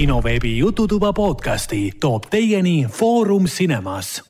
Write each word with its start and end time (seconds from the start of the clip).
kinoveebi 0.00 0.58
Jututuba 0.58 1.12
podcasti 1.12 1.92
toob 2.00 2.22
teieni 2.30 2.86
Foorum 2.88 3.44
Cinemas. 3.44 4.24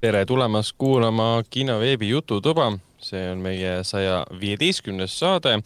tere 0.00 0.26
tulemast 0.26 0.74
kuulama 0.78 1.42
kinoveebi 1.50 2.08
Jututuba, 2.08 2.78
see 2.98 3.30
on 3.32 3.38
meie 3.38 3.78
saja 3.82 4.26
viieteistkümnes 4.40 5.18
saade. 5.18 5.62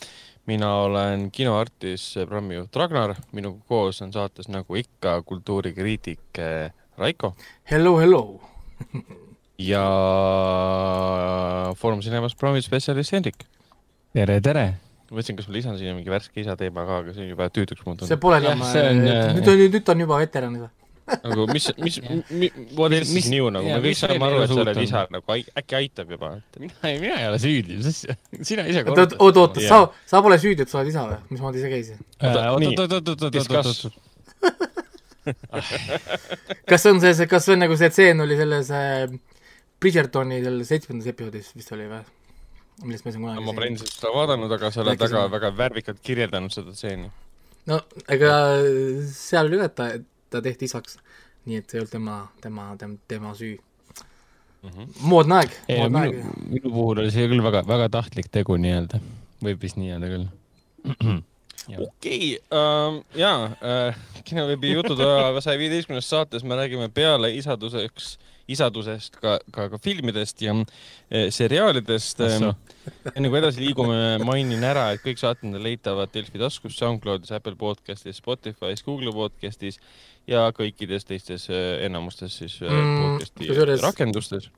mina 0.47 0.75
olen 0.75 1.31
kinoartis, 1.31 2.15
programmijuht 2.15 2.77
Ragnar, 2.77 3.15
minuga 3.33 3.59
koos 3.69 4.03
on 4.03 4.13
saates 4.13 4.49
nagu 4.49 4.75
ikka 4.75 5.23
kultuurikriitik 5.23 6.39
eh, 6.39 6.71
Raiko. 6.99 7.35
Hello, 7.71 7.99
hello 7.99 8.41
ja 9.73 9.85
Foorum 11.77 12.01
Cinemas 12.01 12.35
programmi 12.35 12.63
spetsialist 12.63 13.13
Hendrik. 13.13 13.45
tere, 14.15 14.41
tere 14.41 14.75
mõtlesin, 15.13 15.39
kas 15.39 15.49
ma 15.49 15.57
lisan 15.57 15.81
siia 15.81 15.97
mingi 15.97 16.13
värske 16.13 16.43
isa 16.43 16.57
teema 16.59 16.87
ka, 16.89 17.03
aga 17.03 17.17
see 17.17 17.27
on 17.27 17.35
juba 17.35 17.49
tüütuks 17.53 17.85
muutunud. 17.87 18.09
see 18.11 18.21
pole 18.21 18.41
enam, 18.43 18.63
nüüd 18.63 19.51
on, 19.53 19.67
nüüd 19.77 19.93
on 19.95 20.07
juba 20.07 20.23
veteranid 20.23 20.71
nagu 21.27 21.47
mis, 21.51 21.67
mis, 21.83 22.01
mis, 22.31 22.53
what 22.77 22.93
else 22.93 23.11
is 23.19 23.29
new 23.31 23.49
nagu, 23.53 23.67
me 23.67 23.81
kõik 23.85 23.99
saame 23.99 24.27
aru, 24.27 24.43
et 24.45 24.53
sa 24.53 24.61
oled 24.63 24.81
isa 24.85 25.03
nagu 25.13 25.37
äkki 25.61 25.79
aitab 25.81 26.13
juba. 26.15 26.31
mina, 26.63 26.77
mina 27.03 27.17
ei 27.19 27.27
ole 27.31 27.41
süüdi, 27.43 27.79
sina 27.83 28.67
ise 28.71 28.85
korrutad. 28.87 29.17
oot, 29.19 29.41
oot, 29.43 29.61
sa, 29.67 29.83
sa 30.09 30.23
pole 30.25 30.39
süüdi, 30.43 30.65
et 30.65 30.73
sa 30.73 30.81
oled 30.81 30.93
isa 30.93 31.05
või? 31.09 31.19
mismoodi 31.35 31.65
see 31.65 31.73
käis? 31.73 31.93
oot, 32.23 32.39
oot, 32.39 32.85
oot, 32.87 33.11
oot, 33.11 33.27
oot, 33.27 33.43
oot, 33.43 33.67
oot. 33.67 34.01
kas 36.71 36.89
on 36.91 37.03
see, 37.03 37.13
see, 37.19 37.29
kas 37.31 37.47
see 37.47 37.55
on 37.57 37.63
nagu 37.63 37.77
see 37.79 37.91
tseen 37.93 38.23
oli 38.25 38.39
selles 38.39 38.73
äh, 38.75 39.05
Bridgertoni 39.83 40.41
selles 40.43 40.71
seitsmendas 40.71 41.11
episoodis 41.11 41.53
vist 41.59 41.75
oli 41.75 41.87
või? 41.91 42.03
Millest 42.87 43.07
me 43.07 43.15
siin 43.15 43.25
kunagi 43.25 43.45
ma 43.45 43.55
pole 43.57 43.69
endiselt 43.71 43.95
seda 43.95 44.13
vaadanud, 44.15 44.53
aga 44.57 44.71
sa 44.75 44.83
oled 44.85 45.01
väga, 45.01 45.25
väga 45.33 45.51
värvikalt 45.59 46.01
kirjeldanud 46.05 46.55
seda 46.55 46.75
stseeni. 46.77 47.11
no 47.71 47.81
ega 48.17 48.37
seal 49.13 49.51
oli 49.51 49.61
ka, 49.61 49.69
et 49.71 49.77
ta, 49.79 49.89
ta 50.35 50.45
tehti 50.45 50.69
isaks, 50.71 50.99
nii 51.49 51.63
et 51.63 51.69
see 51.69 51.79
ei 51.79 51.85
olnud 51.85 51.95
tema, 51.95 52.17
tema, 52.45 52.69
tema, 52.81 52.99
tema 53.11 53.35
süü 53.39 53.57
mm. 53.57 54.71
-hmm. 54.71 54.95
moodne 55.01 55.41
aeg, 55.41 55.59
moodne 55.77 56.07
aeg. 56.07 56.23
minu 56.47 56.71
puhul 56.71 57.05
oli 57.05 57.15
see 57.15 57.29
küll 57.31 57.45
väga, 57.45 57.67
väga 57.69 57.91
tahtlik 57.99 58.31
tegu 58.31 58.57
nii-öelda, 58.57 59.03
võib 59.45 59.69
vist 59.69 59.81
nii 59.81 59.95
öelda 59.97 60.15
küll 60.17 60.27
okei 61.79 61.79
okay, 61.87 62.29
um,, 62.51 63.03
jaa 63.15 63.47
uh,, 63.55 64.03
kinoveebi 64.27 64.75
jututoa 64.75 65.41
saja 65.41 65.59
viieteistkümnes 65.59 66.11
saates 66.11 66.45
me 66.45 66.59
räägime 66.59 66.89
peale 66.95 67.31
isaduseks 67.37 68.17
uh, 68.17 68.32
isadusest, 68.53 69.17
ka, 69.23 69.37
ka, 69.55 69.69
ka 69.73 69.81
filmidest 69.83 70.43
ja 70.45 70.55
e, 71.09 71.29
seriaalidest. 71.35 72.23
enne 73.17 73.31
kui 73.31 73.39
edasi 73.39 73.63
liigume, 73.63 73.99
mainin 74.27 74.65
ära, 74.67 74.89
et 74.95 75.03
kõik 75.05 75.21
saated 75.21 75.49
on 75.51 75.63
leitavad 75.63 76.13
Delfi 76.15 76.41
taskus, 76.41 76.77
SoundCloudis, 76.81 77.33
Apple 77.37 77.57
podcastis, 77.61 78.19
Spotify's, 78.23 78.85
Google 78.87 79.15
podcastis 79.17 79.79
ja 80.31 80.45
kõikides 80.57 81.07
teistes 81.09 81.49
e, 81.51 81.63
enamustes 81.87 82.41
siis 82.43 82.59
mm, 82.63 82.99
podcasti 83.03 83.49
kusjuures... 83.49 83.83
rakendustes. 83.85 84.51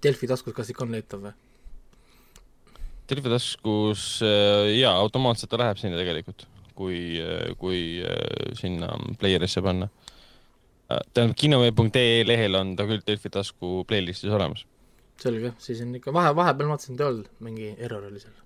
Delfi 0.00 0.28
taskus, 0.30 0.56
kas 0.56 0.72
ikka 0.72 0.86
on 0.86 0.96
leitav 0.96 1.24
või? 1.26 1.34
Delfi 3.10 3.32
taskus 3.32 4.06
jaa, 4.22 4.92
automaatselt 4.94 5.50
ta 5.50 5.58
läheb 5.58 5.80
sinna 5.80 5.98
tegelikult, 5.98 6.44
kui, 6.78 7.18
kui 7.58 7.80
sinna 8.60 8.94
player'isse 9.18 9.60
panna 9.66 9.90
tähendab, 11.14 11.36
kinoveeb.ee 11.38 12.20
lehel 12.26 12.58
on 12.58 12.74
ta 12.78 12.86
küll 12.88 13.02
Delfi 13.06 13.32
tasku 13.32 13.80
playlistis 13.88 14.32
olemas. 14.34 14.66
selge, 15.20 15.52
siis 15.60 15.82
on 15.84 15.92
ikka 15.98 16.12
vahe, 16.16 16.30
vahepeal 16.36 16.70
ma 16.70 16.78
vaatasin, 16.78 16.96
et 16.96 17.02
ei 17.02 17.10
olnud, 17.10 17.26
mingi 17.44 17.74
error 17.78 18.06
oli 18.08 18.22
seal. 18.22 18.38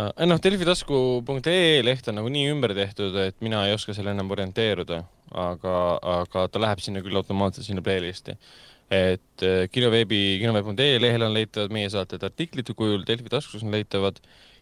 Äh, 0.00 0.26
noh, 0.26 0.40
Delfi 0.42 0.66
tasku.ee 0.66 1.84
leht 1.86 2.08
on 2.10 2.18
nagu 2.20 2.30
nii 2.32 2.50
ümber 2.52 2.74
tehtud, 2.76 3.16
et 3.22 3.38
mina 3.44 3.62
ei 3.66 3.76
oska 3.76 3.94
seal 3.96 4.10
enam 4.12 4.30
orienteeruda, 4.34 5.00
aga, 5.44 5.76
aga 6.18 6.44
ta 6.50 6.62
läheb 6.62 6.82
sinna 6.82 7.02
küll 7.04 7.18
automaatselt 7.20 7.68
sinna 7.68 7.84
playlisti. 7.86 8.36
et 8.90 9.42
äh, 9.46 9.68
kinoveebi, 9.70 10.40
kinoveeb.ee 10.42 10.98
lehel 10.98 11.22
on 11.22 11.34
leitavad 11.34 11.70
meie 11.70 11.90
saated 11.90 12.24
artiklite 12.26 12.74
kujul, 12.74 13.04
Delfi 13.06 13.30
taskus 13.30 13.62
on 13.62 13.70
leitavad 13.70 14.18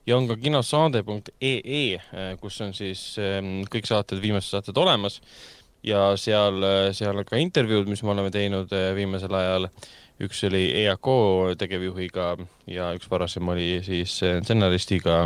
ja 0.09 0.17
on 0.17 0.27
ka 0.29 0.37
kinosaade.ee, 0.37 1.85
äh, 1.97 2.35
kus 2.41 2.61
on 2.65 2.75
siis 2.77 3.03
ähm, 3.21 3.63
kõik 3.73 3.89
saated, 3.89 4.21
viimased 4.21 4.53
saated 4.53 4.77
olemas 4.81 5.21
ja 5.87 6.03
seal, 6.19 6.65
seal 6.97 7.23
ka 7.29 7.39
intervjuud, 7.39 7.89
mis 7.91 8.03
me 8.03 8.13
oleme 8.15 8.33
teinud 8.35 8.73
eh, 8.75 8.91
viimasel 8.97 9.35
ajal. 9.39 9.69
üks 10.19 10.41
oli 10.49 10.65
EAK 10.81 11.09
tegevjuhiga 11.59 12.33
ja 12.67 12.91
üks 12.97 13.11
varasem 13.11 13.49
oli 13.49 13.79
siis 13.87 14.17
eh, 14.27 14.41
stsenaristiga. 14.43 15.21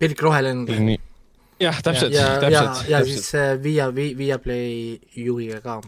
Pirk 0.00 0.22
Rohelend. 0.22 0.70
jah, 1.60 1.82
täpselt, 1.84 2.16
täpselt. 2.16 2.88
ja, 2.88 3.04
siis 3.04 3.34
eh, 3.34 3.56
Via, 3.62 3.90
Viaplay 3.94 4.98
juhiga 5.16 5.60
ka. 5.60 5.80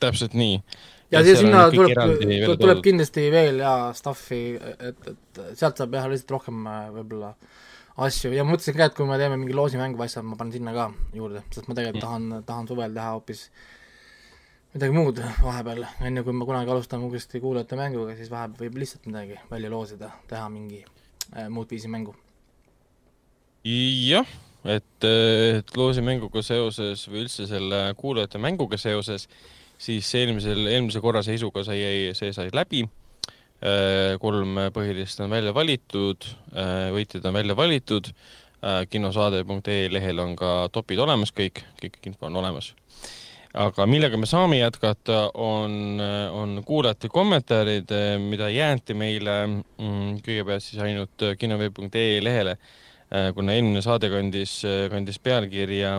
täpselt 0.00 0.34
nii. 0.34 0.62
ja, 1.10 1.20
ja 1.20 1.36
sinna 1.36 1.68
tuleb, 1.70 1.92
tuleb, 1.92 2.60
tuleb 2.60 2.82
kindlasti 2.84 3.28
veel 3.32 3.60
ja 3.60 3.92
stuff'i, 3.96 4.56
et, 4.56 5.12
et 5.12 5.42
sealt 5.54 5.76
saab 5.76 5.96
jah, 5.96 6.08
lihtsalt 6.08 6.38
rohkem 6.38 6.64
võib-olla 6.96 7.34
äh, 7.34 7.57
asju. 8.04 8.30
Ja 8.36 8.44
mõtlesin 8.46 8.76
ka, 8.78 8.88
et 8.88 8.96
kui 8.96 9.08
me 9.08 9.18
teeme 9.20 9.38
mingi 9.40 9.56
loosimängu 9.56 10.02
asja, 10.04 10.22
ma 10.26 10.38
panen 10.38 10.54
sinna 10.54 10.74
ka 10.76 10.88
juurde, 11.16 11.42
sest 11.54 11.68
ma 11.68 11.76
tegelikult 11.76 12.04
tahan, 12.04 12.30
tahan 12.46 12.70
suvel 12.70 12.94
teha 12.94 13.12
hoopis 13.16 13.44
midagi 14.74 14.94
muud 14.94 15.20
vahepeal, 15.42 15.84
enne 16.06 16.22
kui 16.26 16.36
ma 16.36 16.46
kunagi 16.48 16.72
alustan 16.74 17.04
uuesti 17.06 17.40
kuulajate 17.42 17.78
mänguga, 17.80 18.16
siis 18.18 18.30
vahepeal 18.32 18.66
võib 18.66 18.82
lihtsalt 18.82 19.08
midagi 19.10 19.38
välja 19.50 19.70
loosida, 19.72 20.10
teha 20.30 20.48
mingi 20.52 20.82
äh, 20.84 21.48
muud 21.52 21.70
viisi 21.72 21.90
mängu. 21.90 22.14
jah, 23.64 24.28
et, 24.64 25.04
et 25.04 25.76
loosimänguga 25.76 26.42
seoses 26.44 27.06
või 27.08 27.24
üldse 27.24 27.48
selle 27.50 27.82
kuulajate 27.98 28.38
mänguga 28.38 28.78
seoses, 28.78 29.26
siis 29.78 30.14
eelmisel, 30.14 30.66
eelmise 30.70 31.02
korra 31.02 31.24
seisuga 31.26 31.64
sai, 31.66 32.12
see 32.14 32.32
sai 32.36 32.52
läbi 32.54 32.84
kolm 34.22 34.58
põhilist 34.74 35.18
on 35.24 35.32
välja 35.34 35.54
valitud, 35.54 36.26
äh, 36.54 36.88
võitjad 36.94 37.24
on 37.26 37.34
välja 37.34 37.56
valitud, 37.58 38.10
äh, 38.62 38.84
kinosaade.ee 38.90 39.88
lehel 39.90 40.22
on 40.22 40.36
ka 40.38 40.68
topid 40.72 41.00
olemas 41.02 41.34
kõik, 41.34 41.64
kõik 41.82 41.98
info 42.06 42.30
on 42.30 42.38
olemas. 42.38 42.74
aga 43.58 43.86
millega 43.88 44.18
me 44.20 44.26
saame 44.28 44.58
jätkata, 44.60 45.30
on, 45.34 45.98
on 46.32 46.62
kuulajate 46.66 47.08
kommentaarid, 47.08 47.90
mida 48.20 48.50
jäänti 48.52 48.94
meile 48.94 49.46
mm, 49.46 50.20
kõigepealt 50.22 50.62
siis 50.62 50.82
ainult 50.84 51.24
kinovee.ee 51.38 52.20
lehele 52.22 52.58
kuna 53.34 53.54
eelmine 53.56 53.80
saade 53.82 54.10
kandis, 54.12 54.60
kandis 54.92 55.16
pealkirja 55.18 55.94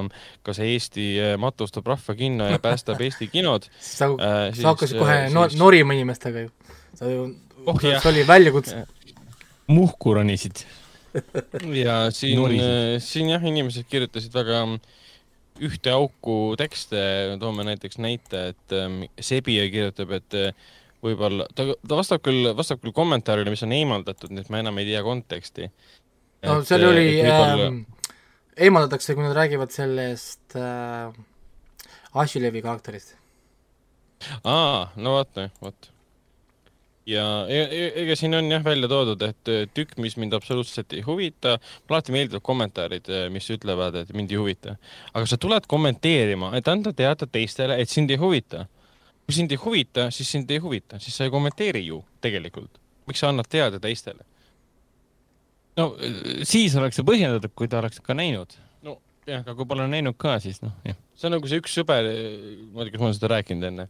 Kas 0.46 0.60
Eesti 0.62 1.16
matustab 1.42 1.90
rahvakinno 1.90 2.52
ja 2.52 2.60
päästab 2.62 3.02
Eesti 3.02 3.28
kinod 3.34 3.66
sa, 3.82 4.14
sa 4.54 4.68
hakkasid 4.70 5.02
kohe 5.02 5.24
siis... 5.26 5.58
norima 5.60 5.98
inimestega 5.98 6.46
ju. 6.46 6.54
Sa 7.00 7.10
ju 7.10 7.30
oh, 7.66 7.80
see 7.80 8.12
oli 8.12 8.28
väljakutse. 8.28 8.84
muhku 9.80 10.14
ronisid 10.18 10.66
ja 11.84 12.10
siin, 12.14 12.42
äh, 12.60 12.98
siin 13.02 13.32
jah, 13.32 13.44
inimesed 13.46 13.88
kirjutasid 13.90 14.34
väga 14.36 14.64
ühte 15.66 15.92
auku 15.92 16.56
tekste, 16.60 17.00
toome 17.42 17.66
näiteks 17.68 18.00
näite, 18.00 18.50
et 18.54 18.76
ähm, 18.76 19.02
Sebija 19.20 19.66
kirjutab, 19.72 20.14
et 20.16 20.38
äh, 20.38 20.70
võib-olla, 21.04 21.48
ta, 21.56 21.66
ta 21.82 22.00
vastab 22.00 22.24
küll, 22.24 22.52
vastab 22.56 22.84
küll 22.84 22.96
kommentaarile, 22.96 23.52
mis 23.52 23.66
on 23.66 23.76
eemaldatud, 23.76 24.32
nii 24.32 24.46
et 24.46 24.54
ma 24.54 24.62
enam 24.64 24.80
ei 24.80 24.88
tea 24.88 25.04
konteksti. 25.04 25.70
no 26.48 26.60
seal 26.68 26.86
äh, 26.86 26.92
oli 26.94 27.06
võib-olla... 27.18 27.70
äh,, 27.74 28.16
eemaldatakse, 28.70 29.18
kui 29.18 29.26
nad 29.26 29.36
räägivad 29.36 29.76
sellest 29.76 30.60
äh, 30.60 31.10
Ashilevi 32.24 32.64
karakterist. 32.64 33.18
aa, 34.44 34.90
no 34.96 35.20
vot, 35.20 35.44
vot 35.64 35.92
ja 37.10 37.26
e-, 37.50 37.66
e-, 37.66 37.92
ega 38.04 38.16
siin 38.18 38.36
on 38.38 38.50
jah 38.52 38.64
välja 38.64 38.90
toodud, 38.92 39.24
et 39.26 39.52
tükk, 39.74 39.98
mis 40.04 40.16
mind 40.22 40.36
absoluutselt 40.38 40.94
ei 40.94 41.04
huvita, 41.06 41.58
mulle 41.58 41.98
alati 41.98 42.16
meeldivad 42.16 42.46
kommentaarid, 42.46 43.10
mis 43.34 43.50
ütlevad, 43.54 44.02
et 44.04 44.14
mind 44.16 44.34
ei 44.34 44.40
huvita. 44.42 44.76
aga 45.14 45.30
sa 45.30 45.40
tuled 45.42 45.68
kommenteerima, 45.70 46.54
et 46.58 46.68
anda 46.72 46.94
teada 46.94 47.28
teistele, 47.28 47.80
et 47.82 47.90
sind 47.90 48.12
ei 48.14 48.20
huvita. 48.22 48.66
kui 49.26 49.38
sind 49.38 49.52
ei 49.54 49.62
huvita, 49.62 50.10
siis 50.12 50.32
sind 50.32 50.52
ei 50.52 50.58
huvita, 50.58 51.00
siis 51.00 51.18
sa 51.18 51.28
ei 51.28 51.34
kommenteeri 51.34 51.86
ju 51.86 52.04
tegelikult. 52.22 52.82
miks 53.08 53.20
sa 53.24 53.34
annad 53.34 53.50
teada 53.50 53.80
teistele? 53.80 54.26
no 55.78 55.94
siis 56.44 56.76
oleks 56.76 57.00
see 57.00 57.08
põhjendatud, 57.08 57.56
kui 57.56 57.68
ta 57.68 57.82
oleks 57.82 58.02
ka 58.04 58.14
näinud. 58.14 58.54
nojah, 58.86 59.42
aga 59.42 59.56
kui 59.56 59.66
pole 59.66 59.88
näinud 59.88 60.18
ka, 60.18 60.38
siis 60.44 60.62
noh, 60.62 60.76
jah. 60.86 60.98
see 61.16 61.30
on 61.30 61.38
nagu 61.38 61.50
see 61.50 61.64
üks 61.64 61.74
sõber, 61.82 62.14
ma 62.74 62.86
ei 62.86 62.90
tea, 62.90 62.94
kas 62.94 63.02
ma 63.02 63.10
olen 63.10 63.20
seda 63.20 63.34
rääkinud 63.36 63.70
enne, 63.72 63.90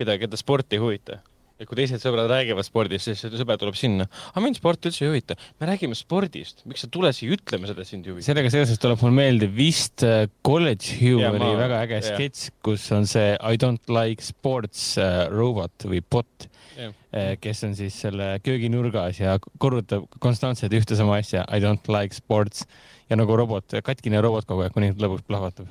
keda, 0.00 0.18
keda 0.22 0.40
sport 0.40 0.72
ei 0.72 0.82
huvita 0.82 1.20
et 1.54 1.68
kui 1.70 1.78
teised 1.78 2.02
sõbrad 2.02 2.26
räägivad 2.30 2.66
spordist, 2.66 3.06
siis 3.06 3.20
sõber 3.38 3.58
tuleb 3.60 3.76
sinna. 3.78 4.08
aga 4.32 4.42
mind 4.42 4.58
sport 4.58 4.88
üldse 4.88 5.04
ei 5.04 5.10
huvita. 5.12 5.36
me 5.60 5.68
räägime 5.70 5.94
spordist, 5.94 6.64
miks 6.66 6.82
sa 6.82 6.90
tule 6.90 7.12
siia 7.14 7.36
ütlema 7.36 7.70
seda, 7.70 7.86
sind 7.86 8.08
ei 8.08 8.14
huvita. 8.14 8.26
sellega 8.26 8.50
seoses 8.50 8.82
tuleb 8.82 9.04
mul 9.04 9.14
meelde 9.14 9.48
vist 9.54 10.02
äh, 10.06 10.26
College 10.46 10.98
Humori 10.98 11.38
ma... 11.44 11.52
väga 11.62 11.84
äge 11.86 12.02
sketš, 12.08 12.48
kus 12.66 12.88
on 12.96 13.06
see 13.10 13.36
I 13.38 13.60
don't 13.60 13.92
like 13.92 14.24
sports 14.26 14.96
uh, 14.98 15.28
robot 15.30 15.86
või 15.86 16.02
bot 16.02 16.48
yeah., 16.74 16.90
äh, 17.14 17.32
kes 17.38 17.62
on 17.70 17.78
siis 17.78 18.02
selle 18.02 18.34
kööginurgas 18.42 19.22
ja 19.22 19.38
korrutab 19.62 20.10
konstantselt 20.18 20.74
ühte 20.74 20.98
sama 20.98 21.20
asja 21.22 21.46
I 21.46 21.62
don't 21.62 21.86
like 21.92 22.18
sports 22.18 22.66
ja 23.06 23.20
nagu 23.20 23.38
robot, 23.38 23.78
katkine 23.86 24.18
robot 24.24 24.48
kogu 24.48 24.66
aeg, 24.66 24.74
kuni 24.74 24.90
lõpuks 24.90 25.22
plahvatab. 25.28 25.68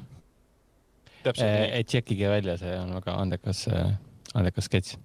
et 1.27 1.87
tšekkige 1.89 2.29
välja, 2.29 2.55
see 2.61 2.77
on 2.77 2.93
väga 3.01 3.19
andekas, 3.19 3.67
andekas 4.31 4.71
sketš 4.71 4.95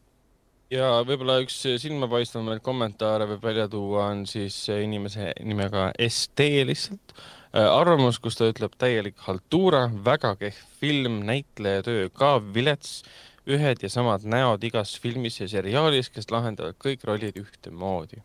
ja 0.73 0.91
võib-olla 1.07 1.39
üks 1.43 1.57
silmapaistvamaid 1.81 2.63
kommentaare 2.65 3.29
võib 3.33 3.45
välja 3.49 3.67
tuua, 3.73 4.11
on 4.13 4.25
siis 4.29 4.57
inimese 4.73 5.33
nimega 5.45 5.91
ST 6.09 6.49
lihtsalt 6.69 7.15
äh, 7.15 7.65
arvamus, 7.65 8.21
kus 8.23 8.39
ta 8.39 8.51
ütleb 8.53 8.77
täielik 8.81 9.19
haltuura, 9.27 9.87
väga 10.05 10.35
kehv 10.41 10.61
film, 10.81 11.23
näitleja 11.29 11.85
töö 11.87 12.09
ka 12.13 12.37
vilets, 12.55 13.01
ühed 13.49 13.81
ja 13.81 13.89
samad 13.89 14.27
näod 14.29 14.65
igas 14.69 14.93
filmis 15.01 15.41
ja 15.41 15.49
seriaalis, 15.49 16.11
kes 16.13 16.29
lahendavad 16.33 16.77
kõik 16.83 17.07
rollid 17.09 17.39
ühtemoodi 17.41 18.21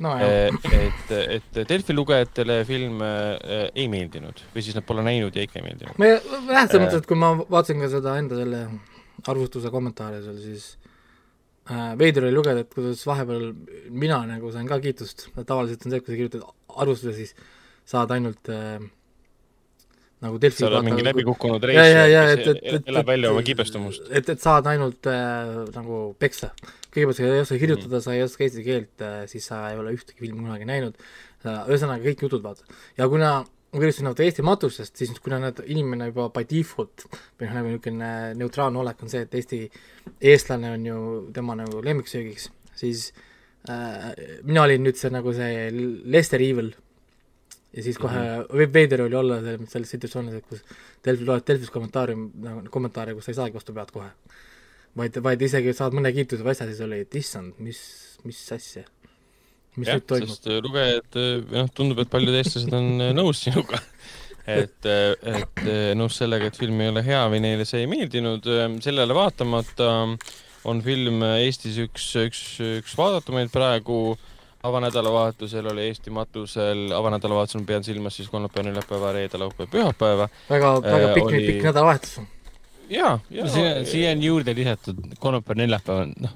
no,. 0.00 0.14
Äh, 0.14 0.54
et, 0.70 1.10
et 1.40 1.58
Delfi 1.68 1.96
lugejatele 1.96 2.62
film 2.68 3.02
äh, 3.02 3.66
ei 3.74 3.88
meeldinud 3.90 4.44
või 4.54 4.62
siis 4.62 4.78
nad 4.78 4.86
pole 4.86 5.02
näinud 5.06 5.34
ja 5.34 5.42
ikka 5.42 5.58
ei 5.58 5.66
meeldinud. 5.66 5.98
jah, 5.98 6.22
selles 6.70 6.86
mõttes, 6.86 7.02
et 7.02 7.10
kui 7.10 7.18
ma 7.18 7.34
vaatasin 7.42 7.82
ka 7.82 7.90
seda 7.98 8.14
enda 8.22 8.38
selle 8.38 8.62
arvustuse 9.28 9.74
kommentaare 9.74 10.22
seal, 10.22 10.38
siis 10.40 10.70
veider 12.00 12.26
oli 12.26 12.34
lugeda, 12.34 12.64
et 12.64 12.72
kuidas 12.74 13.02
vahepeal 13.06 13.50
mina 13.90 14.22
nagu 14.28 14.50
sain 14.54 14.68
ka 14.68 14.80
kiitust, 14.82 15.28
tavaliselt 15.38 15.84
on 15.86 15.92
see, 15.92 16.00
et 16.00 16.06
kui 16.06 16.14
sa 16.14 16.18
kirjutad 16.18 16.80
arvustuse, 16.82 17.14
siis 17.16 17.34
saad 17.90 18.10
ainult 18.14 18.50
äh, 18.52 18.80
nagu 20.24 20.40
Delfi 20.42 20.64
sa 20.64 20.68
oled 20.68 20.88
mingi 20.88 21.04
läbikukkunud 21.06 21.64
reis, 21.70 22.50
elab 22.90 23.08
välja 23.08 23.30
oma 23.32 23.44
kibestumust. 23.46 24.10
et, 24.10 24.28
et 24.34 24.42
saad 24.42 24.68
ainult 24.72 25.08
äh, 25.10 25.54
nagu 25.76 26.02
peksta. 26.20 26.52
kõigepealt 26.90 27.20
sa 27.20 27.30
ei 27.30 27.44
oska 27.44 27.60
kirjutada 27.62 27.96
mm., 27.96 28.04
sa 28.04 28.16
ei 28.16 28.26
oska 28.26 28.44
eesti 28.46 28.66
keelt 28.66 29.06
äh,, 29.06 29.22
siis 29.30 29.46
sa 29.46 29.62
ei 29.70 29.78
ole 29.80 29.94
ühtegi 29.96 30.24
filmi 30.24 30.42
kunagi 30.42 30.68
näinud, 30.68 30.98
ühesõnaga 31.46 32.02
kõik 32.04 32.26
jutud 32.26 32.44
vaata. 32.44 32.66
ja 32.98 33.08
kuna 33.08 33.32
ma 33.70 33.78
kirjutasin 33.78 34.08
nagu 34.08 34.24
Eesti 34.24 34.44
matusest, 34.46 34.96
siis 34.98 35.12
kuna 35.22 35.38
nad, 35.44 35.62
inimene 35.70 36.10
juba 36.10 36.28
by 36.34 36.46
default 36.50 37.06
või 37.10 37.46
noh, 37.46 37.56
nagu 37.56 37.70
niisugune 37.70 38.10
neutraalne 38.40 38.82
olek 38.82 39.04
on 39.04 39.12
see, 39.12 39.22
et 39.26 39.36
Eesti 39.38 39.60
eestlane 40.32 40.72
on 40.74 40.86
ju 40.88 41.00
tema 41.36 41.54
nagu 41.58 41.82
lemmiksöögiks, 41.86 42.48
siis 42.74 43.10
äh, 43.70 44.10
mina 44.42 44.66
olin 44.66 44.82
nüüd 44.86 44.98
see 44.98 45.12
nagu 45.14 45.34
see 45.36 45.70
Lester 46.10 46.42
Evil 46.42 46.72
ja 47.70 47.82
siis 47.86 47.98
kohe 47.98 48.18
mm 48.18 48.44
-hmm. 48.50 48.74
veider 48.74 49.02
oli 49.02 49.14
olla 49.14 49.40
selles, 49.40 49.72
selles 49.72 49.90
situatsioonis, 49.90 50.34
et 50.34 50.46
kus 50.46 50.64
Delfi 51.04 51.24
loed 51.24 51.46
Delfis 51.46 51.70
kommentaari, 51.70 52.16
nagu 52.16 52.62
kommentaare, 52.70 53.14
kus 53.14 53.24
sa 53.24 53.30
ei 53.30 53.42
saagi 53.42 53.54
vastu 53.54 53.72
pead 53.72 53.90
kohe. 53.90 54.10
vaid, 54.96 55.22
vaid 55.22 55.42
isegi 55.42 55.72
saad 55.72 55.94
mõne 55.94 56.10
kiituse 56.12 56.42
või 56.42 56.50
asja, 56.50 56.66
siis 56.66 56.80
oli, 56.80 57.00
et 57.00 57.14
issand, 57.14 57.54
mis, 57.58 57.78
mis 58.24 58.52
asja 58.52 58.82
mis 59.80 59.90
nüüd 59.90 60.06
toimub? 60.08 60.32
sest 60.32 60.48
äh, 60.50 60.60
lugejad, 60.64 61.08
äh, 61.18 61.42
noh, 61.56 61.70
tundub, 61.76 62.00
et 62.02 62.12
paljud 62.12 62.36
eestlased 62.38 62.72
on 62.76 62.90
äh, 63.00 63.12
nõus 63.16 63.42
sinuga. 63.46 63.80
et, 64.60 64.86
et 64.86 65.60
nõus 65.98 66.16
sellega, 66.18 66.48
et 66.50 66.56
film 66.58 66.80
ei 66.82 66.90
ole 66.90 67.04
hea 67.06 67.20
või 67.30 67.42
neile 67.44 67.66
see 67.68 67.84
ei 67.84 67.90
meeldinud, 67.90 68.46
sellele 68.82 69.14
vaatamata 69.14 69.90
on 70.70 70.80
film 70.82 71.22
Eestis 71.36 71.76
üks, 71.84 72.08
üks, 72.18 72.42
üks 72.80 72.96
vaadatumaid 72.98 73.52
praegu 73.52 74.16
avanädalavahetusel 74.66 75.70
oli 75.70 75.86
Eesti 75.88 76.12
matusel, 76.12 76.90
avanädalavahetusel 76.96 77.62
ma 77.62 77.70
pean 77.70 77.86
silmas 77.86 78.18
siis 78.18 78.28
kolmapäeva, 78.32 78.68
neljapäeva, 78.68 79.14
reede, 79.16 79.40
laupäeva, 79.40 79.70
pühapäeva. 79.72 80.28
väga, 80.50 80.74
väga 80.88 81.14
pikk 81.14 81.30
oli..., 81.30 81.46
pikk 81.46 81.70
nädalavahetus 81.70 82.18
ja, 82.90 83.10
ja 83.30 83.46
siia, 83.50 83.72
siia 83.88 84.12
on 84.14 84.22
juurde 84.24 84.54
lisatud 84.56 85.00
kolmapäev, 85.22 85.58
neljapäev, 85.62 86.12
noh, 86.24 86.34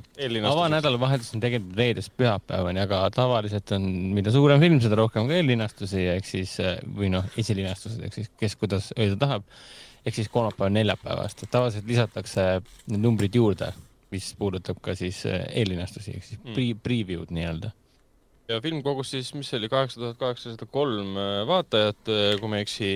avanädalavahetus 0.50 1.34
on 1.36 1.42
tegelikult 1.42 1.78
reedest 1.78 2.12
pühapäevani, 2.18 2.82
aga 2.84 3.02
tavaliselt 3.14 3.74
on, 3.76 3.86
mida 4.16 4.32
suurem 4.34 4.62
film, 4.62 4.80
seda 4.84 4.98
rohkem 5.00 5.28
ka 5.30 5.38
eellinastusi, 5.38 6.06
ehk 6.16 6.28
siis 6.28 6.56
või 6.84 7.10
noh, 7.14 7.26
esilinastused, 7.40 8.02
ehk 8.06 8.18
siis 8.20 8.32
kes 8.40 8.58
kuidas 8.60 8.92
öelda 8.96 9.20
tahab. 9.26 9.48
ehk 10.04 10.18
siis 10.18 10.28
kolmapäev, 10.28 10.72
neljapäevast, 10.72 11.46
tavaliselt 11.50 11.86
lisatakse 11.88 12.42
need 12.90 13.00
numbrid 13.00 13.34
juurde, 13.34 13.72
mis 14.12 14.34
puudutab 14.38 14.82
ka 14.84 14.94
siis 14.98 15.24
eellinastusi 15.26 16.18
ehk 16.18 16.28
siis 16.30 16.42
mm. 16.42 16.52
pre, 16.52 16.68
preview'd 16.82 17.32
nii-öelda 17.34 17.72
ja 18.48 18.60
film 18.64 18.82
kogus 18.84 19.12
siis, 19.14 19.30
mis 19.36 19.48
see 19.50 19.58
oli, 19.60 19.70
kaheksa 19.72 20.00
tuhat 20.00 20.18
kaheksasada 20.20 20.66
kolm 20.72 21.16
äh, 21.16 21.42
vaatajat, 21.48 22.10
äh, 22.12 22.24
kui 22.40 22.50
ma 22.50 22.60
ei 22.60 22.66
eksi. 22.66 22.90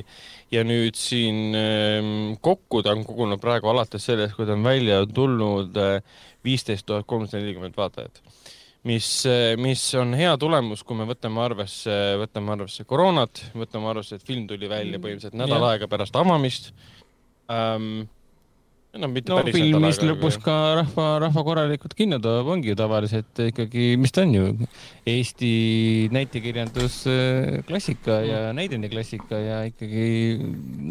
ja 0.53 0.65
nüüd 0.67 0.99
siin 0.99 1.57
ähm, 1.57 2.11
kokku 2.45 2.83
ta 2.85 2.95
on 2.97 3.05
kogunud 3.09 3.41
praegu 3.41 3.71
alates 3.73 4.09
sellest, 4.09 4.37
kui 4.37 4.49
ta 4.49 4.57
on 4.57 4.67
välja 4.67 5.01
tulnud 5.07 5.77
äh, 5.81 6.03
viisteist 6.45 6.87
tuhat 6.89 7.09
kolmsada 7.09 7.43
nelikümmend 7.43 7.77
vaatajat. 7.77 8.21
mis, 8.89 9.09
mis 9.61 9.83
on 9.99 10.15
hea 10.17 10.37
tulemus, 10.41 10.85
kui 10.87 10.97
me 10.97 11.05
võtame 11.09 11.43
arvesse, 11.45 11.97
võtame 12.21 12.55
arvesse 12.55 12.87
koroonat, 12.89 13.43
võtame 13.59 13.91
arvesse, 13.91 14.17
et 14.17 14.25
film 14.25 14.47
tuli 14.49 14.69
välja 14.71 14.97
mm, 14.97 15.03
põhimõtteliselt 15.05 15.37
nädal 15.37 15.67
aega 15.73 15.89
pärast 15.91 16.17
avamist 16.17 16.71
um, 17.51 18.07
no, 18.97 19.09
no 19.09 19.43
film, 19.53 19.83
mis 19.85 19.99
lõpus 20.01 20.39
ka 20.43 20.55
rahva, 20.81 21.07
rahva 21.27 21.45
korralikult 21.45 21.95
kinno 21.99 22.19
toob, 22.23 22.49
ongi 22.55 22.73
ju 22.73 22.79
tavaliselt 22.79 23.43
ikkagi, 23.49 23.91
mis 24.01 24.15
ta 24.15 24.25
on 24.25 24.33
ju, 24.35 24.47
Eesti 25.09 25.51
näitekirjandus 26.15 26.99
äh, 27.13 27.59
klassika 27.69 28.21
ja 28.25 28.41
mm. 28.47 28.59
näidendi 28.59 28.91
klassika 28.93 29.41
ja 29.43 29.61
ikkagi 29.69 30.09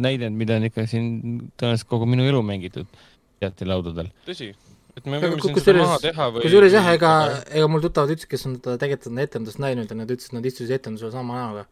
näidend, 0.05 0.37
mida 0.37 0.59
on 0.59 0.69
ikka 0.69 0.85
siin 0.89 1.09
tõenäoliselt 1.57 1.89
kogu 1.89 2.09
minu 2.09 2.27
elu 2.29 2.43
mängitud 2.45 2.89
teatrilaudadel. 3.41 4.11
tõsi, 4.27 4.51
et 4.97 5.09
me 5.09 5.21
võime 5.23 5.41
siin 5.41 5.57
seda 5.63 5.81
maha 5.81 5.97
teha 6.05 6.29
või 6.35 6.45
kusjuures 6.45 6.77
jah, 6.77 6.91
ega, 6.93 7.15
ega 7.49 7.71
mul 7.71 7.83
tuttavad 7.85 8.13
ütlesid, 8.13 8.29
kes 8.29 8.47
on 8.49 8.59
teda 8.61 8.77
tegelikult 8.83 9.09
seda 9.09 9.25
etendust 9.25 9.63
näinud 9.63 9.89
ja 9.89 9.97
nad 9.97 10.13
ütlesid, 10.13 10.37
nad 10.37 10.45
istusid 10.45 10.77
etendusel 10.77 11.13
sama 11.15 11.41
näoga. 11.41 11.65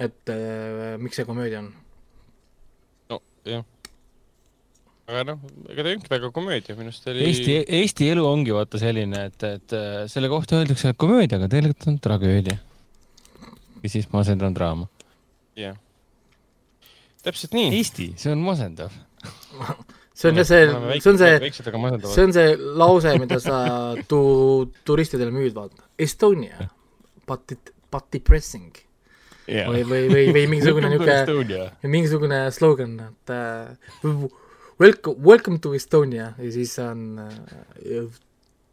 et 0.00 0.32
äh, 0.32 0.96
miks 0.98 1.20
see 1.20 1.28
komöödia 1.28 1.60
on? 1.60 1.70
no 3.12 3.20
jah 3.44 3.68
aga 5.10 5.22
noh, 5.32 5.40
ega 5.68 5.82
ta 5.82 5.88
ei 5.88 5.96
olnud 5.96 6.10
väga 6.12 6.30
komöödia, 6.34 6.76
minu 6.78 6.92
arust 6.92 7.08
oli. 7.10 7.24
Eesti, 7.28 7.56
Eesti 7.80 8.10
elu 8.12 8.26
ongi 8.26 8.54
vaata 8.54 8.80
selline, 8.80 9.24
et, 9.30 9.46
et 9.48 9.76
äh, 9.76 10.02
selle 10.10 10.30
kohta 10.32 10.60
öeldakse 10.60 10.94
komöödia, 10.98 11.40
aga 11.40 11.50
tegelikult 11.52 11.88
on 11.90 11.98
tragöödia. 12.02 12.58
ja 13.82 13.90
siis 13.90 14.06
masendav 14.12 14.52
draama. 14.54 14.86
jah 15.56 15.72
yeah., 15.72 15.80
täpselt 17.22 17.54
nii. 17.54 17.72
Eesti, 17.78 18.12
see 18.18 18.32
on 18.34 18.42
masendav 18.46 18.94
see 20.18 20.30
on 20.30 20.38
jah 20.38 20.46
see, 20.46 20.62
see 21.00 21.10
on 21.10 21.18
see, 21.18 21.50
see 22.14 22.24
on 22.24 22.36
see 22.36 22.54
lause, 22.78 23.16
mida 23.22 23.40
sa 23.42 23.58
tu-, 24.10 24.70
turistidele 24.86 25.34
müüd, 25.34 25.54
vaata. 25.56 25.86
Estonia, 25.98 26.68
but 27.28 27.54
it, 27.54 27.74
but 27.92 28.06
depressing 28.14 28.70
yeah.. 29.48 29.70
või, 29.70 29.82
või, 29.86 30.06
või, 30.12 30.28
või 30.34 30.46
mingisugune 30.56 30.90
niisugune, 30.94 31.66
mingisugune 31.90 32.44
slogan, 32.54 32.96
et 33.10 33.34
uh, 33.34 34.30
Welcome, 34.82 35.22
welcome 35.22 35.58
to 35.62 35.74
Estonia 35.74 36.32
ja 36.38 36.48
siis 36.50 36.72
on 36.82 37.20
uh, 37.22 38.06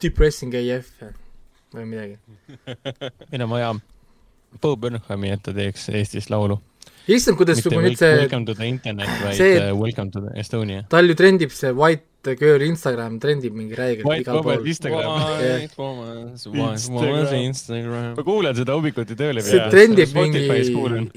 depressing 0.02 0.56
AF 0.58 0.88
või 1.76 1.84
midagi. 1.86 2.16
meil 3.30 3.44
on 3.46 3.52
vaja 3.52 3.68
Bo 4.64 4.72
Burnhami, 4.74 5.30
et 5.36 5.44
ta 5.46 5.54
teeks 5.54 5.86
Eestis 5.94 6.32
laulu. 6.34 6.58
issand, 7.06 7.38
kuidas 7.38 7.62
sul 7.62 7.76
nüüd 7.78 8.00
see 8.00 8.10
Welcome 8.24 8.50
to 8.50 8.56
the 8.58 8.66
internet, 8.66 9.12
vaid 9.22 9.38
see, 9.38 9.60
uh, 9.62 9.76
Welcome 9.78 10.10
to 10.16 10.24
Estonia. 10.34 10.88
tal 10.90 11.06
ju 11.06 11.18
trendib 11.20 11.54
see 11.54 11.76
White 11.78 12.09
Girl 12.20 12.62
Instagram 12.66 13.16
trendib 13.24 13.54
mingi 13.56 13.78
räigelt 13.80 14.04
igal 14.20 14.42
pool. 14.44 14.60
Ma 18.18 18.24
kuulen 18.28 18.58
seda 18.58 18.76
hommikuti 18.76 19.16
tööl. 19.20 19.40
see 19.46 19.68
trendib 19.72 20.12
mingi 20.18 20.42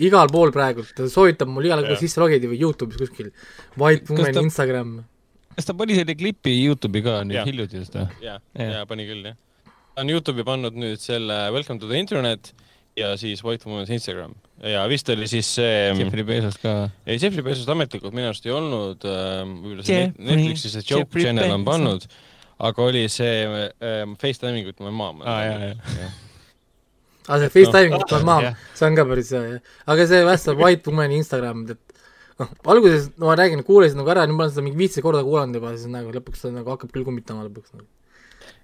igal 0.07 0.31
pool 0.31 0.55
praegult, 0.55 0.93
ta 0.95 1.09
soovitab 1.11 1.51
mul 1.51 1.67
igal 1.67 1.83
pool 1.89 1.99
sisse 1.99 2.23
logida 2.23 2.47
või 2.51 2.61
Youtube'is 2.63 3.03
kuskil. 3.03 3.33
White 3.75 4.15
woman 4.15 4.31
ta, 4.39 4.47
Instagram. 4.47 4.93
kas 5.57 5.67
ta 5.67 5.75
pani 5.75 5.99
selle 5.99 6.15
klipi 6.15 6.55
Youtube'i 6.63 7.03
ka 7.03 7.19
nüüd 7.27 7.51
hiljuti 7.51 7.83
just 7.83 7.99
või? 7.99 8.07
ja, 8.23 8.39
ja 8.55 8.87
pani 8.87 9.09
küll 9.11 9.27
jah. 9.27 9.37
ta 9.67 10.07
on 10.07 10.15
Youtube'i 10.15 10.47
pannud 10.47 10.79
nüüd 10.79 11.03
selle 11.03 11.49
Welcome 11.51 11.83
to 11.83 11.91
the 11.91 11.99
internet 11.99 12.55
ja 12.97 13.13
siis 13.17 13.41
White 13.45 13.69
Woman's 13.69 13.93
Instagram 13.93 14.35
ja 14.63 14.83
vist 14.91 15.09
oli 15.13 15.29
siis 15.31 15.49
see 15.57 15.93
mm, 15.93 16.01
Jeffrey 16.03 16.27
Bezos 16.27 16.59
ka. 16.63 16.75
ei, 17.07 17.19
Jeffrey 17.19 17.45
Bezos 17.45 17.69
ametlikult 17.73 18.15
minu 18.15 18.29
arust 18.31 18.45
ei 18.47 18.53
olnud, 18.55 19.07
ähm, 19.09 19.55
võib-olla 19.63 19.87
see 19.87 20.03
Netflixi 20.19 20.73
see 20.73 20.85
Joke 20.85 21.07
Jeffrey 21.07 21.27
Channel 21.27 21.47
Bezos. 21.47 21.57
on 21.57 21.65
pannud, 21.69 22.05
aga 22.69 22.85
oli 22.89 23.07
see 23.13 23.47
ähm, 23.49 24.19
FaceTiming 24.21 24.69
with 24.69 24.85
my 24.85 24.93
mom. 24.95 25.25
aa, 25.25 25.39
jaa, 25.47 25.73
jaa. 25.73 26.11
aa, 27.29 27.41
see 27.43 27.55
FaceTiming 27.57 27.97
with 27.97 28.13
my 28.19 28.23
mom, 28.29 28.51
see 28.77 28.91
on 28.91 28.99
ka 28.99 29.07
päris 29.09 29.33
hea, 29.35 29.57
jah. 29.57 29.73
aga 29.95 30.07
see 30.13 30.29
vast 30.29 30.53
White 30.53 30.93
Woman'i 30.93 31.19
Instagram, 31.23 31.65
et 31.73 31.99
noh, 32.43 32.53
alguses, 32.77 33.09
no 33.17 33.33
ma 33.33 33.39
räägin, 33.41 33.65
kuulasin 33.67 33.99
nagu 34.03 34.13
ära, 34.15 34.29
nüüd 34.29 34.39
ma 34.39 34.47
olen 34.47 34.55
seda 34.55 34.67
mingi 34.69 34.85
viisteist 34.85 35.07
korda 35.07 35.25
kuulanud 35.27 35.59
juba, 35.59 35.75
siis 35.79 35.91
nagu 35.91 36.13
lõpuks 36.15 36.47
nagu 36.53 36.77
hakkab 36.77 36.93
küll 36.95 37.09
kummitama 37.09 37.49
lõpuks 37.49 37.75
nagu 37.75 37.89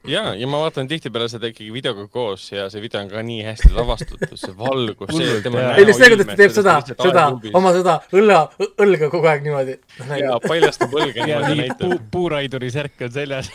ja, 0.07 0.35
ja 0.39 0.49
ma 0.51 0.61
vaatan 0.63 0.89
tihtipeale 0.91 1.29
seda 1.31 1.51
ikkagi 1.51 1.73
videoga 1.75 2.07
koos 2.13 2.49
ja 2.53 2.69
see 2.73 2.83
video 2.83 3.01
on 3.03 3.11
ka 3.11 3.23
nii 3.27 3.41
hästi 3.47 3.73
lavastatud, 3.77 4.35
see 4.41 4.55
valgus, 4.59 5.15
see 5.17 5.41
tema 5.45 5.65
ei 5.75 5.89
no 5.89 5.97
see, 5.97 6.11
kuidas 6.15 6.29
ta 6.31 6.37
teeb 6.43 6.55
seda, 6.55 6.77
seda, 6.91 7.25
oma 7.59 7.73
seda 7.77 7.97
õlle, 8.15 8.39
õlga 8.85 9.11
kogu 9.13 9.31
aeg 9.31 9.47
niimoodi. 9.47 9.79
jaa, 10.23 10.37
paljastab 10.45 10.95
õlga 10.95 11.27
niimoodi 11.27 11.59
näitab. 11.63 11.97
puuraiduri 12.13 12.71
särk 12.75 13.07
on 13.09 13.15
seljas 13.15 13.51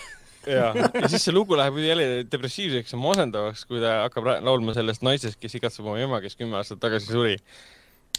ja, 0.47 0.71
ja 0.75 1.11
siis 1.11 1.27
see 1.27 1.35
lugu 1.35 1.57
läheb 1.59 1.77
jälle 1.83 2.09
depressiivseks 2.31 2.95
ja 2.95 2.99
masendavaks, 3.01 3.67
kui 3.69 3.83
ta 3.83 4.01
hakkab 4.03 4.33
laulma 4.45 4.75
sellest 4.77 5.05
naisest, 5.05 5.39
kes 5.41 5.59
igatseb 5.59 5.87
oma 5.87 6.01
ema, 6.03 6.19
kes 6.23 6.35
kümme 6.39 6.59
aastat 6.59 6.81
tagasi 6.83 7.11
suri. 7.11 7.37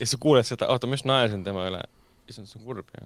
ja 0.01 0.09
sa 0.09 0.19
kuuled 0.21 0.49
seda, 0.49 0.71
oota, 0.73 0.89
ma 0.89 0.99
just 0.99 1.09
naersin 1.11 1.45
tema 1.47 1.69
üle. 1.69 1.85
issand, 2.29 2.49
see 2.49 2.61
on 2.63 2.67
kurb 2.71 2.89
ju 2.97 3.05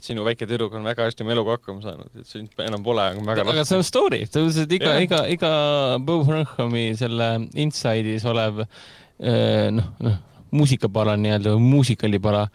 et 0.00 0.08
sinu 0.08 0.24
väike 0.24 0.48
tüdruk 0.48 0.74
on 0.78 0.88
väga 0.88 1.06
hästi 1.06 1.24
oma 1.26 1.34
eluga 1.36 1.58
hakkama 1.58 1.84
saanud, 1.84 2.10
et 2.16 2.28
sind 2.28 2.64
enam 2.64 2.82
pole, 2.86 3.04
aga 3.12 3.24
väga 3.26 3.44
aga 3.52 3.66
see 3.68 3.78
on 3.80 3.86
story, 3.86 4.24
tõenäoliselt 4.32 4.74
iga, 4.78 4.96
iga, 5.04 5.22
iga 5.34 5.52
Bo 6.00 6.22
Burnhami 6.24 6.88
selle 6.98 7.30
Inside'is 7.60 8.26
olev 8.30 8.64
eh, 8.64 9.68
noh, 9.76 9.92
noh, 10.06 10.18
muusikapala 10.56 11.18
nii-öelda, 11.20 11.54
muusikalipala 11.62 12.46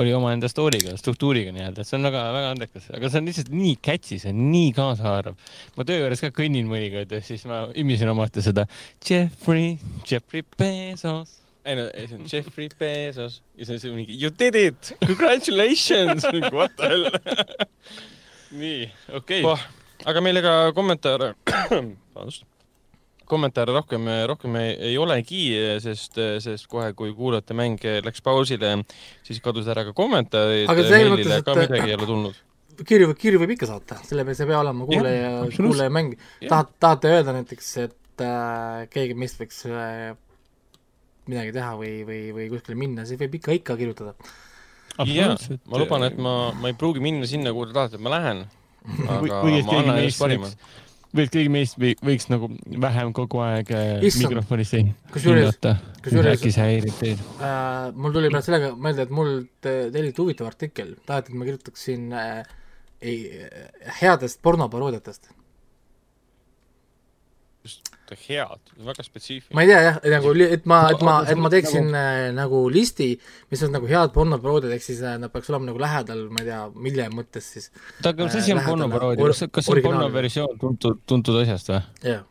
oli 0.00 0.14
omaenda 0.16 0.48
story'ga, 0.48 0.94
struktuuriga 0.96 1.52
nii-öelda, 1.52 1.82
et 1.82 1.90
see 1.90 1.98
on 1.98 2.08
väga, 2.08 2.22
väga 2.32 2.54
andekas, 2.54 2.88
aga 2.96 3.10
see 3.12 3.20
on 3.20 3.28
lihtsalt 3.28 3.52
nii 3.52 3.74
catchy, 3.84 4.22
see 4.22 4.32
on 4.32 4.46
nii 4.54 4.72
kaasahaarav. 4.78 5.36
ma 5.76 5.88
töö 5.88 6.00
juures 6.00 6.24
ka 6.24 6.32
kõnnin 6.38 6.70
mõnikord 6.70 7.12
ja 7.12 7.20
siis 7.24 7.44
ma 7.50 7.66
imisin 7.76 8.14
omati 8.14 8.44
seda 8.44 8.64
Jeffrey, 9.04 9.76
Jeffrey 10.08 10.46
Bezos 10.56 11.41
ei 11.64 11.76
no, 11.78 11.84
see 11.94 12.16
on 12.18 12.24
Jeffrey 12.26 12.68
Bezos 12.78 13.42
ja 13.58 13.66
siis 13.68 13.84
on 13.86 13.94
mingi 13.98 14.16
you 14.18 14.32
did 14.38 14.56
it, 14.58 14.94
congratulations! 15.06 16.26
What 16.56 16.74
the 16.76 16.88
hell? 16.88 17.06
Nii, 18.62 18.88
okei. 19.16 19.44
Okay.. 19.44 19.68
aga 20.10 20.22
meil 20.24 20.40
ega 20.42 20.54
kommentaare, 20.76 21.32
vabandust. 22.14 22.48
Kommentaare 23.32 23.72
rohkem, 23.72 24.08
rohkem 24.28 24.56
ei, 24.60 24.72
ei 24.90 24.96
olegi, 25.00 25.44
sest, 25.80 26.18
sest 26.44 26.66
kohe, 26.68 26.90
kui 26.98 27.14
kuulajate 27.16 27.54
mäng 27.56 27.86
läks 28.04 28.20
pausile, 28.24 28.74
siis 29.24 29.40
kadusid 29.44 29.72
ära 29.72 29.86
ka 29.88 29.94
kommentaarid. 29.96 30.66
aga 30.68 30.84
selles 30.84 31.14
mõttes, 31.14 31.38
et 31.38 31.52
midagi 31.62 31.94
ei 31.94 31.96
ole 31.96 32.08
tulnud. 32.10 32.42
kirju, 32.90 33.14
kirju 33.22 33.40
võib 33.40 33.54
ikka 33.54 33.70
saata, 33.70 34.02
sellepärast 34.08 34.44
ei 34.44 34.50
pea 34.50 34.60
olema 34.60 34.90
kuulaja, 34.90 35.32
kuulaja 35.54 35.94
mäng. 35.94 36.18
tahate, 36.44 36.76
tahate 36.82 37.14
öelda 37.14 37.38
näiteks, 37.38 37.72
et 37.86 38.26
äh, 38.26 38.84
keegi 38.92 39.16
meist 39.16 39.40
võiks 39.40 39.64
äh, 39.70 40.12
midagi 41.30 41.54
teha 41.54 41.74
või, 41.78 41.92
või, 42.08 42.20
või 42.36 42.48
kuskile 42.52 42.78
minna, 42.78 43.06
siis 43.08 43.20
võib 43.20 43.38
ikka, 43.38 43.56
ikka 43.58 43.76
kirjutada. 43.80 44.14
jaa, 45.08 45.34
ma 45.70 45.82
luban, 45.82 46.06
et 46.08 46.16
ma, 46.20 46.36
ma 46.58 46.72
ei 46.72 46.78
pruugi 46.78 47.02
minna 47.04 47.28
sinna, 47.30 47.54
kuhu 47.54 47.70
te 47.70 47.76
tahate, 47.76 47.98
et 47.98 48.04
ma 48.04 48.14
lähen, 48.16 48.46
aga 49.06 49.20
ma 49.26 49.42
annan 49.78 50.00
endast 50.00 50.22
parima. 50.22 50.50
või 51.12 51.26
et 51.26 51.34
keegi 51.34 51.52
meist 51.52 51.78
või, 51.80 51.92
võiks 52.08 52.28
nagu 52.32 52.48
vähem 52.86 53.12
kogu 53.16 53.42
aeg 53.44 53.70
äh, 53.76 54.06
mikrofonis 54.22 54.72
hingata, 54.78 55.76
äkki 56.02 56.50
see 56.50 56.64
häirib 56.64 56.98
teid? 56.98 57.22
Äh,? 57.38 57.92
mul 57.94 58.16
tuli 58.16 58.32
praegu 58.32 58.48
sellega 58.48 58.72
meelde, 58.88 59.06
et 59.06 59.14
mul 59.14 59.36
telliti 59.62 60.24
huvitav 60.24 60.50
artikkel, 60.50 60.96
taheti, 61.06 61.32
et 61.32 61.38
ma 61.38 61.48
kirjutaksin 61.48 62.10
äh, 62.16 62.42
ei, 63.02 63.22
headest 64.00 64.42
pornoparoodiatest 64.42 65.32
head, 68.18 68.72
väga 68.86 69.04
spetsiifiline. 69.06 69.56
ma 69.56 69.64
ei 69.64 69.70
tea 69.70 69.80
jah, 69.86 69.98
nagu, 70.14 70.34
et 70.44 70.68
ma, 70.68 70.78
et 70.92 71.04
ma, 71.06 71.16
et 71.28 71.40
ma 71.40 71.50
teeksin 71.52 71.88
nagu, 71.88 72.02
äh, 72.02 72.28
nagu 72.36 72.62
listi, 72.72 73.08
mis 73.52 73.64
on 73.66 73.74
nagu 73.76 73.90
head 73.90 74.14
pornoparoodiad, 74.14 74.74
ehk 74.76 74.86
siis 74.86 75.02
äh, 75.06 75.18
nad 75.22 75.32
peaks 75.34 75.50
olema 75.52 75.70
nagu 75.70 75.82
lähedal, 75.82 76.24
ma 76.32 76.44
ei 76.44 76.50
tea, 76.50 76.60
mille 76.88 77.08
mõttes 77.14 77.50
siis. 77.56 77.68
oota, 77.72 78.12
aga 78.12 78.28
mis 78.28 78.38
asi 78.42 78.54
on 78.54 78.62
äh, 78.62 78.70
pornoparoodia, 78.70 79.32
kas, 79.32 79.44
kas 79.58 79.68
see 79.68 79.78
on 79.78 79.88
pornoversioon 79.88 80.62
tuntud, 80.62 81.02
tuntud 81.08 81.42
asjast 81.42 81.72
või? 81.74 81.82
jah. 82.12 82.24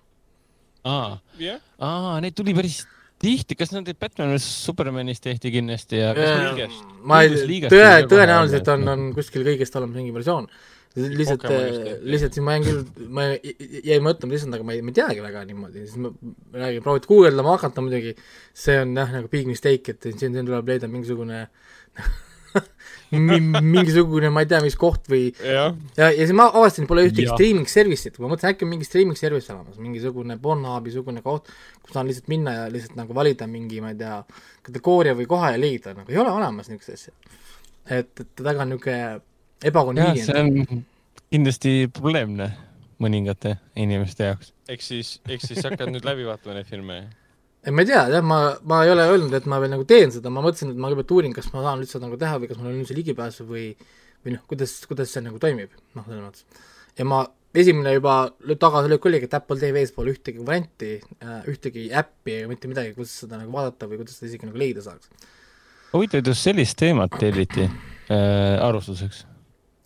aa 0.87 1.13
yeah., 1.39 1.61
aa, 1.77 2.17
neid 2.23 2.37
tuli 2.37 2.55
päris 2.57 2.81
tihti, 3.21 3.55
kas 3.57 3.73
nad 3.75 3.89
Batman 3.99 4.33
vs 4.33 4.49
Supermanis 4.65 5.21
tehti 5.21 5.51
kindlasti 5.53 5.99
ja 6.01 6.11
kas 6.17 6.35
liigest? 6.57 6.93
ma 7.05 7.21
ei, 7.25 7.63
tõe, 7.69 7.89
tõenäoliselt 8.09 8.69
on, 8.73 8.87
on 8.95 9.09
kuskil 9.17 9.45
kõigest 9.45 9.75
olemas 9.77 9.99
mingi 9.99 10.13
versioon 10.15 10.49
lihtsalt, 10.95 11.45
äh, 11.47 11.99
lihtsalt 12.03 12.35
siis 12.35 12.43
ma 12.43 12.57
jäin 12.57 12.65
küll, 12.65 12.81
ma 13.15 13.27
jäin 13.31 14.03
mõtlema 14.03 14.35
lihtsalt, 14.35 14.57
aga 14.57 14.65
ma 14.67 14.75
ei, 14.75 14.81
ma 14.83 14.91
ei 14.91 14.97
teagi 14.97 15.23
väga 15.23 15.43
niimoodi, 15.47 15.85
siis 15.85 16.01
ma 16.01 16.11
räägin, 16.57 16.83
proovid 16.83 17.07
guugeldama 17.07 17.55
hakata 17.55 17.83
muidugi, 17.85 18.11
see 18.57 18.75
on 18.81 18.91
jah, 18.99 19.13
nagu 19.15 19.31
big 19.31 19.47
mistake, 19.47 19.95
et 19.95 20.09
siin, 20.09 20.35
siin 20.35 20.43
tuleb 20.43 20.67
leida 20.67 20.91
mingisugune 20.91 21.45
mingisugune, 23.71 24.31
ma 24.35 24.43
ei 24.43 24.51
tea, 24.51 24.59
mis 24.65 24.75
koht 24.79 25.07
või 25.11 25.29
ja, 25.39 25.69
ja, 25.95 26.09
ja 26.09 26.11
siis 26.17 26.35
ma 26.35 26.49
avastasin, 26.49 26.89
pole 26.91 27.07
ühtegi 27.07 27.29
streaming 27.31 27.71
service'it, 27.71 28.19
ma 28.19 28.27
mõtlesin, 28.33 28.51
äkki 28.51 28.67
on 28.67 28.73
mingi 28.73 28.87
streaming 28.87 29.19
service 29.19 29.51
olemas, 29.53 29.79
mingisugune 29.79 30.35
Pornhubi 30.43 30.91
sugune 30.91 31.23
koht, 31.23 31.47
kus 31.79 31.95
saan 31.95 32.11
lihtsalt 32.11 32.27
minna 32.31 32.57
ja 32.59 32.69
lihtsalt 32.71 32.99
nagu 32.99 33.15
valida 33.15 33.47
mingi, 33.47 33.79
ma 33.83 33.95
ei 33.95 33.99
tea, 34.03 34.19
kategooria 34.67 35.15
või 35.15 35.31
koha 35.31 35.55
ja 35.55 35.63
leida, 35.63 35.95
nagu 35.95 36.11
ei 36.11 36.19
ole 36.19 36.35
olemas 36.35 36.67
niisugust 36.67 36.97
asja. 36.99 37.37
et, 37.87 38.11
et 38.11 38.49
väga 38.51 38.67
niisugune 38.67 39.21
on 40.35 40.83
kindlasti 41.31 41.87
probleemne 41.93 42.51
mõningate 43.01 43.55
inimeste 43.79 44.29
jaoks. 44.29 44.53
eks 44.69 44.91
siis, 44.93 45.15
eks 45.29 45.51
siis 45.51 45.65
hakkad 45.65 45.91
nüüd 45.93 46.05
läbi 46.07 46.27
vaatama 46.27 46.57
neid 46.57 46.69
filme? 46.69 47.01
ei, 47.65 47.73
ma 47.73 47.83
ei 47.83 47.89
tea, 47.89 48.03
jah, 48.15 48.25
ma, 48.25 48.39
ma 48.67 48.83
ei 48.85 48.93
ole 48.93 49.07
öelnud, 49.09 49.33
et 49.37 49.47
ma 49.49 49.59
veel 49.61 49.73
nagu 49.75 49.85
teen 49.89 50.13
seda, 50.13 50.33
ma 50.33 50.43
mõtlesin, 50.45 50.73
et 50.73 50.79
ma 50.81 50.89
kõigepealt 50.89 51.15
uurin, 51.17 51.35
kas 51.35 51.51
ma 51.53 51.65
saan 51.65 51.83
üldse 51.83 52.01
nagu 52.01 52.17
teha 52.21 52.39
või 52.41 52.51
kas 52.51 52.61
mul 52.61 52.71
on 52.71 52.79
üldse 52.81 52.97
ligipääsu 52.97 53.47
või 53.49 53.67
või 54.21 54.35
noh, 54.35 54.41
kuidas, 54.49 54.75
kuidas 54.89 55.13
see 55.13 55.23
nagu 55.25 55.39
toimib, 55.41 55.71
noh, 55.97 56.05
selles 56.05 56.25
mõttes. 56.25 56.67
ja 56.97 57.07
ma, 57.09 57.23
esimene 57.57 57.95
juba 57.95 58.17
tagasilöök 58.49 59.07
oligi, 59.09 59.29
et 59.29 59.37
Apple 59.37 59.57
TV-s 59.61 59.95
pole 59.95 60.13
ühtegi 60.13 60.45
varianti 60.45 60.93
äh,, 60.99 61.41
ühtegi 61.49 61.87
äppi 62.01 62.37
ega 62.41 62.51
mitte 62.51 62.69
midagi, 62.71 62.93
kuidas 62.97 63.15
seda 63.23 63.41
nagu 63.41 63.53
vaadata 63.55 63.89
või 63.89 64.03
kuidas 64.03 64.19
seda 64.19 64.29
isegi 64.29 64.49
nagu 64.49 64.61
leida 64.61 64.85
saaks. 64.85 65.09
huvitav, 65.95 66.25
just 66.27 66.47
sellist 66.47 66.77
teemat 66.79 67.17
telliti 67.19 67.65
äh, 67.65 68.61
arvustuseks 68.61 69.25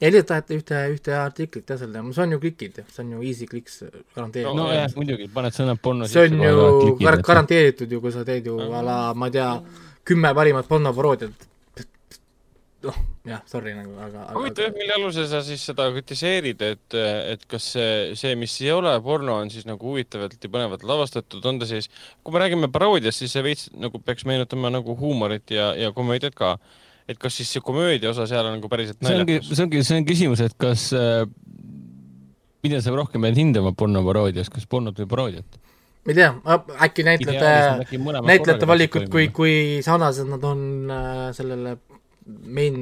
lihtsalt 0.03 0.27
tahate 0.27 0.59
ühte, 0.59 0.81
ühte 0.91 1.15
artiklit 1.15 1.71
jah, 1.71 1.79
seal 1.79 1.93
teha, 1.93 2.03
see 2.17 2.25
on 2.25 2.35
ju 2.35 2.41
klikid, 2.43 2.83
see 2.91 3.01
on 3.05 3.15
ju 3.15 3.23
easy 3.23 3.47
clicks 3.47 3.81
garanteeritud. 4.15 4.59
nojah, 4.59 4.85
muidugi, 4.99 5.31
paned 5.33 5.55
sõna 5.55 5.77
porno 5.79 6.09
see 6.11 6.27
on 6.27 6.43
ju 6.43 6.93
gar 6.99 7.21
garanteeritud 7.23 7.91
ju, 7.91 8.03
kui 8.03 8.13
sa 8.15 8.25
teed 8.27 8.51
ju 8.51 8.59
a 8.59 8.83
la, 8.85 8.99
ma 9.15 9.31
ei 9.31 9.37
tea, 9.37 9.49
kümme 10.05 10.33
parimat 10.35 10.67
pornoparoodiat. 10.67 11.47
noh, 12.85 12.97
jah, 13.25 13.41
sorry 13.49 13.71
nagu, 13.73 13.95
aga, 13.95 14.27
aga 14.27 14.37
huvitav 14.37 14.67
jah, 14.67 14.75
mille 14.75 14.99
alusel 14.99 15.29
sa 15.31 15.39
siis 15.47 15.63
seda 15.65 15.87
kritiseerid, 15.95 16.61
et, 16.75 16.97
et 17.31 17.49
kas 17.49 17.71
see, 17.77 18.13
see, 18.19 18.35
mis 18.37 18.59
ei 18.61 18.75
ole 18.75 18.91
porno, 19.05 19.39
on 19.41 19.49
siis 19.53 19.65
nagu 19.65 19.93
huvitavalt 19.93 20.35
ja 20.35 20.51
põnevalt 20.51 20.83
lavastatud, 20.85 21.45
on 21.49 21.63
ta 21.63 21.71
siis, 21.71 21.87
kui 22.21 22.35
me 22.35 22.43
räägime 22.43 22.69
paroodiast, 22.73 23.23
siis 23.23 23.33
see 23.33 23.47
veits 23.47 23.69
nagu 23.79 24.03
peaks 24.03 24.27
meenutama 24.27 24.75
nagu 24.75 24.99
huumorit 24.99 25.55
ja, 25.55 25.71
ja 25.79 25.95
komöödiat 25.95 26.35
ka 26.35 26.57
et 27.09 27.19
kas 27.21 27.37
siis 27.39 27.51
see 27.55 27.63
komöödia 27.65 28.11
osa 28.11 28.27
seal 28.29 28.47
on 28.49 28.57
nagu 28.57 28.71
päriselt 28.71 29.01
naljakas? 29.05 29.49
see 29.51 29.65
ongi, 29.65 29.83
see 29.85 29.99
on 29.99 30.07
küsimus, 30.07 30.41
et 30.45 30.55
kas 30.61 30.87
äh,, 30.97 31.25
mida 32.65 32.81
sa 32.81 32.95
rohkem 32.95 33.25
pead 33.25 33.37
hindama 33.39 33.75
pornoparoodias, 33.77 34.49
kas 34.53 34.67
pornot 34.69 34.97
või 35.03 35.09
paroodiat? 35.11 35.59
ma 36.05 36.13
ei 36.13 36.19
tea, 36.19 36.31
äkki 36.85 37.05
näitlejate, 37.05 37.99
näitlejate 38.25 38.69
valikud, 38.69 39.09
kui, 39.13 39.29
kui 39.33 39.55
sarnased 39.85 40.29
nad 40.29 40.43
on 40.45 40.65
äh, 40.93 41.27
sellele 41.37 41.77
main 42.25 42.77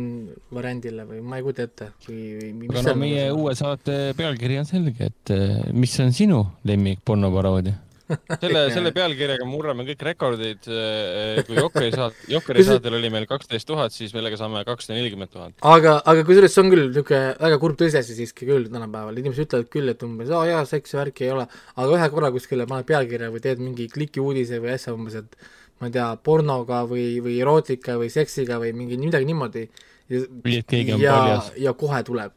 variandile 0.56 1.04
või 1.08 1.20
ma 1.20 1.40
ei 1.40 1.44
kujuta 1.44 1.66
ette 1.68 1.90
või 2.06 2.68
aga 2.70 2.84
no 2.86 2.94
meie 3.00 3.26
uue 3.36 3.52
saate 3.60 4.14
pealkiri 4.16 4.62
on 4.62 4.68
selge, 4.68 5.10
et 5.12 5.34
äh, 5.36 5.58
mis 5.76 5.96
on 6.04 6.16
sinu 6.16 6.46
lemmik 6.68 7.04
pornoparoodia 7.04 7.76
selle, 8.12 8.64
selle 8.74 8.92
pealkirjaga 8.96 9.46
murrame 9.48 9.86
kõik 9.88 10.04
rekordid. 10.10 10.68
Eh, 10.68 11.40
kui 11.48 11.58
Jokkeri 11.62 11.92
saat-, 11.96 12.20
Jokkeri 12.32 12.66
saatel 12.68 12.98
oli 13.00 13.12
meil 13.14 13.28
kaksteist 13.30 13.68
tuhat, 13.70 13.96
siis 13.96 14.14
millega 14.16 14.40
saame 14.40 14.64
kakssada 14.68 14.98
nelikümmend 15.00 15.32
tuhat. 15.34 15.56
aga, 15.74 15.96
aga 16.02 16.26
kusjuures 16.28 16.54
see 16.54 16.64
on 16.64 16.72
küll 16.74 16.86
niisugune 16.90 17.22
väga 17.40 17.60
kurb 17.64 17.80
tõsiasi 17.80 18.18
siiski 18.18 18.50
küll 18.50 18.70
tänapäeval, 18.74 19.18
inimesed 19.22 19.48
ütlevad 19.48 19.72
küll, 19.74 19.94
et 19.94 20.06
umbes 20.06 20.34
aa 20.34 20.46
jaa, 20.50 20.62
seksi 20.70 21.00
värki 21.00 21.28
ei 21.28 21.34
ole, 21.38 21.48
aga 21.76 21.90
ühe 21.98 22.12
korra 22.14 22.32
kuskile 22.36 22.68
paned 22.70 22.90
pealkirja 22.90 23.32
või 23.34 23.44
teed 23.44 23.64
mingi 23.64 23.90
klikiuudise 23.94 24.62
või 24.64 24.76
asja 24.76 24.96
umbes, 24.96 25.18
et 25.24 25.38
ma 25.80 25.90
ei 25.90 25.96
tea, 25.96 26.12
pornoga 26.24 26.84
või, 26.90 27.08
või 27.24 27.40
erootika 27.44 27.98
või 28.02 28.12
seksiga 28.14 28.60
või 28.62 28.72
mingi 28.78 29.00
midagi 29.02 29.28
niimoodi. 29.30 29.68
või 30.14 30.60
et 30.60 30.68
keegi 30.70 30.96
on 30.96 31.04
ja, 31.04 31.18
paljas. 31.18 31.52
ja 31.60 31.74
kohe 31.78 32.04
tuleb, 32.08 32.36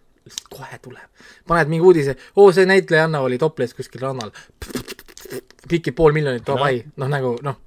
kohe 0.50 0.78
tuleb. 0.82 1.26
paned 1.46 1.70
mingi 1.70 1.86
uudise, 1.86 2.16
oo 2.36 2.52
see 2.52 2.66
näitlejanna 2.66 3.20
oli 3.20 3.38
toples 3.38 3.74
kuskil 3.74 4.06
rannal 4.06 4.32
pikib 5.70 5.96
pool 5.98 6.14
miljonit, 6.16 6.44
davai 6.46 6.78
no., 6.84 7.04
noh 7.04 7.12
nagu 7.12 7.32
noh. 7.46 7.58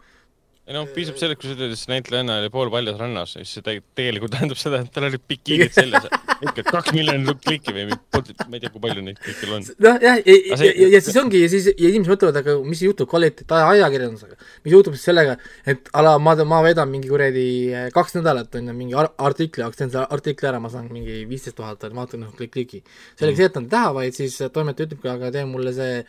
ei 0.69 0.75
noh, 0.75 0.85
piisab 0.93 1.17
sellest, 1.17 1.41
kui 1.41 1.49
sa 1.49 1.55
ütled, 1.55 1.73
et 1.73 1.81
see 1.81 1.91
näitlejanna 1.91 2.39
oli 2.43 2.51
pool 2.53 2.69
paljas 2.73 2.97
rannas, 2.99 3.35
siis 3.37 3.55
see 3.57 3.63
tegelikult 3.65 4.35
tähendab 4.35 4.59
seda, 4.61 4.83
et 4.83 4.91
tal 4.93 5.07
olid 5.07 5.23
bikiinid 5.29 5.73
seljas. 5.73 6.05
ikka 6.39 6.63
kaks 6.69 6.93
miljonit 6.95 7.41
klikki 7.43 7.73
või 7.75 7.87
ma 7.89 8.55
ei 8.55 8.61
tea, 8.61 8.71
kui 8.71 8.83
palju 8.83 9.03
neid 9.03 9.19
kõikjal 9.23 9.55
on. 9.57 9.65
noh 9.85 9.97
jah, 10.05 10.19
ja, 10.21 10.35
ja, 10.35 10.57
ja, 10.61 10.69
ja, 10.69 10.87
ja 10.95 11.01
siis 11.03 11.17
ongi 11.19 11.41
ja 11.41 11.49
siis 11.51 11.67
ja 11.71 11.89
inimesed 11.89 12.13
mõtlevad, 12.13 12.39
aga 12.43 12.55
mis 12.63 12.83
juhtub 12.85 13.09
kvaliteet 13.11 13.51
ajakirjandusega, 13.57 14.39
mis 14.65 14.75
juhtub 14.75 14.95
siis 14.95 15.09
sellega, 15.09 15.35
et 15.73 15.91
ala 15.99 16.15
ma, 16.21 16.37
ma 16.53 16.61
vedan 16.65 16.91
mingi 16.91 17.11
kuradi 17.11 17.45
eh, 17.73 17.89
kaks 17.95 18.19
nädalat 18.19 18.55
on 18.61 18.71
ju 18.71 18.77
mingi 18.77 18.97
artikli 18.99 19.65
jaoks, 19.65 19.81
teen 19.81 19.91
selle 19.91 20.07
artikli 20.15 20.51
ära, 20.51 20.61
ma 20.63 20.71
saan 20.71 20.87
mingi 20.93 21.23
viisteist 21.29 21.57
tuhat, 21.59 21.83
vaatan 21.97 22.27
noh, 22.27 22.35
klikk, 22.37 22.55
kliki. 22.55 22.83
selleks 23.19 23.41
ei 23.41 23.49
jäta 23.49 23.63
nad 23.65 23.73
teha, 23.73 23.93
vaid 23.99 24.15
siis 24.15 24.37
toimetaja 24.53 24.89
ütlebki, 24.89 25.11
aga 25.11 25.33
tee 25.35 25.47
mulle 25.49 25.75
see 25.75 26.03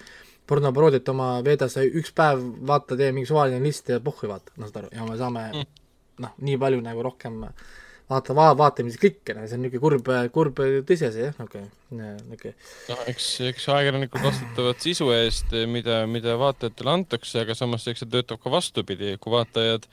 pornoparoodiat 0.51 1.13
oma 1.13 1.33
veedas, 1.47 1.77
üks 1.81 2.15
päev 2.17 2.43
vaata, 2.71 2.99
tee 2.99 3.13
mingi 3.15 3.31
suvaline 3.31 3.63
list 3.65 3.93
ja 3.93 4.01
pohhu 4.05 4.31
vaata, 4.31 4.55
noh 4.59 4.71
saad 4.71 4.83
aru, 4.83 4.95
ja 4.97 5.07
me 5.07 5.19
saame 5.21 5.45
mm. 5.51 5.69
noh, 6.27 6.35
nii 6.49 6.59
palju 6.61 6.83
nagu 6.85 7.07
rohkem 7.07 7.39
vaata, 8.11 8.35
va-, 8.37 8.53
vaatamise 8.59 9.01
klikke, 9.01 9.37
see 9.47 9.57
on 9.57 9.65
niisugune 9.65 10.01
kurb, 10.03 10.13
kurb 10.35 10.63
tõsiasi 10.89 11.27
jah, 11.29 11.43
okei 11.45 11.67
okay.. 12.35 12.55
noh, 12.91 13.05
eks, 13.11 13.29
eks 13.51 13.69
ajakirjanikud 13.75 14.27
vastutavad 14.27 14.83
sisu 14.83 15.11
eest, 15.15 15.55
mida, 15.71 16.03
mida 16.11 16.37
vaatajatele 16.41 16.97
antakse, 16.99 17.45
aga 17.45 17.57
samas 17.59 17.87
eks 17.91 18.05
see 18.05 18.15
töötab 18.17 18.43
ka 18.43 18.53
vastupidi, 18.53 19.15
kui 19.23 19.37
vaatajad 19.37 19.87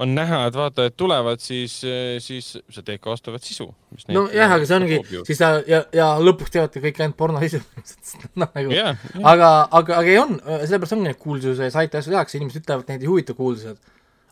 on 0.00 0.14
näha, 0.16 0.40
et 0.48 0.56
vaatajad 0.56 0.96
tulevad, 0.98 1.42
siis, 1.44 1.76
siis 2.24 2.50
sa 2.72 2.82
teed 2.86 3.02
ka 3.02 3.12
vastavat 3.12 3.44
sisu. 3.44 3.68
nojah, 4.08 4.56
aga 4.56 4.68
see 4.68 4.76
ongi, 4.78 5.00
siis 5.28 5.40
sa 5.40 5.52
ja, 5.68 5.82
ja 5.96 6.10
lõpuks 6.22 6.54
teevadki 6.54 6.82
kõik 6.86 7.00
ainult 7.04 7.18
pornosisu 7.20 7.60
noh 8.40 8.50
nagu 8.56 8.72
yeah,, 8.74 8.96
yeah. 9.12 9.24
aga, 9.32 9.50
aga, 9.80 9.98
aga 10.02 10.12
ei 10.12 10.20
on, 10.20 10.36
sellepärast 10.40 10.96
ongi 10.96 11.10
neid 11.10 11.20
kuulsuse 11.20 11.70
saite 11.74 12.00
asju 12.00 12.14
tehakse, 12.14 12.38
inimesed 12.40 12.64
ütlevad, 12.64 12.86
et 12.86 12.94
neid 12.94 13.06
ei 13.06 13.12
huvita 13.12 13.36
kuulsused. 13.38 13.80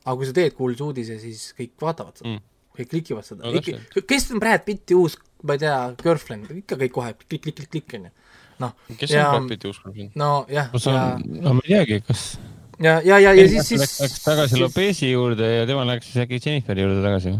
aga 0.04 0.16
kui 0.20 0.30
sa 0.30 0.36
teed 0.40 0.56
kuulsa 0.56 0.88
uudise, 0.88 1.18
siis 1.20 1.50
kõik 1.58 1.74
vaatavad 1.84 2.16
seda 2.20 2.34
mm 2.34 2.46
kõik 2.78 2.92
klikivad 2.92 3.26
seda 3.26 3.48
no,. 3.50 4.02
kes 4.06 4.30
on 4.34 4.42
Brad 4.42 4.64
Pitti 4.66 4.96
uus, 4.98 5.16
ma 5.46 5.56
ei 5.56 5.64
tea, 5.64 5.76
girlfriend, 6.02 6.50
ikka 6.60 6.78
kõik 6.84 6.94
kohe 6.94 7.14
klikk, 7.24 7.42
klikk, 7.42 7.56
klikk, 7.58 7.70
klikk, 7.72 7.96
onju. 7.98 8.12
noh. 8.62 8.76
kes 9.00 9.14
ja, 9.14 9.24
on 9.32 9.34
Brad 9.34 9.48
Pitti 9.54 9.70
uus 9.70 9.80
girlfriend? 9.82 10.14
nojah. 10.18 10.70
Ja... 10.84 11.02
no 11.18 11.56
ma 11.58 11.64
ei 11.66 11.74
teagi, 11.74 12.00
kas 12.06 12.24
ja, 12.78 12.98
ja, 13.04 13.18
ja, 13.18 13.34
ja 13.34 13.46
siis, 13.48 13.68
siis 13.68 14.00
läks 14.02 14.24
tagasi 14.24 14.54
siis... 14.54 14.62
Lopezi 14.62 15.10
juurde 15.10 15.48
ja 15.52 15.66
tema 15.68 15.86
läks 15.88 16.10
siis 16.10 16.24
äkki 16.24 16.40
Jenniferi 16.44 16.84
juurde 16.84 17.04
tagasi? 17.04 17.34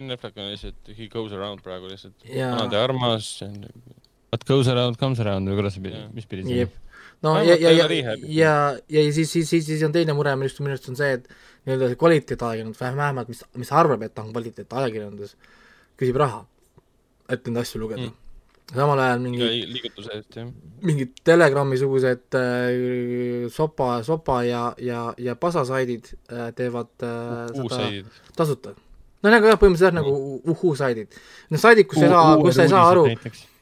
Netflix 0.00 0.36
on 0.40 0.48
lihtsalt, 0.48 0.92
he 0.96 1.08
goes 1.12 1.32
around 1.36 1.62
praegu 1.64 1.90
lihtsalt 1.90 2.24
ja.... 2.24 2.52
vanade 2.54 2.78
armas. 2.80 3.32
What 4.30 4.46
goes 4.48 4.70
around 4.72 4.96
comes 5.00 5.20
around 5.20 5.50
või 5.50 5.60
kuidas 5.60 5.76
see 5.76 5.84
pidi, 5.84 6.00
mis 6.16 6.28
pidi 6.30 6.46
see? 6.46 6.68
no 7.24 7.34
ja, 7.44 7.56
ja, 7.60 7.72
ja, 7.76 7.86
ja, 7.92 8.14
ja, 8.24 8.54
ja 8.88 9.12
siis, 9.12 9.28
siis, 9.32 9.48
siis, 9.50 9.66
siis 9.66 9.82
on 9.84 9.92
teine 9.92 10.14
mure 10.16 10.32
arust, 10.32 10.62
minu 10.64 10.72
arust 10.72 10.88
on 10.88 10.96
see, 10.96 11.18
et 11.18 11.28
nii-öelda 11.68 11.90
see 11.90 12.00
kvaliteetajakirjandus, 12.00 12.80
vähemalt 12.80 13.28
mis, 13.28 13.42
mis 13.60 13.72
arvab, 13.76 14.06
et 14.06 14.14
ta 14.16 14.24
on 14.24 14.32
kvaliteetajakirjandus, 14.32 15.34
küsib 16.00 16.16
raha, 16.22 16.40
et 17.28 17.44
neid 17.44 17.60
asju 17.60 17.82
lugeda 17.82 18.06
mm. 18.06 18.29
Samal 18.70 19.02
ajal 19.02 19.22
mingi 19.24 19.48
liigutuse 19.70 20.14
eest, 20.16 20.36
jah. 20.38 20.48
mingid 20.86 21.12
Telegrami-sugused 21.26 22.38
äh, 22.38 23.48
sopa, 23.52 24.00
sopa 24.06 24.40
ja, 24.46 24.62
ja, 24.78 25.02
ja 25.18 25.36
pasasaidid 25.36 26.12
äh, 26.30 26.50
teevad 26.56 26.92
äh, 27.06 27.52
seda 27.54 27.90
tasuta. 28.36 28.74
no 29.22 29.34
nagu 29.34 29.50
jah, 29.50 29.60
põhimõtteliselt 29.60 29.98
nagu 29.98 30.16
uhuu-saidid. 30.54 31.22
Need 31.50 31.62
saidid, 31.62 31.88
kus 31.90 32.04
ei 32.04 32.12
saa, 32.12 32.34
kus 32.40 32.58
sa 32.58 32.66
ei 32.66 32.74
saa 32.74 32.84
aru, 32.92 33.06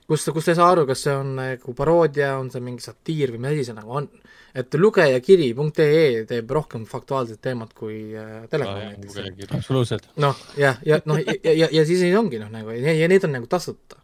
kus, 0.09 0.29
kus 0.35 0.53
ei 0.53 0.59
saa 0.59 0.73
aru, 0.75 0.87
kas 0.89 1.07
see 1.07 1.17
on 1.17 1.37
nagu 1.41 1.77
paroodia, 1.79 2.37
on 2.39 2.53
see 2.53 2.65
mingi 2.65 2.85
satiir 2.85 3.35
või 3.35 3.47
mis 3.47 3.57
asi 3.57 3.71
see 3.71 3.79
nagu 3.79 4.01
on 4.03 4.11
et 4.59 4.75
lugejakiri.ee 4.75 6.25
teeb 6.29 6.51
rohkem 6.57 6.85
faktuaalset 6.89 7.41
teemat 7.45 7.73
kui 7.77 8.17
äh, 8.17 8.49
Telegram 8.51 8.95
näiteks. 8.95 9.53
absoluutselt. 9.55 10.09
noh, 10.17 10.37
jah, 10.57 10.81
ja 10.87 11.01
noh, 11.05 11.21
ja, 11.21 11.35
ja, 11.45 11.55
ja, 11.65 11.69
ja 11.73 11.85
siis 11.87 12.05
ongi 12.17 12.41
noh, 12.41 12.51
nagu 12.53 12.75
ja, 12.75 12.95
ja 12.97 13.09
need 13.11 13.25
on 13.29 13.37
nagu 13.37 13.51
tasuta. 13.51 14.01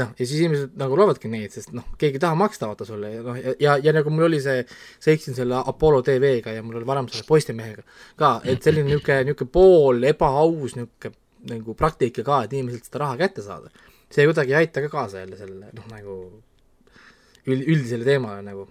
Noh, 0.00 0.12
ja 0.16 0.24
siis 0.26 0.40
inimesed 0.40 0.76
nagu 0.80 0.96
loevadki 0.96 1.28
neid, 1.32 1.52
sest 1.52 1.72
noh, 1.76 1.84
keegi 2.00 2.16
ei 2.16 2.22
taha 2.24 2.36
maksta 2.38 2.68
vaata 2.70 2.86
sulle 2.88 3.10
ja 3.12 3.24
noh, 3.26 3.38
ja, 3.38 3.54
ja, 3.60 3.78
ja 3.88 3.94
nagu 3.96 4.12
mul 4.12 4.28
oli 4.30 4.40
see, 4.44 4.62
eksisin 5.12 5.36
selle 5.36 5.60
Apollo 5.60 6.02
tv-ga 6.06 6.54
ja 6.56 6.62
mul 6.64 6.80
oli 6.80 6.88
varem 6.88 7.08
selle 7.12 7.26
Postimehega 7.28 7.84
ka, 8.20 8.38
et 8.48 8.64
selline 8.64 8.88
niisugune, 8.88 9.18
niisugune 9.28 9.52
pool 9.52 10.08
ebaaus 10.08 10.76
niisugune 10.78 11.18
nagu 11.52 11.74
praktika 11.76 12.24
ka, 12.24 12.44
et 12.46 12.54
inimeselt 12.56 12.86
seda 12.88 13.02
raha 13.04 13.18
kätte 13.24 13.44
saada. 13.44 13.72
see 14.12 14.24
kuidagi 14.28 14.52
ei 14.52 14.62
aita 14.62 14.82
ka 14.84 14.88
kaasa 14.92 15.22
jälle 15.22 15.36
sellele, 15.36 15.70
noh 15.76 15.86
nagu 15.90 16.16
üld, 17.46 17.64
üldisele 17.66 18.06
teemale 18.06 18.42
nagu. 18.46 18.68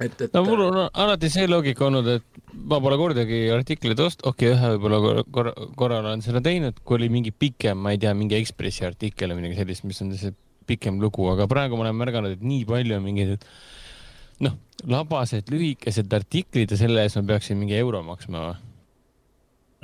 Et, 0.00 0.20
et 0.26 0.34
no 0.36 0.42
mul 0.44 0.64
on 0.66 0.78
alati 0.86 1.30
see 1.32 1.46
loogika 1.48 1.86
olnud, 1.86 2.08
et 2.18 2.42
ma 2.68 2.80
pole 2.84 2.98
kordagi 3.00 3.46
artikleid 3.54 4.00
ost-, 4.04 4.24
okei 4.28 4.52
okay,, 4.52 4.56
ühe 4.56 4.72
võib-olla 4.74 5.24
korra, 5.32 5.54
korra, 5.78 6.00
olen 6.02 6.24
seda 6.24 6.42
teinud, 6.44 6.82
kui 6.84 6.98
oli 7.00 7.10
mingi 7.12 7.32
pikem, 7.32 7.80
ma 7.80 7.94
ei 7.94 8.02
tea, 8.02 8.12
mingi 8.18 8.38
Ekspressi 8.38 8.86
artikkel 8.88 9.32
või 9.32 9.44
midagi 9.44 9.62
sellist, 9.62 9.86
mis 9.88 10.02
on 10.04 10.12
see 10.18 10.34
pikem 10.66 11.00
lugu, 11.02 11.28
aga 11.30 11.46
praegu 11.50 11.78
ma 11.78 11.86
olen 11.86 11.98
märganud, 11.98 12.36
et 12.36 12.44
nii 12.44 12.66
palju 12.68 12.98
on 12.98 13.04
mingeid, 13.06 13.36
et 13.36 14.46
noh, 14.46 14.56
labased 14.90 15.50
lühikesed 15.52 16.12
artiklid 16.12 16.72
ja 16.72 16.80
selle 16.80 17.06
eest 17.06 17.20
ma 17.20 17.26
peaksin 17.34 17.58
mingi 17.60 17.78
euro 17.78 18.02
maksma 18.06 18.48
või? 18.48 18.56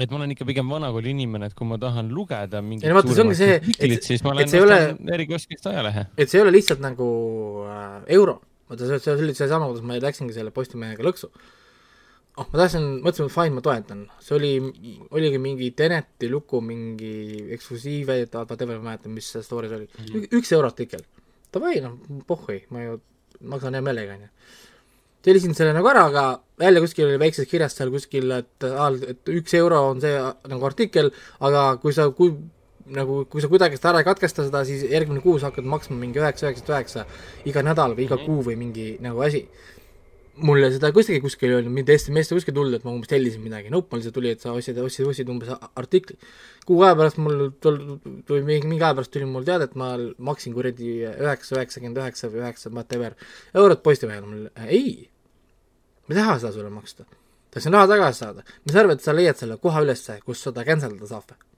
et 0.02 0.11
ma 0.11 0.19
olen 0.19 0.32
ikka 0.34 0.47
pigem 0.49 0.71
vanakooli 0.73 1.13
inimene, 1.13 1.50
et 1.50 1.56
kui 1.56 1.69
ma 1.69 1.76
tahan 1.80 2.08
lugeda 2.15 2.63
mingit 2.65 2.89
ei 2.89 2.93
no 2.93 2.99
vaata, 2.99 3.13
see 3.15 3.25
ongi 3.25 3.37
see, 3.39 3.58
et, 3.76 3.99
siis 4.02 4.25
ma 4.25 4.32
lähen 4.34 4.49
ostan 4.49 5.13
erikioskist 5.15 5.69
ajalehe. 5.71 6.06
et 6.17 6.32
see 6.32 6.41
ei 6.41 6.47
ole 6.47 6.54
lihtsalt 6.56 6.82
nagu 6.82 7.08
äh, 7.69 7.99
euro, 8.17 8.39
vaata 8.73 8.89
see, 8.89 9.02
see 9.04 9.26
oli 9.26 9.37
seesama, 9.37 9.69
kuidas 9.71 9.85
ma 9.87 9.99
läksingi 10.02 10.35
selle 10.37 10.54
Postimehega 10.54 11.04
lõksu. 11.06 11.30
oh, 12.41 12.47
ma 12.49 12.58
tahtsin, 12.63 12.89
mõtlesin, 13.04 13.28
et 13.28 13.37
fine, 13.37 13.54
ma 13.58 13.65
toetan, 13.65 14.02
see 14.25 14.37
oli, 14.39 14.52
oligi 15.13 15.41
mingi 15.43 15.71
Teneti 15.76 16.30
lugu, 16.32 16.63
mingi 16.65 17.13
eksklusiive, 17.56 18.23
whatever, 18.35 18.78
ma 18.78 18.80
ei 18.80 18.89
mäleta, 18.91 19.13
mis 19.13 19.28
see 19.35 19.45
story's 19.45 19.75
oli 19.76 19.87
mm, 19.87 20.04
-hmm. 20.08 20.28
üks 20.41 20.52
euro 20.56 20.73
artikkel. 20.73 21.04
Davai, 21.52 21.80
noh, 21.85 21.99
pohhui, 22.26 22.63
ma 22.73 22.87
ju 22.87 23.00
maksan 23.52 23.76
hea 23.76 23.85
meelega, 23.85 24.17
onju 24.17 24.30
tellisin 25.23 25.54
selle 25.54 25.75
nagu 25.75 25.87
ära, 25.91 26.06
aga 26.11 26.25
jälle 26.63 26.80
kuskil 26.82 27.06
oli 27.06 27.19
väikses 27.23 27.49
kirjas 27.50 27.76
seal 27.78 27.93
kuskil, 27.95 28.30
et, 28.35 28.67
et 29.13 29.30
üks 29.30 29.54
euro 29.58 29.85
on 29.93 30.00
see 30.02 30.17
nagu 30.50 30.67
artikkel, 30.67 31.13
aga 31.47 31.76
kui 31.82 31.95
sa, 31.95 32.08
kui 32.17 32.35
nagu, 32.97 33.23
kui 33.30 33.42
sa 33.42 33.50
kuidagi 33.50 33.78
seda 33.78 33.92
ära 33.92 34.02
ei 34.02 34.08
katkesta 34.08 34.47
seda, 34.47 34.64
siis 34.68 34.82
järgmine 34.90 35.23
kuu 35.25 35.36
sa 35.38 35.50
hakkad 35.50 35.68
maksma 35.68 35.99
mingi 35.99 36.21
üheksa, 36.23 36.49
üheksakümmend 36.49 36.75
üheksa 36.75 37.04
iga 37.50 37.62
nädal 37.66 37.95
või 37.99 38.08
iga 38.08 38.18
mhm. 38.18 38.26
kuu 38.26 38.49
või 38.50 38.58
mingi 38.58 38.88
nagu 39.04 39.23
asi. 39.25 39.47
mulle 40.42 40.71
seda 40.73 40.88
kuskil 40.97 41.21
kuskil 41.21 41.50
ei 41.50 41.54
öelnud, 41.58 41.75
mind 41.76 41.90
SMS-i 41.92 42.34
kuskil 42.38 42.54
tulnud, 42.56 42.78
et 42.78 42.84
ma 42.88 42.95
umbes 42.95 43.10
tellisin 43.10 43.42
midagi, 43.45 43.68
nope, 43.71 43.90
mul 43.92 44.00
lihtsalt 44.00 44.14
tuli, 44.16 44.30
et 44.32 44.40
sa 44.40 44.54
ostsid, 44.56 44.78
ostsid, 44.80 45.06
ostsid 45.06 45.28
umbes 45.28 45.52
artikli. 45.76 46.16
kuu 46.66 46.80
aja 46.82 46.97
pärast 46.97 47.21
mul 47.21 47.50
tuli, 47.60 48.40
mingi, 48.40 48.66
mingi 48.66 48.80
aja 48.80 48.97
pärast 48.97 49.12
tuli 49.12 49.28
mul 49.28 49.45
teade, 49.45 49.68
et 49.68 49.76
ma 49.76 49.92
maksin 50.18 50.56
kuradi 50.56 51.02
üheksa, 51.12 51.58
üheksakümmend 51.58 52.00
üheksa 52.00 52.32
või 52.32 52.47
üheksa, 52.47 52.73
whatever, 52.73 53.16
eurot 53.54 53.84
Postimehele, 53.84 54.26
mul 54.26 54.49
ei 54.64 55.12
ma 56.06 56.14
ei 56.14 56.21
taha 56.21 56.38
seda 56.38 56.52
sulle 56.52 56.71
maksta. 56.71 57.04
tahtsin 57.50 57.73
raha 57.73 57.86
tagasi 57.86 58.18
saada. 58.18 58.42
mis 58.64 58.73
sa 58.73 58.80
arvad, 58.80 59.00
sa 59.00 59.14
leiad 59.14 59.36
selle 59.36 59.56
koha 59.56 59.82
ülesse, 59.84 60.21
kus 60.25 60.42
seda 60.42 60.64
cancel 60.64 60.97
ida 60.97 61.06
saab 61.06 61.28
või? 61.30 61.51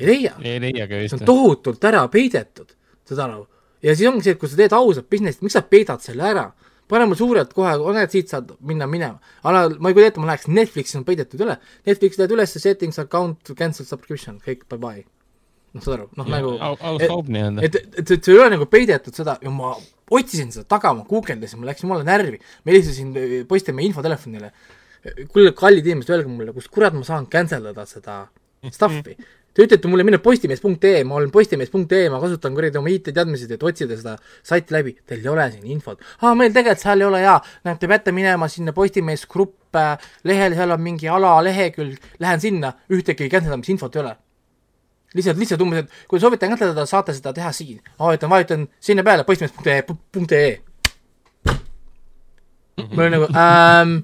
Ei 0.00 0.08
leia. 0.08 0.34
ei 0.42 0.60
leiagi 0.62 1.04
vist. 1.04 1.14
see 1.14 1.20
on 1.20 1.28
tohutult 1.28 1.84
ära 1.90 2.06
peidetud, 2.12 2.74
saad 3.08 3.22
aru. 3.28 3.46
ja 3.84 3.94
siis 3.94 4.08
ongi 4.10 4.26
see, 4.26 4.36
et 4.36 4.42
kui 4.42 4.50
sa 4.50 4.58
teed 4.60 4.74
ausat 4.76 5.08
business'i, 5.12 5.44
miks 5.44 5.58
sa 5.58 5.64
peidad 5.66 6.02
selle 6.04 6.26
ära? 6.32 6.50
pane 6.90 7.06
mul 7.06 7.18
suurelt 7.18 7.54
kohe, 7.54 7.76
näed, 7.94 8.10
siit 8.12 8.32
saad 8.32 8.50
minna 8.66 8.88
minema. 8.90 9.20
ala, 9.46 9.68
ma 9.78 9.90
ei 9.90 9.96
kujuta 9.96 10.10
ette, 10.10 10.22
ma 10.22 10.30
läheks 10.32 10.50
Netflixi 10.50 10.98
on 10.98 11.06
peidetud 11.06 11.44
üle, 11.46 11.56
Netflix 11.86 12.18
lähed 12.18 12.34
üles, 12.34 12.56
settings, 12.64 12.98
account, 13.02 13.54
cancel 13.58 13.86
subscription, 13.86 14.40
kõik, 14.46 14.66
bye 14.70 14.80
bye. 14.82 15.04
noh, 15.76 15.84
saad 15.84 16.00
aru, 16.00 16.08
noh 16.18 16.30
nagu 16.34 16.56
aus 16.58 16.82
kaup 17.06 17.30
nii-öelda. 17.30 17.62
et, 17.66 17.78
et, 17.78 18.02
et, 18.02 18.16
see 18.16 18.34
ei 18.34 18.42
ole 18.42 18.56
nagu 18.56 18.66
peidetud 18.70 19.14
seda 19.14 19.36
ja 19.44 19.54
ma 19.54 19.70
otsisin 20.10 20.50
seda 20.54 20.66
taga, 20.74 20.92
ma 20.98 21.06
guugeldasin, 21.06 21.62
ma 21.62 21.70
läksin 21.70 21.86
jumala 21.86 22.06
närvi, 22.06 22.40
ma 22.64 22.72
helistasin 22.74 23.14
äh, 23.14 23.36
Postimehe 23.48 23.86
infotelefonile. 23.92 24.50
kuule, 25.30 25.54
kallid 25.56 25.86
inimesed, 25.86 26.10
öelge 26.16 26.32
mulle, 26.32 26.52
kus 26.56 26.66
kurat 26.68 26.96
ma 26.96 27.06
saan 27.06 27.30
cancel 27.30 27.70
dada 27.70 27.86
seda 27.88 28.24
stuff'i. 28.76 29.14
Te 29.54 29.64
ütlete 29.66 29.90
mulle 29.90 30.04
minna 30.06 30.20
postimees.ee, 30.22 31.02
ma 31.04 31.16
olen 31.18 31.30
postimees.ee, 31.34 32.04
ma 32.12 32.20
kasutan 32.22 32.54
kuradi 32.54 32.78
oma 32.78 32.92
IT-teadmised, 32.92 33.50
et 33.50 33.62
otsida 33.66 33.96
seda 33.98 34.14
saiti 34.46 34.74
läbi, 34.76 34.94
teil 35.06 35.24
ei 35.24 35.30
ole 35.32 35.48
siin 35.50 35.66
infot. 35.74 35.98
aa, 36.22 36.36
meil 36.38 36.54
tegelikult 36.54 36.84
seal 36.84 37.02
ei 37.02 37.08
ole 37.08 37.22
jaa, 37.24 37.36
näed, 37.66 37.80
te 37.82 37.90
peate 37.90 38.14
minema 38.14 38.48
sinna 38.48 38.74
Postimees 38.76 39.26
grupp 39.30 39.74
lehele, 40.24 40.54
seal 40.54 40.70
on 40.70 40.82
mingi 40.82 41.10
alalehekülg, 41.10 42.10
lähen 42.22 42.42
sinna, 42.42 42.72
ühtegi 42.94 43.26
cancel 43.32 43.56
damise 43.56 43.74
infot 43.74 43.98
ei 43.98 44.04
ole 44.04 44.14
lihtsalt, 45.18 45.38
lihtsalt 45.42 45.64
umbes, 45.64 45.82
et 45.82 46.06
kui 46.06 46.22
soovite 46.22 46.46
käsitleda, 46.46 46.86
saate 46.86 47.14
seda 47.16 47.32
teha 47.34 47.50
siin. 47.52 47.82
vajutan, 47.98 48.30
vajutan 48.30 48.68
sinna 48.78 49.02
peale, 49.02 49.26
postimees.ee. 49.26 50.52
ma 52.78 53.02
olin 53.02 53.12
nagu 53.18 53.26
um, 53.34 53.98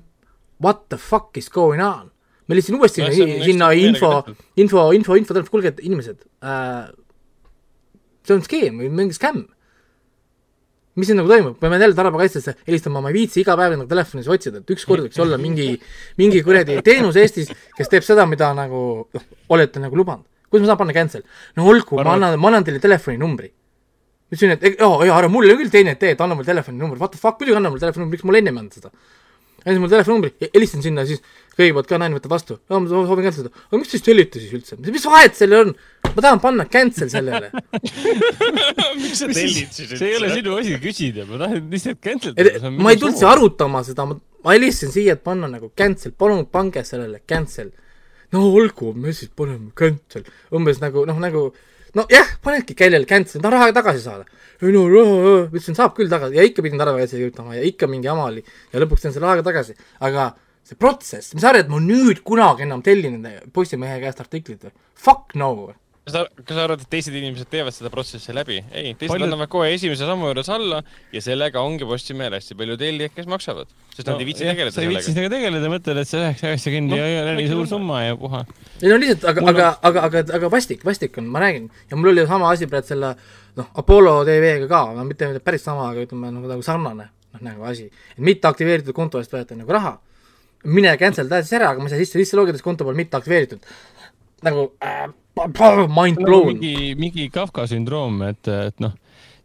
what 0.60 0.88
the 0.88 0.98
fuck 0.98 1.36
is 1.38 1.48
going 1.50 1.82
on? 1.82 2.10
Ma 2.46 2.58
lihtsalt 2.58 2.78
uuesti 2.78 3.02
no, 3.02 3.10
sinna, 3.14 3.42
sinna 3.44 3.72
info, 3.74 4.12
info, 4.56 4.86
info, 4.94 5.16
info, 5.18 5.36
info, 5.36 5.50
kuulge, 5.50 5.74
inimesed 5.82 6.22
uh,, 6.42 6.86
see 8.26 8.38
on 8.38 8.46
skeem 8.46 8.80
või 8.82 8.92
mingi 9.02 9.18
skämm. 9.18 9.44
mis 10.96 11.10
siin 11.10 11.18
nagu 11.20 11.28
toimub, 11.28 11.58
ma 11.60 11.68
pean 11.68 11.82
jälle 11.84 11.98
tarbijakaitsesse 11.98 12.54
helistama, 12.68 13.02
ma 13.04 13.10
ei 13.12 13.18
viitsi 13.18 13.42
iga 13.42 13.56
päev 13.58 13.74
nagu 13.76 13.90
telefonis 13.90 14.30
otsida, 14.32 14.62
et 14.62 14.70
ükskord 14.72 15.04
võiks 15.04 15.20
olla 15.20 15.36
mingi, 15.36 15.74
mingi 16.16 16.40
kuradi 16.46 16.78
teenus 16.86 17.18
Eestis, 17.20 17.52
kes 17.76 17.92
teeb 17.92 18.06
seda, 18.06 18.24
mida 18.30 18.48
nagu 18.56 18.86
noh, 19.12 19.28
olete 19.52 19.82
nagu 19.82 19.98
lubanud 19.98 20.24
kuidas 20.50 20.66
ma 20.66 20.72
saan 20.72 20.78
panna 20.78 20.92
cancel? 20.92 21.22
no 21.56 21.66
olgu, 21.66 22.00
ma 22.02 22.14
annan, 22.14 22.38
ma 22.40 22.48
annan 22.48 22.64
teile 22.64 22.80
telefoninumbri. 22.80 23.50
ma 23.50 24.34
ütlesin, 24.34 24.56
et 24.56 24.80
jaa, 24.80 25.04
jaa, 25.06 25.18
ära 25.18 25.28
mulle 25.30 25.56
küll 25.58 25.70
teine 25.70 25.94
tee, 26.00 26.14
et 26.14 26.20
anna 26.20 26.34
mulle 26.34 26.48
telefoninumbri, 26.48 26.98
what 27.00 27.14
the 27.14 27.20
fuck, 27.20 27.38
muidugi 27.40 27.58
anna 27.58 27.70
mulle 27.70 27.82
telefoninumbri, 27.84 28.18
miks 28.18 28.26
mulle 28.26 28.42
ennem 28.42 28.56
ei 28.56 28.64
andnud 28.64 28.78
seda? 28.78 28.92
Andis 29.66 29.80
mulle 29.82 29.92
telefoninumbri, 29.96 30.48
helistasin 30.54 30.84
sinna, 30.84 31.04
siis 31.08 31.22
kõigepealt 31.56 31.88
ka 31.90 31.98
naine 31.98 32.14
võtab 32.18 32.34
vastu, 32.36 32.56
ma 32.70 32.78
soovin 32.86 33.26
cancel 33.26 33.46
ida, 33.46 33.64
aga 33.66 33.80
miks 33.80 33.90
te 33.90 33.96
siis 33.96 34.04
tellite 34.06 34.42
siis 34.42 34.52
üldse, 34.54 34.78
mis 34.84 35.06
vahet 35.10 35.38
sellel 35.38 35.64
on? 35.64 35.72
ma 36.06 36.22
tahan 36.22 36.40
panna 36.40 36.64
cancel 36.70 37.10
sellele. 37.12 37.50
Miks 39.02 39.18
sa 39.20 39.26
tellid 39.28 39.72
siis 39.74 39.90
üldse? 39.90 39.98
see 39.98 40.12
ei 40.12 40.18
ole 40.20 40.30
sinu 40.32 40.54
asi 40.60 40.78
küsida, 40.80 41.26
ma 41.28 41.40
tahan 41.42 41.66
lihtsalt 41.72 42.00
cancel 42.04 42.36
ida. 42.36 42.70
ma 42.70 42.94
ei 42.94 43.00
tulnud 43.00 43.18
siia 43.18 43.32
arutama 43.34 43.82
seda, 43.84 44.06
ma, 44.08 44.16
ma 44.46 44.54
helistasin 44.54 44.94
siia, 44.94 45.16
et 45.18 45.24
panna 45.26 45.50
nagu 45.50 45.72
cancel, 45.76 46.14
palun 46.16 46.46
pange 46.52 46.84
sellele 46.86 47.20
cancel. 47.28 47.72
no 48.32 48.46
olgu, 48.48 48.94
me 48.94 49.12
siis 49.16 49.32
paneme 49.34 49.74
cancel, 49.76 50.24
umbes 50.54 50.80
nagu 50.84 51.04
noh, 51.10 51.18
nagu 51.26 51.48
nojah, 51.96 52.32
panedki 52.44 52.76
kellele 52.78 53.08
cancel, 53.08 53.42
tahan 53.42 53.56
raha 53.56 53.74
tagasi 53.76 54.02
saada. 54.04 54.26
ei 54.62 54.72
no 54.72 54.86
raha, 54.88 55.46
ütlesin, 55.50 55.76
saab 55.78 55.96
küll 55.96 56.10
tagasi 56.12 56.38
ja 56.38 56.44
ikka 56.46 56.64
pidin 56.64 56.80
tagasi 56.80 57.18
kirjutama 57.18 57.56
ja 57.56 57.64
ikka 57.66 57.88
mingi 57.90 58.08
jama 58.08 58.28
oli 58.30 58.44
ja 58.72 58.82
lõpuks 58.82 59.04
sain 59.04 59.16
selle 59.16 59.28
raha 59.28 59.44
tagasi, 59.46 59.76
aga 60.00 60.30
see 60.66 60.78
protsess, 60.80 61.34
mis 61.34 61.44
sa 61.44 61.52
arvad, 61.52 61.66
et 61.66 61.72
ma 61.72 61.80
nüüd 61.82 62.22
kunagi 62.26 62.66
enam 62.66 62.82
tellin 62.82 63.20
Postimehe 63.54 64.00
käest 64.02 64.22
artiklit 64.24 64.64
või? 64.66 64.72
Fuck 64.98 65.36
no! 65.38 65.52
Kas 66.06 66.14
sa, 66.14 66.20
kas 66.38 66.54
sa 66.54 66.64
arvad, 66.68 66.82
et 66.84 66.90
teised 66.90 67.14
inimesed 67.18 67.48
teevad 67.50 67.74
seda 67.74 67.90
protsessi 67.90 68.34
läbi? 68.34 68.60
ei, 68.70 68.92
teised 68.94 69.10
Palju... 69.10 69.26
annavad 69.26 69.50
kohe 69.50 69.72
esimese 69.74 70.06
sammu 70.06 70.28
juures 70.28 70.50
alla 70.54 70.78
ja 71.12 71.22
sellega 71.24 71.64
ongi 71.66 71.88
Postimehel 71.88 72.36
hästi 72.36 72.54
palju 72.60 72.76
tellijaid, 72.78 73.14
kes 73.16 73.26
maksavad. 73.30 73.72
sest 73.90 74.06
no, 74.06 74.14
nad 74.14 74.22
ei 74.22 74.28
viitsi 74.28 74.46
tegeleda 74.46 74.70
sellega. 74.70 74.76
sa 74.76 74.84
ei 74.84 74.92
viitsi 74.92 75.14
sellega 75.16 75.32
tegeleda, 75.34 75.72
mõtled, 75.72 76.00
et 76.02 76.10
see 76.12 76.22
üheksa 76.22 76.52
üheksakümmend 76.52 76.94
no, 76.94 77.00
ei 77.02 77.18
ole 77.24 77.34
nii 77.40 77.50
suur 77.50 77.66
summa 77.72 78.04
ja 78.04 78.20
puha. 78.20 78.44
ei 78.84 78.92
no 78.92 79.00
lihtsalt, 79.02 79.26
aga, 79.32 79.44
aga, 79.50 79.72
aga, 79.90 80.06
aga, 80.06 80.24
aga 80.38 80.52
vastik, 80.54 80.86
vastik 80.86 81.18
on, 81.18 81.26
ma 81.34 81.42
räägin, 81.42 81.66
ja 81.90 81.98
mul 81.98 82.12
oli 82.14 82.28
sama 82.30 82.54
asi 82.54 82.70
praegu 82.70 82.92
selle 82.94 83.12
noh, 83.58 83.74
Apollo 83.82 84.16
TV-ga 84.30 84.70
ka, 84.70 84.84
no 84.94 85.10
mitte 85.10 85.34
päris 85.42 85.66
sama, 85.66 85.90
aga 85.90 86.06
ütleme 86.06 86.30
nagu, 86.30 86.46
nagu 86.54 86.62
sarnane 86.62 87.10
noh, 87.10 87.44
nagu 87.50 87.66
asi. 87.66 87.90
et 88.14 88.22
mitte 88.30 88.46
aktiveeritud 88.46 88.94
konto 88.94 89.18
eest 89.18 89.34
võeta 89.34 89.58
nagu 89.58 89.74
raha 89.74 89.96
mine 90.66 90.94
cancel 90.98 91.28
ta 91.30 91.42
siis 91.42 91.58
ära, 91.58 91.74
aga 91.74 91.82
ma 91.82 91.90
ei 91.90 91.94
saa 91.94 92.00
sisse, 92.00 92.18
sisse 92.22 92.38
logida, 92.38 92.58
sest 92.58 92.66
konto 92.66 92.86
pole 92.86 92.98
mitte 92.98 93.18
aktiveeritud. 93.18 93.62
nagu 94.46 94.70
äh, 94.84 95.06
mind 95.88 96.22
blown. 96.22 96.54
mingi, 96.54 96.94
mingi 96.98 97.28
Kafka 97.32 97.66
sündroom, 97.70 98.22
et, 98.28 98.48
et 98.48 98.80
noh, 98.84 98.94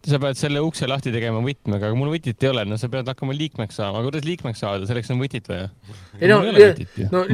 sa 0.08 0.20
pead 0.22 0.40
selle 0.40 0.62
ukse 0.66 0.88
lahti 0.90 1.14
tegema 1.14 1.42
võtmega, 1.46 1.90
aga 1.90 1.98
mul 1.98 2.14
võtit 2.14 2.42
ei 2.42 2.52
ole, 2.52 2.66
no 2.66 2.78
sa 2.82 2.90
pead 2.92 3.10
hakkama 3.12 3.36
liikmeks 3.38 3.78
saama, 3.82 4.02
kuidas 4.06 4.26
liikmeks 4.26 4.64
saada, 4.64 4.88
selleks 4.90 5.12
on 5.14 5.20
võtit 5.22 5.50
vaja. 5.52 5.68
ei 6.20 6.32
no, 6.32 6.40
no 6.42 6.56
lihtsalt 6.56 7.12
no, 7.12 7.26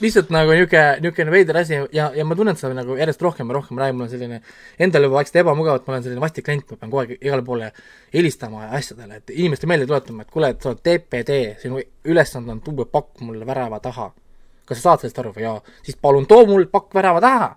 lihtsalt 0.00 0.32
nagu 0.32 0.54
niisugune, 0.54 1.00
niisugune 1.04 1.34
veider 1.34 1.58
asi 1.60 1.76
ja, 1.92 2.08
ja 2.16 2.24
ma 2.26 2.36
tunnen 2.38 2.56
seda 2.58 2.74
nagu 2.76 2.96
järjest 2.98 3.22
rohkem 3.22 3.50
ja 3.50 3.56
rohkem 3.56 3.80
räägin, 3.80 3.98
mul 3.98 4.06
on 4.06 4.12
selline 4.12 4.40
endal 4.80 5.06
juba 5.06 5.18
vaikselt 5.20 5.40
ebamugav, 5.42 5.80
et 5.80 5.86
ma 5.86 5.94
olen 5.94 6.06
selline 6.06 6.24
vastik 6.24 6.46
klient, 6.46 6.66
ma 6.70 6.80
pean 6.80 6.92
kogu 6.92 7.02
aeg 7.02 7.14
igale 7.18 7.44
poole 7.46 7.70
helistama 8.14 8.70
asjadele, 8.78 9.20
et 9.20 9.34
inimestele 9.36 9.74
meelde 9.74 9.88
tuletama, 9.90 10.24
et 10.24 10.32
kuule, 10.32 10.52
et 10.54 10.62
sa 10.62 10.72
oled 10.72 10.82
TPD, 10.86 11.38
sinu 11.60 11.82
ülesanne 12.08 12.56
on 12.56 12.62
tuua 12.64 12.88
pakk 12.90 13.22
mulle 13.26 13.46
värava 13.46 13.80
taha. 13.84 14.10
kas 14.70 14.78
sa 14.78 14.90
saad 14.90 15.02
sellest 15.02 15.18
aru 15.18 15.34
või 15.36 15.44
jaa? 15.44 15.56
siis 15.82 15.98
palun 16.00 16.26
too 16.30 16.46
mul 16.48 16.66
pakk 16.72 16.94
värava 16.94 17.20
taha. 17.20 17.50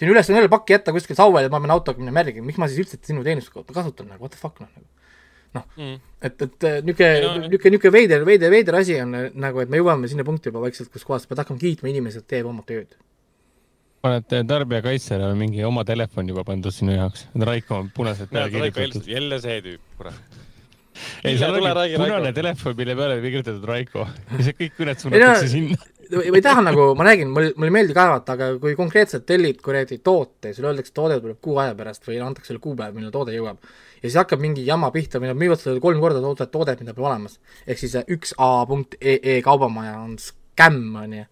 Sinu 0.00 0.14
ülesanne 0.14 0.40
ei 0.40 0.46
ole 0.46 0.52
pakki 0.52 0.76
jätta 0.76 0.94
kuskil 0.94 1.18
sauel 1.18 1.46
ja 1.46 1.52
ma 1.52 1.60
pean 1.62 1.74
autoga 1.74 2.02
minema 2.02 2.24
järgi, 2.24 2.42
miks 2.44 2.60
ma 2.60 2.68
siis 2.70 2.82
üldse 2.84 2.98
sinu 3.06 3.24
teenust 3.26 3.52
kasutan 3.52 4.10
nagu, 4.12 4.22
what 4.24 4.34
the 4.34 4.40
fuck 4.40 4.60
noh 4.62 4.70
nagu? 4.70 4.88
Noh 5.52 5.64
mm., 5.76 5.96
et, 6.24 6.44
et 6.46 6.66
niisugune, 6.86 7.14
niisugune, 7.44 7.72
niisugune 7.76 7.94
veider, 7.98 8.26
veider, 8.28 8.52
veider 8.54 8.78
asi 8.78 8.98
on 9.04 9.16
nagu, 9.36 9.62
et 9.62 9.72
me 9.72 9.80
jõuame 9.80 10.08
sinna 10.10 10.24
punkti 10.26 10.48
juba 10.52 10.62
vaikselt, 10.64 10.92
kus 10.92 11.04
kohas 11.08 11.26
pead 11.28 11.42
hakkama 11.42 11.60
kiitma 11.60 11.92
inimesi, 11.92 12.22
et 12.22 12.28
teeb 12.30 12.48
oma 12.48 12.64
tööd. 12.68 12.94
paned 14.02 14.32
tarbijakaitsele 14.48 15.28
mingi 15.38 15.62
oma 15.62 15.84
telefon 15.86 16.30
juba 16.32 16.42
pandud 16.46 16.74
sinu 16.74 16.96
jaoks, 16.96 17.28
Raiko 17.38 17.82
on 17.84 17.92
punaselt 17.94 18.32
peale 18.32 18.50
kirjutatud. 18.50 19.06
jälle 19.06 19.38
see 19.44 19.60
tüüp, 19.66 19.84
kurat. 19.98 20.40
Ei, 21.24 21.36
seal 21.38 21.54
ongi 21.56 21.98
punane 22.00 22.32
telefon, 22.36 22.74
mille 22.76 22.96
peale 22.98 23.20
oli 23.20 23.30
kirjutatud 23.30 23.68
Raiko. 23.68 24.08
Ja 24.36 24.46
see 24.48 24.56
kõik 24.58 24.74
kõned 24.80 25.04
suunatakse 25.04 25.52
sinna 25.52 25.91
ma 26.12 26.36
ei 26.36 26.42
taha 26.44 26.62
nagu, 26.64 26.86
ma 26.98 27.06
räägin, 27.06 27.30
mul, 27.32 27.48
mulle 27.56 27.70
ei 27.70 27.74
meeldi 27.76 27.94
kaevata, 27.96 28.34
aga 28.36 28.48
kui 28.60 28.74
konkreetselt 28.76 29.24
tellid 29.28 29.62
kuradi 29.64 29.98
toote, 30.04 30.52
sulle 30.52 30.72
öeldakse, 30.72 30.92
toode 30.96 31.16
tuleb 31.22 31.38
kuu 31.44 31.56
aja 31.62 31.74
pärast 31.78 32.04
või 32.08 32.18
antakse 32.24 32.52
sulle 32.52 32.62
kuupäev, 32.64 32.94
millal 32.96 33.14
toode 33.14 33.34
jõuab, 33.36 33.62
ja 33.96 34.04
siis 34.04 34.18
hakkab 34.20 34.42
mingi 34.42 34.66
jama 34.66 34.92
pihta, 34.94 35.22
või 35.22 35.32
nad 35.32 35.40
müüvad 35.40 35.62
sulle 35.62 35.82
kolm 35.84 36.02
korda 36.04 36.20
toodet, 36.24 36.52
toodet, 36.52 36.84
mida 36.84 36.94
pole 36.96 37.10
olemas. 37.10 37.38
ehk 37.66 37.80
siis 37.80 37.96
üks 38.04 38.36
A 38.38 38.52
punkt 38.68 38.96
EE 39.00 39.40
kaubamaja 39.42 39.98
on 40.02 40.16
skämm, 40.20 40.94
on 41.00 41.18
ju 41.18 41.24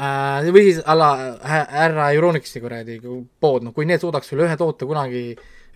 äh,. 0.00 0.50
või 0.54 0.64
siis 0.70 0.82
alla 0.86 1.12
härra 1.44 2.10
Euronixi 2.16 2.64
kuradi 2.64 3.00
pood, 3.40 3.66
noh 3.66 3.74
kui 3.76 3.84
need 3.84 4.00
suudaks 4.00 4.32
sulle 4.32 4.48
ühe 4.48 4.56
toote 4.56 4.88
kunagi 4.88 5.24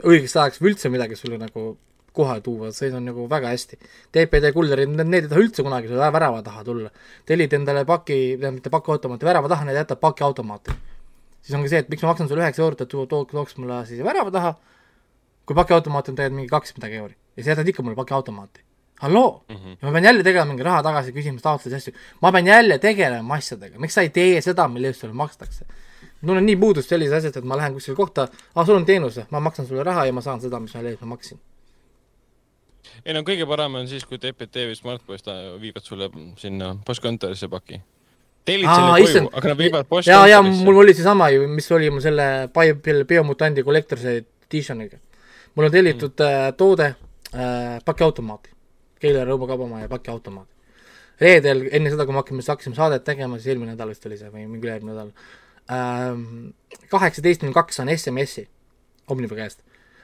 õigeks 0.02 0.36
ajaks 0.38 0.62
või 0.62 0.72
üldse 0.72 0.88
midagi 0.92 1.18
sulle 1.18 1.38
nagu 1.38 1.74
kohe 2.12 2.40
tuua, 2.44 2.70
see 2.76 2.92
on 2.94 3.04
nagu 3.08 3.26
väga 3.30 3.52
hästi. 3.52 3.78
TPD 4.12 4.52
kullerid, 4.54 4.90
need 4.92 5.24
ei 5.24 5.28
taha 5.30 5.42
üldse 5.42 5.64
kunagi 5.64 5.88
sulle 5.90 6.08
värava 6.14 6.42
taha 6.44 6.64
tulla. 6.64 6.90
tellid 7.26 7.52
endale 7.56 7.84
paki, 7.88 8.18
tähendab 8.36 8.58
mitte 8.58 8.72
pakiautomaati, 8.72 9.28
värava 9.28 9.48
taha, 9.52 9.64
need 9.68 9.78
jätab 9.80 10.00
pakiautomaati. 10.00 10.76
siis 11.42 11.56
ongi 11.58 11.72
see, 11.72 11.80
et 11.84 11.88
miks 11.88 12.02
ma 12.04 12.12
maksan 12.12 12.28
sulle 12.28 12.44
üheksa 12.44 12.62
eurot, 12.62 12.84
et 12.84 12.88
too, 12.88 13.06
too, 13.06 13.24
tooks 13.24 13.56
mulle 13.56 13.80
siis 13.86 14.02
värava 14.04 14.30
taha, 14.34 14.52
kui 15.46 15.56
pakiautomaat 15.56 16.12
on 16.12 16.18
tegelikult 16.18 16.40
mingi 16.40 16.52
kaks 16.52 16.76
midagi 16.76 17.00
euri. 17.00 17.16
ja 17.36 17.44
sa 17.44 17.54
jätad 17.54 17.68
ikka 17.72 17.82
mulle 17.82 17.96
pakiautomaati. 17.96 18.60
halloo 19.02 19.44
mm, 19.48 19.56
-hmm. 19.56 19.76
ja 19.80 19.88
ma 19.88 19.92
pean 19.92 20.04
jälle 20.04 20.22
tegema 20.22 20.44
mingi 20.44 20.62
raha 20.62 20.82
tagasi 20.82 21.12
küsimas, 21.12 21.42
taotlusi, 21.42 21.76
asju. 21.76 21.92
ma 22.20 22.32
pean 22.32 22.46
jälle 22.46 22.78
tegelema 22.78 23.34
asjadega, 23.34 23.78
miks 23.78 23.94
sa 23.94 24.02
ei 24.02 24.10
tee 24.10 24.40
seda, 24.40 24.68
mille 24.68 24.92
eest 24.92 25.00
sulle 25.00 25.14
makstakse? 25.14 25.64
ma 26.20 26.26
tunnen 26.26 26.46
nii 26.46 26.56
puudust 26.56 26.88
sellisest 26.88 27.16
asjast, 27.16 27.36
et 27.36 27.44
ma 27.44 27.56
lähen 27.56 27.72
kuskile 27.72 27.96
kohta, 27.96 28.28
aa, 28.54 28.64
sul 28.64 28.76
on 28.76 28.84
teenus, 28.84 29.20
ma 29.30 29.40
maksan 29.40 29.66
sulle 29.66 29.82
raha 29.82 30.06
ja 30.06 30.12
ma 30.12 30.20
saan 30.20 30.40
seda, 30.40 30.60
mis 30.60 30.74
mille 30.74 30.90
eest 30.90 31.00
ma 31.00 31.16
maksin 31.16 31.40
ei 33.06 33.16
no 33.16 33.22
kõige 33.26 33.46
parem 33.48 33.80
on 33.80 33.88
siis, 33.90 34.04
kui 34.06 34.20
TPT 34.20 34.68
või 34.68 34.76
Smartpost 34.78 35.28
viivad 35.62 35.86
sulle 35.86 36.08
sinna 36.38 36.72
postkontorisse 36.86 37.48
paki. 37.50 37.80
tellid 38.44 38.68
Aa, 38.68 38.76
selle 38.76 39.22
koju 39.22 39.32
aga 39.32 39.48
nad 39.48 39.58
viivad 39.58 39.88
postkontorisse. 39.88 40.30
ja, 40.30 40.36
ja 40.36 40.42
mul 40.42 40.82
oli 40.84 40.94
seesama 40.94 41.30
ju, 41.34 41.48
mis 41.48 41.70
oli 41.72 41.90
mul 41.90 42.04
selle 42.04 42.48
Biomutandi 43.08 43.62
Collector's 43.62 44.06
Editioniga. 44.06 44.98
mul 45.54 45.66
on 45.66 45.72
tellitud 45.72 46.14
mm. 46.18 46.46
äh, 46.48 46.54
toode 46.56 46.94
äh, 47.34 47.82
pakiautomaati, 47.84 48.50
Keila 49.00 49.24
Rõuba 49.26 49.50
kaubamaja 49.50 49.88
pakiautomaat. 49.88 50.48
reedel, 51.20 51.68
enne 51.72 51.90
seda, 51.90 52.06
kui 52.06 52.14
me 52.14 52.22
hakkame, 52.22 52.42
hakkasime 52.48 52.74
saadet 52.74 53.04
tegema, 53.04 53.38
siis 53.38 53.52
eelmine 53.54 53.74
nädal 53.74 53.90
vist 53.90 54.06
oli 54.06 54.18
see 54.18 54.30
või 54.30 54.46
mingi 54.46 54.66
ülejärgmine 54.66 54.94
nädal 54.94 55.12
ähm,, 55.70 56.54
kaheksateist 56.90 57.42
null 57.42 57.54
kaks 57.54 57.82
on 57.82 57.90
SMS-i 57.94 58.48
Omniva 59.10 59.36
käest 59.36 59.60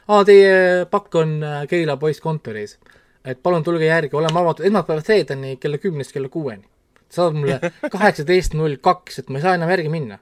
aa, 0.09 0.25
teie 0.25 0.87
pakk 0.91 1.15
on 1.21 1.37
äh, 1.45 1.67
Keila 1.69 1.97
poisskontoris, 1.97 2.79
et 3.25 3.43
palun 3.43 3.65
tulge 3.65 3.87
järgi, 3.87 4.17
oleme 4.17 4.41
avatud 4.41 4.67
esmaspäevast 4.67 5.13
reedeni 5.13 5.57
kella 5.61 5.79
kümnest 5.79 6.13
kella 6.13 6.29
kuueni. 6.29 6.65
saadab 7.09 7.37
mulle 7.41 7.61
kaheksateist 7.95 8.55
null 8.55 8.77
kaks, 8.85 9.19
et 9.19 9.31
ma 9.31 9.39
ei 9.39 9.43
saa 9.43 9.55
enam 9.55 9.71
järgi 9.71 9.89
minna. 9.93 10.19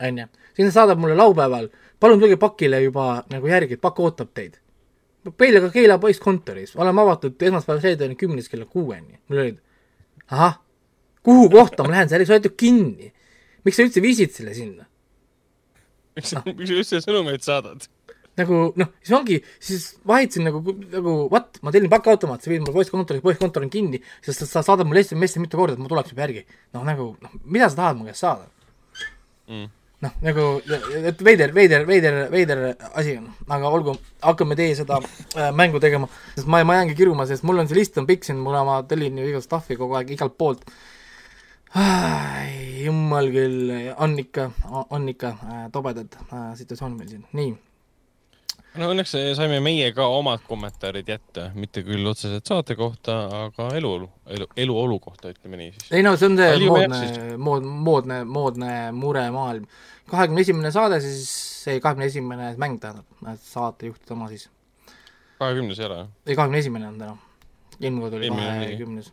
onju, 0.00 0.26
siis 0.56 0.68
ta 0.68 0.72
saadab 0.80 0.98
mulle 0.98 1.16
laupäeval, 1.16 1.68
palun 2.00 2.20
tulge 2.20 2.36
pakile 2.36 2.82
juba 2.82 3.24
nagu 3.30 3.48
järgi, 3.48 3.76
pakk 3.76 4.00
ootab 4.00 4.32
teid. 4.34 4.58
meil 5.38 5.56
aga 5.60 5.70
Keila 5.70 5.98
poisskontoris, 5.98 6.76
oleme 6.76 7.00
avatud 7.00 7.42
esmaspäevast 7.42 7.84
reedeni 7.84 8.16
kümnest 8.16 8.48
kella 8.48 8.64
kuueni. 8.64 9.20
mul 9.28 9.38
olid, 9.44 9.60
ahah, 10.30 10.60
kuhu 11.22 11.50
kohta 11.50 11.84
ma 11.84 11.90
lähen, 11.90 12.08
sa 12.08 12.16
oled 12.16 12.44
ju 12.44 12.56
kinni. 12.56 13.12
miks 13.64 13.76
sa 13.76 13.84
üldse 13.84 14.02
viisid 14.02 14.32
selle 14.32 14.54
sinna? 14.54 14.88
miks 16.16 16.30
sa 16.30 16.42
miks 16.46 16.68
sa 16.70 16.80
üldse 16.80 17.04
sõnumeid 17.04 17.44
saadad? 17.44 17.88
Nagu 18.40 18.60
noh, 18.80 18.90
siis 19.02 19.14
ongi, 19.16 19.38
siis 19.62 19.86
vahitasin 20.08 20.48
nagu, 20.48 20.62
nagu 20.94 21.14
what, 21.32 21.60
ma 21.62 21.72
tellin 21.74 21.92
pakiautomaat, 21.92 22.42
sa 22.42 22.50
viid 22.50 22.64
mulle 22.64 22.74
poisskontori, 22.74 23.22
poisskontor 23.24 23.66
on 23.66 23.70
kinni, 23.72 24.00
sest 24.24 24.46
sa 24.48 24.64
saadad 24.66 24.88
mulle 24.88 25.04
SMS-i 25.04 25.42
mitu 25.42 25.60
korda, 25.60 25.76
et 25.76 25.82
ma 25.82 25.90
tuleks 25.90 26.12
juba 26.12 26.26
järgi. 26.26 26.44
noh, 26.74 26.84
nagu 26.86 27.14
noh, 27.22 27.38
mida 27.44 27.70
sa 27.70 27.82
tahad 27.82 28.00
mu 28.00 28.08
käest 28.08 28.24
saada 28.24 28.48
mm.? 29.48 29.68
noh, 30.04 30.16
nagu, 30.26 30.46
et 31.10 31.22
veider, 31.24 31.52
veider, 31.56 31.84
veider, 31.88 32.18
veider 32.32 32.64
asi 32.92 33.16
on, 33.20 33.28
aga 33.56 33.70
olgu, 33.70 33.94
hakkame 34.24 34.58
teie 34.58 34.74
seda 34.78 34.98
äh, 35.00 35.52
mängu 35.54 35.80
tegema, 35.82 36.10
sest 36.34 36.50
ma, 36.50 36.64
ma 36.66 36.80
jäängi 36.80 36.98
kiruma, 36.98 37.28
sest 37.30 37.46
mul 37.46 37.62
on 37.62 37.70
see 37.70 37.78
list 37.78 38.00
on 38.02 38.08
pikk 38.10 38.26
siin, 38.26 38.42
kuna 38.44 38.64
ma 38.66 38.80
tellin 38.88 39.22
ju 39.22 39.28
igast 39.30 39.48
stuff'i 39.48 39.78
kogu 39.78 39.96
aeg 40.00 40.10
igalt 40.16 40.36
poolt. 40.40 40.66
jumal 42.84 43.30
küll, 43.34 43.70
on 43.98 44.18
ikka, 44.22 44.50
on 44.94 45.08
ikka 45.10 45.30
äh, 45.34 45.62
tobedad 45.74 46.18
äh, 46.28 46.50
situatsioonid 46.58 46.98
meil 46.98 47.14
siin, 47.14 47.24
nii 47.34 47.54
no 48.80 48.90
õnneks 48.90 49.14
saime 49.38 49.60
meie 49.62 49.90
ka 49.94 50.06
omad 50.10 50.42
kommentaarid 50.48 51.08
jätta, 51.08 51.48
mitte 51.58 51.84
küll 51.86 52.06
otseselt 52.10 52.46
saate 52.48 52.76
kohta, 52.78 53.16
aga 53.44 53.68
eluolu, 53.78 54.08
elu, 54.34 54.48
eluolu 54.64 54.98
kohta, 55.02 55.30
ütleme 55.34 55.60
nii 55.60 55.72
siis. 55.74 55.90
ei 55.94 56.04
no 56.06 56.14
see 56.18 56.30
on 56.30 56.38
see 56.40 56.68
moodne, 56.68 57.00
mood, 57.38 57.68
moodne, 57.88 58.20
moodne 58.26 58.74
muremaailm. 58.96 59.66
kahekümne 60.10 60.46
esimene 60.46 60.74
saade 60.74 61.00
siis, 61.04 61.32
ei 61.70 61.80
kahekümne 61.84 62.10
esimene 62.10 62.52
mäng 62.60 62.80
tähendab, 62.82 63.38
saatejuhtide 63.46 64.16
oma 64.16 64.30
siis. 64.32 64.48
kahekümnes 65.38 65.82
ei 65.82 65.90
ole? 65.90 66.00
ei, 66.26 66.34
kahekümne 66.34 66.62
esimene 66.64 66.88
on 66.90 66.98
täna. 66.98 67.18
eelmine 67.80 68.08
kord 68.08 68.18
oli 68.20 68.32
kahekümnes. 68.34 69.12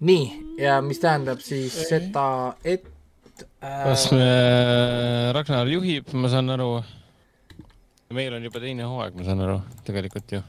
nii, 0.00 0.24
ja 0.58 0.80
mis 0.82 1.02
tähendab 1.02 1.44
siis 1.44 1.76
ei. 1.84 1.90
seda, 1.94 2.30
et 2.64 2.88
äh... 3.62 3.84
kas 3.84 4.10
me, 4.10 4.32
Ragnar 5.36 5.70
juhib, 5.70 6.10
ma 6.18 6.32
saan 6.32 6.50
aru 6.58 6.80
meil 8.14 8.34
on 8.34 8.42
juba 8.42 8.60
teine 8.62 8.86
hooaeg, 8.90 9.14
ma 9.14 9.24
saan 9.26 9.40
aru, 9.44 9.56
tegelikult 9.86 10.32
ju. 10.34 10.40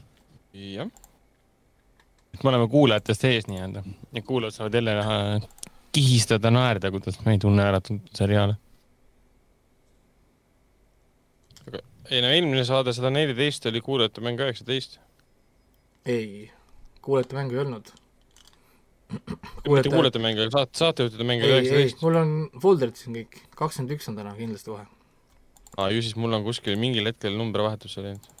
jah. 0.74 0.88
me 2.42 2.50
oleme 2.50 2.66
kuulajatest 2.72 3.26
ees 3.28 3.46
nii-öelda 3.46 3.84
ja 4.16 4.22
kuulajad 4.26 4.56
saavad 4.56 4.74
jälle 4.74 4.94
näha, 4.98 5.18
kihistada, 5.94 6.50
naerda, 6.50 6.90
kuidas 6.90 7.20
me 7.22 7.36
ei 7.36 7.40
tunne 7.42 7.62
ära 7.62 7.80
tuntud 7.80 8.18
seriaale. 8.18 8.56
aga 11.68 11.82
ei 12.10 12.22
no 12.24 12.32
eelmine 12.34 12.64
saade 12.66 12.94
sada 12.96 13.12
neliteist 13.14 13.70
oli 13.70 13.80
kuulajate 13.80 14.24
mäng 14.26 14.42
üheksateist. 14.42 14.98
ei, 16.06 16.50
kuulajate 17.02 17.38
mängu 17.38 17.54
ei 17.54 17.60
olnud. 17.62 17.92
mitte 19.12 19.92
kuulajate 19.92 20.24
mäng, 20.24 20.40
aga 20.40 20.50
saate, 20.56 20.82
saatejuhtide 20.82 21.28
mäng 21.30 21.46
oli 21.46 21.60
üheksateist. 21.60 22.02
mul 22.02 22.18
on 22.24 22.34
folderid 22.66 22.98
siin 22.98 23.20
kõik, 23.20 23.38
kakskümmend 23.54 23.94
üks 24.00 24.10
on 24.10 24.18
täna 24.18 24.34
kindlasti 24.40 24.74
kohe. 24.74 24.88
Aa, 25.78 25.90
ju 25.90 26.04
siis 26.04 26.16
mul 26.20 26.38
on 26.38 26.44
kuskil 26.46 26.78
mingil 26.80 27.08
hetkel 27.10 27.36
numbrivahetusse 27.38 28.04
läinud 28.04 28.32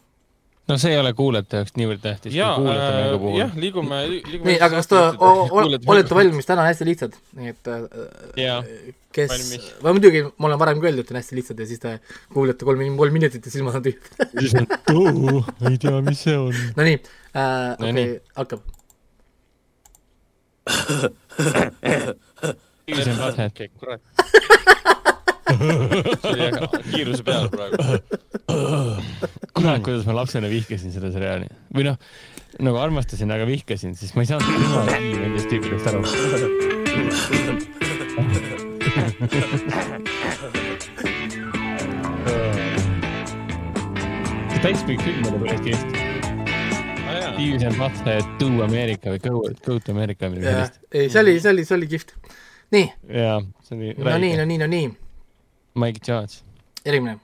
no 0.68 0.76
see 0.78 0.92
ei 0.94 0.98
ole 1.00 1.10
kuulajate 1.16 1.56
jaoks 1.60 1.74
niivõrd 1.78 2.02
tähtis 2.02 2.34
ja, 2.36 2.52
kui 2.54 2.64
kuulajate 2.64 2.92
mängu 2.96 3.18
puhul. 3.22 3.38
jah, 3.40 3.52
liigume, 3.64 3.98
liigume. 4.10 4.44
nii, 4.50 4.58
aga 4.58 4.74
kas 4.78 4.88
te 4.90 4.96
olete 5.94 6.14
valmis, 6.18 6.46
täna 6.48 6.62
on 6.62 6.68
hästi 6.70 6.84
lihtsad, 6.86 7.12
nii 7.38 7.48
et 7.52 7.62
ja, 8.40 8.54
kes, 9.16 9.30
või 9.82 9.92
muidugi 9.98 10.20
ma 10.30 10.44
olen 10.50 10.60
varem 10.62 10.78
ka 10.82 10.88
öeldud, 10.90 11.04
et 11.04 11.12
on 11.14 11.18
hästi 11.20 11.38
lihtsad 11.40 11.56
ja 11.62 11.66
siis 11.70 11.80
te 11.82 11.90
kuulete 12.32 12.62
kolm, 12.68 12.84
kolm 13.00 13.14
minutit 13.18 13.42
ja 13.48 13.50
silmad 13.54 13.74
on 13.80 13.84
tühjad. 13.88 14.04
siis 14.40 14.52
on, 14.60 14.66
oo, 14.94 15.42
ei 15.70 15.76
tea, 15.82 15.96
mis 16.06 16.20
see 16.28 16.36
on. 16.38 16.54
Nonii 16.78 16.98
äh,, 17.34 17.74
okei 17.78 17.90
okay,, 17.90 18.08
hakkab. 18.38 18.60
See 25.58 25.76
on 25.76 25.88
vased. 25.92 26.58
kurat 26.58 26.86
kiiruse 26.92 27.22
peal 27.26 27.48
praegu. 27.52 27.76
kurat, 29.52 29.82
kuidas 29.84 30.06
ma 30.08 30.16
lapsena 30.22 30.50
vihkasin 30.52 30.92
seda 30.94 31.12
seriaali 31.14 31.46
või 31.74 31.84
noh, 31.90 31.96
nagu 32.60 32.76
armastasin, 32.82 33.30
aga 33.32 33.46
vihkasin, 33.48 33.94
siis 33.98 34.14
ma 34.16 34.24
ei 34.24 34.30
saanud 34.30 34.46
tema 34.46 34.82
nendest 34.90 35.48
tüüpidest 35.52 35.86
aru. 35.92 36.00
täispikk 44.62 45.02
film 45.02 45.26
oli 45.26 45.38
päris 45.42 45.72
eesti. 45.72 46.02
Beavis 47.32 47.64
and 47.66 47.76
Butthead 47.80 48.26
To 48.38 48.48
America 48.62 49.10
või 49.10 49.20
Go, 49.24 49.40
Go 49.64 49.78
to 49.80 49.94
America 49.94 50.28
või 50.28 50.38
midagi 50.38 50.54
sellist. 50.54 50.76
ei, 50.92 51.08
see 51.10 51.22
oli, 51.22 51.38
see 51.40 51.50
oli, 51.50 51.64
see 51.66 51.76
oli 51.78 51.88
kihvt. 51.90 52.12
nii. 52.76 52.86
jaa, 53.16 53.38
see 53.66 53.78
oli. 53.78 53.94
no 53.98 54.18
nii, 54.22 54.36
no 54.38 54.44
nii, 54.50 54.58
no 54.62 54.68
nii 54.70 54.90
Mike 55.74 56.00
Judge. 56.06 56.42
järgmine. 56.84 57.18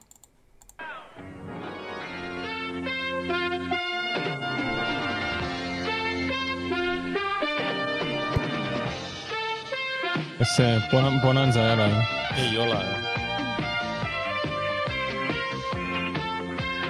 kas 10.38 10.56
see 10.56 10.80
Bon-, 10.92 11.20
Bonanza 11.20 11.60
ei 11.66 11.72
ole? 11.74 11.88
ei 12.38 12.58
ole. 12.58 12.80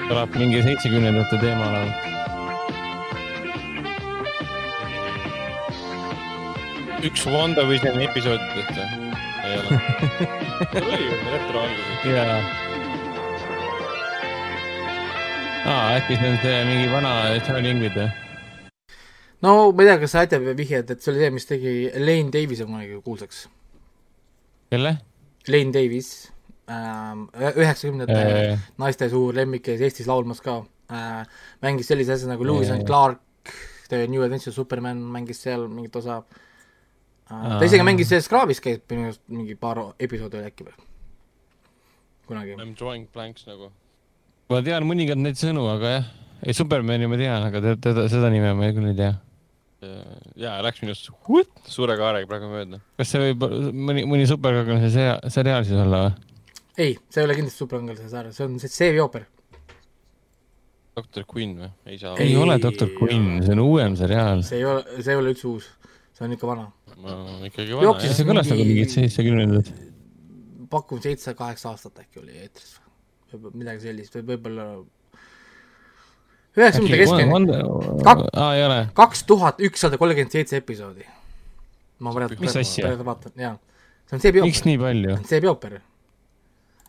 kõlab 0.08 0.38
mingi 0.38 0.62
seitsmekümnendate 0.62 1.40
teema 1.42 1.72
laul. 1.74 1.92
üks 7.10 7.26
WandaVisioni 7.26 8.06
episoodidest 8.06 8.78
või? 8.78 9.07
Ei 9.48 9.58
ole. 9.58 9.78
oli 10.82 11.04
ju 11.04 11.18
retro 11.32 11.60
alguses. 11.60 12.04
jaa. 12.04 12.38
aa, 15.66 15.96
äkki 15.98 16.16
see 16.16 16.30
on 16.30 16.40
see 16.42 16.56
mingi 16.68 16.88
vana 16.92 17.12
Charlie 17.46 17.74
Ingrid 17.74 17.98
või? 17.98 18.08
no 19.44 19.52
ma 19.72 19.84
ei 19.84 19.90
tea, 19.90 20.00
kas 20.02 20.14
sa 20.14 20.24
aitab 20.24 20.48
vihjad, 20.58 20.90
et 20.94 21.04
see 21.04 21.12
oli 21.12 21.22
see, 21.24 21.36
mis 21.36 21.48
tegi 21.50 21.76
Lane 21.94 22.32
Davise 22.34 22.66
kunagi 22.68 22.98
kuulsaks. 23.04 23.44
kelle? 24.74 24.98
Lane 25.48 25.72
Davis 25.74 26.10
ähm,, 26.68 27.28
üheksakümnendate 27.38 28.18
äh. 28.18 28.66
naiste 28.80 29.08
suur 29.12 29.36
lemmik 29.36 29.64
käis 29.70 29.84
Eestis 29.84 30.10
laulmas 30.10 30.42
ka 30.44 30.60
äh,. 30.92 31.24
mängis 31.64 31.88
sellise 31.88 32.16
asja 32.16 32.28
nagu 32.32 32.44
Lewis 32.44 32.74
and 32.74 32.86
Clark, 32.88 33.22
The 33.88 34.04
New 34.10 34.20
Adventures 34.24 34.58
Superman 34.60 35.00
mängis 35.14 35.40
seal 35.46 35.64
mingit 35.72 35.96
osa 35.96 36.20
äh, 36.20 36.44
ta 37.28 37.64
isegi 37.64 37.84
mängis 37.84 38.08
selles 38.10 38.28
Graavis 38.30 38.60
käis 38.64 38.80
minu 38.90 39.08
arust 39.08 39.24
mingi 39.28 39.56
paar 39.60 39.80
episoodi 40.00 40.40
oli 40.40 40.50
äkki 40.50 40.68
või? 40.68 40.76
kunagi. 42.28 42.56
I 42.56 42.64
m 42.64 42.74
drawing 42.76 43.08
blanks 43.12 43.46
nagu. 43.48 43.70
ma 44.48 44.60
tean 44.64 44.86
mõningaid 44.88 45.20
neid 45.20 45.40
sõnu, 45.40 45.64
aga 45.72 45.94
jah, 45.98 46.10
ei 46.44 46.56
Supermani 46.56 47.08
ma 47.10 47.18
tean, 47.20 47.48
aga 47.48 47.74
teda, 47.80 48.06
seda 48.12 48.30
nime 48.32 48.52
ma 48.56 48.70
küll 48.76 48.92
ei 48.92 48.98
tea. 48.98 49.14
ja 50.40 50.56
läks 50.64 50.82
minust 50.82 51.10
hut, 51.28 51.50
suure 51.70 51.96
kaarega 52.00 52.28
praegu 52.30 52.50
mööda. 52.52 52.80
kas 52.98 53.12
see 53.12 53.28
võib 53.28 53.44
mõni, 53.72 54.06
mõni 54.10 54.28
superkangelase 54.28 54.92
sea-, 54.94 55.18
seriaal 55.32 55.66
siis 55.68 55.80
olla 55.84 56.04
või? 56.06 56.38
ei, 56.78 56.94
see 57.10 57.22
ei 57.22 57.28
ole 57.28 57.36
kindlasti 57.38 57.64
superkangelase 57.64 58.08
seriaal, 58.08 58.36
see 58.36 58.48
on 58.48 58.56
see 58.62 58.74
seebiooper. 58.74 59.28
doktor 60.98 61.28
Quinn 61.28 61.60
või? 61.60 61.70
ei 61.92 62.00
saa. 62.00 62.16
ei 62.24 62.34
ole 62.40 62.58
doktor 62.62 62.90
Quinn, 62.96 63.38
see 63.44 63.54
on 63.54 63.62
uuem 63.68 64.00
seriaal. 64.00 64.42
see 64.48 64.60
ei 64.62 64.66
ole, 64.68 64.82
see 64.98 65.14
ei 65.14 65.22
ole 65.22 65.36
üldse 65.36 65.48
uus, 65.52 65.70
see 66.16 66.26
on 66.26 66.34
ikka 66.34 66.50
vana 66.50 66.66
ikkagi 66.98 67.76
vana 67.76 67.94
jah. 67.94 68.14
see 68.16 68.26
kõlas 68.26 68.50
nagu 68.50 68.66
mingid 68.66 68.92
seitsmekümnendad. 68.92 69.72
pakun 70.70 71.02
seitse-kaheksa 71.02 71.72
aastat 71.72 72.00
äkki 72.02 72.22
oli 72.22 72.38
eetris 72.42 72.78
või 73.32 73.52
midagi 73.62 73.84
sellist 73.86 74.16
või 74.18 74.24
võib-olla 74.32 74.68
üheksakümnendate 76.58 77.02
keskmine. 77.04 78.80
kaks 78.98 79.24
tuhat 79.28 79.60
ükssada 79.62 80.00
kolmkümmend 80.00 80.34
seitse 80.34 80.58
episoodi. 80.62 81.06
ma 82.00 82.14
praegu, 82.14 82.38
praegu 82.40 83.04
vaatan, 83.06 83.36
jaa. 83.36 83.58
see 84.08 84.18
on 84.18 84.24
see 84.24 84.40
miks 84.40 84.64
nii 84.66 84.80
palju? 84.82 85.20
see 85.28 85.40
bioper. 85.44 85.78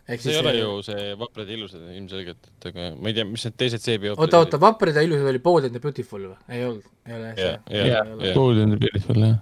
see 0.09 0.33
ei 0.33 0.39
ole 0.41 0.55
ju 0.57 0.71
see 0.85 1.11
Vaprad 1.19 1.51
ja 1.51 1.57
ilusad 1.57 1.83
ilmselgelt, 1.93 2.49
et 2.49 2.71
aga 2.71 2.89
ma 2.95 3.11
ei 3.11 3.19
tea, 3.19 3.27
mis 3.29 3.45
need 3.45 3.59
teised 3.61 3.85
see 3.85 3.99
bioperid 4.01 4.25
oota, 4.25 4.41
oota, 4.41 4.61
Vaprad 4.61 4.97
ja 4.97 5.05
ilusad 5.05 5.29
oli 5.29 5.43
Bold 5.43 5.69
and 5.69 5.77
the 5.77 5.83
Beautiful 5.83 6.31
või? 6.31 6.39
ei 6.49 6.65
olnud, 6.65 6.89
ei 7.05 7.19
ole 7.19 7.35
see? 7.37 8.33
Bold 8.33 8.63
and 8.63 8.73
the 8.73 8.81
Beautiful, 8.87 9.21
jah 9.27 9.37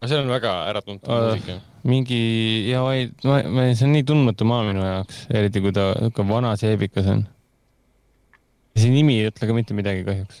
aga 0.00 0.08
see 0.08 0.20
on 0.22 0.30
väga 0.32 0.52
äratuntud 0.70 1.10
uh, 1.12 1.26
muusika. 1.28 1.58
mingi 1.84 2.20
ja 2.70 2.80
vaid, 2.84 3.12
ma, 3.28 3.42
ma, 3.52 3.66
see 3.76 3.84
on 3.84 3.92
nii 3.92 4.06
tundmatu 4.08 4.46
maa 4.48 4.62
minu 4.64 4.80
jaoks, 4.80 5.26
eriti 5.36 5.60
kui 5.60 5.74
ta 5.76 5.90
niisugune 5.98 6.32
vana 6.32 6.54
seebikas 6.60 7.10
on. 7.12 7.26
see 8.80 8.92
nimi 8.94 9.18
ei 9.20 9.28
ütle 9.28 9.50
ka 9.50 9.56
mitte 9.56 9.76
midagi 9.76 10.06
kahjuks. 10.08 10.40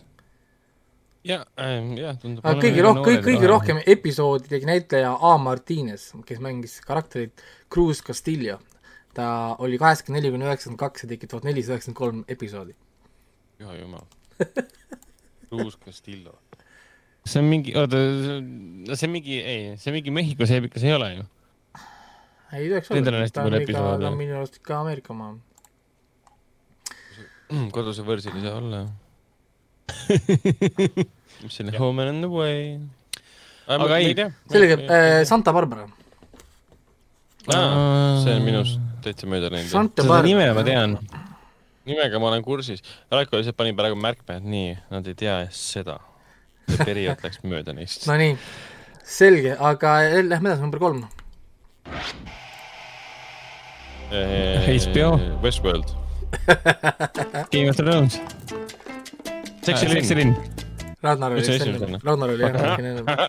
ja 1.28 1.42
äh,, 1.60 1.76
jah, 2.00 2.16
tundub. 2.22 2.40
aga 2.40 2.64
kõige 2.64 2.86
rohkem, 2.88 3.04
kõige, 3.10 3.22
kõige 3.28 3.52
rohkem 3.52 3.84
episoodi 3.96 4.48
tegi 4.54 4.70
näitleja 4.70 5.12
A 5.28 5.36
Martines, 5.44 6.08
kes 6.24 6.40
mängis 6.40 6.80
karakterit 6.86 7.44
Cruz 7.68 8.00
Castillo. 8.06 8.56
ta 9.12 9.56
oli 9.60 9.76
kaheksakümmend 9.76 10.22
neli 10.22 10.32
kuni 10.32 10.48
üheksakümmend 10.48 10.80
kaks 10.86 11.04
ja 11.04 11.12
tegi 11.12 11.28
tuhat 11.28 11.44
nelisada 11.44 11.76
üheksakümmend 11.76 12.00
kolm 12.00 12.24
episoodi. 12.32 12.78
püha 13.60 13.76
jumal 13.76 14.08
Cruz 15.50 15.76
Castillo 15.84 16.38
see 17.26 17.40
on 17.42 17.48
mingi, 17.50 17.74
oota, 17.76 18.00
see 18.94 19.06
on 19.06 19.12
mingi, 19.12 19.36
ei, 19.40 19.76
see 19.80 19.92
mingi 19.94 20.10
Mehhiko 20.14 20.48
seebikas 20.48 20.84
ei 20.86 20.94
ole 20.96 21.08
ju. 21.14 21.26
ei 22.56 22.68
tohiks 22.70 22.90
olla. 22.90 22.96
Nendel 22.98 23.14
on 23.18 23.24
hästi 23.26 23.38
palju 23.44 23.60
episoode. 23.60 24.02
ta 24.04 24.10
on 24.10 24.18
minu 24.18 24.32
arust 24.40 24.56
ikka 24.60 24.80
Ameerika 24.80 25.14
mm,. 25.14 25.38
koduse 27.76 28.02
võrsil 28.06 28.34
ei 28.38 28.44
saa 28.46 28.56
olla 28.58 28.78
mis 31.44 31.56
see 31.56 31.64
oli, 31.66 31.78
Home 31.78 32.08
and 32.08 32.24
Away. 32.28 32.58
aga 33.76 33.98
ei, 34.00 34.14
selge, 34.52 34.74
äh, 34.86 35.22
Santa 35.28 35.52
Barbara. 35.56 35.88
see 37.46 38.36
on 38.36 38.46
minust 38.46 38.80
täitsa 39.04 39.28
mööda 39.30 39.50
läinud. 39.52 39.70
seda 39.72 40.22
nime 40.24 40.46
ma 40.56 40.62
tean. 40.66 40.98
nimega 41.88 42.20
ma 42.20 42.28
olen 42.30 42.44
kursis. 42.44 42.80
Raiko 43.12 43.40
lihtsalt 43.40 43.56
pani 43.58 43.72
praegu 43.76 43.96
märkme, 43.98 44.38
et 44.40 44.46
nii, 44.46 44.76
nad 44.92 45.08
ei 45.10 45.16
tea 45.18 45.42
seda 45.54 45.98
see 46.68 46.84
periood 46.84 47.24
läks 47.24 47.40
mööda 47.46 47.72
neist. 47.76 48.06
Nonii, 48.10 48.36
selge, 49.04 49.56
aga 49.58 49.96
lähme 50.26 50.52
edasi, 50.52 50.60
number 50.62 50.82
kolm. 50.82 51.04
HBO. 54.10 55.10
Westworld 55.42 55.92
Game 57.54 57.68
of 57.70 57.76
Thrones. 57.78 58.18
Seksi 59.62 60.14
linn. 60.18 60.34
Ragnar 61.02 61.32
oli 61.32 61.44
enne, 61.46 61.98
Ragnar 62.04 62.28
oli 62.34 62.42
jah 62.44 62.52
natukene 62.56 62.90
enne. 62.98 63.28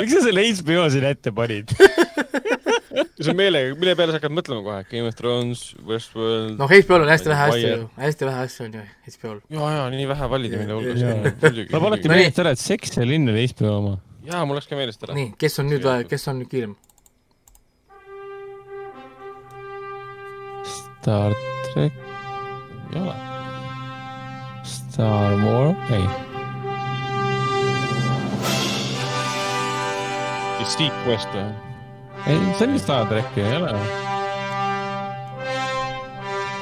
miks 0.00 0.14
sa 0.16 0.20
selle 0.24 0.44
HBO 0.56 0.86
sinna 0.94 1.10
ette 1.12 1.32
panid 1.36 1.74
see 2.92 3.30
on 3.32 3.38
meelega, 3.38 3.74
mille 3.78 3.94
peale 3.98 4.14
sa 4.14 4.20
hakkad 4.20 4.34
mõtlema 4.34 4.62
kohe? 4.66 4.84
Game 4.90 5.08
of 5.08 5.16
Thrones, 5.18 5.64
Westworld. 5.88 6.54
noh, 6.60 6.70
HBO-l 6.70 7.06
on 7.06 7.12
hästi 7.12 7.32
vähe 7.32 7.48
asju 7.48 7.72
ju, 7.72 7.88
hästi 8.02 8.28
vähe 8.28 8.46
asju 8.46 8.66
on 8.66 8.78
ju 8.78 8.84
HBO-l. 9.16 9.42
ja, 9.56 9.72
ja 9.76 9.84
nii 9.94 10.08
vähe 10.12 10.30
valida, 10.34 10.62
mille 10.62 10.78
hulgas. 10.78 11.02
tuleb 11.40 11.88
alati 11.90 12.12
meelest 12.12 12.40
ära, 12.44 12.54
et 12.56 12.62
Seks 12.62 12.96
ja 12.98 13.06
linn 13.08 13.28
oli 13.32 13.46
HBO 13.52 13.74
oma. 13.80 13.98
jaa, 14.28 14.44
mul 14.46 14.60
läks 14.60 14.70
ka 14.70 14.78
meelest 14.78 15.06
ära. 15.08 15.16
nii, 15.18 15.34
kes 15.40 15.60
on 15.62 15.70
nüüd, 15.72 15.88
kes 16.10 16.28
on 16.32 16.42
nüüd 16.42 16.52
kiirem? 16.52 16.76
Star 21.02 21.34
track, 21.72 21.96
ei 22.92 23.00
ole. 23.00 23.16
Star 24.62 25.40
Wars, 25.42 25.96
ei. 25.96 26.06
Sequest 30.72 31.34
või? 31.34 31.71
Ei, 32.26 32.38
track 33.08 33.36
ju, 33.36 33.44
ei 33.44 33.56
ole 33.56 34.02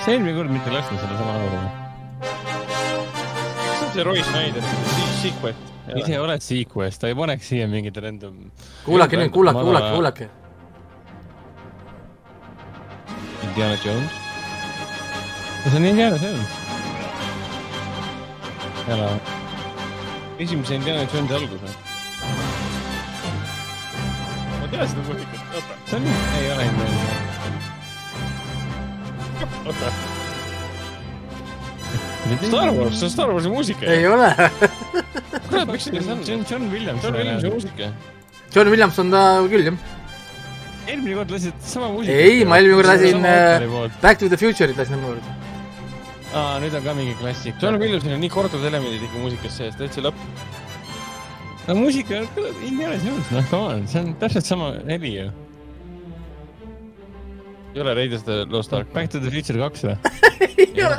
see 0.04 0.16
eelmine 0.16 0.32
kord 0.36 0.50
mitte 0.52 0.72
laskma 0.72 0.98
selle 0.98 1.16
sama 1.18 1.32
laulu. 1.36 1.58
see 3.78 3.86
on 3.86 3.92
see 3.94 4.04
Roy 4.08 4.22
Schneider, 4.22 4.62
Sequest. 5.20 5.66
ise 6.00 6.20
oled 6.20 6.44
Sequest, 6.44 7.00
ta 7.02 7.10
ei 7.10 7.16
paneks 7.18 7.50
siia 7.52 7.66
mingit 7.68 7.96
random. 8.00 8.38
kuulake 8.86 9.20
nüüd, 9.20 9.32
kuulake, 9.34 9.64
kuulake, 9.66 9.90
kuulake. 9.94 10.30
Indiana 13.48 13.76
Jones. 13.84 14.16
see 15.68 15.76
on 15.76 15.84
Indiana 15.92 16.16
Jones. 16.24 16.56
jälle. 18.88 19.12
esimese 20.38 20.74
Indiana 20.80 21.06
Jonesi 21.12 21.38
algus 21.42 21.60
või? 21.60 21.76
ma 24.56 24.72
tean 24.72 24.88
seda 24.88 25.06
muusikat. 25.06 25.39
See 25.90 25.96
on, 25.96 26.06
ei 26.38 26.52
ole 26.52 26.64
Jones 26.64 27.20
oota. 29.66 29.92
Star 32.46 32.72
Wars, 32.74 32.98
see 32.98 33.06
on 33.06 33.10
Star 33.10 33.32
Warsi 33.32 33.48
muusika. 33.48 33.86
ei 33.86 34.06
ole. 34.06 34.28
kurat, 35.48 35.66
miks 35.72 35.84
see 35.84 35.98
on? 35.98 36.24
see 36.24 36.34
on 36.34 36.44
John 36.50 36.70
Williams. 36.70 37.02
John 37.02 37.16
Williamsi 37.16 37.50
muusika. 37.50 37.90
John 38.54 38.70
Williams 38.70 38.98
on 38.98 39.10
ta 39.10 39.24
küll, 39.50 39.66
jah. 39.66 39.82
eelmine 40.86 41.18
kord 41.18 41.34
lasid 41.34 41.58
sama 41.72 41.90
muusika. 41.96 42.14
ei, 42.14 42.44
ma 42.44 42.60
eelmine 42.60 42.78
kord 42.78 42.92
lasin 42.92 43.26
uh, 43.26 43.90
Back 44.02 44.22
to 44.22 44.30
the 44.30 44.38
Future'it 44.38 44.78
lasin 44.78 44.98
eelmine 44.98 45.10
kord. 45.10 45.28
aa, 46.30 46.58
nüüd 46.62 46.74
on 46.78 46.86
ka 46.86 46.94
mingi 46.94 47.18
klassika. 47.18 47.58
John 47.66 47.82
Williamsil 47.82 48.14
on 48.14 48.22
nii 48.22 48.32
korduvad 48.38 48.70
elemendid 48.70 49.10
ikka 49.10 49.26
muusikas 49.26 49.58
sees, 49.58 49.78
täitsa 49.80 50.06
lõpp. 50.06 50.26
no 51.66 51.78
muusika, 51.82 52.24
Indiana 52.62 52.98
Jones, 53.02 53.30
noh, 53.34 53.46
come 53.50 53.76
on, 53.76 53.86
see 53.90 54.04
on 54.04 54.18
täpselt 54.22 54.46
sama 54.46 54.74
heli 54.86 55.16
ju 55.18 55.30
ei 57.74 57.80
ole 57.84 58.14
of 58.14 58.24
the 58.24 58.44
Lost 58.50 58.72
Ark? 58.72 58.92
Back 58.92 59.10
to 59.10 59.20
the 59.20 59.30
Future 59.30 59.58
kaks 59.58 59.84
või? 59.86 59.96
ei 60.64 60.72
ole 60.84 60.98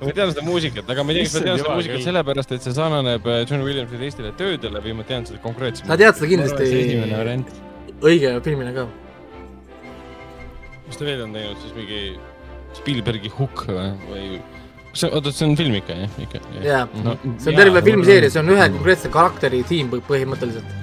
ma 0.00 0.12
tean 0.16 0.32
seda 0.32 0.44
muusikat, 0.44 0.88
aga 0.92 1.04
ma 1.04 1.12
ei 1.12 1.24
tea, 1.24 1.26
kas 1.28 1.34
ma 1.36 1.44
tean 1.46 1.60
seda 1.60 1.74
muusikat 1.76 2.04
sellepärast, 2.06 2.54
et 2.56 2.66
see 2.66 2.76
sarnaneb 2.76 3.28
äh, 3.28 3.42
John 3.48 3.64
Williamsi 3.66 4.00
teistele 4.00 4.32
töödele 4.38 4.82
või 4.84 4.96
ma 5.00 5.06
tean 5.08 5.26
seda 5.28 5.40
konkreetselt. 5.44 5.88
sa 5.90 5.98
tead 6.00 6.18
seda 6.18 6.30
kindlasti. 6.30 6.62
õige 8.00 8.32
filmina 8.46 8.74
ka. 8.76 8.86
mis 10.86 11.00
ta 11.00 11.08
veel 11.08 11.24
on 11.26 11.36
teinud 11.36 11.60
siis 11.64 11.76
mingi 11.76 12.00
Spielbergi 12.80 13.32
Hook 13.36 13.66
või, 13.68 13.88
või? 14.08 14.26
kas 14.90 15.04
see, 15.04 15.12
oota, 15.12 15.34
see 15.34 15.48
on 15.50 15.56
film 15.60 15.76
ikka 15.80 15.98
jah, 16.04 16.20
ikka? 16.26 16.44
jaa, 16.64 16.84
see 17.36 17.52
on 17.52 17.60
terve 17.64 17.84
filmiseeria, 17.90 18.32
see 18.32 18.42
on 18.42 18.54
ühe 18.56 18.70
konkreetse 18.78 19.12
karakteri 19.12 19.64
tiim 19.68 19.92
põhimõtteliselt 19.98 20.79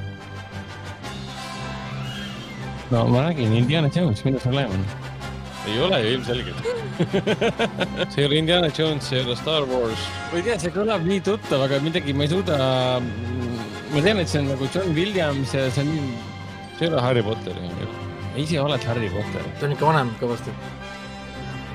no 2.91 3.07
ma 3.07 3.27
räägin, 3.27 3.53
Indiana 3.53 3.89
Jones, 3.93 4.23
milles 4.25 4.43
probleem 4.43 4.71
on? 4.71 4.85
ei 5.67 5.79
ole 5.83 5.99
ju 6.01 6.13
ilmselgelt 6.13 6.55
see 8.11 8.21
ei 8.21 8.25
ole 8.25 8.35
Indiana 8.35 8.69
Jones, 8.77 9.09
see 9.09 9.19
ei 9.19 9.25
ole 9.25 9.35
Star 9.35 9.65
Wars. 9.67 10.07
ma 10.31 10.39
ei 10.39 10.45
tea, 10.45 10.57
see 10.61 10.73
kõlab 10.75 11.03
nii 11.07 11.19
tuttav, 11.25 11.65
aga 11.67 11.79
midagi 11.83 12.15
ma 12.15 12.23
ei 12.23 12.31
suuda. 12.31 12.57
ma 13.91 14.03
tean, 14.05 14.21
et 14.23 14.31
see 14.31 14.41
on 14.41 14.51
nagu 14.53 14.69
John 14.73 14.95
Williams 14.95 15.53
ja 15.53 15.67
see 15.71 15.83
on. 15.83 16.11
see 16.77 16.87
ei 16.87 16.93
ole 16.93 17.03
Harry 17.03 17.23
Potter 17.23 17.59
ju. 17.59 17.89
ise 18.43 18.59
oled 18.63 18.89
Harry 18.91 19.11
Potter. 19.11 19.47
ta 19.59 19.67
on 19.67 19.75
ikka 19.75 19.91
vanem 19.91 20.13
kõvasti. 20.21 20.55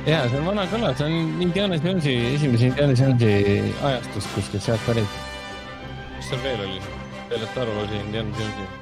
ja 0.09 0.25
see 0.29 0.41
on 0.41 0.49
vana 0.53 0.69
kõla, 0.73 0.95
see 0.97 1.11
on 1.11 1.43
Indiana 1.49 1.81
Jonesi, 1.81 2.17
esimese 2.35 2.73
Indiana 2.73 2.97
Jonesi 2.97 3.75
ajastust 3.83 4.37
kuskilt 4.37 4.71
sealt 4.71 4.89
pärit. 4.89 5.21
mis 6.17 6.33
seal 6.33 6.47
veel 6.49 6.65
oli 6.69 6.81
peale 7.29 7.53
Star 7.53 7.77
Warsi 7.77 8.01
Indiana 8.07 8.41
Jonesi? 8.41 8.82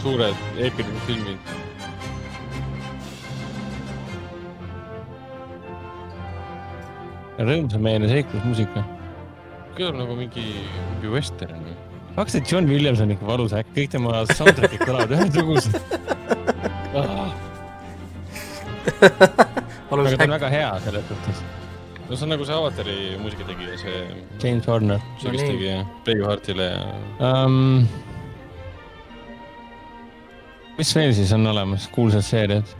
Suured 0.00 0.34
eepilised 0.56 1.04
filmid. 1.06 1.52
rõõmsameelne 7.42 8.10
seiklusmuusika. 8.10 8.82
kõlab 9.76 9.96
nagu 10.02 10.16
mingi, 10.16 10.44
mingi 10.92 11.12
western. 11.12 11.64
kaks, 12.16 12.36
et 12.38 12.50
John 12.50 12.68
Williams 12.68 13.00
on 13.00 13.14
ikka 13.14 13.26
valus 13.26 13.54
äkk, 13.56 13.72
kõik 13.76 13.90
tema 13.94 14.22
soundtrack'id 14.32 14.84
kõlavad 14.84 15.14
ühesugused 15.16 15.74
ah.. 16.94 17.32
aga 19.92 20.16
ta 20.16 20.28
on 20.28 20.36
väga 20.36 20.52
hea 20.52 20.70
selles 20.84 21.08
suhtes. 21.08 21.42
no 22.08 22.14
see 22.14 22.26
on 22.28 22.34
nagu 22.36 22.46
see 22.46 22.56
Avatari 22.60 22.98
muusikategija, 23.22 23.80
see. 23.80 24.06
James 24.44 24.68
Horner. 24.68 25.02
see, 25.18 25.34
kes 25.34 25.44
tegi 25.48 25.76
Braveheartile 26.04 26.70
ja 26.70 26.86
um, 27.18 27.88
mis 30.78 30.94
veel 30.96 31.12
siis 31.14 31.32
on 31.36 31.46
olemas, 31.46 31.88
kuulsad 31.92 32.24
seeriad? 32.26 32.78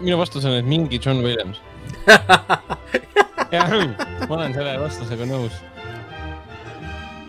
minu 0.00 0.18
vastus 0.18 0.44
on, 0.44 0.56
et 0.58 0.66
mingi 0.66 0.98
John 0.98 1.22
Williams 1.24 1.60
jah, 3.54 3.70
ma 4.28 4.36
olen 4.36 4.54
selle 4.54 4.74
vastusega 4.82 5.26
nõus. 5.28 5.56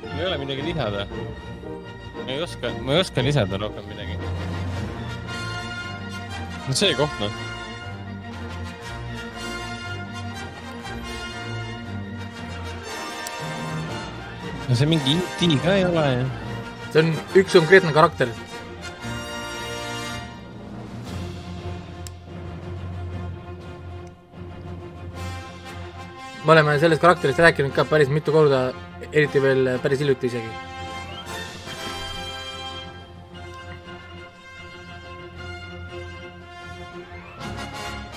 mul 0.02 0.20
ei 0.20 0.28
ole 0.28 0.40
midagi 0.42 0.66
lisada. 0.66 1.06
ma 2.18 2.28
ei 2.28 2.42
oska, 2.42 2.74
ma 2.82 2.98
ei 2.98 3.06
oska 3.06 3.24
lisada 3.26 3.62
rohkem 3.62 3.88
midagi. 3.90 4.18
no 6.68 6.78
see 6.78 6.94
koht, 6.98 7.18
noh. 7.24 7.34
no 14.70 14.78
see 14.78 14.94
mingi 14.94 15.18
IT 15.18 15.60
ka 15.66 15.76
ei 15.80 15.90
ole 15.90 16.08
ju. 16.14 16.32
see 16.94 17.06
on 17.06 17.14
üks 17.42 17.60
konkreetne 17.60 17.94
karakter 17.98 18.30
me 26.46 26.52
oleme 26.52 26.80
sellest 26.80 27.02
karakterist 27.02 27.40
rääkinud 27.40 27.74
ka 27.76 27.86
päris 27.86 28.10
mitu 28.10 28.32
korda, 28.34 28.72
eriti 29.12 29.42
veel 29.42 29.78
päris 29.84 30.00
hiljuti 30.00 30.28
isegi. 30.28 30.50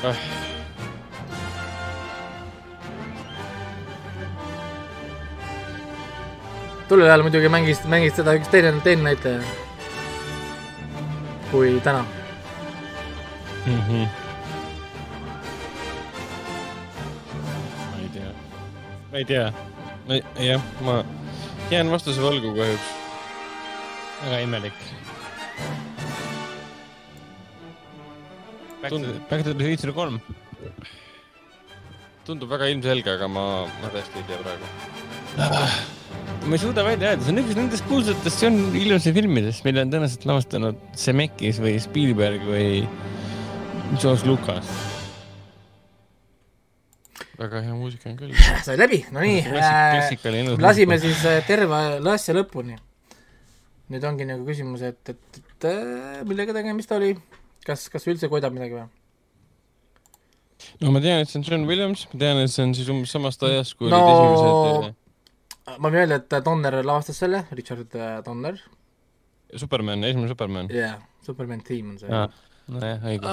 Ah. 0.04 0.16
tollel 6.88 7.08
ajal 7.08 7.22
muidugi 7.24 7.48
mängis, 7.48 7.80
mängis 7.88 8.12
seda 8.18 8.34
üks 8.36 8.50
teine, 8.52 8.74
teine 8.84 9.06
näitleja 9.06 9.40
kui 11.50 11.80
täna 11.80 12.04
mm. 13.66 13.80
-hmm 13.88 14.23
ma 19.14 19.20
ei 19.20 19.26
tea. 19.30 19.52
jah, 20.42 20.62
ma 20.82 20.94
jään 21.70 21.86
vastuse 21.86 22.18
võlgu 22.18 22.50
kahjuks. 22.56 22.86
väga 24.24 24.38
imelik. 24.42 24.80
Back 28.82 28.90
to, 28.90 29.12
back 29.30 29.44
to 29.46 29.52
the 29.54 29.68
Future 29.68 29.94
kolm. 29.94 30.18
tundub 32.26 32.50
väga 32.50 32.66
ilmselge, 32.72 33.14
aga 33.14 33.28
ma, 33.30 33.44
ma 33.68 33.92
tõesti 33.94 34.18
ei 34.18 34.26
tea 34.32 34.40
praegu 34.40 34.72
ah,. 35.44 35.76
ma 36.48 36.56
ei 36.56 36.62
suuda 36.64 36.82
välja 36.86 37.12
öelda, 37.12 37.26
see 37.26 37.34
on 37.36 37.42
üks 37.44 37.58
nendest 37.58 37.86
kuulsatest 37.90 38.42
John 38.42 38.58
Williamsi 38.74 39.12
filmidest, 39.14 39.62
mille 39.68 39.84
on 39.84 39.92
tõenäoliselt 39.92 40.26
lavastanud 40.32 40.82
Zemeckis 40.98 41.62
või 41.62 41.76
Spielberg 41.84 42.48
või 42.48 42.82
George 44.00 44.26
Lucas 44.26 44.74
väga 47.38 47.62
hea 47.66 47.76
muusika 47.76 48.10
on 48.10 48.18
küll. 48.18 48.34
sai 48.66 48.76
läbi, 48.78 49.02
no 49.14 49.22
nii 49.24 49.40
äh,, 49.44 50.50
lasime 50.62 50.98
siis 51.02 51.22
äh, 51.28 51.40
terve 51.46 51.80
asja 52.12 52.36
lõpuni. 52.36 52.76
nüüd 53.92 54.04
ongi 54.08 54.26
nagu 54.28 54.46
küsimus, 54.48 54.84
et, 54.86 55.00
et, 55.12 55.40
et 55.40 55.68
äh, 55.70 56.20
millega 56.28 56.54
tegemist 56.56 56.92
oli, 56.96 57.12
kas, 57.66 57.88
kas 57.92 58.06
üldse 58.10 58.30
koidab 58.32 58.54
midagi 58.56 58.78
või? 58.78 58.86
no 60.80 60.94
ma 60.94 61.02
tean, 61.04 61.20
et 61.24 61.30
see 61.30 61.40
on 61.42 61.48
John 61.48 61.68
Williams, 61.68 62.06
ma 62.12 62.22
tean, 62.22 62.40
et 62.44 62.52
see 62.52 62.64
on 62.64 62.72
siis 62.76 62.88
umbes 62.92 63.12
samast 63.12 63.44
ajast, 63.44 63.76
kui 63.80 63.92
no, 63.92 64.00
olid 64.00 64.14
esimesed 64.14 64.88
äh, 64.88 65.76
ma 65.78 65.90
võin 65.90 66.04
öelda, 66.04 66.22
et 66.22 66.40
Donner 66.46 66.80
lavastas 66.80 67.20
selle, 67.24 67.44
Richard 67.56 67.92
Donner. 68.24 68.58
Superman, 69.54 70.02
esimene 70.06 70.32
Superman. 70.32 70.72
jaa 70.72 70.96
yeah,, 70.96 71.06
Superman 71.24 71.60
Team 71.64 71.94
on 71.94 72.00
see 72.00 72.10
ah 72.10 72.28
nojah, 72.72 73.06
õige. 73.10 73.32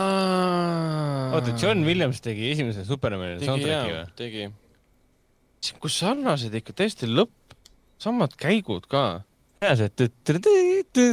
oota, 1.38 1.56
John 1.56 1.86
Williams 1.88 2.22
tegi 2.24 2.52
esimese 2.52 2.86
Supermani 2.88 3.40
soundtrack'i 3.42 3.94
või? 3.96 4.06
tegi. 4.20 4.48
kus 5.82 6.00
sarnased 6.04 6.56
ikka, 6.62 6.76
täiesti 6.82 7.10
lõpp, 7.10 7.56
samad 8.02 8.36
käigud 8.40 8.88
ka. 8.92 9.06
jaa, 9.64 9.78
see, 9.80 10.12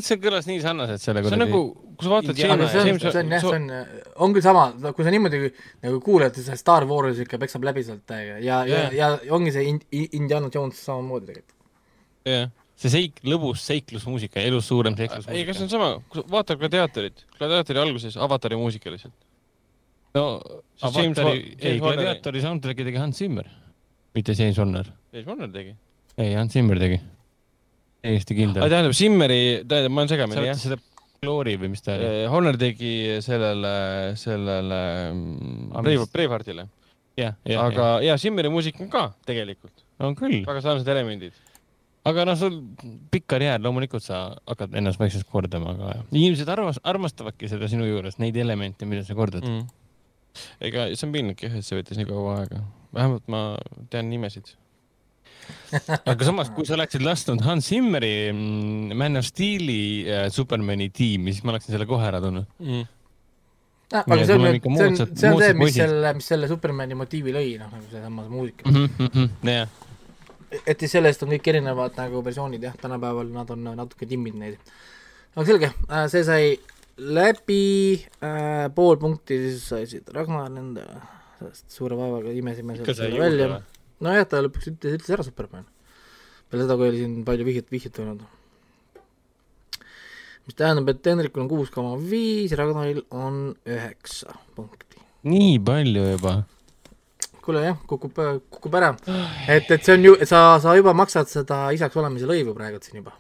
see 0.02 0.20
kõlas 0.22 0.48
nii 0.50 0.62
sarnaselt 0.64 1.04
selle 1.04 1.22
see 1.26 1.38
on 1.38 1.44
nagu, 1.44 1.62
kui 1.94 2.08
sa 2.08 2.14
vaatad 2.16 2.42
James, 2.42 2.70
see 2.72 2.84
on, 2.84 3.02
see 3.02 3.22
on 3.22 3.34
jah, 3.36 3.44
see 3.44 3.58
on, 3.58 3.72
on 4.26 4.36
küll 4.36 4.46
sama, 4.46 4.68
kui 4.96 5.06
sa 5.06 5.14
niimoodi 5.14 5.42
nagu 5.86 6.00
kuuled, 6.04 6.34
siis 6.38 6.50
see 6.50 6.60
Star 6.60 6.88
Wars 6.90 7.20
ikka 7.24 7.40
peksab 7.42 7.66
läbi 7.68 7.86
sealt 7.86 8.16
ja 8.16 8.38
yeah., 8.38 8.64
ja, 8.68 8.86
ja 8.94 9.34
ongi 9.36 9.54
see 9.54 9.76
Indiana 10.08 10.50
Jones 10.54 10.80
samamoodi 10.86 11.30
tegelikult. 11.30 11.60
jah 12.26 12.48
yeah 12.48 12.56
see 12.78 12.92
seik, 12.92 13.22
lõbus 13.26 13.64
seiklusmuusika, 13.66 14.40
elus 14.46 14.68
suurem 14.70 14.96
seiklusmuusika. 14.98 15.34
ei, 15.34 15.46
kas 15.48 15.58
see 15.58 15.66
on 15.66 15.72
sama, 15.72 15.90
vaata 16.30 16.56
gladiaatorit, 16.60 17.24
gladiaatori 17.38 17.82
alguses 17.82 18.18
avatari 18.22 18.58
muusika 18.60 18.92
lihtsalt. 18.94 19.14
no 20.14 20.26
avatari, 20.86 21.56
ei, 21.58 21.80
gladiaatori 21.82 22.42
soundtrack'i 22.44 22.86
tegi 22.86 23.00
Hans 23.02 23.22
Zimmer, 23.22 23.48
mitte 24.14 24.36
James 24.38 24.60
Horner. 24.62 24.92
James 25.12 25.30
Horner 25.30 25.50
tegi? 25.54 25.74
ei, 26.16 26.36
Hans 26.38 26.54
Zimmer 26.54 26.78
tegi. 26.82 27.00
täiesti 28.06 28.38
kindel. 28.38 28.68
tähendab, 28.70 28.94
Zimmeri, 28.94 29.40
tähendab, 29.66 29.96
ma 29.96 30.04
olen 30.04 30.14
segamini, 30.14 30.46
jah? 30.52 30.62
seda 30.62 30.78
Glory 31.18 31.56
või 31.58 31.72
mis 31.72 31.82
ta 31.82 31.96
oli? 31.96 32.10
Horner 32.30 32.54
tegi 32.60 32.92
sellele, 33.26 33.72
sellele 34.20 34.78
mm, 35.10 35.72
Brave, 35.74 36.06
Braveheartile. 36.12 36.68
aga 37.18 37.88
ja, 37.98 38.12
ja 38.12 38.18
Zimmeri 38.22 38.52
muusika 38.54 38.84
on 38.84 38.92
ka 38.92 39.08
tegelikult. 39.26 39.82
on 39.98 40.14
küll. 40.14 40.44
väga 40.46 40.62
sarnased 40.62 40.94
elemendid 40.94 41.34
aga 42.08 42.24
noh, 42.28 42.36
sul 42.38 42.60
pikk 43.12 43.26
karjäär, 43.34 43.60
loomulikult 43.64 44.04
sa 44.04 44.22
hakkad 44.48 44.76
ennast 44.78 45.00
vaikselt 45.00 45.28
kordama, 45.30 45.74
aga 45.74 46.06
inimesed 46.12 46.48
armas, 46.52 46.80
armastavadki 46.88 47.50
seda 47.50 47.70
sinu 47.70 47.88
juures, 47.88 48.18
neid 48.22 48.36
elemente, 48.40 48.88
mida 48.88 49.04
sa 49.06 49.16
kordad. 49.18 49.46
Mm.. 49.46 49.66
ega 50.62 50.88
see 50.92 51.08
on 51.08 51.14
piinlik 51.14 51.44
jah, 51.46 51.58
et 51.58 51.66
see 51.66 51.78
võttis 51.78 51.98
nii 51.98 52.08
kaua 52.08 52.40
aega. 52.42 52.62
vähemalt 52.94 53.30
ma 53.32 53.42
tean 53.92 54.10
nimesid. 54.12 54.54
Aga 56.10 56.26
samas, 56.26 56.50
kui 56.52 56.66
sa 56.68 56.76
oleksid 56.76 57.00
lasknud 57.04 57.40
Hans 57.46 57.70
Zimmeri 57.70 58.28
mm, 58.34 58.92
Man 58.98 59.16
of 59.20 59.24
Steel'i 59.24 60.04
äh, 60.04 60.26
Supermani 60.32 60.90
tiimi, 60.92 61.32
siis 61.32 61.44
ma 61.44 61.54
oleksin 61.54 61.72
selle 61.74 61.88
kohe 61.88 62.04
ära 62.04 62.20
tundnud. 62.24 62.48
Mm.. 62.60 62.86
Ah, 63.88 64.02
aga 64.04 64.24
see 64.28 64.34
on, 64.36 64.42
see 64.44 64.84
on, 64.84 64.96
see 65.16 65.28
on 65.30 65.38
see, 65.40 65.52
mis 65.56 65.76
selle, 65.78 66.10
mis 66.18 66.26
selle 66.28 66.48
Supermani 66.50 66.96
motiivi 66.98 67.32
lõi, 67.32 67.54
noh, 67.56 67.70
nagu 67.72 67.86
seesama 67.88 68.26
muusika. 68.28 68.68
Mm. 68.68 68.90
-hmm, 68.98 69.30
jah. 69.48 69.87
Et 70.50 70.80
siis 70.80 70.94
sellest 70.96 71.22
on 71.24 71.32
kõik 71.34 71.50
erinevad 71.52 71.96
nagu 71.98 72.22
versioonid 72.24 72.62
jah, 72.64 72.76
tänapäeval 72.80 73.30
nad 73.32 73.50
on 73.54 73.70
natuke 73.78 74.08
timmid 74.08 74.38
neid. 74.40 74.58
aga 75.34 75.46
selge, 75.46 75.72
äh, 75.88 76.06
see 76.12 76.24
sai 76.26 76.44
läbi 76.98 77.62
äh, 78.24 78.68
pool 78.74 78.96
punkti, 78.98 79.38
siis 79.44 79.66
sai 79.70 79.86
siit 79.90 80.08
Ragnar 80.14 80.50
nende 80.52 80.86
suure 81.68 81.98
vaevaga 81.98 82.32
imesime 82.34 82.78
selle 82.80 83.20
välja 83.20 83.60
nojah, 84.04 84.26
ta 84.28 84.42
lõpuks 84.42 84.70
ütles, 84.72 84.98
ütles 84.98 85.14
ära 85.14 85.26
Superman. 85.26 85.66
peale 86.48 86.64
seda, 86.64 86.76
kui 86.78 86.90
oli 86.90 87.00
siin 87.02 87.22
palju 87.26 87.46
vihjet, 87.48 87.70
vihjet 87.72 87.94
tulnud. 87.96 88.22
mis 90.48 90.56
tähendab, 90.56 90.88
et 90.88 91.10
Hendrikul 91.10 91.44
on 91.44 91.50
kuus 91.50 91.72
koma 91.74 91.96
viis, 92.00 92.54
Ragnaril 92.56 93.02
on 93.10 93.56
üheksa 93.66 94.34
punkti. 94.56 95.02
nii 95.28 95.58
palju 95.60 96.06
juba? 96.14 96.38
Kuule 97.48 97.64
jah, 97.64 97.78
kukub, 97.90 98.20
kukub 98.52 98.76
ära. 98.80 98.92
et, 99.48 99.70
et 99.70 99.80
see 99.80 99.96
on 99.96 100.04
ju, 100.10 100.18
sa, 100.28 100.42
sa 100.62 100.76
juba 100.78 100.94
maksad 100.96 101.30
seda 101.32 101.64
isaks 101.76 101.96
olemise 101.98 102.28
lõivu 102.28 102.54
praegu 102.56 102.80
siin 102.84 103.00
juba 103.02 103.16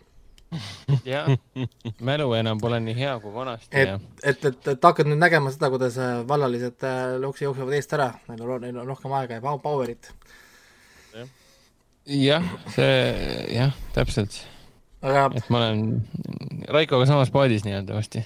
jah, 1.04 1.28
mälu 2.00 2.30
enam 2.38 2.60
pole 2.60 2.78
nii 2.80 2.96
hea 2.96 3.14
kui 3.20 3.32
vanasti. 3.34 3.72
et, 3.72 4.08
et, 4.22 4.44
et, 4.52 4.68
et 4.72 4.88
hakkad 4.90 5.10
nüüd 5.10 5.20
nägema 5.20 5.52
seda, 5.52 5.68
kuidas 5.72 5.98
vallalised 6.28 6.86
äh, 6.88 7.18
jooksevad 7.20 7.74
eest 7.76 7.92
ära, 7.98 8.12
neil 8.30 8.46
on, 8.46 8.60
neil 8.64 8.84
on 8.84 8.94
rohkem 8.94 9.12
aega 9.18 9.40
ja 9.40 9.58
power'it 9.64 10.12
jah, 12.08 12.44
see 12.72 12.92
jah, 13.52 13.74
täpselt. 13.92 14.40
aga 15.04 15.28
et 15.36 15.48
ma 15.52 15.60
olen 15.60 15.84
Raikoga 16.68 17.06
samas 17.08 17.30
paadis 17.32 17.64
nii-öelda 17.66 17.96
varsti. 17.96 18.24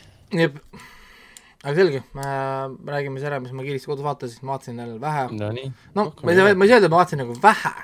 Aga 1.62 1.74
selge, 1.78 2.02
räägime 2.14 3.20
siis 3.20 3.28
ära, 3.30 3.40
mis 3.42 3.52
ma 3.54 3.64
kiiresti 3.66 3.90
kodus 3.90 4.06
vaatasin, 4.06 4.46
ma 4.46 4.56
vaatasin 4.56 4.78
jälle 4.82 5.00
vähe. 5.00 5.26
no 5.32 5.50
no 5.94 6.06
ma 6.22 6.32
ei 6.32 6.38
saa, 6.38 6.54
ma 6.54 6.64
ei 6.64 6.72
saa 6.72 6.78
öelda, 6.78 6.88
et 6.88 6.94
ma 6.94 7.02
vaatasin 7.02 7.22
nagu 7.22 7.36
vähe, 7.42 7.74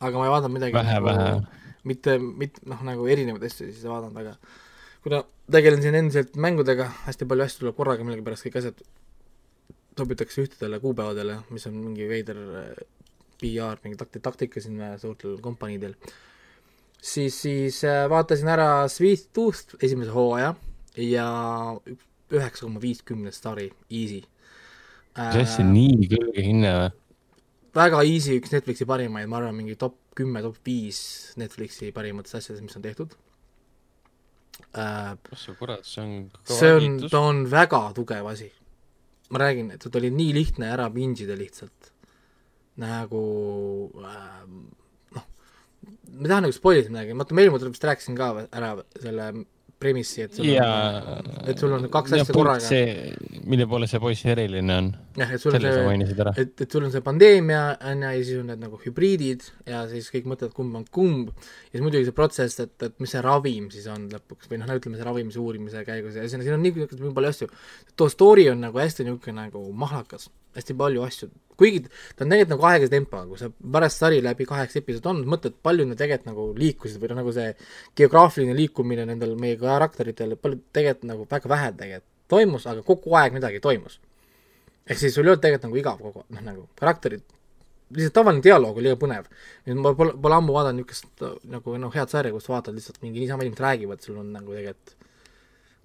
aga 0.00 0.20
ma 0.20 0.28
ei 0.28 0.34
vaadanud 0.34 0.54
midagi 0.58 0.76
vähe 0.76 0.98
nagu,, 1.00 1.08
vähe. 1.10 1.64
mitte, 1.90 2.18
mitte 2.18 2.62
noh, 2.70 2.84
nagu 2.86 3.08
erinevaid 3.10 3.48
asju 3.48 3.66
siis 3.66 3.82
ei 3.82 3.90
vaadanud, 3.90 4.20
aga 4.22 4.36
kuna 5.06 5.24
tegelen 5.58 5.82
siin 5.82 5.98
endiselt 5.98 6.38
mängudega, 6.46 6.86
hästi 7.08 7.28
palju 7.30 7.46
asju 7.46 7.64
tuleb 7.64 7.80
korraga, 7.80 8.06
millegipärast 8.06 8.46
kõik 8.46 8.60
asjad 8.62 8.86
sobitakse 9.96 10.44
ühtedele 10.44 10.80
kuupäevadele, 10.82 11.40
mis 11.50 11.66
on 11.66 11.76
mingi 11.80 12.06
veider 12.10 12.38
PR, 13.40 13.80
mingi 13.82 13.98
takti-, 14.00 14.22
taktika 14.22 14.62
siin 14.62 14.80
suurtel 15.00 15.38
kompaniidel. 15.42 15.96
siis, 17.00 17.42
siis 17.42 17.82
äh, 17.84 18.06
vaatasin 18.10 18.48
ära 18.54 18.88
Sweet 18.88 19.32
Tooth 19.32 19.76
esimese 19.82 20.14
hooaja 20.14 20.54
ja 20.96 21.26
üheksa 22.34 22.66
koma 22.66 22.82
viiskümmend 22.82 23.34
staari, 23.34 23.68
easy. 23.90 24.22
see 25.16 25.62
on 25.62 25.72
nii 25.74 26.08
kõrge 26.10 26.44
hinne 26.44 26.72
või? 26.76 26.94
väga 27.76 28.02
easy, 28.08 28.38
üks 28.40 28.52
Netflixi 28.54 28.86
parimaid, 28.88 29.28
ma 29.30 29.40
arvan, 29.40 29.56
mingi 29.56 29.76
top 29.78 29.98
kümme, 30.16 30.42
top 30.44 30.58
viis 30.64 31.00
Netflixi 31.40 31.92
parimatest 31.96 32.38
asjadest, 32.40 32.64
mis 32.64 32.78
on 32.78 32.84
tehtud 32.84 33.16
äh,. 34.72 35.12
ossa 35.32 35.56
kurat, 35.58 35.84
see 35.84 36.04
on 36.04 36.14
see 36.48 36.72
on, 36.72 36.96
ta 37.12 37.20
on 37.20 37.44
väga 37.50 37.82
tugev 37.96 38.30
asi. 38.32 38.48
ma 39.30 39.42
räägin, 39.42 39.72
et 39.74 39.84
ta 39.84 39.98
oli 40.00 40.10
nii 40.14 40.32
lihtne 40.36 40.70
ära 40.72 40.88
pingida 40.92 41.36
lihtsalt 41.38 41.92
nagu 42.80 43.22
äh, 44.04 44.42
noh, 45.16 45.26
ma 46.16 46.24
ei 46.24 46.30
taha 46.30 46.42
nagu 46.44 46.56
spoilida 46.56 46.92
midagi, 46.92 47.16
vaata, 47.16 47.36
ma 47.36 47.44
eelmine 47.44 47.58
kord 47.58 47.76
vist 47.76 47.88
rääkisin 47.88 48.18
ka 48.18 48.32
ära 48.46 48.72
selle 49.00 49.30
premissi, 49.78 50.22
et 50.24 50.34
sul 50.34 50.48
ja, 50.48 50.66
on, 50.66 51.32
et 51.50 51.58
sul 51.60 51.74
on 51.76 51.88
kaks 51.92 52.16
asja 52.16 52.34
korraga. 52.34 52.64
see, 52.64 53.12
mille 53.50 53.66
poole 53.70 53.86
see 53.90 54.00
poiss 54.02 54.26
eriline 54.28 54.76
on. 54.80 54.88
jah, 55.18 55.32
et 55.36 55.42
sul 55.42 55.54
on 55.54 55.62
see, 55.62 56.26
et, 56.42 56.52
et 56.64 56.76
sul 56.76 56.86
on 56.86 56.92
see 56.94 57.04
pandeemia, 57.04 57.62
on 57.90 58.04
ju, 58.04 58.10
ja 58.16 58.24
siis 58.24 58.40
on 58.40 58.50
need 58.50 58.62
nagu 58.64 58.80
hübriidid 58.82 59.46
ja 59.68 59.84
siis 59.90 60.10
kõik 60.14 60.28
mõtlevad, 60.32 60.54
kumb 60.56 60.80
on 60.80 60.86
kumb. 60.98 61.32
ja 61.68 61.76
siis 61.76 61.84
muidugi 61.84 62.08
see 62.08 62.16
protsess, 62.16 62.60
et, 62.64 62.74
et 62.82 62.98
mis 63.02 63.14
see 63.14 63.22
ravim 63.24 63.70
siis 63.74 63.86
on 63.92 64.08
lõpuks 64.12 64.50
või 64.50 64.60
noh, 64.62 64.74
ütleme 64.76 64.98
see 64.98 65.08
ravimise 65.08 65.42
uurimise 65.42 65.86
käigus 65.86 66.18
ja 66.18 66.26
siin, 66.28 66.44
siin 66.46 66.58
on 66.58 66.64
nii, 66.66 66.88
nii 66.90 67.14
palju 67.16 67.32
asju. 67.32 67.50
too 67.96 68.12
story 68.12 68.48
on 68.52 68.62
nagu 68.66 68.82
hästi 68.82 69.06
niisugune 69.06 69.46
nagu 69.46 69.64
mahlakas, 69.84 70.30
hästi 70.58 70.78
palju 70.78 71.06
asju 71.06 71.32
kuigi 71.56 71.86
ta 71.86 72.24
on 72.24 72.32
tegelikult 72.32 72.52
nagu 72.52 72.66
aeglase 72.68 72.92
tempoga, 72.92 73.24
kui 73.30 73.40
sa 73.40 73.48
pärast 73.76 74.02
sari 74.02 74.18
läbi 74.24 74.46
kaheksa 74.48 74.82
episoodi 74.82 75.12
on, 75.12 75.22
mõtled, 75.32 75.56
palju 75.64 75.86
nad 75.88 76.00
tegelikult 76.00 76.28
nagu 76.28 76.48
liikusid 76.58 77.00
või 77.00 77.12
noh, 77.12 77.22
nagu 77.22 77.32
see 77.36 77.54
geograafiline 77.96 78.56
liikumine 78.58 79.06
nendel 79.08 79.32
meie 79.40 79.56
karakteritel, 79.60 80.36
palju 80.42 80.60
tegelikult 80.76 81.08
nagu 81.12 81.26
väga 81.30 81.52
vähe 81.54 81.72
tegelikult 81.80 82.12
toimus, 82.28 82.66
aga 82.66 82.82
kogu 82.86 83.16
aeg 83.20 83.36
midagi 83.36 83.62
toimus. 83.62 84.00
ehk 84.86 84.98
siis 84.98 85.14
sul 85.14 85.24
ei 85.24 85.32
olnud 85.32 85.42
tegelikult 85.42 85.68
nagu 85.68 85.80
igav 85.82 86.02
kogu 86.02 86.24
noh 86.28 86.44
nagu 86.46 86.68
karakterid, 86.78 87.24
lihtsalt 87.94 88.14
tavaline 88.18 88.42
dialoog 88.42 88.78
oli 88.78 88.88
liiga 88.88 89.00
põnev. 89.00 89.30
nüüd 89.66 89.80
ma 89.82 89.94
pole, 89.94 90.14
pole 90.22 90.38
ammu 90.40 90.54
vaadanud 90.56 90.82
niisugust 90.82 91.26
nagu 91.56 91.78
noh, 91.78 91.94
head 91.94 92.12
sarja, 92.12 92.34
kus 92.34 92.48
vaatad 92.50 92.74
lihtsalt 92.74 93.02
mingi 93.02 93.22
niisama 93.22 93.46
inimesed 93.46 93.64
räägivad, 93.66 94.02
sul 94.02 94.20
on 94.22 94.32
nagu 94.34 94.54
tegelikult 94.54 94.96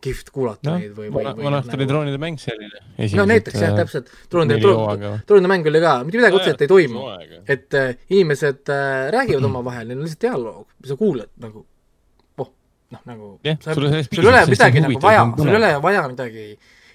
kihvt 0.02 0.32
kuulata 0.34 0.72
no, 0.72 0.78
neid 0.82 0.94
või, 0.98 1.10
või, 1.14 1.26
või 1.38 1.46
vanasti 1.46 1.76
oli 1.76 1.86
nagu... 1.86 1.92
droonide 1.94 2.20
mäng 2.22 2.40
selline. 2.42 2.80
no 3.20 3.26
näiteks 3.30 3.62
jah, 3.62 3.76
täpselt, 3.78 4.10
droonide, 4.34 4.58
droonide 5.30 5.52
mäng 5.52 5.68
oli 5.70 5.82
ka, 5.84 5.94
mitte 6.08 6.22
midagi 6.22 6.40
otseselt 6.40 6.64
ei 6.66 6.72
toimu. 6.72 7.04
et 7.46 7.78
äh, 7.78 7.92
inimesed 8.10 8.72
äh, 8.74 9.12
räägivad 9.14 9.46
omavahel, 9.52 9.92
neil 9.92 10.02
on 10.02 10.08
lihtsalt 10.08 10.26
dialoog, 10.26 10.66
sa 10.90 10.98
kuulad 10.98 11.30
nagu, 11.44 11.66
noh 12.92 13.02
nagu 13.08 13.32
yeah, 13.48 13.58
sul 13.64 13.88
ei 13.88 14.30
ole 14.30 14.46
midagi 14.52 14.84
nagu 14.84 15.02
vaja, 15.02 15.26
sul 15.38 15.52
ei 15.52 15.60
ole 15.60 15.74
vaja 15.84 16.06
midagi 16.12 16.46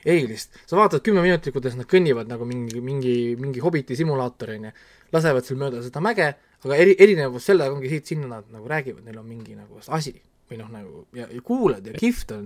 erilist. 0.06 0.54
sa 0.66 0.78
vaatad 0.78 1.02
kümme 1.02 1.24
minutit, 1.24 1.52
kuidas 1.54 1.74
nad 1.78 1.88
kõnnivad 1.90 2.30
nagu 2.30 2.46
mingi, 2.46 2.80
mingi, 2.84 3.16
mingi 3.40 3.62
hobiti 3.62 3.96
simulaator, 3.98 4.54
on 4.54 4.68
ju, 4.68 4.72
lasevad 5.16 5.48
sul 5.48 5.58
mööda 5.60 5.82
seda 5.84 6.02
mäge, 6.04 6.30
aga 6.62 6.78
eri, 6.78 6.94
erinevus 7.02 7.48
sellega 7.50 7.74
ongi 7.74 7.90
siit-sinna 7.90 8.30
nad 8.30 8.48
nagu 8.54 8.70
räägivad, 8.70 9.04
neil 9.06 9.18
on 9.20 9.28
mingi 9.28 9.58
nagu 9.58 9.82
asi 9.82 10.14
või 10.46 10.60
noh, 10.60 10.70
nagu 10.70 11.04
ja, 11.16 11.26
ja 11.26 11.42
kuulad 11.42 11.86
ja 11.86 11.94
kihvt 11.96 12.32
on 12.36 12.44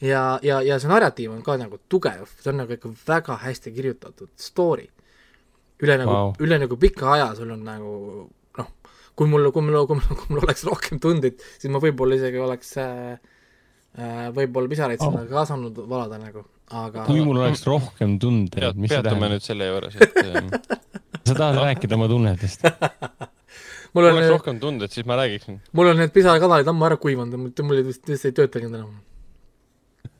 ja, 0.00 0.38
ja, 0.44 0.62
ja 0.64 0.78
see 0.80 0.88
narratiiv 0.88 1.34
on 1.34 1.42
ka 1.44 1.58
nagu 1.60 1.78
tugev, 1.92 2.24
see 2.40 2.52
on 2.52 2.62
nagu 2.62 2.76
ikka 2.76 2.92
väga 3.06 3.36
hästi 3.42 3.72
kirjutatud 3.76 4.32
story. 4.40 4.88
üle 5.82 5.98
nagu 6.00 6.12
wow., 6.12 6.32
üle 6.40 6.58
nagu 6.62 6.78
pika 6.80 7.12
aja 7.12 7.32
sul 7.36 7.52
on 7.52 7.64
nagu 7.66 7.92
kui 9.22 9.30
mul, 9.30 9.50
kui 9.54 9.62
mul, 9.62 9.78
kui 9.86 9.98
mul, 9.98 10.16
kui 10.18 10.34
mul 10.34 10.42
oleks 10.42 10.64
rohkem 10.66 10.98
tundeid, 11.02 11.42
siis 11.60 11.70
ma 11.72 11.80
võib-olla 11.82 12.18
isegi 12.18 12.42
oleks 12.42 12.74
äh, 12.82 13.12
äh 13.98 14.24
võib-olla 14.34 14.70
pisaraid 14.72 15.02
sinna 15.02 15.22
oh. 15.22 15.28
ka 15.30 15.44
saanud 15.52 15.78
valada 15.86 16.18
nagu, 16.18 16.44
aga 16.82 17.06
kui 17.06 17.22
mul 17.22 17.42
oleks 17.44 17.62
rohkem 17.68 18.18
tundeid, 18.22 18.74
mis 18.74 18.90
see 18.90 18.98
tähendab? 18.98 19.12
peatume 19.12 19.30
nüüd 19.34 19.46
selle 19.46 19.70
juures, 19.70 20.00
et 20.02 20.82
sa 21.28 21.36
tahad 21.36 21.60
rääkida 21.62 21.98
oma 21.98 22.10
tunnetest 22.10 22.66
mul 23.94 24.08
on 24.08 24.16
oleks 24.16 24.32
rohkem 24.32 24.58
tunded, 24.62 24.90
siis 24.90 25.06
ma 25.06 25.18
räägiksin. 25.20 25.60
mul 25.76 25.92
on 25.92 26.02
need 26.02 26.14
pisarakanalid 26.14 26.72
ammu 26.72 26.88
ära 26.88 26.98
kuivanud, 27.00 27.38
mul 27.38 27.78
lihtsalt 27.78 28.26
ei 28.30 28.36
töötagi 28.40 28.70
enam 28.72 28.90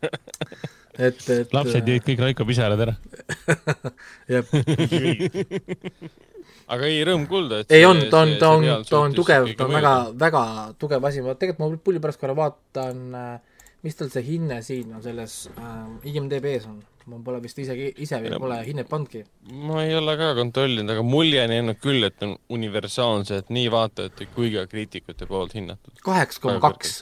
et, 1.09 1.19
et 1.33 1.55
lapsed 1.57 1.89
jõid 1.89 2.07
kõik 2.07 2.23
Raiko 2.27 2.47
pisarad 2.47 2.87
ära 2.87 2.95
jah 4.31 4.45
aga 6.73 6.89
ei, 6.89 7.01
rõõm 7.07 7.27
kuulda, 7.31 7.63
et 7.63 7.75
ei 7.77 7.85
on, 7.87 8.01
ta 8.13 8.23
on, 8.25 8.37
ta 8.41 8.53
on, 8.57 8.69
ta 8.89 9.01
on 9.07 9.17
tugev, 9.17 9.51
ta 9.59 9.67
on 9.67 9.77
väga, 9.77 9.95
väga 10.19 10.45
tugev 10.81 11.05
asi, 11.09 11.25
ma 11.25 11.35
tegelikult 11.39 11.77
ma 11.77 11.83
pulli 11.85 12.01
pärast 12.03 12.21
korra 12.23 12.37
vaatan, 12.39 13.03
äh, 13.19 13.67
mis 13.85 13.99
tal 13.99 14.11
see 14.13 14.25
hinne 14.27 14.61
siin 14.65 14.95
on 14.97 15.05
selles 15.05 15.37
äh, 15.53 16.11
IMDB-s 16.13 16.69
on, 16.71 16.81
ma 17.11 17.19
pole 17.25 17.41
vist 17.45 17.59
isegi, 17.59 17.91
ise 18.05 18.21
veel 18.23 18.39
pole 18.41 18.61
hinnet 18.67 18.89
pannudki. 18.91 19.25
ma 19.69 19.83
ei 19.85 19.95
ole 19.99 20.17
ka 20.21 20.33
kontrollinud, 20.39 20.95
aga 20.95 21.05
mulje 21.07 21.43
on 21.45 21.57
jäänud 21.57 21.81
küll, 21.83 22.09
et 22.09 22.27
on 22.27 22.37
universaalselt 22.57 23.51
nii 23.53 23.71
vaatajate 23.73 24.31
kui 24.37 24.53
ka 24.55 24.67
kriitikute 24.71 25.29
poolt 25.31 25.57
hinnatud. 25.59 25.99
kaheksa 26.05 26.45
koma 26.45 26.63
kaks. 26.63 27.01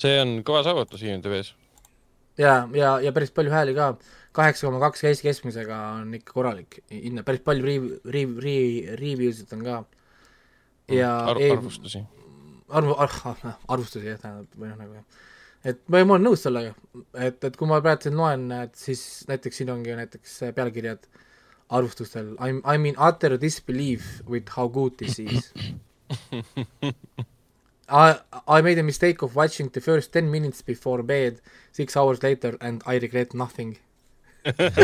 see 0.00 0.16
on 0.22 0.40
kõva 0.46 0.64
saavutus 0.66 1.04
IMDB-s. 1.06 1.54
ja, 2.40 2.64
ja, 2.74 2.96
ja 3.04 3.12
päris 3.12 3.34
palju 3.36 3.52
hääli 3.54 3.76
ka, 3.78 3.94
kaheksa 4.40 4.66
koma 4.68 4.82
kaks 4.86 5.04
Eesti 5.08 5.28
keskmisega 5.28 5.80
on 6.00 6.14
ikka 6.18 6.36
korralik 6.36 6.80
hinne, 6.90 7.24
päris 7.26 7.44
palju 7.46 7.66
riiv, 7.66 7.90
riiv, 8.16 8.38
riiv, 8.44 8.94
review'sid 9.00 9.56
on 9.56 9.66
ka. 9.66 9.80
ja 10.90 11.12
Ar 11.30 11.42
arvustusi. 11.52 12.04
arvu, 12.68 12.96
arv, 12.98 13.44
arvustusi 13.68 14.10
jah, 14.10 14.18
tähendab, 14.22 14.56
või 14.56 14.72
noh, 14.72 14.80
nagu 14.80 14.98
jah 15.00 15.28
et 15.64 15.80
ma, 15.92 16.00
ma 16.04 16.16
olen 16.16 16.24
nõus 16.30 16.44
sellega, 16.46 16.72
et, 17.20 17.42
et 17.44 17.56
kui 17.56 17.68
ma 17.68 17.80
praegu 17.84 18.06
siin 18.06 18.16
loen, 18.16 18.46
et 18.56 18.76
siis 18.80 19.02
näiteks 19.28 19.60
siin 19.60 19.72
ongi 19.74 19.96
näiteks 19.98 20.38
pealkirjad 20.56 21.04
arvustustel 21.70 22.32
I 22.40 22.54
m, 22.56 22.62
I 22.64 22.78
m 22.78 22.86
in 22.90 22.96
utter 22.98 23.36
disbelief 23.40 24.22
with 24.28 24.56
how 24.56 24.68
good 24.68 24.96
this 24.98 25.18
is 25.20 25.52
I, 27.90 28.16
I 28.46 28.62
made 28.62 28.78
a 28.78 28.82
mistake 28.86 29.22
of 29.22 29.36
watching 29.36 29.68
the 29.70 29.80
first 29.80 30.12
ten 30.12 30.30
minutes 30.30 30.62
before 30.62 31.02
bed 31.02 31.40
six 31.72 31.96
hours 31.96 32.22
later 32.22 32.56
and 32.60 32.82
I 32.86 32.98
regret 32.98 33.34
nothing 33.34 33.76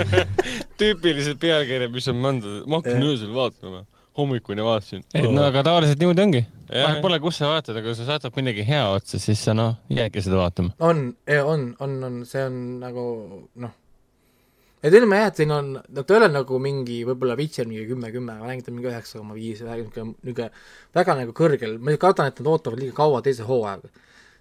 tüüpilised 0.80 1.38
pealkirjad, 1.42 1.92
mis 1.92 2.08
on 2.12 2.18
mõnda, 2.22 2.58
ma 2.66 2.80
hakkan 2.80 3.06
öösel 3.06 3.32
vaatama 3.36 3.84
hommikuni 4.16 4.64
vaatasin. 4.64 5.04
et 5.14 5.30
no 5.30 5.44
aga 5.44 5.62
tavaliselt 5.66 6.00
niimoodi 6.00 6.22
ongi. 6.22 6.42
vahet 6.72 7.00
pole, 7.04 7.18
kus 7.20 7.40
sa 7.40 7.50
vaatad, 7.50 7.76
aga 7.76 7.88
kui 7.88 7.98
sa 7.98 8.06
saadad 8.08 8.36
midagi 8.38 8.64
hea 8.66 8.84
otsa, 8.90 9.20
siis 9.22 9.42
sa 9.44 9.54
noh, 9.56 9.76
jäädki 9.92 10.22
seda 10.24 10.40
vaatama. 10.40 10.76
on, 10.80 11.08
on, 11.42 11.66
on, 11.80 11.98
on, 12.08 12.22
see 12.28 12.44
on 12.46 12.56
nagu 12.80 13.04
noh, 13.62 13.74
et 14.82 14.94
ütleme 14.94 15.20
jah, 15.20 15.30
et 15.32 15.42
siin 15.42 15.52
on, 15.52 15.70
no 15.76 16.06
ta 16.06 16.16
ei 16.16 16.22
ole 16.22 16.30
nagu 16.32 16.60
mingi 16.62 17.02
võib-olla 17.08 17.36
Witcher 17.38 17.68
mingi 17.68 17.86
kümme, 17.90 18.10
kümme, 18.14 18.38
ma 18.40 18.50
nägin 18.50 18.64
ta 18.66 18.74
mingi 18.74 18.90
üheksa 18.92 19.20
koma 19.20 19.36
viis, 19.36 19.62
niisugune 19.64 20.50
väga 20.96 21.20
nagu 21.20 21.36
kõrgel, 21.36 21.78
ma 21.80 21.96
kardan, 22.00 22.32
et 22.32 22.42
nad 22.42 22.52
ootavad 22.54 22.80
liiga 22.80 22.96
kaua 22.96 23.22
teise 23.24 23.46
hooajaga. 23.48 23.92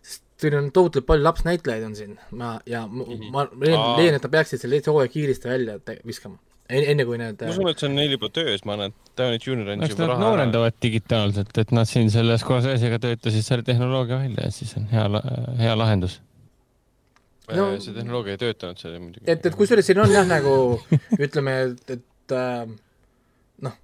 Sest 0.06 0.24
siin 0.42 0.58
on 0.60 0.72
tohutult 0.76 1.08
palju 1.08 1.24
lapsnäitlejaid 1.26 1.86
on 1.88 1.96
siin, 1.98 2.18
ma, 2.36 2.58
ja 2.70 2.84
ma, 2.88 3.06
mhm. 3.06 3.30
ma 3.34 3.48
leian, 3.62 4.18
et 4.18 4.22
nad 4.22 4.32
peaksid 4.32 4.62
selle 4.62 4.80
teise 4.80 4.94
hooaja 4.94 5.14
kiiresti 5.14 5.52
välja 5.52 5.80
viskama 6.06 6.38
enne 6.70 7.06
kui 7.06 7.18
need 7.22 7.42
ma 7.46 7.52
usun, 7.54 7.68
et 7.70 7.82
see 7.82 7.90
on 7.90 7.98
neil 8.00 8.16
juba 8.16 8.30
töös, 8.34 8.64
ma 8.66 8.74
arvan, 8.74 8.94
et 8.94 9.18
Downey 9.20 9.42
Junior 9.42 9.74
andis 9.76 9.94
juba 9.94 10.08
raha 10.10 10.24
noorendavad 10.24 10.78
digitaalselt, 10.82 11.52
et 11.62 11.74
nad 11.76 11.90
siin 11.90 12.10
selles 12.14 12.42
Scorsese'ga 12.42 12.98
töötasid 13.04 13.46
selle 13.46 13.66
tehnoloogia 13.68 14.18
välja 14.24 14.48
ja 14.48 14.54
siis 14.56 14.74
on 14.80 14.88
hea, 14.90 15.06
hea 15.62 15.76
lahendus 15.78 16.18
no,. 17.54 17.68
see 17.78 17.94
tehnoloogia 17.94 18.38
ei 18.38 18.42
töötanud 18.48 18.82
seal 18.82 18.98
muidugi. 18.98 19.28
et, 19.30 19.46
et 19.46 19.58
kusjuures 19.60 19.86
siin 19.86 20.02
on 20.02 20.14
jah, 20.14 20.26
nagu 20.30 20.56
ütleme, 21.28 21.58
et, 21.68 21.98
et 22.00 22.38
äh, 22.40 22.64
noh, 23.68 23.78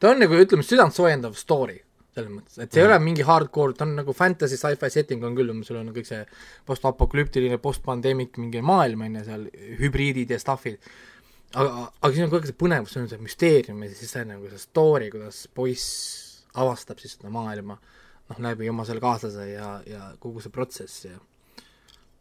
ta 0.00 0.14
on 0.14 0.24
nagu 0.24 0.40
ütleme, 0.46 0.64
südantsoojendav 0.64 1.36
story 1.36 1.82
selles 2.14 2.30
mõttes, 2.30 2.58
et 2.58 2.70
see 2.70 2.82
ei 2.82 2.86
mm. 2.86 2.92
ole 2.92 3.00
mingi 3.02 3.24
hardcore, 3.26 3.74
ta 3.74 3.86
on 3.86 3.96
nagu 3.98 4.14
fantasy 4.14 4.58
sci-fi 4.60 4.90
setting 4.92 5.24
on 5.26 5.34
küll, 5.34 5.50
sul 5.66 5.80
on 5.80 5.90
kõik 5.94 6.06
see 6.06 6.20
postapokalüptiline, 6.68 7.58
postpandeemik 7.62 8.38
mingi 8.38 8.62
maailm 8.62 9.02
on 9.08 9.18
ju 9.18 9.24
seal, 9.26 9.48
hübriidid 9.80 10.30
ja 10.34 10.38
stuff'id 10.42 10.78
aga, 11.54 11.88
aga 12.00 12.12
siin 12.12 12.26
on 12.26 12.30
kogu 12.30 12.40
aeg 12.40 12.50
see 12.50 12.60
põnevus, 12.60 12.94
see 12.94 13.02
on 13.02 13.10
see 13.10 13.22
müsteerium 13.22 13.82
ja 13.84 13.90
siis 13.92 14.14
see 14.14 14.24
nagu 14.28 14.48
see 14.50 14.62
story, 14.62 15.10
kuidas 15.12 15.44
poiss 15.54 15.90
avastab 16.60 17.02
siis 17.02 17.16
seda 17.16 17.32
maailma 17.34 17.76
noh, 17.76 18.40
läbi 18.42 18.70
oma 18.70 18.86
selle 18.88 19.02
kaaslase 19.04 19.50
ja, 19.50 19.76
ja 19.88 20.08
kogu 20.22 20.42
see 20.42 20.54
protsess 20.54 21.06
ja 21.08 21.18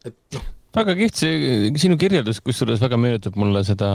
et 0.08 0.18
noh. 0.36 0.46
väga 0.76 0.98
kihvt 1.00 1.22
see 1.22 1.74
sinu 1.82 1.98
kirjeldus, 2.02 2.41
kusjuures 2.46 2.82
väga 2.84 3.00
meenutab 3.00 3.38
mulle 3.39 3.64
seda 3.68 3.91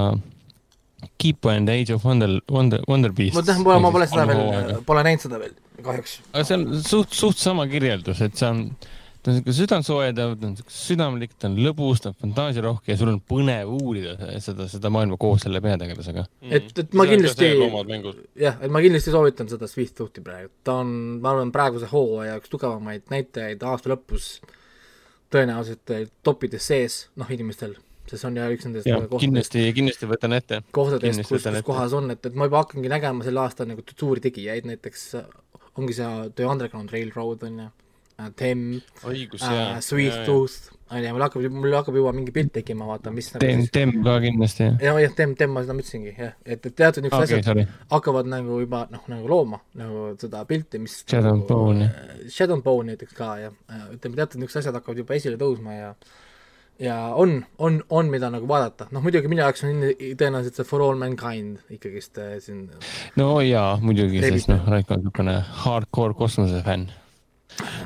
Keep 1.19 1.47
and 1.47 1.71
Age 1.71 1.95
of 1.95 2.05
Wonder, 2.05 2.41
Wonder, 2.51 2.83
Wonder 2.91 3.13
Beast. 3.15 3.37
ma 3.39 3.43
tahan, 3.47 3.83
ma 3.83 3.91
pole 3.95 4.07
seda 4.11 4.27
veel, 4.29 4.79
pole 4.87 5.03
näinud 5.07 5.25
seda 5.25 5.41
veel, 5.43 5.55
kahjuks. 5.83 6.21
aga 6.33 6.47
see 6.47 6.59
on 6.59 6.81
suht, 6.83 7.15
suht 7.15 7.43
sama 7.43 7.67
kirjeldus, 7.71 8.23
et 8.27 8.39
see 8.39 8.49
on 8.49 8.65
ta 9.23 9.31
on 9.31 9.37
niisugune 9.37 9.57
südantsoojendav, 9.57 10.35
ta 10.39 10.49
on 10.49 10.55
südamlik, 10.73 11.33
ta 11.39 11.49
on 11.51 11.57
lõbus, 11.63 12.03
ta 12.03 12.13
on 12.13 12.19
fantaasiarohke 12.23 12.93
ja 12.93 12.99
sul 13.01 13.11
on 13.13 13.19
põnev 13.33 13.73
uurida 13.75 14.15
seda, 14.45 14.69
seda 14.71 14.93
maailma 14.95 15.19
koos 15.21 15.43
selle 15.45 15.61
peategelasega. 15.65 16.25
Mm.. 16.45 16.55
et, 16.59 16.71
et 16.85 16.95
ma 16.99 17.07
kindlasti, 17.09 17.51
jah, 18.39 18.61
et 18.63 18.73
ma 18.75 18.83
kindlasti 18.85 19.15
soovitan 19.15 19.51
seda 19.51 19.69
Swift 19.71 19.99
Footi 19.99 20.23
praegu, 20.25 20.53
ta 20.65 20.79
on, 20.85 20.95
ma 21.25 21.35
arvan, 21.35 21.53
praeguse 21.55 21.91
hooaja 21.91 22.39
üks 22.41 22.53
tugevamaid 22.53 23.11
näitajaid 23.13 23.67
aasta 23.67 23.95
lõpus. 23.95 24.39
Tõenäoliselt 25.29 25.91
toppides 26.25 26.65
sees, 26.71 27.03
noh, 27.21 27.29
inimestel 27.29 27.75
sest 28.11 28.25
see 28.25 28.31
on 28.31 28.39
jah 28.41 28.55
üks 28.55 28.69
nendest 28.69 28.89
ja, 28.89 29.01
kohtadest, 29.01 29.25
kindlasti, 29.25 29.67
kindlasti 29.77 30.11
võtan 30.11 30.37
ette. 30.39 30.63
kohtadest, 30.77 31.25
kus, 31.27 31.45
kus 31.49 31.67
kohas 31.67 31.97
on, 31.99 32.13
et, 32.15 32.25
et 32.25 32.39
ma 32.39 32.49
juba 32.51 32.65
hakkangi 32.65 32.93
nägema 32.93 33.27
sel 33.27 33.43
aastal 33.43 33.71
nagu 33.71 33.85
suuri 33.93 34.25
tegijaid, 34.25 34.69
näiteks 34.69 35.11
ongi 35.79 35.95
see 35.99 36.31
The 36.35 36.49
Underground 36.49 36.95
Railroad 36.95 37.45
on 37.47 37.61
ju 37.65 37.69
Äh, 38.19 39.77
äh,, 39.77 39.81
Sweet 39.81 40.25
Tooth, 40.27 40.73
on 40.91 41.05
ju, 41.05 41.13
mul 41.15 41.23
hakkab, 41.23 41.45
mul 41.55 41.75
hakkab 41.77 41.95
juba 41.95 42.11
mingi 42.17 42.33
pilt 42.35 42.51
tekkima, 42.57 42.89
vaata, 42.89 43.13
mis 43.15 43.29
nagu 43.31 43.45
Tem, 43.45 43.61
Tem 43.71 43.93
ka 44.03 44.17
kindlasti, 44.25 44.65
jah. 44.65 44.81
jah, 44.83 44.99
jah, 45.05 45.13
Tem, 45.15 45.35
Tem, 45.39 45.53
ma 45.55 45.63
seda 45.63 45.77
mõtlesingi, 45.79 46.15
jah, 46.19 46.33
et, 46.43 46.59
et 46.59 46.75
teatud 46.75 47.07
niisugused 47.07 47.29
okay, 47.31 47.39
asjad 47.39 47.47
sorry. 47.47 47.67
hakkavad 47.93 48.27
nagu 48.33 48.59
juba 48.59 48.81
noh, 48.91 49.05
nagu 49.13 49.31
looma 49.31 49.61
nagu 49.79 50.09
seda 50.19 50.43
pilti, 50.51 50.81
mis 50.83 50.97
Shadow 51.05 51.37
nagu, 51.37 51.47
Bone 51.47 51.87
äh,. 51.87 52.25
Shadow 52.35 52.59
Bone 52.65 52.91
näiteks 52.91 53.15
ka, 53.21 53.31
jah, 53.45 53.55
äh, 53.71 53.87
ütleme, 53.95 54.19
teatud 54.19 54.43
niisugused 54.43 54.65
asjad 54.65 54.81
hakkavad 54.81 55.05
juba 55.05 55.15
esile 55.15 55.39
tõusma 55.39 55.79
ja 55.79 55.93
ja 56.79 56.97
on, 57.19 57.45
on, 57.59 57.81
on, 57.91 58.11
mida 58.13 58.31
nagu 58.31 58.47
vaadata, 58.49 58.87
noh 58.95 59.03
muidugi 59.03 59.31
minu 59.31 59.43
jaoks 59.43 59.65
on 59.67 59.83
tõenäoliselt 60.19 60.61
see 60.61 60.69
For 60.69 60.85
All 60.85 61.01
Mankind 61.01 61.59
ikkagist 61.75 62.21
äh, 62.23 62.37
siin 62.43 62.69
no 63.19 63.41
jaa, 63.43 63.77
muidugi, 63.83 64.23
sest 64.23 64.51
noh, 64.53 64.63
Raiko 64.71 64.95
on 64.95 65.03
niisugune 65.03 65.37
hardcore 65.65 66.17
kosmosefänn 66.19 66.89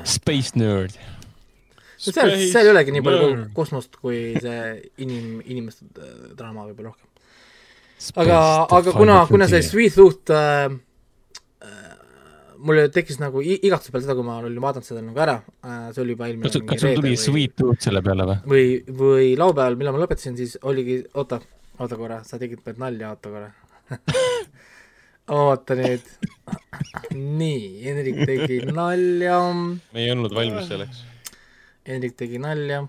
Space 0.05 0.53
nerd. 0.59 0.93
seal, 1.97 2.35
seal 2.51 2.67
ei 2.67 2.71
olegi 2.73 2.93
nii 2.93 3.05
palju 3.05 3.29
nerd. 3.31 3.49
kosmost 3.57 3.97
kui 3.97 4.35
see 4.43 4.61
inim, 5.01 5.39
inimeste 5.41 5.87
äh, 5.97 6.29
draama 6.37 6.67
võib-olla 6.67 6.91
rohkem. 6.91 7.09
aga, 8.21 8.39
aga 8.77 8.95
kuna, 8.97 9.19
kuna 9.31 9.49
see 9.49 9.63
Sweet 9.65 9.97
Tooth 9.97 10.33
äh, 10.35 10.69
äh, 11.63 11.92
mul 12.63 12.83
tekkis 12.95 13.19
nagu 13.21 13.41
igatsus 13.43 13.91
peale 13.93 14.05
seda, 14.05 14.15
kui 14.17 14.27
ma 14.27 14.37
olin 14.41 14.61
vaadanud 14.63 14.87
seda 14.87 15.01
nagu 15.03 15.19
ära 15.25 15.39
äh,, 15.41 15.89
see 15.95 16.03
oli 16.03 16.15
juba 16.15 16.29
eelmine 16.29 16.47
kas, 16.47 16.59
kas 16.69 16.83
sul 16.83 16.95
tuli 16.99 17.13
või, 17.13 17.19
Sweet 17.19 17.57
Tooth 17.59 17.87
selle 17.87 18.03
peale 18.05 18.27
või? 18.29 18.37
või, 18.53 18.69
või 19.01 19.33
laupäeval, 19.39 19.79
millal 19.79 19.97
ma 19.97 20.03
lõpetasin, 20.05 20.37
siis 20.39 20.55
oligi, 20.69 21.01
oota, 21.19 21.41
oota 21.79 21.99
korra, 21.99 22.21
sa 22.27 22.39
tegid 22.41 22.63
pealt 22.65 22.81
nalja, 22.81 23.13
oota 23.15 23.33
korra 23.33 23.51
oota 25.31 25.75
nüüd. 25.77 26.07
nii, 27.13 27.67
Hendrik 27.85 28.23
tegi 28.27 28.59
nalja. 28.67 29.39
me 29.53 30.03
ei 30.03 30.11
olnud 30.11 30.33
valmis 30.35 30.67
selleks. 30.71 31.03
Hendrik 31.87 32.17
tegi 32.19 32.41
nalja. 32.43 32.83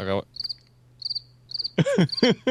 aga 0.00 0.20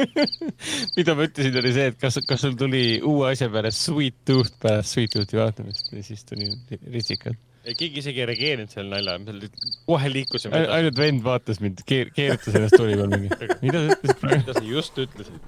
mida 0.97 1.15
ma 1.17 1.27
ütlesin, 1.27 1.59
oli 1.61 1.73
see, 1.75 1.91
et 1.91 1.99
kas, 2.01 2.19
kas 2.27 2.45
sul 2.45 2.55
tuli 2.59 2.83
uue 3.05 3.29
asja 3.31 3.49
peale 3.53 3.71
Sweet 3.75 4.23
Tooth 4.27 4.57
pärast 4.63 4.95
Sweet 4.95 5.15
Toothi 5.15 5.39
vaatamist 5.39 5.93
ja 5.93 6.03
siis 6.05 6.25
tuli 6.27 6.49
risikad? 6.93 7.37
keegi 7.77 8.01
isegi 8.01 8.23
ei 8.23 8.27
reageerinud 8.29 8.71
sellele 8.71 9.01
naljale, 9.13 9.49
kohe 9.85 10.09
liikusime 10.09 10.57
edasi. 10.57 10.71
ainult 10.77 10.97
vend 10.97 11.23
vaatas 11.25 11.59
mind, 11.61 11.83
keer-, 11.89 12.09
keerutas 12.15 12.55
ennast 12.55 12.77
tooli 12.79 12.95
peal 12.97 13.11
mingi. 13.13 13.29
mida 13.61 13.83
sa 13.83 13.97
ütlesid 13.97 14.23
mida 14.25 14.55
sa 14.55 14.63
just 14.65 15.01
ütlesid? 15.03 15.39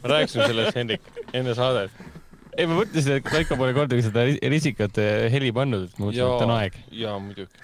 ma 0.00 0.12
rääkisin 0.14 0.46
sellest, 0.48 0.78
Hendrik, 0.78 1.10
enne 1.32 1.54
saadet. 1.54 2.04
Ei, 2.56 2.66
ma 2.70 2.76
mõtlesin, 2.78 3.18
et 3.18 3.26
Kaiko 3.26 3.56
pole 3.60 3.74
kordagi 3.76 4.04
seda 4.06 4.24
risikat 4.52 4.98
heli 5.32 5.50
pannud, 5.54 5.86
et 5.88 5.98
ma 5.98 6.08
mõtlesin, 6.08 6.24
et 6.24 6.44
on 6.46 6.52
aeg. 6.54 6.78
jaa, 7.00 7.14
muidugi. 7.22 7.60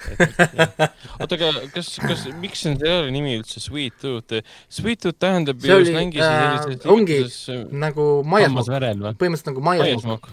oota, 1.21 1.39
aga 1.39 1.51
kas, 1.75 1.91
kas, 2.03 2.25
miks 2.43 2.65
on 2.71 2.79
selle 2.81 3.11
nimi 3.15 3.37
üldse 3.39 3.63
Sweet 3.63 3.99
Tooth? 4.03 4.41
Sweet 4.73 5.03
Tooth 5.05 5.21
tähendab 5.23 5.61
see 5.63 5.73
ju 5.73 5.79
oli, 5.79 5.95
äh, 5.97 6.89
ongi 6.93 7.21
sellises, 7.27 7.69
nagu 7.87 8.09
maiasmokk, 8.35 8.73
põhimõtteliselt 9.21 9.53
nagu 9.53 9.67
maiasmokk. 9.71 10.31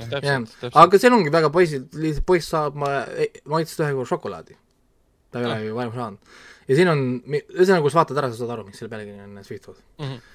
aga 0.86 1.02
seal 1.04 1.18
ongi 1.18 1.34
väga 1.34 1.52
poisid, 1.54 1.90
lihtsalt 1.98 2.28
poiss 2.30 2.54
saab 2.56 2.80
ma, 2.80 2.94
maitset 3.50 3.86
ühe 3.86 3.94
korra 4.00 4.14
šokolaadi. 4.14 4.58
ta 5.32 5.44
ei 5.44 5.50
ole 5.50 5.60
ju 5.66 5.78
varem 5.78 5.94
saanud. 5.98 6.42
ja 6.68 6.80
siin 6.80 6.94
on, 6.94 7.06
ühesõnaga, 7.28 7.84
kui 7.86 7.94
sa 7.94 8.02
vaatad 8.02 8.24
ära, 8.24 8.32
sa 8.34 8.42
saad 8.42 8.58
aru, 8.58 8.68
miks 8.72 8.82
selle 8.82 8.94
pealkiri 8.94 9.22
on 9.24 9.38
Sweet 9.44 9.64
Tooth 9.70 9.84
mm. 10.00 10.10
-hmm 10.10 10.26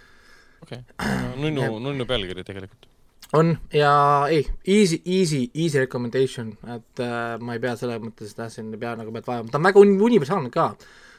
okei 0.62 0.78
okay., 0.78 1.18
nunnu, 1.42 1.78
nunnu 1.82 2.06
pealkiri 2.06 2.44
tegelikult. 2.46 2.86
On 3.32 3.54
ja 3.72 3.92
ei, 4.30 4.42
easy, 4.66 5.00
easy, 5.04 5.46
easy 5.54 5.78
recommendation, 5.78 6.52
et 6.74 7.00
äh, 7.04 7.38
ma 7.40 7.56
ei 7.56 7.62
pea 7.62 7.76
selles 7.80 8.02
mõttes, 8.02 8.34
siin 8.52 8.74
ei 8.74 8.82
pea 8.82 8.96
nagu 8.98 9.14
pead 9.14 9.28
vaevama, 9.28 9.52
ta 9.52 9.60
on 9.60 9.70
väga 9.70 9.86
universaalne 10.08 10.52
ka. 10.52 10.72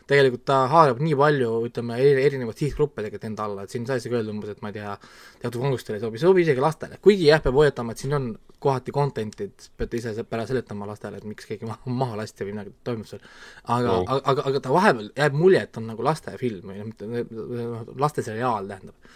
Tegelikult 0.04 0.42
ta 0.44 0.58
haarab 0.68 0.98
nii 1.00 1.16
palju, 1.16 1.50
ütleme, 1.64 1.96
erinevaid 1.96 2.60
sihtgruppe 2.60 3.00
tegelikult 3.00 3.28
enda 3.30 3.46
alla, 3.48 3.64
et 3.64 3.72
siin 3.72 3.86
saa 3.88 4.02
isegi 4.02 4.18
öelda 4.18 4.34
umbes, 4.34 4.52
et 4.52 4.60
ma 4.60 4.68
ei 4.74 4.76
tea, 4.76 4.98
teatud 5.40 5.64
vanustele 5.64 5.96
ei 5.96 6.04
sobi, 6.04 6.20
see 6.20 6.28
sobib 6.28 6.44
isegi 6.44 6.64
lastele, 6.64 6.98
kuigi 7.06 7.30
jah, 7.30 7.40
peab 7.46 7.56
hoiatama, 7.56 7.96
et 7.96 8.04
siin 8.04 8.18
on 8.18 8.26
kohati 8.64 8.92
content'i, 8.96 9.48
et 9.48 9.70
peate 9.80 10.02
ise 10.02 10.26
pärast 10.28 10.52
seletama 10.52 10.90
lastele, 10.90 11.22
et 11.22 11.28
miks 11.28 11.48
keegi 11.48 11.70
maha, 11.70 11.96
maha 12.04 12.20
lasti 12.20 12.44
või 12.44 12.58
midagi 12.58 12.76
toimub 12.84 13.08
seal. 13.08 13.24
aga 13.64 13.96
aga, 14.02 14.20
aga, 14.34 14.46
aga 14.52 14.64
ta 14.68 14.76
vahepeal 14.76 15.10
jääb 15.24 15.40
mulje, 15.40 15.64
et 15.70 15.80
on 15.80 15.88
nagu 15.94 16.08
lastefilm 16.10 16.74
või 16.74 16.82
noh, 16.82 16.92
mitte 16.92 17.96
lasteseriaal 18.04 18.68
tähendab 18.74 19.16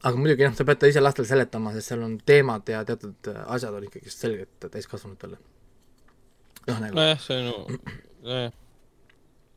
aga 0.00 0.16
muidugi 0.16 0.46
noh, 0.46 0.54
sa 0.56 0.66
pead 0.68 0.86
ise 0.88 1.02
lastele 1.02 1.28
seletama, 1.28 1.74
sest 1.74 1.92
seal 1.92 2.04
on 2.06 2.16
teemad 2.26 2.68
ja 2.72 2.84
teatud 2.88 3.32
asjad 3.42 3.76
on 3.76 3.88
ikkagi 3.88 4.12
selgelt 4.12 4.70
täiskasvanutele. 4.72 5.36
noh, 6.70 6.78
nagu 6.86 6.96
nojah, 6.96 7.20
see 7.20 7.36
on 7.36 7.50
ju, 7.50 7.82
nojah. 8.28 8.56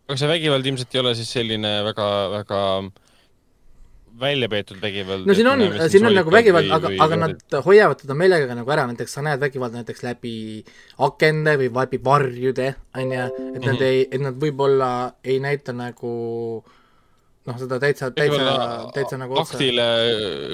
aga 0.10 0.20
see 0.20 0.34
vägivald 0.34 0.68
ilmselt 0.68 0.96
ei 0.96 1.04
ole 1.04 1.16
siis 1.20 1.32
selline 1.38 1.74
väga, 1.88 2.10
väga 2.36 2.60
välja 4.20 4.52
peetud 4.52 4.84
vägivald? 4.84 5.30
no 5.30 5.38
siin 5.38 5.48
on, 5.48 5.64
siin 5.88 6.12
on 6.12 6.20
nagu 6.20 6.36
vägivald, 6.36 6.76
aga, 6.76 6.92
aga 7.08 7.22
nad 7.24 7.58
hoiavad 7.66 8.04
teda 8.04 8.20
meelega 8.20 8.60
nagu 8.60 8.76
ära, 8.76 8.86
näiteks 8.92 9.16
sa 9.16 9.24
näed 9.26 9.42
vägivalda 9.42 9.80
näiteks 9.80 10.04
läbi 10.04 10.36
akende 11.08 11.56
või 11.64 11.72
läbi 11.80 12.04
varjude, 12.04 12.70
on 13.00 13.18
ju, 13.18 13.26
et 13.32 13.64
nad 13.64 13.64
mm 13.64 13.76
-hmm. 13.80 13.90
ei, 13.90 14.08
et 14.12 14.28
nad 14.28 14.40
võib-olla 14.44 14.94
ei 15.24 15.40
näita 15.40 15.72
nagu 15.72 16.14
äh, 16.60 16.80
noh, 17.48 17.60
seda 17.60 17.80
täitsa, 17.82 18.10
täitsa, 18.16 18.56
täitsa 18.96 19.20
nagu 19.20 19.38
aktile 19.42 19.86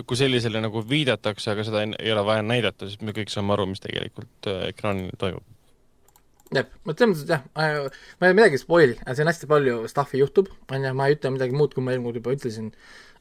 kui 0.09 0.19
sellisele 0.19 0.61
nagu 0.63 0.83
viidatakse, 0.89 1.53
aga 1.53 1.65
seda 1.67 1.85
ei, 1.85 2.11
ole 2.13 2.25
vaja 2.27 2.45
näidata, 2.45 2.89
sest 2.89 3.05
me 3.05 3.15
kõik 3.15 3.31
saame 3.33 3.55
aru, 3.55 3.69
mis 3.73 3.83
tegelikult 3.83 4.49
äh, 4.49 4.69
ekraanil 4.73 5.13
toimub. 5.21 5.45
jah, 6.55 6.69
ma 6.87 6.95
selles 6.95 7.13
mõttes 7.13 7.35
jah, 7.35 7.45
ma 7.53 8.31
ei 8.31 8.37
midagi 8.37 8.61
spoil'i, 8.61 8.97
siin 9.13 9.29
hästi 9.29 9.49
palju 9.51 9.83
stuff'i 9.91 10.23
juhtub, 10.23 10.49
on 10.73 10.89
ju, 10.89 10.95
ma 10.97 11.09
ei 11.09 11.17
ütle 11.19 11.33
midagi 11.35 11.57
muud, 11.57 11.75
kui 11.75 11.85
ma 11.85 11.93
eelmine 11.93 12.09
kord 12.09 12.21
juba 12.21 12.37
ütlesin 12.39 12.73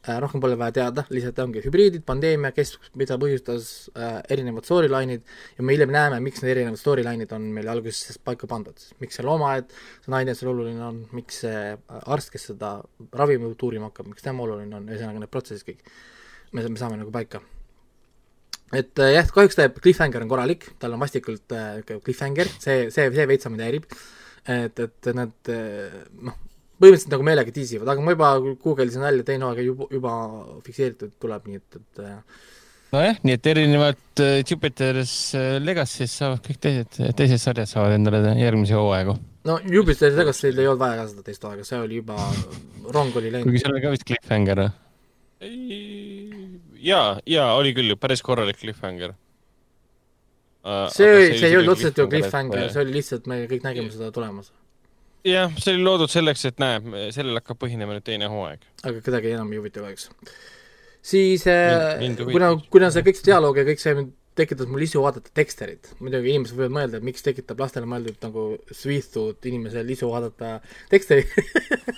rohkem 0.06 0.40
pole 0.40 0.56
vaja 0.58 0.74
teada, 0.78 1.04
lihtsalt 1.12 1.40
ongi 1.42 1.62
hübriidid, 1.64 2.04
pandeemia, 2.06 2.52
kes, 2.56 2.76
mida 2.98 3.18
põhjustas 3.20 3.88
äh,, 3.98 4.20
erinevad 4.32 4.66
storyline'id 4.66 5.24
ja 5.58 5.66
me 5.66 5.74
hiljem 5.74 5.92
näeme, 5.92 6.20
miks 6.24 6.42
need 6.44 6.54
erinevad 6.54 6.80
storyline'id 6.80 7.34
on 7.34 7.48
meil 7.56 7.68
alguses 7.72 8.20
paika 8.24 8.48
pandud, 8.50 8.78
miks 9.02 9.18
see 9.18 9.26
loomaaed, 9.26 9.68
see 10.04 10.14
naine 10.14 10.36
seal 10.38 10.52
oluline 10.54 10.84
on, 10.86 11.02
miks 11.18 11.42
see 11.44 11.60
äh, 11.74 12.00
arst, 12.14 12.30
kes 12.34 12.48
seda 12.52 12.76
ravimit 13.18 13.66
uurima 13.66 13.90
hakkab, 13.90 14.08
miks 14.14 14.24
tema 14.24 14.46
oluline 14.46 14.80
on, 14.80 14.88
ühesõnaga 14.88 15.24
need 15.24 15.34
protsessid 15.34 15.72
kõik, 15.72 15.94
me, 16.54 16.64
me 16.64 16.80
saame 16.80 17.00
nagu 17.02 17.12
paika. 17.14 17.42
Et 18.78 19.00
äh, 19.02 19.14
jah, 19.16 19.28
kahjuks 19.34 19.58
ta 19.58 19.68
cliffhanger 19.72 20.24
on 20.24 20.30
korralik, 20.30 20.70
tal 20.80 20.94
on 20.94 21.02
vastikult 21.02 21.56
äh, 21.56 21.82
cliffhanger, 21.84 22.50
see, 22.62 22.88
see, 22.94 23.10
see 23.12 23.28
veitsa 23.28 23.52
mind 23.52 23.66
häirib, 23.66 23.88
et, 24.48 24.84
et 24.86 25.12
nad 25.16 25.52
äh, 25.52 26.04
noh, 26.22 26.38
põhimõtteliselt 26.78 27.14
nagu 27.14 27.26
meelega 27.26 27.54
tiisivad, 27.54 27.90
aga 27.90 28.04
ma 28.04 28.14
juba 28.14 28.28
guugeldasin 28.62 29.02
välja, 29.02 29.26
teine 29.26 29.48
hooaeg 29.48 29.66
juba, 29.66 29.88
juba 29.94 30.12
fikseeritud 30.66 31.16
tuleb, 31.22 31.48
nii 31.50 31.60
et, 31.60 31.78
et 31.80 32.02
äh, 32.04 32.42
nojah, 32.94 33.18
nii 33.26 33.36
et 33.38 33.48
erinevad 33.52 34.22
äh, 34.22 34.36
Jupiter's 34.46 35.14
äh, 35.38 35.56
Legacy's 35.62 36.14
saavad 36.20 36.42
kõik 36.44 36.60
teised, 36.62 37.00
teised 37.18 37.42
sarjad 37.42 37.70
saavad 37.70 37.96
endale 37.98 38.22
järgmise 38.38 38.78
hooaegu. 38.78 39.16
no 39.50 39.58
Jupiter's 39.66 40.18
Legacy'l 40.18 40.62
ei 40.62 40.70
olnud 40.70 40.84
vaja 40.84 41.00
ka 41.00 41.08
seda 41.12 41.26
teist 41.26 41.48
hooaega, 41.48 41.66
see 41.66 41.80
oli 41.82 42.02
juba, 42.02 42.18
rong 42.94 43.18
oli 43.18 43.34
läinud. 43.34 43.48
kuigi 43.48 43.64
seal 43.64 43.74
oli 43.74 43.84
ka 43.86 43.94
vist 43.96 44.06
cliffhanger 44.12 44.62
või? 44.62 44.70
jaa, 46.82 47.08
jaa, 47.26 47.50
oli 47.58 47.74
küll 47.74 47.90
ju, 47.94 47.98
päris 47.98 48.22
korralik 48.26 48.58
cliffhanger 48.62 49.16
uh,. 50.62 50.86
see, 50.94 51.34
see 51.34 51.50
ei 51.50 51.58
olnud 51.58 51.74
otseselt 51.74 51.98
ju 52.04 52.08
cliffhanger, 52.14 52.70
see 52.70 52.86
oli 52.86 53.00
lihtsalt, 53.00 53.26
me 53.30 53.42
kõik 53.50 53.66
nägime 53.66 53.90
seda 53.90 54.14
tulemas 54.14 54.54
jah, 55.26 55.50
see 55.58 55.74
oli 55.74 55.86
loodud 55.86 56.12
selleks, 56.12 56.44
et 56.50 56.62
näe, 56.62 57.08
sellel 57.14 57.40
hakkab 57.40 57.60
põhinema 57.64 57.96
nüüd 57.96 58.06
teine 58.06 58.30
hooaeg. 58.30 58.62
aga 58.84 59.02
kedagi 59.04 59.34
enam 59.34 59.50
ei 59.52 59.60
huvita 59.60 59.82
kahjuks. 59.84 60.10
siis 61.02 61.46
äh, 61.50 61.98
kuna, 62.22 62.54
kuna 62.70 62.92
see 62.94 63.06
kõik 63.06 63.20
see 63.20 63.30
dialoog 63.30 63.60
ja 63.60 63.66
kõik 63.68 63.82
see 63.82 63.96
tekitas 64.38 64.70
mul 64.70 64.84
isu 64.86 65.02
vaadata 65.02 65.32
teksterit. 65.34 65.92
muidugi 66.02 66.32
inimesed 66.32 66.58
võivad 66.58 66.74
mõelda, 66.76 67.00
et 67.00 67.06
miks 67.06 67.24
tekitab 67.26 67.60
lastele 67.62 67.88
mõeldud 67.90 68.18
nagu 68.24 68.44
sviitud 68.74 69.48
inimesel 69.50 69.90
isu 69.94 70.10
vaadata 70.12 70.58
teksterit 70.92 71.32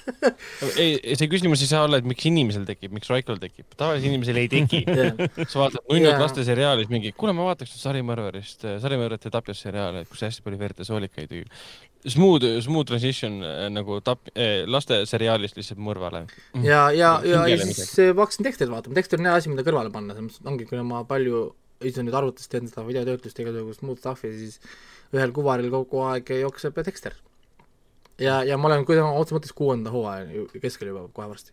ei, 0.82 0.98
see 1.16 1.28
küsimus 1.30 1.64
ei 1.64 1.70
saa 1.70 1.84
olla, 1.86 2.00
et 2.00 2.08
miks 2.08 2.26
inimesel 2.30 2.66
tekib, 2.68 2.94
miks 2.96 3.10
Raikol 3.12 3.40
tekib. 3.42 3.68
tavalisel 3.76 4.10
inimesel 4.12 4.40
ei 4.42 4.50
teki 4.52 4.82
sa 5.50 5.62
vaatad 5.64 5.80
nunnud 5.84 6.10
yeah. 6.10 6.24
lasteseriaalis 6.24 6.90
mingi, 6.92 7.14
kuule, 7.16 7.34
ma 7.36 7.50
vaataks 7.50 7.76
sarimõrvarist, 7.82 8.66
sarimõrvarite 8.82 9.32
tapjast 9.32 9.68
seriaali, 9.68 10.04
kus 10.10 10.26
hästi 10.26 10.44
palju 10.46 10.60
verd 10.60 10.82
ja 10.82 10.88
soolikaid 10.88 11.38
smooth, 12.08 12.60
smooth 12.64 12.88
transition 12.88 13.42
äh, 13.44 13.68
nagu 13.72 14.00
tap- 14.04 14.30
eh,, 14.34 14.64
lasteseriaalist 14.66 15.58
lihtsalt 15.58 15.80
mõrvale. 15.84 16.24
ja, 16.64 16.88
ja, 16.96 17.18
ja, 17.24 17.46
ja 17.48 17.58
siis 17.60 17.96
hakkasin 18.16 18.46
Dexterit 18.46 18.72
vaatama, 18.72 18.96
Dexter 18.96 19.20
on 19.20 19.28
hea 19.28 19.40
asi, 19.40 19.52
mida 19.52 19.66
kõrvale 19.66 19.92
panna, 19.92 20.16
selles 20.16 20.30
mõttes 20.30 20.52
ongi, 20.52 20.68
kuna 20.70 20.86
ma 20.86 21.02
palju 21.08 21.50
istun 21.84 22.08
nüüd 22.08 22.16
arvutis, 22.16 22.48
teen 22.50 22.68
seda 22.68 22.84
videotöötlust, 22.86 23.40
igasugust 23.42 23.84
muud 23.86 24.00
stuff'i, 24.02 24.32
siis 24.36 24.58
ühel 25.16 25.34
kuvaril 25.36 25.70
kogu 25.72 26.04
aeg 26.10 26.32
jookseb 26.42 26.78
Dexter. 26.84 27.16
ja, 28.20 28.42
ja 28.44 28.58
ma 28.60 28.68
olen 28.68 28.84
kuidagi 28.88 29.20
otse 29.22 29.36
mõttes 29.36 29.56
kuuenda 29.56 29.92
hooaja 29.94 30.46
keskel 30.60 30.92
juba 30.92 31.06
kohe 31.12 31.30
varsti. 31.32 31.52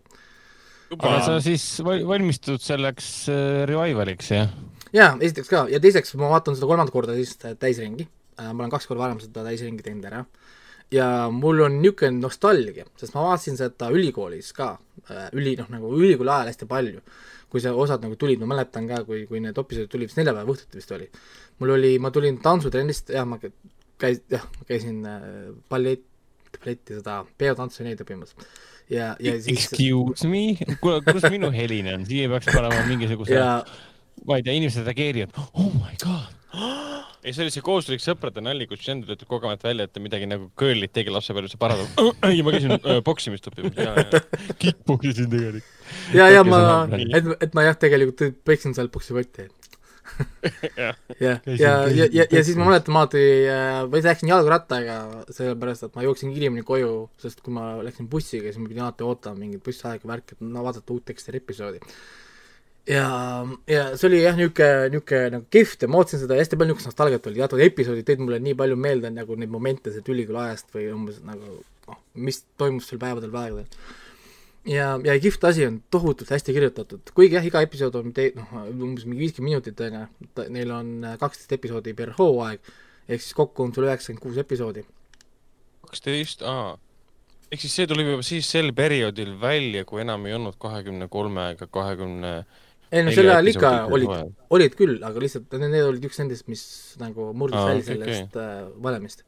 aga 0.97 1.21
sa 1.25 1.39
siis 1.43 1.65
valmistud 1.83 2.63
selleks 2.63 3.29
äh, 3.31 3.63
revivaliks, 3.69 4.31
jah? 4.35 4.53
jaa, 4.93 5.15
esiteks 5.21 5.49
ka, 5.51 5.65
ja 5.71 5.79
teiseks 5.83 6.15
ma 6.19 6.31
vaatan 6.35 6.55
seda 6.55 6.69
kolmandat 6.69 6.95
korda 6.95 7.15
siis 7.17 7.35
täisringi 7.39 8.07
Äh, 8.37 8.53
ma 8.53 8.63
olen 8.63 8.73
kaks 8.73 8.85
korda 8.85 9.01
varem 9.01 9.19
seda 9.21 9.41
täisringi 9.47 9.81
teinud 9.85 10.05
ära 10.05 10.21
ja 10.93 11.05
mul 11.33 11.63
on 11.65 11.79
niisugune 11.81 12.21
nostalgia, 12.21 12.85
sest 12.99 13.15
ma 13.15 13.23
vaatasin 13.25 13.57
seda 13.57 13.89
ülikoolis 13.93 14.51
ka, 14.55 14.75
äh, 15.09 15.31
üli, 15.33 15.55
noh, 15.57 15.71
nagu 15.73 15.89
ülikooli 15.97 16.31
ajal 16.31 16.51
hästi 16.51 16.67
palju, 16.69 17.01
kui 17.51 17.63
see 17.63 17.71
osad 17.71 18.03
nagu 18.03 18.17
tulid, 18.19 18.41
ma 18.43 18.51
mäletan 18.53 18.87
ka, 18.89 19.01
kui, 19.07 19.23
kui 19.29 19.41
need 19.43 19.57
episoodid 19.57 19.91
tulid, 19.91 20.11
vist 20.11 20.19
neljapäeva 20.19 20.53
õhtuti 20.53 20.81
vist 20.81 20.93
oli. 20.95 21.07
mul 21.61 21.73
oli, 21.77 21.93
ma 22.03 22.11
tulin 22.13 22.39
tantsutrennist, 22.43 23.11
jah, 23.15 23.27
ma 23.27 23.39
käis-, 23.41 24.23
jah, 24.31 24.45
ma 24.57 24.69
käisin 24.69 25.01
äh, 25.07 25.27
ballett, 25.71 26.07
balletti 26.57 26.99
seda 26.99 27.21
peotantsu 27.39 27.87
neid 27.87 28.03
õppimas. 28.03 28.35
ja, 28.91 29.13
ja 29.23 29.35
siis 29.41 29.69
Excuse 29.71 30.31
me, 30.31 30.45
kuule, 30.83 30.99
kus 31.07 31.27
minu 31.31 31.51
heline 31.55 31.95
on, 31.95 32.07
siia 32.09 32.31
peaks 32.35 32.51
panema 32.51 32.83
mingisuguse 32.89 33.39
ja... 33.39 33.51
ma 34.27 34.39
ei 34.39 34.47
tea, 34.47 34.57
inimesed 34.59 34.87
reageerivad, 34.87 35.39
oh 35.53 35.71
my 35.79 35.95
god 36.03 37.05
ei, 37.27 37.35
see 37.35 37.43
oli 37.43 37.53
see 37.53 37.65
kohustuslik 37.65 38.03
sõprade 38.03 38.41
nali, 38.43 38.67
kus 38.69 38.85
Jen 38.85 39.03
ütleb 39.03 39.27
kogemata 39.27 39.67
välja, 39.67 39.87
et 39.87 39.93
ta 39.95 40.03
midagi 40.03 40.29
nagu 40.29 40.47
girl'it 40.59 40.93
tegi 40.95 41.11
lapsepõlves 41.11 41.55
ja 41.57 41.61
parandab. 41.61 42.01
ei, 42.29 42.41
ma 42.45 42.53
käisin 42.55 42.77
äh, 42.77 43.01
poksimist 43.05 43.49
õppimas. 43.51 43.77
Kick-poksisin 44.61 45.29
tegelikult. 45.33 45.71
ja, 46.15 46.29
ja 46.31 46.43
ma, 46.47 46.59
et, 46.95 47.31
et 47.43 47.57
ma 47.57 47.67
jah, 47.67 47.79
tegelikult 47.79 48.41
peksin 48.47 48.75
seal 48.77 48.91
poksikotti 48.93 49.49
jah, 50.77 50.95
ja, 51.19 51.33
ja, 51.45 51.71
ja, 51.91 52.05
ja, 52.09 52.25
ja 52.31 52.43
siis 52.45 52.55
ma 52.57 52.69
mäletan, 52.69 52.95
ma 52.95 53.03
alati 53.03 53.23
äh, 53.51 53.81
või 53.91 54.01
läksin 54.05 54.31
jalgrattaga, 54.31 54.95
sellepärast 55.35 55.89
et 55.89 55.97
ma 55.99 56.05
jooksin 56.05 56.31
kiiremini 56.33 56.63
koju, 56.67 56.93
sest 57.21 57.43
kui 57.45 57.53
ma 57.53 57.73
läksin 57.85 58.07
bussiga, 58.11 58.47
siis 58.47 58.61
ma 58.61 58.71
pidin 58.71 58.85
alati 58.85 59.05
ootama 59.05 59.43
mingit 59.43 59.63
bussiaega, 59.65 60.07
värki, 60.09 60.37
et 60.37 60.47
no 60.47 60.63
vaadata 60.65 60.95
uut 60.95 61.05
teksti 61.11 61.35
episoodi 61.41 61.83
ja, 62.87 63.07
ja 63.67 63.83
see 63.97 64.07
oli 64.09 64.21
jah, 64.23 64.37
niisugune, 64.37 64.87
niisugune 64.93 65.31
nagu 65.35 65.47
kihvt 65.53 65.83
ja 65.83 65.91
ma 65.91 66.01
ootasin 66.01 66.23
seda 66.23 66.37
hästi 66.39 66.59
palju 66.59 66.71
niisugust 66.71 66.91
nostalgiat 66.91 67.29
oli, 67.29 67.41
teatud 67.41 67.63
episoodid 67.65 68.07
tõid 68.07 68.23
mulle 68.23 68.39
nii 68.43 68.55
palju 68.59 68.79
meelde 68.79 69.11
nagu 69.13 69.37
neid 69.39 69.51
momente 69.53 69.93
sealt 69.93 70.11
ülikooli 70.13 70.43
ajast 70.45 70.71
või 70.75 70.87
umbes 70.95 71.19
nagu 71.27 71.57
noh, 71.87 72.01
mis 72.27 72.43
toimus 72.59 72.89
seal 72.89 73.01
päevadel, 73.01 73.33
päevadel. 73.33 73.67
ja, 74.71 74.89
ja 75.03 75.17
kihvt 75.23 75.47
asi 75.51 75.67
on 75.67 75.81
tohutult 75.91 76.31
hästi 76.31 76.55
kirjutatud, 76.55 77.13
kuigi 77.17 77.39
jah, 77.39 77.47
iga 77.47 77.63
episood 77.65 77.99
on 77.99 78.15
tei-, 78.15 78.33
noh, 78.37 78.55
umbes 78.71 79.07
mingi 79.07 79.25
viiskümmend 79.25 79.51
minutit, 79.51 79.83
on 79.83 79.99
ju, 79.99 80.49
neil 80.55 80.75
on 80.75 80.93
kaksteist 81.19 81.55
episoodi 81.59 81.95
per 81.97 82.15
hooaeg, 82.19 82.75
ehk 83.07 83.23
siis 83.23 83.35
kokku 83.37 83.67
on 83.67 83.75
sul 83.75 83.87
üheksakümmend 83.89 84.23
kuus 84.23 84.43
episoodi. 84.43 84.85
kaksteist, 85.87 86.43
aa. 86.47 86.77
Ehk 87.47 87.61
siis 87.63 87.77
see 87.79 87.87
tuli 87.87 88.03
juba 88.03 88.23
siis 88.27 88.47
sel 88.51 88.73
perioodil 88.75 89.37
välja, 89.39 89.85
kui 89.87 90.01
enam 90.03 90.25
ei 90.27 90.33
olnud 90.35 90.57
kahekümne 90.59 91.07
kolme 91.07 91.45
ega 91.53 91.67
kahekümne 91.71 92.31
20 92.43 92.66
ei 92.91 93.03
no 93.03 93.13
sel 93.15 93.29
ajal 93.31 93.51
ikka 93.51 93.71
olid, 93.93 94.11
olid 94.55 94.75
küll, 94.79 94.99
aga 95.03 95.23
lihtsalt 95.23 95.55
need 95.59 95.81
olid 95.83 96.05
üks 96.07 96.21
nendest, 96.21 96.47
mis 96.51 96.63
nagu 97.01 97.31
murdis 97.37 97.59
välja 97.59 97.83
okay, 97.83 97.95
sellest 97.95 98.37
okay. 98.37 98.61
äh, 98.63 98.69
valemist 98.83 99.23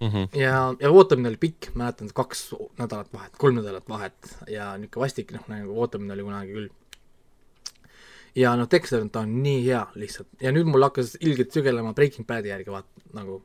mm. 0.00 0.08
-hmm. 0.08 0.40
ja, 0.40 0.74
ja 0.80 0.90
ootamine 0.90 1.28
oli 1.28 1.40
pikk, 1.40 1.70
mäletan, 1.74 2.10
kaks 2.14 2.54
nädalat 2.78 3.12
vahet, 3.12 3.36
kolm 3.36 3.60
nädalat 3.60 3.88
vahet 3.88 4.36
ja 4.48 4.72
niisugune 4.76 5.04
vastik, 5.04 5.32
noh, 5.36 5.44
nagu 5.52 5.80
ootamine 5.80 6.12
oli 6.16 6.26
kunagi 6.28 6.52
küll. 6.52 6.68
ja 8.34 8.56
noh, 8.56 8.70
Dexter, 8.70 9.04
ta 9.12 9.26
on 9.26 9.42
nii 9.42 9.64
hea 9.66 9.84
lihtsalt 9.94 10.28
ja 10.40 10.52
nüüd 10.54 10.70
mul 10.70 10.88
hakkas 10.88 11.16
ilgelt 11.20 11.52
sügelema 11.52 11.94
Breaking 11.94 12.26
Badi 12.26 12.54
järgi 12.54 12.72
vaat-, 12.72 13.06
nagu 13.12 13.42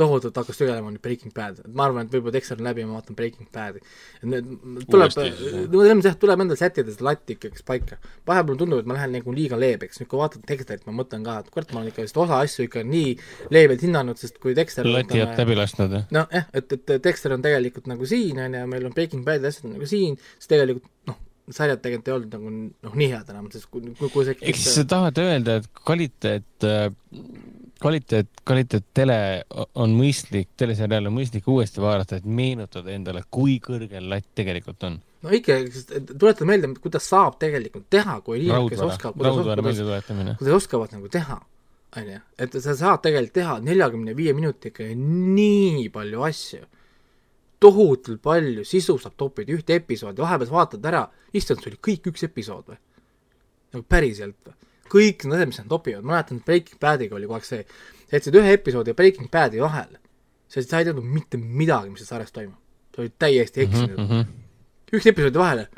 tohutult 0.00 0.36
hakkas 0.40 0.56
sügelema 0.56 0.90
nüüd 0.92 1.02
Breaking 1.04 1.34
Bad, 1.36 1.60
et 1.60 1.74
ma 1.76 1.86
arvan, 1.88 2.06
et 2.06 2.14
võib-olla 2.14 2.32
Dexter 2.36 2.60
on 2.60 2.66
läbi 2.68 2.82
ja 2.82 2.88
ma 2.88 2.96
vaatan 2.98 3.16
Breaking 3.18 3.48
Bad'i. 3.52 3.82
need 4.32 4.86
tuleb, 4.90 5.14
ilmselt 5.76 6.20
tuleb 6.22 6.44
endal 6.44 6.58
sättida 6.60 6.92
seda 6.94 7.08
latti 7.10 7.36
ikkagi 7.36 7.64
paika. 7.66 8.00
vahepeal 8.28 8.60
tundub, 8.60 8.80
et 8.80 8.88
ma 8.88 8.96
lähen 8.96 9.14
nagu 9.18 9.34
liiga 9.36 9.58
leebeks, 9.60 10.00
nüüd 10.00 10.10
kui 10.10 10.20
vaatad 10.22 10.44
Dexterit, 10.48 10.86
ma 10.88 10.96
mõtlen 11.02 11.24
ka, 11.26 11.38
et 11.44 11.50
kurat, 11.52 11.72
ma 11.74 11.82
olen 11.82 11.92
ikka 11.92 12.06
vist 12.06 12.20
osa 12.24 12.40
asju 12.40 12.68
ikka 12.68 12.84
nii 12.88 13.14
leebelt 13.54 13.84
hinnanud, 13.84 14.20
sest 14.20 14.40
kui 14.42 14.56
Dexter 14.56 14.88
lati 14.88 15.20
jääb 15.20 15.36
läbi 15.42 15.58
lasknud, 15.60 15.96
jah? 15.98 16.06
noh, 16.16 16.28
jah, 16.32 16.48
et, 16.56 16.76
et 16.78 16.94
Dexter 17.04 17.36
on 17.36 17.44
tegelikult 17.44 17.90
nagu 17.90 18.08
siin, 18.08 18.40
on 18.40 18.56
ju, 18.56 18.68
meil 18.72 18.88
on 18.88 18.96
Breaking 18.96 19.26
Bad'i 19.26 19.52
asjad 19.52 19.68
nagu 19.74 19.88
siin, 19.90 20.16
siis 20.38 20.54
tegelikult 20.54 20.88
noh, 21.10 21.20
sarjad 21.54 21.82
tegelikult 21.82 22.08
ei 22.08 22.16
olnud 22.16 22.34
nagu 22.36 22.52
noh, 22.56 22.98
nii 23.02 23.12
head 23.12 23.32
enam, 23.32 23.48
sest 23.52 23.68
kui, 23.72 23.84
kui, 23.98 24.10
kui 24.12 24.26
see 24.26 24.50
eks 24.52 24.68
sa 24.78 24.86
tahad 24.88 25.18
öelda, 25.20 25.60
et 25.60 25.82
kvaliteet 25.84 26.68
äh, 26.68 26.88
kvaliteet, 27.80 28.28
kvaliteet 28.46 28.86
tele 28.94 29.18
on 29.74 29.92
mõistlik, 29.96 30.50
teleseriaal 30.60 31.08
on 31.10 31.16
mõistlik 31.16 31.46
uuesti 31.48 31.82
vaadata, 31.82 32.18
et 32.20 32.26
meenutada 32.26 32.92
endale, 32.94 33.22
kui 33.32 33.58
kõrgel 33.64 34.08
latt 34.10 34.28
tegelikult 34.38 34.84
on. 34.88 34.98
no 35.22 35.32
ikka, 35.36 35.56
tuleta 36.10 36.48
meelde, 36.48 36.72
kuidas 36.82 37.08
saab 37.10 37.38
tegelikult 37.42 37.88
teha, 37.92 38.18
kui 38.26 38.42
inimesed, 38.44 38.74
kes 38.74 38.84
oskavad, 38.86 39.24
raudvara 39.28 39.64
meeldetuletamine. 39.64 40.36
kuidas 40.40 40.58
oskavad 40.62 40.96
nagu 40.96 41.08
teha, 41.12 41.38
on 41.96 42.12
ju, 42.14 42.20
et 42.38 42.60
sa 42.60 42.76
saad 42.76 43.02
tegelikult 43.06 43.36
teha 43.40 43.56
neljakümne 43.64 44.16
viie 44.16 44.36
minutiga 44.36 44.86
nii 44.96 45.88
palju 45.94 46.28
asju, 46.28 46.62
tohutult 47.60 48.22
palju 48.24 48.64
sisu 48.64 48.96
saab 49.00 49.16
toppida 49.20 49.56
ühte 49.56 49.76
episoodi, 49.76 50.22
vahepeal 50.22 50.52
vaatad 50.52 50.86
ära, 50.92 51.04
issand, 51.36 51.60
see 51.60 51.74
oli 51.74 51.84
kõik 51.90 52.12
üks 52.12 52.28
episood 52.28 52.72
või? 52.72 52.80
nagu 53.70 53.86
päriselt 53.86 54.38
või? 54.46 54.56
Kõik 54.90 55.26
need 55.26 55.36
asjad, 55.38 55.50
mis 55.52 55.60
nad 55.62 55.70
topivad, 55.70 56.04
ma 56.04 56.16
mäletan, 56.16 56.40
et 56.40 56.48
Breaking 56.48 56.80
Badiga 56.82 57.18
oli 57.18 57.28
kogu 57.28 57.38
aeg 57.38 57.48
see, 57.48 57.66
jätsid 58.12 58.38
ühe 58.40 58.56
episoodi 58.56 58.96
Breaking 58.98 59.30
Badi 59.32 59.62
vahele, 59.62 60.00
sa 60.50 60.60
ei 60.62 60.66
teadnud 60.88 61.06
mitte 61.06 61.38
midagi, 61.40 61.92
mis 61.92 62.02
selles 62.02 62.14
sarjas 62.16 62.34
toimub. 62.34 62.58
sa 62.94 63.04
olid 63.04 63.14
täiesti 63.22 63.62
eksinud. 63.66 63.98
mm. 63.98 64.08
-hmm. 64.08 64.24
üks 64.98 65.06
episoodi 65.06 65.38
vahele, 65.38 65.68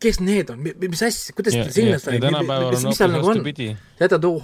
kes 0.00 0.20
need 0.20 0.50
on, 0.52 0.60
mis 0.62 1.02
asja, 1.02 1.34
kuidas 1.36 1.56
ta 1.56 1.72
sinna 1.72 1.98
sai, 1.98 2.18
mis, 2.20 2.84
mis 2.84 2.98
seal 2.98 3.12
nagu 3.14 3.32
on? 3.32 3.42
sa 3.96 4.04
jätad 4.04 4.24
hoo, 4.24 4.42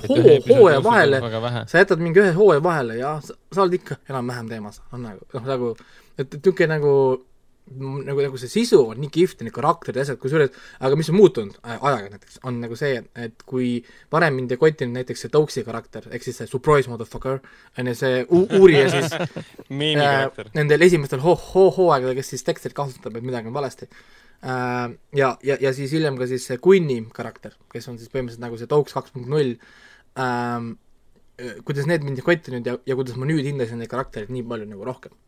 hooaja 0.48 0.82
vahele, 0.84 1.20
sa 1.66 1.82
jätad 1.82 2.00
mingi 2.00 2.22
ühe 2.22 2.32
hooaja 2.36 2.62
vahele 2.62 2.98
ja 3.00 3.16
sa, 3.24 3.36
sa 3.52 3.64
oled 3.64 3.78
ikka 3.80 3.98
enam-vähem 4.08 4.48
teemas, 4.52 4.80
on 4.92 5.04
nagu, 5.08 5.24
noh 5.34 5.48
nagu, 5.48 5.72
et, 6.16 6.26
et 6.26 6.36
niisugune 6.38 6.70
nagu 6.72 6.92
nagu, 6.96 7.26
nagu 7.66 8.38
see 8.38 8.50
sisu 8.50 8.78
on 8.92 9.00
nii 9.02 9.10
kihvt 9.10 9.40
ja 9.40 9.46
need 9.46 9.54
karakterid 9.54 9.98
ja 9.98 10.04
asjad, 10.06 10.18
kusjuures, 10.22 10.52
aga 10.86 10.98
mis 10.98 11.08
on 11.10 11.16
muutunud 11.18 11.56
ajaga 11.64 12.12
näiteks, 12.12 12.38
on 12.46 12.60
nagu 12.62 12.78
see, 12.78 13.00
et 13.18 13.42
kui 13.48 13.70
varem 14.12 14.38
mind 14.38 14.54
ei 14.54 14.60
kotinud 14.60 14.94
näiteks 14.94 15.26
see 15.26 15.32
Doxi 15.34 15.64
karakter, 15.66 16.06
ehk 16.14 16.22
siis 16.22 16.38
see 16.38 16.50
surprise 16.50 16.90
motherfucker, 16.92 17.40
on 17.80 17.90
ju, 17.90 17.96
see 17.98 18.22
uurija 18.30 18.86
siis 18.94 19.16
äh, 19.18 20.46
nendel 20.54 20.86
esimestel 20.86 21.24
ho-, 21.26 21.34
ho-, 21.34 21.72
hooaegadel, 21.74 22.14
kes 22.20 22.32
siis 22.36 22.46
Dexterit 22.46 22.78
kahtlustab, 22.78 23.18
et 23.18 23.26
midagi 23.26 23.50
on 23.50 23.58
valesti. 23.58 23.90
Äh,, 24.46 24.94
ja, 25.18 25.34
ja, 25.42 25.58
ja 25.66 25.74
siis 25.74 25.90
hiljem 25.96 26.20
ka 26.20 26.30
siis 26.30 26.46
see 26.46 26.62
Quinni 26.62 27.02
karakter, 27.18 27.58
kes 27.74 27.90
on 27.90 27.98
siis 27.98 28.14
põhimõtteliselt 28.14 28.46
nagu 28.46 28.62
see 28.62 28.70
Dox 28.70 28.94
kaks 28.94 29.16
punkt 29.16 29.32
null, 29.32 29.56
ähm, 30.22 30.76
kuidas 31.66 31.90
need 31.90 32.06
mind 32.06 32.22
ei 32.22 32.30
kottinud 32.30 32.66
ja, 32.70 32.78
ja 32.86 32.94
kuidas 32.96 33.18
ma 33.18 33.26
nüüd 33.28 33.44
hindasin 33.44 33.82
neid 33.82 33.90
karaktereid 33.90 34.30
nii 34.32 34.46
palju 34.46 34.70
nagu 34.70 34.86
rohkem 34.86 35.18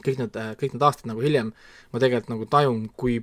kõik 0.00 0.18
need, 0.22 0.40
kõik 0.60 0.74
need 0.74 0.82
aastad 0.86 1.10
nagu 1.10 1.22
hiljem 1.24 1.52
ma 1.92 2.00
tegelikult 2.00 2.32
nagu 2.32 2.48
tajun, 2.50 2.88
kui 2.96 3.20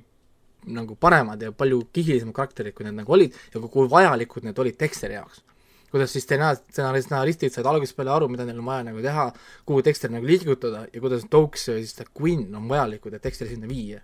nagu 0.70 0.96
paremad 1.00 1.40
ja 1.42 1.52
palju 1.56 1.86
kihilisemad 1.94 2.36
karakterid, 2.36 2.74
kui 2.76 2.84
need 2.86 2.98
nagu 2.98 3.14
olid 3.16 3.36
ja 3.54 3.60
kui 3.60 3.88
vajalikud 3.88 4.44
need 4.44 4.58
olid 4.60 4.76
Dexteri 4.80 5.16
jaoks. 5.16 5.42
kuidas 5.90 6.12
siis 6.14 6.22
stsenarist, 6.22 6.68
stsenaristid 6.70 7.52
said 7.52 7.66
algusest 7.66 7.96
peale 7.96 8.12
aru, 8.14 8.28
mida 8.30 8.44
neil 8.46 8.60
on 8.60 8.68
vaja 8.68 8.84
nagu 8.86 9.00
teha, 9.02 9.24
kuhu 9.66 9.82
Dexter 9.82 10.12
nagu 10.12 10.26
liigutada 10.26 10.84
ja 10.92 11.00
kuidas 11.00 11.24
Dokes 11.32 11.68
ja 11.68 11.74
siis 11.80 11.96
Quinn 12.14 12.54
on 12.54 12.68
vajalikud, 12.68 13.14
et 13.14 13.24
Dexteri 13.24 13.56
sinna 13.56 13.66
viia 13.66 13.98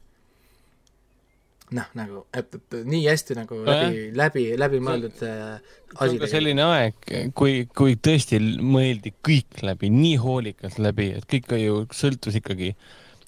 noh, 1.75 1.87
nagu, 1.99 2.23
et, 2.37 2.53
et 2.59 2.77
nii 2.87 3.07
hästi 3.09 3.37
nagu 3.39 3.59
läbi, 3.67 4.03
läbi, 4.17 4.45
läbimõeldud 4.61 5.17
see 5.19 5.33
asi. 5.97 6.21
selline 6.31 6.63
aeg, 6.67 7.11
kui, 7.39 7.65
kui 7.75 7.97
tõesti 7.99 8.39
mõeldi 8.63 9.15
kõik 9.27 9.65
läbi, 9.67 9.91
nii 9.91 10.21
hoolikalt 10.23 10.79
läbi, 10.83 11.11
et 11.19 11.27
kõik 11.31 11.57
ju 11.59 11.81
sõltus 11.97 12.39
ikkagi 12.39 12.71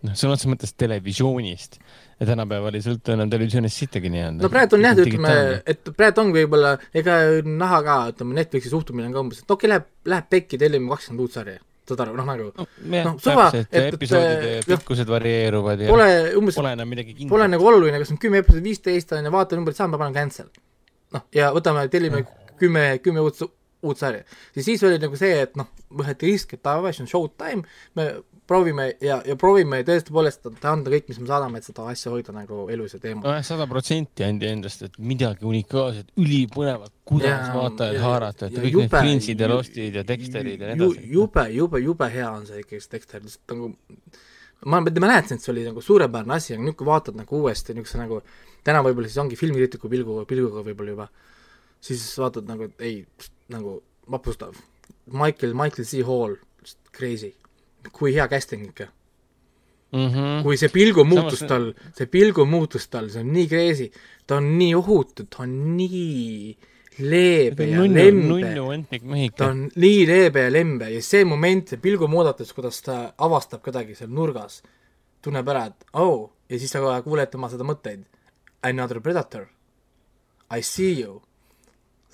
noh, 0.04 0.14
sõna 0.14 0.36
otseses 0.36 0.52
mõttes 0.52 0.74
televisioonist 0.78 1.80
ja 2.18 2.28
tänapäeval 2.30 2.78
ei 2.78 2.84
sõltu 2.84 3.14
enam 3.14 3.30
televisioonist 3.32 3.82
sittagi 3.82 4.12
nii-öelda. 4.14 4.44
no 4.44 4.52
praegu 4.52 4.78
on 4.78 4.86
jah, 4.86 5.00
ütleme, 5.02 5.38
et 5.74 5.90
praegu 5.98 6.22
ongi 6.22 6.38
võib-olla, 6.42 6.76
ega 6.94 7.18
näha 7.46 7.80
ka, 7.86 7.98
ütleme, 8.14 8.38
Netflixi 8.38 8.74
suhtumine 8.74 9.10
on 9.10 9.16
ka 9.16 9.24
umbes, 9.26 9.42
et 9.42 9.50
okei 9.50 9.66
okay,, 9.66 9.74
läheb, 9.74 9.90
läheb 10.14 10.30
pekki, 10.36 10.60
tellime 10.62 10.94
kakskümmend 10.94 11.26
uut 11.26 11.38
sarja 11.40 11.58
saad 11.90 12.04
aru, 12.04 12.16
noh 12.18 12.28
nagu 12.28 12.48
no, 12.48 12.66
noh, 12.92 13.18
suva, 13.22 13.48
et, 13.56 13.68
et 13.72 13.96
episoodide 13.96 14.54
pikkused 14.68 15.12
varieeruvad 15.12 15.84
ja 15.84 15.92
pole 15.92 16.08
umbes, 16.38 16.58
pole 16.58 16.74
enam 16.76 16.90
midagi 16.90 17.14
kindlat. 17.14 17.34
pole 17.34 17.50
nagu 17.52 17.70
oluline, 17.72 18.00
kas 18.02 18.14
on 18.14 18.20
kümme 18.22 18.42
episoodi, 18.44 18.64
viisteist 18.68 19.14
on 19.16 19.28
ju, 19.28 19.34
vaatanumbrid 19.34 19.78
sama, 19.78 20.00
panen 20.00 20.16
cancel. 20.16 20.50
noh, 21.16 21.24
ja 21.34 21.52
võtame, 21.56 21.86
tellime 21.92 22.24
kümme, 22.58 22.86
kümme 23.04 23.24
uut, 23.24 23.42
uut 23.82 24.00
sarja. 24.00 24.24
siis, 24.54 24.66
siis 24.66 24.84
oli 24.88 24.98
nagu 25.02 25.18
see, 25.18 25.44
et 25.46 25.56
noh, 25.58 25.70
võeti 26.02 26.32
risk, 26.32 26.56
et 26.56 26.64
davai, 26.64 26.92
see 26.96 27.06
on 27.06 27.12
showtime, 27.12 27.64
me 27.98 28.10
proovime 28.48 28.86
ja, 29.04 29.18
ja 29.26 29.36
proovime 29.38 29.80
tõepoolest 29.86 30.46
anda 30.68 30.92
kõik, 30.92 31.08
mis 31.10 31.20
me 31.20 31.28
saadame, 31.28 31.60
et 31.60 31.68
seda 31.68 31.84
asja 31.92 32.12
hoida 32.12 32.32
nagu 32.34 32.64
elus 32.72 32.94
ja 32.96 33.00
teemal. 33.02 33.26
nojah, 33.26 33.44
sada 33.46 33.66
protsenti 33.70 34.24
andi 34.26 34.48
endast, 34.48 34.84
et 34.86 34.96
midagi 34.98 35.46
unikaalset, 35.48 36.14
ülipõnevat, 36.20 36.94
kuidas 37.08 37.50
vaatajaid 37.54 38.00
haarata, 38.02 38.48
et 38.48 38.56
ja 38.56 38.64
kõik 38.64 38.76
jube, 38.78 38.86
need 38.86 38.94
Prince'id 38.96 39.44
ja 39.44 39.50
Lostid 39.52 39.98
ja 40.00 40.04
Dexterid 40.08 40.64
ja 40.64 40.72
nii 40.72 40.78
edasi. 40.78 41.04
jube, 41.12 41.44
jube, 41.54 41.82
jube 41.84 42.10
hea 42.14 42.28
on 42.30 42.46
see 42.48 42.62
ikkagi, 42.64 42.84
see 42.84 42.94
Dexter, 42.96 43.24
lihtsalt 43.24 43.54
nagu 43.54 43.72
ma, 44.64 44.80
mäletan, 44.86 45.36
et 45.36 45.44
see 45.44 45.52
oli 45.52 45.66
nagu 45.68 45.84
suurepärane 45.84 46.38
asi, 46.38 46.54
aga 46.56 46.64
nüüd, 46.64 46.78
kui 46.78 46.88
vaatad 46.88 47.18
nagu 47.18 47.42
uuesti 47.42 47.76
niisuguse 47.76 48.00
nagu, 48.00 48.22
täna 48.66 48.80
võib-olla 48.86 49.10
siis 49.10 49.20
ongi 49.24 49.36
filmikriitiku 49.40 49.92
pilgu, 49.92 50.22
pilguga 50.30 50.64
võib-olla 50.70 50.94
juba, 50.96 51.10
siis 51.84 52.06
vaatad 52.18 52.48
nagu, 52.48 52.70
et 52.70 52.88
ei, 52.88 53.02
nagu 53.52 53.80
vapustav. 54.08 54.56
Michael, 55.12 55.52
Michael 55.56 55.84
C. 55.88 56.00
Hall, 56.04 56.40
crazy 56.96 57.34
kui 57.92 58.14
hea 58.14 58.28
casting 58.28 58.64
ikka 58.68 58.88
mm. 59.92 60.08
-hmm. 60.08 60.42
kui 60.42 60.56
see 60.56 60.68
pilgumuutus 60.68 61.38
Samas... 61.38 61.48
tal, 61.48 61.92
see 61.96 62.06
pilgumuutus 62.06 62.88
tal, 62.88 63.10
see 63.10 63.20
on 63.20 63.32
nii 63.32 63.46
crazy, 63.48 63.90
ta 64.26 64.36
on 64.36 64.50
nii 64.58 64.74
ohutu, 64.74 65.24
ta 65.24 65.42
on 65.42 65.76
nii 65.76 66.56
leebe 66.98 67.68
ja 67.70 67.84
nunnu, 67.84 68.38
lembe, 68.40 69.30
ta 69.36 69.50
on 69.52 69.68
nii 69.74 70.06
leebe 70.06 70.40
ja 70.46 70.52
lembe 70.52 70.90
ja 70.90 71.02
see 71.02 71.24
moment, 71.24 71.68
see 71.68 71.78
pilgumuudatus, 71.78 72.52
kuidas 72.52 72.82
ta 72.82 72.98
avastab 73.18 73.62
kedagi 73.62 73.94
seal 73.94 74.10
nurgas, 74.10 74.62
tunneb 75.22 75.48
ära, 75.48 75.66
et 75.70 75.86
oh, 75.92 76.30
ja 76.48 76.58
siis 76.58 76.72
sa 76.72 77.00
kuuled 77.02 77.30
tema 77.30 77.50
seda 77.52 77.64
mõtteid. 77.64 78.04
Another 78.62 78.98
predator. 79.00 79.46
I 80.50 80.62
see 80.62 80.98
you 80.98 81.20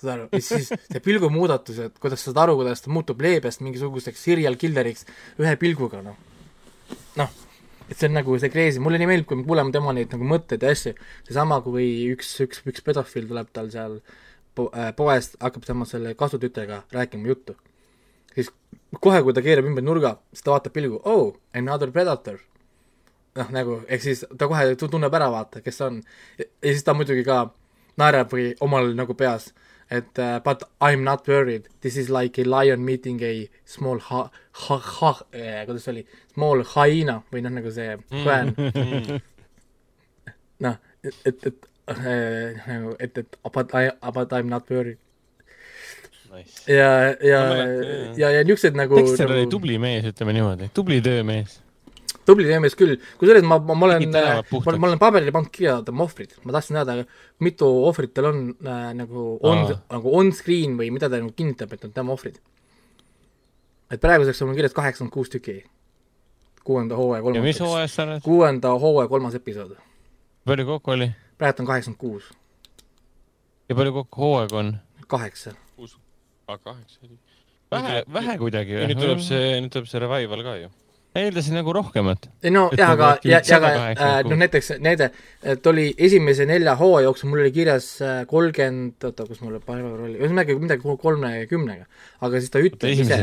saad 0.05 0.13
aru, 0.13 0.27
ja 0.31 0.41
siis 0.43 0.69
see 0.71 1.01
pilgumuudatus, 1.03 1.81
et 1.87 1.97
kuidas 2.01 2.21
sa 2.21 2.31
saad 2.31 2.43
aru, 2.45 2.59
kuidas 2.61 2.83
ta 2.85 2.93
muutub 2.93 3.21
leebest 3.25 3.63
mingisuguseks 3.65 4.21
serial 4.27 4.57
killer'iks 4.61 5.07
ühe 5.41 5.55
pilguga, 5.61 6.03
noh. 6.05 6.15
noh, 7.19 7.35
et 7.89 7.97
see 7.97 8.09
on 8.09 8.17
nagu 8.19 8.39
see 8.41 8.53
crazy, 8.53 8.81
mulle 8.83 9.01
nii 9.01 9.09
meeldib, 9.11 9.29
kui 9.31 9.41
me 9.41 9.47
kuuleme 9.47 9.73
tema 9.75 9.93
neid 9.97 10.13
nagu 10.15 10.29
mõtteid 10.29 10.65
ja 10.65 10.73
asju, 10.75 10.95
seesama, 11.27 11.59
kui 11.65 11.87
üks, 12.13 12.31
üks, 12.45 12.63
üks 12.69 12.85
pedofiil 12.85 13.29
tuleb 13.29 13.51
tal 13.55 13.69
seal 13.73 13.99
po-, 14.55 14.71
äh, 14.71 14.91
poest, 14.97 15.39
hakkab 15.43 15.67
tema 15.67 15.89
selle 15.89 16.15
kasutütrega 16.17 16.83
rääkima 16.95 17.33
juttu. 17.33 17.57
siis 18.35 18.51
kohe, 19.01 19.21
kui 19.23 19.33
ta 19.33 19.43
keerab 19.43 19.67
ümber 19.69 19.83
nurga, 19.83 20.17
siis 20.33 20.43
ta 20.45 20.55
vaatab 20.55 20.75
pilgu, 20.75 21.01
oh, 21.03 21.33
another 21.55 21.91
predator 21.91 22.39
noh, 23.35 23.51
nagu, 23.53 23.79
ehk 23.91 24.03
siis 24.03 24.23
ta 24.37 24.47
kohe 24.51 24.75
tunneb 24.79 25.13
ära, 25.13 25.29
vaata, 25.31 25.61
kes 25.63 25.81
on. 25.85 26.01
ja 26.39 26.71
siis 26.71 26.83
ta 26.87 26.95
muidugi 26.97 27.25
ka 27.27 27.45
naerab 27.99 28.31
või 28.33 28.51
omal 28.63 28.93
nagu 28.95 29.15
peas 29.17 29.51
et 29.89 30.19
uh, 30.19 30.39
but 30.39 30.63
I 30.81 30.93
m 30.93 31.03
not 31.03 31.27
worried, 31.27 31.69
this 31.81 31.97
is 31.97 32.09
like 32.09 32.39
a 32.39 32.43
lion 32.43 32.83
meeting 32.83 33.21
a 33.23 33.49
small 33.65 33.99
ha-, 33.99 34.29
ha-, 34.51 34.77
ha-, 34.79 35.21
eh, 35.31 35.63
kuidas 35.65 35.85
see 35.85 35.93
oli, 35.93 36.03
small 36.33 36.63
hyena 36.73 37.19
või 37.31 37.43
noh, 37.45 37.53
nagu 37.59 37.73
see 37.73 37.95
hõen 38.25 38.53
mm. 38.55 39.19
noh, 40.65 40.77
et, 41.03 41.19
et, 41.31 41.49
et 41.51 41.69
äh, 41.93 42.61
nagu, 42.65 42.95
et, 42.99 43.17
et 43.21 43.37
but 43.53 43.75
I, 43.77 43.91
but 44.11 44.33
I 44.33 44.41
m 44.41 44.49
not 44.49 44.71
worried. 44.73 44.97
Nice.. 46.33 46.65
ja, 46.67 47.13
ja, 47.23 47.43
ja, 48.17 48.31
ja 48.33 48.41
niisugused 48.43 48.75
nagu 48.75 48.97
Dexter 48.97 49.29
nagu... 49.29 49.37
oli 49.37 49.51
tubli 49.53 49.77
mees, 49.79 50.09
ütleme 50.09 50.33
niimoodi, 50.35 50.71
tubli 50.75 50.97
töömees 51.05 51.61
tubli 52.25 52.59
mees 52.61 52.75
küll, 52.77 52.97
kusjuures 53.19 53.45
ma, 53.45 53.57
ma, 53.61 53.75
ma 53.77 53.87
olen, 53.89 54.07
ma, 54.09 54.75
ma 54.75 54.89
olen 54.89 55.01
paberile 55.01 55.33
pannud 55.35 55.51
kirja 55.53 55.77
tema 55.85 56.05
ohvrid, 56.05 56.35
ma 56.43 56.55
tahtsin 56.55 56.79
teada, 56.79 56.97
mitu 57.45 57.69
ohvrit 57.89 58.13
tal 58.15 58.29
on 58.31 58.41
äh, 58.65 58.87
nagu 58.97 59.25
on, 59.45 59.65
nagu 59.93 60.13
on-screen 60.19 60.77
või 60.79 60.91
mida 60.95 61.09
ta 61.11 61.19
nagu 61.21 61.33
kinnitab, 61.37 61.75
et 61.75 61.85
on 61.87 61.93
tema 61.95 62.15
ohvrid. 62.15 62.39
et 63.91 64.01
praeguseks 64.01 64.41
on 64.41 64.49
mul 64.49 64.59
kirjas 64.59 64.73
kaheksakümmend 64.77 65.13
kuus 65.13 65.29
tükki. 65.33 65.63
kuuenda 66.63 66.95
hooaja 66.95 67.21
kolmas. 67.21 67.37
ja 67.37 67.43
mis 67.43 67.59
hooajas 67.59 67.95
sa 67.95 68.07
oled? 68.07 68.23
kuuenda 68.25 68.73
hooaja 68.79 69.07
kolmas 69.07 69.35
episood. 69.35 69.75
palju 70.45 70.65
kokku 70.65 70.91
oli? 70.91 71.11
praegu 71.37 71.61
on 71.61 71.69
kaheksakümmend 71.73 71.99
kuus. 71.99 72.31
ja 73.69 73.75
palju 73.75 73.93
kokku 74.01 74.21
hooaega 74.21 74.57
on? 74.57 74.77
kaheksa. 75.07 75.53
kuus, 75.75 75.99
aa 76.47 76.57
kaheksa 76.57 76.99
vähe, 77.71 78.03
vähe 78.13 78.37
kuidagi. 78.37 78.81
nüüd 78.89 78.99
tuleb 79.01 79.21
see, 79.21 79.61
nüüd 79.61 79.73
tuleb 79.73 79.87
see 79.89 80.01
revival 80.01 80.43
ka 80.45 80.57
ju 80.63 80.73
eeldasin 81.15 81.55
nagu 81.57 81.73
rohkemat. 81.75 82.27
ei 82.43 82.51
no 82.53 82.65
jah, 82.75 82.91
aga, 82.95 83.11
ja, 83.23 83.39
ja 83.39 83.59
aga 83.59 83.71
äh, 83.91 84.17
noh, 84.27 84.39
näiteks 84.41 84.73
näide, 84.83 85.09
et 85.43 85.69
oli 85.71 85.87
esimese 86.07 86.47
nelja 86.49 86.75
hooaja 86.79 87.07
jooksul 87.07 87.31
mul 87.31 87.45
oli 87.45 87.53
kirjas 87.55 87.87
äh, 88.03 88.19
kolmkümmend, 88.29 88.97
oota, 89.07 89.27
kus 89.29 89.41
mul 89.45 89.57
panevad 89.63 90.03
oli, 90.09 90.19
ühesõnaga 90.19 90.59
midagi 90.59 90.97
kolmekümnega. 91.05 91.87
aga 92.27 92.43
siis 92.43 92.53
ta 92.53 92.61
ütleb 92.63 93.05
ise, 93.05 93.21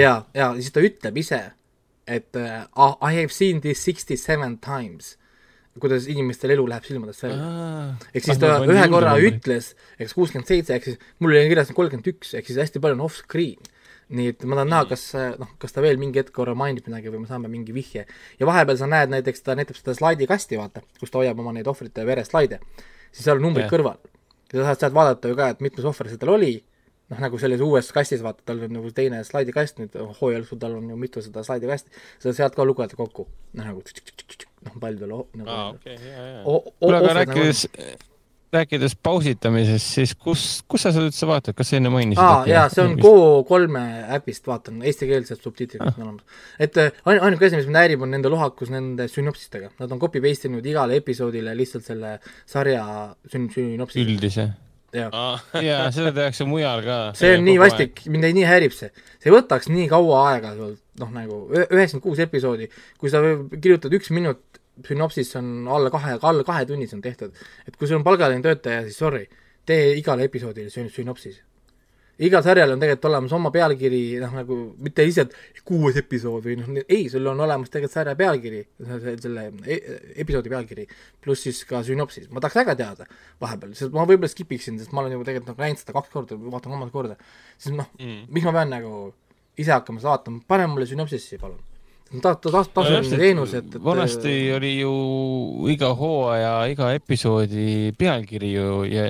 ja, 0.00 0.14
ja 0.36 0.52
siis 0.58 0.70
ta 0.74 0.84
ütleb 0.84 1.18
ise, 1.24 1.42
et 2.06 2.38
uh, 2.38 2.94
I 3.00 3.16
have 3.20 3.32
seen 3.32 3.62
this 3.64 3.84
sixty 3.84 4.18
seven 4.20 4.58
times 4.62 5.16
kuidas 5.80 6.04
inimestel 6.10 6.52
elu 6.52 6.66
läheb 6.68 6.84
silmadest 6.84 7.22
välja. 7.24 7.44
ehk 8.12 8.26
siis 8.26 8.40
ta 8.40 8.58
ühe 8.60 8.88
korra 8.92 9.14
ütles, 9.24 9.72
eks 9.96 10.12
kuuskümmend 10.18 10.50
seitse, 10.50 10.76
ehk 10.76 10.90
siis 10.90 10.98
mul 11.18 11.32
oli 11.32 11.46
kirjas 11.48 11.72
kolmkümmend 11.72 12.10
üks, 12.12 12.34
ehk 12.36 12.50
siis 12.50 12.60
hästi 12.60 12.82
palju 12.82 12.98
on 12.98 13.06
off-screen 13.06 13.71
nii 14.12 14.32
et 14.32 14.44
ma 14.48 14.58
tahan 14.58 14.70
näha, 14.72 14.86
kas 14.90 15.04
noh, 15.40 15.52
kas 15.60 15.74
ta 15.74 15.84
veel 15.84 16.00
mingi 16.00 16.20
hetk 16.20 16.32
korra 16.36 16.54
mainib 16.58 16.86
midagi 16.88 17.12
või 17.12 17.22
me 17.24 17.30
saame 17.30 17.50
mingi 17.52 17.74
vihje. 17.74 18.06
ja 18.40 18.48
vahepeal 18.48 18.78
sa 18.80 18.88
näed 18.90 19.12
näiteks, 19.12 19.44
ta 19.46 19.56
näitab 19.58 19.78
seda 19.78 19.94
slaidikasti, 19.96 20.58
vaata, 20.60 20.84
kus 21.00 21.12
ta 21.12 21.22
hoiab 21.22 21.40
oma 21.40 21.54
neid 21.56 21.70
ohvrite 21.70 22.04
vereslaide, 22.08 22.60
siis 23.10 23.24
seal 23.24 23.40
on 23.40 23.48
numbrid 23.48 23.66
yeah. 23.66 23.72
kõrval. 23.72 23.98
ja 24.52 24.60
sa 24.60 24.68
saad 24.70 24.84
sealt 24.84 24.98
vaadata 24.98 25.32
ju 25.32 25.38
ka, 25.38 25.48
et 25.54 25.64
mitmes 25.64 25.88
ohver 25.88 26.12
see 26.12 26.20
tal 26.20 26.34
oli, 26.34 26.52
noh, 27.12 27.24
nagu 27.24 27.40
selles 27.40 27.64
uues 27.64 27.90
kastis, 27.96 28.24
vaata, 28.24 28.44
tal 28.48 28.60
on 28.68 28.76
nagu 28.78 28.92
teine 28.96 29.22
slaidikast 29.24 29.80
nüüd, 29.80 29.98
hooaja 30.20 30.42
jooksul 30.42 30.62
tal 30.62 30.76
on 30.78 30.92
ju 30.92 31.00
mitu 31.00 31.24
seda 31.24 31.44
slaidikasti, 31.46 32.04
sa 32.22 32.36
sealt 32.36 32.58
ka 32.58 32.68
lugeda 32.68 32.98
kokku, 32.98 33.26
noh 33.56 33.72
nagu 33.72 33.82
noh, 33.82 34.78
palju 34.78 35.02
tal 35.02 35.18
nagu 35.40 35.50
aa, 35.50 35.68
okei, 35.76 35.98
jaa, 35.98 36.30
jaa. 36.36 36.46
kuule, 36.46 37.02
aga 37.02 37.20
rääkides 37.22 37.68
nagu 37.72 38.11
rääkides 38.52 38.94
pausitamisest, 39.02 39.86
siis 39.96 40.14
kus, 40.14 40.42
kus 40.68 40.84
sa 40.84 40.92
seda 40.92 41.08
üldse 41.08 41.28
vaatad, 41.28 41.56
kas 41.56 41.72
sa 41.72 41.78
enne 41.78 41.92
mainisid? 41.92 42.22
aa, 42.22 42.42
jaa, 42.48 42.64
see 42.72 42.84
on 42.84 42.96
Go3 43.00 43.84
äpist, 44.18 44.44
vaatan, 44.48 44.82
eestikeelsed 44.88 45.40
subtiitrid 45.40 45.80
ah. 45.84 45.94
on 45.96 46.08
olemas. 46.08 46.42
et 46.60 46.76
äh, 46.80 46.90
ain-, 47.06 47.22
ainuke 47.28 47.48
asi, 47.48 47.60
mis 47.60 47.70
mind 47.70 47.80
häirib, 47.80 48.04
on 48.04 48.12
nende 48.12 48.32
lohakus 48.32 48.72
nende 48.72 49.08
sünopsistega. 49.12 49.72
Nad 49.80 49.94
on 49.94 50.02
copy-paste 50.02 50.50
inud 50.50 50.66
igale 50.68 50.98
episoodile 51.00 51.56
lihtsalt 51.56 51.88
selle 51.88 52.18
sarja 52.48 52.84
sün-, 53.32 53.48
sünopsisi. 53.54 54.04
üldise? 54.04 54.50
jaa, 54.92 55.88
seda 55.88 56.12
tehakse 56.12 56.44
mujal 56.44 56.82
ka. 56.84 56.96
see 57.16 57.36
on 57.38 57.46
nii 57.46 57.58
vastik, 57.62 58.04
mind 58.12 58.28
nii 58.36 58.44
häirib 58.44 58.74
see. 58.76 58.92
see 59.22 59.32
võtaks 59.32 59.70
nii 59.72 59.86
kaua 59.88 60.18
aega 60.34 60.52
sul, 60.58 60.74
noh 61.00 61.14
nagu 61.14 61.38
üheksakümmend 61.56 62.04
kuus 62.04 62.20
episoodi, 62.20 62.68
kui 63.00 63.12
sa 63.12 63.22
kirjutad 63.54 63.96
üks 63.96 64.12
minut 64.12 64.60
sünopsis 64.80 65.36
on 65.36 65.68
alla 65.68 65.90
kahe, 65.92 66.18
alla 66.22 66.44
kahe 66.44 66.66
tunni 66.66 66.88
see 66.88 66.96
on 66.96 67.04
tehtud. 67.04 67.32
et 67.66 67.76
kui 67.76 67.88
sul 67.88 68.00
on 68.00 68.04
palgaline 68.04 68.42
töötaja, 68.44 68.84
siis 68.86 68.98
sorry, 68.98 69.24
tee 69.68 69.96
igale 69.98 70.28
episoodile 70.28 70.72
sün-, 70.72 70.90
sünopsis. 70.92 71.40
igal 72.22 72.42
sarjal 72.44 72.70
on 72.72 72.80
tegelikult 72.80 73.08
olemas 73.10 73.32
oma 73.36 73.50
pealkiri, 73.50 74.00
noh 74.22 74.34
nagu 74.36 74.58
mitte 74.84 75.04
lihtsalt 75.04 75.34
kuues 75.66 75.96
episood 75.98 76.44
või 76.46 76.58
noh, 76.60 76.70
ei, 76.84 77.08
sul 77.12 77.26
on 77.26 77.40
olemas 77.44 77.72
tegelikult 77.72 77.96
sarja 77.98 78.14
pealkiri, 78.16 78.62
selle 79.24 79.48
e 79.66 79.78
episoodi 80.24 80.52
pealkiri, 80.52 80.86
pluss 81.24 81.48
siis 81.48 81.64
ka 81.68 81.82
sünopsis, 81.86 82.30
ma 82.30 82.40
tahaks 82.40 82.60
väga 82.62 82.76
teada 82.78 83.08
vahepeal, 83.42 83.74
sest 83.78 83.96
ma 83.96 84.06
võib-olla 84.08 84.30
skip 84.30 84.54
iksin, 84.56 84.78
sest 84.80 84.94
ma 84.94 85.04
olen 85.04 85.18
juba 85.18 85.28
tegelikult 85.28 85.52
nagu 85.52 85.66
näinud 85.66 85.82
seda 85.82 85.96
kaks 85.98 86.14
korda, 86.14 86.38
vaatan 86.38 86.76
kolmandat 86.76 86.96
korda, 86.96 87.18
siis 87.58 87.76
noh 87.76 87.90
mm., 87.98 88.24
miks 88.30 88.48
ma 88.48 88.56
pean 88.60 88.72
nagu 88.76 88.94
ise 89.58 89.74
hakkama 89.74 90.00
seda 90.00 90.16
vaatama, 90.16 90.44
pane 90.48 90.70
mulle 90.70 90.88
sünopsissi, 90.88 91.40
palun 91.42 91.60
ta-, 92.20 92.34
ta-, 92.36 92.50
ta-, 92.50 92.64
tasuline 92.74 93.20
teenus, 93.20 93.54
et, 93.58 93.70
et 93.70 93.84
vanasti 93.84 94.34
oli 94.56 94.72
ju 94.80 94.92
iga 95.72 95.92
hooaja, 95.98 96.52
iga 96.72 96.90
episoodi 96.96 97.94
pealkiri 97.98 98.52
ju 98.52 98.82
ja, 98.88 99.06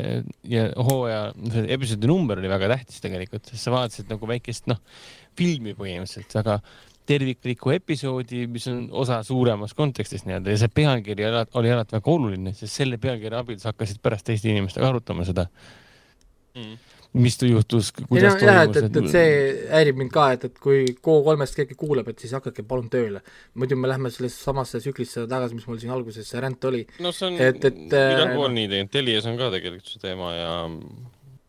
ja 0.48 0.68
hooaja, 0.76 1.24
see 1.54 1.66
episoodi 1.76 2.10
number 2.10 2.42
oli 2.42 2.52
väga 2.52 2.70
tähtis 2.76 3.02
tegelikult, 3.04 3.50
sest 3.50 3.66
sa 3.66 3.74
vaatasid 3.74 4.12
nagu 4.12 4.30
väikest, 4.30 4.70
noh, 4.70 4.80
filmi 5.38 5.74
põhimõtteliselt, 5.78 6.38
aga 6.42 6.60
terviklikku 7.08 7.72
episoodi, 7.74 8.44
mis 8.50 8.68
on 8.70 8.84
osa 9.02 9.18
suuremast 9.26 9.74
kontekstist 9.78 10.28
nii-öelda 10.28 10.54
ja 10.54 10.62
see 10.62 10.70
pealkiri 10.80 11.26
oli 11.58 11.74
alati 11.74 11.98
väga 11.98 12.14
oluline, 12.14 12.54
sest 12.54 12.78
selle 12.78 13.00
pealkirja 13.02 13.42
abil 13.42 13.58
sa 13.58 13.72
hakkasid 13.72 13.98
pärast 14.04 14.28
teiste 14.30 14.52
inimestega 14.52 14.92
arutama 14.92 15.26
seda. 15.26 15.48
Mm 16.54 16.78
mis 17.12 17.36
juhtus, 17.44 17.90
kuidas 17.92 18.36
toimus? 18.38 18.46
jah, 18.46 18.62
et, 18.64 18.76
et, 18.80 18.96
et 18.96 19.08
see 19.12 19.32
häirib 19.68 19.98
mind 20.00 20.12
ka, 20.14 20.26
et, 20.36 20.46
et 20.48 20.60
kui 20.62 20.84
Go3-st 21.04 21.58
keegi 21.60 21.76
kuulab, 21.78 22.08
et 22.08 22.22
siis 22.24 22.32
hakake 22.36 22.64
palun 22.68 22.88
tööle. 22.92 23.20
muidu 23.58 23.76
me 23.76 23.90
lähme 23.90 24.10
sellesse 24.12 24.40
samasse 24.40 24.80
tsüklisse 24.80 25.26
tagasi, 25.28 25.58
mis 25.58 25.66
mul 25.68 25.80
siin 25.82 25.92
alguses 25.92 26.28
see 26.28 26.40
ränd 26.40 26.64
oli. 26.70 26.86
no 27.04 27.12
see 27.12 27.28
on 27.28 27.36
et, 27.36 27.60
et 27.68 27.82
igal 27.92 28.32
pool 28.32 28.48
äh, 28.48 28.54
nii 28.56 28.70
tegelikult, 28.70 28.92
Telias 28.96 29.28
on 29.28 29.36
ka 29.40 29.50
tegelikult 29.52 29.92
see 29.92 30.04
teema 30.06 30.32
ja 30.36 30.52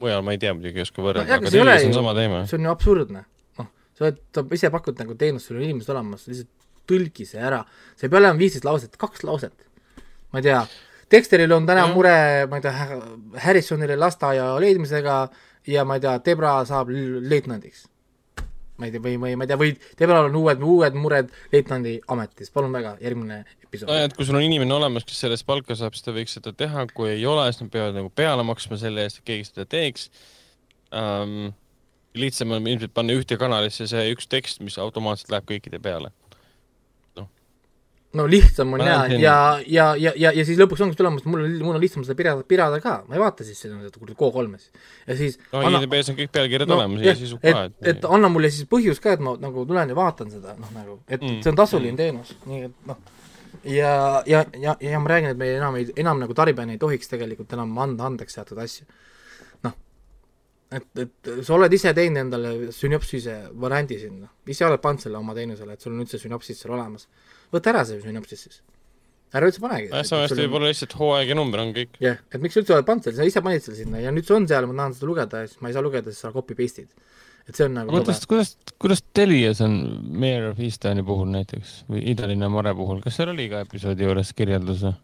mujal 0.03 0.25
ma 0.27 0.35
ei 0.35 0.41
tea 0.43 0.55
muidugi, 0.57 0.83
ei 0.83 0.87
oska 0.89 1.05
võrrelda 1.05 1.31
no,, 1.31 1.39
aga 1.39 1.53
Telias 1.55 1.87
on 1.87 1.97
sama 2.01 2.15
teema. 2.19 2.43
see 2.49 2.59
on 2.59 2.67
ju 2.67 2.73
absurdne. 2.75 3.25
noh, 3.61 3.69
sa 3.95 4.07
oled, 4.09 4.23
sa 4.35 4.47
ise 4.59 4.73
pakud 4.73 4.99
nagu 4.99 5.15
teenust, 5.19 5.47
sul 5.47 5.61
on 5.61 5.67
inimesed 5.69 5.95
olemas, 5.95 6.27
lihtsalt 6.27 6.51
tõlgi 6.91 7.27
see 7.29 7.39
ära. 7.39 7.63
see 7.95 8.09
ei 8.09 8.11
pea 8.11 8.19
olema 8.19 8.39
viisteist 8.39 8.67
lauset, 8.67 8.99
kaks 8.99 9.23
lauset. 9.23 9.55
ma 10.33 10.43
ei 10.43 10.51
tea, 10.51 10.65
Dexteril 11.13 11.51
on 11.53 11.65
täna 11.69 11.83
ja. 11.85 11.93
mure, 11.93 12.13
ma 12.49 12.57
ei 12.57 12.63
tea, 12.63 12.99
Harrisonile 13.43 13.97
lasteaia 13.99 14.47
leidmisega, 14.61 15.17
ja 15.67 15.85
ma 15.87 15.97
ei 15.97 16.03
tea, 16.03 16.17
Debra 16.25 16.53
saab 16.67 16.91
leitnandiks. 16.93 17.87
ma 18.77 18.87
ei 18.87 18.93
tea, 18.93 19.01
või, 19.03 19.17
või 19.21 19.35
ma 19.37 19.45
ei 19.45 19.51
tea, 19.51 19.59
või 19.59 19.73
Debral 19.99 20.29
on 20.29 20.37
uued, 20.39 20.63
uued 20.65 20.95
mured 20.97 21.33
leitnandi 21.53 21.99
ametis, 22.13 22.49
palun 22.53 22.73
väga, 22.73 22.95
järgmine 23.03 23.43
episood. 23.61 23.89
no 23.89 23.97
et 24.01 24.15
kui 24.17 24.27
sul 24.27 24.39
on 24.39 24.45
inimene 24.45 24.73
olemas, 24.73 25.05
kes 25.07 25.19
selle 25.23 25.37
eest 25.37 25.47
palka 25.47 25.77
saab, 25.77 25.97
siis 25.97 26.05
ta 26.07 26.15
võiks 26.15 26.37
seda 26.39 26.55
teha, 26.57 26.87
kui 26.93 27.11
ei 27.13 27.25
ole, 27.29 27.45
siis 27.51 27.61
nad 27.61 27.73
peavad 27.73 27.99
nagu 27.99 28.09
peale 28.09 28.45
maksma 28.47 28.79
selle 28.81 29.05
eest, 29.05 29.21
et 29.21 29.29
keegi 29.31 29.51
seda 29.51 29.67
teeks 29.69 30.09
um,. 30.91 31.53
lihtsam 32.13 32.51
on 32.53 32.67
ilmselt 32.69 32.91
panna 32.93 33.13
ühte 33.17 33.37
kanalisse 33.41 33.87
see 33.89 34.09
üks 34.13 34.27
tekst, 34.29 34.59
mis 34.61 34.77
automaatselt 34.77 35.31
läheb 35.33 35.47
kõikide 35.49 35.79
peale 35.81 36.11
no 38.13 38.25
lihtsam 38.29 38.73
on 38.73 38.83
ja, 38.85 38.97
ja, 39.07 39.35
ja, 39.67 39.85
ja, 39.97 40.11
ja, 40.15 40.31
ja 40.37 40.45
siis 40.45 40.59
lõpuks 40.61 40.83
ongi 40.85 40.97
tulemus, 40.97 41.25
mul 41.25 41.45
on, 41.47 41.55
mul 41.65 41.77
on 41.77 41.81
lihtsam 41.81 42.03
seda 42.05 42.15
pirada, 42.17 42.45
pirada 42.47 42.79
ka, 42.83 42.99
ma 43.07 43.17
ei 43.17 43.21
vaata 43.23 43.45
siis 43.47 43.63
seda 43.63 43.89
Go3-s. 44.19 44.69
ja 45.07 45.17
siis 45.17 45.39
no 45.53 45.63
anna, 45.63 45.81
IDB-s 45.81 46.13
on 46.13 46.19
kõik 46.19 46.33
pealkirjad 46.35 46.69
no, 46.69 46.77
olemas 46.77 47.05
ja 47.05 47.15
sisu 47.17 47.39
ka. 47.41 47.65
et, 47.71 47.79
et 47.93 48.05
anna 48.05 48.29
mulle 48.33 48.51
siis 48.53 48.69
põhjus 48.69 49.01
ka, 49.03 49.15
et 49.17 49.23
ma 49.23 49.33
nagu 49.41 49.65
tulen 49.69 49.89
ja 49.89 49.97
vaatan 49.97 50.29
seda, 50.33 50.53
noh 50.59 50.77
nagu, 50.77 50.99
et 51.07 51.21
mm. 51.21 51.41
see 51.41 51.53
on 51.53 51.59
tasuline 51.63 51.95
mm. 51.95 52.01
teenus, 52.03 52.35
nii 52.49 52.69
et 52.69 52.91
noh, 52.91 53.01
ja, 53.73 53.95
ja, 54.29 54.45
ja, 54.61 54.77
ja 54.81 55.01
ma 55.01 55.15
räägin, 55.15 55.33
et 55.33 55.41
me 55.41 55.49
enam 55.57 55.81
ei, 55.81 55.89
enam 56.05 56.21
nagu 56.21 56.37
tarbijana 56.37 56.77
ei 56.77 56.81
tohiks 56.81 57.09
tegelikult 57.09 57.57
enam 57.57 57.73
anda 57.81 58.11
andeks 58.11 58.37
teatud 58.37 58.61
asju. 58.61 58.85
noh, 59.65 59.77
et, 60.69 60.89
et 61.01 61.35
sa 61.41 61.57
oled 61.57 61.73
ise 61.73 61.97
teinud 61.97 62.27
endale 62.27 62.55
sünopsise 62.77 63.39
variandi 63.57 64.03
sinna, 64.05 64.29
ise 64.45 64.69
oled 64.69 64.85
pannud 64.85 65.01
selle 65.01 65.17
oma 65.17 65.33
teenusele, 65.33 65.73
et 65.73 65.81
sul 65.81 65.95
on 65.95 66.05
üldse 66.05 66.21
sünopsis 66.21 66.61
seal 66.61 66.77
olemas 66.77 67.09
võta 67.53 67.73
ära 67.73 67.83
see 67.87 68.01
sünopsis 68.03 68.45
siis. 68.47 68.61
ära 69.33 69.49
üldse 69.49 69.63
panegi. 69.63 69.89
jah, 69.91 70.05
samasti 70.07 70.39
võib-olla 70.43 70.71
lihtsalt 70.71 70.95
hooaeg 70.99 71.33
ja 71.33 71.37
number 71.39 71.63
on 71.63 71.73
kõik. 71.75 71.95
jah 71.99 72.15
yeah., 72.15 72.21
et 72.31 72.43
miks 72.43 72.59
üldse 72.59 72.75
oled 72.75 72.87
pannud 72.89 73.07
selle, 73.07 73.19
sa 73.19 73.29
ise 73.29 73.43
panid 73.45 73.65
selle 73.65 73.79
sinna 73.79 74.03
ja 74.03 74.13
nüüd 74.15 74.27
see 74.27 74.37
on 74.37 74.49
seal, 74.49 74.67
ma 74.69 74.77
tahan 74.81 74.97
seda 74.97 75.09
lugeda 75.09 75.43
ja 75.43 75.51
siis 75.51 75.63
ma 75.63 75.71
ei 75.71 75.77
saa 75.77 75.85
lugeda, 75.85 76.13
sest 76.13 76.27
sa 76.27 76.33
copy 76.35 76.57
paste'id. 76.59 76.91
et 77.47 77.55
see 77.55 77.69
on 77.69 77.79
nagu 77.79 77.93
kuidas, 77.93 78.25
kuidas, 78.29 78.53
kuidas 78.81 79.05
Telias 79.15 79.63
on 79.65 79.79
Mayor 80.23 80.51
of 80.51 80.61
Eastoni 80.63 81.05
puhul 81.07 81.33
näiteks 81.37 81.79
või 81.89 82.05
Idalinna 82.13 82.51
Mare 82.53 82.75
puhul, 82.77 83.01
kas 83.05 83.19
seal 83.19 83.33
oli 83.33 83.49
ka 83.51 83.65
episoodi 83.67 84.07
juures 84.07 84.35
kirjeldus 84.37 84.85
või? 84.89 84.99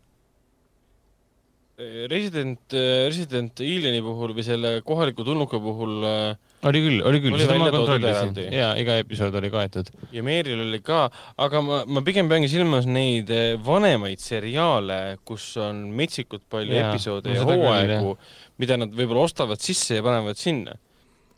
Resident, 2.11 2.73
Resident 2.75 3.61
Alieni 3.63 4.01
puhul 4.03 4.33
või 4.35 4.43
selle 4.43 4.71
kohaliku 4.83 5.23
tulnuka 5.23 5.61
puhul 5.63 6.01
äh, 6.03 6.48
oli 6.67 6.81
küll, 6.83 6.99
oli 7.07 7.21
küll, 7.23 7.37
seda 7.39 7.55
ma 7.59 7.69
kontrollisin. 7.71 8.51
ja 8.51 8.71
iga 8.79 8.97
episood 8.99 9.35
oli 9.39 9.51
kaetud. 9.53 9.91
ja 10.15 10.23
Meeril 10.25 10.59
oli 10.65 10.81
ka, 10.83 11.05
aga 11.39 11.61
ma, 11.63 11.79
ma 11.87 12.03
pigem 12.05 12.29
peangi 12.31 12.49
silmas 12.51 12.87
neid 12.89 13.31
äh, 13.33 13.53
vanemaid 13.63 14.21
seriaale, 14.23 14.99
kus 15.27 15.51
on 15.63 15.85
metsikult 15.95 16.43
palju 16.51 16.75
ja, 16.75 16.89
episoode 16.89 17.35
ja 17.35 17.45
hooaegu, 17.47 18.15
mida 18.61 18.79
nad 18.79 18.95
võib-olla 18.95 19.27
ostavad 19.29 19.63
sisse 19.63 19.99
ja 19.99 20.05
panevad 20.05 20.39
sinna. 20.39 20.75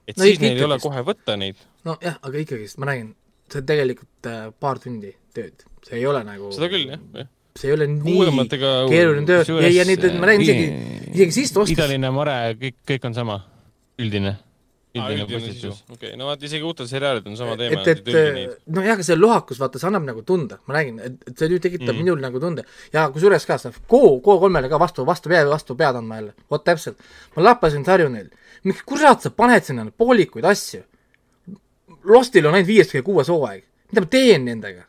et 0.08 0.18
no, 0.18 0.26
siis 0.26 0.42
neil 0.42 0.58
ei 0.58 0.66
ole 0.70 0.80
kohe 0.82 1.06
võtta 1.06 1.38
neid. 1.40 1.60
nojah, 1.88 2.18
aga 2.22 2.42
ikkagist 2.46 2.82
ma 2.82 2.90
räägin, 2.92 3.14
see 3.52 3.62
on 3.62 3.70
tegelikult 3.70 4.32
äh, 4.32 4.48
paar 4.58 4.82
tundi 4.82 5.14
tööd, 5.36 5.68
see 5.86 6.02
ei 6.02 6.10
ole 6.10 6.26
nagu 6.26 6.50
seda 6.56 6.72
küll, 6.72 6.90
jah, 6.96 7.06
jah. 7.22 7.32
See 7.60 7.68
ei 7.68 7.74
ole 7.76 7.84
nii 7.92 8.46
keeruline 8.88 9.26
töö. 9.28 9.42
ja, 9.60 9.70
ja 9.76 9.84
nüüd 9.84 10.06
ma 10.18 10.30
räägin 10.30 10.46
isegi, 10.48 10.70
isegi 11.12 11.34
siis 11.36 11.52
oskas 11.52 11.76
idaline 11.76 12.10
mare, 12.16 12.38
kõik, 12.56 12.80
kõik 12.88 13.12
on 13.12 13.18
sama, 13.18 13.44
üldine 14.00 14.40
üldine 14.96 15.26
postitus. 15.30 15.80
okei 15.88 15.96
okay., 15.96 16.18
no 16.20 16.28
vaata 16.28 16.46
isegi 16.48 16.66
uutel 16.68 16.88
seriaalidel 16.90 17.32
on 17.32 17.38
sama 17.40 17.56
teema. 17.60 17.82
et, 17.82 18.02
et 18.12 18.68
nojah, 18.76 18.98
aga 18.98 19.06
see 19.08 19.18
lohakus, 19.18 19.62
vaata, 19.62 19.80
see 19.80 19.90
annab 19.90 20.06
nagu 20.10 20.24
tunda, 20.28 20.60
ma 20.68 20.76
räägin, 20.78 21.00
et, 21.08 21.18
et 21.30 21.40
see 21.40 21.50
nüüd 21.52 21.64
tekitab 21.64 21.94
mm. 21.94 22.04
minul 22.04 22.22
nagu 22.24 22.42
tunde 22.44 22.66
ja 22.94 23.08
kusjuures 23.14 23.48
ka 23.48 23.58
seda 23.62 23.74
Go, 23.92 24.18
Go3-le 24.26 24.72
ka 24.72 24.80
vastu, 24.82 25.08
vastu 25.08 25.32
pea, 25.32 25.46
vastu 25.50 25.78
pead 25.80 26.00
andma 26.02 26.20
jälle, 26.20 26.36
vot 26.52 26.66
täpselt. 26.68 27.00
ma 27.36 27.48
lappasin 27.48 27.88
sarju 27.88 28.12
neil, 28.12 28.30
miks 28.68 28.84
kurat 28.88 29.24
sa 29.24 29.34
paned 29.36 29.68
sinna 29.68 29.88
poolikuid 29.92 30.48
asju? 30.52 30.84
Lostil 32.12 32.48
on 32.50 32.58
ainult 32.58 32.70
viies 32.70 32.92
või 32.96 33.06
kuues 33.08 33.30
hooaeg, 33.32 33.64
mida 33.92 34.04
ma 34.04 34.12
teen 34.18 34.48
nendega? 34.50 34.88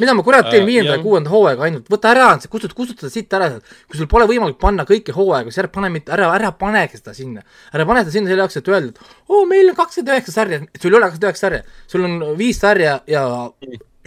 Mida 0.00 0.14
ma 0.18 0.22
kurat 0.26 0.48
teen 0.50 0.64
uh, 0.64 0.68
viienda 0.68 0.96
ja 0.96 1.02
kuuenda 1.02 1.30
hooaega 1.30 1.66
ainult, 1.68 1.86
võta 1.90 2.10
ära, 2.10 2.30
kustuta, 2.50 2.74
kustuta 2.76 3.10
siit 3.12 3.32
ära, 3.38 3.52
kui 3.86 3.98
sul 4.00 4.08
pole 4.10 4.26
võimalik 4.28 4.58
panna 4.60 4.84
kõiki 4.88 5.14
hooaegu, 5.14 5.52
siis 5.52 5.62
ära 5.62 5.70
pane 5.72 5.90
mitte, 5.94 6.10
ära, 6.16 6.32
ära 6.34 6.50
panegi 6.58 6.98
seda 6.98 7.14
sinna. 7.16 7.44
ära 7.72 7.86
pane 7.88 8.02
seda 8.02 8.16
sinna 8.16 8.32
selle 8.32 8.42
jaoks, 8.42 8.58
et 8.58 8.72
öelda, 8.72 8.90
et 8.90 9.30
oo 9.30 9.44
oh,, 9.44 9.46
meil 9.48 9.70
on 9.70 9.78
kakskümmend 9.78 10.16
üheksa 10.16 10.34
sarja, 10.34 10.58
sul 10.74 10.90
ei 10.90 10.98
ole 10.98 11.06
kakskümmend 11.06 11.28
üheksa 11.30 11.46
sarja, 11.46 11.62
sul 11.92 12.08
on 12.08 12.18
viis 12.40 12.60
sarja 12.64 12.98
ja 13.06 13.22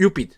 jupid. 0.04 0.36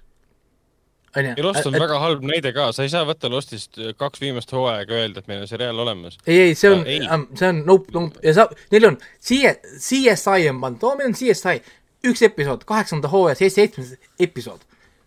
ja 1.19 1.35
Lost 1.43 1.67
on 1.67 1.75
et, 1.75 1.83
väga 1.83 2.01
halb 2.07 2.23
näide 2.31 2.55
ka, 2.55 2.71
sa 2.73 2.87
ei 2.87 2.95
saa 2.95 3.03
võtta 3.09 3.31
Lostist 3.33 3.83
kaks 3.99 4.23
viimast 4.23 4.55
hooaega 4.55 5.01
öelda, 5.03 5.25
et 5.25 5.31
meil 5.33 5.43
on 5.43 5.51
seriaal 5.51 5.83
olemas. 5.83 6.21
ei, 6.23 6.39
ei, 6.47 6.55
see 6.55 6.71
on, 6.71 6.87
see 7.35 7.51
on 7.51 7.65
nope, 7.67 7.91
nope. 7.99 8.23
Ja 8.23 8.39
sa, 8.39 8.47
neil 8.71 8.93
on 8.93 9.01
CSI 9.19 10.53
on 10.55 10.63
pandud, 10.63 10.87
oo, 10.87 10.99
meil 11.03 11.11
on 11.11 11.19
CSI, 11.19 11.59
üks 12.07 12.23
episood, 12.31 12.63
kaheksanda 12.69 13.11
hooaja 13.11 13.43
seitsmes 13.43 13.97
episood 14.23 14.63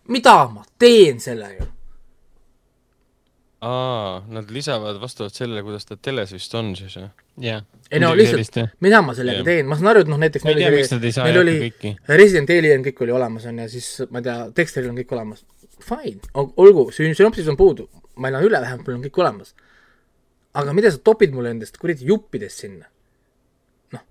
mida 0.08 0.36
ma 0.52 0.64
teen 0.78 1.20
sellega? 1.20 1.66
aa, 3.66 4.22
nad 4.28 4.50
lisavad 4.50 5.00
vastavalt 5.00 5.34
sellele, 5.34 5.62
kuidas 5.64 5.86
ta 5.88 5.96
teles 5.96 6.32
vist 6.34 6.54
on 6.54 6.74
siis, 6.76 6.96
jah? 6.96 7.10
jah. 7.40 7.62
ei 7.90 8.00
no 8.00 8.12
lihtsalt, 8.16 8.58
mida 8.84 9.00
ma 9.02 9.14
sellega 9.16 9.40
yeah. 9.40 9.48
teen, 9.48 9.68
ma 9.70 9.78
saan 9.78 9.92
aru, 9.92 10.04
et 10.04 10.10
noh, 10.12 10.20
näiteks 10.20 10.44
meil 10.44 10.60
oli, 10.68 10.82
meil 11.22 11.38
oli 11.40 11.94
Resident 12.20 12.52
Alien 12.52 12.84
kõik 12.84 13.00
oli 13.06 13.14
olemas, 13.16 13.46
on 13.48 13.62
ju, 13.64 13.68
siis 13.72 14.10
ma 14.10 14.20
ei 14.20 14.28
tea, 14.28 14.36
Dexteril 14.56 14.90
on 14.92 14.98
kõik 15.00 15.14
olemas. 15.16 15.46
Fine, 15.86 16.20
olgu, 16.36 16.88
sünopsis 16.94 17.48
on 17.52 17.56
puudu, 17.56 17.88
ma 18.20 18.30
elan 18.30 18.44
üle, 18.46 18.60
vähemalt 18.60 18.86
mul 18.88 18.98
on 18.98 19.06
kõik 19.08 19.24
olemas. 19.24 19.54
aga 20.56 20.72
mida 20.72 20.90
sa 20.92 21.00
topid 21.04 21.34
mulle 21.36 21.50
nendest 21.52 21.76
kuradi 21.80 22.06
juppidest 22.08 22.64
sinna? 22.64 22.86
noh, 23.92 24.04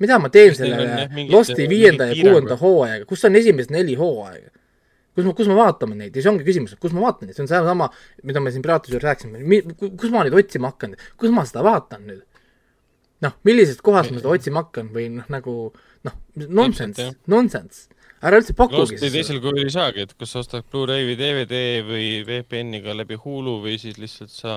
mida 0.00 0.18
ma 0.20 0.32
teen 0.32 0.56
selle 0.56 1.08
Losti 1.32 1.68
viienda 1.68 2.08
ja 2.08 2.16
kuuenda 2.22 2.56
hooajaga, 2.60 3.04
kus 3.08 3.24
on 3.28 3.36
esimesed 3.36 3.72
neli 3.72 3.96
hooaega? 4.00 4.52
Kus 5.16 5.26
me, 5.26 5.34
kus 5.36 5.50
me 5.50 5.56
vaatame 5.58 5.96
neid? 5.98 6.14
Ja 6.14 6.22
see 6.22 6.32
ongi 6.32 6.46
küsimus, 6.46 6.76
et 6.76 6.82
kus 6.82 6.94
ma 6.94 7.06
vaatan 7.08 7.26
neid, 7.26 7.36
see 7.38 7.44
on 7.46 7.50
seesama, 7.50 7.88
mida 8.28 8.42
me 8.44 8.52
siin 8.54 8.64
Piraatluse 8.64 8.96
juures 8.96 9.08
rääkisime, 9.08 9.60
kus 9.96 10.12
ma 10.12 10.26
neid 10.26 10.36
otsima 10.36 10.70
hakkan, 10.74 10.96
kus 11.20 11.34
ma 11.34 11.46
seda 11.48 11.64
vaatan 11.66 12.08
nüüd? 12.12 12.24
noh, 13.24 13.36
millisest 13.48 13.82
kohast 13.84 14.12
ma 14.12 14.20
seda 14.20 14.32
otsima 14.32 14.64
hakkan 14.64 14.90
või 14.94 15.08
noh, 15.14 15.28
nagu 15.32 15.54
noh, 16.06 16.16
nonsense, 16.36 17.08
nonsense. 17.32 17.86
ära 18.20 18.40
üldse 18.40 18.56
pakugi 18.56 18.98
teisel 19.00 19.40
kujul 19.44 19.64
ei 19.64 19.72
saagi, 19.72 20.06
et 20.06 20.14
kas 20.20 20.34
sa 20.34 20.42
ostad 20.44 20.66
Blu-ray 20.68 21.06
või 21.08 21.16
DVD 21.20 21.62
või 21.86 22.08
VPN-iga 22.28 22.96
läbi 22.96 23.18
Hulu 23.20 23.58
või 23.64 23.78
siis 23.80 23.96
lihtsalt 24.00 24.32
sa 24.32 24.56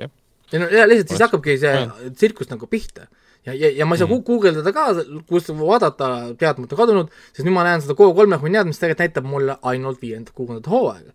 jah. 0.00 0.12
ei 0.52 0.62
no 0.62 0.70
ja 0.72 0.86
lihtsalt 0.88 1.12
siis 1.14 1.24
hakkabki 1.26 1.58
see 1.60 1.84
tsirkus 2.16 2.52
nagu 2.52 2.68
pihta 2.70 3.08
ja, 3.46 3.54
ja, 3.54 3.70
ja 3.70 3.86
ma 3.86 3.96
ei 3.96 4.02
saa 4.02 4.08
mm. 4.08 4.22
guugeldada 4.26 4.72
ka, 4.74 4.86
kus 5.28 5.50
vaadata 5.58 6.10
teadmata 6.38 6.78
kadunud, 6.78 7.10
sest 7.32 7.46
nüüd 7.46 7.56
ma 7.56 7.66
näen 7.66 7.82
seda 7.84 7.96
Go3-e 7.98 8.38
tead, 8.38 8.70
mis 8.70 8.80
tegelikult 8.80 9.04
näitab 9.04 9.28
mulle 9.28 9.58
ainult 9.72 10.02
viiendat, 10.02 10.34
kuuendat 10.36 10.70
hooaega 10.70 11.12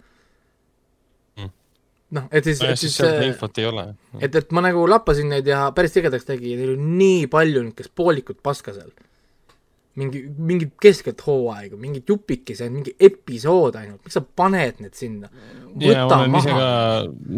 mm.. 1.40 1.52
noh, 2.18 2.30
et 2.32 2.50
siis, 2.50 2.62
et 2.68 2.84
siis 2.84 3.00
äh, 3.06 3.28
infot 3.30 3.62
ei 3.62 3.70
ole. 3.70 3.90
et, 4.20 4.36
et 4.36 4.56
ma 4.56 4.66
nagu 4.66 4.86
lappasin 4.90 5.32
neid 5.36 5.48
ja 5.48 5.68
päris 5.76 5.96
tigedaks 5.96 6.28
tegi 6.28 6.54
ja 6.54 6.62
neil 6.62 6.76
oli 6.76 6.96
nii 7.04 7.28
palju 7.32 7.64
niisugust 7.68 7.96
poolikut 7.96 8.44
paska 8.44 8.76
seal 8.76 8.92
mingi, 9.98 10.22
mingit 10.38 10.74
keskelt 10.82 11.22
hooaega, 11.26 11.78
mingit 11.80 12.10
jupikese, 12.10 12.70
mingi 12.74 12.94
episood 13.08 13.78
ainult, 13.80 14.02
miks 14.06 14.18
sa 14.18 14.22
paned 14.22 14.82
need 14.84 14.96
sinna? 14.98 15.30
jaa, 15.82 16.06
ma 16.10 16.20
olen 16.22 16.38
ise 16.40 16.54
ka 16.54 16.70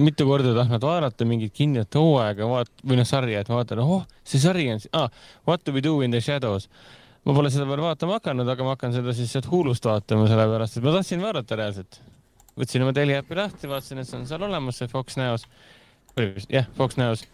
mitu 0.07 0.27
korda 0.27 0.53
tahtnud 0.57 0.85
vaadata 0.87 1.27
mingit 1.29 1.55
kindlat 1.55 1.99
hooaega, 1.99 2.49
vaat-, 2.51 2.73
või 2.83 2.99
noh, 2.99 3.07
sarja, 3.07 3.43
et 3.43 3.51
vaatan, 3.51 3.83
oh, 3.83 4.03
see 4.27 4.41
sari 4.43 4.67
on 4.73 4.83
ah,, 4.99 5.09
What 5.47 5.65
do 5.65 5.75
we 5.75 5.83
do 5.85 5.99
in 6.05 6.15
the 6.15 6.21
shadows. 6.23 6.69
ma 7.27 7.35
pole 7.35 7.51
seda 7.53 7.67
veel 7.69 7.83
vaatama 7.83 8.17
hakanud, 8.17 8.47
aga 8.47 8.65
ma 8.65 8.75
hakkan 8.75 8.95
seda 8.95 9.13
siis 9.15 9.31
sealt 9.33 9.49
Hulust 9.51 9.85
vaatama, 9.85 10.27
sellepärast 10.29 10.79
et 10.79 10.85
ma 10.87 10.95
tahtsin 10.95 11.23
vaadata 11.23 11.59
reaalselt. 11.59 11.99
võtsin 12.59 12.83
oma 12.83 12.95
Teliäpi 12.95 13.39
lahti, 13.39 13.71
vaatasin, 13.71 14.03
et 14.03 14.09
see 14.09 14.19
on 14.19 14.27
seal 14.27 14.47
olemas, 14.47 14.79
see 14.79 14.91
Fox 14.91 15.19
Neos. 15.19 15.47
jah, 16.49 16.67
Fox 16.75 16.99
Neos 16.99 17.27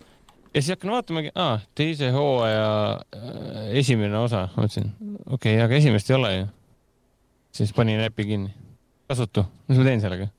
ja 0.56 0.62
siis 0.62 0.72
hakkan 0.72 0.92
vaatamagi, 0.92 1.32
aa, 1.36 1.60
teise 1.76 2.10
hooaja 2.16 2.68
äh, 3.16 3.72
esimene 3.82 4.18
osa, 4.18 4.46
mõtlesin, 4.56 4.88
okei 5.26 5.56
okay,, 5.56 5.66
aga 5.66 5.76
esimest 5.80 6.10
ei 6.10 6.16
ole 6.16 6.32
ju. 6.36 6.48
siis 7.52 7.74
panin 7.74 8.04
äpi 8.06 8.26
kinni. 8.26 8.54
kasutu, 9.08 9.46
mis 9.68 9.78
ma 9.78 9.88
teen 9.90 10.02
sellega? 10.02 10.30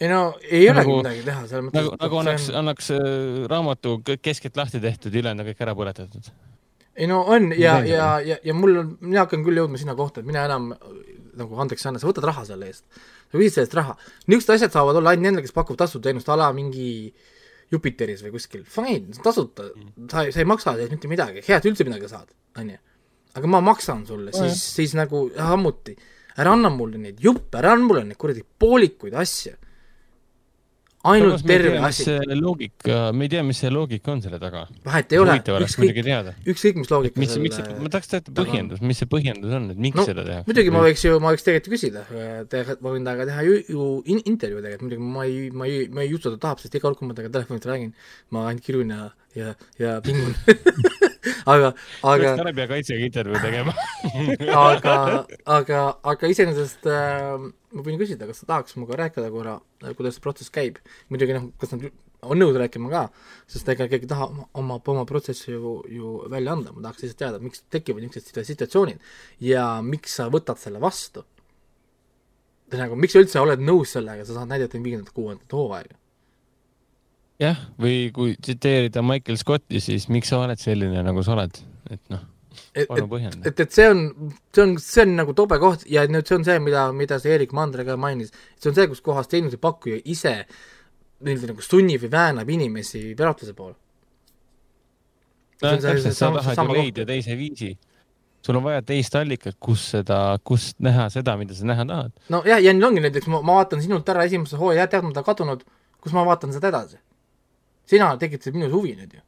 ei 0.00 0.08
no 0.08 0.20
ei 0.42 0.68
olegi 0.70 0.84
nagu, 0.84 0.98
midagi 1.02 1.24
teha, 1.26 1.46
selles 1.46 1.66
mõttes. 1.66 1.80
nagu, 1.80 1.96
nagu 2.02 2.20
annaks 2.22 2.48
on..., 2.50 2.60
annaks 2.62 2.92
äh, 2.94 3.08
raamatu 3.50 3.98
keskelt 4.22 4.56
lahti 4.56 4.80
tehtud, 4.82 5.14
ülejäänud 5.14 5.44
on 5.44 5.50
kõik 5.50 5.64
ära 5.66 5.76
põletatud. 5.78 6.32
ei 6.96 7.10
no 7.10 7.22
on 7.26 7.52
ja, 7.58 7.78
ja, 7.86 8.10
ja, 8.24 8.38
ja 8.44 8.54
mul 8.54 8.82
on, 8.82 8.92
mina 9.00 9.24
hakkan 9.26 9.46
küll 9.46 9.62
jõudma 9.62 9.80
sinna 9.80 9.96
kohta, 9.98 10.22
et 10.22 10.30
mina 10.30 10.44
enam 10.48 10.72
nagu 11.38 11.62
andeks 11.62 11.84
ei 11.84 11.92
anna, 11.92 12.02
sa 12.02 12.08
võtad 12.10 12.26
raha 12.26 12.44
selle 12.48 12.70
eest. 12.70 12.84
sa 13.28 13.38
küsid 13.38 13.54
selle 13.56 13.66
eest 13.68 13.78
raha. 13.78 13.96
niisugused 14.26 14.54
asjad 14.56 14.74
saavad 14.74 15.00
olla 15.00 15.14
ainult 15.14 15.28
nendel, 15.28 15.46
kes 15.46 15.54
pakuvad 15.56 15.84
tasuteenust, 15.84 16.30
a 16.30 16.38
la 16.38 16.52
mingi 16.56 16.88
Jupiteris 17.68 18.22
või 18.24 18.32
kuskil, 18.38 18.62
fine, 18.64 19.12
tasuta 19.20 19.66
sa, 20.08 20.22
sa 20.24 20.40
ei 20.40 20.46
maksa 20.48 20.72
mitte 20.88 21.10
midagi, 21.10 21.42
hea, 21.44 21.58
et 21.58 21.66
üldse 21.68 21.84
midagi 21.84 22.08
saad, 22.08 22.30
on 22.56 22.70
ju. 22.72 22.78
Aga 23.36 23.50
ma 23.50 23.62
maksan 23.64 24.04
sulle, 24.08 24.32
siis, 24.34 24.60
siis 24.78 24.96
nagu 24.98 25.26
ammuti, 25.42 25.96
ära 26.38 26.54
anna 26.56 26.70
mulle 26.72 27.00
neid 27.02 27.22
juppe, 27.22 27.58
ära 27.60 27.74
anna 27.76 27.88
mulle 27.88 28.04
neid 28.08 28.20
kuradi 28.20 28.44
poolikuid 28.44 29.16
asju. 29.18 29.56
Ainult 31.08 31.44
terve 31.46 31.78
asi. 31.86 32.10
loogika, 32.34 33.12
me 33.14 33.28
ei 33.28 33.30
tea, 33.30 33.42
mis 33.46 33.60
see 33.62 33.70
loogika 33.70 34.10
on 34.12 34.22
selle 34.24 34.40
taga. 34.42 34.64
vahet 34.84 35.12
ei 35.14 35.20
ole, 35.22 35.36
ükskõik, 35.38 36.00
ükskõik 36.52 36.80
mis 36.80 36.90
loogika 36.90 37.22
mis, 37.22 37.36
mis, 37.38 37.60
ma 37.78 37.92
tahaks 37.94 38.10
teada 38.10 38.34
põhjendust, 38.34 38.82
mis 38.82 38.98
see 38.98 39.08
põhjendus 39.12 39.54
on, 39.60 39.70
et 39.72 39.78
miks 39.86 40.00
no, 40.00 40.06
seda 40.10 40.26
tehakse? 40.26 40.50
muidugi 40.50 40.74
ma 40.74 40.82
võiks 40.84 41.04
ju, 41.06 41.20
ma 41.22 41.32
võiks 41.32 41.46
tegelikult 41.46 41.76
küsida, 41.76 42.02
ma 42.10 42.96
võin 42.96 43.06
temaga 43.06 43.28
teha 43.30 43.46
ju, 43.46 43.60
ju 43.70 43.88
in, 44.10 44.24
intervjuu 44.34 44.64
tegelikult, 44.66 44.88
muidugi 44.88 45.14
ma 45.14 45.28
ei, 45.28 45.50
ma 45.54 45.70
ei, 45.70 45.86
ma 45.86 46.04
ei 46.04 46.16
usu, 46.18 46.32
et 46.32 46.40
ta 46.40 46.48
tahab, 46.48 46.64
sest 46.64 46.74
iga 46.74 46.88
kord, 46.88 46.98
kui 46.98 47.06
ma 47.06 47.14
temaga 47.14 47.36
telefonist 47.38 47.70
räägin, 47.70 47.94
ma 48.34 48.48
ainult 48.50 48.66
kirjun 48.66 48.90
ja, 48.96 49.06
ja, 49.38 49.54
ja 49.78 50.00
pingun 50.04 50.34
aga, 51.52 51.72
aga. 52.06 52.34
tarbijakaitsega 52.38 53.06
intervjuu 53.06 53.40
tegema 53.42 53.74
aga, 54.70 54.96
aga, 55.58 55.80
aga 56.12 56.30
iseenesest 56.34 56.86
äh, 56.90 57.48
ma 57.74 57.86
võin 57.86 57.98
küsida, 58.00 58.28
kas 58.28 58.42
ta 58.42 58.52
tahaks 58.54 58.76
minuga 58.78 58.98
rääkida 59.02 59.30
korra, 59.34 59.58
kuidas 59.98 60.18
see 60.18 60.24
protsess 60.24 60.54
käib. 60.54 60.78
muidugi 61.12 61.36
noh, 61.36 61.50
kas 61.60 61.74
nad 61.74 61.88
on 62.26 62.40
nõus 62.40 62.56
rääkima 62.58 62.90
ka, 62.90 63.04
sest 63.50 63.68
ega 63.70 63.86
keegi 63.90 64.08
ei 64.08 64.10
taha 64.10 64.28
oma, 64.58 64.78
oma 64.78 65.04
protsessi 65.08 65.52
ju, 65.52 65.74
ju 65.92 66.14
välja 66.30 66.54
anda, 66.56 66.72
ma 66.74 66.82
tahaks 66.86 67.04
lihtsalt 67.04 67.20
teada, 67.22 67.42
miks 67.42 67.62
tekivad 67.70 68.02
niisugused 68.02 68.48
situatsioonid 68.48 69.10
ja 69.44 69.68
miks 69.86 70.18
sa 70.18 70.28
võtad 70.32 70.58
selle 70.60 70.82
vastu. 70.82 71.24
nagu, 72.74 72.98
miks 72.98 73.14
sa 73.14 73.22
üldse 73.22 73.40
oled 73.40 73.62
nõus 73.62 73.94
sellega, 73.94 74.26
sa 74.26 74.38
saad 74.38 74.50
näidata 74.50 74.82
viiendat, 74.82 75.14
kuuendat 75.14 75.54
hooaega? 75.54 75.98
Jah, 77.42 77.60
või 77.78 78.08
kui 78.14 78.34
tsiteerida 78.40 79.02
Michael 79.04 79.38
Scotti, 79.40 79.80
siis 79.82 80.08
miks 80.12 80.32
sa 80.32 80.42
oled 80.44 80.60
selline, 80.60 81.04
nagu 81.06 81.22
sa 81.26 81.36
oled, 81.36 81.62
et 81.90 82.02
noh 82.12 82.26
et, 82.74 82.86
et, 82.90 83.46
et, 83.46 83.60
et 83.60 83.72
see 83.72 83.86
on, 83.88 84.00
see 84.54 84.62
on, 84.62 84.74
see 84.82 85.04
on 85.04 85.14
nagu 85.18 85.34
tobe 85.36 85.58
koht 85.62 85.84
ja 85.90 86.04
nüüd 86.10 86.28
see 86.28 86.38
on 86.38 86.46
see, 86.46 86.58
mida, 86.62 86.88
mida 86.96 87.18
see 87.22 87.34
Erik 87.34 87.54
Mandre 87.56 87.84
ka 87.86 87.96
mainis, 88.00 88.32
see 88.58 88.70
on 88.70 88.76
see, 88.76 88.86
kus 88.90 89.02
kohas 89.04 89.30
teenusepakkuja 89.30 90.00
ise 90.10 90.34
nii-öelda 91.24 91.52
nagu 91.52 91.64
sunnib 91.64 92.04
või 92.04 92.12
väänab 92.12 92.50
inimesi 92.54 93.02
piratluse 93.18 93.54
poole. 93.58 93.74
nojah, 95.62 95.80
täpselt, 95.82 96.14
sa 96.18 96.30
tahad 96.36 96.62
ju 96.62 96.76
leida 96.76 97.06
teise 97.08 97.36
viisi. 97.38 97.72
sul 98.46 98.56
on 98.56 98.64
vaja 98.64 98.82
teist 98.86 99.14
allikat, 99.18 99.56
kus 99.60 99.90
seda, 99.96 100.38
kus 100.44 100.70
näha 100.78 101.08
seda, 101.10 101.36
mida 101.36 101.54
sa 101.54 101.66
näha 101.66 101.86
tahad. 101.88 102.14
nojah, 102.28 102.62
ja 102.62 102.74
nüüd 102.74 102.90
ongi 102.90 103.02
näiteks, 103.06 103.26
ma, 103.32 103.42
ma 103.42 103.58
vaatan 103.62 103.82
sinult 103.82 104.08
ära 104.08 104.28
esimese 104.28 104.60
hooaja, 104.60 104.86
teadmata 104.86 105.26
kadunud, 105.26 105.66
kus 106.00 106.14
ma 106.14 106.26
vaatan 106.28 106.54
seda 106.54 106.70
edasi? 106.74 107.02
Sina 107.88 108.12
tekitasid 108.20 108.56
minus 108.56 108.74
huvi 108.74 108.94
nüüd 108.98 109.18
ju 109.18 109.24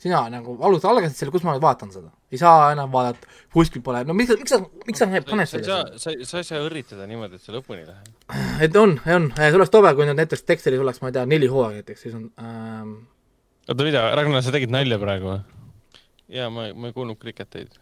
sina 0.00 0.20
nagu 0.32 0.56
alusta, 0.64 0.90
algasid 0.90 1.16
selle, 1.16 1.32
kus 1.34 1.44
ma 1.46 1.54
nüüd 1.54 1.64
vaatan 1.64 1.90
seda. 1.92 2.10
ei 2.32 2.40
saa 2.40 2.70
enam 2.74 2.90
vaadata, 2.92 3.28
kuskil 3.54 3.82
pole, 3.84 4.02
no 4.08 4.16
miks, 4.16 4.34
miks 4.40 4.52
sa, 4.52 4.58
miks 4.84 5.00
sa 5.00 5.08
paned 5.30 5.48
selle 5.48 5.64
sa, 5.64 5.78
sa, 6.02 6.12
sa 6.28 6.42
ei 6.42 6.48
saa 6.48 6.60
õrritada 6.66 7.06
niimoodi, 7.08 7.38
et 7.38 7.44
see 7.46 7.54
lõpuni 7.54 7.86
läheb. 7.86 8.10
et 8.66 8.76
on, 8.76 8.96
on, 9.16 9.30
see 9.38 9.56
oleks 9.56 9.72
tobe, 9.72 9.92
kui 9.96 10.08
nüüd 10.08 10.18
näiteks 10.20 10.44
Dexteris 10.48 10.82
oleks, 10.82 11.00
ma 11.02 11.10
ei 11.10 11.16
tea, 11.16 11.24
neli 11.30 11.48
hooaega 11.52 11.80
näiteks, 11.80 12.04
siis 12.04 12.16
on 12.18 12.26
ähm... 12.42 12.92
oota, 13.64 13.86
mida, 13.86 14.04
Ragnar, 14.18 14.44
sa 14.44 14.52
tegid 14.54 14.74
nalja 14.74 15.00
praegu 15.00 15.32
või? 15.32 15.40
jaa, 16.36 16.50
ma, 16.52 16.68
ma 16.76 16.90
ei 16.90 16.96
kuulnud 16.96 17.20
kriketeid. 17.22 17.72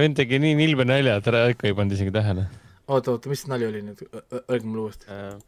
vend 0.00 0.18
tegi 0.18 0.42
nii 0.42 0.58
nilbe 0.58 0.88
nalja, 0.88 1.20
et 1.20 1.30
ära 1.30 1.44
ikka 1.54 1.70
ei 1.70 1.78
pannud 1.78 1.94
isegi 1.94 2.14
tähele. 2.14 2.48
oota, 2.88 3.14
oota, 3.14 3.30
mis 3.30 3.46
nali 3.52 3.68
oli 3.68 3.84
nüüd, 3.86 4.02
öelge 4.42 4.66
mulle 4.66 4.88
uuesti 4.88 5.12
äh,. 5.12 5.38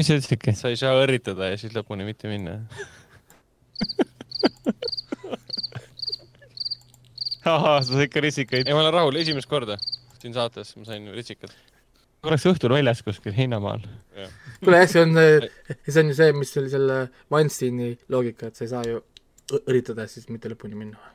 mis 0.00 0.08
sa 0.08 0.16
ütlesidki? 0.16 0.56
sa 0.56 0.72
ei 0.72 0.80
saa 0.80 0.96
õrritada 1.02 1.52
ja 1.52 1.60
siis 1.60 1.76
lõpuni 1.76 2.08
mitte 2.08 2.32
minna 2.32 2.62
ahah, 7.44 7.80
sa 7.82 7.88
said 7.92 8.06
ikka 8.08 8.20
ritsikaid. 8.24 8.64
ei, 8.68 8.74
ma 8.76 8.84
olen 8.84 8.94
rahul, 8.94 9.16
esimest 9.20 9.48
korda 9.50 9.76
siin 10.20 10.34
saates 10.36 10.74
ma 10.76 10.84
sain 10.84 11.08
ritsikat. 11.14 11.52
oleks 12.28 12.46
õhtul 12.50 12.74
väljas 12.76 13.02
kuskil 13.06 13.34
heinamaal. 13.36 13.84
kuule 14.60 14.82
jah, 14.82 14.90
see 14.90 15.04
on, 15.06 15.14
see 15.88 16.02
on 16.02 16.12
ju 16.12 16.16
see, 16.18 16.32
mis 16.36 16.56
oli 16.60 16.72
selle 16.72 16.98
Weinsteini 17.32 17.94
loogika, 18.12 18.50
et 18.50 18.58
sa 18.58 18.66
ei 18.66 18.72
saa 18.74 18.84
ju 18.88 19.00
õritada 19.64 20.06
siis 20.10 20.28
mitte 20.30 20.52
lõpuni 20.52 20.78
minna. 20.78 21.12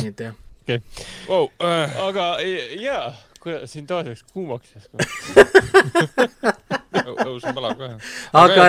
nii 0.00 0.10
et 0.12 0.26
jah 0.28 0.34
okay. 0.66 0.82
wow, 1.28 1.48
uh, 1.62 1.96
aga 2.08 2.28
jaa 2.82 3.12
kuule, 3.46 3.62
siin 3.70 3.86
toas 3.86 4.10
läks 4.10 4.26
kuumaks 4.34 4.74
õus 7.06 7.46
on 7.46 7.56
palav 7.56 7.78
kohe. 7.78 7.96
aga 8.42 8.68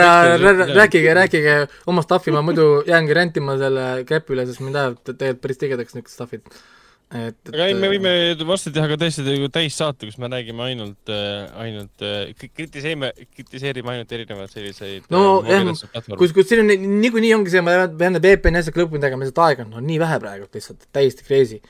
rääkige, 0.77 1.13
rääkige 1.17 1.59
oma 1.89 2.05
stuff'i, 2.05 2.33
ma 2.35 2.43
muidu 2.45 2.83
jäängi 2.87 3.17
rentima 3.17 3.57
selle 3.59 3.85
käpi 4.07 4.35
üle, 4.35 4.47
sest 4.49 4.63
mind 4.63 4.77
ajab 4.79 4.99
tegelikult 5.09 5.45
päris 5.45 5.63
tigedaks 5.63 5.97
niisugused 5.97 6.17
stuff'id. 6.17 6.59
Et, 7.07 7.31
et 7.31 7.53
aga 7.53 7.69
ei, 7.69 7.75
me 7.79 7.87
võime 7.87 8.11
varsti 8.49 8.73
teha 8.75 8.89
ka 8.91 8.97
täiesti 8.99 9.47
täissaate, 9.55 10.09
kus 10.09 10.17
me 10.19 10.27
räägime 10.27 10.65
ainult, 10.65 11.11
äh, 11.13 11.45
ainult, 11.63 12.03
äh, 12.03 12.33
kritiseerime, 12.35 13.13
kritiseerime 13.31 13.93
ainult 13.93 14.11
erinevaid 14.11 14.51
selliseid 14.51 15.07
no 15.15 15.21
äh, 15.45 15.53
jah, 15.55 16.09
kus, 16.19 16.33
kus 16.35 16.49
siin 16.49 16.65
on 16.65 16.73
niikuinii 16.99 17.31
ongi 17.37 17.53
see, 17.53 17.63
ma 17.63 17.77
pean 17.87 18.17
need 18.17 18.27
VPN-i 18.27 18.59
asjad 18.59 18.81
lõpuni 18.81 18.99
tegema, 19.05 19.23
lihtsalt 19.23 19.39
aega 19.45 19.63
on 19.63 19.71
no, 19.77 19.85
nii 19.87 20.01
vähe 20.03 20.17
praegu 20.25 20.49
lihtsalt, 20.51 20.83
täiesti 20.91 21.23
crazy. 21.23 21.61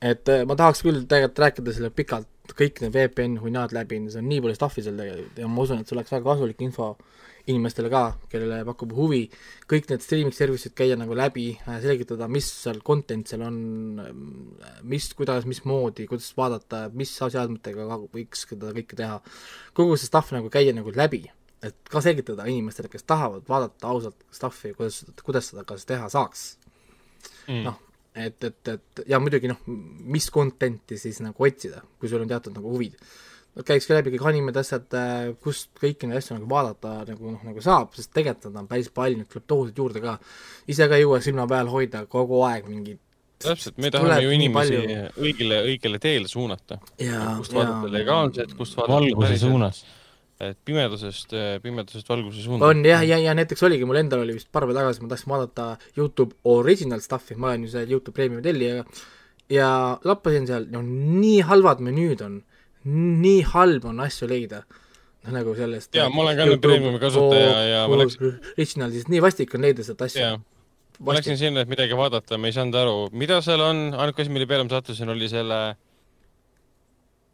et 0.00 0.32
ma 0.48 0.56
tahaks 0.56 0.80
küll 0.86 1.04
tegelikult 1.04 1.44
rääkida 1.44 1.76
selle 1.76 1.92
pikalt, 1.92 2.30
kõik 2.56 2.82
need 2.84 2.94
VPN 2.94 3.38
hunnad 3.42 3.74
läbi, 3.74 3.98
see 4.10 4.22
on 4.22 4.28
nii 4.30 4.42
palju 4.44 4.58
stuff'i 4.58 4.84
seal 4.84 4.98
tegelikult. 5.00 5.38
Ja 5.40 5.48
ma 5.50 5.64
usun, 5.64 5.80
et 5.80 5.88
see 5.88 5.96
oleks 5.96 6.12
väga 6.14 6.28
kasulik 6.28 6.62
info 6.66 6.94
inimestele 7.46 7.90
ka, 7.90 8.02
kellele 8.30 8.64
pakub 8.66 8.92
huvi, 8.96 9.22
kõik 9.70 9.86
need 9.90 10.02
streaming 10.02 10.34
service'id 10.34 10.74
käia 10.76 10.96
nagu 10.98 11.14
läbi, 11.16 11.46
äh, 11.62 11.78
selgitada, 11.84 12.26
mis 12.30 12.48
seal 12.50 12.80
content 12.86 13.30
seal 13.30 13.44
on, 13.46 13.60
mis, 14.90 15.08
kuidas, 15.18 15.46
mismoodi, 15.46 16.08
kuidas 16.10 16.32
vaadata, 16.38 16.86
mis 16.94 17.14
seadmetega 17.16 17.86
võiks 18.14 18.46
seda 18.48 18.74
kõike 18.74 18.98
teha. 18.98 19.20
kogu 19.78 19.96
see 19.96 20.10
stuff 20.10 20.34
nagu 20.34 20.50
käia 20.50 20.74
nagu 20.74 20.90
läbi, 20.94 21.22
et 21.62 21.78
ka 21.90 22.02
selgitada 22.02 22.48
inimestele, 22.50 22.90
kes 22.90 23.06
tahavad 23.06 23.46
vaadata 23.48 23.94
ausalt 23.94 24.26
stuff'i, 24.34 24.74
kuidas, 24.74 25.04
kuidas 25.22 25.52
seda 25.52 25.64
kas 25.68 25.86
teha 25.86 26.10
saaks. 26.10 26.56
Mm.. 27.46 27.62
noh, 27.62 27.78
et, 28.16 28.44
et, 28.44 28.72
et 28.72 29.06
ja 29.12 29.20
muidugi 29.22 29.50
noh, 29.50 29.62
mis 29.66 30.26
content'i 30.32 30.98
siis 31.00 31.20
nagu 31.24 31.46
otsida, 31.48 31.82
kui 32.00 32.10
sul 32.10 32.24
on 32.24 32.30
teatud 32.30 32.56
nagu 32.56 32.74
huvid 32.74 32.98
käiks 33.64 33.88
läbi 33.88 34.12
kõik 34.12 34.26
animed, 34.28 34.56
asjad, 34.60 34.84
äh, 34.98 35.30
kust 35.40 35.70
kõiki 35.80 36.08
neid 36.08 36.20
asju 36.20 36.36
nagu 36.36 36.48
vaadata 36.50 36.98
nagu 37.08 37.32
noh, 37.32 37.40
nagu 37.46 37.62
saab, 37.64 37.94
sest 37.96 38.12
tegelikult 38.12 38.50
nad 38.50 38.64
on 38.64 38.68
päris 38.68 38.90
palju, 38.92 39.20
neid 39.20 39.30
tuleb 39.32 39.46
tohutult 39.48 39.80
juurde 39.80 40.02
ka. 40.04 40.18
ise 40.68 40.88
ka 40.88 40.98
ei 40.98 41.06
jõua 41.06 41.22
silma 41.24 41.46
peal 41.48 41.70
hoida 41.72 42.04
kogu 42.10 42.42
aeg 42.44 42.68
mingit 42.68 43.00
täpselt, 43.42 43.76
me 43.80 43.90
tahame 43.92 44.18
ju 44.24 44.32
inimesi 44.32 44.80
õigele, 45.20 45.62
õigele 45.70 46.00
teele 46.02 46.28
suunata. 46.28 46.78
kust 46.96 47.56
vaadata 47.56 47.92
legaalselt, 47.92 48.56
kust 48.58 48.76
vaadata 48.76 48.98
valguse 48.98 49.38
suunas. 49.40 49.84
Et 50.40 50.58
pimedusest, 50.68 51.32
äh, 51.32 51.54
pimedusest 51.64 52.08
valguse 52.08 52.42
suunda. 52.44 52.68
on 52.68 52.84
jah, 52.84 53.04
ja, 53.06 53.18
ja 53.18 53.34
näiteks 53.36 53.62
oligi, 53.64 53.86
mul 53.88 54.00
endal 54.02 54.24
oli 54.24 54.36
vist 54.36 54.50
paar 54.52 54.66
päeva 54.66 54.82
tagasi, 54.82 55.04
ma 55.04 55.12
tahtsin 55.12 55.32
vaadata 55.32 55.68
Youtube 55.96 56.36
original 56.44 57.00
stuff'i, 57.00 57.38
ma 57.40 57.54
olen 57.54 57.64
ju 57.64 57.72
see 57.72 57.86
Youtube 57.88 58.16
Premiumi 58.16 58.44
tellija, 58.44 58.82
ja 59.52 59.70
lappasin 60.04 60.48
seal, 60.48 60.68
no 60.72 60.82
nii 60.84 61.40
halvad 61.48 61.80
menüüd 61.84 62.24
on 62.26 62.42
nii 62.86 63.46
halb 63.52 63.86
on 63.88 64.02
asju 64.04 64.28
leida, 64.30 64.60
noh 65.24 65.34
nagu 65.34 65.54
sellest 65.58 65.96
jaa, 65.96 66.10
ma 66.12 66.26
olen 66.26 66.36
ka 66.38 66.50
nüüd 66.50 66.62
Premiumi 66.62 67.00
kasutaja 67.02 67.56
ja 67.70 67.80
ma 67.90 68.02
läksin 68.02 68.36
Originalist, 68.52 69.10
nii 69.12 69.24
vastik 69.24 69.56
on 69.56 69.66
leida 69.66 69.86
sealt 69.86 70.04
asja. 70.06 70.36
ma 71.00 71.16
läksin 71.16 71.40
sinna, 71.40 71.64
et 71.64 71.72
midagi 71.72 71.96
vaadata, 71.98 72.38
ma 72.38 72.52
ei 72.52 72.56
saanud 72.56 72.78
aru, 72.82 72.96
mida 73.16 73.40
seal 73.44 73.64
on, 73.64 73.88
ainuke 73.96 74.22
asi, 74.22 74.32
mille 74.36 74.48
peale 74.50 74.68
ma 74.68 74.76
sattusin, 74.76 75.10
oli 75.16 75.32
selle 75.32 75.60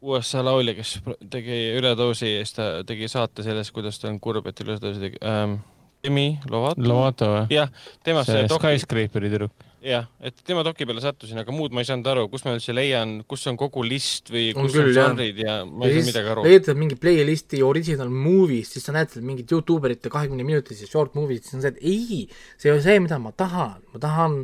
USA 0.03 0.43
laulja, 0.45 0.75
kes 0.77 0.97
tegi 1.31 1.59
üledoosi 1.79 2.33
ja 2.35 2.41
siis 2.43 2.57
ta 2.57 2.71
tegi 2.87 3.07
saate 3.11 3.45
sellest, 3.45 3.73
kuidas 3.75 4.01
ta 4.01 4.09
on 4.11 4.19
kurb, 4.23 4.49
et 4.51 4.65
üledoosi 4.65 5.07
tegi 5.07 5.21
ähm,. 5.23 5.61
Demi 6.03 6.33
Lovato. 6.51 6.83
Lovato 6.83 7.27
või? 7.31 7.43
jah, 7.55 7.69
temast 8.03 8.27
see 8.27 8.43
Skyscraperi 8.51 9.29
tüdruk 9.31 9.69
jah, 9.83 10.07
et 10.23 10.35
tema 10.47 10.63
doki 10.65 10.87
peale 10.87 11.01
sattusin, 11.03 11.37
aga 11.41 11.53
muud 11.55 11.73
ma 11.75 11.83
ei 11.83 11.87
saanud 11.87 12.07
aru, 12.13 12.25
kus 12.31 12.45
ma 12.45 12.55
üldse 12.55 12.75
leian, 12.75 13.17
kus 13.29 13.43
on 13.51 13.57
kogu 13.59 13.83
list 13.85 14.31
või 14.31 14.45
kus 14.55 14.69
on, 14.69 14.73
küll, 14.73 14.91
on 14.91 14.97
žanrid 14.97 15.39
ja 15.43 15.57
ma 15.67 15.87
ei 15.87 15.97
saa 15.97 16.07
midagi 16.09 16.31
aru. 16.33 16.45
leiad 16.47 16.69
mingi 16.79 16.97
playlisti 16.99 17.61
original 17.65 18.11
movies, 18.11 18.73
siis 18.75 18.87
sa 18.87 18.95
näed 18.95 19.11
seal 19.13 19.25
mingit 19.27 19.51
Youtube 19.51 19.89
erite 19.89 20.11
kahekümne 20.13 20.45
minutilisi 20.47 20.87
short 20.89 21.17
movie'd, 21.19 21.43
siis 21.43 21.59
on 21.59 21.65
see, 21.65 21.73
et 21.75 21.81
ei, 21.83 22.21
see 22.55 22.71
ei 22.71 22.75
ole 22.75 22.85
see, 22.85 22.99
mida 23.03 23.19
ma 23.21 23.33
tahan, 23.43 23.81
ma 23.95 24.03
tahan 24.07 24.37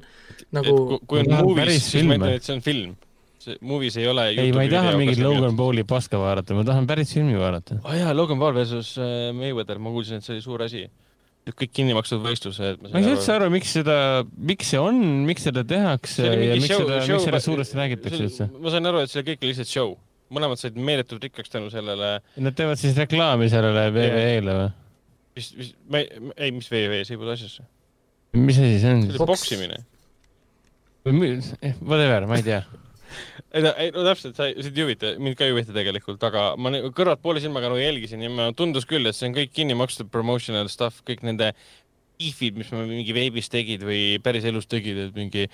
nagu 0.55 0.75
kui 1.07 1.23
on 1.23 1.31
movies, 1.37 1.87
siis 1.87 2.07
ma 2.07 2.19
ütlen, 2.19 2.35
et 2.35 2.47
see 2.47 2.57
on 2.57 2.65
film 2.65 2.97
see 3.43 3.59
movies 3.65 3.97
ei 3.99 4.07
ole 4.11 4.29
ei, 4.33 4.53
ma 4.55 4.65
ei 4.65 4.71
taha 4.71 4.95
mingit 4.99 5.21
Logan 5.23 5.55
Pauli 5.59 5.85
paska 5.87 6.19
vaadata, 6.21 6.57
ma 6.57 6.65
tahan 6.67 6.87
päris 6.89 7.13
filmi 7.15 7.37
vaadata. 7.39 7.79
aa 7.83 7.91
oh 7.91 7.99
jaa, 7.99 8.15
Logan 8.15 8.41
Paul 8.41 8.57
versus 8.57 8.95
äh, 8.99 9.29
Mayweather, 9.35 9.79
ma 9.79 9.93
kuulsin, 9.93 10.19
et 10.19 10.27
see 10.27 10.35
oli 10.37 10.45
suur 10.45 10.65
asi 10.65 10.87
kõik 11.49 11.71
kinni 11.73 11.95
makstud 11.97 12.21
võistlused. 12.23 12.83
ma 12.83 12.99
ei 12.99 13.05
saa 13.05 13.15
üldse 13.15 13.33
aru, 13.35 13.47
miks 13.53 13.71
seda, 13.79 13.95
miks 14.51 14.69
see 14.73 14.81
on, 14.81 14.99
miks 15.29 15.45
seda 15.47 15.63
tehakse 15.67 16.27
ja 16.27 16.57
miks 16.57 16.69
show, 16.69 16.83
seda, 16.83 16.99
miks 17.07 17.25
sellest 17.25 17.49
suuresti 17.49 17.79
räägitakse 17.79 18.21
üldse? 18.25 18.49
ma 18.59 18.73
sain 18.73 18.91
aru, 18.91 19.03
et 19.05 19.13
see 19.13 19.25
kõik 19.27 19.45
oli 19.45 19.53
lihtsalt 19.53 19.71
show. 19.71 19.95
mõlemad 20.35 20.61
said 20.61 20.75
meeletult 20.77 21.23
rikkaks 21.25 21.49
tänu 21.49 21.71
sellele. 21.73 22.19
Nad 22.37 22.57
teevad 22.57 22.77
siis 22.81 22.97
reklaami 22.99 23.49
sellele 23.49 23.87
WWE-le 23.95 24.57
või? 24.59 24.67
mis, 25.39 25.53
mis, 25.57 25.71
ma 25.89 26.03
ei, 26.03 26.27
ei, 26.35 26.51
mis 26.53 26.69
WWE, 26.69 27.01
see 27.07 27.15
ei 27.15 27.21
puutu 27.21 27.33
asjasse. 27.33 27.65
mis 28.37 28.59
asi 28.59 28.83
see 28.83 28.93
on? 28.93 29.07
see 29.07 29.15
oli 29.15 29.31
poksimine. 29.31 29.81
Whatever, 31.07 32.27
ma 32.29 32.37
ei 32.37 32.45
tea 32.45 32.61
ei 33.53 33.65
no, 33.65 33.73
ei 33.81 33.91
no 33.95 34.05
täpselt, 34.05 34.37
sa, 34.37 34.49
sind 34.53 34.77
ei 34.77 34.85
huvita, 34.85 35.13
mind 35.21 35.37
ka 35.39 35.47
ei 35.47 35.53
huvita 35.55 35.75
tegelikult, 35.75 36.23
aga 36.27 36.53
ma 36.61 36.71
kõrvalt 36.95 37.21
poole 37.23 37.43
silmaga 37.43 37.71
nagu 37.71 37.81
jälgisin 37.81 38.23
ja 38.25 38.31
ma 38.33 38.49
tundus 38.57 38.87
küll, 38.89 39.09
et 39.09 39.17
see 39.17 39.29
on 39.29 39.37
kõik 39.37 39.53
kinni 39.55 39.77
makstud 39.77 40.11
promotional 40.13 40.69
stuff, 40.71 41.03
kõik 41.07 41.25
nende 41.27 41.51
beef'id, 42.19 42.57
mis 42.59 42.71
ma 42.75 42.83
mingi 42.87 43.15
veebis 43.15 43.49
tegid 43.51 43.83
või 43.87 44.19
päris 44.23 44.47
elus 44.49 44.67
tegid, 44.69 44.99
et 45.07 45.17
mingi 45.17 45.47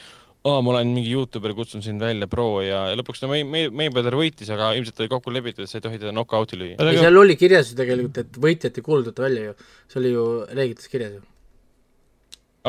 aa 0.46 0.60
oh,, 0.60 0.62
ma 0.62 0.76
olen 0.76 0.92
mingi 0.94 1.10
Youtuber, 1.10 1.56
kutsun 1.58 1.82
sind 1.82 2.04
välja, 2.04 2.28
pro 2.30 2.62
ja, 2.62 2.84
ja 2.92 2.98
lõpuks 3.00 3.24
no, 3.24 3.32
Mayweather 3.34 4.14
võitis, 4.18 4.52
aga 4.54 4.74
ilmselt 4.78 5.00
oli 5.02 5.10
kokku 5.10 5.34
lepitud, 5.34 5.66
et 5.66 5.72
sa 5.72 5.80
ei 5.80 5.86
tohi 5.86 5.98
teda 5.98 6.14
knock-out'i 6.14 6.60
lüüa. 6.60 6.78
ei, 6.78 7.00
seal 7.00 7.18
oli 7.18 7.38
kirjas 7.40 7.72
ju 7.72 7.80
tegelikult, 7.80 8.20
et 8.22 8.38
võitjat 8.44 8.78
ei 8.78 8.86
kuulutata 8.86 9.26
välja 9.26 9.48
ju, 9.48 9.56
see 9.90 10.02
oli 10.04 10.14
ju 10.14 10.26
reeglites 10.52 10.92
kirjas 10.92 11.16
ju. 11.18 11.24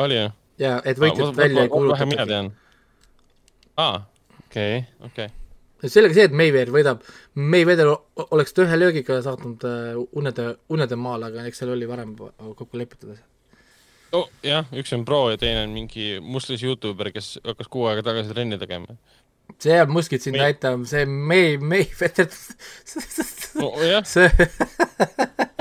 oli 0.05 0.17
jah? 0.17 0.33
jaa, 0.63 0.79
et 0.89 1.01
võitjat 1.03 1.27
no, 1.27 1.33
välja 1.37 1.67
ei 1.67 1.73
kuulutata. 1.73 1.99
vähe 1.99 2.09
mina 2.15 2.29
tean. 2.31 2.53
aa 3.77 3.99
okei 4.47 4.77
okay,, 4.77 5.09
okei 5.09 5.29
okay. 5.29 5.91
sellega 5.91 6.17
see, 6.17 6.27
et 6.29 6.35
Mayweather 6.35 6.73
võidab, 6.73 7.03
Mayweather 7.37 7.91
oleks 8.27 8.55
ta 8.55 8.65
ühe 8.65 8.79
löögiga 8.79 9.19
saatnud 9.25 9.65
äh, 9.67 9.99
unede, 10.19 10.53
unede 10.73 10.99
maale, 10.99 11.31
aga 11.31 11.47
eks 11.49 11.63
seal 11.63 11.75
oli 11.75 11.89
varem 11.89 12.15
kokku 12.17 12.79
lepitud 12.79 13.13
asjad. 13.13 13.27
no 14.15 14.25
jah, 14.45 14.67
üks 14.81 14.95
on 14.97 15.05
pro 15.07 15.27
ja 15.33 15.39
teine 15.41 15.67
on 15.67 15.75
mingi 15.75 16.17
mustlis 16.23 16.65
Youtuber, 16.65 17.11
kes 17.15 17.37
hakkas 17.45 17.71
kuu 17.71 17.87
aega 17.91 18.05
tagasi 18.07 18.33
trenni 18.33 18.59
tegema. 18.61 18.97
see 19.59 19.75
jääb 19.75 19.91
musklit 19.93 20.25
sind 20.25 20.39
näitama, 20.39 20.87
see 20.89 21.05
May, 21.05 21.57
Mayweather 21.61 22.31
nojah 23.61 24.05
see 24.07 24.29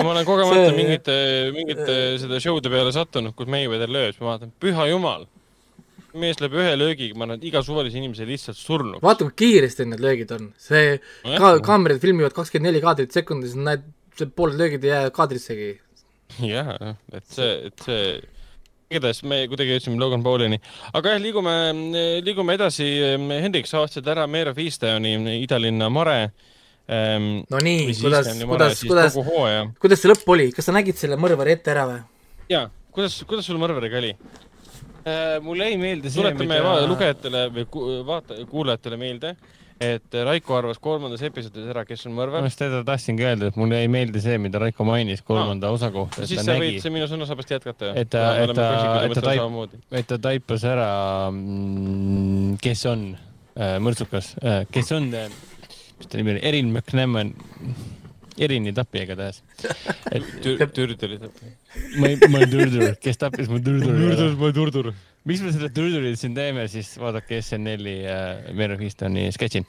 ma 0.02 0.12
olen 0.12 0.26
kogemata 0.28 0.74
mingite, 0.76 1.16
mingite 1.56 1.96
seda 2.22 2.40
show'de 2.42 2.70
peale 2.72 2.92
sattunud, 2.94 3.34
kus 3.36 3.50
Mayweather 3.50 3.90
lööb, 3.90 4.14
siis 4.14 4.22
ma 4.22 4.34
vaatan, 4.34 4.54
püha 4.62 4.88
jumal 4.92 5.26
mees 6.20 6.40
lööb 6.42 6.56
ühe 6.58 6.76
löögiga, 6.78 7.16
ma 7.18 7.26
arvan, 7.26 7.40
et 7.40 7.48
iga 7.50 7.62
suvalise 7.64 7.98
inimese 8.00 8.26
lihtsalt 8.28 8.58
surnuks. 8.58 9.02
vaata, 9.04 9.26
kui 9.28 9.36
kiiresti 9.44 9.88
need 9.88 10.02
löögid 10.04 10.32
on, 10.36 10.50
see 10.60 10.96
no, 10.96 11.36
ka-, 11.42 11.58
kaamerad 11.66 12.00
filmivad 12.02 12.36
kakskümmend 12.36 12.70
neli 12.70 12.84
kaadrit 12.84 13.16
sekundis, 13.16 13.56
näed, 13.58 13.84
see 14.18 14.30
pooled 14.32 14.58
löögid 14.60 14.86
ei 14.86 14.94
jää 14.94 15.12
kaadrissegi. 15.16 15.74
jah, 16.52 16.72
et 17.12 17.28
see, 17.30 17.52
et 17.70 17.86
see 17.86 18.00
igatahes 18.90 19.22
me 19.26 19.42
kuidagi 19.50 19.74
jõudsime 19.74 19.98
Logan 20.00 20.24
Paulini, 20.24 20.58
aga 20.94 21.16
jah, 21.16 21.22
liigume, 21.22 21.54
liigume 22.26 22.54
edasi. 22.54 22.86
Hendrik, 23.42 23.66
sa 23.66 23.80
avastasid 23.80 24.10
ära 24.12 24.26
of 24.26 24.58
Eastoni 24.62 25.16
idalinna 25.42 25.88
mare 25.90 26.18
ähm,. 26.88 27.44
no 27.50 27.58
nii, 27.58 27.94
kuidas, 27.98 28.30
kuidas, 28.46 28.82
kuidas, 28.86 29.16
kuidas 29.82 30.02
see 30.02 30.10
lõpp 30.10 30.28
oli, 30.30 30.52
kas 30.54 30.68
sa 30.68 30.74
nägid 30.76 30.98
selle 30.98 31.18
mõrvari 31.18 31.56
ette 31.56 31.72
ära 31.74 31.86
või? 31.90 32.02
jaa, 32.52 32.68
kuidas, 32.94 33.18
kuidas 33.26 33.48
sul 33.48 33.58
mõrvariga 33.58 33.98
oli? 33.98 34.12
Äh, 35.06 35.36
mulle 35.42 35.68
jäi 35.70 35.76
meelde 35.78 36.10
see, 36.10 36.18
tuletame 36.18 36.56
mida... 36.58 36.80
lugejatele 36.90 37.44
või 37.54 37.66
vaata-, 38.08 38.40
kuulajatele 38.50 38.96
meelde, 38.98 39.30
et 39.86 40.16
Raiko 40.26 40.56
arvas 40.56 40.80
kolmandas 40.82 41.22
episoodis 41.28 41.68
ära, 41.70 41.84
kes 41.86 42.02
on 42.08 42.16
mõrvar. 42.16 42.42
ma 42.42 42.50
just 42.50 42.62
seda 42.64 42.80
tahtsingi 42.88 43.26
öelda, 43.28 43.52
et 43.52 43.60
mulle 43.60 43.78
jäi 43.78 43.90
meelde 43.92 44.22
see, 44.24 44.40
mida 44.42 44.58
Raiko 44.58 44.86
mainis 44.88 45.22
kolmanda 45.22 45.70
no. 45.70 45.78
osa 45.78 45.92
kohta. 45.94 46.26
siis 46.26 46.42
sa 46.42 46.56
võid 46.58 46.82
minu 46.90 47.06
sõnasabast 47.12 47.54
jätkata. 47.54 47.92
et 47.94 48.10
ta, 48.10 48.24
et 48.42 48.54
ta, 48.56 48.70
et 49.06 49.14
ta 49.14 49.26
taip-, 49.28 49.76
et 50.00 50.10
ta 50.10 50.18
taipas 50.26 50.66
ära, 50.74 50.90
mm, 51.30 52.56
kes 52.66 52.86
on 52.90 53.12
äh, 53.14 53.76
mõrtsukas 53.86 54.34
äh,, 54.42 54.64
kes 54.74 54.90
on 54.96 55.12
mis 55.14 56.10
ta 56.10 56.18
nimi 56.18 56.34
oli, 56.34 56.42
Erin 56.50 56.72
McNamon 56.74 57.32
Erini 58.38 58.72
tapja 58.74 59.02
igatahes. 59.06 59.42
et 60.12 60.24
Türduri 60.42 61.18
tapja. 61.20 61.50
ma 62.00 62.08
ei, 62.08 62.18
ma 62.28 62.38
olen 62.38 62.50
Türdur, 62.50 62.94
kes 63.00 63.20
tappis 63.20 63.48
mu 63.48 63.60
Türduri. 63.62 63.96
Türdur, 63.96 64.36
ma 64.36 64.48
olen 64.48 64.56
Türdur. 64.58 64.90
miks 65.26 65.42
me 65.42 65.52
seda 65.54 65.70
Türdurit 65.74 66.20
siin 66.20 66.36
teeme, 66.36 66.68
siis 66.70 66.92
vaadake 67.00 67.40
SNL-i 67.42 67.96
äh, 68.06 68.52
Mary 68.54 68.76
Houstoni 68.82 69.26
sketši. 69.34 69.64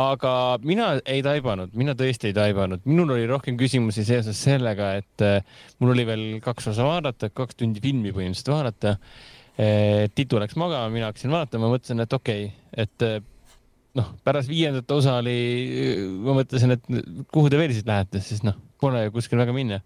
aga 0.00 0.34
mina 0.62 0.94
ei 1.04 1.22
taibanud, 1.26 1.74
mina 1.74 1.96
tõesti 1.98 2.30
ei 2.30 2.36
taibanud, 2.36 2.86
minul 2.88 3.16
oli 3.18 3.26
rohkem 3.30 3.58
küsimusi 3.60 4.06
seoses 4.06 4.40
sellega, 4.46 4.94
et 5.02 5.26
äh, 5.26 5.60
mul 5.82 5.96
oli 5.96 6.06
veel 6.08 6.26
kaks 6.44 6.72
osa 6.72 6.86
vaadata, 6.86 7.32
kaks 7.34 7.60
tundi 7.60 7.82
filmi 7.84 8.14
põhimõtteliselt 8.14 8.54
vaadata 8.54 8.96
äh,. 8.98 10.10
Titu 10.14 10.40
läks 10.42 10.56
magama, 10.58 10.88
mina 10.90 11.12
hakkasin 11.12 11.30
vaatama, 11.30 11.68
mõtlesin, 11.70 12.02
et 12.02 12.14
okei 12.16 12.48
okay,, 12.48 12.84
et 12.84 13.06
äh, 13.06 13.20
noh, 13.98 14.10
pärast 14.26 14.50
viiendat 14.50 14.90
osa 14.94 15.18
oli, 15.20 15.36
ma 16.24 16.36
mõtlesin, 16.40 16.74
et 16.74 16.88
kuhu 17.34 17.50
te 17.52 17.60
veel 17.60 17.74
siis 17.74 17.86
lähete, 17.88 18.22
sest 18.24 18.46
noh, 18.46 18.56
pole 18.82 19.06
ju 19.06 19.14
kuskil 19.14 19.40
väga 19.40 19.54
minna. 19.56 19.80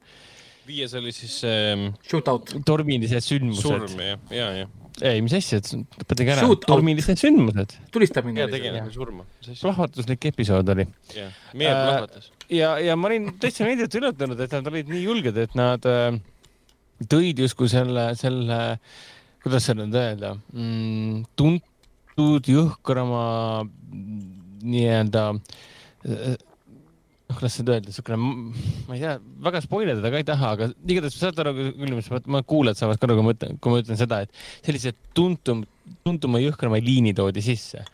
viies 0.68 0.92
oli 0.98 1.14
siis 1.16 1.38
ähm, 1.48 1.90
Shootout. 2.04 2.58
tormilised 2.68 3.24
sündmused. 3.24 3.64
surm, 3.64 4.00
jah, 4.04 4.18
ja, 4.34 4.48
ja. 4.62 4.66
ei, 5.10 5.22
mis 5.24 5.36
asja, 5.38 5.60
lõpetage 5.62 6.34
ära. 6.34 6.48
tormilised 6.66 7.20
sündmused. 7.20 7.76
tulistamine. 7.92 8.44
ja 8.44 8.48
tegelane 8.52 8.92
surma. 8.92 9.28
plahvatuslik 9.48 10.28
episood 10.32 10.74
oli. 10.74 10.88
jah, 11.16 11.32
meie 11.54 11.72
plahvatas 11.72 12.32
äh,. 12.32 12.58
ja, 12.60 12.74
ja 12.90 12.96
ma 13.00 13.12
olin 13.12 13.32
täitsa 13.40 13.68
meediat 13.68 14.00
üllatunud, 14.00 14.40
et 14.44 14.58
nad 14.58 14.72
olid 14.72 14.92
nii 14.92 15.04
julged, 15.04 15.40
et 15.44 15.56
nad 15.58 15.88
äh, 15.88 16.20
tõid 17.12 17.44
justkui 17.44 17.70
selle, 17.72 18.10
selle, 18.18 18.60
kuidas 19.44 19.68
seda 19.68 19.84
nüüd 19.84 20.00
öelda 20.00 20.34
mm,, 20.36 21.26
tuntud 22.18 22.50
jõhkrama 22.50 23.22
nii-öelda 24.66 25.24
noh, 27.28 27.36
kuidas 27.36 27.58
seda 27.58 27.76
öelda, 27.76 27.92
niisugune, 27.92 28.18
ma 28.88 28.96
ei 28.96 29.02
tea, 29.02 29.16
väga 29.46 29.62
spoil 29.64 29.92
ida 29.92 30.12
ka 30.12 30.20
ei 30.20 30.26
taha, 30.26 30.52
aga 30.56 30.70
igatahes 30.80 31.18
saate 31.20 31.44
aru 31.44 31.54
küll, 31.58 31.96
mis 31.98 32.08
ma, 32.12 32.22
ma 32.38 32.44
kuulajad 32.46 32.80
saavad 32.82 33.00
ka 33.00 33.08
aru, 33.08 33.18
kui 33.18 33.26
ma 33.26 33.34
ütlen, 33.36 33.58
kui 33.62 33.74
ma 33.74 33.82
ütlen 33.82 34.00
seda, 34.00 34.22
et 34.24 34.64
sellised 34.66 34.98
tuntum, 35.16 35.62
tuntuma 36.06 36.40
jõhkrama 36.42 36.80
liini 36.82 37.14
toodi 37.16 37.44
sisse, 37.44 37.84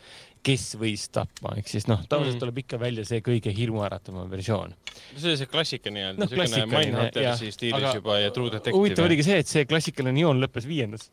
kes 0.44 0.64
võis 0.80 1.06
tapma, 1.12 1.54
ehk 1.58 1.68
siis 1.72 1.88
noh, 1.90 2.02
tavaliselt 2.04 2.36
mm. 2.36 2.44
tuleb 2.44 2.62
ikka 2.64 2.80
välja 2.80 3.04
see 3.08 3.20
kõige 3.24 3.52
hirmuäratavam 3.56 4.30
versioon. 4.32 4.74
see 5.16 5.30
oli 5.30 5.38
see 5.40 5.50
klassika 5.50 5.92
nii-öelda 5.92 6.20
no,, 6.20 6.30
niisugune 6.30 6.66
Mindhunter'i 6.70 7.52
stiilis 7.54 7.80
aga, 7.80 7.94
juba 7.98 8.18
ja 8.20 8.32
True 8.34 8.52
Detective. 8.52 8.76
huvitav 8.76 9.08
oligi 9.08 9.26
see, 9.26 9.40
et 9.40 9.50
see 9.50 9.68
klassikaline 9.68 10.20
joon 10.20 10.42
lõppes 10.44 10.68
viiendas 10.68 11.08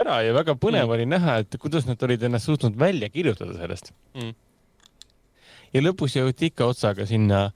ära 0.00 0.20
ja 0.24 0.34
väga 0.36 0.56
põnev 0.60 0.86
mm. 0.86 0.94
oli 0.96 1.08
näha, 1.08 1.40
et 1.42 1.56
kuidas 1.60 1.86
nad 1.88 2.02
olid 2.02 2.22
ennast 2.28 2.50
suutnud 2.50 2.76
välja 2.78 3.08
kirjutada 3.12 3.56
sellest. 3.56 3.92
Mm. 4.16 4.32
Ja 5.74 5.82
lõpus 5.82 6.16
jõuti 6.16 6.50
ikka 6.50 6.68
otsaga 6.72 7.06
sinna 7.08 7.48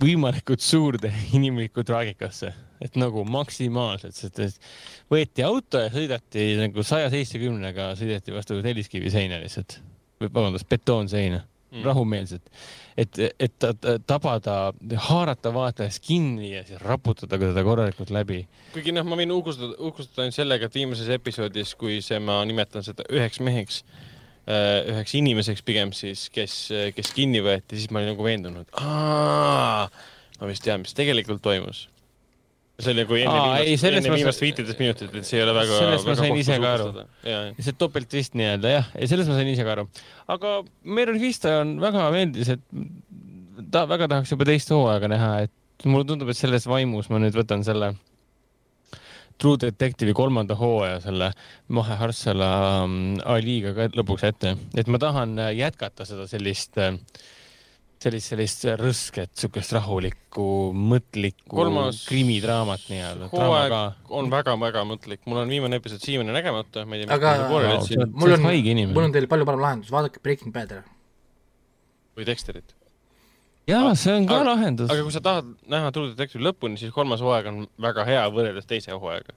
võimalikult 0.00 0.64
suurde 0.64 1.12
inimlikku 1.36 1.84
traagikasse, 1.86 2.52
et 2.80 2.96
nagu 3.00 3.24
maksimaalselt, 3.28 4.16
sest 4.16 4.60
võeti 5.12 5.44
auto 5.44 5.82
ja 5.84 5.92
sõideti 5.92 6.52
nagu 6.60 6.84
saja 6.86 7.10
seitsmekümnega, 7.12 7.92
sõideti 8.00 8.36
vastu 8.36 8.60
telliskivi 8.64 9.12
seina 9.12 9.40
lihtsalt. 9.42 9.80
Või 10.20 10.28
vabandust, 10.28 10.68
betoonseina 10.68 11.44
mm., 11.70 11.86
rahumeelselt. 11.86 12.52
et, 13.00 13.18
et 13.38 13.68
tabada, 14.06 14.58
haarata 15.08 15.54
vaatajast 15.54 16.02
kinni 16.04 16.52
ja 16.54 16.64
siis 16.68 16.82
raputada 16.82 17.38
teda 17.38 17.64
korralikult 17.64 18.12
läbi. 18.14 18.44
kuigi 18.74 18.94
noh, 18.94 19.06
ma 19.08 19.18
võin 19.18 19.32
uhkustada, 19.34 19.78
uhkustada 19.78 20.26
ainult 20.26 20.38
sellega, 20.38 20.70
et 20.70 20.80
viimases 20.80 21.10
episoodis, 21.16 21.74
kui 21.80 22.00
see, 22.04 22.20
ma 22.22 22.42
nimetan 22.48 22.86
seda 22.86 23.06
üheks 23.10 23.42
meheks 23.44 23.84
Äh, 24.50 24.88
üheks 24.88 25.12
inimeseks 25.14 25.62
pigem 25.62 25.92
siis, 25.94 26.24
kes, 26.32 26.54
kes 26.96 27.12
kinni 27.14 27.42
võeti, 27.44 27.76
siis 27.76 27.90
ma 27.92 28.00
olin 28.00 28.14
nagu 28.14 28.24
veendunud, 28.24 28.70
ma 28.80 30.48
vist 30.48 30.64
tean, 30.64 30.80
mis 30.82 30.96
tegelikult 30.96 31.42
toimus. 31.44 31.84
See 32.80 32.92
oli 32.94 33.04
nagu 33.04 33.18
enne 33.20 33.36
Aa, 33.36 33.46
viimast, 33.60 33.84
ei, 33.84 33.94
enne 34.00 34.12
viimast 34.14 34.44
viiteist 34.44 34.82
minutit, 34.82 35.14
et 35.20 35.28
see 35.28 35.38
ei 35.38 35.44
ole 35.46 35.54
väga. 35.56 35.78
sellest 35.78 36.08
väga 36.08 36.16
ma 36.16 36.24
sain 36.24 36.40
ise 36.40 36.58
ka 36.62 36.74
aru. 36.78 37.06
see 37.60 37.76
topeltvist 37.80 38.36
nii-öelda 38.40 38.74
jah, 38.74 38.92
ja 38.96 39.10
sellest 39.14 39.32
ma 39.32 39.38
sain 39.38 39.52
ise 39.52 39.66
ka 39.66 39.74
aru. 39.76 39.86
aga 40.36 40.54
Meryl 40.98 41.20
Vista 41.22 41.60
on 41.62 41.78
väga 41.82 42.10
meeldis, 42.14 42.52
et 42.56 42.62
ta 43.72 43.86
väga 43.90 44.10
tahaks 44.10 44.34
juba 44.34 44.48
teist 44.48 44.72
hooaega 44.74 45.10
näha, 45.10 45.32
et 45.46 45.88
mulle 45.88 46.08
tundub, 46.08 46.30
et 46.32 46.38
selles 46.38 46.66
vaimus 46.68 47.10
ma 47.12 47.20
nüüd 47.22 47.36
võtan 47.36 47.64
selle 47.66 47.94
True 49.40 49.56
Detective'i 49.56 50.12
kolmanda 50.12 50.54
hooaja 50.60 50.98
selle 51.00 51.30
Mahe 51.72 51.96
Harsala 51.96 52.50
um, 52.84 52.96
Ali-ga 53.24 53.72
ka 53.76 53.86
lõpuks 53.96 54.26
ette, 54.28 54.56
et 54.76 54.90
ma 54.92 55.00
tahan 55.00 55.38
äh, 55.40 55.54
jätkata 55.56 56.04
seda 56.08 56.26
sellist 56.28 56.76
äh, 56.80 56.98
sellist, 58.04 58.32
sellist 58.32 58.66
rõsket, 58.80 59.32
siukest 59.38 59.74
rahulikku, 59.76 60.46
mõtlikku 60.76 61.60
Kolmas 61.60 62.02
krimidraamat 62.08 62.88
nii-öelda. 62.90 63.30
hooaeg 63.34 63.76
on 64.20 64.32
väga-väga 64.32 64.84
mõtlik, 64.88 65.22
mul 65.28 65.42
on 65.44 65.52
viimane 65.52 65.80
episood 65.80 66.02
siiamaani 66.04 66.36
nägemata, 66.38 66.86
ma 66.88 66.96
ei 66.96 67.06
tea. 67.06 67.14
aga 67.18 67.36
mul 67.52 68.36
on, 68.36 68.44
mul 68.94 69.06
on 69.06 69.16
teil 69.16 69.30
palju 69.30 69.48
parem 69.48 69.64
lahendus, 69.66 69.92
vaadake 69.94 70.22
Breaking 70.24 70.54
Bad 70.56 70.76
ära. 70.78 70.84
või 72.16 72.28
Dexterit 72.28 72.76
jaa, 73.70 73.92
see 73.98 74.14
on 74.16 74.26
ka 74.28 74.40
aga, 74.40 74.54
lahendus. 74.54 74.90
aga 74.92 75.04
kui 75.06 75.14
sa 75.14 75.22
tahad 75.24 75.52
näha 75.70 75.92
True 75.94 76.12
Detective'i 76.12 76.46
lõpuni, 76.48 76.80
siis 76.80 76.94
kolmas 76.94 77.22
hooaeg 77.24 77.48
on 77.50 77.62
väga 77.82 78.06
hea 78.08 78.24
võrreldes 78.32 78.68
teise 78.70 78.96
hooaega. 78.96 79.34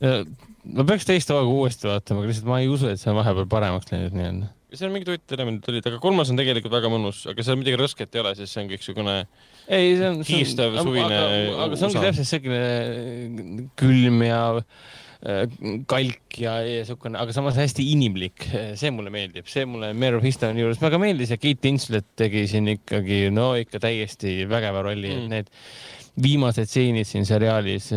ma 0.00 0.86
peaks 0.88 1.08
teist 1.08 1.32
hooaega 1.32 1.54
uuesti 1.58 1.90
vaatama, 1.90 2.22
aga 2.22 2.32
lihtsalt 2.32 2.50
ma 2.50 2.60
ei 2.62 2.70
usu, 2.72 2.90
et 2.90 3.02
see 3.02 3.12
on 3.12 3.18
vahepeal 3.20 3.48
paremaks 3.50 3.92
läinud 3.92 4.16
nii-öelda. 4.18 4.50
Seal 4.78 4.92
mingid 4.94 5.12
huvitavad 5.12 5.38
elemendid 5.38 5.70
olid, 5.72 5.86
aga 5.90 6.00
kolmas 6.02 6.32
on 6.32 6.40
tegelikult 6.40 6.74
väga 6.74 6.90
mõnus, 6.92 7.22
aga 7.30 7.46
seal 7.46 7.60
midagi 7.60 7.80
rasket 7.80 8.14
ei 8.14 8.24
ole, 8.24 8.34
sest 8.38 8.54
see 8.54 8.64
on 8.64 8.72
kõiksugune 8.72 9.16
ei, 9.22 9.94
see 9.98 10.10
on 10.10 10.20
kiistev 10.26 10.76
suvine. 10.82 11.22
aga, 11.54 11.78
see 11.78 11.88
ongi 11.88 12.04
täpselt 12.08 12.30
selline 12.32 13.70
külm 13.80 14.22
ja 14.26 14.42
Äh, 15.24 15.46
kalk 15.88 16.36
ja, 16.36 16.58
ja 16.60 16.82
niisugune, 16.82 17.16
aga 17.16 17.32
samas 17.32 17.56
hästi 17.56 17.86
inimlik. 17.94 18.44
see 18.76 18.90
mulle 18.92 19.08
meeldib, 19.14 19.46
see 19.48 19.64
mulle 19.64 19.94
Mare 19.96 20.18
of 20.18 20.26
Eastoni 20.28 20.60
juures 20.60 20.82
väga 20.82 21.00
meeldis 21.00 21.32
ja 21.32 21.38
Kate 21.40 21.64
Winslet 21.64 22.10
tegi 22.20 22.42
siin 22.50 22.68
ikkagi, 22.74 23.30
no 23.32 23.54
ikka 23.56 23.80
täiesti 23.80 24.42
vägeva 24.50 24.82
rolli 24.84 25.14
mm., 25.14 25.22
et 25.24 25.32
need 25.32 26.26
viimased 26.26 26.68
stseenid 26.68 27.08
siin 27.08 27.24
seriaalis 27.24 27.88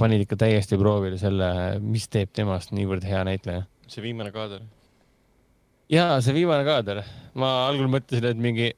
panid 0.00 0.24
ikka 0.24 0.40
täiesti 0.40 0.80
proovile 0.80 1.20
selle, 1.20 1.50
mis 1.84 2.08
teeb 2.08 2.32
temast 2.32 2.72
niivõrd 2.72 3.04
hea 3.04 3.26
näitleja. 3.28 3.66
see 3.84 4.06
viimane 4.06 4.32
kaader. 4.32 4.64
Ja 5.90 6.06
see 6.24 6.34
viimane 6.36 6.64
kaader, 6.66 7.02
ma 7.38 7.52
algul 7.68 7.90
mõtlesin, 7.90 8.30
et 8.30 8.40
mingi 8.40 8.70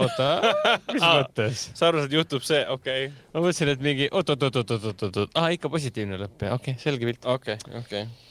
oota, 0.00 0.30
mis 0.94 1.04
mõttes? 1.04 1.66
sa 1.76 1.90
arvasid, 1.90 2.16
juhtub 2.18 2.46
see, 2.46 2.62
okei 2.66 3.10
okay.. 3.10 3.28
ma 3.34 3.44
mõtlesin, 3.44 3.74
et 3.74 3.84
mingi 3.84 4.08
oot-oot-oot-oot-oot-oot, 4.10 5.38
aa 5.38 5.52
ikka 5.56 5.70
positiivne 5.72 6.18
lõpp 6.24 6.48
ja 6.48 6.56
okei 6.56 6.74
okay,, 6.74 6.82
selge 6.82 7.08
pilt. 7.08 7.22
okei 7.24 7.60
okay,, 7.60 7.84
okei 7.84 8.02
okay. 8.08 8.28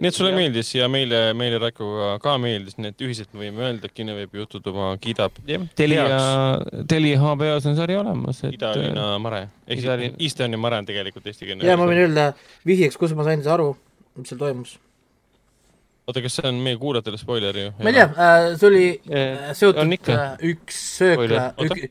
nii 0.00 0.08
et 0.10 0.16
sulle 0.16 0.32
ja. 0.32 0.38
meeldis 0.40 0.72
ja 0.74 0.88
meile, 0.90 1.20
meile 1.38 1.60
Raikoga 1.62 2.14
ka 2.22 2.34
meeldis, 2.42 2.78
nii 2.80 2.90
et 2.90 3.04
ühiselt 3.06 3.30
me 3.34 3.44
võime 3.44 3.68
öelda, 3.68 3.86
et 3.86 3.94
Kineveebi 3.94 4.40
Jututuba 4.40 4.88
kiidab. 5.00 5.36
Telia, 5.78 6.08
Telia 6.90 7.20
HBO-s 7.22 7.70
on 7.70 7.78
sari 7.78 7.94
olemas 8.00 8.42
et.... 8.42 8.56
Ida-Liina 8.58 9.12
Mare, 9.22 9.44
ehk 9.68 9.84
siis 9.84 10.40
ja 10.42 10.48
Mare 10.58 10.82
on 10.82 10.88
tegelikult 10.90 11.30
eestikeelne. 11.30 11.66
ja 11.68 11.78
ma 11.78 11.86
võin 11.90 12.02
öelda 12.08 12.32
vihjeks, 12.66 12.98
kus 12.98 13.14
ma 13.14 13.26
sain 13.28 13.46
aru, 13.54 13.74
mis 14.18 14.30
seal 14.30 14.40
toimus 14.40 14.78
oota, 16.06 16.22
kas 16.24 16.36
see 16.38 16.48
on 16.48 16.60
meie 16.64 16.78
kuulajatele 16.80 17.20
spoiler 17.20 17.58
ju? 17.58 17.70
ma 17.80 17.92
ei 17.92 17.96
tea 17.96 18.08
äh,, 18.10 18.48
see 18.60 18.68
oli 18.68 18.84
äh, 19.08 19.48
seotud 19.56 20.12
äh, 20.12 20.26
üks 20.50 20.80
söökla, 20.98 21.46
üks, 21.64 21.88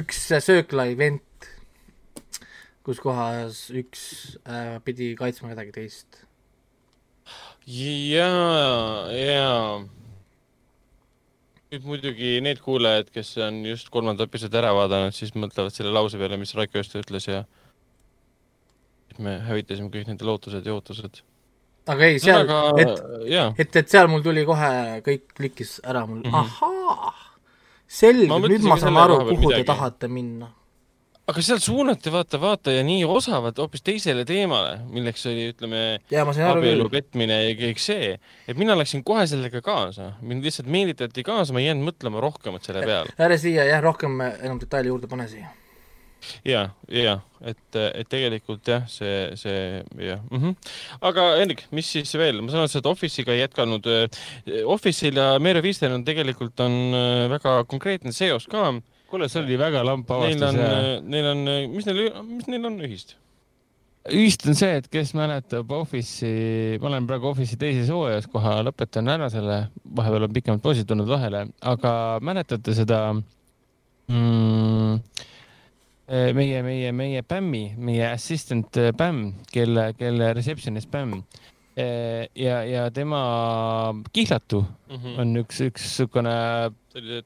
üks 0.00 0.20
söökla 0.48 0.88
event, 0.90 1.48
kus 2.86 3.00
kohas 3.02 3.64
üks 3.70 4.04
äh, 4.42 4.76
pidi 4.86 5.12
kaitsma 5.18 5.52
kedagi 5.52 5.74
teist. 5.78 6.22
jaa, 7.70 9.06
jaa. 9.14 9.80
nüüd 11.72 11.86
muidugi 11.88 12.36
need 12.44 12.62
kuulajad, 12.64 13.14
kes 13.14 13.36
on 13.46 13.62
just 13.68 13.92
kolmanda 13.94 14.26
episoodi 14.26 14.58
ära 14.58 14.74
vaadanud, 14.76 15.14
siis 15.16 15.36
mõtlevad 15.38 15.74
selle 15.74 15.94
lause 15.94 16.18
peale, 16.20 16.40
mis 16.40 16.56
Raiko 16.58 16.82
just 16.82 16.98
ütles 16.98 17.30
ja 17.30 17.44
me 19.22 19.36
hävitasime 19.44 19.92
kõik 19.92 20.08
nende 20.08 20.26
lootused 20.26 20.66
ja 20.66 20.74
ootused 20.74 21.20
aga 21.90 22.06
ei, 22.06 22.18
seal 22.22 22.48
et, 22.80 23.04
et, 23.58 23.76
et 23.82 23.90
seal 23.90 24.08
mul 24.10 24.22
tuli 24.24 24.44
kohe, 24.46 24.72
kõik 25.04 25.36
klikkis 25.38 25.78
ära 25.82 26.04
mul 26.06 26.22
mm, 26.22 26.32
-hmm. 26.32 26.40
ahaa, 26.40 27.12
selge, 27.86 28.28
nüüd 28.30 28.66
ma 28.66 28.78
saan 28.80 28.98
aru, 29.02 29.22
kuhu 29.32 29.48
midagi. 29.48 29.64
te 29.64 29.70
tahate 29.72 30.08
minna. 30.08 30.50
aga 31.26 31.42
seal 31.42 31.62
suunati 31.62 32.12
vaata 32.12 32.40
vaataja 32.42 32.82
nii 32.86 33.06
osavalt 33.06 33.58
hoopis 33.58 33.82
teisele 33.86 34.24
teemale, 34.28 34.78
milleks 34.90 35.26
oli, 35.30 35.48
ütleme, 35.54 35.82
abielu 36.50 36.88
petmine 36.90 37.40
ja 37.44 37.56
kõik 37.58 37.82
see, 37.82 38.12
et 38.46 38.58
mina 38.58 38.76
läksin 38.78 39.02
kohe 39.06 39.26
sellega 39.26 39.62
kaasa, 39.64 40.12
mind 40.20 40.46
lihtsalt 40.46 40.70
meelitati 40.70 41.26
kaasa, 41.26 41.54
ma 41.54 41.62
ei 41.62 41.70
jäänud 41.70 41.90
mõtlema 41.90 42.22
rohkemat 42.22 42.62
selle 42.68 42.86
peale. 42.86 43.16
ära 43.18 43.38
siia 43.38 43.66
jah, 43.70 43.82
rohkem 43.82 44.20
enam 44.20 44.62
detaili 44.62 44.92
juurde 44.92 45.10
pane 45.10 45.28
siia 45.30 45.50
ja, 46.46 46.66
ja 46.90 47.16
et, 47.42 47.78
et 47.78 48.08
tegelikult 48.10 48.68
jah, 48.68 48.84
see, 48.90 49.32
see 49.38 49.82
jah 49.98 50.20
mm. 50.30 50.38
-hmm. 50.38 50.72
aga 51.08 51.26
Hendrik, 51.40 51.64
mis 51.74 51.88
siis 51.96 52.14
veel, 52.18 52.40
ma 52.42 52.52
saan 52.52 52.64
aru, 52.64 52.72
sa 52.72 52.80
oled 52.80 52.90
Office'iga 52.92 53.36
jätkanud. 53.36 53.88
Office'il 54.74 55.18
ja 55.18 55.38
Mere 55.42 55.62
Visten 55.62 55.92
on 55.92 56.04
tegelikult 56.04 56.60
on 56.60 56.78
äh, 56.94 57.30
väga 57.32 57.64
konkreetne 57.64 58.12
seos 58.12 58.46
ka. 58.46 58.72
kuule, 59.10 59.28
see 59.28 59.42
oli 59.42 59.58
väga 59.58 59.82
lamp 59.84 60.10
avastus. 60.10 60.40
Neil 60.40 60.62
on, 60.62 61.10
neil 61.10 61.26
on, 61.32 61.42
mis 61.74 61.86
neil, 61.86 62.06
mis 62.28 62.46
neil 62.48 62.70
on 62.70 62.78
ühist? 62.80 63.16
ühist 64.10 64.46
on 64.50 64.56
see, 64.58 64.78
et 64.80 64.88
kes 64.90 65.12
mäletab 65.14 65.70
Office'i, 65.70 66.78
ma 66.82 66.88
olen 66.90 67.06
praegu 67.06 67.28
Office'i 67.30 67.58
teises 67.58 67.90
hooajas, 67.92 68.26
kohe 68.30 68.56
lõpetan 68.66 69.10
ära 69.12 69.28
selle, 69.30 69.68
vahepeal 69.84 70.26
on 70.26 70.32
pikemad 70.34 70.64
pausid 70.64 70.88
tulnud 70.90 71.06
vahele, 71.06 71.44
aga 71.60 71.92
mäletate 72.24 72.74
seda 72.74 73.04
mm, 73.14 74.98
Äh, 74.98 75.31
meie, 76.08 76.62
meie, 76.62 76.92
meie 76.92 77.22
Pämmi, 77.22 77.62
meie 77.78 78.10
assistant 78.10 78.78
Pämm, 78.96 79.24
äh, 79.28 79.48
kelle, 79.52 79.86
kelle 79.98 80.32
receptionist 80.34 80.90
Pämm, 80.90 81.22
ja, 81.76 82.56
ja 82.68 82.90
tema 82.92 83.20
kihlatu 84.12 84.60
mm 84.60 84.96
-hmm. 84.96 85.20
on 85.20 85.36
üks, 85.40 85.60
üks 85.64 85.86
niisugune 85.86 86.34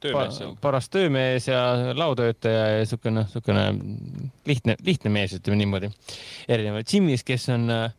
töömees, 0.01 0.39
paras 0.61 0.89
töömees 0.89 1.49
ja 1.49 1.95
laotöötaja 1.95 2.67
ja 2.69 2.79
niisugune, 2.79 3.25
niisugune 3.25 3.65
lihtne, 4.47 4.77
lihtne 4.85 5.11
mees, 5.11 5.35
ütleme 5.35 5.57
niimoodi. 5.57 5.91
erinevalt 6.49 6.93
Jimmy'st, 6.93 7.27
kes 7.27 7.49
on 7.49 7.71
äh, 7.71 7.91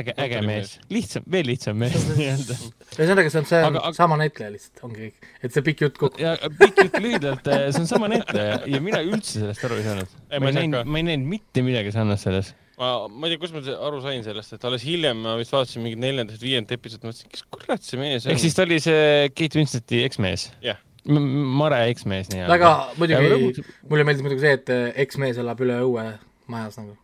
äge, 0.00 0.14
äge 0.20 0.40
mees, 0.44 0.74
lihtsam, 0.92 1.24
veel 1.30 1.46
lihtsam 1.48 1.78
mees 1.78 1.94
nii-öelda. 2.16 2.56
ühesõnaga, 2.96 3.30
see 3.32 3.40
on 3.40 3.46
see 3.50 3.60
aga, 3.68 3.80
aga... 3.80 3.92
sama 3.96 4.18
näitleja 4.20 4.52
lihtsalt, 4.54 4.82
ongi 4.86 5.06
kõik, 5.06 5.28
et 5.40 5.54
see 5.54 5.64
pikk 5.68 5.84
jutt 5.86 6.00
kokku. 6.00 6.22
ja 6.22 6.34
pikk 6.60 6.82
jutt 6.86 6.98
lühidalt, 7.04 7.48
äh, 7.50 7.66
see 7.70 7.84
on 7.84 7.88
sama 7.90 8.10
näitleja 8.12 8.60
ja 8.70 8.82
mina 8.84 9.02
üldse 9.04 9.40
sellest 9.40 9.66
aru 9.68 9.78
ei 9.80 9.86
saanud. 9.86 10.16
ma 10.32 10.50
ei 10.50 10.58
näinud, 10.60 10.90
ma 10.90 11.00
ei 11.00 11.08
näinud 11.10 11.32
mitte 11.34 11.64
midagi 11.66 11.94
sarnast 11.94 12.28
selles. 12.28 12.54
ma, 12.80 12.94
ma 13.08 13.28
ei 13.28 13.34
tea, 13.34 13.42
kust 13.44 13.56
ma 13.56 13.62
aru 13.90 14.02
sain 14.04 14.26
sellest, 14.26 14.56
et 14.56 14.66
alles 14.70 14.86
hiljem 14.86 15.22
ma 15.26 15.36
vist 15.40 15.54
vaatasin 15.54 15.84
mingit 15.86 16.02
neljandat, 16.02 16.42
viiendat 16.42 16.74
episoodi, 16.78 17.10
mõtlesin, 17.10 17.30
kes 17.34 17.46
kurat 17.54 17.86
see 17.86 18.00
mees 18.00 18.26
on. 18.26 18.34
ehk 18.34 18.42
siis 18.42 18.58
ta 18.58 18.66
oli 18.66 18.80
see 18.82 19.30
Kate 19.34 19.60
Winslet'i 19.60 20.02
eksmees? 20.08 20.50
yeah. 20.64 20.82
Mare 21.04 21.82
eksmees 21.92 22.30
nii-öelda. 22.32 22.48
väga, 22.54 22.68
muidugi, 22.96 23.64
mulle 23.90 24.06
meeldis 24.08 24.24
muidugi 24.24 24.46
see, 24.46 24.54
et 24.56 24.70
äh, 24.72 24.86
eksmees 25.04 25.40
elab 25.42 25.60
üle 25.60 25.76
õue 25.84 26.06
majas 26.48 26.78
nagu 26.80 26.96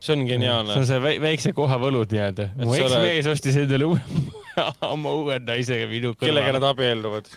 see 0.00 0.14
on 0.14 0.26
geniaalne. 0.26 0.74
see 0.74 0.80
on 0.80 0.86
see 0.88 1.20
väikse 1.22 1.52
koha 1.56 1.78
võlud 1.82 2.12
nii-öelda. 2.14 2.50
mu 2.60 2.76
eksmees 2.76 3.26
ole... 3.26 3.34
ostis 3.34 3.58
endale 3.58 3.88
uue 3.88 4.00
oma 4.94 5.12
uue 5.18 5.38
naisega 5.42 5.88
minu 5.90 6.12
kõrval. 6.14 6.30
kellega 6.30 6.54
nad 6.56 6.66
abielluvad. 6.70 7.30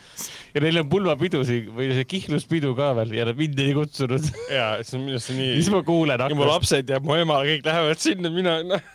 ja 0.53 0.63
neil 0.65 0.81
on 0.83 0.89
pulmapidusi 0.91 1.59
või 1.73 1.91
see 1.97 2.07
kihluspidu 2.15 2.73
ka 2.77 2.91
veel 2.99 3.13
ja 3.17 3.27
nad 3.29 3.39
mind 3.39 3.61
ei 3.63 3.75
kutsunud. 3.77 4.31
ja, 4.53 4.71
see 4.85 4.97
on 4.99 5.05
minu 5.07 5.17
arust 5.17 5.33
nii. 5.35 5.53
siis 5.59 5.71
ma 5.73 5.83
kuulen 5.87 6.17
aknast. 6.17 6.39
mu 6.39 6.49
lapsed 6.49 6.93
ja 6.93 7.01
mu 7.03 7.17
ema, 7.17 7.41
kõik 7.47 7.67
lähevad 7.67 8.01
sinna, 8.03 8.33
mina, 8.33 8.57
noh. 8.67 8.89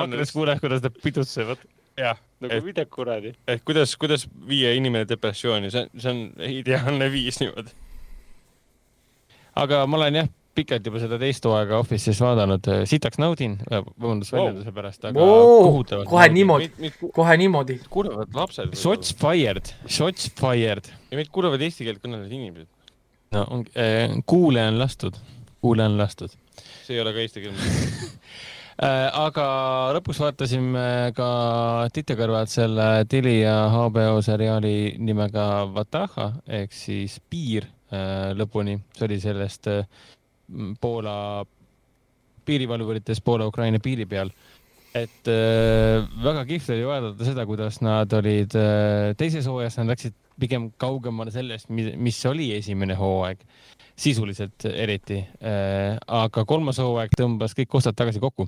aknast 0.00 0.36
kuulen, 0.36 0.60
kuidas 0.62 0.84
nad 0.84 1.00
pidutsevad. 1.04 1.66
jah. 2.00 2.20
nagu 2.44 2.60
et, 2.60 2.68
mida 2.70 2.86
kuradi. 2.88 3.34
et 3.48 3.64
kuidas, 3.66 3.96
kuidas 4.00 4.24
viia 4.48 4.72
inimene 4.76 5.08
depressiooni, 5.10 5.72
see, 5.74 5.84
see 5.98 6.14
on 6.14 6.24
ideaalne 6.48 7.12
viis 7.12 7.42
niimoodi. 7.44 7.76
aga 9.64 9.84
ma 9.84 10.00
olen 10.00 10.22
jah 10.22 10.32
pikalt 10.54 10.86
juba 10.86 11.00
seda 11.02 11.18
teist 11.20 11.46
hooaega 11.48 11.78
Office'is 11.82 12.20
vaadanud, 12.22 12.68
sitaks 12.88 13.18
naudin, 13.22 13.56
vabandust 13.70 14.34
väljenduse 14.34 14.70
wow. 14.70 14.76
pärast, 14.78 15.04
aga 15.10 15.24
oh, 15.24 15.66
kohutavalt. 15.66 16.08
kohe 16.10 16.28
niimoodi, 16.34 16.70
kohe 17.14 17.36
niimoodi. 17.40 17.78
kuulevad 17.90 18.34
lapsed. 18.36 18.74
Shots 18.78 19.14
fired, 19.18 19.74
shots 19.88 20.30
fired. 20.40 20.90
ja 21.10 21.18
meid 21.18 21.30
kuulevad 21.34 21.62
eesti 21.64 21.86
keelt 21.88 22.02
kõnelevad 22.04 22.32
inimesed. 22.32 22.70
no 23.34 23.46
on 23.50 23.66
äh,, 23.74 24.16
kuule 24.30 24.64
on 24.70 24.78
lastud, 24.78 25.18
kuule 25.64 25.86
on 25.86 25.98
lastud. 25.98 26.34
see 26.86 26.96
ei 26.96 27.02
ole 27.02 27.14
ka 27.16 27.24
eesti 27.24 27.44
keel 27.44 27.54
äh, 28.86 29.08
aga 29.10 29.46
lõpuks 29.98 30.22
vaatasime 30.22 30.88
ka 31.18 31.28
Tite 31.94 32.18
kõrvalt 32.18 32.52
selle 32.52 32.88
Telia 33.10 33.56
HBO 33.74 34.20
seriaali 34.24 34.94
nimega 35.02 35.64
Vataha 35.74 36.30
ehk 36.62 36.74
siis 36.74 37.18
Piir 37.30 37.66
äh, 37.90 38.30
lõpuni, 38.38 38.78
see 38.94 39.08
oli 39.08 39.22
sellest 39.22 39.72
äh, 39.72 39.86
Poola 40.80 41.44
piirivalvuritest 42.44 43.24
Poola-Ukraina 43.24 43.80
piiri 43.82 44.06
peal. 44.06 44.30
et 44.94 45.26
äh, 45.26 46.04
väga 46.22 46.44
kihvt 46.46 46.68
oli 46.70 46.84
vaadata 46.86 47.26
seda, 47.26 47.42
kuidas 47.48 47.80
nad 47.82 48.12
olid 48.14 48.52
äh, 48.54 49.08
teises 49.18 49.48
hooajas, 49.50 49.80
nad 49.80 49.90
läksid 49.90 50.14
pigem 50.38 50.68
kaugemale 50.78 51.32
sellest, 51.34 51.66
mis 51.70 52.20
oli 52.30 52.52
esimene 52.54 52.94
hooaeg, 52.98 53.42
sisuliselt 53.98 54.66
eriti 54.70 55.18
äh,. 55.18 55.98
aga 56.06 56.44
kolmas 56.46 56.78
hooaeg 56.82 57.14
tõmbas 57.18 57.56
kõik 57.58 57.72
kostad 57.74 57.98
tagasi 57.98 58.22
kokku 58.22 58.46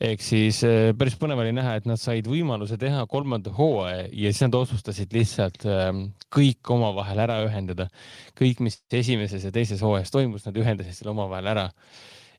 ehk 0.00 0.22
siis 0.24 0.62
äh, 0.64 0.90
päris 0.96 1.16
põnev 1.20 1.42
oli 1.42 1.52
näha, 1.56 1.76
et 1.78 1.88
nad 1.88 2.00
said 2.00 2.28
võimaluse 2.30 2.78
teha 2.80 3.02
kolmanda 3.10 3.52
hooaja 3.56 4.06
ja 4.08 4.32
siis 4.32 4.44
nad 4.46 4.56
otsustasid 4.56 5.12
lihtsalt 5.14 5.66
ähm, 5.68 6.06
kõik 6.32 6.72
omavahel 6.72 7.20
ära 7.26 7.40
ühendada. 7.44 7.90
kõik, 8.38 8.62
mis 8.64 8.80
esimeses 8.92 9.44
ja 9.44 9.52
teises 9.52 9.82
hooajas 9.84 10.12
toimus, 10.14 10.46
nad 10.46 10.56
ühendasid 10.56 10.96
selle 10.96 11.12
omavahel 11.12 11.52
ära. 11.52 11.68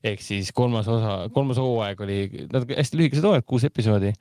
ehk 0.02 0.20
siis 0.20 0.50
kolmas 0.52 0.88
osa, 0.90 1.28
kolmas 1.34 1.60
hooaeg 1.62 2.00
oli, 2.00 2.46
nad 2.52 2.66
hästi 2.66 2.98
lühikesed 2.98 3.24
hooajad, 3.28 3.46
kuus 3.46 3.64
episoodi. 3.64 4.12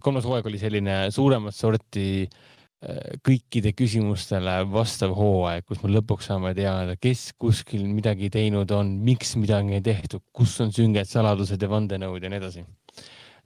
kolmas 0.00 0.24
hooaeg 0.24 0.46
oli 0.46 0.58
selline 0.58 1.02
suuremat 1.12 1.54
sorti 1.54 2.06
äh, 2.24 2.59
kõikide 2.80 3.74
küsimustele 3.76 4.54
vastav 4.72 5.12
hooaeg, 5.16 5.66
kus 5.68 5.82
me 5.84 5.90
lõpuks 5.92 6.30
saame 6.30 6.54
teada, 6.56 6.94
kes 6.96 7.30
kuskil 7.40 7.84
midagi 7.84 8.30
teinud 8.32 8.70
on, 8.72 8.94
miks 9.04 9.34
midagi 9.36 9.76
ei 9.76 9.82
tehtud, 9.84 10.24
kus 10.32 10.54
on 10.64 10.72
sünged 10.72 11.08
saladused 11.08 11.60
ja 11.60 11.68
vandenõud 11.68 12.24
ja 12.24 12.30
nii 12.32 12.40
edasi. 12.40 12.64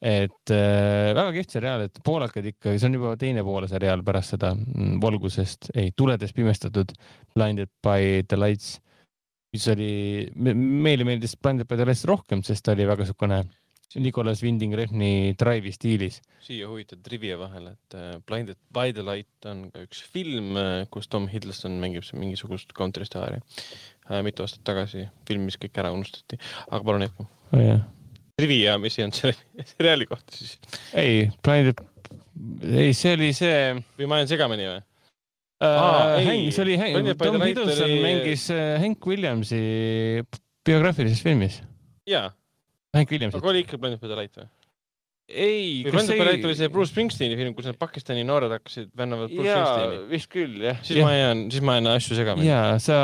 et 0.05 0.53
äh, 0.53 1.11
väga 1.17 1.33
kihvt 1.33 1.57
seriaal, 1.57 1.83
et 1.87 1.99
poolakad 2.05 2.47
ikka, 2.47 2.77
see 2.77 2.87
on 2.87 2.99
juba 2.99 3.17
teine 3.19 3.43
poole 3.43 3.67
seriaal 3.71 4.03
pärast 4.05 4.35
seda 4.35 4.53
mm, 4.55 4.99
Valgusest, 5.03 5.71
ei, 5.75 5.91
Tuledes 5.97 6.35
pimestatud, 6.37 6.93
Blinded 7.35 7.71
by 7.83 8.23
the 8.29 8.39
lights, 8.39 8.77
mis 9.55 9.67
oli 9.73 10.29
me,, 10.37 10.55
meile 10.55 11.09
meeldis 11.09 11.35
Blinded 11.41 11.67
by 11.67 11.81
the 11.81 11.89
lights 11.89 12.05
rohkem, 12.07 12.45
sest 12.47 12.67
ta 12.67 12.77
oli 12.77 12.87
väga 12.87 13.07
niisugune 13.07 13.43
Nicolas 14.01 14.43
Winding 14.43 14.75
Refni 14.77 15.35
Drive'i 15.39 15.73
stiilis. 15.75 16.21
siia 16.45 16.69
huvitav 16.69 17.01
trivia 17.05 17.37
vahele, 17.41 17.75
et 17.77 17.97
äh, 17.97 18.17
Blinded 18.27 18.59
by 18.75 18.93
the 18.93 19.05
Light 19.07 19.49
on 19.49 19.69
ka 19.73 19.85
üks 19.87 20.03
film, 20.13 20.55
äh, 20.61 20.85
kus 20.93 21.09
Tom 21.11 21.29
Hiddleston 21.31 21.79
mängib 21.83 22.07
mingisugust 22.19 22.75
counterstaari 22.77 23.41
äh, 23.41 24.21
mitu 24.27 24.45
aastat 24.45 24.65
tagasi, 24.67 25.07
film, 25.29 25.47
mis 25.49 25.59
kõik 25.61 25.79
ära 25.83 25.93
unustati, 25.95 26.41
aga 26.69 26.83
palun 26.83 27.07
jätku 27.07 27.27
oh,. 27.27 27.59
Yeah. 27.59 27.85
Trivia, 28.35 28.79
mis 28.83 28.99
ei 28.99 29.07
olnud 29.07 29.21
selle 29.21 29.65
seriaali 29.77 30.09
kohta 30.11 30.37
siis? 30.37 30.57
ei, 30.99 31.29
Blinded, 31.47 31.85
ei, 32.75 32.95
see 32.99 33.15
oli 33.15 33.31
see. 33.37 33.61
või 34.01 34.11
ma 34.11 34.23
jään 34.23 34.35
segamini 34.35 34.71
või? 34.73 34.81
Uh, 35.65 36.19
Hank, 36.27 36.49
see 36.53 36.65
oli 36.65 36.75
Hank, 36.81 37.13
Tom 37.21 37.39
Hiddleston 37.41 37.87
oli... 37.87 38.01
mängis 38.03 38.49
Hank 38.83 39.07
Williamsi 39.07 39.61
biograafilises 40.67 41.23
filmis. 41.23 41.63
jaa 42.11 42.33
Hank 42.95 43.11
Williamsit. 43.11 43.41
aga 43.41 43.51
oli 43.53 43.65
ikka 43.65 43.81
Planet 43.81 44.03
of 44.03 44.11
the 44.11 44.19
Light 44.19 44.39
või? 44.39 44.47
ei. 45.29 45.83
Planet 45.89 46.13
of 46.13 46.21
the 46.21 46.29
Light 46.29 46.45
oli 46.45 46.57
see 46.59 46.71
Bruce 46.73 46.93
Springsteeni 46.93 47.39
film, 47.39 47.57
kus 47.57 47.69
need 47.71 47.81
Pakistani 47.81 48.25
noored 48.29 48.53
hakkasid 48.55 48.93
vännavad 48.99 49.33
Bruce 49.33 49.51
Springsteeni? 49.51 50.07
vist 50.13 50.31
küll, 50.33 50.63
jah. 50.69 50.81
siis 50.85 51.01
ja. 51.01 51.09
ma 51.09 51.17
jään, 51.17 51.45
siis 51.55 51.65
ma 51.65 51.77
jään 51.79 51.91
asju 51.95 52.19
segamini. 52.21 52.49
jaa, 52.51 52.79
sa, 52.83 53.03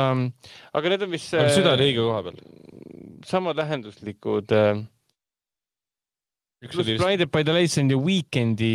aga 0.77 0.95
need 0.95 1.05
on 1.07 1.13
vist. 1.17 1.35
aga 1.35 1.51
süda 1.55 1.75
oli 1.77 1.91
õige 1.91 2.07
koha 2.07 2.23
peal. 2.29 2.41
sama 3.27 3.55
tähenduslikud 3.57 4.55
äh, 4.57 4.83
pluss 6.69 6.93
Blinded 7.01 7.31
by 7.33 7.43
the 7.43 7.55
Lights 7.57 7.79
on 7.81 7.89
ju 7.89 8.01
Weekend'i 8.05 8.73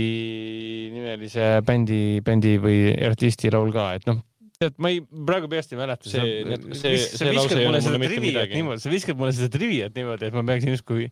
nimelise 0.94 1.56
bändi, 1.66 2.20
bändi 2.26 2.56
või 2.62 2.80
artisti 3.06 3.52
laul 3.54 3.70
ka, 3.74 3.92
et 4.00 4.10
noh 4.10 4.24
tead, 4.60 4.76
ma 4.82 4.92
ei, 4.92 5.00
praegu 5.02 5.48
peast 5.52 5.72
ei 5.72 5.80
mäleta. 5.80 6.10
see, 6.10 6.58
see, 6.78 7.00
see 7.00 7.32
lause 7.34 7.58
ei 7.58 7.68
ole 7.68 7.80
mulle 7.84 8.00
mitte 8.02 8.22
midagi. 8.22 8.56
niimoodi, 8.58 8.82
sa 8.82 8.92
viskad 8.92 9.18
mulle 9.20 9.34
seda 9.36 9.50
triviat 9.52 9.96
niimoodi, 9.96 10.30
et 10.30 10.36
ma 10.36 10.44
peaksin 10.46 10.74
justkui 10.74 11.08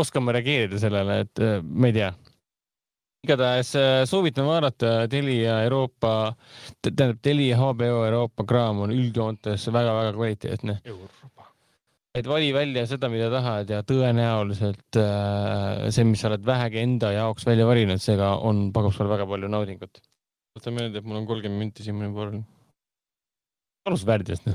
oskama 0.00 0.34
reageerida 0.36 0.80
sellele, 0.82 1.22
et 1.24 1.42
äh, 1.44 1.60
ma 1.62 1.90
ei 1.90 1.96
tea. 1.96 2.10
igatahes 3.24 3.74
äh, 3.76 4.02
soovitan 4.08 4.48
vaadata 4.48 5.06
Telia 5.12 5.60
Euroopa, 5.66 6.34
tähendab 6.84 7.20
Telia 7.24 7.58
HBO 7.60 8.04
Euroopa 8.08 8.46
kraam 8.48 8.84
on 8.86 8.94
üldjoontes 8.96 9.66
väga-väga 9.72 10.12
kvaliteetne. 10.16 10.78
et 12.14 12.26
vali 12.26 12.52
välja 12.52 12.86
seda, 12.90 13.08
mida 13.08 13.30
tahad 13.30 13.70
ja 13.70 13.82
tõenäoliselt 13.86 15.00
äh, 15.00 15.88
see, 15.94 16.04
mis 16.04 16.20
sa 16.20 16.32
oled 16.32 16.44
vähegi 16.44 16.82
enda 16.82 17.12
jaoks 17.14 17.46
välja 17.46 17.68
valinud, 17.68 18.02
seega 18.02 18.34
on, 18.36 18.68
pakub 18.74 18.96
sulle 18.96 19.12
väga 19.12 19.28
palju 19.30 19.52
naudingut 19.52 20.02
võta 20.56 20.72
meelde, 20.74 21.00
et 21.00 21.06
mul 21.06 21.20
on 21.20 21.26
kolmkümmend 21.28 21.62
minti 21.62 21.84
siin 21.86 21.96
mõni 21.98 22.10
pooleli. 22.14 22.40
alus 23.86 24.04
värdjast 24.06 24.48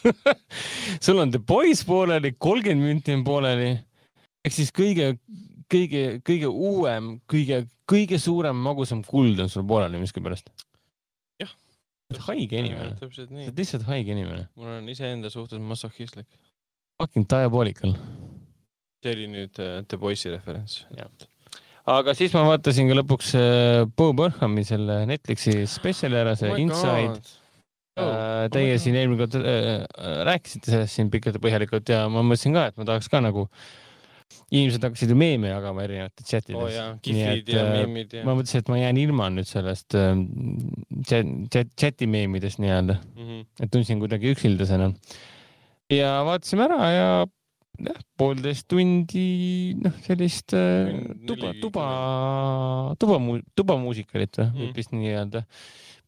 sul 1.04 1.20
on 1.20 1.32
The 1.32 1.40
Boys 1.40 1.82
pooleli, 1.84 2.34
kolmkümmend 2.38 2.86
minti 2.86 3.16
on 3.16 3.24
pooleli. 3.24 3.70
ehk 4.44 4.56
siis 4.56 4.72
kõige, 4.76 5.14
kõige, 5.72 6.04
kõige 6.26 6.50
uuem, 6.50 7.14
kõige, 7.30 7.64
kõige 7.88 8.20
suurem 8.20 8.56
magusam 8.56 9.02
kuld 9.06 9.40
on 9.40 9.52
sul 9.52 9.66
pooleli 9.68 10.00
miskipärast. 10.02 10.52
jah. 11.40 11.50
sa 11.50 12.14
oled 12.14 12.22
haige 12.28 12.62
inimene. 12.64 12.94
sa 13.00 13.08
oled 13.08 13.60
lihtsalt 13.64 13.88
haige 13.88 14.16
inimene. 14.16 14.46
mul 14.56 14.76
on 14.76 14.88
iseenda 14.92 15.32
suhtes 15.32 15.60
masohhistlik. 15.60 16.28
Fucking 17.00 17.28
diabolical. 17.28 17.96
see 19.00 19.16
oli 19.16 19.28
nüüd 19.32 19.56
uh, 19.56 19.80
The 19.88 19.96
Boys'i 19.96 20.32
referents. 20.36 20.82
jah 20.96 21.29
aga 21.88 22.14
siis 22.18 22.34
ma 22.36 22.44
vaatasin 22.48 22.90
ka 22.90 22.96
lõpuks 23.00 23.34
äh, 23.38 23.84
Bo 23.96 24.10
Burnhami 24.16 24.64
selle 24.68 25.02
Netflixi 25.08 25.64
spetsiali 25.70 26.18
ära, 26.20 26.36
see 26.38 26.50
oh 26.52 26.60
Inside. 26.60 27.36
Oh, 28.00 28.06
äh, 28.06 28.48
Teie 28.52 28.76
oh 28.76 28.82
siin 28.82 28.96
eelmine 28.98 29.20
kord 29.24 29.36
äh, 29.40 29.84
äh, 29.84 30.18
rääkisite 30.28 30.72
sellest 30.72 30.96
siin 30.96 31.10
pikalt 31.12 31.38
ja 31.38 31.44
põhjalikult 31.44 31.92
ja 31.92 32.04
ma 32.12 32.24
mõtlesin 32.24 32.56
ka, 32.56 32.68
et 32.70 32.78
ma 32.80 32.86
tahaks 32.88 33.10
ka 33.12 33.22
nagu, 33.24 33.48
inimesed 34.50 34.84
hakkasid 34.86 35.10
ju 35.10 35.16
meeme 35.18 35.50
jagama 35.50 35.84
erinevates 35.86 36.28
chatides 36.28 36.78
oh,. 36.78 36.94
nii 37.06 37.26
et 37.32 37.50
ja 37.50 37.64
meemid, 37.66 38.14
ja. 38.14 38.22
ma 38.26 38.36
mõtlesin, 38.38 38.62
et 38.62 38.70
ma 38.70 38.78
jään 38.78 39.00
ilma 39.02 39.26
nüüd 39.34 39.50
sellest 39.50 39.98
äh, 39.98 40.14
chat, 41.08 41.34
chat, 41.52 41.74
chati 41.78 42.08
meemidest 42.10 42.62
nii-öelda 42.62 43.00
mm. 43.00 43.26
-hmm. 43.26 43.44
et 43.64 43.74
tundsin 43.74 44.00
kuidagi 44.02 44.32
üksildasena. 44.36 44.92
ja 45.90 46.14
vaatasime 46.26 46.66
ära 46.68 46.90
ja 46.94 47.10
jah, 47.86 48.00
poolteist 48.20 48.66
tundi, 48.70 49.76
noh, 49.80 49.94
sellist 50.04 50.54
äh, 50.56 50.90
tuba, 51.28 51.52
tuba, 51.60 51.86
tuba, 53.00 53.20
tubamuusikalit 53.58 54.40
või 54.40 54.50
võib 54.50 54.66
mm. 54.68 54.76
vist 54.76 54.92
nii 54.96 55.14
öelda. 55.14 55.44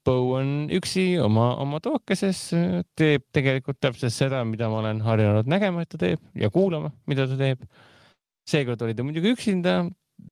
Bow 0.03 0.33
on 0.35 0.53
üksi 0.75 1.05
oma, 1.23 1.53
oma 1.63 1.79
toakeses, 1.83 2.49
teeb 2.99 3.29
tegelikult 3.35 3.79
täpselt 3.79 4.15
seda, 4.15 4.41
mida 4.49 4.67
ma 4.71 4.81
olen 4.81 5.03
harjunud 5.05 5.51
nägema, 5.51 5.85
et 5.85 5.93
ta 5.95 6.01
teeb 6.01 6.23
ja 6.35 6.51
kuulama, 6.51 6.91
mida 7.07 7.29
ta 7.31 7.39
teeb. 7.39 7.63
seekord 8.51 8.83
oli 8.83 8.97
ta 8.99 9.05
muidugi 9.07 9.31
üksinda, 9.37 9.85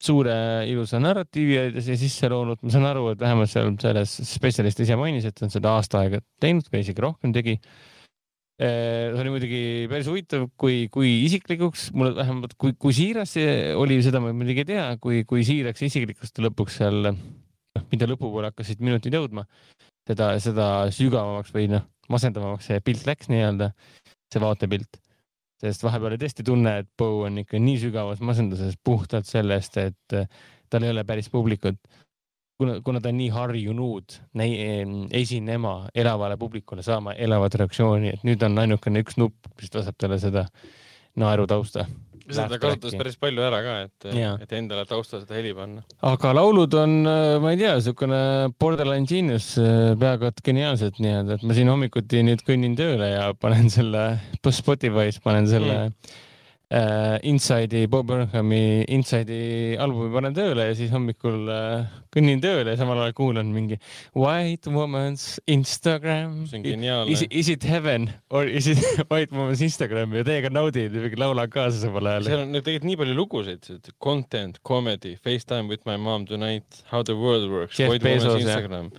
suure 0.02 0.34
ilusa 0.70 0.98
narratiivi 1.02 1.70
ta 1.76 1.82
sisse 1.86 2.28
loonud, 2.30 2.58
ma 2.62 2.74
saan 2.74 2.88
aru, 2.90 3.12
et 3.12 3.22
vähemalt 3.22 3.50
seal 3.52 3.70
selles 3.80 4.16
spetsialist 4.32 4.82
ise 4.82 4.98
mainis, 4.98 5.28
et 5.30 5.42
on 5.42 5.52
seda 5.52 5.76
aasta 5.78 6.02
aega 6.02 6.20
teinud 6.42 6.66
või 6.72 6.82
isegi 6.84 7.06
rohkem 7.06 7.34
tegi 7.36 7.56
see 8.60 9.20
oli 9.22 9.32
muidugi 9.32 9.60
päris 9.88 10.08
huvitav, 10.10 10.44
kui, 10.60 10.84
kui 10.92 11.10
isiklikuks 11.24 11.88
mulle 11.96 12.12
vähemalt, 12.18 12.56
kui, 12.60 12.74
kui 12.76 12.92
siiras 12.96 13.32
see 13.38 13.70
oli, 13.78 14.00
seda 14.04 14.20
ma 14.20 14.34
muidugi 14.36 14.64
ei 14.64 14.68
tea, 14.74 14.86
kui, 15.00 15.22
kui 15.28 15.44
siiraks 15.48 15.86
isiklikuks 15.86 16.34
ta 16.36 16.44
lõpuks 16.44 16.76
seal, 16.82 17.08
noh, 17.08 17.86
mida 17.92 18.08
lõpupoole 18.10 18.50
hakkasid 18.50 18.82
minutid 18.84 19.16
jõudma, 19.16 19.46
seda, 20.08 20.34
seda 20.44 20.66
sügavamaks 20.92 21.54
või 21.56 21.70
noh, 21.72 21.86
masendavamaks 22.12 22.68
see 22.68 22.82
pilt 22.84 23.06
läks 23.08 23.30
nii-öelda, 23.32 23.70
see 24.32 24.44
vaatepilt. 24.44 25.00
sest 25.60 25.82
vahepeal 25.84 26.12
oli 26.12 26.20
tõesti 26.20 26.44
tunne, 26.44 26.78
et 26.82 26.88
Bow 26.98 27.24
on 27.26 27.40
ikka 27.40 27.60
nii 27.60 27.80
sügavas 27.80 28.20
masenduses 28.20 28.76
puhtalt 28.84 29.28
sellest, 29.28 29.76
et 29.80 30.20
tal 30.70 30.84
ei 30.84 30.92
ole 30.92 31.04
päris 31.08 31.32
publikut 31.32 31.80
kuna, 32.60 32.76
kuna 32.84 33.00
ta 33.00 33.08
on 33.12 33.18
nii 33.20 33.30
harjunud 33.32 34.18
esinema 35.16 35.74
elavale 35.96 36.36
publikule, 36.40 36.84
saama 36.84 37.16
elavat 37.16 37.56
reaktsiooni, 37.62 38.14
et 38.14 38.28
nüüd 38.28 38.44
on 38.46 38.60
ainukene 38.60 39.02
üks 39.04 39.18
nupp, 39.20 39.50
mis 39.60 39.72
laseb 39.74 39.98
talle 40.00 40.20
seda 40.20 40.46
naeru 41.20 41.48
tausta. 41.50 41.86
seda 42.30 42.60
kasutas 42.62 42.94
päris 42.94 43.16
palju 43.18 43.42
ära 43.42 43.58
ka, 43.64 43.76
et, 43.88 44.08
et 44.44 44.52
endale 44.54 44.84
tausta 44.86 45.22
seda 45.22 45.38
heli 45.40 45.54
panna. 45.56 45.82
aga 46.12 46.34
laulud 46.36 46.76
on, 46.78 46.96
ma 47.42 47.54
ei 47.54 47.60
tea, 47.60 47.74
niisugune 47.80 48.22
borderline 48.60 49.08
genius, 49.08 49.52
peaaegu 50.00 50.28
et 50.30 50.42
geniaalsed 50.46 51.00
nii-öelda, 51.02 51.40
et 51.40 51.46
ma 51.48 51.56
siin 51.56 51.72
hommikuti 51.72 52.24
nüüd 52.28 52.44
kõnnin 52.46 52.76
tööle 52.78 53.14
ja 53.14 53.30
panen 53.40 53.72
selle 53.72 54.10
Spotify's 54.60 55.22
panen 55.24 55.48
selle 55.50 55.86
mm 55.88 56.26
äh, 56.70 57.18
Inside'i, 57.26 57.86
Bob 57.88 58.06
Burnhami 58.06 58.84
Inside'i 58.88 59.76
albumi 59.80 60.12
panen 60.14 60.36
tööle 60.36 60.68
ja 60.68 60.76
siis 60.78 60.92
hommikul 60.94 61.50
äh, 61.50 61.88
kõnnin 62.14 62.42
tööle 62.42 62.70
ja 62.74 62.78
samal 62.78 63.00
ajal 63.02 63.16
kuulan 63.18 63.50
mingi 63.54 63.80
White 64.14 64.70
Woman's 64.70 65.40
Instagram. 65.50 66.46
see 66.46 66.60
on 66.60 66.66
geniaalne. 66.66 67.18
Is, 67.30 67.50
it 67.50 67.66
heaven 67.66 68.10
or 68.30 68.46
is 68.46 68.70
it 68.70 68.78
White 69.10 69.34
Woman's 69.34 69.64
Instagram 69.66 70.14
ja 70.14 70.24
teiega 70.26 70.52
naudin 70.54 70.94
ja 70.94 71.12
laulan 71.18 71.50
kaasa 71.50 71.82
samal 71.82 72.06
ajal. 72.14 72.30
seal 72.30 72.44
on 72.46 72.54
tegelikult 72.60 72.90
nii 72.92 73.00
palju 73.02 73.18
lugusid, 73.18 73.70
content, 73.98 74.62
comedy, 74.62 75.16
FaceTime 75.18 75.68
with 75.68 75.86
my 75.90 75.98
mom 75.98 76.26
tonight, 76.26 76.84
how 76.92 77.02
the 77.02 77.18
world 77.18 77.50
works, 77.50 77.78
White 77.82 78.04
Bezos, 78.04 78.30
Woman's 78.30 78.46
Instagram. 78.46 78.92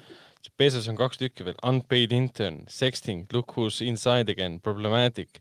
Bezos 0.59 0.87
on 0.91 0.97
kaks 0.99 1.17
tükki 1.17 1.45
veel, 1.47 1.55
unpaid 1.65 2.11
intern, 2.13 2.65
sexting, 2.69 3.25
look 3.33 3.55
who's 3.55 3.79
inside 3.81 4.29
again, 4.29 4.59
problematic, 4.59 5.39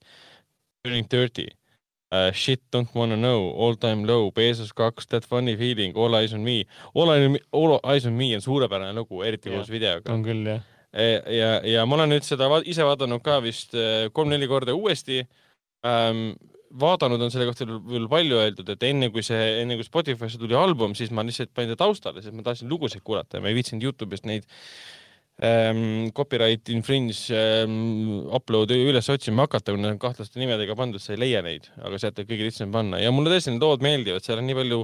turning 0.85 1.09
dirty 1.11 1.51
uh,. 2.13 2.33
Shit 2.33 2.63
don't 2.73 2.95
wanna 2.95 3.17
know, 3.17 3.51
all 3.57 3.77
time 3.77 4.05
low, 4.07 4.31
Bezos 4.31 4.73
kaks, 4.75 5.07
That 5.07 5.25
funny 5.25 5.57
feeling, 5.57 5.97
All 5.97 6.15
eyes 6.15 6.35
on 6.35 6.45
me. 6.45 6.65
All, 6.95 7.81
eyes 7.85 8.07
on 8.07 8.17
me 8.17 8.35
on 8.35 8.41
suurepärane 8.45 8.95
lugu, 8.97 9.23
eriti 9.23 9.51
koos 9.51 9.71
videoga. 9.71 10.13
on 10.13 10.25
küll, 10.25 10.45
jah. 10.47 10.63
E, 10.91 11.11
ja, 11.37 11.51
ja 11.63 11.83
ma 11.87 11.95
olen 12.01 12.11
nüüd 12.17 12.27
seda 12.27 12.49
va 12.51 12.59
ise 12.67 12.83
vaadanud 12.83 13.23
ka 13.23 13.37
vist 13.45 13.77
e, 13.79 14.09
kolm-neli 14.15 14.49
korda 14.51 14.75
uuesti 14.75 15.21
ähm,. 15.87 16.33
vaadanud 16.81 17.23
on 17.23 17.31
selle 17.35 17.49
kohta 17.49 17.67
veel 17.67 18.05
palju 18.11 18.37
öeldud, 18.39 18.69
et 18.71 18.85
enne 18.87 19.09
kui 19.11 19.25
see, 19.27 19.39
enne 19.63 19.75
kui 19.79 19.87
Spotify'sse 19.87 20.39
tuli 20.39 20.55
album, 20.55 20.93
siis 20.95 21.11
ma 21.11 21.25
lihtsalt 21.27 21.51
panin 21.55 21.73
ta 21.75 21.81
taustale, 21.81 22.23
sest 22.23 22.35
ma 22.35 22.45
tahtsin 22.47 22.71
lugusid 22.71 23.03
kuulata 23.07 23.39
ja 23.39 23.43
ma 23.43 23.51
ei 23.51 23.57
viitsinud 23.59 23.87
Youtube'ist 23.89 24.27
neid 24.31 24.47
ähm, 25.45 26.11
copyright 26.17 26.69
infringe 26.73 27.17
ähm, 27.35 28.27
upload'e 28.37 28.77
üles 28.91 29.09
otsima 29.13 29.47
hakata, 29.47 29.73
kui 29.73 29.81
need 29.81 29.95
on 29.95 30.01
kahtlaste 30.03 30.41
nimedega 30.41 30.77
pandud, 30.79 31.03
sa 31.03 31.15
ei 31.15 31.21
leia 31.23 31.43
neid, 31.45 31.71
aga 31.81 32.01
sealt 32.01 32.21
on 32.21 32.29
kõige 32.29 32.49
lihtsam 32.49 32.75
panna. 32.75 33.01
Ja 33.01 33.13
mulle 33.15 33.33
tõesti 33.33 33.55
need 33.55 33.65
lood 33.65 33.85
meeldivad, 33.85 34.25
seal 34.27 34.43
on 34.43 34.49
nii 34.49 34.59
palju 34.61 34.81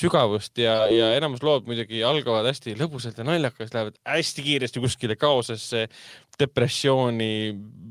sügavust 0.00 0.60
ja, 0.62 0.76
ja 0.92 1.12
enamus 1.18 1.44
lood 1.44 1.68
muidugi 1.68 2.02
algavad 2.06 2.48
hästi 2.48 2.76
lõbusalt 2.80 3.20
ja 3.20 3.26
naljakas, 3.28 3.72
lähevad 3.76 3.98
hästi 4.08 4.46
kiiresti 4.46 4.82
kuskile 4.84 5.18
kaosesse, 5.20 5.86
depressiooni, 6.40 7.32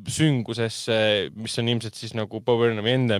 süngusesse, 0.10 1.02
mis 1.38 1.60
on 1.62 1.74
ilmselt 1.76 2.00
siis 2.00 2.16
nagu 2.18 2.42
Bob 2.42 2.64
Burnhami 2.64 2.96
enda 2.96 3.20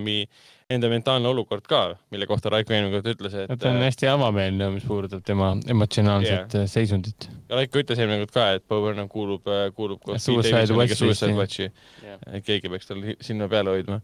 enda 0.70 0.88
mentaalne 0.90 1.28
olukord 1.28 1.66
ka, 1.68 1.80
mille 2.14 2.26
kohta 2.30 2.50
Raiko 2.52 2.74
eelmine 2.74 2.94
kord 2.94 3.08
ütles, 3.10 3.34
et. 3.42 3.52
ta 3.58 3.70
on 3.72 3.80
äh, 3.80 3.88
hästi 3.88 4.08
avameelne, 4.10 4.68
mis 4.76 4.86
puudutab 4.86 5.22
tema 5.26 5.50
emotsionaalset 5.74 6.54
yeah. 6.54 6.68
seisundit. 6.70 7.26
ja 7.48 7.58
Raiko 7.58 7.82
ütles 7.82 7.98
eelmine 7.98 8.22
kord 8.22 8.34
ka, 8.36 8.46
et 8.58 8.66
Bo 8.70 8.80
Burnham 8.84 9.08
kuulub, 9.10 9.48
äh, 9.50 9.68
kuulub 9.74 10.02
koos 10.06 10.24
Suicide 10.24 11.34
Watchi. 11.34 11.70
Yeah.. 12.04 12.20
keegi 12.46 12.70
peaks 12.70 12.90
tal 12.90 13.02
silma 13.24 13.48
peal 13.50 13.70
hoidma 13.72 13.98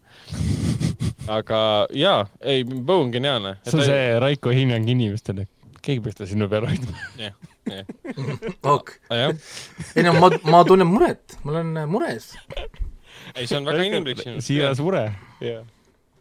aga 1.37 1.59
jaa, 1.95 2.25
ei, 2.41 2.65
Bo 2.65 2.99
on 3.05 3.13
geniaalne. 3.15 3.55
see 3.63 3.77
on 3.77 3.85
ta... 3.85 3.87
see 3.91 4.19
Raiko 4.25 4.55
hinnang 4.55 4.89
inimestele, 4.91 5.47
keegi 5.79 6.03
peaks 6.03 6.19
ta 6.19 6.27
silma 6.27 6.49
peal 6.51 6.67
hoidma. 6.67 6.97
jah, 7.21 7.39
jah. 7.71 7.87
ok. 8.75 8.91
Ah, 9.07 9.31
ei 9.95 10.03
no 10.03 10.17
ma, 10.19 10.33
ma 10.51 10.65
tunnen 10.67 10.91
muret, 10.91 11.39
ma 11.45 11.55
olen 11.55 11.73
mures. 11.95 12.33
ei, 13.31 13.47
see 13.47 13.55
on 13.55 13.71
väga 13.71 13.87
inimlik. 13.87 14.27
siiras 14.43 14.83
mure. 14.83 15.07
jah 15.39 15.63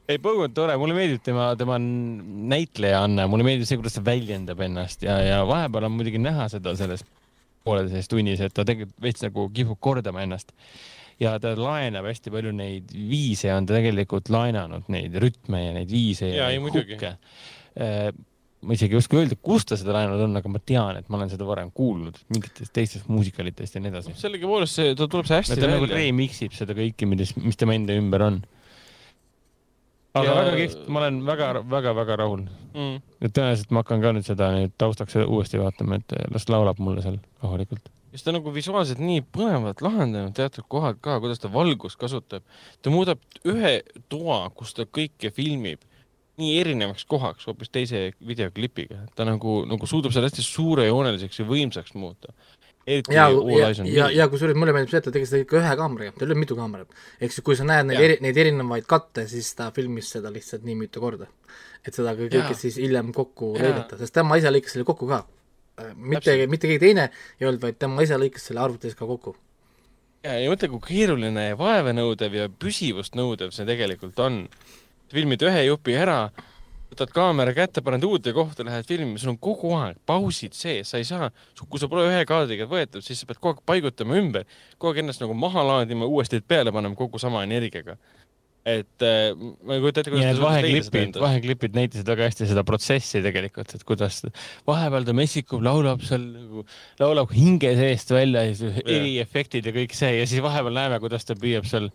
ei, 0.06 0.18
Põu 0.22 0.42
on 0.44 0.54
tore, 0.54 0.76
mulle 0.80 0.96
meeldib 0.96 1.22
tema, 1.26 1.50
tema 1.58 1.78
näitlejaanne, 1.80 3.26
mulle 3.30 3.46
meeldib 3.46 3.68
see, 3.68 3.78
kuidas 3.80 3.96
ta 3.98 4.04
väljendab 4.06 4.60
ennast 4.66 5.02
ja, 5.06 5.18
ja 5.24 5.40
vahepeal 5.48 5.88
on 5.88 5.96
muidugi 5.96 6.20
näha 6.22 6.48
seda 6.52 6.76
selles 6.78 7.04
pooleteises 7.66 8.10
tunnis, 8.10 8.42
et 8.44 8.54
ta 8.54 8.64
tegelikult 8.66 9.02
veits 9.02 9.24
nagu 9.26 9.48
kipub 9.54 9.80
kordama 9.82 10.22
ennast. 10.22 10.54
ja 11.22 11.32
ta 11.40 11.54
laenab 11.56 12.06
hästi 12.10 12.30
palju 12.32 12.52
neid 12.54 12.92
viise, 12.92 13.50
on 13.54 13.66
ta 13.66 13.78
tegelikult 13.78 14.30
laenanud 14.32 14.88
neid 14.92 15.16
rütme 15.22 15.62
ja 15.64 15.76
neid 15.78 15.92
viise 15.92 16.28
ja, 16.28 16.50
ja 16.52 16.60
hukke. 16.60 17.14
Äh, 17.76 18.10
ma 18.66 18.74
isegi 18.76 18.96
ei 18.96 19.00
oska 19.00 19.18
öelda, 19.18 19.38
kust 19.40 19.70
ta 19.70 19.78
seda 19.80 19.94
laenanud 19.96 20.26
on, 20.26 20.36
aga 20.38 20.50
ma 20.52 20.60
tean, 20.60 21.00
et 21.00 21.08
ma 21.08 21.18
olen 21.18 21.32
seda 21.32 21.46
varem 21.48 21.70
kuulnud 21.76 22.18
mingitest 22.32 22.72
teistest 22.76 23.08
muusikalitest 23.12 23.78
ja 23.78 23.82
nii 23.82 23.92
edasi. 23.94 24.14
sellegipoolest 24.20 24.78
see, 24.78 24.94
ta 24.98 25.08
tuleb 25.10 25.28
see 25.28 25.40
hästi 25.40 25.56
välja. 25.56 25.66
ta 25.66 25.72
nagu 25.74 25.88
remix 25.90 26.42
ib 26.46 26.54
seda 26.56 26.76
kõike, 26.76 27.08
mis, 27.08 27.34
mis 27.40 27.58
tema 27.58 27.76
enda 27.78 27.96
ümber 27.96 28.26
on 28.26 28.40
aga 30.20 30.28
ja... 30.28 30.36
väga 30.40 30.54
kihvt, 30.60 30.86
ma 30.92 31.02
olen 31.02 31.18
väga-väga-väga 31.26 32.18
rahul 32.22 32.44
mm.. 32.46 33.02
et 33.20 33.34
tõenäoliselt 33.36 33.74
ma 33.74 33.82
hakkan 33.82 34.04
ka 34.04 34.14
nüüd 34.16 34.28
seda 34.28 34.50
nüüd 34.54 34.74
taustaks 34.80 35.18
uuesti 35.24 35.60
vaatama, 35.60 36.00
et 36.00 36.16
las 36.32 36.48
laulab 36.52 36.80
mulle 36.82 37.04
seal 37.04 37.18
rahulikult. 37.42 37.90
siis 38.12 38.26
ta 38.26 38.34
nagu 38.36 38.54
visuaalselt 38.54 39.02
nii 39.02 39.24
põnevalt 39.36 39.82
lahendanud 39.84 40.36
teatud 40.36 40.68
kohad 40.72 41.00
ka, 41.04 41.18
kuidas 41.22 41.42
ta 41.42 41.52
valgust 41.52 42.00
kasutab. 42.00 42.46
ta 42.82 42.94
muudab 42.94 43.22
ühe 43.48 43.78
toa, 44.12 44.46
kus 44.54 44.74
ta 44.76 44.88
kõike 44.88 45.32
filmib, 45.36 45.84
nii 46.40 46.58
erinevaks 46.60 47.06
kohaks 47.08 47.48
hoopis 47.48 47.72
teise 47.72 48.10
videoklipiga. 48.26 49.06
ta 49.16 49.28
nagu, 49.28 49.62
nagu 49.68 49.88
suudab 49.88 50.14
selle 50.14 50.30
hästi 50.30 50.44
suurejooneliseks 50.46 51.42
ja 51.42 51.48
võimsaks 51.48 51.96
muuta 51.96 52.34
eriti 52.86 53.14
ja, 53.14 53.26
ja, 53.30 53.70
ja, 53.84 54.08
ja 54.14 54.26
kusjuures 54.30 54.56
mulle 54.58 54.74
meeldib 54.74 54.92
see, 54.92 55.00
et 55.02 55.08
ta 55.08 55.12
tegi 55.14 55.26
seda 55.28 55.42
ikka 55.42 55.58
ühe 55.58 55.72
kaameraga, 55.80 56.14
tal 56.14 56.26
ei 56.26 56.30
olnud 56.30 56.42
mitu 56.44 56.56
kaamerat. 56.58 57.00
ehk 57.18 57.34
siis, 57.34 57.44
kui 57.46 57.58
sa 57.58 57.66
näed 57.66 57.88
neid, 57.90 58.02
eri, 58.08 58.18
neid 58.22 58.38
erinevaid 58.42 58.86
katte, 58.90 59.26
siis 59.30 59.48
ta 59.58 59.72
filmis 59.74 60.10
seda 60.14 60.30
lihtsalt 60.34 60.66
nii 60.66 60.76
mitu 60.84 61.02
korda. 61.02 61.26
et 61.82 61.94
seda 61.94 62.14
kõike 62.18 62.54
siis 62.58 62.78
hiljem 62.82 63.10
kokku 63.16 63.54
lõigata, 63.58 63.98
sest 63.98 64.14
tema 64.14 64.38
ise 64.38 64.52
lõikas 64.54 64.76
selle 64.76 64.86
kokku 64.86 65.10
ka. 65.10 65.24
Äh, 65.82 65.92
mitte, 65.94 66.36
mitte 66.50 66.70
keegi 66.70 66.84
teine 66.86 67.10
ei 67.40 67.48
olnud, 67.48 67.60
vaid 67.62 67.78
tema 67.82 68.06
ise 68.06 68.18
lõikas 68.22 68.46
selle 68.48 68.62
arvutis 68.62 68.94
ka 68.98 69.08
kokku. 69.08 69.34
ja, 70.22 70.38
ja 70.38 70.50
mõtle, 70.52 70.70
kui 70.76 70.84
keeruline 70.86 71.50
ja 71.50 71.58
vaevanõudev 71.58 72.38
ja 72.38 72.50
püsivust 72.50 73.18
nõudev 73.18 73.54
see 73.56 73.66
tegelikult 73.66 74.18
on. 74.22 74.44
filmid 75.10 75.42
ühe 75.42 75.66
jupi 75.66 75.94
ära 75.98 76.28
võtad 76.92 77.12
kaamera 77.14 77.54
kätte, 77.56 77.82
paned 77.84 78.04
uude 78.06 78.32
kohta, 78.36 78.64
lähed 78.66 78.86
filmima, 78.88 79.18
sul 79.20 79.34
on 79.34 79.40
kogu 79.42 79.72
aeg 79.78 79.98
pausid 80.08 80.54
sees, 80.56 80.90
sa 80.90 81.00
ei 81.00 81.06
saa, 81.08 81.30
kui 81.64 81.80
sa 81.82 81.88
pole 81.90 82.06
ühe 82.08 82.20
kaadriga 82.28 82.68
võetud, 82.70 83.04
siis 83.04 83.22
sa 83.22 83.28
pead 83.28 83.40
kogu 83.40 83.56
aeg 83.56 83.64
paigutama 83.68 84.18
ümber, 84.20 84.46
kogu 84.76 84.94
aeg 84.94 85.02
ennast 85.04 85.24
nagu 85.24 85.36
maha 85.38 85.64
laadima, 85.66 86.08
uuesti 86.08 86.42
peale 86.46 86.74
panema 86.74 86.98
kogu 86.98 87.20
sama 87.22 87.44
energiaga. 87.46 87.98
et 88.66 89.02
äh, 89.06 89.30
ma 89.62 89.76
ei 89.76 89.82
kujuta 89.82 90.02
ette, 90.02 90.10
kuidas 90.10 90.40
vaheklipid, 90.42 91.18
vaheklipid 91.22 91.76
näitasid 91.78 92.08
väga 92.10 92.26
hästi 92.26 92.48
seda 92.50 92.64
protsessi 92.66 93.20
tegelikult, 93.22 93.74
et 93.76 93.84
kuidas 93.86 94.24
vahepeal 94.66 95.06
ta 95.06 95.14
messikub, 95.14 95.62
laulab 95.62 96.02
seal 96.02 96.24
nagu, 96.32 96.64
laulab 96.98 97.30
hinge 97.30 97.70
seest 97.78 98.10
välja 98.10 98.42
eriefektid 98.82 99.70
ja 99.70 99.74
kõik 99.76 99.94
see 99.94 100.16
ja 100.16 100.26
siis 100.26 100.42
vahepeal 100.42 100.74
näeme, 100.80 100.98
kuidas 101.04 101.28
ta 101.28 101.38
püüab 101.38 101.68
seal 101.70 101.92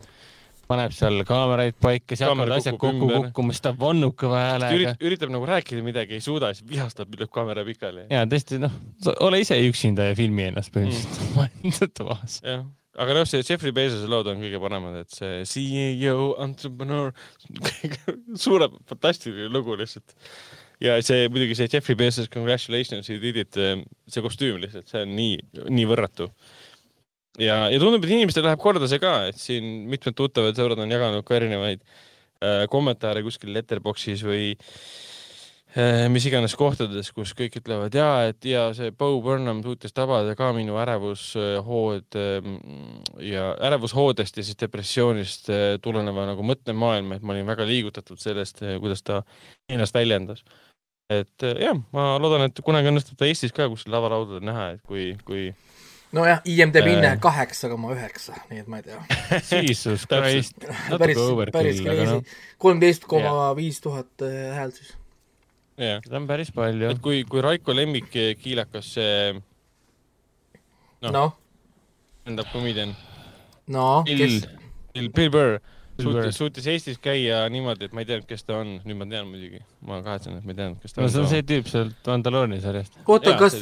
paneb 0.71 0.95
seal 0.95 1.23
kaameraid 1.27 1.77
paika, 1.81 2.15
siis 2.15 2.25
hakkavad 2.25 2.55
asjad 2.57 2.77
kokku 2.81 3.09
kukkuma, 3.11 3.55
siis 3.55 3.65
ta 3.65 3.73
vannub 3.77 4.15
kõva 4.19 4.43
häälega 4.45 4.77
Ürit,. 4.77 5.07
üritab 5.09 5.33
nagu 5.33 5.47
rääkida 5.49 5.83
midagi, 5.85 6.17
ei 6.17 6.23
suuda, 6.23 6.53
siis 6.55 6.67
vihastab, 6.69 7.11
lööb 7.19 7.31
kaamera 7.33 7.65
pikali. 7.67 8.07
ja 8.11 8.23
tõesti, 8.29 8.61
noh, 8.61 8.75
ole 9.27 9.41
ise 9.43 9.57
üksinda 9.67 10.11
ja 10.11 10.17
filmi 10.17 10.47
ennast 10.49 10.73
põhimõtteliselt 10.75 11.19
mm. 11.19 11.33
omaenda 11.35 11.89
toas. 11.97 12.37
jah, 12.45 12.63
aga 13.05 13.17
noh, 13.17 13.27
see 13.29 13.43
Jeffrey 13.43 13.75
Bezose 13.75 14.09
lood 14.11 14.31
on 14.31 14.41
kõige 14.43 14.63
paremad, 14.63 15.01
et 15.03 15.19
see 15.19 15.43
CEO, 15.51 16.31
entrepreneur, 16.45 17.13
suurem, 18.45 18.79
fantastiline 18.89 19.51
lugu 19.51 19.77
lihtsalt. 19.79 20.15
ja 20.83 20.97
see 21.05 21.27
muidugi 21.31 21.59
see 21.59 21.71
Jeffrey 21.71 21.99
Bezos, 21.99 22.31
congratulations, 22.31 23.11
you 23.11 23.21
did 23.21 23.43
it, 23.43 23.61
see 24.11 24.25
kostüüm 24.25 24.59
lihtsalt, 24.63 24.89
see 24.91 25.05
on 25.05 25.15
nii, 25.19 25.39
nii 25.69 25.87
võrratu. 25.89 26.31
Ja, 27.39 27.67
ja 27.71 27.79
tundub, 27.79 28.03
et 28.03 28.15
inimestel 28.15 28.45
läheb 28.47 28.61
korda 28.61 28.89
see 28.91 29.01
ka, 29.01 29.13
et 29.31 29.39
siin 29.39 29.85
mitmed 29.91 30.17
tuttavad 30.17 30.57
sõbrad 30.57 30.81
on 30.83 30.91
jaganud 30.91 31.23
ka 31.27 31.37
erinevaid 31.37 31.83
äh, 31.83 32.65
kommentaare 32.71 33.23
kuskil 33.23 33.53
letterbox'is 33.55 34.25
või 34.27 34.49
äh, 34.51 36.09
mis 36.11 36.25
iganes 36.27 36.57
kohtades, 36.59 37.13
kus 37.15 37.31
kõik 37.37 37.55
ütlevad 37.61 37.95
ja 37.95 38.09
et 38.27 38.43
ja 38.47 38.65
see 38.75 38.91
Bo 38.91 39.13
Burnham 39.23 39.61
suutis 39.63 39.95
tabada 39.95 40.35
ka 40.35 40.49
minu 40.55 40.75
ärevushood 40.81 42.17
ehm, 42.19 42.57
ja 43.23 43.53
ärevushoodest 43.69 44.41
ja 44.41 44.43
siis 44.43 44.59
depressioonist 44.59 45.47
eh, 45.53 45.77
tuleneva 45.83 46.27
nagu 46.33 46.43
mõttemaailma, 46.43 47.15
et 47.15 47.23
ma 47.23 47.37
olin 47.37 47.47
väga 47.47 47.69
liigutatud 47.69 48.19
sellest, 48.19 48.59
eh, 48.65 48.75
kuidas 48.83 49.05
ta 49.07 49.21
ennast 49.71 49.95
väljendas. 49.95 50.43
et 51.11 51.43
jah, 51.59 51.75
ma 51.91 52.15
loodan, 52.23 52.45
et 52.47 52.59
kunagi 52.63 52.87
õnnestub 52.87 53.17
ta 53.19 53.27
Eestis 53.27 53.51
ka 53.51 53.65
kuskil 53.67 53.91
lavalaudadel 53.91 54.45
näha, 54.47 54.69
et 54.77 54.83
kui, 54.87 55.09
kui 55.27 55.49
nojah, 56.15 56.41
IMDb 56.45 56.87
hinne 56.91 57.11
kaheksa 57.23 57.69
koma 57.71 57.93
üheksa, 57.95 58.35
nii 58.49 58.63
et 58.63 58.71
ma 58.71 58.81
ei 58.81 58.87
tea. 58.87 59.01
Jesus 59.67 60.07
Christ. 60.09 60.65
päris, 61.01 61.21
päris 61.53 61.83
crazy. 61.83 62.23
kolmteist 62.61 63.07
koma 63.09 63.51
viis 63.57 63.81
tuhat 63.83 64.27
häält 64.55 64.79
siis 64.79 64.95
seda 65.81 66.17
on 66.19 66.27
päris 66.29 66.51
palju. 66.53 66.89
et 66.91 66.99
kui, 67.01 67.23
kui 67.29 67.41
Raiko 67.41 67.73
lemmikkiilakas 67.75 68.93
see 68.97 69.33
noh 71.01 71.13
no. 71.15 71.23
stand-up 72.21 72.51
comedian 72.53 72.93
no, 73.67 74.03
Bill, 74.05 74.41
Bill, 74.93 75.09
Bill 75.15 75.31
Burr 75.33 75.61
suutis, 76.01 76.37
suutis 76.37 76.67
Eestis 76.67 76.99
käia 77.01 77.43
niimoodi, 77.51 77.87
et 77.87 77.95
ma 77.95 78.03
ei 78.03 78.09
teadnud, 78.09 78.27
kes 78.29 78.45
ta 78.47 78.59
on, 78.61 78.75
nüüd 78.85 78.97
ma 78.99 79.07
tean 79.09 79.29
muidugi, 79.29 79.61
ma 79.87 79.99
kahetsen, 80.05 80.37
et 80.39 80.45
ma 80.47 80.53
ei 80.53 80.59
teadnud, 80.59 80.81
kes 80.81 80.95
ta 80.95 81.01
no, 81.01 81.07
on. 81.07 81.09
no 81.09 81.13
see 81.13 81.23
on 81.23 81.31
see 81.31 81.47
tüüp 81.51 81.71
sealt 81.71 82.09
Mandalooni 82.09 82.61
sarjast. 82.63 82.97
oota, 83.05 83.35
kas, 83.39 83.57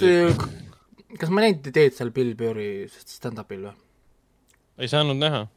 kas 1.18 1.32
ma 1.34 1.46
näinud 1.46 1.72
teid 1.74 1.96
seal 1.98 2.12
Bill 2.16 2.36
Burri 2.38 2.90
stand-up'il 2.90 3.70
või? 3.70 3.78
ei 4.80 4.92
saanud 4.92 5.18
näha. 5.20 5.48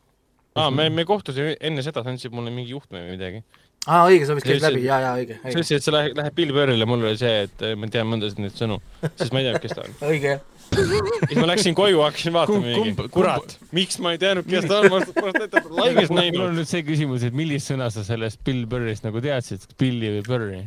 aa, 0.57 0.71
me, 0.75 0.89
me 0.91 1.05
kohtusime 1.09 1.57
enne 1.61 1.85
seda, 1.85 2.05
sa 2.05 2.13
andsid 2.13 2.33
mulle 2.35 2.55
mingi 2.55 2.73
juhtme 2.73 3.05
või 3.05 3.17
midagi 3.17 3.43
aa, 3.87 4.07
õige, 4.09 4.27
sa 4.29 4.37
vist 4.39 4.47
käisid 4.47 4.65
läbi, 4.65 4.85
jaa, 4.87 5.01
jaa, 5.03 5.13
õige, 5.19 5.37
sa 5.43 5.53
ütlesid, 5.53 5.81
et 5.81 5.87
sa 5.87 5.95
lähed, 5.97 6.17
lähed 6.19 6.37
Bill 6.39 6.55
Burrile, 6.55 6.87
mul 6.89 7.05
oli 7.05 7.19
see, 7.21 7.45
et 7.49 7.65
ma 7.79 7.91
tean 7.93 8.09
mõndasid 8.11 8.41
neid 8.43 8.57
sõnu, 8.59 8.79
sest 9.03 9.35
ma 9.35 9.43
ei 9.43 9.49
teadnud, 9.49 9.65
kes 9.65 9.77
ta 9.77 9.85
on. 9.85 9.97
õige. 10.13 10.37
siis 10.73 11.37
ma 11.37 11.49
läksin 11.51 11.77
koju, 11.77 12.01
hakkasin 12.07 12.37
vaatama 12.37 12.63
mingi, 12.65 13.09
kurat, 13.13 13.57
miks 13.77 13.99
ma 14.03 14.15
ei 14.15 14.23
teadnud, 14.23 14.49
kes 14.49 14.69
ta 14.71 14.81
on, 14.81 14.89
ma 14.95 15.03
polnud 15.19 15.41
teda 15.43 15.65
laivis 15.81 16.15
näinud. 16.15 16.39
mul 16.39 16.47
on 16.47 16.59
nüüd 16.61 16.71
see 16.71 16.87
küsimus, 16.87 17.27
et 17.27 17.37
millist 17.37 17.73
sõna 17.73 17.91
sa 17.93 18.07
sellest 18.07 18.41
Bill 18.47 18.65
Burrist 18.71 19.05
nagu 19.05 19.23
teadsid, 19.25 19.67
Billi 19.81 20.15
või 20.17 20.27
Burri? 20.31 20.63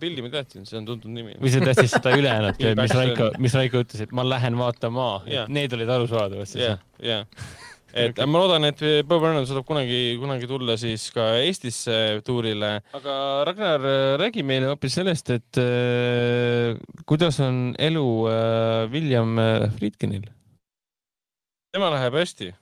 Billi 0.00 0.24
ma 0.24 0.32
teadsin, 0.32 0.66
see 0.68 0.80
on 0.80 0.88
tuntud 0.88 1.12
nimi. 1.12 1.36
või 1.40 1.52
sa 1.52 1.62
teadsid 1.62 1.92
seda 1.92 2.16
ülejäänut, 2.18 2.64
mis 2.80 2.96
Raiko, 2.98 3.30
mis 3.42 3.54
Raiko 3.58 3.84
ütles, 3.84 4.02
et 4.06 4.12
ma 4.16 4.24
lähen 4.26 4.58
vaatama, 4.58 5.06
et 5.28 5.52
need 5.52 5.76
olid 5.76 5.92
arusaadavad 5.98 6.50
siis? 6.50 6.64
jah, 6.64 6.82
jah 7.02 7.24
et 8.02 8.20
ma 8.28 8.42
loodan, 8.42 8.66
et 8.68 8.82
Bob 9.08 9.22
Burnham 9.22 9.46
suudab 9.48 9.66
kunagi, 9.68 10.00
kunagi 10.20 10.48
tulla 10.50 10.76
siis 10.80 11.06
ka 11.14 11.28
Eestisse 11.40 12.20
tuurile. 12.26 12.72
aga 12.98 13.16
Ragnar, 13.48 13.86
räägi 14.20 14.44
meile 14.46 14.72
hoopis 14.72 14.98
sellest, 14.98 15.32
et 15.36 15.60
äh, 15.62 16.76
kuidas 17.08 17.40
on 17.44 17.70
elu 17.78 18.06
äh, 18.32 18.90
William 18.92 19.38
äh, 19.38 19.68
Friedkinil? 19.78 20.26
tema 21.72 21.90
läheb 21.92 22.14
hästi 22.16 22.52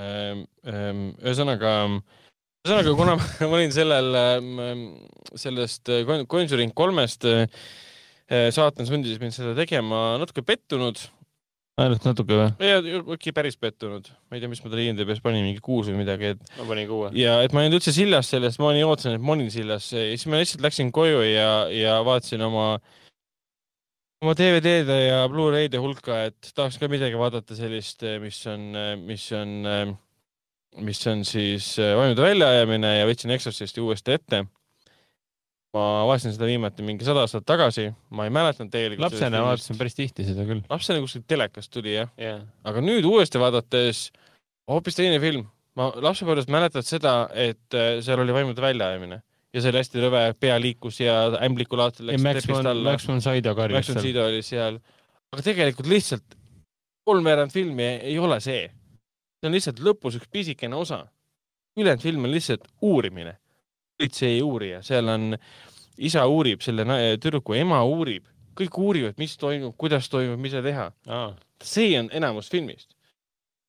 ähm,. 0.00 0.44
Ähm, 0.64 1.10
ühesõnaga, 1.20 1.74
ühesõnaga, 2.64 2.94
kuna 2.96 3.16
ma 3.50 3.58
olin 3.58 3.74
sellel 3.74 4.20
ähm,, 4.20 4.86
sellest 5.36 5.90
Conjuring 6.30 6.72
kolmest 6.76 7.26
äh, 7.28 7.44
saatan 8.54 8.88
sundis 8.88 9.20
mind 9.20 9.36
seda 9.36 9.52
tegema 9.58 10.14
natuke 10.22 10.44
pettunud 10.46 11.02
ainult 11.80 12.06
natuke 12.06 12.36
või? 12.38 12.48
ja, 12.62 12.78
äkki 13.16 13.32
päris 13.34 13.56
pettunud, 13.58 14.08
ma 14.28 14.36
ei 14.36 14.42
tea, 14.42 14.50
mis 14.50 14.62
ma 14.62 14.70
talle 14.70 14.86
IMDB-s 14.86 15.22
panin, 15.24 15.46
mingi 15.46 15.62
kuus 15.64 15.88
või 15.90 16.00
midagi, 16.04 16.34
et. 16.34 16.52
ma 16.58 16.66
panin 16.68 16.86
kuue. 16.90 17.10
ja 17.18 17.40
et 17.44 17.54
ma 17.54 17.62
ei 17.62 17.68
olnud 17.68 17.80
üldse 17.80 17.94
sillas 17.94 18.30
sellest, 18.30 18.60
ma 18.62 18.70
nii 18.76 18.84
ootasin, 18.86 19.16
et 19.18 19.24
ma 19.24 19.34
olin 19.34 19.50
sillas 19.52 19.88
ja 19.94 20.04
siis 20.12 20.28
ma 20.30 20.40
lihtsalt 20.40 20.62
läksin 20.64 20.92
koju 20.94 21.24
ja, 21.26 21.48
ja 21.74 21.98
vaatasin 22.06 22.44
oma, 22.46 22.68
oma 24.22 24.36
DVD-de 24.38 25.00
ja 25.00 25.24
Blu-ray'de 25.30 25.82
hulka, 25.82 26.24
et 26.30 26.54
tahaks 26.54 26.78
ka 26.78 26.90
midagi 26.92 27.18
vaadata 27.18 27.58
sellist, 27.58 28.06
mis 28.22 28.38
on, 28.50 28.70
mis 29.02 29.26
on, 29.34 29.56
mis 30.82 31.06
on 31.06 31.24
siis 31.28 31.74
vaimide 31.78 32.22
väljaajamine 32.22 32.98
ja 32.98 33.08
võtsin 33.08 33.34
Exorcisti 33.34 33.82
uuesti 33.84 34.16
ette 34.16 34.44
ma 35.74 36.04
vaatasin 36.08 36.34
seda 36.36 36.48
viimati 36.48 36.84
mingi 36.86 37.06
sada 37.06 37.24
aastat 37.24 37.46
tagasi, 37.48 37.88
ma 38.14 38.28
ei 38.28 38.32
mäletanud 38.34 38.70
tegelikult. 38.72 39.08
lapsena 39.08 39.42
vaatasin 39.42 39.78
päris 39.80 39.98
tihti 39.98 40.26
seda 40.28 40.46
küll. 40.48 40.62
lapsena 40.70 41.02
kuskilt 41.02 41.26
telekast 41.30 41.72
tuli 41.74 41.96
jah 41.96 42.10
yeah.. 42.20 42.42
aga 42.66 42.82
nüüd 42.84 43.06
uuesti 43.08 43.42
vaadates 43.42 44.06
hoopis 44.70 44.98
teine 44.98 45.18
film. 45.22 45.48
ma 45.74 45.90
lapsepõlvest 45.98 46.50
mäletad 46.54 46.86
seda, 46.86 47.14
et 47.34 47.74
äh, 47.74 47.98
seal 48.06 48.22
oli 48.22 48.36
vaimude 48.36 48.62
väljaajamine 48.62 49.18
ja 49.54 49.62
see 49.62 49.70
oli 49.70 49.82
hästi 49.82 50.04
rõve, 50.04 50.22
pea 50.38 50.58
liikus 50.62 51.00
ja 51.02 51.16
ämblikulaadselt 51.46 52.08
läks 52.10 52.22
trepist 52.22 52.70
alla. 52.70 52.94
Max 52.94 53.06
von 53.10 53.22
Sydow 53.22 53.58
karjus 53.58 53.74
seal. 53.74 53.82
Max 53.82 53.92
von 53.94 54.06
Sydow 54.06 54.30
oli 54.30 54.46
seal. 54.46 54.80
aga 55.34 55.46
tegelikult 55.46 55.90
lihtsalt 55.90 56.38
kolmveerand 57.04 57.54
filmi 57.54 57.86
ei 57.96 58.18
ole 58.18 58.38
see. 58.42 58.68
See 59.44 59.52
on 59.52 59.58
lihtsalt 59.58 59.80
lõpus 59.84 60.16
üks 60.16 60.30
pisikene 60.32 60.76
osa. 60.76 61.04
ülejäänud 61.76 62.02
film 62.02 62.24
on 62.24 62.32
lihtsalt 62.32 62.64
uurimine 62.80 63.36
politsei 63.98 64.40
uurija, 64.42 64.80
seal 64.82 65.08
on, 65.10 65.34
isa 66.02 66.24
uurib 66.26 66.62
selle 66.64 66.86
tüdruku, 67.22 67.54
ema 67.58 67.82
uurib, 67.86 68.26
kõik 68.58 68.78
uurivad, 68.80 69.18
mis 69.22 69.36
toimub, 69.38 69.76
kuidas 69.78 70.08
toimub, 70.10 70.40
mida 70.42 70.62
teha 70.64 70.88
ah.. 71.06 71.32
see 71.62 71.94
on 71.98 72.10
enamus 72.14 72.50
filmist. 72.50 72.90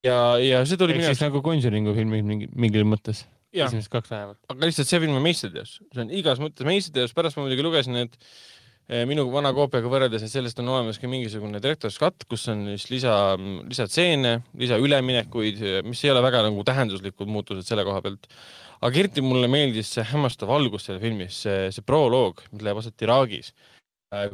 ja, 0.05 0.37
ja 0.41 0.63
see 0.65 0.79
tuli 0.81 0.97
minu 0.97 1.09
arust 1.11 1.25
nagu 1.25 1.41
Conjuringu 1.45 1.93
filmid 1.97 2.25
mingi, 2.25 2.49
mingil 2.55 2.87
mõttes. 2.89 3.25
esimesed 3.53 3.91
kaks 3.91 4.13
vähemalt. 4.13 4.39
aga 4.49 4.71
lihtsalt 4.71 4.89
see 4.89 5.03
film 5.03 5.19
on 5.19 5.25
meistriteos, 5.25 5.77
see 5.93 6.05
on 6.05 6.13
igas 6.23 6.41
mõttes 6.41 6.67
meistriteos, 6.67 7.13
pärast 7.17 7.37
ma 7.37 7.45
muidugi 7.45 7.65
lugesin, 7.65 8.01
et 8.05 8.17
minu 9.09 9.25
vana 9.33 9.49
koopiaga 9.55 9.89
võrreldes, 9.89 10.25
et 10.25 10.29
sellest 10.29 10.59
on 10.61 10.69
olemas 10.69 10.99
ka 11.01 11.09
mingisugune 11.09 11.61
director's 11.61 11.97
cut, 12.01 12.27
kus 12.29 12.45
on 12.53 12.67
siis 12.75 12.85
lisa, 12.91 13.15
lisatseene, 13.65 14.35
lisaüleminekuid, 14.61 15.63
mis 15.87 16.03
ei 16.05 16.13
ole 16.13 16.21
väga 16.25 16.43
nagu 16.45 16.65
tähenduslikud 16.67 17.31
muutused 17.31 17.65
selle 17.65 17.85
koha 17.87 18.03
pealt. 18.05 18.29
Aga 18.85 19.01
eriti 19.01 19.23
mulle 19.25 19.47
meeldis 19.49 19.89
see 19.95 20.05
hämmastav 20.05 20.51
algus 20.53 20.85
selle 20.85 21.01
filmis, 21.01 21.39
see, 21.45 21.71
see 21.73 21.85
proloog, 21.87 22.43
mis 22.51 22.65
läheb 22.67 22.81
aset 22.81 23.05
Iraagis, 23.07 23.53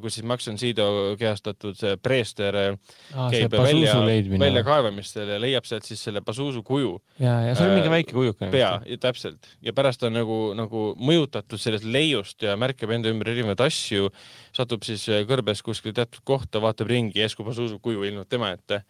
kus 0.02 0.18
siis 0.18 0.26
Max 0.28 0.48
von 0.50 0.58
Sydow 0.60 1.16
kehastatud 1.20 1.78
see 1.80 1.96
preester 2.04 2.58
ah, 2.60 3.30
käib 3.32 3.54
välja, 3.56 3.96
väljakaevamistel 4.42 5.34
ja 5.34 5.38
leiab 5.42 5.68
sealt 5.68 5.88
siis 5.88 6.02
selle 6.04 6.22
Pazuzu 6.26 6.64
kuju. 6.68 6.94
ja, 7.22 7.38
ja 7.48 7.56
see 7.56 7.68
on 7.68 7.76
mingi 7.78 7.90
äh, 7.90 7.96
väike 7.96 8.16
kujukene. 8.16 8.52
pea, 8.54 8.72
täpselt. 9.02 9.48
ja 9.64 9.74
pärast 9.76 10.04
on 10.08 10.16
nagu, 10.18 10.40
nagu 10.58 10.84
mõjutatud 11.00 11.62
sellest 11.62 11.88
leiust 11.88 12.44
ja 12.44 12.58
märkab 12.60 12.92
enda 12.96 13.12
ümber 13.14 13.32
erinevaid 13.34 13.64
asju, 13.66 14.12
satub 14.56 14.84
siis 14.88 15.08
äh, 15.10 15.24
kõrbes 15.30 15.64
kuskil 15.66 15.96
teatud 15.98 16.24
kohta, 16.28 16.62
vaatab 16.64 16.92
ringi, 16.92 17.22
järsku 17.22 17.48
Pazuzu 17.48 17.80
kuju 17.84 18.04
ilmub 18.10 18.30
tema 18.30 18.52
ette. 18.58 18.84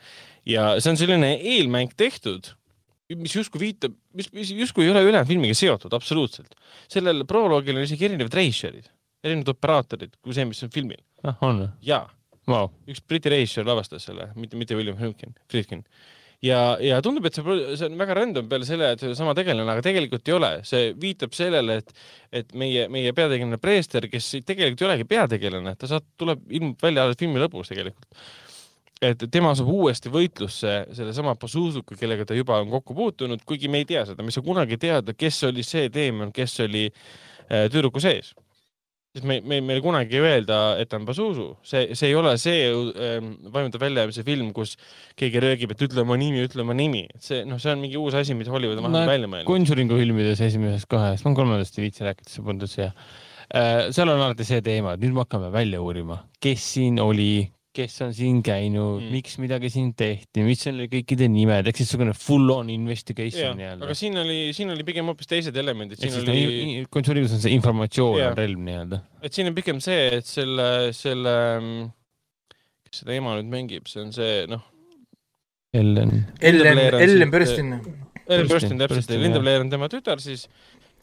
ja 0.49 0.73
see 0.79 0.95
on 0.95 0.99
selline 0.99 1.35
eelmäng 1.37 1.93
tehtud 1.97 2.55
mis 3.19 3.33
justkui 3.35 3.59
viitab, 3.59 3.93
mis, 4.15 4.29
mis 4.33 4.53
justkui 4.55 4.85
ei 4.85 4.91
ole 4.93 5.03
ülejäänud 5.03 5.29
filmiga 5.29 5.55
seotud 5.57 5.93
absoluutselt. 5.93 6.55
sellel 6.89 7.25
proloogil 7.27 7.77
on 7.77 7.85
isegi 7.85 8.07
erinevad 8.07 8.33
reisijad, 8.33 8.87
erinevad 9.23 9.53
operaatorid 9.55 10.17
kui 10.21 10.35
see, 10.37 10.47
mis 10.49 10.63
on 10.65 10.73
filmil. 10.73 11.01
ah, 11.23 11.37
on 11.45 11.65
või? 11.65 11.71
jaa 11.85 12.07
wow.. 12.49 12.71
üks 12.89 13.03
Briti 13.07 13.31
reisijal 13.31 13.67
lavastas 13.69 14.07
selle, 14.09 14.31
mitte, 14.39 14.57
mitte 14.59 14.77
William 14.77 14.97
Friedkin, 14.97 15.35
Friedkin. 15.51 15.83
ja, 16.45 16.59
ja 16.81 16.99
tundub, 17.05 17.25
et 17.29 17.37
see, 17.37 17.57
see 17.77 17.89
on 17.89 17.97
väga 17.99 18.17
random 18.17 18.49
peale 18.51 18.67
selle, 18.67 18.91
et 18.95 19.05
sama 19.17 19.35
tegelane, 19.37 19.67
aga 19.71 19.85
tegelikult 19.85 20.29
ei 20.29 20.37
ole. 20.37 20.51
see 20.67 20.91
viitab 21.01 21.35
sellele, 21.37 21.81
et, 21.81 22.05
et 22.41 22.53
meie, 22.57 22.87
meie 22.93 23.15
peategelane 23.17 23.61
Preester, 23.61 24.09
kes 24.11 24.33
tegelikult 24.47 24.85
ei 24.85 24.89
olegi 24.91 25.09
peategelane, 25.09 25.75
ta 25.79 25.91
saab, 25.91 26.07
tuleb, 26.21 26.45
ilmub 26.49 26.81
välja 26.81 27.07
alles 27.07 27.19
filmi 27.21 27.41
lõpus 27.41 27.73
tegelikult 27.73 28.23
et 29.01 29.23
tema 29.33 29.49
saab 29.57 29.69
uuesti 29.73 30.11
võitlusse 30.13 30.73
sellesama 30.93 31.33
Pazuzuga, 31.41 31.95
kellega 31.97 32.27
ta 32.29 32.35
juba 32.37 32.59
on 32.61 32.69
kokku 32.69 32.93
puutunud, 32.93 33.41
kuigi 33.49 33.65
me 33.71 33.81
ei 33.81 33.87
tea 33.89 34.03
seda, 34.05 34.21
me 34.21 34.29
ei 34.29 34.35
saa 34.35 34.45
kunagi 34.45 34.77
teada, 34.81 35.15
kes 35.17 35.39
oli 35.49 35.65
see 35.65 35.89
teemant, 35.93 36.29
kes 36.35 36.59
oli 36.67 36.83
äh, 36.91 37.65
tüdruku 37.73 38.03
sees. 38.03 38.35
Sest 39.11 39.25
me, 39.27 39.39
me, 39.43 39.59
meile 39.65 39.81
kunagi 39.83 40.15
ei 40.15 40.23
öelda, 40.23 40.57
et 40.79 40.87
ta 40.91 40.95
on 40.99 41.05
Pazuzu, 41.07 41.47
see, 41.67 41.95
see 41.99 42.11
ei 42.11 42.15
ole 42.15 42.31
see 42.39 42.69
äh, 42.71 43.17
vaimulda 43.51 43.81
väljajäämise 43.81 44.23
film, 44.27 44.53
kus 44.55 44.77
keegi 45.19 45.41
röögib, 45.43 45.73
et 45.75 45.83
ütle 45.83 46.05
oma 46.05 46.15
nimi, 46.19 46.45
ütle 46.47 46.63
oma 46.63 46.75
nimi, 46.77 47.03
et 47.11 47.25
see, 47.25 47.41
noh, 47.47 47.59
see 47.61 47.73
on 47.73 47.83
mingi 47.83 47.99
uus 47.99 48.15
asi, 48.17 48.37
mida 48.39 48.53
Hollywood 48.53 48.79
on 48.79 48.87
no, 48.95 49.03
välja 49.09 49.27
mõelnud. 49.27 49.49
Conjuringu 49.49 49.99
filmides 49.99 50.43
esimeses 50.47 50.87
kahes, 50.91 51.25
ma 51.27 51.35
kolmandast 51.35 51.75
ei 51.79 51.89
viitsi 51.89 52.07
rääkida, 52.07 52.31
see 52.31 52.45
pundus 52.45 52.77
ja 52.79 52.87
äh, 52.93 53.89
seal 53.91 54.13
on 54.13 54.23
alati 54.29 54.47
see 54.47 54.63
teema, 54.63 54.95
et 54.95 55.03
nüüd 55.03 55.17
me 55.17 55.25
hakkame 55.25 55.51
välja 55.51 55.83
uurima, 55.83 56.21
kes 56.43 56.71
siin 56.77 57.03
oli, 57.03 57.33
kes 57.75 57.93
on 58.03 58.11
siin 58.15 58.41
käinud 58.43 58.99
mm., 58.99 59.13
miks 59.15 59.37
midagi 59.39 59.69
siin 59.71 59.93
tehti, 59.97 60.43
mis 60.43 60.63
on 60.67 60.81
kõikide 60.91 61.29
nimed, 61.31 61.69
ehk 61.69 61.79
siis 61.79 61.87
niisugune 61.87 62.15
full 62.17 62.51
on 62.53 62.71
investigation 62.73 63.55
nii-öelda. 63.59 63.87
aga 63.87 63.95
siin 63.97 64.17
oli, 64.19 64.39
siin 64.55 64.73
oli 64.73 64.85
pigem 64.87 65.07
hoopis 65.11 65.29
teised 65.31 65.55
elemendid. 65.61 66.01
ehk 66.01 66.11
siis 66.11 66.25
oli... 66.25 66.83
konsuliivus 66.91 67.37
on 67.37 67.43
see 67.43 67.55
informatsioon 67.55 68.19
on 68.27 68.37
relv 68.39 68.65
nii-öelda. 68.67 69.01
et 69.23 69.37
siin 69.37 69.51
on 69.51 69.55
pigem 69.57 69.79
see, 69.83 70.03
et 70.19 70.27
selle, 70.27 70.67
selle, 70.97 71.37
kes 72.89 73.03
seda 73.03 73.15
ema 73.15 73.37
nüüd 73.39 73.55
mängib, 73.55 73.87
see 73.91 74.03
on 74.03 74.13
see, 74.15 74.43
noh. 74.51 74.67
Ellen. 75.71 76.25
Ellen, 76.43 76.79
Ellen 76.99 77.29
Burstyn. 77.31 77.75
Ellen 78.27 78.49
Burstyn, 78.49 78.75
täpselt, 78.79 79.13
Linda 79.15 79.39
Blair 79.39 79.63
on 79.63 79.69
tema 79.71 79.87
tütar 79.91 80.19
siis 80.19 80.49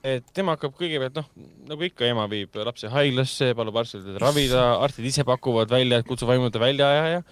et 0.06 0.26
tema 0.34 0.54
hakkab 0.56 0.74
kõigepealt 0.78 1.16
noh, 1.18 1.28
nagu 1.70 1.86
ikka, 1.86 2.06
ema 2.08 2.26
viib 2.30 2.54
lapse 2.66 2.90
haiglasse, 2.92 3.52
palub 3.58 3.78
arstil 3.80 4.04
teda 4.04 4.22
ravida, 4.22 4.64
arstid 4.84 5.08
ise 5.10 5.24
pakuvad 5.28 5.70
välja, 5.72 6.00
et 6.00 6.08
kutsu 6.08 6.28
vaimulite 6.28 6.62
väljaajaja, 6.62 7.22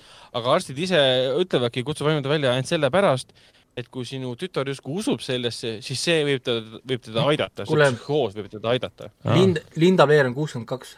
aga 0.40 0.54
arstid 0.56 0.80
ise 0.86 1.02
ütlevadki, 1.42 1.84
kutsu 1.86 2.06
vaimulite 2.06 2.32
välja 2.32 2.54
ainult 2.54 2.70
sellepärast, 2.70 3.34
et 3.76 3.90
kui 3.92 4.06
sinu 4.08 4.32
tütar 4.40 4.68
justkui 4.70 4.96
usub 5.02 5.20
sellesse, 5.24 5.76
siis 5.84 6.06
see 6.08 6.22
võib 6.26 6.44
teda, 6.46 6.80
võib 6.80 7.02
teda 7.04 7.26
aidata, 7.32 7.66
see 7.68 7.90
psühhoos 7.98 8.38
võib 8.38 8.48
teda 8.52 8.72
aidata. 8.72 9.12
Lind, 9.36 9.60
Linda 9.76 10.08
Veer 10.08 10.30
on 10.30 10.36
kuuskümmend 10.36 10.70
kaks 10.70 10.96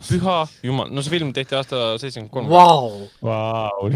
püha 0.00 0.36
jumal, 0.64 0.88
no 0.92 1.02
see 1.04 1.12
film 1.12 1.32
tehti 1.36 1.56
aasta 1.58 1.80
seitsekümmend 2.00 2.32
kolm. 2.32 2.48
Vau! 2.50 3.90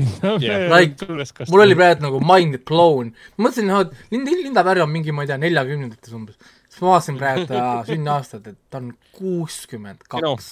Like, 0.74 1.09
mul 1.51 1.64
oli 1.64 1.78
praegu 1.78 2.05
nagu 2.05 2.20
mind 2.24 2.60
blown. 2.68 3.14
ma 3.36 3.48
mõtlesin, 3.48 3.70
noh, 3.70 3.85
et 3.86 4.12
Linda, 4.14 4.36
Linda 4.43 4.66
Pärl 4.66 4.85
on 4.85 4.93
mingi, 4.93 5.14
ma 5.14 5.24
ei 5.24 5.32
tea, 5.32 5.40
neljakümnendates 5.40 6.14
umbes. 6.16 6.39
siis 6.68 6.82
ma 6.85 6.94
vaatasin 6.94 7.18
praegu 7.20 7.48
ta 7.51 7.64
sünniaastat, 7.90 8.52
et 8.52 8.60
ta 8.70 8.82
on 8.82 8.93
kuuskümmend 9.16 10.05
kaks. 10.09 10.51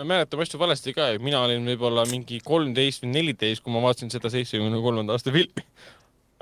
ma 0.00 0.10
mäletan 0.12 0.42
asju 0.44 0.60
valesti 0.60 0.96
ka, 0.96 1.12
mina 1.22 1.44
olin 1.46 1.66
võib-olla 1.72 2.06
mingi 2.10 2.42
kolmteist 2.44 3.04
või 3.04 3.14
neliteist, 3.14 3.64
kui 3.64 3.74
ma 3.74 3.84
vaatasin 3.86 4.12
seda 4.12 4.32
seitsmekümne 4.34 4.82
kolmanda 4.84 5.16
aasta 5.16 5.34
filmi 5.34 5.66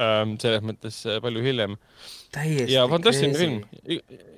ähm,. 0.03 0.37
selles 0.43 0.63
mõttes 0.67 1.01
äh, 1.07 1.21
palju 1.23 1.43
hiljem 1.45 1.77
ja 2.71 2.85
fantastiline 2.91 3.37
film, 3.39 3.61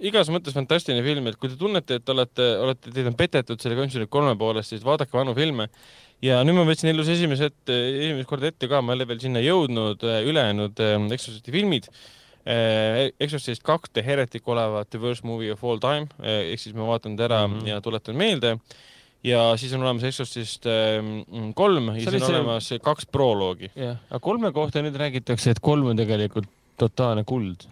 igas 0.05 0.31
mõttes 0.33 0.57
fantastiline 0.57 1.05
film, 1.07 1.31
et 1.31 1.39
kui 1.41 1.53
te 1.53 1.57
tunnete, 1.61 2.01
et 2.01 2.12
olete, 2.12 2.49
olete, 2.65 2.93
teid 2.93 3.09
on 3.09 3.16
petetud 3.16 3.62
selle 3.62 3.78
Conjuring 3.78 4.11
kolme 4.12 4.35
poolest, 4.39 4.74
siis 4.74 4.85
vaadake 4.85 5.16
vanu 5.16 5.35
filme. 5.37 5.69
ja 6.24 6.43
nüüd 6.45 6.57
ma 6.57 6.65
võtsin 6.69 6.91
elus 6.93 7.09
esimese 7.12 7.51
ette, 7.51 7.74
esimest 8.03 8.28
korda 8.28 8.49
ette 8.49 8.69
ka, 8.69 8.81
ma 8.81 8.95
ei 8.95 9.01
ole 9.01 9.09
veel 9.09 9.23
sinna 9.24 9.41
jõudnud, 9.45 10.05
äh, 10.05 10.23
ülejäänud 10.28 10.85
äh, 10.85 10.97
Exorcisti 11.16 11.55
filmid 11.55 11.89
äh,. 12.47 13.12
Exorcist 13.20 13.65
kaks, 13.66 13.91
The 13.93 14.05
Heretic 14.05 14.49
olevat 14.49 14.91
The 14.93 15.01
Worst 15.03 15.24
Movie 15.24 15.53
of 15.53 15.65
All 15.65 15.81
Time 15.81 16.09
äh,, 16.20 16.53
ehk 16.53 16.62
siis 16.62 16.77
ma 16.77 16.89
vaatan 16.89 17.16
ta 17.16 17.27
ära 17.31 17.47
mm 17.47 17.59
-hmm. 17.59 17.69
ja 17.73 17.81
tuletan 17.81 18.16
meelde 18.16 18.59
ja 19.27 19.47
siis 19.61 19.73
on 19.74 19.82
olemas 19.82 20.07
Exorcist 20.07 20.69
ähm, 20.70 21.53
kolm 21.59 21.90
ja 21.94 22.01
siis 22.01 22.15
on 22.15 22.20
see... 22.20 22.35
olemas 22.35 22.70
kaks 22.82 23.09
proloogi. 23.11 23.73
jah, 23.74 23.98
aga 24.11 24.23
kolme 24.23 24.53
kohta 24.57 24.85
nüüd 24.86 24.98
räägitakse, 25.01 25.57
et 25.57 25.65
kolm 25.65 25.93
on 25.93 25.98
tegelikult 25.98 26.48
totaalne 26.77 27.24
kuld 27.27 27.66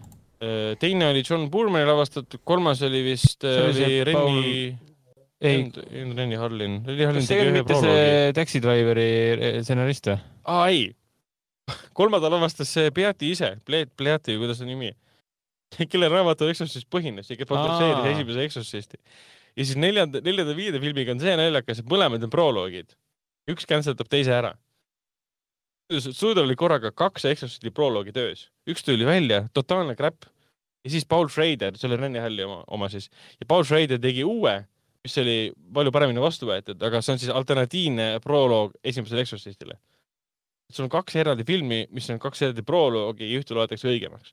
Äh, 0.45 0.77
teine 0.79 1.09
oli 1.09 1.23
John 1.31 1.47
Burmani 1.51 1.87
lavastatud, 1.87 2.43
kolmas 2.45 2.83
oli 2.83 3.05
vist 3.07 3.45
äh, 3.47 3.69
oli 3.69 4.03
Renni 4.05 4.79
ei, 5.41 5.71
Renni 6.17 6.37
Harlin. 6.37 6.81
see 6.85 7.39
ei 7.39 7.45
olnud 7.45 7.61
mitte 7.61 7.79
see 7.79 8.33
Taxi 8.37 8.61
Driveri 8.65 9.07
äh, 9.35 9.61
stsenarist 9.63 10.11
või? 10.11 10.19
aa, 10.51 10.67
ei. 10.73 10.83
kolmanda 11.99 12.33
lavastas 12.33 12.73
see 12.77 12.91
Beati 12.95 13.31
ise, 13.33 13.55
Beati 13.71 14.35
või 14.35 14.43
kuidas 14.43 14.61
ta 14.61 14.69
nimi, 14.69 14.91
kelle 15.93 16.11
raamatu 16.13 16.51
Exorcist 16.51 16.91
põhines 16.93 17.31
ja 17.31 17.39
kes 17.39 17.49
produtseeris 17.49 18.11
esimese 18.17 18.49
Exorcisti. 18.51 19.01
Ja 19.55 19.65
siis 19.65 19.79
neljanda, 19.79 20.21
neljanda-viienda 20.25 20.83
filmiga 20.83 21.15
on 21.15 21.23
see 21.23 21.37
naljakas, 21.39 21.81
et 21.81 21.91
mõlemad 21.91 22.23
on 22.27 22.31
proloogid. 22.31 22.97
üks 23.51 23.67
canceldab 23.69 24.09
teise 24.09 24.33
ära 24.33 24.55
Suudel 25.93 26.47
oli 26.47 26.57
korraga 26.57 26.89
kaks 26.97 27.27
Exorcisti 27.29 27.71
proloogi 27.75 28.13
töös, 28.17 28.47
üks 28.71 28.85
tuli 28.87 29.05
välja, 29.05 29.43
totaalne 29.53 29.93
crap 29.99 30.25
ja 30.85 30.91
siis 30.91 31.05
Paul 31.05 31.29
Schrader, 31.29 31.77
see 31.77 31.91
oli 31.91 31.99
Rene 32.01 32.23
Halli 32.25 32.45
oma, 32.47 32.63
oma 32.73 32.89
siis, 32.89 33.11
ja 33.37 33.47
Paul 33.49 33.67
Schrader 33.69 34.01
tegi 34.01 34.25
uue, 34.25 34.55
mis 35.05 35.19
oli 35.21 35.37
palju 35.77 35.93
paremini 35.93 36.23
vastu 36.25 36.49
võetud, 36.49 36.81
aga 36.89 37.03
see 37.05 37.13
on 37.13 37.21
siis 37.21 37.35
alternatiivne 37.37 38.09
proloog 38.25 38.73
esimesele 38.85 39.27
Exorcistile. 39.27 39.77
sul 40.73 40.87
on 40.87 40.91
kaks 40.91 41.17
eraldi 41.21 41.45
filmi, 41.45 41.85
mis 41.93 42.09
on 42.11 42.19
kaks 42.19 42.43
eraldi 42.43 42.65
proloogi 42.65 43.29
ja 43.29 43.41
ühte 43.43 43.55
loetakse 43.55 43.89
õigemaks. 43.89 44.33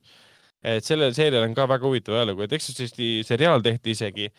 et 0.63 0.85
sellel 0.85 1.13
seerial 1.13 1.43
on 1.49 1.55
ka 1.57 1.67
väga 1.67 1.85
huvitav 1.87 2.15
ajalugu, 2.15 2.47
et 2.47 2.53
Exorcisti 2.53 3.25
seriaal 3.27 3.61
tehti 3.61 3.91
isegi, 3.91 4.31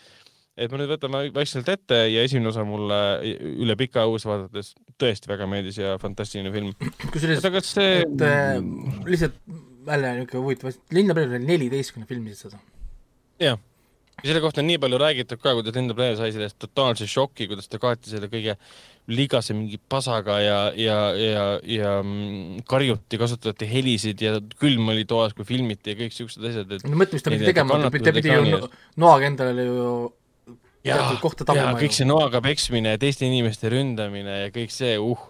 et 0.57 0.73
ma 0.73 0.81
nüüd 0.81 0.93
võtan 0.93 1.17
vaikselt 1.33 1.69
ette 1.73 1.99
ja 2.13 2.25
esimene 2.27 2.51
osa 2.53 2.65
mulle 2.69 3.01
üle 3.65 3.77
pika 3.81 4.05
õues 4.09 4.27
vaadates 4.29 4.75
tõesti 5.01 5.31
väga 5.31 5.49
meeldis 5.49 5.81
ja 5.81 5.97
fantastiline 6.03 6.53
film. 6.53 6.73
kusjuures, 7.15 7.75
et 7.81 8.25
äh, 8.29 8.61
lihtsalt 9.09 9.39
välja 9.87 10.15
niisugune 10.19 10.45
huvitav 10.45 10.73
asi, 10.73 10.81
Linda 10.95 11.17
Blair 11.17 11.33
oli 11.33 11.45
neliteistkümne 11.47 12.07
filmi 12.09 12.37
seda. 12.37 12.61
jah, 13.41 13.59
ja 14.21 14.29
selle 14.29 14.43
kohta 14.45 14.61
on 14.63 14.69
nii 14.69 14.79
palju 14.83 15.01
räägitud 15.01 15.41
ka, 15.41 15.57
kuidas 15.57 15.77
Linda 15.77 15.97
Blair 15.97 16.17
sai 16.21 16.35
sellest 16.37 16.61
totaalse 16.61 17.09
šoki, 17.11 17.49
kuidas 17.51 17.73
ta 17.73 17.81
kaeti 17.83 18.13
selle 18.13 18.29
kõige 18.33 18.59
ligase 19.11 19.57
mingi 19.57 19.81
pasaga 19.91 20.37
ja, 20.39 20.59
ja, 20.79 20.99
ja, 21.19 21.47
ja 21.67 21.95
mm, 22.05 22.63
karjuti, 22.69 23.19
kasutati 23.19 23.67
helisid 23.67 24.21
ja 24.23 24.37
külm 24.61 24.93
oli 24.93 25.09
toas, 25.09 25.35
kui 25.35 25.49
filmiti 25.49 25.95
ja 25.97 25.99
kõik 26.05 26.15
siuksed 26.15 26.45
asjad, 26.53 26.77
et 26.77 26.87
no 26.87 27.01
mõtle, 27.01 27.19
mis 27.19 27.25
ta 27.25 27.33
pidi 27.35 27.49
tegema, 27.49 27.81
ta 27.83 27.91
pidi 27.91 28.37
ju 28.37 28.67
noaga 29.03 29.33
endale 29.33 29.67
ju 29.67 29.87
ja, 30.87 30.99
ja 30.99 31.69
kõik 31.79 31.95
see 31.97 32.09
noaga 32.09 32.43
peksmine 32.45 32.97
ja 32.97 33.01
teiste 33.01 33.27
inimeste 33.29 33.71
ründamine 33.73 34.47
ja 34.47 34.55
kõik 34.55 34.75
see, 34.75 34.97
uh. 34.99 35.29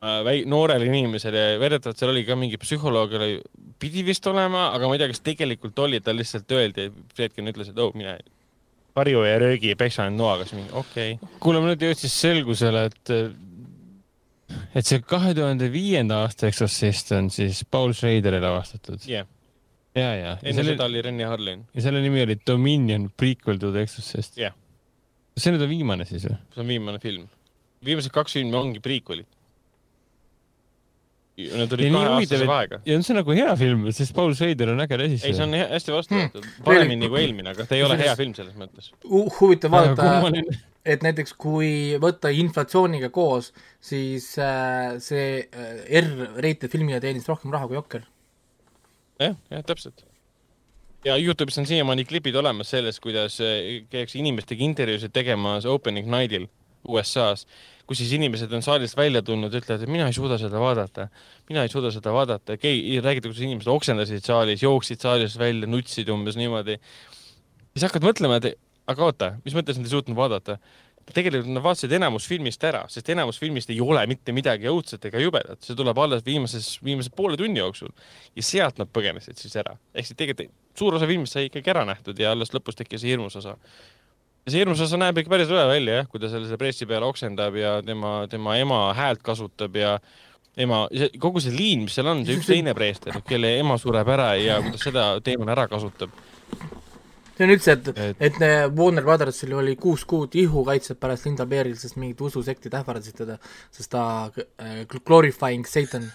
Väi-, 0.00 0.46
noorele 0.48 0.86
inimesele, 0.88 1.58
väidetavalt 1.60 1.98
seal 2.00 2.08
oli 2.14 2.22
ka 2.24 2.32
mingi 2.40 2.56
psühholoog 2.56 3.10
pidi 3.76 4.00
vist 4.06 4.24
olema, 4.30 4.70
aga 4.72 4.88
ma 4.88 4.96
ei 4.96 5.02
tea, 5.02 5.10
kas 5.10 5.20
tegelikult 5.20 5.76
oli, 5.84 5.98
tal 6.00 6.16
lihtsalt 6.16 6.54
öeldi, 6.56 6.86
Fredkin 7.12 7.52
ütles, 7.52 7.68
et 7.68 7.82
oh, 7.84 7.92
mine 7.92 8.14
varju 8.96 9.26
ja 9.26 9.34
röögi, 9.42 9.74
peksa 9.76 10.06
end 10.08 10.16
noaga, 10.16 10.46
siis 10.48 10.56
mingi 10.56 10.72
okei. 10.72 11.18
Okay.. 11.18 11.36
kuule, 11.44 11.60
mul 11.60 11.74
nüüd 11.74 11.84
jõudis 11.84 12.16
selgusele, 12.16 12.86
et 12.88 13.12
et 14.74 14.86
see 14.86 15.02
kahe 15.06 15.34
tuhande 15.36 15.68
viienda 15.72 16.22
aasta 16.24 16.48
Exorcist 16.48 17.12
on 17.14 17.28
siis 17.30 17.60
Paul 17.70 17.92
Schraderi 17.94 18.40
lavastatud 18.42 19.04
yeah.. 19.06 19.28
ja, 19.94 20.08
ja. 20.16 20.32
enne 20.42 20.64
seda 20.66 20.88
oli 20.88 21.04
Rene 21.06 21.28
Harlin. 21.28 21.62
ja 21.76 21.84
selle 21.84 22.02
nimi 22.02 22.24
oli 22.24 22.40
Dominion 22.46 23.10
prequel 23.16 23.60
to 23.62 23.70
the 23.74 23.84
Exorcist. 23.86 24.40
jah 24.40 24.56
yeah.. 25.40 25.44
see 25.44 25.54
nüüd 25.56 25.66
on 25.66 25.72
viimane 25.72 26.06
siis 26.08 26.28
või? 26.28 26.38
see 26.54 26.64
on 26.64 26.72
viimane 26.74 27.02
film. 27.02 27.28
viimased 27.84 28.12
kaks 28.14 28.38
filmi 28.38 28.58
ongi 28.60 28.82
prequel'id 28.84 29.28
Need 31.40 31.72
olid 31.72 31.92
kaheaastase 31.94 32.46
vahega. 32.48 32.80
ja 32.84 32.96
see 33.00 33.14
on 33.14 33.18
nagu 33.20 33.36
hea 33.36 33.52
film, 33.56 33.84
sest 33.96 34.14
Paul 34.16 34.34
Schrader 34.36 34.72
on 34.74 34.82
äge 34.84 34.98
režissöör. 35.00 35.30
ei, 35.30 35.36
see 35.36 35.46
on 35.46 35.54
hästi 35.72 35.94
vastu 35.94 36.14
hmm. 36.14 36.26
võetud 36.26 36.44
hmm., 36.44 36.64
paremini 36.66 37.08
kui 37.08 37.22
eelmine, 37.22 37.54
aga 37.54 37.66
ta 37.68 37.78
ei 37.78 37.84
ole 37.86 37.96
hea 38.00 38.16
film 38.18 38.34
selles 38.36 38.58
mõttes 38.60 38.90
uh,. 39.04 39.30
huvitav 39.38 39.72
vaadata, 39.72 40.42
et 40.84 41.06
näiteks 41.06 41.34
kui 41.40 41.72
võtta 42.02 42.32
inflatsiooniga 42.34 43.12
koos, 43.14 43.52
siis 43.84 44.28
äh, 44.42 44.98
see 45.04 45.30
äh, 45.46 46.02
R-rated 46.02 46.68
filmile 46.72 47.00
teenis 47.04 47.28
rohkem 47.30 47.54
raha 47.54 47.70
kui 47.70 47.78
Jokker. 47.78 48.04
jah, 49.22 49.36
jah, 49.52 49.64
täpselt. 49.66 50.04
Ja 51.04 51.16
Youtube'is 51.16 51.58
on 51.60 51.66
siiamaani 51.66 52.04
klipid 52.04 52.36
olemas 52.36 52.70
sellest, 52.70 53.00
kuidas 53.00 53.40
äh, 53.40 53.82
käiakse 53.90 54.18
inimestega 54.20 54.64
intervjuusid 54.64 55.12
tegemas 55.16 55.66
opening 55.66 56.08
night'il 56.10 56.48
USA-s 56.88 57.46
kus 57.90 57.98
siis 57.98 58.12
inimesed 58.14 58.52
on 58.54 58.62
saalist 58.62 58.94
välja 58.94 59.18
tulnud, 59.26 59.50
ütlevad, 59.50 59.82
et 59.82 59.90
mina 59.90 60.04
ei 60.06 60.14
suuda 60.14 60.36
seda 60.38 60.60
vaadata, 60.62 61.08
mina 61.50 61.64
ei 61.66 61.72
suuda 61.72 61.90
seda 61.90 62.12
vaadata, 62.14 62.54
räägite, 62.54 63.26
kuidas 63.26 63.40
inimesed 63.42 63.70
oksendasid 63.72 64.22
saalis, 64.22 64.62
jooksid 64.62 65.02
saalist 65.02 65.40
välja, 65.40 65.66
nutsid 65.66 66.12
umbes 66.14 66.38
niimoodi. 66.38 66.78
siis 67.74 67.88
hakkad 67.88 68.06
mõtlema, 68.06 68.38
et 68.38 68.54
aga 68.86 69.04
oota, 69.08 69.32
mis 69.42 69.58
mõttes 69.58 69.80
nad 69.80 69.90
ei 69.90 69.96
suutnud 69.96 70.18
vaadata? 70.18 70.60
tegelikult 71.10 71.48
nad 71.50 71.64
vaatasid 71.64 71.90
enamus 71.96 72.28
filmist 72.30 72.62
ära, 72.62 72.84
sest 72.92 73.08
enamus 73.10 73.40
filmist 73.42 73.72
ei 73.72 73.80
ole 73.82 74.04
mitte 74.06 74.30
midagi 74.36 74.68
õudset 74.70 75.08
ega 75.08 75.18
jubedat, 75.18 75.58
see 75.64 75.74
tuleb 75.74 75.98
alles 75.98 76.22
viimases, 76.22 76.76
viimase 76.86 77.10
poole 77.16 77.34
tunni 77.40 77.58
jooksul 77.58 77.90
ja 78.38 78.44
sealt 78.46 78.78
nad 78.78 78.92
põgenesid 78.94 79.40
siis 79.40 79.56
ära. 79.58 79.74
ehk 79.90 80.06
siis 80.06 80.20
tegelikult 80.20 80.52
suur 80.78 80.96
osa 80.98 81.08
filmist 81.10 81.36
sai 81.36 81.48
ikkagi 81.48 81.72
ära 81.72 81.86
nähtud 81.88 82.18
ja 82.18 82.34
alles 82.34 82.52
lõpus 82.54 82.78
tekkis 82.78 83.06
hirmus 83.06 83.36
osa 83.40 83.56
see 84.48 84.62
hirmus 84.62 84.80
osa 84.84 84.98
näeb 85.00 85.20
ikka 85.20 85.32
päris 85.32 85.50
hea 85.52 85.66
välja 85.68 86.00
jah, 86.00 86.08
kui 86.10 86.20
ta 86.22 86.30
selle 86.32 86.58
pressi 86.60 86.88
peale 86.88 87.08
oksendab 87.08 87.56
ja 87.58 87.78
tema, 87.84 88.24
tema 88.30 88.56
ema 88.60 88.80
häält 88.96 89.22
kasutab 89.26 89.76
ja 89.76 89.98
ema, 90.60 90.84
kogu 91.20 91.42
see 91.42 91.54
liin, 91.54 91.84
mis 91.86 91.96
seal 91.96 92.10
on, 92.10 92.24
see 92.26 92.38
üks 92.38 92.50
teine 92.50 92.74
preester, 92.76 93.20
kelle 93.28 93.54
ema 93.60 93.78
sureb 93.80 94.08
ära 94.16 94.32
ja 94.40 94.60
kuidas 94.64 94.86
seda 94.88 95.06
teemat 95.24 95.52
ära 95.54 95.66
kasutab. 95.70 96.14
see 97.36 97.46
on 97.46 97.54
üldse, 97.54 97.76
et, 97.76 97.92
et, 98.20 98.24
et 98.30 98.40
Warner 98.76 99.06
Brothersil 99.06 99.54
oli 99.56 99.76
kuus 99.80 100.04
kuud 100.08 100.34
ihukaitset 100.36 101.00
pärast 101.00 101.28
Linda 101.28 101.46
Blairil, 101.48 101.76
sest 101.80 102.00
mingid 102.00 102.20
ususektid 102.20 102.74
ähvardasid 102.80 103.20
teda, 103.22 103.38
sest 103.72 103.92
ta 103.92 104.02
äh, 104.34 104.82
glorifying 105.04 105.68
Satan 105.68 106.10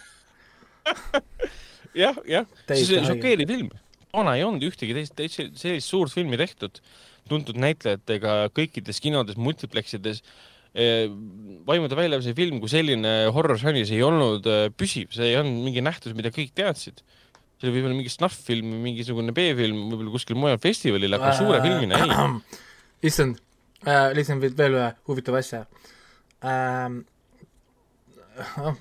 jah, 2.04 2.18
jah, 2.30 2.46
see 2.74 3.02
šokeeriv 3.06 3.50
film. 3.50 3.74
Toona 4.16 4.38
ei 4.40 4.46
olnud 4.48 4.64
ühtegi 4.64 4.96
teist, 4.96 5.20
sellist 5.60 5.92
suurt 5.92 6.16
filmi 6.16 6.40
tehtud 6.40 6.80
tuntud 7.30 7.58
näitlejatega 7.58 8.52
kõikides 8.56 9.02
kinodes, 9.02 9.38
multipleksides. 9.42 10.22
vaimude 11.66 11.96
väljamise 11.96 12.34
film 12.36 12.60
kui 12.60 12.68
selline 12.68 13.12
horror 13.32 13.56
žanris 13.58 13.94
ei 13.96 14.02
olnud 14.04 14.44
püsiv, 14.76 15.14
see 15.16 15.30
ei 15.32 15.38
olnud 15.40 15.64
mingi 15.64 15.84
nähtus, 15.86 16.12
mida 16.18 16.34
kõik 16.36 16.52
teadsid 16.52 17.00
see 17.56 17.70
oli 17.70 17.78
võib-olla 17.78 17.96
mingi 17.96 18.12
snuff-film 18.12 18.74
või 18.74 18.82
mingisugune 18.90 19.32
B-film 19.36 19.86
võib-olla 19.88 20.12
kuskil 20.18 20.36
mujal 20.36 20.60
festivalil, 20.60 21.16
aga 21.16 21.32
suure 21.38 21.62
filmina 21.64 22.02
ei. 22.04 22.12
issand 23.10 23.40
äh,, 23.88 24.12
lihtsalt 24.18 24.60
veel 24.60 24.76
ühe 24.82 24.90
huvitava 25.08 25.40
asja 25.40 25.64
ah, 26.44 26.92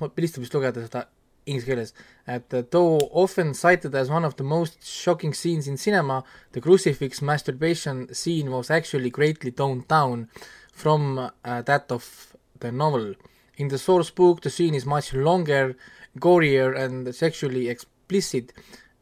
ma 0.00 0.10
lihtsalt 0.18 0.42
vist 0.42 0.58
lugeda 0.58 0.82
seda 0.82 1.06
inglise 1.46 1.64
keeles, 1.64 1.92
et 2.26 2.70
though 2.70 2.98
often 3.12 3.54
cited 3.54 3.94
as 3.94 4.10
one 4.10 4.24
of 4.24 4.36
the 4.36 4.44
most 4.44 4.84
shocking 4.84 5.34
scenes 5.34 5.68
in 5.68 5.76
cinema, 5.76 6.24
the 6.52 6.60
crucifix 6.60 7.20
masturbation 7.20 8.12
scene 8.14 8.50
was 8.50 8.70
actually 8.70 9.10
greatly 9.10 9.50
toned 9.50 9.86
down 9.88 10.28
from 10.72 11.18
uh, 11.18 11.62
that 11.62 11.90
of 11.90 12.36
the 12.60 12.72
novel. 12.72 13.14
In 13.56 13.68
the 13.68 13.78
source 13.78 14.10
book, 14.10 14.40
the 14.40 14.50
scene 14.50 14.74
is 14.74 14.84
much 14.86 15.14
longer, 15.14 15.76
gorier 16.18 16.76
and 16.76 17.14
sexually 17.14 17.68
ex 17.68 17.86
explicit 18.04 18.52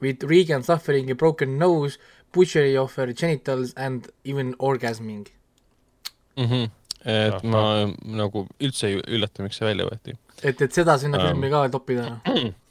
with 0.00 0.22
Regan 0.24 0.62
suffering 0.62 1.10
a 1.10 1.14
broken 1.14 1.58
nose, 1.58 1.98
butchery 2.32 2.76
of 2.76 2.94
her 2.94 3.12
genitals 3.12 3.74
and 3.76 4.08
even 4.24 4.54
orgasming 4.54 5.26
mm. 6.36 6.46
-hmm. 6.48 6.70
Et 7.04 7.36
Aha. 7.38 7.46
ma 7.50 7.62
nagu 8.22 8.46
üldse 8.62 8.90
ei 8.90 8.98
üllata, 9.02 9.44
miks 9.44 9.60
see 9.60 9.68
välja 9.68 9.86
võeti. 9.88 10.16
et, 10.42 10.60
et 10.60 10.72
seda 10.72 10.98
sinna 11.02 11.20
um. 11.20 11.28
filmi 11.28 11.52
ka 11.52 11.64
toppida, 11.72 12.08
noh 12.08 12.52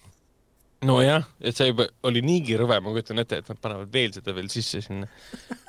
nojah, 0.91 1.27
et 1.45 1.57
see 1.57 1.69
juba 1.69 1.85
oli 2.09 2.23
niigi 2.25 2.55
rõve, 2.57 2.79
ma 2.81 2.93
kujutan 2.93 3.21
ette, 3.21 3.41
et 3.43 3.49
nad 3.51 3.59
panevad 3.61 3.91
veel 3.93 4.13
seda 4.15 4.33
veel 4.33 4.49
sisse 4.49 4.81
sinna. 4.81 5.09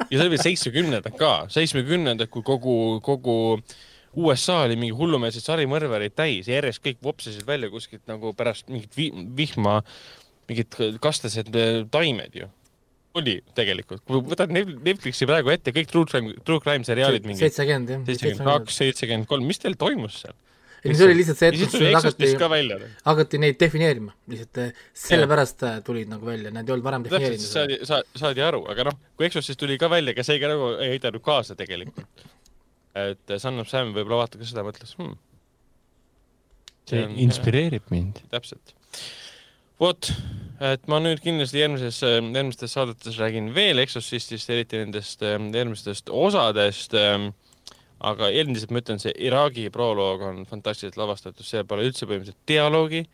ja 0.09 0.13
see 0.15 0.23
oli 0.23 0.35
veel 0.37 0.45
seitsmekümnendad 0.47 1.19
ka, 1.21 1.33
seitsmekümnendad, 1.53 2.31
kui 2.33 2.45
kogu, 2.47 2.77
kogu 3.05 3.37
USA 4.23 4.63
oli 4.67 4.77
mingi 4.77 4.97
hullumeelseid 4.97 5.45
sarimõrvareid 5.45 6.15
täis 6.17 6.49
ja 6.49 6.59
järjest 6.59 6.83
kõik 6.85 6.99
vopsasid 7.05 7.47
välja 7.49 7.71
kuskilt 7.73 8.05
nagu 8.11 8.35
pärast 8.37 8.69
mingit 8.73 8.97
vihma 9.37 9.79
mingid 10.51 10.77
kastased 11.03 11.53
äh, 11.57 11.85
taimed 11.93 12.37
ju. 12.37 12.49
Oli 13.19 13.35
tegelikult, 13.57 14.05
kui 14.09 14.23
võtad 14.25 14.53
Netflixi 14.53 15.29
praegu 15.29 15.53
ette 15.53 15.75
kõik 15.75 15.91
True 15.91 16.09
Crime, 16.09 16.33
True 16.47 16.63
Crime 16.65 16.87
seriaalid 16.87 17.27
mingi. 17.29 17.43
seitsekümmend 17.43 17.93
jah. 17.93 18.01
seitsekümmend 18.09 18.49
kaks, 18.49 18.79
seitsekümmend 18.81 19.29
kolm, 19.31 19.47
mis 19.49 19.61
teil 19.63 19.77
toimus 19.81 20.23
seal? 20.23 20.37
ei, 20.83 20.95
see 20.99 21.07
oli 21.07 21.19
lihtsalt 21.21 21.39
see, 21.39 21.51
et 21.53 21.59
kus 21.61 21.77
hakati, 21.95 22.31
hakati 23.07 23.41
neid 23.43 23.59
defineerima, 23.61 24.15
lihtsalt 24.33 24.63
äh, 24.65 24.85
sellepärast 25.05 25.67
äh, 25.69 25.81
tulid 25.87 26.11
nagu 26.11 26.27
välja, 26.27 26.51
need 26.55 26.69
ei 26.69 26.75
olnud 26.75 26.87
varem 26.89 27.05
defineeritud. 27.07 27.47
saadi, 27.47 27.79
saadi 28.19 28.45
aru, 28.45 28.65
aga 28.73 28.89
noh, 28.91 28.97
kui 29.17 29.29
Exorcist 29.29 29.61
tuli 29.61 29.77
ka 29.81 29.91
välja, 29.93 30.17
ega 30.17 30.27
see 30.27 30.41
ka 30.43 30.51
nagu 30.51 30.73
ei 30.79 30.97
aidanud 30.97 31.23
kaasa 31.25 31.59
tegelikult. 31.59 32.27
et 32.99 33.37
Son 33.41 33.63
of 33.63 33.71
Sam 33.71 33.95
võib-olla 33.95 34.25
vaata, 34.25 34.41
kas 34.41 34.51
seda 34.53 34.65
mõtles 34.67 34.97
hmm.. 34.99 35.19
see 36.91 37.05
on, 37.07 37.19
inspireerib 37.29 37.93
mind. 37.95 38.25
täpselt 38.33 38.75
vot, 39.81 40.11
et 40.63 40.85
ma 40.91 40.99
nüüd 41.03 41.23
kindlasti 41.23 41.63
järgmises, 41.63 42.01
järgmistes 42.05 42.75
saadetes 42.77 43.19
räägin 43.21 43.51
veel 43.57 43.83
Exorcistist, 43.83 44.51
eriti 44.53 44.81
nendest 44.83 45.23
järgmistest 45.23 46.13
osadest. 46.13 46.97
aga 48.03 48.29
endiselt 48.35 48.73
ma 48.75 48.81
ütlen, 48.83 48.99
see 48.99 49.13
Iraagi 49.29 49.69
proloog 49.71 50.25
on 50.27 50.41
fantastiliselt 50.51 50.99
lavastatud, 50.99 51.47
seal 51.47 51.67
pole 51.71 51.87
üldse 51.87 52.07
põhimõtteliselt 52.07 52.49
dialoogi. 52.49 53.05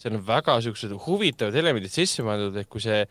seal 0.00 0.16
on 0.16 0.24
väga 0.26 0.60
siuksed 0.64 0.94
huvitavad 1.06 1.54
elemendid 1.54 1.92
sisse 1.92 2.24
pandud, 2.24 2.56
et 2.56 2.68
kui 2.68 2.80
see 2.80 3.02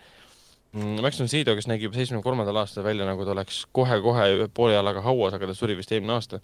mm, 0.74 1.02
Max 1.06 1.20
von 1.22 1.30
Sydow, 1.30 1.54
kes 1.56 1.70
nägi 1.70 1.86
juba 1.86 2.00
seitsmekümne 2.00 2.26
kolmandal 2.26 2.64
aastal 2.64 2.84
välja, 2.84 3.06
nagu 3.06 3.26
ta 3.26 3.36
oleks 3.36 3.62
kohe-kohe 3.72 4.50
poole 4.54 4.74
jalaga 4.74 5.06
hauas, 5.06 5.38
aga 5.38 5.52
ta 5.52 5.58
suri 5.58 5.78
vist 5.78 5.94
eelmine 5.94 6.18
aasta 6.18 6.42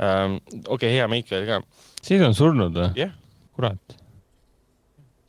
ähm,. 0.00 0.40
okei 0.66 0.96
hea 0.96 1.08
meik 1.12 1.32
oli 1.32 1.48
ka. 1.48 1.60
Sydow 2.00 2.32
on 2.32 2.38
surnud 2.38 2.72
või? 2.72 2.88
jah 2.96 3.10
yeah.. 3.10 3.18
kurat 3.52 4.01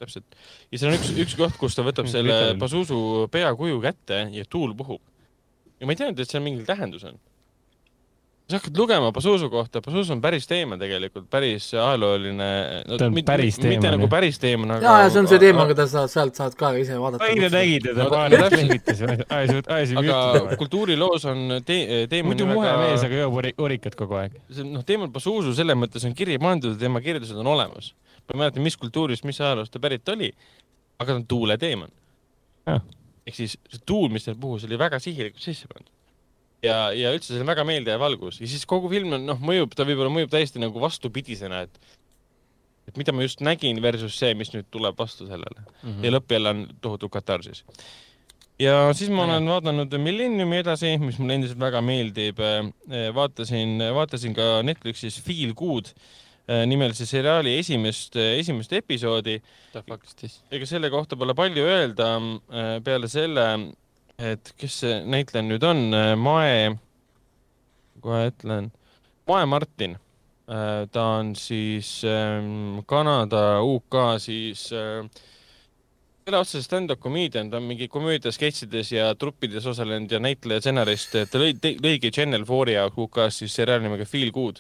täpselt. 0.04 0.40
ja 0.72 0.80
seal 0.80 0.94
on 0.94 1.00
üks, 1.00 1.12
üks 1.26 1.36
koht, 1.40 1.60
kus 1.60 1.78
ta 1.78 1.86
võtab 1.86 2.10
selle 2.12 2.56
Pazuzu 2.62 3.28
peakuju 3.34 3.84
kätte 3.84 4.26
ja 4.36 4.48
tuul 4.50 4.76
puhub. 4.78 5.02
ja 5.80 5.88
ma 5.88 5.96
ei 5.96 6.02
teadnud, 6.02 6.24
et 6.24 6.32
seal 6.32 6.44
mingi 6.46 6.66
tähendus 6.68 7.06
on. 7.08 7.20
sa 8.50 8.60
hakkad 8.60 8.78
lugema 8.78 9.12
Pazuzu 9.16 9.50
kohta, 9.50 9.82
Pazuzu 9.82 10.14
on 10.16 10.22
päris 10.24 10.48
teema 10.50 10.78
tegelikult, 10.78 11.30
päris 11.32 11.70
ajalooline 11.74 12.50
no,. 12.90 12.98
ta 13.00 13.08
on 13.08 13.16
mit, 13.16 13.26
päris 13.28 13.58
teema. 13.60 13.74
mitte 13.76 13.94
nagu 13.96 14.10
päris 14.12 14.40
teema, 14.44 14.68
aga. 14.76 14.84
ja, 14.86 14.96
ja 15.06 15.12
see 15.14 15.24
on 15.24 15.32
see 15.32 15.42
teema, 15.42 15.68
keda 15.72 15.88
sa 15.92 16.06
sealt 16.12 16.40
saad 16.40 16.58
ka 16.60 16.74
ise 16.80 17.00
vaadata. 17.00 17.32
eile 17.32 17.50
nägid 17.54 17.90
teda 17.90 18.10
paar 18.12 18.34
nädalat, 18.34 18.94
ajasid, 19.40 19.72
ajasid 19.78 20.04
aga 20.04 20.58
kultuuriloos 20.62 21.28
on 21.32 21.60
te-, 21.66 22.06
teema 22.12 22.34
muidu 22.34 22.50
muhe 22.52 22.78
mees, 22.84 23.04
aga 23.08 23.24
joob 23.24 23.42
orikat 23.68 24.00
kogu 24.00 24.20
aeg. 24.24 24.40
see 24.52 24.68
noh, 24.68 24.86
teemal 24.88 25.12
Pazuzu 25.16 25.56
selles 25.56 25.80
mõttes 25.80 26.08
on 26.08 26.18
kirja 26.18 26.42
pandud 26.44 26.76
ja 26.76 26.86
tema 26.88 27.04
kirjeldused 27.04 27.40
on 27.40 27.54
olemas 27.56 27.94
ma 28.28 28.36
ei 28.36 28.42
mäleta, 28.44 28.64
mis 28.64 28.78
kultuurist, 28.80 29.26
mis 29.28 29.40
ajaloost 29.42 29.74
ta 29.74 29.82
pärit 29.84 30.10
oli, 30.14 30.30
aga 31.00 31.12
ta 31.12 31.20
on 31.20 31.26
tuuleteemon. 31.28 31.92
ehk 33.28 33.36
siis 33.36 33.58
see 33.72 33.82
tuul, 33.88 34.10
mis 34.12 34.26
seal 34.28 34.38
puhus, 34.40 34.66
oli 34.68 34.80
väga 34.80 35.00
sihilikult 35.04 35.44
sisse 35.44 35.68
pandud. 35.72 35.92
ja, 36.64 36.92
ja 36.96 37.12
üldse 37.16 37.34
see 37.34 37.44
on 37.44 37.52
väga 37.52 37.66
meeldiv 37.68 38.00
valgus 38.00 38.40
ja 38.42 38.48
siis 38.48 38.64
kogu 38.70 38.92
film 38.92 39.16
on, 39.18 39.28
noh, 39.28 39.44
mõjub, 39.44 39.76
ta 39.76 39.88
võib-olla 39.88 40.12
mõjub 40.14 40.32
täiesti 40.32 40.64
nagu 40.64 40.80
vastupidisena, 40.84 41.66
et 41.68 42.00
et 42.88 42.98
mida 43.00 43.16
ma 43.16 43.24
just 43.24 43.44
nägin 43.44 43.80
versus 43.84 44.16
see, 44.20 44.34
mis 44.36 44.52
nüüd 44.52 44.68
tuleb 44.72 44.98
vastu 45.00 45.28
sellele 45.28 45.62
mm. 45.64 45.84
-hmm. 45.84 46.02
ja 46.04 46.16
lõpp 46.16 46.36
jälle 46.36 46.56
on 46.56 46.66
tohutu 46.82 47.10
katarsis. 47.10 47.64
ja 48.60 48.94
siis 48.94 49.12
ma 49.12 49.24
olen 49.28 49.48
vaadanud 49.48 50.00
Millenniumi 50.00 50.64
edasi, 50.64 50.98
mis 50.98 51.20
mulle 51.20 51.40
endiselt 51.40 51.60
väga 51.60 51.82
meeldib. 51.82 52.40
vaatasin, 53.16 53.80
vaatasin 53.96 54.36
ka 54.36 54.62
Netflixis 54.64 55.22
Feel 55.24 55.54
Good 55.54 55.92
Äh, 55.96 56.23
nimelise 56.68 57.06
seriaali 57.08 57.56
esimest, 57.60 58.18
äh, 58.20 58.38
esimest 58.40 58.74
episoodi. 58.74 59.40
ega 60.52 60.66
selle 60.68 60.90
kohta 60.92 61.16
pole 61.16 61.34
palju 61.34 61.64
öelda 61.64 62.10
äh, 62.20 62.80
peale 62.84 63.08
selle, 63.08 63.46
et 64.20 64.54
kes 64.60 64.80
see 64.84 64.98
näitleja 65.08 65.46
nüüd 65.48 65.64
on, 65.64 65.86
Mae, 66.20 66.74
kohe 68.04 68.28
ütlen, 68.32 68.72
Mae 69.28 69.46
Martin. 69.46 69.98
ta 70.92 71.04
on 71.22 71.30
siis 71.40 72.04
ähm, 72.04 72.82
Kanada, 72.86 73.62
UK 73.64 73.96
siis 74.20 74.66
selle 74.68 76.38
otseses 76.38 76.68
stand-up 76.68 77.00
comedian, 77.00 77.50
ta 77.50 77.58
on 77.58 77.64
mingi 77.64 77.88
komöödiasketšides 77.88 78.92
ja 78.92 79.16
truppides 79.16 79.66
osalenud 79.66 80.12
ja 80.12 80.20
näitleja, 80.20 80.60
stsenarist, 80.60 81.16
ta 81.32 81.40
lõi, 81.40 81.56
lõigi 81.80 82.12
Channel 82.12 82.44
4 82.44 82.76
jaoks 82.76 83.00
UK-s 83.06 83.40
siis 83.40 83.56
seriaali 83.56 83.88
nimega 83.88 84.06
Feel 84.06 84.36
Good 84.36 84.60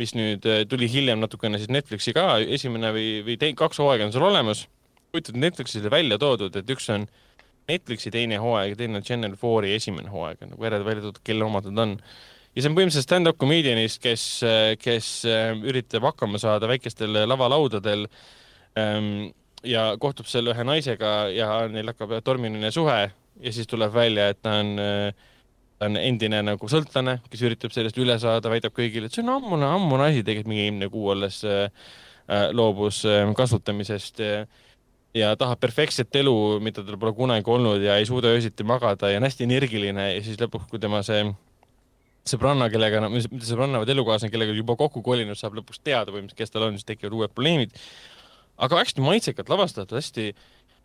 mis 0.00 0.14
nüüd 0.16 0.46
äh, 0.50 0.62
tuli 0.68 0.88
hiljem 0.90 1.22
natukene 1.22 1.60
siis 1.60 1.70
Netflixi 1.72 2.14
ka, 2.16 2.38
esimene 2.56 2.90
või, 2.94 3.08
või 3.26 3.36
tei-, 3.40 3.54
kaks 3.58 3.80
hooaega 3.82 4.08
on 4.08 4.14
seal 4.14 4.26
olemas. 4.26 4.64
huvitav, 5.14 5.38
Netflixis 5.38 5.82
oli 5.82 5.92
välja 5.94 6.18
toodud, 6.18 6.56
et 6.58 6.70
üks 6.74 6.88
on 6.90 7.06
Netflixi 7.70 8.10
teine 8.14 8.40
hooaeg 8.42 8.74
ja 8.74 8.80
teine 8.82 9.00
on 9.00 9.06
Channel 9.06 9.36
4-i 9.38 9.74
esimene 9.76 10.10
hooaeg, 10.12 10.42
nagu 10.50 10.66
eraldi 10.66 10.88
välja 10.88 11.06
toodud, 11.06 11.22
kelle 11.24 11.46
omad 11.46 11.68
nad 11.70 11.84
on. 11.86 11.96
ja 12.54 12.62
see 12.62 12.70
on 12.70 12.78
põhimõtteliselt 12.78 13.08
stand-up 13.08 13.38
comedian'ist, 13.40 14.02
kes, 14.02 14.24
äh, 14.46 14.74
kes 14.80 15.10
äh, 15.30 15.52
üritab 15.62 16.10
hakkama 16.10 16.42
saada 16.42 16.70
väikestel 16.70 17.24
lavalaudadel 17.28 18.08
ähm, 18.78 19.30
ja 19.64 19.92
kohtub 20.00 20.26
seal 20.28 20.50
ühe 20.52 20.66
naisega 20.66 21.14
ja 21.32 21.52
neil 21.70 21.92
hakkab 21.92 22.18
tormiline 22.26 22.70
suhe 22.74 22.98
ja 23.40 23.52
siis 23.54 23.70
tuleb 23.70 23.94
välja, 23.94 24.28
et 24.32 24.42
ta 24.42 24.58
on 24.60 24.74
äh, 24.82 25.30
ta 25.78 25.88
on 25.90 25.98
endine 25.98 26.40
nagu 26.46 26.68
sõltlane, 26.70 27.18
kes 27.30 27.44
üritab 27.46 27.74
sellest 27.74 27.98
üle 28.00 28.16
saada, 28.22 28.50
väidab 28.52 28.74
kõigile, 28.76 29.08
et 29.08 29.16
see 29.16 29.24
on 29.24 29.34
ammune, 29.36 29.66
ammune 29.66 30.08
asi, 30.08 30.22
tegelikult 30.22 30.52
mingi 30.52 30.66
eelmine 30.68 30.90
kuu 30.92 31.08
olles 31.14 31.40
äh, 31.48 31.88
äh 32.30 32.46
loobus 32.54 33.02
äh, 33.08 33.24
kasutamisest 33.36 34.22
äh, 34.24 34.46
ja 35.14 35.32
tahab 35.38 35.60
perfektset 35.62 36.14
elu, 36.20 36.34
mida 36.64 36.84
tal 36.84 36.98
pole 37.00 37.14
kunagi 37.16 37.50
olnud 37.50 37.82
ja 37.82 37.98
ei 37.98 38.06
suuda 38.06 38.32
öösiti 38.34 38.66
magada 38.66 39.10
ja 39.10 39.18
on 39.20 39.26
hästi 39.26 39.46
energiline 39.46 40.08
ja 40.14 40.22
siis 40.24 40.38
lõpuks, 40.40 40.68
kui 40.70 40.82
tema 40.82 41.02
see 41.06 41.22
sõbranna, 42.28 42.70
kellega, 42.72 43.02
mitte 43.12 43.44
sõbranna, 43.46 43.82
vaid 43.82 43.92
elukaaslane, 43.92 44.32
kellega 44.32 44.56
juba 44.56 44.76
kokku 44.80 45.02
kolinud, 45.04 45.36
saab 45.38 45.58
lõpuks 45.58 45.82
teada 45.84 46.10
põhimõtteliselt, 46.10 46.40
kes 46.40 46.54
tal 46.54 46.66
on, 46.68 46.78
siis 46.78 46.88
tekivad 46.88 47.18
uued 47.18 47.34
probleemid. 47.34 47.76
aga 48.64 48.78
hästi 48.80 49.02
maitsekalt 49.02 49.50
lavastatud, 49.50 49.96
hästi 49.98 50.30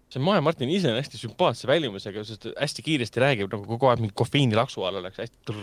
see 0.09 0.21
Mae 0.23 0.41
Martin 0.41 0.71
ise 0.73 0.89
on 0.91 0.97
hästi 0.97 1.19
sümpaatse 1.21 1.69
välimusega, 1.69 2.23
sest 2.25 2.47
hästi 2.55 2.85
kiiresti 2.85 3.23
räägib 3.23 3.51
nagu 3.53 3.67
kogu 3.69 3.89
aeg 3.91 4.03
mingi 4.03 4.15
kofeiinilaksu 4.17 4.85
all 4.87 5.01
oleks, 5.03 5.19
hästi 5.21 5.57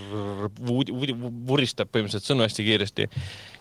vuristab 1.49 1.91
põhimõtteliselt 1.91 2.31
sõnu 2.31 2.47
hästi 2.47 2.67
kiiresti. 2.67 3.09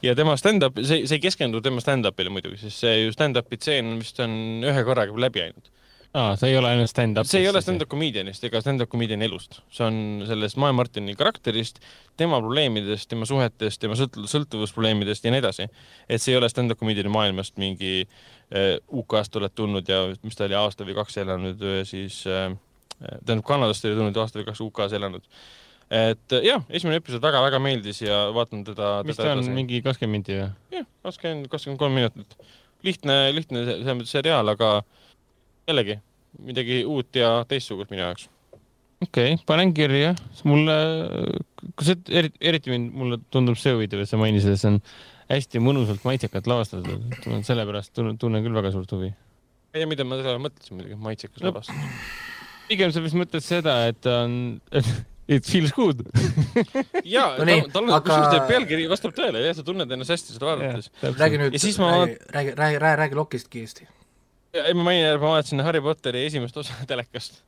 ja 0.05 0.15
tema 0.17 0.37
stand-up, 0.37 0.77
see, 0.81 1.05
see 1.09 1.17
ei 1.19 1.25
keskendu 1.25 1.61
tema 1.65 1.81
stand-up'ile 1.83 2.33
muidugi, 2.33 2.61
sest 2.61 2.85
see 2.85 2.99
ju 3.05 3.15
stand-up'i 3.15 3.57
tseen 3.61 3.95
vist 4.01 4.21
on 4.21 4.37
ühe 4.65 4.85
korraga 4.87 5.25
läbi 5.25 5.47
ainult 5.47 5.71
aa, 6.15 6.35
see 6.39 6.51
ei 6.53 6.57
ole 6.59 6.71
ainult 6.71 6.91
stand-up? 6.91 7.27
see 7.29 7.43
ei 7.43 7.49
ole 7.49 7.61
stand-up 7.63 7.91
comedian'ist 7.91 8.45
ega 8.47 8.61
stand-up 8.63 8.91
comedian'i 8.91 9.27
elust, 9.27 9.59
see 9.73 9.85
on 9.87 9.97
sellest 10.27 10.59
Mae 10.61 10.75
Martini 10.75 11.15
karakterist, 11.19 11.81
tema 12.19 12.39
probleemidest, 12.43 13.09
tema 13.11 13.27
suhetest, 13.29 13.81
tema 13.83 13.97
sõlt-, 13.99 14.21
sõltuvusprobleemidest 14.31 15.27
ja 15.27 15.33
nii 15.35 15.43
edasi. 15.43 15.67
et 16.07 16.23
see 16.23 16.33
ei 16.33 16.39
ole 16.39 16.49
stand-up 16.51 16.79
comedian'i 16.81 17.11
maailmast 17.13 17.59
mingi 17.61 18.05
äh, 18.05 18.77
UK-st 18.87 19.41
oled 19.41 19.55
tulnud 19.55 19.91
ja 19.91 20.05
mis 20.23 20.39
ta 20.39 20.47
oli 20.47 20.57
aasta 20.59 20.87
või 20.87 20.97
kaks 21.01 21.21
elanud 21.25 21.67
äh, 21.67 21.83
siis 21.87 22.23
äh,, 22.31 22.49
tähendab 22.99 23.45
Kanadast 23.47 23.85
oli 23.85 23.99
tulnud 23.99 24.23
aasta 24.23 24.39
või 24.41 24.49
kaks 24.49 24.63
UK-s 24.65 24.97
elanud 24.97 25.29
et 25.93 26.35
jah, 26.41 26.63
esimene 26.73 26.97
episood 26.97 27.21
väga-väga 27.21 27.59
meeldis 27.61 28.01
ja 28.01 28.25
vaatan 28.33 28.63
teda. 28.65 28.99
mis 29.05 29.19
ta 29.19 29.33
on, 29.35 29.43
mingi 29.53 29.83
kakskümmend 29.85 30.17
minti 30.17 30.37
või? 30.39 30.47
jah, 30.79 30.87
kakskümmend, 31.05 31.49
kakskümmend 31.51 31.81
kolm 31.81 31.93
minutit. 31.99 32.37
lihtne, 32.85 33.17
lihtne 33.35 33.65
selles 33.67 33.97
mõttes 33.99 34.15
seriaal, 34.15 34.49
aga 34.55 34.79
jällegi 35.67 35.99
midagi 36.43 36.83
uut 36.89 37.15
ja 37.15 37.29
teistsugust 37.47 37.91
minu 37.93 38.03
jaoks. 38.03 38.29
okei 39.03 39.33
okay,, 39.33 39.43
panen 39.47 39.73
kirja. 39.73 40.13
mulle, 40.43 40.75
kas 41.75 41.91
see 41.91 42.19
eriti, 42.21 42.39
eriti 42.41 42.73
mind, 42.73 42.93
mulle 42.95 43.19
tundub 43.33 43.59
see 43.59 43.75
huvitav, 43.75 44.03
et 44.03 44.11
sa 44.11 44.19
mainisid, 44.21 44.55
et 44.55 44.61
see 44.61 44.73
on 44.73 44.79
hästi 45.31 45.61
mõnusalt 45.63 46.05
maitsekalt 46.05 46.47
lavastatud. 46.49 47.17
sellepärast 47.47 47.93
tunnen, 47.95 48.19
tunnen 48.21 48.45
küll 48.45 48.57
väga 48.57 48.73
suurt 48.75 48.91
huvi. 48.95 49.11
ei 49.73 49.81
tea, 49.81 49.89
mida 49.89 50.07
ma 50.07 50.21
selle 50.21 50.39
mõtlesin 50.43 50.77
muidugi, 50.77 51.01
maitsekas 51.07 51.41
no, 51.41 51.51
lavastatud. 51.51 51.99
pigem 52.69 52.95
sa 52.95 53.03
vist 53.05 53.19
mõtled 53.19 53.45
seda, 53.45 53.81
et 53.91 54.01
ta 54.05 54.23
on 54.27 54.39
It 55.25 55.41
feels 55.49 55.71
good 55.73 56.03
ja 57.15 57.31
no, 57.39 57.45
tal, 57.49 57.69
tal 57.73 57.87
on 57.87 57.95
aga... 57.95 58.01
kusjuures 58.05 58.43
pealkiri 58.51 58.83
vastab 58.91 59.15
tõele, 59.17 59.41
jah, 59.41 59.55
sa 59.57 59.65
tunned 59.65 59.89
ennast 59.89 60.13
hästi 60.13 60.35
seda 60.35 60.51
vaadates. 60.51 60.91
räägi 61.01 61.39
nüüd, 61.41 61.57
räägi, 61.57 62.17
räägi, 62.29 62.53
räägi, 62.61 62.81
räägi 63.01 63.17
Lokist 63.17 63.49
kiiresti. 63.49 63.87
Ei, 64.63 64.73
ma 64.77 64.87
mainin, 64.87 65.19
ma 65.19 65.35
vaatasin 65.35 65.63
Harry 65.65 65.81
Potteri 65.83 66.25
esimest 66.29 66.57
osa 66.57 66.73
telekast 66.89 67.41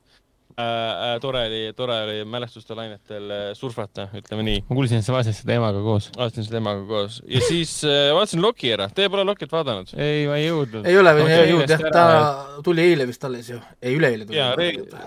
äh, 0.58 0.66
äh, 0.66 1.16
tore 1.24 1.46
oli, 1.48 1.62
tore 1.78 1.98
oli 2.04 2.18
mälestuste 2.26 2.76
lainetel 2.78 3.32
äh, 3.32 3.44
surfata, 3.58 4.08
ütleme 4.18 4.46
nii. 4.48 4.64
ma 4.70 4.80
kuulsin, 4.80 5.02
et 5.02 5.08
sa 5.08 5.16
vaatasid 5.16 5.44
seda 5.44 5.58
emaga 5.60 5.84
koos. 5.86 6.10
vaatasin 6.18 6.48
seda 6.48 6.62
emaga 6.62 6.86
koos 6.90 7.20
ja 7.28 7.44
siis 7.48 7.76
äh, 7.88 8.14
vaatasin 8.18 8.44
Loki 8.44 8.72
ära. 8.76 8.90
Teie 8.96 9.12
pole 9.14 9.26
Lokit 9.28 9.54
vaadanud? 9.54 9.94
ei, 9.96 10.26
ma 10.30 10.40
ei 10.40 10.48
jõudnud. 10.50 10.88
ei 10.88 11.02
ole 11.02 11.16
veel 11.20 11.30
okay, 11.30 11.52
jõudnud 11.52 11.76
jah, 11.76 11.86
ta 11.94 12.64
tuli 12.66 12.88
eile 12.92 13.10
vist 13.10 13.30
alles 13.30 13.52
ju. 13.54 13.62
ei, 13.82 13.94
üleeile 14.00 14.28
tuli. 14.28 14.42
jaa, 14.42 14.56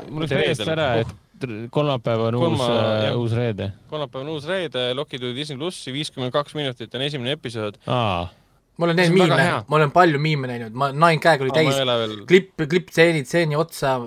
mul 0.09 0.27
läks 0.27 0.39
reedest 0.39 0.77
ära, 0.77 0.93
et 1.05 1.19
kolmapäev 1.73 2.21
on 2.27 2.37
Kolma, 2.37 2.67
uus 2.67 2.83
äh,, 2.83 3.17
uus 3.17 3.33
reede. 3.37 3.71
kolmapäev 3.91 4.27
on 4.27 4.35
uus 4.35 4.49
reede, 4.49 4.91
Loki 4.95 5.19
tuli 5.19 5.35
Disney 5.37 5.59
plussi, 5.59 5.93
viiskümmend 5.95 6.35
kaks 6.35 6.55
minutit 6.59 6.95
on 6.95 7.07
esimene 7.07 7.37
episood. 7.39 7.81
Ma 8.81 8.89
olen 8.89 8.97
näinud 8.97 9.19
miime, 9.19 9.47
ma 9.69 9.79
olen 9.79 9.93
palju 9.95 10.21
miime 10.23 10.49
näinud, 10.51 10.77
ma, 10.77 10.91
Nine 10.97 11.21
Gag 11.23 11.45
oli 11.45 11.53
täis, 11.55 11.77
klipp, 12.31 12.65
klipptseenid, 12.65 13.29
stseeni 13.29 13.59
otsa, 13.61 13.99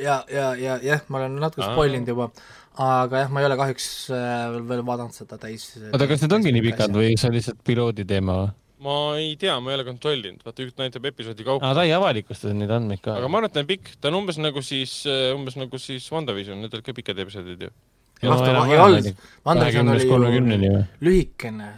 ja, 0.00 0.18
ja, 0.32 0.50
ja 0.58 0.76
jah, 0.82 1.06
ma 1.08 1.22
olen 1.22 1.38
natuke 1.42 1.68
spoil 1.68 1.94
inud 1.94 2.10
juba, 2.14 2.28
aga 2.82 3.24
jah, 3.24 3.30
ma 3.30 3.42
ei 3.42 3.48
ole 3.48 3.58
kahjuks 3.60 3.88
äh, 4.10 4.58
veel 4.66 4.82
vaadanud 4.86 5.14
seda 5.14 5.38
täis. 5.40 5.70
oota, 5.92 6.10
kas 6.10 6.26
need 6.26 6.36
ongi 6.40 6.54
nii 6.56 6.66
pikad 6.72 6.94
või 6.96 7.14
see 7.14 7.30
on 7.30 7.38
lihtsalt 7.38 7.62
piloodi 7.66 8.06
teema 8.08 8.38
või? 8.42 8.52
ma 8.84 8.98
ei 9.16 9.32
tea, 9.40 9.54
ma 9.62 9.72
ei 9.72 9.78
ole 9.78 9.86
kontrollinud, 9.86 10.42
vaata 10.44 10.64
üks 10.66 10.76
näitab 10.80 11.06
episoodi 11.08 11.46
kaupa. 11.46 11.68
aa, 11.68 11.76
ta 11.78 11.86
ei 11.86 11.94
avalikusta 11.96 12.52
neid 12.52 12.72
andmeid 12.74 13.02
ka. 13.04 13.16
aga 13.20 13.30
ma 13.30 13.40
arvan, 13.40 13.52
et 13.52 13.56
ta 13.56 13.62
on 13.62 13.70
pikk, 13.70 13.94
ta 14.00 14.10
on 14.10 14.20
umbes 14.20 14.40
nagu 14.42 14.64
siis, 14.64 15.02
äh, 15.08 15.30
umbes 15.36 15.56
nagu 15.60 15.80
siis 15.80 16.10
WandaVision, 16.12 16.60
need 16.64 16.74
olid 16.74 16.86
ka 16.86 16.96
pikad 16.96 17.22
episoodid 17.24 17.68
ju. 17.68 17.74
Noh, 18.28 18.72
olnud, 18.86 19.08
WandaVision 19.46 19.92
oli 19.92 20.06
ju 20.68 20.78
lühikene. 21.04 21.68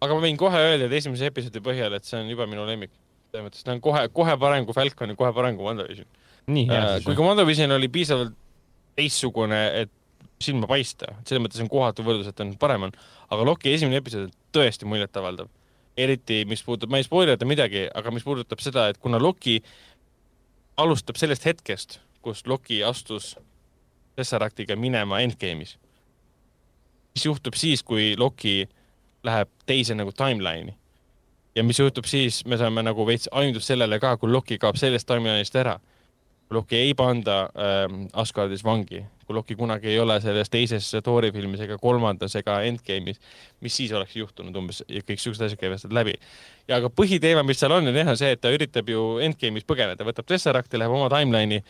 Aga 0.00 0.16
ma 0.16 0.24
võin 0.24 0.40
kohe 0.40 0.64
öelda, 0.64 0.88
et 0.88 0.96
esimese 0.96 1.28
episoodi 1.28 1.60
põhjal, 1.64 1.94
et 1.98 2.08
see 2.08 2.18
on 2.20 2.28
juba 2.32 2.46
minu 2.48 2.64
lemmik. 2.68 2.92
Selles 3.30 3.46
mõttes 3.46 3.66
ta 3.66 3.74
on 3.74 3.82
kohe, 3.84 4.06
kohe 4.16 4.34
parem 4.40 4.66
kui 4.66 4.74
Falcon 4.74 5.12
ja 5.12 5.18
kohe 5.18 5.30
parem 5.36 5.58
kui 5.58 5.68
WandaVision. 5.68 6.08
nii 6.50 6.66
hea 6.66 6.78
äh, 6.80 6.92
siis. 6.96 7.06
kui 7.06 7.18
ka 7.18 7.26
WandaVision 7.26 7.76
oli 7.76 7.88
piisavalt 7.92 8.32
teistsugune, 8.98 9.60
et 9.82 9.92
silma 10.40 10.68
paista, 10.70 11.12
selles 11.28 11.44
mõttes 11.44 11.60
on 11.62 11.68
kohatu 11.70 12.04
võrdlus, 12.06 12.30
et 12.30 12.36
ta 12.36 12.46
on 12.46 12.54
parem 12.60 12.88
on, 12.88 12.94
aga 13.30 13.46
Loki 13.46 13.74
esimene 13.74 14.00
episood 14.00 14.28
on 14.28 14.36
tõesti 14.56 14.88
muljetavaldav. 14.88 15.50
eriti, 16.00 16.44
mis 16.48 16.62
puudutab, 16.64 16.88
ma 16.88 17.00
ei 17.00 17.04
spoilita 17.04 17.44
midagi, 17.44 17.82
aga 17.92 18.12
mis 18.14 18.24
puudutab 18.24 18.62
seda, 18.64 18.86
et 18.88 18.98
kuna 19.02 19.18
Loki 19.20 19.58
alustab 20.80 21.18
sellest 21.20 21.44
hetkest, 21.44 21.98
kus 22.22 22.46
Loki 22.46 22.82
astus 22.84 23.36
Tesseractiga 24.16 24.76
minema 24.76 25.20
Endgame'is. 25.20 25.78
mis 27.14 27.24
juhtub 27.24 27.54
siis, 27.54 27.82
kui 27.82 28.14
Loki 28.18 28.68
läheb 29.24 29.48
teise 29.66 29.94
nagu 29.94 30.12
timeline'i 30.12 30.74
ja 31.54 31.64
mis 31.64 31.78
juhtub 31.78 32.04
siis, 32.04 32.44
me 32.46 32.58
saame 32.60 32.82
nagu 32.86 33.06
veits 33.06 33.28
aimdust 33.32 33.70
sellele 33.70 33.98
ka, 34.02 34.16
kui 34.20 34.30
Loki 34.30 34.58
kaob 34.58 34.78
sellest 34.80 35.08
timeline'ist 35.08 35.56
ära. 35.56 35.78
kui 36.48 36.56
Loki 36.56 36.76
ei 36.76 36.94
panda 36.94 37.40
ähm, 37.54 38.06
Asgardis 38.12 38.64
vangi, 38.64 39.04
kui 39.26 39.34
Loki 39.34 39.54
kunagi 39.56 39.88
ei 39.88 39.98
ole 40.02 40.20
selles 40.20 40.50
teises 40.50 40.88
Thori 41.04 41.30
filmis 41.32 41.60
ega 41.60 41.78
kolmandas 41.78 42.34
ega 42.36 42.60
Endgame'is, 42.66 43.20
mis 43.60 43.76
siis 43.76 43.92
oleks 43.92 44.16
juhtunud 44.16 44.56
umbes 44.56 44.82
ja 44.88 45.02
kõik 45.06 45.22
siuksed 45.22 45.46
asjad 45.46 45.60
käivad 45.60 45.82
sealt 45.82 45.94
läbi. 45.94 46.16
ja 46.68 46.76
aga 46.76 46.90
põhiteema, 46.90 47.44
mis 47.46 47.60
seal 47.60 47.72
on, 47.72 47.86
on 47.86 48.00
jah 48.02 48.12
see, 48.16 48.32
et 48.34 48.40
ta 48.40 48.50
üritab 48.50 48.90
ju 48.90 49.18
Endgame'is 49.22 49.66
põgeneda, 49.66 50.06
võtab 50.06 50.26
Tesseracti, 50.26 50.78
läheb 50.78 50.98
oma 50.98 51.10
timeline'i 51.12 51.62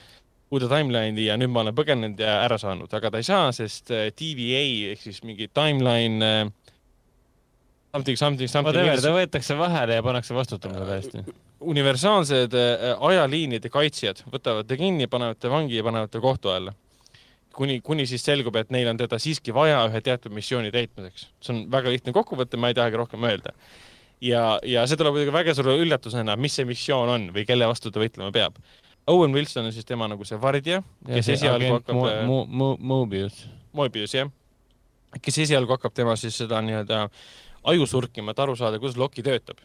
uude 0.51 0.67
timeline'i 0.71 1.29
ja 1.29 1.37
nüüd 1.39 1.53
ma 1.55 1.63
olen 1.65 1.77
põgenenud 1.77 2.21
ja 2.21 2.41
ära 2.45 2.59
saanud, 2.59 2.91
aga 2.97 3.13
ta 3.13 3.21
ei 3.23 3.27
saa, 3.27 3.51
sest 3.55 3.93
äh, 3.95 4.09
TVA 4.17 4.65
ehk 4.95 5.05
siis 5.05 5.23
mingi 5.27 5.47
timeline 5.55 6.27
äh, 6.27 6.51
something, 7.93 8.17
something, 8.17 8.49
something. 8.49 8.75
Whatever, 8.75 9.03
ta 9.03 9.15
võetakse 9.15 9.57
vahele 9.59 9.99
ja 9.99 10.05
pannakse 10.05 10.35
vastutama 10.35 10.85
täiesti. 10.89 11.25
universaalsed 11.61 12.55
äh, 12.57 12.85
ajaliinide 13.11 13.71
kaitsjad 13.73 14.23
võtavad 14.33 14.69
ta 14.69 14.79
kinni, 14.81 15.09
panevad 15.11 15.41
ta 15.41 15.51
vangi 15.53 15.77
ja 15.77 15.85
panevad 15.85 16.11
ta 16.11 16.23
kohtu 16.23 16.55
alla. 16.55 16.75
kuni, 17.55 17.81
kuni 17.85 18.07
siis 18.07 18.25
selgub, 18.25 18.57
et 18.57 18.71
neil 18.71 18.89
on 18.89 18.97
teda 18.97 19.19
siiski 19.19 19.53
vaja 19.53 19.83
ühe 19.89 20.01
teatud 20.01 20.33
missiooni 20.33 20.71
täitmiseks. 20.71 21.29
see 21.41 21.55
on 21.55 21.65
väga 21.71 21.91
lihtne 21.91 22.13
kokkuvõte, 22.17 22.57
ma 22.57 22.71
ei 22.71 22.75
tahagi 22.75 22.97
rohkem 22.97 23.25
öelda. 23.25 23.55
ja, 24.21 24.59
ja 24.65 24.87
see 24.87 24.97
tuleb 24.97 25.15
muidugi 25.15 25.35
väga 25.35 25.55
suure 25.55 25.77
üllatusena, 25.83 26.37
mis 26.37 26.55
see 26.55 26.65
missioon 26.65 27.09
on 27.09 27.31
või 27.35 27.47
kelle 27.47 27.67
vastu 27.67 27.91
ta 27.91 28.01
võitlema 28.01 28.33
peab. 28.33 28.59
Owen 29.07 29.33
Wilson 29.33 29.65
on 29.65 29.73
siis 29.73 29.87
tema 29.89 30.09
nagu 30.11 30.27
see 30.29 30.39
vardja, 30.41 30.83
kes 31.07 31.33
esialgu 31.37 31.73
hakkab 31.79 31.97
Mo, 31.97 32.11
Mo, 32.27 32.45
Mo, 32.47 32.69
Mobius. 32.93 33.47
Mobius, 33.77 34.15
jah. 34.15 34.31
kes 35.23 35.41
esialgu 35.47 35.77
hakkab 35.77 35.95
tema 35.97 36.17
siis 36.21 36.37
seda 36.39 36.61
nii-öelda 36.63 37.07
aju 37.71 37.87
surkima, 37.87 38.35
et 38.35 38.47
aru 38.47 38.57
saada, 38.57 38.79
kuidas 38.83 38.99
Loki 39.01 39.25
töötab. 39.27 39.59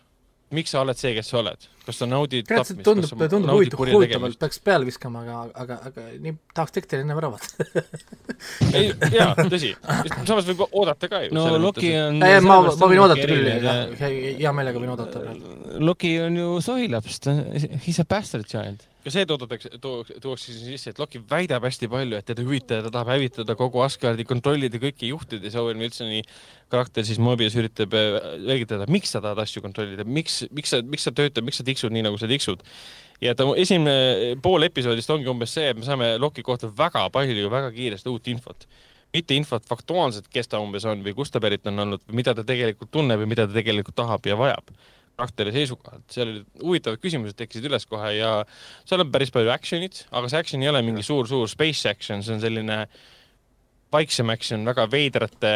miks 0.56 0.72
sa 0.72 0.84
oled 0.86 0.96
see, 0.96 1.12
kes 1.18 1.30
sa 1.30 1.40
oled? 1.42 1.64
kas 1.86 1.98
sa 2.00 2.06
naudid 2.08 2.46
tead, 2.48 2.62
see 2.70 2.84
tundub, 2.86 3.12
tundub 3.30 3.52
huvitav, 3.52 3.82
huvitavalt 3.82 4.38
peaks 4.40 4.60
peale 4.64 4.86
viskama, 4.88 5.24
aga, 5.26 5.40
aga, 5.64 5.78
aga 5.90 6.06
nii 6.22 6.36
tahaks 6.56 6.76
tekstile 6.78 7.02
ennem 7.04 7.20
ära 7.20 7.32
vaadata 7.34 7.66
ei, 8.78 8.94
jaa, 9.14 9.34
tõsi. 9.42 9.74
samas 10.22 10.48
võib 10.48 10.64
oodata 10.70 11.10
ka 11.12 11.24
ju. 11.26 11.34
no 11.36 11.46
Loki 11.60 11.92
on 11.98 12.22
ei, 12.24 12.40
ma, 12.46 12.62
ma 12.70 12.90
võin 12.94 13.04
oodata 13.04 13.28
küll, 13.30 13.52
hea 14.00 14.56
meelega 14.56 14.82
võin 14.82 14.94
oodata. 14.96 15.24
Loki 15.82 16.16
on 16.24 16.40
ju 16.40 16.60
sohilaps, 16.66 17.22
ta, 17.26 17.36
he 17.58 17.90
is 17.92 18.02
a 18.02 18.08
bastard 18.08 18.50
child 18.50 18.86
ka 19.06 19.14
see 19.14 19.26
toodetakse, 19.30 19.70
tuuakse 19.82 20.54
sisse, 20.56 20.90
et 20.90 21.00
Loki 21.00 21.20
väidab 21.30 21.68
hästi 21.68 21.90
palju, 21.92 22.18
et 22.18 22.26
teda 22.26 22.42
ei 22.42 22.48
huvita 22.48 22.80
ja 22.80 22.86
ta 22.88 22.92
tahab 22.96 23.12
hävitada 23.14 23.56
kogu 23.60 23.84
Asgardi, 23.86 24.26
kontrollida 24.26 24.82
kõiki 24.82 25.12
juhtida, 25.12 25.46
siis 25.46 25.58
Owen 25.62 25.84
Wilsoni 25.84 26.24
karakter 26.74 27.06
siis 27.06 27.22
Mobius 27.22 27.54
üritab 27.60 27.94
selgitada, 27.94 28.90
miks 28.90 29.14
sa 29.14 29.22
tahad 29.22 29.44
asju 29.44 29.62
kontrollida, 29.62 30.08
miks, 30.10 30.42
miks 30.58 30.74
sa, 30.74 30.82
miks 30.82 31.06
sa 31.06 31.14
töötad, 31.14 31.46
miks 31.46 31.62
sa 31.62 31.68
tiksud 31.68 31.94
nii, 31.94 32.08
nagu 32.08 32.18
sa 32.18 32.30
tiksud. 32.32 32.66
ja 33.22 33.36
ta 33.38 33.46
esimene 33.62 34.34
pool 34.44 34.66
episoodist 34.66 35.14
ongi 35.14 35.30
umbes 35.30 35.54
see, 35.54 35.70
et 35.70 35.78
me 35.78 35.86
saame 35.86 36.16
Loki 36.18 36.42
kohta 36.44 36.72
väga 36.74 37.06
palju, 37.14 37.50
väga 37.54 37.72
kiiresti 37.78 38.10
uut 38.10 38.34
infot 38.34 38.66
mitte 39.16 39.38
infot 39.38 39.64
faktuaalselt, 39.70 40.28
kes 40.34 40.50
ta 40.52 40.60
umbes 40.60 40.84
on 40.90 41.06
või 41.06 41.14
kust 41.16 41.32
ta 41.32 41.40
pärit 41.44 41.68
on 41.70 41.86
olnud 41.86 42.04
mida 42.12 42.34
ta 42.36 42.44
tegelikult 42.44 42.92
tunneb 42.92 43.22
ja 43.22 43.30
mida 43.30 43.46
ta 43.48 43.56
tegelikult 43.56 43.96
tahab 44.02 44.26
ja 44.28 44.36
vajab 44.40 44.74
karakteri 45.16 45.54
seisukohalt, 45.56 46.06
seal 46.12 46.30
olid 46.32 46.62
huvitavad 46.62 47.02
küsimused 47.04 47.38
tekkisid 47.40 47.68
üles 47.70 47.88
kohe 47.88 48.12
ja 48.18 48.32
seal 48.88 49.04
on 49.04 49.12
päris 49.14 49.32
palju 49.34 49.52
action'it, 49.54 50.06
aga 50.12 50.32
see 50.32 50.42
action 50.44 50.64
ei 50.64 50.72
ole 50.72 50.82
mingi 50.86 51.06
suur-suur 51.06 51.50
space 51.52 51.90
action, 51.90 52.24
see 52.24 52.36
on 52.36 52.44
selline 52.44 52.80
vaiksem 53.96 54.32
action 54.34 54.66
väga 54.68 54.88
veidrate 54.92 55.54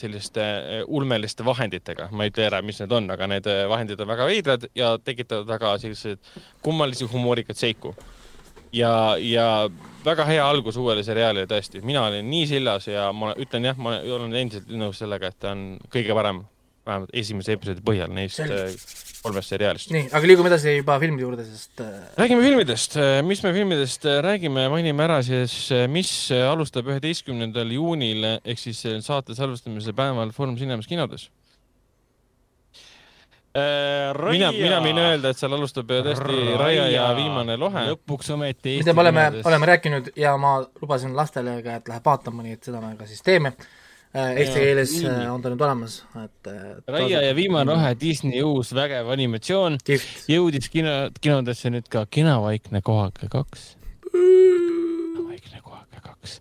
selliste 0.00 0.42
eh, 0.42 0.84
ulmeliste 0.86 1.44
vahenditega, 1.44 2.08
ma 2.12 2.24
ei 2.24 2.32
ütle 2.32 2.46
ära, 2.48 2.62
mis 2.64 2.80
need 2.82 2.92
on, 2.94 3.10
aga 3.12 3.28
need 3.30 3.48
eh, 3.50 3.64
vahendid 3.70 4.00
on 4.00 4.12
väga 4.12 4.28
veidrad 4.28 4.68
ja 4.76 4.94
tekitavad 5.02 5.48
väga 5.48 5.74
selliseid 5.82 6.32
kummalisi 6.64 7.08
humoorikaid 7.10 7.58
seiku. 7.58 7.94
ja, 8.72 9.16
ja 9.18 9.68
väga 10.04 10.24
hea 10.28 10.44
algus 10.46 10.76
uuele 10.78 11.02
seriaalile 11.02 11.48
tõesti, 11.50 11.82
mina 11.82 12.04
olin 12.06 12.28
nii 12.30 12.46
sillas 12.46 12.86
ja 12.86 13.10
ma 13.12 13.34
ütlen 13.40 13.66
jah, 13.66 13.76
ma 13.76 13.96
olen 13.98 14.34
endiselt 14.34 14.70
nõus 14.70 15.00
sellega, 15.02 15.32
et 15.32 15.40
ta 15.42 15.56
on 15.56 15.64
kõige 15.90 16.14
parem 16.14 16.44
vähemalt 16.86 17.12
esimese 17.16 17.56
episoodi 17.56 17.82
põhjal 17.84 18.12
neist. 18.14 18.40
Äh, 18.40 18.72
kolmest 19.20 19.52
seriaalist. 19.52 19.90
nii, 19.92 20.06
aga 20.16 20.28
liigume 20.30 20.48
edasi 20.48 20.78
juba 20.78 20.96
filmide 21.02 21.26
juurde, 21.26 21.44
sest 21.44 21.82
äh, 21.84 22.06
räägime 22.16 22.44
filmidest, 22.46 22.96
äh, 22.96 23.18
mis 23.26 23.42
me 23.44 23.52
filmidest 23.52 24.06
räägime, 24.24 24.64
mainime 24.72 25.04
ära 25.04 25.18
siis, 25.26 25.56
mis 25.92 26.12
alustab 26.38 26.88
üheteistkümnendal 26.88 27.74
juunil 27.76 28.24
ehk 28.38 28.62
siis 28.62 28.80
saate 29.04 29.36
salvestamise 29.36 29.92
päeval 29.96 30.32
Foorum 30.36 30.56
Cinemas 30.56 30.88
kinodes 30.88 31.28
äh,. 33.52 34.16
mina, 34.30 34.48
mina 34.56 34.80
võin 34.80 35.02
öelda, 35.02 35.34
et 35.34 35.42
seal 35.42 35.52
alustab 35.58 35.92
tõesti 35.92 36.24
Raia, 36.24 36.56
Raia 36.64 36.88
ja 36.94 37.10
Viimane 37.18 37.58
lohe. 37.60 37.84
lõpuks 37.92 38.32
ometi 38.38 38.78
mida 38.80 38.96
me 38.96 39.04
oleme, 39.04 39.26
oleme 39.52 39.70
rääkinud 39.74 40.14
ja 40.16 40.32
ma 40.40 40.56
lubasin 40.80 41.12
lastele 41.18 41.60
ka, 41.66 41.76
et 41.82 41.92
läheb 41.92 42.08
vaatama, 42.08 42.46
nii 42.46 42.56
et 42.56 42.72
seda 42.72 42.80
me 42.80 42.96
ka 42.96 43.10
siis 43.10 43.20
teeme 43.26 43.52
eesti 44.14 44.58
keeles 44.58 44.94
äh, 45.04 45.26
on 45.30 45.42
ta 45.42 45.52
nüüd 45.52 45.62
olemas, 45.62 46.00
et 46.18 46.50
Raia 46.90 47.22
ja 47.28 47.34
viimane 47.36 47.70
rohe 47.70 47.92
Disney 48.00 48.42
uus 48.42 48.72
vägev 48.74 49.10
animatsioon 49.14 49.78
Kift. 49.86 50.24
jõudis 50.30 50.70
kino, 50.72 50.96
kinodesse 51.20 51.70
nüüd 51.70 51.86
ka 51.92 52.06
Kena 52.10 52.40
vaikne 52.42 52.82
kohake 52.82 53.30
kaks. 53.30 53.76
Kaks. 56.20 56.40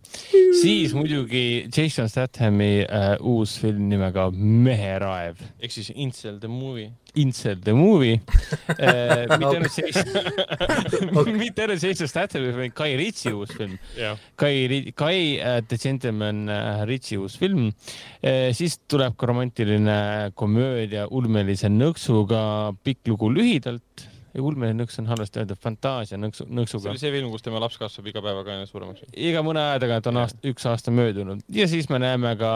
siis 0.61 0.93
muidugi 0.93 1.69
Jason 1.75 2.09
Stathami 2.09 2.83
äh, 2.83 3.15
uus 3.21 3.57
film 3.59 3.87
nimega 3.89 4.29
Meheraev. 4.31 5.39
ehk 5.59 5.71
siis 5.71 5.91
Incel 5.95 6.39
the 6.39 6.47
movie. 6.47 6.91
Incel 7.15 7.57
the 7.63 7.73
movie 7.73 8.19
äh, 8.77 9.25
mitte 9.39 9.55
ainult 9.55 9.77
Jason 9.77 11.33
mitte 11.39 11.65
ainult 11.65 11.83
Jason 11.83 12.07
Stathami, 12.07 12.51
vaid 12.55 12.75
Kai 12.77 12.91
Ritsi 12.99 13.33
uus 13.33 13.55
film 13.55 13.77
yeah.. 13.97 14.19
Kai, 14.35 14.91
Kai 14.95 15.39
uh, 15.39 15.57
The 15.65 15.79
Gentleman 15.79 16.45
uh, 16.49 16.85
Ritsi 16.89 17.17
uus 17.17 17.39
film 17.39 17.69
uh,. 17.71 18.51
siis 18.53 18.79
tuleb 18.87 19.17
ka 19.17 19.31
romantiline 19.31 20.31
komöödia 20.35 21.07
ulmelise 21.09 21.71
nõksuga 21.71 22.75
Pikk 22.83 23.09
lugu 23.13 23.31
lühidalt 23.33 24.09
ulmeline 24.37 24.83
nõks 24.83 24.99
on 25.01 25.09
halvasti 25.09 25.41
öelda, 25.41 25.57
fantaasia 25.59 26.19
nõksu, 26.21 26.45
nõksuga. 26.47 26.85
see 26.85 26.93
oli 26.93 27.01
see 27.01 27.13
film, 27.13 27.31
kus 27.33 27.45
tema 27.45 27.61
laps 27.63 27.79
kasvab 27.81 28.09
iga 28.11 28.23
päevaga 28.25 28.55
aina 28.55 28.69
suuremaks. 28.69 29.07
iga 29.13 29.43
mõne 29.45 29.63
aja 29.71 29.81
tagant 29.85 30.11
on 30.11 30.21
aasta, 30.23 30.41
üks 30.51 30.67
aasta 30.69 30.93
möödunud 30.93 31.43
ja 31.53 31.67
siis 31.71 31.89
me 31.89 32.01
näeme 32.03 32.35
ka 32.39 32.53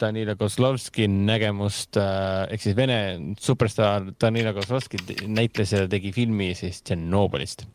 Danila 0.00 0.36
Kozlovski 0.40 1.08
nägemust 1.10 1.98
äh, 2.00 2.46
ehk 2.54 2.64
siis 2.64 2.76
Vene 2.78 3.00
superstaar 3.40 4.12
Danila 4.20 4.54
Kozlovski 4.56 5.02
näitles 5.28 5.76
ja 5.76 5.84
tegi 5.90 6.14
filmi 6.16 6.54
siis 6.58 6.80
Tšernobõlist 6.82 7.66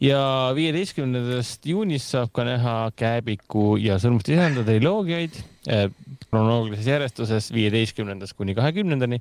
ja 0.00 0.20
viieteistkümnendast 0.54 1.66
juunist 1.66 2.14
saab 2.14 2.30
ka 2.34 2.44
näha 2.46 2.74
Kääbiku 2.98 3.76
ja 3.82 3.98
Sõrmuste 4.02 4.36
isanda 4.36 4.62
triloogiaid 4.66 5.38
äh, 5.68 5.88
kronoloogilises 6.28 6.86
järjestuses 6.86 7.50
viieteistkümnendast 7.54 8.36
kuni 8.38 8.54
kahekümnendani. 8.54 9.20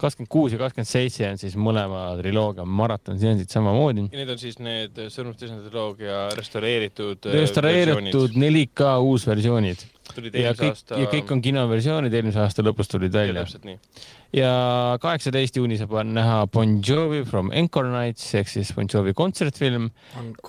kakskümmend 0.00 0.30
kuus 0.30 0.52
ja 0.52 0.58
kakskümmend 0.58 0.90
seitse 0.90 1.28
on 1.28 1.40
siis 1.40 1.56
mõlema 1.60 2.06
triloogia 2.20 2.64
maratonseansid 2.64 3.50
samamoodi. 3.52 4.08
ja 4.12 4.20
need 4.22 4.32
on 4.36 4.38
siis 4.40 4.58
need 4.58 5.02
Sõrmuste 5.14 5.48
isanda 5.48 5.68
triloogia 5.68 6.28
restaureeritud. 6.38 7.28
Äh, 7.28 7.40
restaureeritud 7.42 8.38
4K 8.38 8.94
uusversioonid. 9.04 9.84
Ja 10.18 10.52
kõik 10.56 10.74
aasta... 10.74 11.00
ja 11.00 11.08
kõik 11.12 11.32
on 11.34 11.42
kinoversioonid, 11.44 12.14
eelmise 12.14 12.42
aasta 12.42 12.64
lõpus 12.66 12.90
tulid 12.90 13.12
välja. 13.14 13.42
täpselt 13.44 13.66
nii 13.68 13.78
ja 14.34 14.52
kaheksateist 15.02 15.58
juuni 15.58 15.78
saab 15.78 15.94
näha 16.08 16.44
Bon 16.52 16.78
Jovi 16.82 17.22
from 17.28 17.52
Encore 17.54 17.90
Nights 17.92 18.26
ehk 18.38 18.50
siis 18.50 18.72
Bon 18.76 18.88
Jovi 18.90 19.14
kontsertfilm 19.16 19.90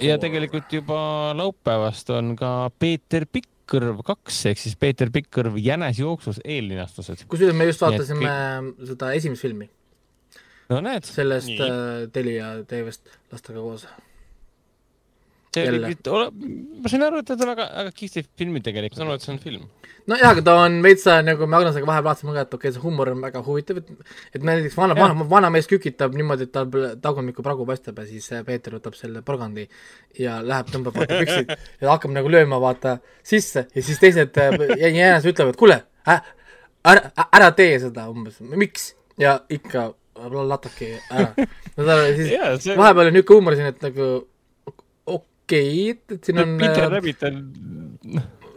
ja 0.01 0.17
tegelikult 0.21 0.73
juba 0.73 0.99
laupäevast 1.37 2.09
on 2.15 2.33
ka 2.39 2.71
Peeter 2.79 3.27
Pikkkõrv 3.29 4.01
kaks 4.07 4.41
ehk 4.51 4.61
siis 4.61 4.77
Peeter 4.79 5.11
Pikkkõrv 5.13 5.59
jänesjooksus 5.61 6.41
eellinastused. 6.43 7.27
kusjuures 7.29 7.57
me 7.57 7.69
just 7.69 7.85
vaatasime 7.85 8.25
kõik... 8.25 8.89
seda 8.93 9.13
esimest 9.19 9.45
filmi. 9.45 9.69
no 10.73 10.81
näed. 10.85 11.05
sellest 11.09 11.53
Nii. 11.53 11.61
äh, 11.61 12.09
Telia 12.13 12.55
TV-st 12.65 13.17
lastega 13.33 13.61
koos 13.61 13.85
ma 16.84 16.91
sain 16.91 17.06
aru, 17.06 17.22
et 17.22 17.27
ta 17.30 17.36
on 17.38 17.52
väga, 17.52 17.65
väga 17.80 17.94
kihvtid 17.95 18.27
filmid 18.40 18.65
tegelikult. 18.65 18.98
ma 18.98 19.02
saan 19.02 19.11
aru, 19.11 19.19
et 19.19 19.26
see 19.26 19.34
on 19.34 19.40
film. 19.44 19.64
nojah, 20.11 20.32
aga 20.34 20.44
ta 20.45 20.56
on 20.64 20.77
veitsa 20.86 21.18
nagu 21.26 21.48
me 21.49 21.57
Agnesega 21.60 21.90
vahepeal 21.90 22.07
vaatasime 22.10 22.36
ka, 22.36 22.45
et 22.45 22.53
okei 22.57 22.69
okay,, 22.69 22.76
see 22.76 22.84
huumor 22.84 23.11
on 23.14 23.23
väga 23.26 23.44
huvitav, 23.48 23.82
et 23.82 24.40
et 24.40 24.48
näiteks 24.49 24.77
vana, 24.77 24.98
vana, 24.99 25.27
vana 25.36 25.52
mees 25.56 25.69
kükitab 25.72 26.18
niimoodi, 26.18 26.49
et 26.49 26.53
tal 26.56 26.69
tagumikku 27.02 27.45
pragu 27.45 27.68
paistab 27.69 27.99
ja 28.02 28.07
siis 28.10 28.30
Peeter 28.48 28.77
võtab 28.77 28.98
selle 28.99 29.23
porgandi 29.26 29.68
ja 30.19 30.40
läheb, 30.44 30.72
tõmbab 30.73 30.99
vaata 31.02 31.19
püksid 31.23 31.53
ja 31.82 31.91
hakkab 31.94 32.15
nagu 32.15 32.32
lööma 32.32 32.61
vaata 32.64 32.98
sisse 33.23 33.68
ja 33.72 33.86
siis 33.86 34.02
teised 34.02 34.36
jäänes 34.36 35.30
ütlevad, 35.32 35.57
kuule 35.60 35.82
äh,, 36.10 36.23
ära, 36.86 37.11
ära 37.32 37.52
tee 37.57 37.77
seda 37.88 38.10
umbes, 38.11 38.41
miks? 38.53 38.94
ja 39.22 39.40
ikka 39.49 39.94
latake 40.15 40.99
ära. 41.11 41.34
no 41.77 41.86
ta 41.86 41.98
siis 42.15 42.32
yeah, 42.32 42.56
see... 42.60 42.76
vahepeal 42.77 43.10
on 43.10 43.15
niisugune 43.15 43.40
huumor 43.40 43.57
siin, 43.57 43.72
et 43.72 43.84
nagu 43.84 44.10
okei 45.45 45.91
okay,, 45.93 46.17
et 46.17 46.31
siin 46.31 46.41
on. 46.41 46.57
Peter 46.59 46.88
äh, 46.88 46.91
Rabbit 46.97 47.23
on 47.30 47.39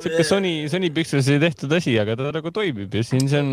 sihuke 0.03 0.25
Sony, 0.25 0.53
Sony 0.71 0.91
Pictures'i 0.95 1.39
tehtud 1.43 1.73
asi, 1.77 1.95
aga 2.01 2.17
ta 2.19 2.33
nagu 2.35 2.53
toimib 2.55 2.95
ja 2.95 3.05
siin 3.07 3.29
see 3.31 3.41
on 3.43 3.53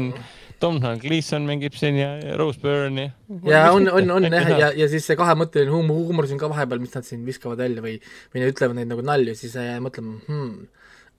Tom 0.62 0.80
Gleason 1.02 1.46
mängib 1.48 1.76
siin 1.78 1.98
ja 2.00 2.10
Rose 2.40 2.62
Byrne 2.62 3.10
ja. 3.44 3.52
ja 3.52 3.62
on, 3.76 3.90
on, 3.92 4.12
on 4.18 4.28
jah, 4.30 4.52
ja, 4.60 4.72
ja 4.78 4.88
siis 4.92 5.08
see 5.08 5.18
kahemõtteline 5.20 5.74
huumor, 5.74 6.00
huumor 6.08 6.30
siin 6.30 6.40
ka 6.42 6.50
vahepeal, 6.52 6.82
mis 6.84 6.96
nad 6.96 7.08
siin 7.08 7.26
viskavad 7.28 7.62
välja 7.66 7.84
või, 7.84 7.98
või 8.34 8.44
nad 8.44 8.54
ütlevad 8.54 8.80
neid 8.80 8.92
nagu 8.92 9.06
nalju, 9.06 9.36
siis 9.40 9.58
jääb 9.60 9.84
mõtlema 9.86 10.20
hmm,, 10.28 10.54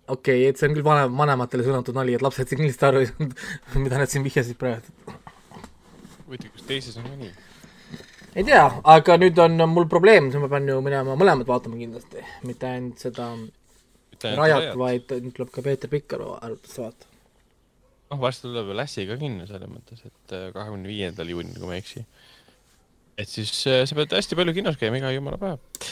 okei 0.06 0.44
okay,, 0.44 0.52
et 0.52 0.60
see 0.60 0.70
on 0.70 0.78
küll 0.78 0.86
vanem, 0.86 1.18
vanematele 1.18 1.66
suunatud 1.66 1.98
nali, 1.98 2.16
et 2.16 2.24
lapsed 2.24 2.48
siin 2.48 2.62
kindlasti 2.62 2.88
aru 2.88 3.02
ei 3.02 3.10
saanud, 3.10 3.42
mida 3.84 4.00
nad 4.02 4.12
siin 4.12 4.26
vihjasid 4.26 4.60
praegu. 4.60 5.18
huvitav, 6.26 6.54
kas 6.54 6.70
teises 6.70 7.02
on 7.02 7.10
ka 7.10 7.18
nii? 7.24 7.34
Ei 8.36 8.44
tea, 8.44 8.64
aga 8.92 9.16
nüüd 9.20 9.38
on 9.42 9.62
mul 9.72 9.86
probleem, 9.90 10.30
siis 10.30 10.42
ma 10.42 10.50
pean 10.52 10.68
ju 10.68 10.78
minema 10.84 11.16
mõlemat 11.18 11.48
vaatama 11.48 11.78
kindlasti, 11.80 12.24
mitte 12.48 12.68
ainult 12.68 13.04
seda 13.06 13.30
Rajat, 14.16 14.70
vaid 14.80 15.12
nüüd 15.12 15.34
tuleb 15.36 15.52
ka 15.52 15.64
Peeter 15.64 15.92
Pikkaru 15.92 16.30
arvates 16.38 16.76
vaata. 16.80 17.08
noh, 18.10 18.20
varsti 18.22 18.48
tuleb 18.48 18.72
Lassi 18.76 19.06
ka 19.08 19.18
kinno 19.20 19.48
selles 19.48 19.70
mõttes, 19.70 20.04
et 20.04 20.36
äh, 20.36 20.48
kahekümne 20.54 20.88
viiendal 20.88 21.32
juunil, 21.32 21.56
kui 21.58 21.68
ma 21.68 21.76
ei 21.76 21.84
eksi. 21.84 22.04
et 23.16 23.28
siis 23.28 23.52
äh, 23.68 23.84
sa 23.88 23.98
pead 23.98 24.12
hästi 24.16 24.38
palju 24.38 24.56
kinos 24.56 24.80
käima 24.80 25.00
iga 25.00 25.12
jumala 25.16 25.40
päev. 25.40 25.90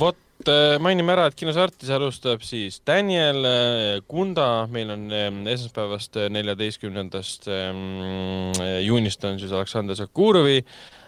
vot, 0.00 0.18
äh, 0.50 0.78
mainime 0.82 1.14
ära, 1.14 1.28
et 1.30 1.38
kinos 1.38 1.58
Artis 1.58 1.90
alustab 1.94 2.42
siis 2.46 2.80
Daniel 2.86 3.46
Kunda, 4.10 4.66
meil 4.70 4.94
on 4.94 5.06
esmaspäevast 5.10 6.18
neljateistkümnendast 6.34 7.50
ähm, 7.50 8.58
juunist 8.86 9.26
on 9.30 9.42
siis 9.42 9.54
Aleksandr 9.54 9.98
Sakurovi 9.98 10.60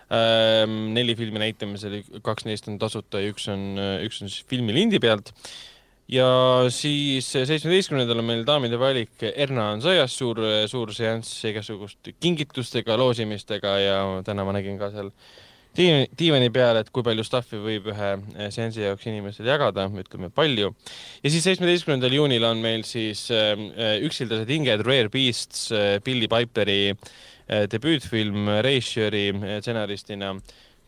neli 0.08 1.16
filmi 1.18 1.40
näitamisel, 1.42 2.02
kaks 2.22 2.46
neist 2.46 2.68
on 2.70 2.78
tasuta 2.78 3.22
ja 3.22 3.32
üks 3.32 3.48
on, 3.50 3.72
üks 4.06 4.20
on 4.22 4.30
siis 4.30 4.44
filmi 4.46 4.74
lindi 4.74 5.00
pealt. 5.02 5.32
ja 6.08 6.26
siis 6.70 7.26
seitsmeteistkümnendal 7.32 8.22
on 8.22 8.28
meil 8.28 8.44
daamide 8.46 8.78
valik 8.78 9.24
Erna 9.34 9.72
on 9.74 9.82
sõjas, 9.82 10.14
suur, 10.14 10.38
suur 10.70 10.94
seanss 10.94 11.42
igasugust 11.50 12.12
kingitustega, 12.22 12.94
loosimistega 12.96 13.74
ja 13.82 13.98
täna 14.22 14.46
ma 14.46 14.54
nägin 14.54 14.78
ka 14.78 14.92
seal 14.94 15.10
diivani, 15.76 16.06
diivani 16.14 16.54
peal, 16.54 16.78
et 16.78 16.94
kui 16.94 17.02
palju 17.02 17.26
stuff'i 17.26 17.58
võib 17.58 17.90
ühe 17.90 18.14
seansi 18.54 18.86
jaoks 18.86 19.10
inimesel 19.10 19.50
jagada, 19.50 19.90
ütleme 19.90 20.30
palju. 20.30 20.70
ja 21.24 21.34
siis 21.34 21.50
seitsmeteistkümnendal 21.50 22.14
juunil 22.14 22.46
on 22.46 22.62
meil 22.62 22.86
siis 22.86 23.26
äh, 23.34 23.58
üksildased 24.06 24.54
hinged, 24.54 24.86
Rare 24.86 25.10
Beasts 25.10 25.72
äh,, 25.74 25.96
Billy 26.06 26.30
Piperi 26.30 26.94
äh, 26.94 26.94
Eh, 26.94 27.35
debüütfilm 27.46 28.48
režissööri 28.66 29.28
eh, 29.30 29.58
stsenaristina. 29.60 30.34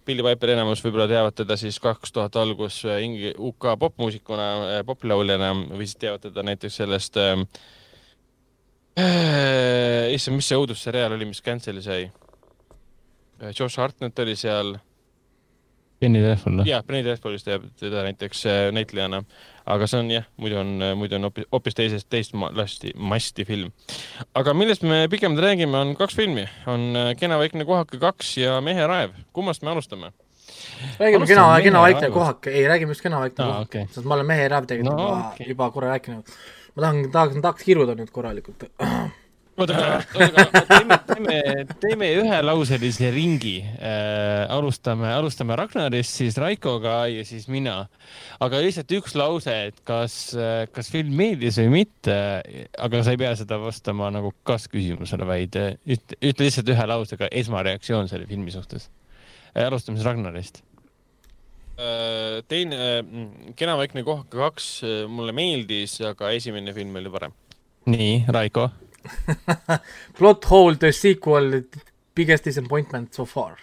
Billy 0.09 0.25
Piper 0.25 0.55
enamus 0.55 0.81
võib-olla 0.81 1.09
teavad 1.11 1.37
teda 1.37 1.57
siis 1.61 1.77
kaks 1.83 2.15
tuhat 2.17 2.37
algus 2.41 2.81
eh, 2.89 3.03
Ingi-, 3.05 3.35
UK 3.37 3.75
popmuusikuna, 3.79 4.83
poplauljana 4.89 5.53
või 5.69 5.87
siis 5.87 6.01
teavad 6.01 6.25
teda 6.27 6.45
näiteks 6.49 6.81
sellest 6.83 7.19
äh,, 7.21 7.45
issand, 10.15 10.39
mis 10.41 10.49
see 10.51 10.59
õudusseriaal 10.59 11.15
oli, 11.15 11.29
mis 11.29 11.45
cancel'i 11.45 11.85
sai? 11.85 12.09
Josh 13.55 13.79
Hartnett 13.79 14.19
oli 14.19 14.35
seal. 14.35 14.75
Penny 15.99 16.21
Dreadful. 16.23 16.65
jah, 16.69 16.83
Penny 16.87 17.03
Dreadfulist 17.07 17.49
teab 17.49 17.65
teda 17.81 18.05
näiteks 18.07 18.45
näitlejana 18.75 19.25
aga 19.69 19.89
see 19.91 20.01
on 20.01 20.11
jah, 20.13 20.27
muidu 20.41 20.59
on, 20.61 20.71
muidu 20.99 21.19
on 21.19 21.29
hoopis, 21.29 21.47
hoopis 21.53 21.77
teisest, 21.77 22.09
teist 22.13 22.35
lasti, 22.57 22.93
masti 22.97 23.45
film. 23.49 23.73
aga 24.39 24.55
millest 24.57 24.85
me 24.87 25.05
pigem 25.13 25.37
räägime, 25.37 25.77
on 25.77 25.95
kaks 25.99 26.17
filmi, 26.17 26.47
on 26.71 26.89
äh, 26.97 27.13
Kena 27.19 27.39
vaikne 27.41 27.67
kohake 27.69 28.01
kaks 28.01 28.37
ja 28.41 28.59
Mehe 28.65 28.87
raev. 28.87 29.17
kummast 29.33 29.63
me 29.63 29.71
alustame? 29.75 30.13
räägime 30.99 31.27
Kena, 31.27 31.49
Kena 31.63 31.85
vaikne 31.85 32.11
kohake, 32.15 32.51
ei, 32.51 32.67
räägime 32.69 32.97
just 32.97 33.05
Kena 33.05 33.21
vaikne 33.21 33.45
ah, 33.45 33.53
kohake 33.53 33.85
okay., 33.85 33.95
sest 33.95 34.09
ma 34.09 34.17
olen 34.17 34.31
Mehe 34.31 34.49
raev 34.49 34.69
tegelikult 34.71 34.97
no, 34.97 35.09
juba 35.09 35.31
okay., 35.35 35.49
juba 35.53 35.71
korra 35.71 35.95
rääkinud. 35.97 36.37
ma 36.75 36.87
tahan, 36.87 37.09
tahaks, 37.13 37.41
tahaks 37.43 37.69
kiruda 37.69 37.99
nüüd 37.99 38.13
korralikult 38.15 38.69
oota, 39.59 39.75
teeme, 40.69 40.99
teeme, 41.09 41.39
teeme 41.83 42.09
ühelauselise 42.21 43.11
ringi 43.15 43.57
äh,. 43.63 44.47
alustame, 44.55 45.11
alustame 45.13 45.57
Ragnarist, 45.59 46.15
siis 46.21 46.39
Raikoga 46.39 47.01
ja 47.11 47.25
siis 47.27 47.49
mina. 47.51 47.81
aga 48.41 48.63
lihtsalt 48.63 48.95
üks 48.99 49.17
lause, 49.19 49.55
et 49.71 49.83
kas, 49.89 50.37
kas 50.75 50.93
film 50.95 51.17
meeldis 51.19 51.59
või 51.63 51.83
mitte, 51.83 52.17
aga 52.79 53.03
sa 53.03 53.15
ei 53.15 53.21
pea 53.21 53.35
seda 53.39 53.59
vastama 53.63 54.13
nagu 54.15 54.33
kas-küsimusele, 54.49 55.27
vaid 55.29 55.59
ütle, 55.59 56.21
ütle 56.23 56.49
lihtsalt 56.49 56.73
ühe 56.75 56.89
lausega 56.95 57.31
esmareaktsioon 57.43 58.11
selle 58.11 58.29
filmi 58.31 58.55
suhtes. 58.55 58.89
Äh, 59.55 59.67
alustame 59.67 59.99
siis 59.99 60.07
Ragnarist 60.07 60.63
äh, 61.79 62.43
teine, 62.47 63.03
mm, 63.03 63.55
Kena 63.59 63.79
vaikne 63.81 64.07
kohake 64.07 64.39
kaks 64.39 64.69
mulle 65.11 65.35
meeldis, 65.35 65.99
aga 66.07 66.31
esimene 66.37 66.75
film 66.77 67.01
oli 67.01 67.11
parem. 67.11 67.35
nii, 67.89 68.29
Raiko 68.29 68.69
Plot 70.19 70.45
hole 70.45 70.75
the 70.75 70.93
sequel, 70.93 71.63
biggest 72.15 72.45
disappointment 72.45 73.15
so 73.15 73.25
far. 73.25 73.57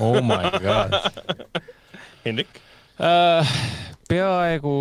Oh 0.00 0.20
my 0.20 0.50
god. 0.62 0.94
Hendrik 2.24 2.60
uh,? 2.98 3.42
peaaegu 4.12 4.74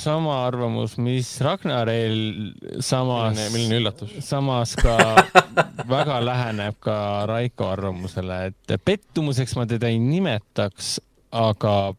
sama 0.00 0.38
arvamus, 0.46 0.96
mis 0.98 1.28
Ragnaril, 1.44 2.54
samas. 2.80 3.36
milline 3.52 3.78
üllatus. 3.82 4.14
samas 4.24 4.72
ka 4.80 4.96
väga 5.94 6.20
läheneb 6.24 6.78
ka 6.80 7.26
Raiko 7.28 7.68
arvamusele, 7.74 8.38
et 8.48 8.76
pettumuseks 8.84 9.56
ma 9.58 9.66
teda 9.68 9.90
ei 9.92 10.00
nimetaks, 10.00 10.94
aga 11.36 11.92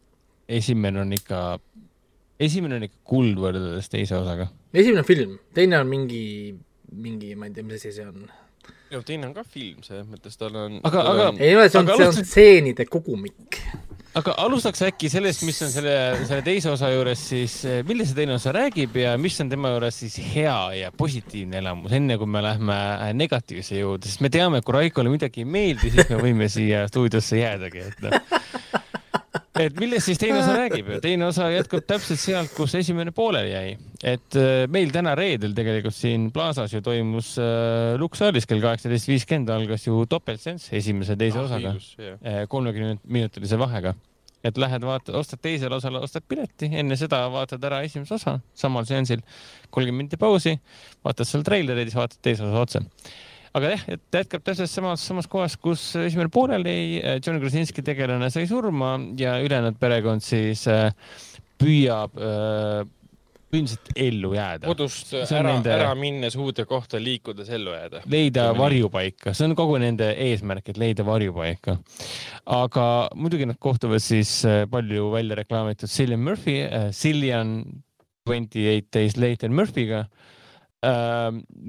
esimene 0.48 1.04
on 1.04 1.14
ikka 1.14 1.44
esimene 2.42 2.80
on 2.80 2.88
ikka 2.88 3.00
kuld 3.06 3.38
võrreldes 3.38 3.90
teise 3.92 4.18
osaga. 4.18 4.48
esimene 4.74 5.06
film, 5.06 5.38
teine 5.54 5.78
on 5.78 5.90
mingi, 5.90 6.24
mingi, 6.94 7.34
ma 7.38 7.50
ei 7.50 7.56
tea, 7.56 7.66
mis 7.66 7.80
asi 7.80 7.92
see 7.96 8.06
on. 8.08 8.28
jah, 8.92 9.02
teine 9.06 9.30
on 9.30 9.34
ka 9.36 9.44
film, 9.46 9.82
selles 9.86 10.06
mõttes 10.10 10.38
tal 10.40 10.54
on 10.58 10.78
aga, 10.84 11.08
aga 11.14 11.32
ei 11.38 11.56
ole, 11.56 11.68
see 11.68 11.82
on, 11.82 11.90
see 11.96 12.08
on 12.10 12.16
stseenide 12.20 12.88
kogumik 12.90 13.60
aga 14.18 14.34
alustaks 14.44 14.82
äkki 14.86 15.08
sellest, 15.10 15.42
mis 15.46 15.58
on 15.66 15.72
selle, 15.74 15.94
selle 16.28 16.42
teise 16.46 16.70
osa 16.70 16.90
juures 16.92 17.22
siis, 17.32 17.56
mille 17.88 18.06
see 18.06 18.18
teine 18.18 18.36
osa 18.36 18.52
räägib 18.54 18.94
ja 19.00 19.16
mis 19.18 19.38
on 19.42 19.50
tema 19.50 19.72
juures 19.74 19.98
siis 20.04 20.18
hea 20.34 20.58
ja 20.78 20.92
positiivne 20.94 21.58
elamus, 21.58 21.94
enne 21.98 22.18
kui 22.20 22.30
me 22.30 22.42
lähme 22.44 22.76
negatiivse 23.18 23.80
juurde, 23.80 24.10
sest 24.10 24.22
me 24.24 24.30
teame, 24.34 24.60
et 24.60 24.66
kui 24.66 24.76
Raikole 24.76 25.10
midagi 25.12 25.42
ei 25.42 25.50
meeldi, 25.56 25.90
siis 25.90 26.12
me 26.12 26.20
võime 26.22 26.48
siia 26.52 26.84
stuudiosse 26.90 27.42
jäädagi, 27.42 27.88
et 27.90 28.06
noh 28.06 28.62
et 29.60 29.76
millest 29.78 30.08
siis 30.08 30.20
teine 30.20 30.40
osa 30.40 30.54
räägib? 30.56 30.88
teine 31.02 31.28
osa 31.28 31.48
jätkab 31.52 31.84
täpselt 31.86 32.20
sealt, 32.20 32.52
kus 32.56 32.74
esimene 32.78 33.12
pooleli 33.14 33.52
jäi. 33.52 33.74
et 34.14 34.38
äh, 34.38 34.64
meil 34.70 34.90
täna 34.94 35.14
reedel 35.18 35.54
tegelikult 35.56 35.96
siin 35.96 36.30
Plaza's 36.34 36.74
ju 36.74 36.82
toimus 36.84 37.34
äh, 37.38 37.94
Luxalis 38.00 38.48
kell 38.50 38.62
kaheksateist 38.64 39.10
viiskümmend 39.10 39.52
algas 39.54 39.86
ju 39.86 40.04
topeltsenss 40.10 40.72
esimese, 40.74 41.16
teise 41.20 41.40
ah, 41.40 41.46
osaga, 41.46 41.76
äh, 42.20 42.42
kolmekümne 42.50 42.98
minutilise 43.04 43.58
vahega. 43.60 43.94
et 44.44 44.58
lähed 44.60 44.82
vaatad, 44.84 45.14
ostad 45.16 45.40
teisele 45.40 45.78
osale, 45.78 46.02
ostad 46.04 46.24
pileti, 46.28 46.68
enne 46.76 46.98
seda 47.00 47.22
vaatad 47.32 47.62
ära 47.64 47.80
esimese 47.86 48.18
osa 48.18 48.38
samal 48.54 48.84
seansil, 48.88 49.22
kolmkümmend 49.70 50.04
minti 50.04 50.20
pausi, 50.20 50.58
vaatad 51.06 51.30
seal 51.30 51.46
treilereid, 51.46 51.88
siis 51.88 52.00
vaatad 52.02 52.20
teise 52.26 52.44
osa 52.44 52.66
otsa 52.66 52.84
aga 53.54 53.70
jah, 53.74 53.84
et 53.94 54.18
jätkab 54.18 54.42
täpselt 54.46 54.70
samas, 54.70 55.04
samas 55.06 55.28
kohas, 55.30 55.54
kus 55.60 55.86
esimene 56.00 56.30
pooleli 56.32 56.74
jäi. 56.98 57.20
John 57.22 57.38
Krasinski 57.42 57.84
tegelane 57.86 58.30
sai 58.34 58.48
surma 58.50 58.96
ja 59.18 59.38
ülejäänud 59.44 59.78
perekond 59.80 60.24
siis 60.24 60.66
äh, 60.70 60.90
püüab 61.60 62.18
äh, 62.18 62.82
põhimõtteliselt 63.54 63.92
ellu 64.02 64.32
jääda. 64.34 64.66
kodust 64.66 65.14
ära 65.22 65.52
nende..., 65.52 65.70
ära 65.76 65.92
minnes 65.98 66.34
uude 66.34 66.66
kohta 66.66 66.98
liikudes 66.98 67.52
ellu 67.54 67.76
jääda. 67.76 68.02
leida 68.10 68.48
varjupaika, 68.58 69.36
see 69.36 69.46
on 69.46 69.54
kogu 69.58 69.78
nende 69.82 70.10
eesmärk, 70.26 70.72
et 70.72 70.80
leida 70.82 71.06
varjupaika. 71.06 71.78
aga 72.58 72.88
muidugi 73.14 73.46
nad 73.46 73.60
kohtuvad 73.62 74.02
siis 74.02 74.40
palju 74.70 75.12
välja 75.14 75.38
reklaamitud 75.44 75.90
Cillian 75.90 76.26
Murphy 76.26 76.58
Cillian 76.90 77.60
Twenty 78.26 78.66
Eight 78.72 78.90
Days 78.90 79.14
Later 79.20 79.52
Murphy'ga 79.54 80.08
Äh, 80.08 80.33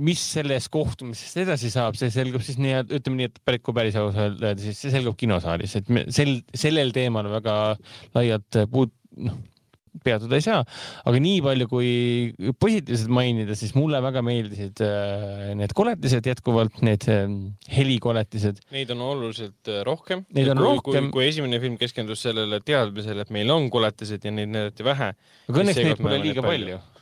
mis 0.09 0.21
sellest 0.35 0.71
kohtumisest 0.73 1.41
edasi 1.45 1.71
saab, 1.73 1.97
see 1.99 2.11
selgub 2.13 2.43
siis 2.45 2.59
nii, 2.61 2.77
ütleme 2.97 3.21
nii, 3.21 3.31
et 3.31 3.41
päris, 3.47 3.63
kui 3.65 3.75
päris 3.77 3.97
aus 3.99 4.17
öelda, 4.19 4.55
siis 4.61 4.79
see 4.81 4.93
selgub 4.93 5.17
kinosaalis, 5.19 5.75
et 5.79 5.91
me 5.93 6.05
sel, 6.13 6.37
sellel 6.55 6.93
teemal 6.95 7.29
väga 7.37 7.57
laialt 8.17 8.63
puud-, 8.71 8.95
noh, 9.25 9.37
peatuda 10.03 10.37
ei 10.37 10.43
saa, 10.43 10.61
aga 11.07 11.19
nii 11.21 11.41
palju 11.45 11.67
kui 11.71 11.89
positiivselt 12.61 13.11
mainida, 13.13 13.55
siis 13.57 13.75
mulle 13.77 14.01
väga 14.03 14.23
meeldisid 14.25 14.81
äh, 14.83 15.53
need 15.59 15.75
koletised 15.77 16.27
jätkuvalt, 16.31 16.81
need 16.85 17.07
äh, 17.11 17.23
helikoletised. 17.75 18.63
Neid 18.75 18.91
on 18.95 19.05
oluliselt 19.05 19.71
äh, 19.71 19.83
rohkem. 19.87 20.25
Neid 20.35 20.51
on 20.53 20.61
kui, 20.61 20.67
rohkem. 20.71 21.11
kui 21.15 21.29
esimene 21.29 21.61
film 21.63 21.79
keskendus 21.81 22.25
sellele 22.27 22.61
teadmisele, 22.65 23.25
et 23.25 23.33
meil 23.35 23.53
on 23.53 23.69
koletised 23.73 24.25
ja 24.25 24.35
neid 24.35 24.51
näidati 24.53 24.85
vähe. 24.85 25.13
aga 25.49 25.63
õnneks 25.63 25.81
neid 25.81 26.03
pole 26.03 26.19
liiga 26.23 26.43
palju, 26.45 26.75
palju 26.75 26.94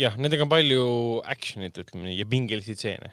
jah, 0.00 0.16
nendega 0.20 0.46
on 0.46 0.52
palju 0.52 0.88
action'it, 1.24 1.78
ütleme 1.84 2.10
nii, 2.10 2.18
ja 2.20 2.28
pingelisi 2.28 2.76
stseene. 2.76 3.12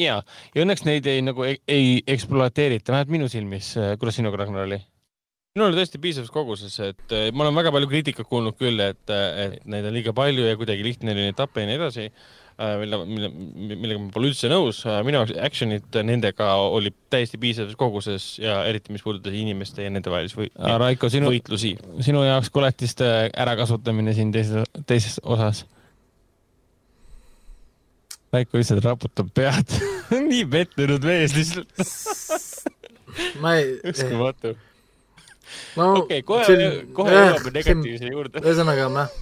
ja, 0.00 0.18
ja 0.54 0.64
õnneks 0.64 0.84
neid 0.88 1.06
ei 1.10 1.22
nagu 1.24 1.46
ei, 1.46 1.60
ei 1.68 2.00
ekspluateerita, 2.16 2.92
vähemalt 2.92 3.14
minu 3.14 3.30
silmis. 3.32 3.74
kuidas 3.98 4.20
sinuga, 4.20 4.42
Ragnar, 4.42 4.68
oli? 4.68 4.82
minul 5.54 5.70
oli 5.70 5.78
tõesti 5.78 6.00
piisavas 6.02 6.32
koguses, 6.34 6.76
et 6.82 7.12
eh, 7.14 7.28
ma 7.30 7.44
olen 7.44 7.54
väga 7.54 7.70
palju 7.74 7.86
kriitikat 7.86 8.26
kuulnud 8.26 8.56
küll, 8.58 8.80
et, 8.82 9.04
et 9.06 9.60
neid 9.70 9.86
on 9.86 9.94
liiga 9.94 10.10
palju 10.16 10.48
ja 10.48 10.56
kuidagi 10.58 10.82
lihtne 10.82 11.14
oli 11.14 11.28
neid 11.28 11.36
tappa 11.38 11.62
ja 11.62 11.68
nii 11.68 11.76
edasi 11.78 12.08
äh, 12.08 12.72
mille, 12.80 12.98
mille, 13.06 13.28
millega 13.70 14.00
ma 14.02 14.10
pole 14.16 14.32
üldse 14.32 14.50
nõus. 14.50 14.80
Äh, 14.82 14.98
minu 15.06 15.20
jaoks 15.20 15.36
action'it 15.46 16.00
nendega 16.10 16.48
oli 16.58 16.90
täiesti 17.14 17.38
piisavas 17.38 17.78
koguses 17.78 18.32
ja 18.42 18.64
eriti, 18.66 18.90
mis 18.96 19.06
puudutas 19.06 19.36
inimeste 19.38 19.86
ja 19.86 19.94
nende 19.94 20.10
vahelisi 20.10 20.40
või, 20.40 20.50
Raiko, 20.58 21.12
sinu, 21.14 21.30
võitlusi. 21.30 21.76
sinu 22.02 22.26
jaoks 22.26 22.50
koletiste 22.50 23.12
ärakasutamine 23.30 24.16
siin 24.18 24.34
teises, 24.34 24.66
teises 24.90 25.22
osas 25.22 25.62
Väiko 28.34 28.58
lihtsalt 28.58 28.82
raputab 28.84 29.28
pead 29.34 29.76
nii 30.30 30.44
pettunud 30.50 31.04
mees 31.06 31.34
lihtsalt 31.36 31.84
ma 33.42 33.56
ei. 33.60 33.76
uskumatu. 33.90 34.54
okei, 35.76 36.22
kohe, 36.26 36.56
kohe 36.96 37.14
jõuame 37.14 37.54
negatiivse 37.54 38.10
juurde. 38.10 38.42
ühesõnaga, 38.42 38.88
noh, 38.92 39.12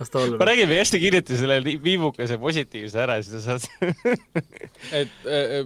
las 0.00 0.12
ta 0.12 0.22
olla. 0.22 0.40
ma 0.40 0.48
räägin 0.50 0.74
hästi 0.76 1.00
kiiresti 1.00 1.40
selle 1.40 1.60
viibukese 1.64 2.38
positiivse 2.42 3.04
ära, 3.06 3.18
siis 3.24 3.46
sa 3.46 3.56
saad 3.56 3.94
et 5.00 5.30
äh, 5.30 5.62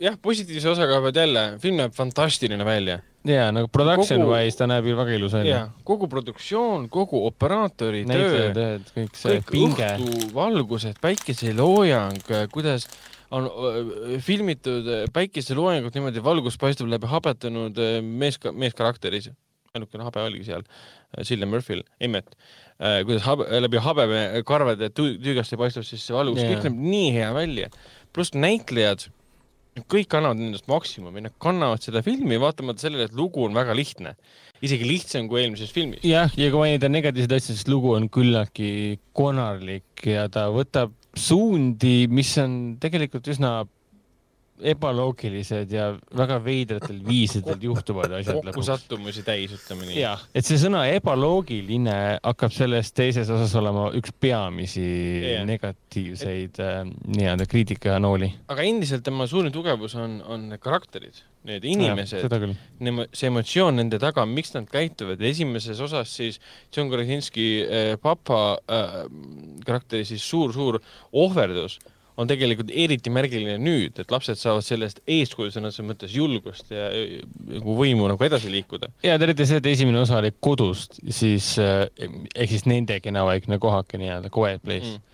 jah, 0.00 0.18
positiivse 0.20 0.74
osaga 0.74 1.00
pead 1.06 1.22
jälle, 1.22 1.46
film 1.62 1.80
näeb 1.80 1.96
fantastiline 1.96 2.66
välja 2.68 3.00
jaa, 3.28 3.50
nagu 3.52 3.68
production 3.72 4.22
kogu, 4.22 4.32
wise 4.32 4.56
ta 4.56 4.66
näeb 4.70 4.88
ju 4.88 4.96
väga 4.96 5.16
ilus 5.18 5.34
välja. 5.36 5.60
kogu 5.84 6.08
produktsioon, 6.12 6.88
kogu 6.92 7.20
operaatori 7.28 8.02
töö, 8.08 8.78
kõik 8.94 9.18
see 9.18 9.40
kõik 9.42 9.52
pinge. 9.52 9.90
õhtuvalgused, 10.00 11.00
päikeseloojang, 11.04 12.32
kuidas 12.54 12.88
on 13.34 13.46
filmitud 14.24 14.88
päikeseloojangut 15.14 15.94
niimoodi, 15.94 16.24
valgus 16.24 16.56
paistab 16.60 16.90
läbi 16.90 17.10
habetanud 17.10 17.78
mees, 18.02 18.40
meeskarakteris. 18.52 19.30
ainukene 19.74 20.02
habe 20.02 20.24
oligi 20.26 20.48
seal, 20.48 20.64
Cillian 21.22 21.50
Murphy'l, 21.52 21.84
Emmet. 22.00 22.32
kuidas 23.04 23.22
habe, 23.22 23.46
läbi 23.60 23.78
habekarvade 23.84 24.90
tüükast 24.96 25.54
paistab 25.60 25.84
siis 25.86 26.02
see 26.08 26.16
valgus, 26.16 26.40
kõik 26.40 26.66
näeb 26.66 26.84
nii 26.88 27.12
hea 27.20 27.32
välja. 27.36 27.70
pluss 28.12 28.34
näitlejad 28.34 29.10
kõik 29.90 30.14
annavad 30.18 30.42
endast 30.42 30.68
maksimumi, 30.70 31.24
nad 31.24 31.34
kannavad 31.42 31.82
seda 31.84 32.02
filmi 32.06 32.38
vaatamata 32.40 32.86
sellele, 32.86 33.08
et 33.08 33.16
lugu 33.16 33.44
on 33.46 33.56
väga 33.56 33.76
lihtne. 33.76 34.16
isegi 34.60 34.84
lihtsam 34.84 35.28
kui 35.28 35.40
eelmises 35.40 35.72
filmis. 35.72 36.04
jah, 36.04 36.30
ja 36.36 36.50
kui 36.52 36.66
mainida 36.66 36.88
negatiivseid 36.88 37.32
asju, 37.32 37.56
siis 37.56 37.68
lugu 37.68 37.94
on 37.96 38.08
küllaltki 38.12 38.98
konarlik 39.16 40.04
ja 40.04 40.28
ta 40.28 40.48
võtab 40.52 40.92
suundi, 41.16 42.06
mis 42.08 42.36
on 42.38 42.76
tegelikult 42.80 43.28
üsna 43.32 43.64
ebaloogilised 44.72 45.72
ja 45.72 45.90
väga 46.16 46.38
veidratel 46.44 47.00
viisidel 47.06 47.58
juhtuvad 47.62 48.12
asjad. 48.20 48.40
kokkusattumusi 48.44 49.24
täis, 49.26 49.54
ütleme 49.56 49.88
nii. 49.88 49.98
jah, 50.00 50.22
et 50.34 50.46
see 50.46 50.58
sõna 50.60 50.84
ebaloogiline 50.94 51.96
hakkab 52.24 52.54
selles 52.54 52.92
teises 52.96 53.30
osas 53.32 53.54
olema 53.60 53.88
üks 53.98 54.14
peamisi 54.20 54.84
yeah. 54.84 55.44
negatiivseid 55.48 56.60
äh, 56.62 56.80
nii-öelda 56.86 57.46
kriitikanooli. 57.50 58.32
aga 58.52 58.66
endiselt 58.66 59.04
tema 59.06 59.28
suurim 59.30 59.52
tugevus 59.54 59.96
on, 60.00 60.20
on 60.26 60.48
need 60.52 60.62
karakterid, 60.62 61.22
need 61.48 61.64
inimesed, 61.64 62.26
see 63.12 63.30
emotsioon 63.30 63.80
nende 63.80 64.00
taga, 64.02 64.26
miks 64.28 64.54
nad 64.56 64.68
käituvad. 64.70 65.22
esimeses 65.30 65.80
osas 65.80 66.12
siis 66.16 66.40
John 66.74 66.92
Krasinski 66.92 67.48
äh, 67.62 67.94
papa 68.02 68.58
äh, 68.66 69.00
karakteri 69.66 70.04
siis 70.08 70.26
suur-suur 70.26 70.80
ohverdus 71.12 71.78
on 72.20 72.28
tegelikult 72.30 72.72
eriti 72.74 73.12
märgiline 73.12 73.56
nüüd, 73.62 74.00
et 74.02 74.12
lapsed 74.12 74.38
saavad 74.40 74.66
sellest 74.66 75.00
eeskuju 75.08 75.54
sõna 75.54 75.70
otseses 75.70 75.88
mõttes 75.88 76.14
julgust 76.14 76.72
ja 76.74 76.90
nagu 76.90 77.76
võimu 77.78 78.08
nagu 78.10 78.26
edasi 78.26 78.52
liikuda. 78.52 78.92
ja 79.06 79.16
eriti 79.20 79.46
see, 79.48 79.60
et 79.62 79.70
esimene 79.72 80.02
osa 80.02 80.20
oli 80.20 80.32
kodust, 80.40 81.00
siis 81.08 81.52
eh, 81.62 81.86
ehk 82.34 82.52
siis 82.52 82.66
nende 82.68 83.00
kenavaikne 83.04 83.60
kohake 83.62 84.00
nii-öelda, 84.00 84.32
quiet 84.34 84.64
place 84.66 84.96
mm 84.96 85.06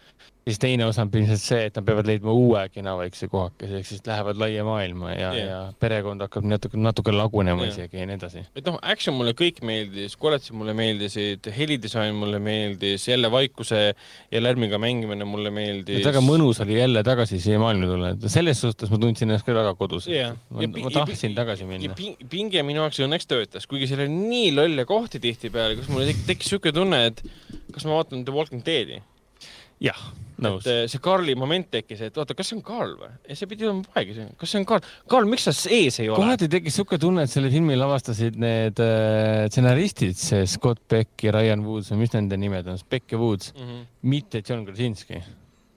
siis 0.47 0.61
teine 0.63 0.87
osa 0.87 1.03
on 1.03 1.11
ilmselt 1.11 1.43
see, 1.43 1.63
et 1.69 1.75
nad 1.75 1.85
peavad 1.87 2.07
leidma 2.07 2.31
uue 2.31 2.61
kena 2.71 2.93
väikse 3.01 3.27
kohakese, 3.31 3.81
ehk 3.81 3.89
siis 3.89 4.03
lähevad 4.07 4.39
laia 4.39 4.63
maailma 4.67 5.11
ja 5.11 5.31
yeah., 5.35 5.49
ja 5.49 5.57
perekond 5.83 6.23
hakkab 6.23 6.47
natuke, 6.47 6.79
natuke 6.79 7.15
lagunema 7.15 7.65
yeah. 7.65 7.73
isegi 7.75 7.99
ja 7.99 8.07
nii 8.07 8.19
edasi. 8.21 8.45
et 8.55 8.69
noh, 8.69 8.77
action 8.87 9.17
mulle 9.19 9.35
kõik 9.39 9.59
meeldis, 9.67 10.15
koletid 10.21 10.55
mulle 10.55 10.75
meeldisid, 10.79 11.49
helidisain 11.57 12.15
mulle 12.15 12.39
meeldis, 12.43 13.09
jälle 13.09 13.31
vaikuse 13.33 13.81
ja 13.91 14.43
lärmiga 14.43 14.79
mängimine 14.83 15.27
mulle 15.27 15.51
meeldis. 15.55 16.05
väga 16.07 16.23
mõnus 16.23 16.63
oli 16.63 16.79
jälle 16.79 17.03
tagasi 17.07 17.41
siia 17.43 17.59
maailma 17.63 17.91
tulla, 17.91 18.13
et 18.15 18.29
selles 18.31 18.63
suhtes 18.63 18.93
ma 18.93 19.01
tundsin 19.03 19.27
ennast 19.27 19.49
küll 19.49 19.59
väga 19.59 19.75
kodus 19.81 20.07
yeah.. 20.13 20.39
ma, 20.55 20.71
ma 20.77 20.95
tahtsin 21.01 21.35
ja, 21.35 21.41
tagasi 21.41 21.67
minna. 21.67 21.99
pinge 22.31 22.63
minu 22.63 22.85
jaoks 22.85 23.03
õnneks 23.03 23.27
töötas, 23.27 23.67
kuigi 23.67 23.91
seal 23.91 24.07
oli 24.07 24.15
nii 24.15 24.55
lolle 24.55 24.87
kohti 24.87 25.19
tihtipeale, 25.27 25.75
kus 25.81 25.91
mul 25.91 26.07
tekkis 26.31 26.55
siuke 26.55 26.71
tunne, 26.77 27.03
et 27.11 27.25
kas 27.75 27.89
ma 27.89 27.99
vaatan 27.99 28.23
The 28.23 28.39
Walking 28.39 28.63
Deadi 28.63 29.03
jah. 29.83 30.07
Et 30.37 30.69
eh, 30.73 30.83
see 30.91 31.03
Karli 31.03 31.37
moment 31.39 31.71
tekkis, 31.73 32.03
et 32.09 32.19
oota, 32.21 32.37
kas 32.37 32.51
see 32.51 32.59
on 32.59 32.65
Karl 32.67 32.93
või? 33.01 33.13
ja 33.29 33.39
see 33.39 33.49
pidi 33.51 33.69
olema 33.69 33.87
poeg, 33.95 34.13
kas 34.41 34.53
see 34.53 34.61
on 34.61 34.69
Karl? 34.69 34.91
Karl, 35.13 35.31
miks 35.31 35.49
sa 35.49 35.55
ees 35.73 36.01
ei 36.03 36.11
ole? 36.11 36.21
kohati 36.21 36.51
tekkis 36.53 36.77
siuke 36.81 37.01
tunne, 37.03 37.25
et 37.27 37.33
selle 37.33 37.51
filmi 37.53 37.79
lavastasid 37.79 38.37
need 38.43 38.83
äh, 38.85 39.47
stsenaristid, 39.49 40.19
see 40.21 40.45
Scott 40.51 40.85
Beck 40.93 41.27
ja 41.27 41.35
Ryan 41.37 41.65
Woods 41.67 41.93
või 41.93 42.05
mis 42.05 42.15
nende 42.17 42.39
nimed 42.41 42.69
on, 42.73 42.85
Beck 42.91 43.17
ja 43.17 43.21
Woods 43.23 43.55
mm, 43.55 43.67
-hmm. 43.67 43.91
mitte 44.13 44.45
John 44.45 44.65
Krasinski 44.69 45.23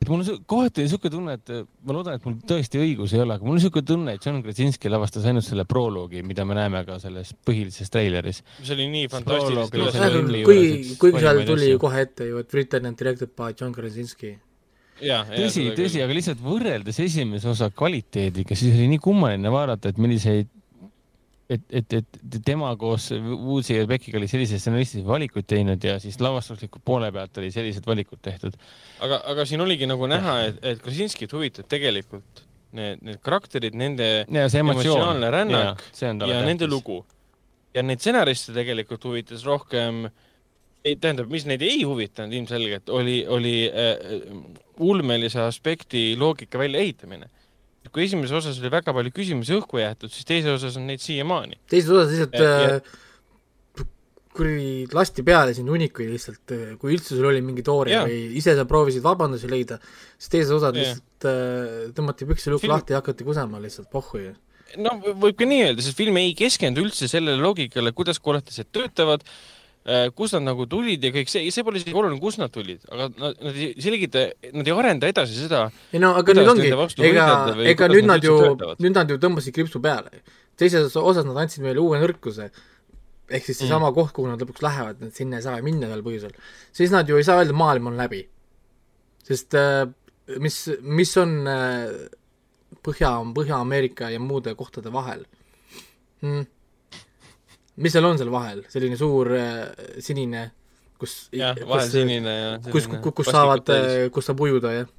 mul 0.09 0.23
on 0.23 0.43
kohati 0.47 0.83
niisugune 0.83 1.11
tunne, 1.13 1.35
et 1.37 1.51
ma 1.85 1.95
loodan, 1.95 2.17
et 2.17 2.25
mul 2.25 2.37
tõesti 2.49 2.81
õigus 2.81 3.13
ei 3.15 3.21
ole, 3.23 3.35
aga 3.35 3.45
mul 3.45 3.55
on 3.55 3.59
niisugune 3.59 3.87
tunne, 3.87 4.15
et 4.15 4.25
John 4.25 4.41
Krasinski 4.45 4.91
lavastas 4.91 5.27
ainult 5.29 5.45
selle 5.45 5.65
proloogi, 5.69 6.23
mida 6.25 6.45
me 6.47 6.57
näeme 6.57 6.81
ka 6.87 6.99
selles 7.03 7.33
põhilises 7.47 7.91
treileris. 7.93 8.41
see 8.61 8.75
oli 8.77 8.89
nii 8.95 9.09
fantastiliselt 9.11 9.75
üles. 9.77 10.45
kuigi, 10.47 10.99
kuigi 11.01 11.23
seal 11.25 11.43
tuli 11.47 11.71
ju 11.73 11.81
kohe 11.81 12.05
ette 12.07 12.29
ju, 12.29 12.41
et 12.41 12.53
Written 12.55 12.89
and 12.89 12.99
directed 12.99 13.35
by 13.37 13.53
John 13.53 13.75
Krasinski. 13.75 14.37
Tõsi, 15.31 15.65
tõsi, 15.77 16.03
aga 16.03 16.15
lihtsalt 16.15 16.41
võrreldes 16.43 16.99
esimese 17.03 17.49
osa 17.51 17.69
kvaliteediga, 17.71 18.57
siis 18.57 18.75
oli 18.77 18.87
nii 18.93 19.03
kummaline 19.03 19.51
vaadata, 19.53 19.93
et 19.93 20.01
milliseid 20.01 20.49
et, 21.49 21.63
et, 21.73 21.93
et 21.97 22.35
tema 22.45 22.69
koos 22.79 23.09
Woodsi 23.15 23.73
ja 23.77 23.87
Beckiga 23.89 24.19
oli 24.19 24.29
selliseid 24.29 24.61
stsenaristilisi 24.61 25.07
valikuid 25.07 25.47
teinud 25.49 25.83
ja 25.83 25.97
siis 26.01 26.19
lavastusliku 26.21 26.81
poole 26.85 27.09
pealt 27.15 27.39
oli 27.41 27.49
sellised 27.53 27.87
valikud 27.89 28.21
tehtud. 28.21 28.57
aga, 28.99 29.21
aga 29.33 29.45
siin 29.49 29.61
oligi 29.65 29.89
nagu 29.89 30.07
näha, 30.09 30.37
et, 30.49 30.61
et 30.61 30.83
Krasinskit 30.83 31.33
huvitab 31.33 31.69
tegelikult 31.71 32.45
need, 32.77 33.01
need 33.01 33.21
karakterid, 33.25 33.77
nende 33.77 34.09
ja, 34.29 34.47
emotsionaalne 34.61 35.31
rännak 35.33 35.83
ja, 35.89 36.13
ja, 36.13 36.33
ja 36.35 36.41
nende 36.45 36.69
lugu. 36.69 37.01
ja 37.73 37.83
neid 37.85 38.01
stsenariste 38.03 38.53
tegelikult 38.53 39.09
huvitas 39.09 39.45
rohkem, 39.47 40.07
tähendab, 40.85 41.29
mis 41.33 41.45
neid 41.49 41.63
ei 41.65 41.81
huvitanud 41.83 42.33
ilmselgelt, 42.33 42.89
oli, 42.93 43.23
oli 43.27 43.55
äh, 43.67 43.97
ulmelise 44.79 45.41
aspekti 45.43 46.13
loogika 46.19 46.59
väljaehitamine 46.61 47.29
kui 47.93 48.05
esimeses 48.05 48.35
osas 48.41 48.57
oli 48.61 48.71
väga 48.71 48.93
palju 48.95 49.13
küsimusi 49.15 49.55
õhku 49.57 49.79
jäetud, 49.81 50.11
siis 50.13 50.27
teises 50.27 50.51
osas 50.51 50.77
on 50.79 50.87
neid 50.89 51.01
siiamaani. 51.03 51.59
teises 51.71 51.91
osas 51.93 52.11
lihtsalt 52.13 52.35
äh, 52.43 53.85
kuradi 54.35 54.87
lasti 54.95 55.25
peale 55.25 55.55
sind 55.57 55.71
hunnikuid 55.71 56.11
lihtsalt, 56.13 56.53
äh, 56.55 56.73
kui 56.81 56.93
üldse 56.95 57.15
sul 57.15 57.29
oli 57.31 57.41
mingi 57.45 57.65
toori 57.65 57.95
ja. 57.95 58.03
või 58.07 58.19
ise 58.39 58.55
sa 58.57 58.67
proovisid 58.69 59.05
vabandusi 59.05 59.49
leida, 59.51 59.79
siis 60.17 60.35
teises 60.35 60.53
osas 60.59 60.75
lihtsalt 60.75 61.29
äh, 61.29 61.87
tõmmati 61.97 62.29
püksilukk 62.29 62.65
Film... 62.65 62.75
lahti 62.75 62.95
ja 62.95 63.01
hakati 63.01 63.27
kusema 63.27 63.61
lihtsalt 63.63 63.89
pohhu 63.93 64.25
ju 64.27 64.35
no 64.83 64.99
võib 65.01 65.39
ka 65.39 65.47
nii 65.49 65.63
öelda, 65.69 65.85
sest 65.85 65.97
film 65.97 66.19
ei 66.21 66.35
keskendu 66.37 66.83
üldse 66.85 67.09
sellele 67.09 67.41
loogikale, 67.41 67.95
kuidas 67.97 68.21
koletised 68.21 68.69
töötavad 68.75 69.25
Äh, 69.25 69.58
kust 70.15 70.35
nad 70.35 70.43
nagu 70.45 70.65
tulid 70.69 71.03
ja 71.03 71.11
kõik 71.13 71.31
see, 71.31 71.47
see 71.53 71.63
pole 71.65 71.79
isegi 71.79 71.95
oluline, 71.95 72.19
kust 72.21 72.41
nad 72.41 72.51
tulid, 72.53 72.81
aga 72.91 73.07
nad, 73.13 73.39
nad 73.41 73.55
ei 73.55 73.71
selgita, 73.81 74.25
nad 74.53 74.67
ei 74.67 74.75
arenda 74.75 75.09
edasi 75.09 75.37
seda. 75.37 75.61
ei 75.95 76.01
no 76.03 76.11
aga 76.19 76.35
nüüd 76.35 76.51
ongi, 76.51 76.67
ega, 77.07 77.29
ega 77.71 77.89
nüüd 77.89 78.09
nad 78.09 78.25
ju, 78.25 78.35
nüüd 78.83 78.97
nad 78.97 79.09
ju 79.09 79.17
tõmbasid 79.21 79.55
kriipsu 79.55 79.81
peale. 79.83 80.21
teises 80.59 80.95
osas 80.99 81.25
nad 81.25 81.39
andsid 81.41 81.63
meile 81.63 81.81
uue 81.81 82.01
nõrkuse, 82.01 82.49
ehk 83.29 83.47
siis 83.47 83.61
seesama 83.63 83.89
mm. 83.89 83.95
koht, 83.95 84.11
kuhu 84.17 84.29
nad 84.29 84.43
lõpuks 84.43 84.65
lähevad, 84.65 84.99
nad 85.01 85.15
sinna 85.15 85.39
ei 85.39 85.47
saa 85.47 85.63
minna 85.65 85.89
ühel 85.89 86.03
põhjusel. 86.05 86.35
siis 86.75 86.93
nad 86.93 87.09
ju 87.09 87.17
ei 87.17 87.25
saa 87.25 87.39
öelda, 87.41 87.55
maailm 87.57 87.89
on 87.93 87.97
läbi. 87.97 88.25
sest 89.25 89.55
äh, 89.57 89.87
mis, 90.37 90.61
mis 90.81 91.17
on 91.17 91.35
äh, 91.49 92.07
Põhja, 92.85 93.09
Põhja-Ameerika 93.35 94.11
ja 94.13 94.19
muude 94.21 94.53
kohtade 94.55 94.91
vahel 94.93 95.25
hmm.? 96.21 96.45
Mis 97.79 97.95
seal 97.95 98.07
on 98.09 98.19
seal 98.19 98.31
vahel, 98.33 98.63
selline 98.71 98.99
suur 98.99 99.33
äh, 99.37 99.65
sinine, 100.03 100.45
kus 100.99 101.17
jah, 101.35 101.57
vahel 101.67 101.91
sinine 101.91 102.35
ja 102.35 102.53
kus, 102.69 102.89
kus, 102.91 103.15
kus 103.21 103.31
saavad, 103.31 103.71
äh, 103.75 104.07
kus 104.13 104.29
saab 104.29 104.47
ujuda, 104.47 104.73
jah. 104.81 104.95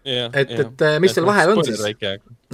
Yeah, 0.00 0.30
et 0.32 0.48
et 0.56 0.82
äh, 0.86 0.94
mis 1.02 1.12
seal 1.12 1.26
vahel 1.28 1.50
on 1.52 1.58
siis, 1.60 1.80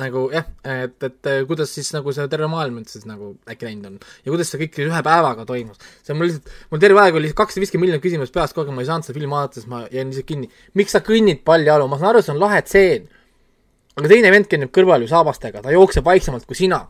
nagu 0.00 0.24
jah, 0.32 0.48
et, 0.66 0.96
et 1.06 1.28
kuidas 1.46 1.70
siis 1.76 1.92
nagu 1.94 2.10
see 2.10 2.24
terve 2.32 2.48
maailm 2.50 2.80
üldse 2.80 2.96
siis 2.96 3.06
nagu 3.06 3.36
äkki 3.46 3.68
läinud 3.68 3.86
on? 3.92 4.00
Ja 4.24 4.34
kuidas 4.34 4.50
see 4.50 4.58
kõik 4.64 4.80
ühe 4.82 5.02
päevaga 5.06 5.46
toimus. 5.46 5.78
see 6.02 6.10
on 6.10 6.18
mul 6.18 6.26
lihtsalt, 6.32 6.50
mul 6.72 6.82
terve 6.82 7.04
aeg 7.04 7.20
oli 7.20 7.30
kakssada 7.38 7.62
viiskümmend 7.62 7.86
miljonit 7.86 8.02
küsimust 8.02 8.34
peas, 8.34 8.50
kogu 8.50 8.72
aeg 8.72 8.80
ma 8.80 8.82
ei 8.82 8.90
saanud 8.90 9.06
seda 9.06 9.14
filmi 9.20 9.30
vaadata, 9.30 9.60
siis 9.60 9.70
ma 9.70 9.84
jäin 9.86 10.10
lihtsalt 10.10 10.26
kinni. 10.32 10.50
miks 10.74 10.98
sa 10.98 11.04
kõnnid 11.06 11.46
paljajalu, 11.46 11.86
ma 11.92 12.00
saan 12.02 12.10
aru, 12.10 12.24
see 12.26 12.34
on 12.34 12.42
lahe 12.42 12.60
tseen, 12.66 13.06
aga 13.94 14.10
teine 14.10 14.34
vend 14.34 14.50
kõnnib 14.50 14.74
kõrval 14.74 15.06
ju 15.06 15.12
saabastega, 15.14 15.62
ta 15.62 15.78
jookseb 15.78 16.10
vaiksemalt 16.10 16.50
kui 16.50 16.58
sina 16.58 16.82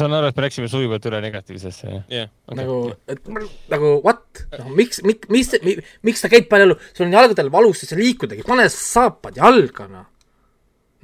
saan 0.00 0.16
aru, 0.16 0.30
et 0.30 0.38
me 0.38 0.46
läksime 0.46 0.68
sujuvalt 0.72 1.08
üle 1.10 1.22
negatiivsesse, 1.24 1.88
jah 1.88 2.12
yeah,? 2.12 2.30
Okay. 2.48 2.60
nagu, 2.62 2.76
et 3.10 3.32
nagu 3.72 3.92
what, 4.04 4.44
noh 4.58 4.70
miks, 4.76 5.02
miks, 5.06 5.30
mis, 5.32 5.52
mis, 5.66 5.82
miks 6.06 6.24
sa 6.24 6.30
käid 6.32 6.48
palju, 6.50 6.78
sul 6.92 7.08
on 7.08 7.18
jalgadel 7.18 7.52
valus, 7.52 7.82
siis 7.82 7.92
sa 7.94 8.00
liikudagi, 8.00 8.46
pane 8.46 8.68
saapad 8.74 9.40
jalga, 9.40 9.88
noh. 9.92 10.06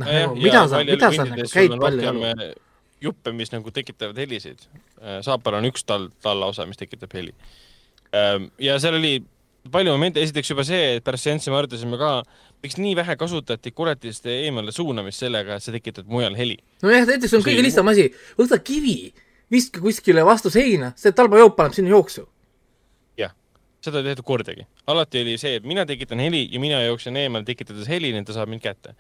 noh, 0.02 0.06
nagu, 0.10 0.39
mida 0.40 0.66
sa, 0.70 0.85
mida 0.86 1.12
sa 1.14 1.28
nagu 1.28 1.51
käid 1.52 1.77
palju 1.77 2.09
jalu? 2.09 2.55
juppe, 3.02 3.32
mis 3.36 3.52
nagu 3.52 3.70
tekitavad 3.74 4.18
helisid. 4.20 4.66
Äh, 5.02 5.20
saapal 5.24 5.59
on 5.59 5.68
üks 5.68 5.85
tall, 5.86 6.09
tallaosa, 6.24 6.66
mis 6.68 6.81
tekitab 6.81 7.12
heli. 7.16 7.35
Ähm, 8.16 8.51
ja 8.62 8.78
seal 8.82 8.97
oli 8.98 9.18
palju 9.73 9.93
momente, 9.93 10.23
esiteks 10.23 10.52
juba 10.52 10.64
see, 10.66 10.97
et 10.97 11.05
pärast 11.06 11.27
seanssi 11.27 11.52
me 11.52 11.60
arutasime 11.60 11.98
ka, 12.01 12.12
miks 12.62 12.78
nii 12.81 12.97
vähe 12.97 13.16
kasutati 13.16 13.70
kuletiste 13.70 14.33
eemale 14.47 14.73
suunamist 14.73 15.23
sellega, 15.24 15.57
et 15.57 15.65
see 15.65 15.77
tekitab 15.77 16.09
mujal 16.11 16.37
heli. 16.39 16.57
nojah, 16.83 17.07
näiteks 17.09 17.37
on 17.39 17.45
kõige 17.47 17.65
lihtsam 17.66 17.93
asi, 17.93 18.09
võta 18.39 18.59
kivi, 18.62 19.12
viska 19.53 19.83
kuskile 19.85 20.24
vastu 20.27 20.51
seina, 20.51 20.93
see 20.97 21.15
talbajoop 21.16 21.57
paneb 21.59 21.77
sinna 21.77 21.95
jooksu. 21.95 22.27
jah, 23.20 23.35
seda 23.85 24.03
ei 24.03 24.11
tehtud 24.11 24.27
kordagi. 24.27 24.66
alati 24.87 25.23
oli 25.23 25.39
see, 25.39 25.57
et 25.61 25.65
mina 25.65 25.87
tekitan 25.87 26.23
heli 26.23 26.49
ja 26.53 26.61
mina 26.61 26.83
jooksen 26.87 27.16
eemale, 27.16 27.45
tekitades 27.45 27.89
heli, 27.89 28.12
nii 28.12 28.24
et 28.24 28.31
ta 28.31 28.39
saab 28.39 28.53
mind 28.53 28.65
kätte 28.65 28.97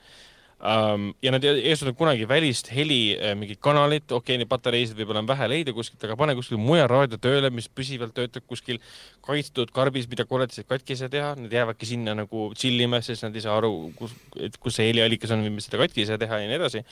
um,. 0.60 1.10
ja 1.22 1.32
nad 1.34 1.44
ei 1.44 1.62
eestanud 1.70 1.96
kunagi 1.98 2.26
välist 2.28 2.70
heli 2.72 3.16
äh, 3.16 3.34
mingit 3.38 3.60
kanalit, 3.64 4.06
okei 4.12 4.38
okay,, 4.38 4.48
patareisid 4.48 4.96
võib-olla 4.98 5.22
on 5.24 5.28
vähe 5.28 5.48
leida 5.52 5.74
kuskilt, 5.76 6.02
aga 6.06 6.16
pane 6.18 6.36
kuskil 6.38 6.60
mujal 6.60 6.88
raadio 6.90 7.20
tööle, 7.20 7.50
mis 7.54 7.68
püsivalt 7.68 8.14
töötab 8.16 8.46
kuskil 8.48 8.80
kaitstud 9.26 9.72
karbis, 9.76 10.08
mida 10.10 10.26
korralikult 10.28 10.68
katki 10.70 10.96
ei 10.96 11.02
saa 11.02 11.12
teha, 11.12 11.34
need 11.40 11.52
jäävadki 11.52 11.88
sinna 11.88 12.16
nagu 12.16 12.48
chill 12.56 12.80
ima, 12.80 13.02
sest 13.04 13.26
nad 13.26 13.36
ei 13.36 13.44
saa 13.44 13.58
aru, 13.60 13.72
kus, 13.98 14.16
et 14.40 14.56
kus 14.62 14.78
see 14.78 14.90
heliallikas 14.90 15.34
on 15.36 15.44
või 15.44 15.56
mis 15.58 15.68
seda 15.68 15.82
katki 15.84 16.04
ei 16.04 16.10
saa 16.10 16.20
teha 16.22 16.42
ja 16.42 16.50
nii 16.50 16.60
edasi. 16.60 16.84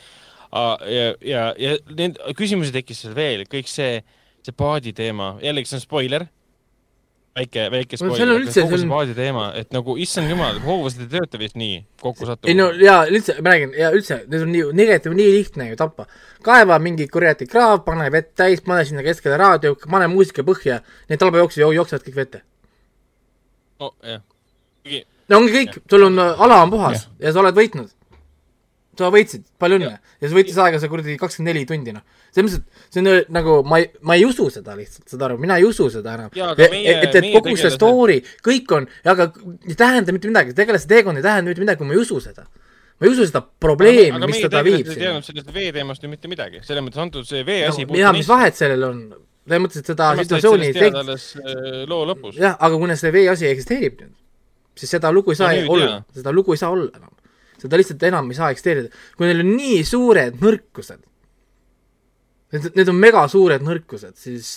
ja, 0.55 1.09
ja, 1.24 1.45
ja 1.59 1.77
neid 1.97 2.20
küsimusi 2.36 2.74
tekkis 2.74 3.05
seal 3.05 3.16
veel, 3.16 3.49
kõik 3.51 3.70
see, 3.70 4.01
see 4.45 4.57
paadi 4.57 4.93
teema, 4.97 5.35
jällegi 5.43 5.73
see 5.73 5.81
on 5.81 5.86
spoiler 5.89 6.28
väike, 7.35 7.65
väike 7.73 7.98
spoiler 7.98 8.28
no,, 8.28 8.36
üldse, 8.39 8.62
kogu 8.65 8.78
see 8.78 8.90
baasi 8.90 9.15
teema, 9.16 9.47
et 9.59 9.73
nagu 9.74 9.97
issand 10.01 10.31
jumal, 10.31 10.59
hoovused 10.65 11.02
ei 11.05 11.11
tööta 11.12 11.40
vist 11.40 11.56
nii 11.59 11.81
kokku 12.02 12.28
sattunud. 12.28 12.51
ei 12.51 12.59
no 12.59 12.69
jaa, 12.78 13.01
üldse, 13.11 13.36
ma 13.40 13.55
räägin, 13.55 13.74
ja 13.78 13.90
üldse, 13.94 14.20
need 14.28 14.47
on 14.47 14.52
nii, 14.55 14.66
negatiiv 14.81 15.16
nii 15.19 15.32
lihtne 15.39 15.69
ju 15.73 15.78
tappa. 15.81 16.06
kaeva 16.47 16.78
mingi 16.82 17.09
kuradi 17.11 17.48
kraav, 17.51 17.82
pane 17.86 18.11
vett 18.15 18.35
täis, 18.39 18.62
pane 18.66 18.85
sinna 18.86 19.02
keskele 19.06 19.39
raadio, 19.40 19.74
pane 19.82 20.09
muusika 20.12 20.47
põhja, 20.47 20.81
need 21.11 21.23
talvejooksjad 21.23 21.74
jooksevad 21.81 22.06
kõik 22.06 22.20
vette. 22.23 22.44
nojah. 23.82 24.23
no 25.28 25.43
ongi 25.43 25.59
kõik, 25.59 25.81
sul 25.90 26.09
on, 26.11 26.20
ala 26.20 26.62
on 26.62 26.74
puhas 26.74 27.06
ja. 27.06 27.28
ja 27.28 27.35
sa 27.35 27.43
oled 27.43 27.59
võitnud 27.59 27.94
sa 28.99 29.11
võitsid, 29.15 29.45
palju 29.61 29.79
õnne. 29.81 29.95
ja 29.95 30.29
see 30.29 30.37
võttis 30.37 30.59
aega 30.65 30.81
see 30.83 30.91
kuradi 30.93 31.16
kakskümmend 31.21 31.51
neli 31.53 31.65
tundi, 31.69 31.95
noh. 31.97 32.05
selles 32.35 32.57
mõttes, 32.57 32.83
et 32.89 32.97
see 32.97 33.03
on 33.03 33.33
nagu, 33.37 33.57
ma 33.69 33.81
ei, 33.83 33.89
ma 34.07 34.19
ei 34.19 34.27
usu 34.29 34.49
seda 34.53 34.77
lihtsalt, 34.79 35.07
saad 35.11 35.25
aru, 35.29 35.39
mina 35.43 35.59
ei 35.61 35.66
usu 35.69 35.89
seda 35.93 36.16
enam. 36.19 36.35
et, 36.35 36.77
et, 36.77 37.19
et 37.21 37.31
kogu 37.35 37.57
see 37.61 37.73
story, 37.75 38.21
kõik 38.45 38.77
on, 38.77 38.89
aga 39.11 39.31
ei 39.66 39.79
tähenda 39.79 40.15
mitte 40.15 40.31
midagi, 40.31 40.57
tegelase 40.57 40.91
teekond 40.91 41.21
ei 41.21 41.27
tähenda 41.27 41.53
mitte 41.53 41.65
midagi, 41.65 41.83
kui 41.83 41.91
ma 41.91 41.97
ei 41.97 42.05
usu 42.05 42.21
seda 42.25 42.47
ma 42.95 43.07
ei 43.07 43.12
usu 43.12 43.27
seda 43.27 43.43
probleemi, 43.43 44.21
mis 44.29 44.43
teda 44.45 44.62
viib 44.66 44.87
ei 44.87 44.99
teadnud 44.99 45.27
sellest 45.27 45.55
vee 45.55 45.71
teemast 45.75 46.05
ju 46.05 46.11
mitte 46.11 46.31
midagi, 46.31 46.62
selles 46.66 46.85
mõttes 46.87 47.03
antud 47.03 47.27
see 47.29 47.43
vee 47.47 47.65
asi 47.66 47.87
no, 47.89 47.97
jah, 47.99 48.15
mis 48.15 48.29
vahet 48.31 48.59
sellel 48.59 48.87
on, 48.87 49.01
selles 49.49 49.65
mõttes, 49.65 49.83
et 49.83 49.91
seda 49.91 50.12
situatsiooni 50.21 50.69
ei 50.71 50.77
tek-. 50.77 51.01
Äh, 51.01 51.81
loo 51.91 52.05
lõpus. 52.07 52.39
jah, 52.39 52.55
aga 52.55 52.79
kuna 52.79 52.97
see 53.01 53.11
vee 53.15 53.27
asi 53.33 53.51
eksisteerib 53.51 53.99
nüüd, 54.05 54.15
siis 54.79 54.95
seda 54.95 55.11
lugu 55.15 55.35
ei 55.35 55.41
saa 55.41 55.51
no, 55.59 55.75
olla, 55.75 55.99
seda 56.15 56.35
lugu 56.35 56.55
ei 56.55 56.62
saa 56.62 56.71
olla 56.75 56.91
enam 56.95 57.11
seda 57.65 57.81
lihtsalt 57.81 58.07
enam 58.11 58.31
ei 58.31 58.39
saa 58.39 58.53
eksisteerida. 58.55 58.93
kui 59.16 59.28
neil 59.28 59.43
on 59.45 59.53
nii 59.57 59.81
suured 59.89 60.41
nõrkused, 60.43 61.01
need, 62.55 62.69
need 62.78 62.93
on 62.93 63.01
mega 63.01 63.24
suured 63.31 63.65
nõrkused, 63.65 64.19
siis 64.20 64.53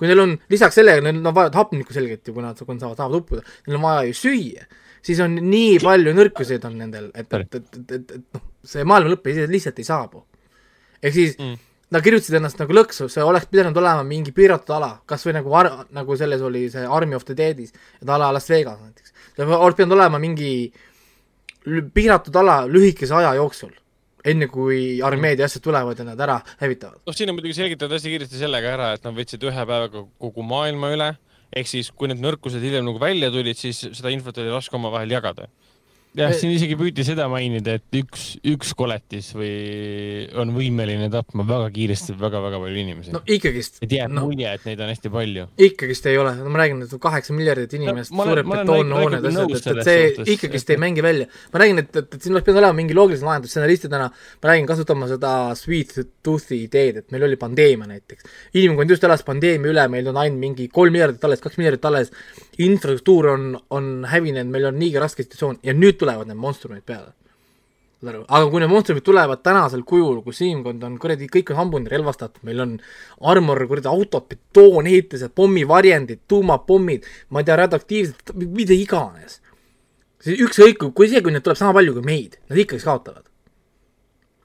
kui 0.00 0.10
neil 0.10 0.24
on, 0.24 0.34
lisaks 0.52 0.80
sellega, 0.80 1.04
neil 1.04 1.22
on 1.22 1.36
vaja 1.36 1.54
hapnikku 1.56 1.96
selgelt 1.96 2.26
ju, 2.26 2.34
kui 2.36 2.44
nad, 2.44 2.58
kui 2.58 2.74
nad 2.74 2.84
saavad, 2.84 3.00
saavad 3.00 3.22
uppuda, 3.22 3.46
neil 3.68 3.78
on 3.78 3.86
vaja 3.86 4.08
ju 4.08 4.18
süüa, 4.24 4.66
siis 5.04 5.22
on 5.24 5.38
nii 5.38 5.78
palju 5.84 6.16
nõrkuseid 6.18 6.66
on 6.68 6.76
nendel, 6.82 7.08
et, 7.14 7.30
et, 7.30 7.54
et, 7.60 7.70
et, 7.80 7.96
et, 8.00 8.18
et 8.18 8.36
noh, 8.36 8.44
see 8.74 8.84
maailma 8.88 9.14
lõpp 9.14 9.32
lihtsalt 9.38 9.80
ei 9.80 9.88
saabu. 9.88 10.26
ehk 11.02 11.14
siis 11.14 11.38
mm. 11.38 11.56
Nad 11.88 12.04
kirjutasid 12.04 12.36
ennast 12.36 12.58
nagu 12.60 12.74
lõksu, 12.76 13.06
see 13.08 13.22
oleks 13.24 13.46
pidanud 13.48 13.78
olema 13.80 14.02
mingi 14.04 14.28
piiratud 14.36 14.74
ala, 14.76 14.90
kas 15.08 15.22
või 15.24 15.38
nagu 15.38 15.54
ar-, 15.56 15.86
nagu 15.96 16.16
selles 16.20 16.42
oli 16.44 16.66
see 16.68 16.82
Army 16.84 17.16
of 17.16 17.24
the 17.24 17.36
Deadis, 17.36 17.72
et 18.02 18.10
ala 18.12 18.28
Las 18.34 18.50
Vegas 18.52 18.76
näiteks. 18.82 19.14
see 19.38 19.46
oleks 19.46 19.78
pidanud 19.78 19.96
olema 19.96 20.20
mingi 20.20 20.50
piiratud 21.94 22.36
ala 22.36 22.62
lühikese 22.68 23.14
aja 23.18 23.34
jooksul, 23.38 23.72
enne 24.28 24.48
kui 24.52 24.98
armeed 25.04 25.40
ja 25.40 25.48
asjad 25.48 25.64
tulevad 25.64 25.98
ja 25.98 26.06
nad 26.08 26.20
ära 26.20 26.40
hävitavad. 26.60 27.00
noh, 27.06 27.14
siin 27.16 27.30
on 27.30 27.38
muidugi 27.38 27.56
selgitatud 27.58 27.96
hästi 27.96 28.12
kiiresti 28.14 28.42
sellega 28.42 28.74
ära, 28.76 28.92
et 28.96 29.06
nad 29.06 29.16
võtsid 29.16 29.44
ühe 29.48 29.64
päevaga 29.64 30.04
kogu 30.18 30.44
maailma 30.46 30.92
üle, 30.94 31.08
ehk 31.54 31.70
siis 31.70 31.90
kui 31.90 32.10
need 32.10 32.22
nõrkused 32.22 32.62
hiljem 32.62 32.86
nagu 32.86 33.00
välja 33.02 33.30
tulid, 33.34 33.58
siis 33.58 33.80
seda 33.86 34.12
infot 34.14 34.38
oli 34.38 34.52
raske 34.52 34.76
omavahel 34.76 35.10
jagada. 35.16 35.48
Jah, 36.16 36.32
siin 36.36 36.52
isegi 36.54 36.76
püüti 36.78 37.04
seda 37.06 37.26
mainida, 37.30 37.76
et 37.78 37.98
üks, 38.00 38.24
üks 38.46 38.72
koletis 38.78 39.30
või 39.36 40.26
on 40.38 40.52
võimeline 40.56 41.08
tapma 41.12 41.44
väga 41.48 41.68
kiiresti 41.74 42.16
väga-väga 42.18 42.60
palju 42.62 42.82
inimesi. 42.82 43.12
no 43.14 43.20
ikkagist. 43.28 43.80
et 43.84 43.92
jääb 43.92 44.14
no, 44.14 44.24
mulje, 44.28 44.52
et 44.58 44.64
neid 44.68 44.80
on 44.84 44.92
hästi 44.92 45.12
palju. 45.12 45.46
ikkagist 45.68 46.08
ei 46.10 46.18
ole, 46.20 46.34
no 46.40 46.52
ma 46.54 46.62
räägin, 46.62 46.82
et 46.86 46.94
kaheksa 47.02 47.36
miljardit 47.36 47.76
inimest 47.78 48.14
no,, 48.14 48.24
suured 48.28 48.48
betoonhooned, 48.48 49.28
asjad, 49.30 49.52
et, 49.52 49.68
et 49.68 49.90
see 49.90 50.06
suhtes, 50.14 50.32
ikkagist 50.34 50.72
ei 50.74 50.80
mängi 50.80 51.04
välja. 51.04 51.28
ma 51.52 51.62
räägin, 51.64 51.82
et, 51.84 51.90
et, 52.02 52.08
et 52.08 52.18
siin 52.24 52.36
oleks 52.36 52.48
pidanud 52.48 52.64
olema 52.64 52.78
mingi 52.80 52.98
loogiline 52.98 53.28
lahendus, 53.28 53.54
stsenaristidena 53.54 54.08
ma 54.08 54.52
räägin, 54.52 54.68
kasutama 54.70 55.10
seda 55.12 55.34
sweet 55.58 55.94
tooth'i 56.24 56.62
ideed, 56.64 57.02
et 57.02 57.14
meil 57.14 57.28
oli 57.28 57.38
pandeemia 57.40 57.90
näiteks. 57.92 58.26
inimkond 58.54 58.96
just 58.96 59.04
elas 59.04 59.26
pandeemia 59.26 59.74
üle, 59.74 59.88
meil 59.92 60.10
on 60.12 60.22
ainult 60.24 60.40
mingi 60.40 60.68
kolm 60.72 60.96
miljardit 60.96 61.24
alles, 61.28 61.44
kaks 61.44 61.60
miljardit 61.60 61.84
alles, 61.88 62.12
infrastruktuur 62.58 63.32
on, 63.34 63.48
on 63.74 63.90
hävinenud, 64.08 64.50
meil 64.52 64.70
on 64.72 64.78
niigi 64.80 64.98
raske 65.02 65.22
situatsioon 65.22 65.60
ja 65.66 65.74
nüüd 65.76 65.97
tulevad 65.98 66.28
need 66.30 66.40
monstrumid 66.40 66.84
peale. 66.86 67.12
saad 67.98 68.12
aru, 68.12 68.24
aga 68.28 68.50
kui 68.52 68.62
need 68.62 68.70
monstrumid 68.70 69.04
tulevad 69.06 69.42
tänasel 69.42 69.82
kujul, 69.82 70.20
kus 70.22 70.40
inimkond 70.46 70.84
on 70.86 70.98
kuradi, 71.02 71.26
kõik 71.34 71.52
on 71.52 71.60
hambuni 71.62 71.90
relvastatud, 71.90 72.44
meil 72.46 72.62
on 72.62 72.74
armor, 73.32 73.64
kuradi 73.70 73.90
autod, 73.90 74.28
betoonehitised, 74.30 75.34
pommivarjendid, 75.34 76.22
tuumapommid, 76.30 77.06
ma 77.34 77.42
ei 77.42 77.48
tea, 77.48 77.56
radioaktiivsed, 77.64 78.34
mida 78.38 78.76
iganes. 78.76 79.40
siis 80.22 80.40
ükskõik, 80.42 80.90
kui 80.94 81.06
isegi, 81.06 81.22
kui 81.26 81.34
neid 81.34 81.46
tuleb 81.46 81.58
sama 81.58 81.74
palju 81.78 81.94
kui 81.98 82.06
meid, 82.06 82.38
nad 82.50 82.58
ikkagi 82.58 82.82
kaotavad 82.84 83.26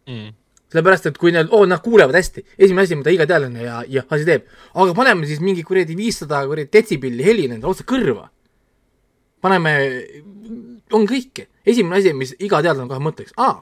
mm 0.05 0.31
sellepärast, 0.73 1.11
et 1.11 1.17
kui 1.21 1.33
need, 1.33 1.51
oo, 1.53 1.67
nad 1.69 1.81
kuulevad 1.85 2.15
hästi, 2.17 2.43
esimene 2.57 2.87
asi, 2.87 2.97
mida 2.97 3.13
iga 3.13 3.27
teadlane 3.29 3.65
ja, 3.65 3.81
ja 3.89 4.03
asi 4.09 4.25
teeb, 4.27 4.47
aga 4.73 4.95
paneme 4.97 5.27
siis 5.29 5.41
mingi 5.43 5.65
kuradi 5.65 5.97
viissada 5.97 6.41
kuradi 6.49 6.71
detsibelli 6.73 7.25
heli 7.25 7.49
nendele 7.51 7.69
otse 7.69 7.85
kõrva. 7.89 8.31
Paneme 9.43 9.75
on 10.93 11.05
kõike. 11.09 11.47
esimene 11.65 11.99
asi, 12.01 12.15
mis 12.17 12.33
iga 12.43 12.61
teadlane 12.63 12.89
kohe 12.91 13.03
mõtleks, 13.03 13.35
aa, 13.39 13.61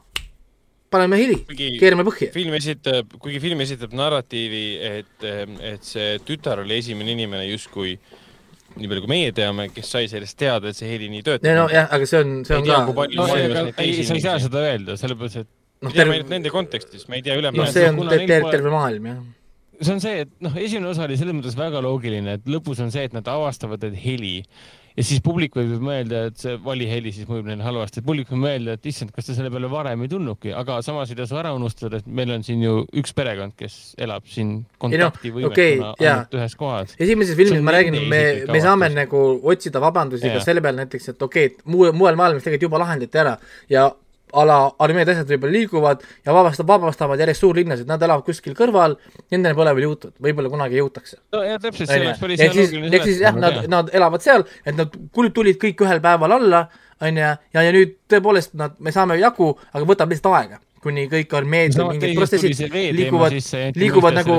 paneme 0.91 1.19
heli, 1.21 1.37
keerame 1.79 2.05
põhja. 2.07 2.31
film 2.33 2.57
esitab, 2.57 3.13
kuigi 3.21 3.39
film 3.43 3.63
esitab 3.63 3.93
narratiivi, 3.97 4.65
et, 4.89 5.29
et 5.73 5.87
see 5.87 6.17
tütar 6.27 6.63
oli 6.65 6.79
esimene 6.81 7.15
inimene 7.15 7.47
justkui 7.49 7.95
nii 8.71 8.87
palju, 8.87 9.03
kui 9.03 9.11
meie 9.11 9.31
teame, 9.35 9.67
kes 9.75 9.89
sai 9.97 10.07
sellest 10.11 10.37
teada, 10.39 10.71
et 10.71 10.79
see 10.79 10.89
heli 10.91 11.09
nii 11.11 11.25
töötab. 11.27 11.49
nojah, 11.57 11.89
aga 11.91 12.07
see 12.07 12.23
on, 12.23 12.37
see 12.47 12.59
on 12.59 12.69
ka. 12.69 13.07
No, 13.17 13.27
ei, 13.35 13.97
sa 14.07 14.15
ei 14.15 14.23
saa 14.23 14.39
seda 14.43 14.63
öelda, 14.69 14.95
sellepärast 14.99 15.43
et 15.43 15.49
noh, 15.83 15.93
terve 15.95 16.15
ainult 16.15 16.31
nende 16.31 16.53
kontekstis, 16.53 17.07
me 17.11 17.19
ei 17.19 17.25
tea 17.25 17.37
üle 17.39 17.51
noh, 17.55 17.71
see 17.71 17.87
on 17.91 18.03
terve, 18.07 18.41
terve 18.47 18.73
maailm, 18.73 19.13
jah 19.13 19.21
see 19.81 19.95
on 19.95 20.01
see, 20.03 20.25
et 20.25 20.33
noh, 20.45 20.53
esimene 20.61 20.91
osa 20.91 21.07
oli 21.07 21.17
selles 21.17 21.33
mõttes 21.33 21.55
väga 21.57 21.81
loogiline, 21.83 22.37
et 22.37 22.49
lõpus 22.49 22.81
on 22.83 22.91
see, 22.93 23.07
et 23.07 23.15
nad 23.15 23.27
avastavad, 23.31 23.81
et 23.87 23.95
heli 23.97 24.35
ja 24.97 25.05
siis 25.05 25.21
publik 25.23 25.55
võib 25.57 25.73
mõelda, 25.83 26.25
et 26.31 26.41
see 26.41 26.57
valiheli 26.63 27.13
siis 27.15 27.29
mõjub 27.29 27.47
neile 27.49 27.65
halvasti, 27.65 28.03
publik 28.05 28.31
võib 28.31 28.43
mõelda, 28.45 28.75
et 28.77 28.91
issand, 28.91 29.13
kas 29.15 29.29
ta 29.29 29.37
selle 29.37 29.51
peale 29.53 29.69
varem 29.71 30.05
ei 30.05 30.11
tulnudki, 30.11 30.53
aga 30.57 30.81
samas 30.85 31.13
ei 31.13 31.19
tasu 31.19 31.39
ära 31.41 31.53
unustada, 31.57 32.01
et 32.01 32.09
meil 32.09 32.33
on 32.35 32.45
siin 32.47 32.63
ju 32.65 32.75
üks 33.01 33.15
perekond, 33.17 33.55
kes 33.59 33.79
elab 34.01 34.27
siin 34.31 34.61
kontaktivõimetuna 34.81 35.93
okay, 35.95 36.11
ainult 36.11 36.37
ühes 36.39 36.57
kohas. 36.59 36.95
esimeses 36.99 37.39
filmis 37.39 37.63
ma 37.65 37.75
räägin, 37.77 37.99
me, 38.11 38.21
me 38.51 38.63
saame 38.63 38.91
nagu 38.93 39.25
otsida 39.51 39.81
vabandusi 39.83 40.31
ka 40.31 40.43
selle 40.43 40.63
peale 40.63 40.83
näiteks, 40.83 41.13
et 41.13 41.27
okei 41.27 41.51
okay,, 41.51 41.57
et 41.57 41.67
muu, 41.69 41.87
mujal 41.95 42.19
maailmas 42.19 42.45
tegelikult 42.45 42.69
juba 42.69 42.81
lahendati 42.85 43.21
ära. 43.21 43.35
Ja 43.71 43.89
a 44.33 44.45
la 44.47 44.57
armeed 44.85 45.11
asjad 45.13 45.29
võib-olla 45.33 45.55
liiguvad 45.57 46.05
ja 46.25 46.35
vabastab, 46.35 46.67
vabastavad 46.69 47.19
järjest 47.21 47.45
suurlinnasid, 47.45 47.89
nad 47.89 48.01
elavad 48.01 48.25
kuskil 48.27 48.55
kõrval, 48.57 48.97
nendeni 49.33 49.57
pole 49.57 49.75
veel 49.77 49.89
jõutud, 49.89 50.15
võib-olla 50.23 50.51
kunagi 50.53 50.79
jõutakse. 50.79 51.19
no 51.35 51.43
ja 51.45 51.59
täpselt, 51.59 51.91
see 51.91 52.01
oleks 52.05 52.23
päris 52.23 52.43
hea 52.43 52.55
loogiline 52.55 52.97
ehk 52.97 53.07
siis 53.09 53.21
jah, 53.25 53.37
nad, 53.37 53.61
nad 53.71 53.93
elavad 53.93 54.23
seal, 54.25 54.47
et 54.65 54.77
nad 54.77 54.97
tulid 55.13 55.59
kõik 55.61 55.85
ühel 55.85 56.01
päeval 56.03 56.37
alla, 56.39 56.65
on 57.01 57.21
ju, 57.21 57.29
ja, 57.53 57.63
ja 57.67 57.71
nüüd 57.75 57.95
tõepoolest 58.11 58.57
nad, 58.59 58.75
me 58.79 58.93
saame 58.95 59.19
jagu, 59.21 59.53
aga 59.71 59.87
võtab 59.87 60.13
lihtsalt 60.13 60.37
aega 60.39 60.61
kuni 60.81 61.05
kõik 61.11 61.33
armeed 61.37 61.75
või 61.77 61.97
mingid 61.97 62.17
protsessid 62.17 62.73
liiguvad, 62.73 63.35
liiguvad 63.77 64.17
nagu, 64.17 64.37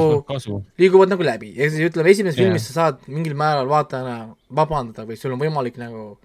liiguvad 0.80 1.12
nagu 1.14 1.26
läbi 1.26 1.52
ja 1.54 1.68
siis 1.70 1.86
ütleme, 1.86 2.10
esimeses 2.10 2.38
yeah. 2.38 2.50
filmis 2.50 2.66
sa 2.66 2.74
saad 2.78 3.04
mingil 3.06 3.36
määral 3.38 3.70
vaatajana 3.70 4.16
vabandada 4.50 5.06
või 5.06 5.20
sul 5.20 5.36
on 5.36 5.42
võimalik 5.42 5.78
nagu 5.78 6.16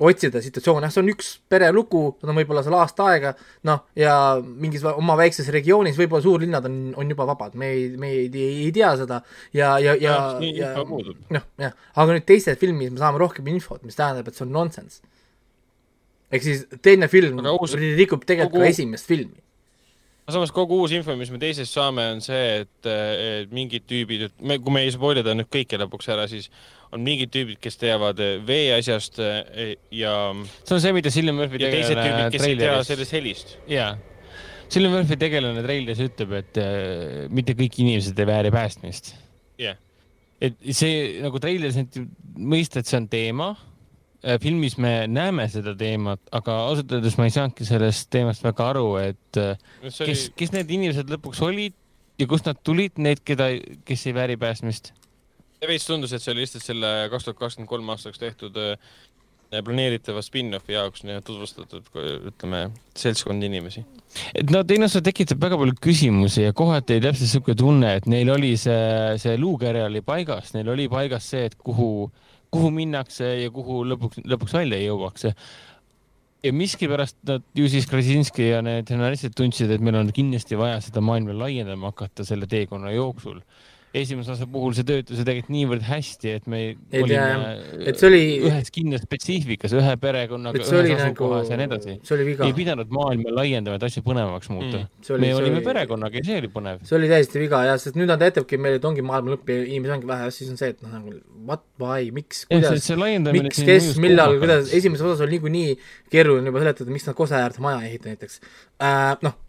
otsida 0.00 0.40
situatsioone, 0.42 0.86
jah, 0.86 0.92
see 0.94 1.02
on 1.02 1.10
üks 1.12 1.28
perelugu, 1.52 2.02
nad 2.22 2.32
on 2.32 2.38
võib-olla 2.40 2.62
seal 2.64 2.76
aasta 2.78 3.06
aega, 3.12 3.32
noh, 3.68 3.84
ja 3.98 4.14
mingis 4.40 4.84
oma 4.88 5.16
väikses 5.20 5.50
regioonis 5.54 5.98
võib-olla 6.00 6.24
suurlinnad 6.24 6.66
on, 6.68 6.78
on 6.98 7.12
juba 7.12 7.26
vabad, 7.28 7.54
me 7.58 7.70
ei, 7.74 7.84
me 8.00 8.10
ei, 8.14 8.26
ei, 8.32 8.56
ei 8.64 8.72
tea 8.74 8.94
seda. 9.02 9.20
Ja, 9.54 9.76
ja, 9.82 9.94
ja, 10.00 10.16
ja 10.40 10.72
noh, 10.82 11.46
jah, 11.60 11.76
aga 11.92 12.16
nüüd 12.16 12.26
teises 12.28 12.58
filmis 12.60 12.92
me 12.94 13.02
saame 13.02 13.20
rohkem 13.22 13.52
infot, 13.52 13.84
mis 13.86 13.98
tähendab, 13.98 14.28
et 14.28 14.38
see 14.38 14.46
on 14.48 14.54
nonsense. 14.56 15.02
ehk 16.32 16.44
siis 16.44 16.66
teine 16.80 17.08
film 17.12 17.42
rikub 17.44 18.24
tegelikult 18.24 18.56
kogu... 18.56 18.64
ka 18.64 18.72
esimest 18.72 19.10
filmi 19.10 19.42
samas 20.30 20.52
kogu 20.54 20.78
uus 20.82 20.92
info, 20.94 21.16
mis 21.18 21.32
me 21.34 21.40
teisest 21.42 21.74
saame, 21.74 22.04
on 22.14 22.22
see, 22.22 22.62
et, 22.62 22.90
mingid 23.54 23.86
tüübid, 23.90 24.28
et 24.28 24.44
me, 24.46 24.58
kui 24.62 24.74
me 24.74 24.84
ei 24.86 24.92
spoil 24.94 25.18
ida 25.22 25.34
nüüd 25.34 25.50
kõike 25.52 25.80
lõpuks 25.82 26.10
ära, 26.14 26.28
siis 26.30 26.48
on 26.92 27.02
mingid 27.02 27.32
tüübid, 27.34 27.58
kes 27.62 27.78
teavad 27.80 28.20
vee 28.46 28.70
asjast 28.76 29.18
eh, 29.22 29.74
ja. 29.96 30.14
see 30.62 30.76
on 30.76 30.82
see, 30.84 30.94
mida 30.94 31.12
Cillian 31.12 31.38
Murphy 31.38 31.60
tegelane 31.62 32.28
treileris. 32.34 32.90
sellest 32.90 33.16
helist. 33.16 33.56
jaa. 33.70 33.94
Cillian 34.72 34.94
Murphy 34.94 35.18
tegelane 35.20 35.64
treileris 35.64 36.04
ütleb, 36.04 36.36
et 36.38 36.60
äh, 36.60 37.26
mitte 37.32 37.56
kõik 37.58 37.80
inimesed 37.82 38.18
ei 38.22 38.28
vääri 38.28 38.54
päästmist. 38.54 39.14
jah 39.58 39.74
yeah.. 39.74 39.80
et 40.42 40.58
see 40.76 41.22
nagu 41.24 41.42
treileris 41.42 41.80
anti 41.82 42.04
mõista, 42.36 42.82
et 42.82 42.90
see 42.90 43.00
on 43.00 43.10
teema 43.10 43.52
filmis 44.42 44.76
me 44.78 45.08
näeme 45.10 45.48
seda 45.50 45.74
teemat, 45.78 46.20
aga 46.30 46.58
ausalt 46.68 46.92
öeldes 46.94 47.18
ma 47.18 47.26
ei 47.26 47.34
saanudki 47.34 47.66
sellest 47.66 48.10
teemast 48.14 48.44
väga 48.46 48.68
aru, 48.74 48.88
et 49.02 49.40
kes, 49.82 50.28
kes 50.38 50.52
need 50.54 50.70
inimesed 50.70 51.10
lõpuks 51.10 51.42
olid 51.42 51.74
ja 52.20 52.28
kust 52.30 52.46
nad 52.46 52.60
tulid, 52.62 53.00
need, 53.02 53.24
keda, 53.26 53.50
kes 53.88 54.06
ei 54.06 54.14
vääri 54.14 54.38
päästmist 54.40 54.92
veits 55.68 55.86
tundus, 55.86 56.12
et 56.14 56.22
see 56.22 56.32
oli 56.34 56.44
lihtsalt 56.44 56.64
selle 56.64 56.90
kaks 57.12 57.28
tuhat 57.28 57.38
kakskümmend 57.38 57.70
kolm 57.70 57.90
aastaks 57.94 58.18
tehtud 58.18 58.56
äh, 58.58 58.74
planeeritava 59.60 60.22
spin-offi 60.24 60.72
jaoks 60.72 61.04
tutvustatud, 61.26 61.90
ütleme, 62.30 62.62
seltskond 62.96 63.44
inimesi. 63.44 63.84
et 64.34 64.50
no 64.50 64.62
teine 64.64 64.88
osa 64.88 65.02
tekitab 65.04 65.42
väga 65.42 65.58
palju 65.60 65.76
küsimusi 65.82 66.46
ja 66.46 66.52
kohati 66.56 67.00
täpselt 67.00 67.26
niisugune 67.28 67.58
tunne, 67.58 67.94
et 68.00 68.08
neil 68.08 68.30
oli 68.32 68.54
see, 68.56 69.18
see 69.20 69.36
luukere 69.38 69.84
oli 69.84 70.00
paigas, 70.00 70.54
neil 70.56 70.72
oli 70.72 70.88
paigas 70.88 71.28
see, 71.34 71.44
et 71.50 71.58
kuhu, 71.58 72.10
kuhu 72.52 72.70
minnakse 72.74 73.28
ja 73.42 73.50
kuhu 73.52 73.82
lõpuks, 73.88 74.22
lõpuks 74.28 74.56
välja 74.56 74.80
jõuakse. 74.82 75.34
Ja 76.42 76.50
miskipärast 76.52 77.20
nad 77.28 77.44
ju 77.54 77.68
siis 77.70 77.86
Krasinski 77.86 78.48
ja 78.48 78.62
need 78.66 78.88
stsenaristid 78.88 79.36
tundsid, 79.38 79.70
et 79.70 79.82
meil 79.84 80.00
on 80.00 80.10
kindlasti 80.14 80.58
vaja 80.58 80.80
seda 80.82 81.00
maailma 81.04 81.36
laiendama 81.44 81.92
hakata 81.92 82.26
selle 82.26 82.48
teekonna 82.50 82.90
jooksul 82.96 83.38
esimese 83.92 84.32
osa 84.32 84.46
puhul 84.48 84.72
see 84.76 84.86
töötas 84.88 85.18
ju 85.20 85.24
tegelikult 85.26 85.52
niivõrd 85.52 85.84
hästi, 85.84 86.34
et 86.38 86.46
me 86.48 86.60
ei 86.62 87.02
olime 87.02 87.52
et 87.90 87.98
see 88.00 88.08
oli 88.08 88.22
ühes 88.48 88.70
kindlas 88.72 89.04
spetsiifikas, 89.04 89.74
ühe 89.76 89.96
perekonnaga, 90.00 90.62
ühes 90.62 90.94
asukohas 90.96 91.50
nagu... 91.50 91.52
ja 91.52 91.58
nii 91.60 91.68
edasi. 91.68 91.96
ei 92.48 92.54
pidanud 92.56 92.94
maailma 92.94 93.34
laiendama, 93.36 93.76
et 93.76 93.86
asju 93.88 94.04
põnevamaks 94.06 94.48
muuta 94.52 94.80
mm,. 94.80 94.88
Oli, 95.12 95.26
me 95.26 95.34
olime 95.36 95.60
oli... 95.60 95.66
perekonnaga 95.66 96.20
ja 96.20 96.24
see 96.30 96.40
oli 96.40 96.50
põnev. 96.54 96.80
see 96.88 96.96
oli 96.96 97.12
täiesti 97.12 97.42
viga 97.42 97.62
jah, 97.68 97.78
sest 97.82 98.00
nüüd 98.00 98.08
nad 98.08 98.24
näitabki 98.24 98.60
meile, 98.60 98.80
et 98.80 98.88
ongi 98.88 99.04
maailma 99.04 99.36
lõpp 99.36 99.52
ja 99.52 99.60
inimesi 99.60 99.96
ongi 99.98 100.08
vähe, 100.08 100.32
siis 100.32 100.50
on 100.54 100.60
see, 100.60 100.72
et 100.72 100.80
noh, 100.84 100.96
nagu 100.96 101.14
what, 101.44 101.64
why, 101.82 102.08
miks, 102.16 102.46
kuidas, 102.48 102.88
miks, 103.28 103.62
kes, 103.68 103.92
millal, 104.02 104.38
kuidas, 104.40 104.72
esimeses 104.72 105.04
osas 105.04 105.24
oli 105.26 105.36
niikuinii 105.36 105.78
keeruline 106.12 106.48
juba 106.52 106.64
seletada, 106.64 106.96
miks 106.96 107.08
nad 107.08 107.18
Kose 107.18 107.36
äärde 107.36 107.60
maja 107.64 107.84
ehitavad 107.84 108.14
näiteks 108.16 108.40
äh,. 108.80 109.16
noh 109.26 109.41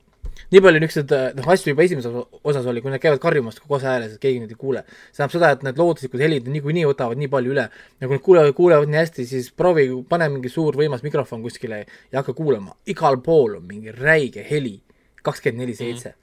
nii 0.54 0.62
palju 0.62 0.82
niisuguseid 0.84 1.12
äh, 1.18 1.24
noh, 1.38 1.48
asju 1.50 1.72
juba 1.72 1.84
esimeses 1.88 2.14
osas 2.46 2.68
oli, 2.70 2.82
kui 2.84 2.92
nad 2.94 3.02
käivad 3.02 3.22
karjumas 3.22 3.58
kose 3.62 3.88
ääres, 3.90 4.16
et 4.16 4.22
keegi 4.22 4.42
neid 4.44 4.52
ei 4.54 4.60
kuule. 4.60 4.84
see 4.86 5.18
tähendab 5.18 5.34
seda, 5.34 5.52
et 5.56 5.64
need 5.66 5.80
looduslikud 5.82 6.22
helid 6.22 6.50
niikuinii 6.54 6.86
võtavad 6.92 7.22
nii 7.22 7.30
palju 7.34 7.54
üle 7.56 7.66
ja 7.66 8.10
kui 8.10 8.18
nad 8.18 8.26
kuulevad, 8.28 8.56
kuulevad 8.58 8.92
nii 8.92 9.00
hästi, 9.02 9.26
siis 9.30 9.50
proovi, 9.58 9.88
pane 10.10 10.28
mingi 10.34 10.52
suur 10.54 10.78
võimas 10.78 11.06
mikrofon 11.06 11.42
kuskile 11.46 11.84
ja 11.86 12.20
hakka 12.20 12.36
kuulama. 12.38 12.76
igal 12.86 13.18
pool 13.26 13.58
on 13.58 13.66
mingi 13.70 13.96
räige 13.96 14.46
heli, 14.50 14.76
kakskümmend 15.24 15.66
neli 15.66 15.76
seitse. 15.76 16.14
Mhm. 16.14 16.20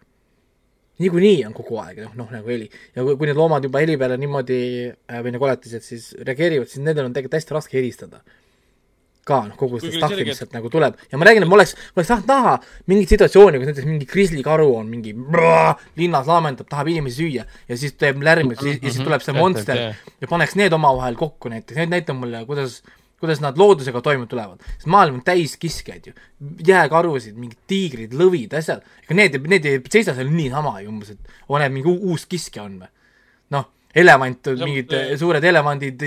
niikuinii 1.00 1.46
on 1.48 1.54
kogu 1.56 1.78
aeg 1.80 2.02
noh, 2.04 2.12
noh 2.14 2.30
nagu 2.30 2.48
heli 2.52 2.68
ja 2.94 3.02
kui, 3.02 3.16
kui 3.16 3.26
need 3.26 3.38
loomad 3.38 3.64
juba 3.64 3.80
heli 3.80 3.96
peale 3.96 4.18
niimoodi 4.20 4.60
äh, 4.92 5.22
või 5.24 5.32
need 5.32 5.42
koletised 5.42 5.82
siis 5.82 6.12
reageerivad, 6.20 6.68
siis 6.68 6.84
nendel 6.84 7.08
on 7.08 7.16
tegelikult 7.16 7.40
hästi 7.40 7.56
raske 7.56 7.78
helistada 7.78 8.20
ka 9.30 9.40
noh, 9.48 9.56
kogu 9.58 9.80
seda 9.82 9.96
stuff'i, 9.96 10.26
mis 10.28 10.40
sealt 10.42 10.54
nagu 10.56 10.70
tuleb. 10.72 10.98
Ja 11.12 11.20
ma 11.20 11.28
räägin, 11.28 11.46
et 11.46 11.50
ma 11.50 11.58
oleks, 11.58 11.76
ma 11.90 12.00
oleks 12.02 12.12
tahtnud 12.12 12.32
näha 12.34 12.54
mingit 12.92 13.14
situatsiooni, 13.14 13.60
kus 13.60 13.70
näiteks 13.70 13.88
mingi 13.88 14.08
krislikaru 14.10 14.70
on 14.82 14.88
mingi 14.90 15.14
brrrr, 15.16 15.80
linnas 16.00 16.30
laamendab, 16.30 16.68
tahab 16.70 16.92
inimesi 16.92 17.22
süüa 17.22 17.46
ja 17.46 17.80
siis 17.80 17.96
teeb 18.00 18.22
lärmi 18.26 18.56
ja 18.56 18.64
siis, 18.64 18.80
ja 18.80 18.94
siis 18.94 19.04
tuleb 19.06 19.24
see 19.24 19.36
monster 19.36 19.84
ja 19.90 20.30
paneks 20.30 20.56
need 20.60 20.74
omavahel 20.76 21.18
kokku 21.20 21.52
näiteks, 21.52 21.78
need 21.80 21.94
näitab 21.94 22.18
mulle, 22.20 22.44
kuidas 22.48 22.80
kuidas 23.20 23.40
nad 23.44 23.58
loodusega 23.60 24.00
toime 24.00 24.24
tulevad, 24.26 24.62
sest 24.78 24.88
maailm 24.88 25.18
on 25.18 25.24
täis 25.24 25.56
kiskjaid 25.60 26.06
ju, 26.08 26.14
jääkarusid, 26.66 27.36
mingid 27.36 27.58
tiigrid, 27.68 28.14
lõvid, 28.16 28.54
asjad, 28.56 28.80
ega 29.04 29.16
need, 29.18 29.36
need 29.52 29.68
ei 29.68 29.82
seisa 29.92 30.14
seal 30.16 30.30
niisama 30.32 30.78
ju 30.80 30.88
umbes, 30.88 31.12
et 31.12 31.34
oo, 31.48 31.58
näed, 31.60 31.74
mingi 31.74 31.92
uus 31.92 32.24
kiskja 32.30 32.64
on 32.64 32.78
või. 32.80 32.88
noh, 33.52 33.68
elevant, 33.94 34.50
mingid 34.60 34.94
suured 35.18 35.44
elevandid, 35.44 36.04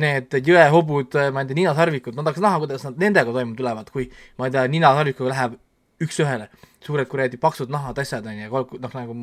need 0.00 0.36
jõehobud, 0.46 1.16
ma 1.34 1.42
ei 1.42 1.50
tea, 1.50 1.58
ninasarvikud, 1.58 2.16
ma 2.16 2.24
tahaks 2.26 2.44
näha, 2.44 2.60
kuidas 2.62 2.86
nad 2.88 3.00
nendega 3.02 3.34
toime 3.34 3.56
tulevad, 3.58 3.90
kui 3.92 4.08
ma 4.40 4.48
ei 4.48 4.54
tea, 4.54 4.64
ninasarvikuga 4.72 5.34
läheb 5.34 5.58
üks-ühele, 6.00 6.48
suured 6.84 7.08
kuradi 7.10 7.40
paksud 7.40 7.72
nahad, 7.72 7.98
asjad, 8.00 8.26
on 8.26 8.40
ju, 8.40 8.64
noh, 8.80 8.96
nagu 8.96 9.16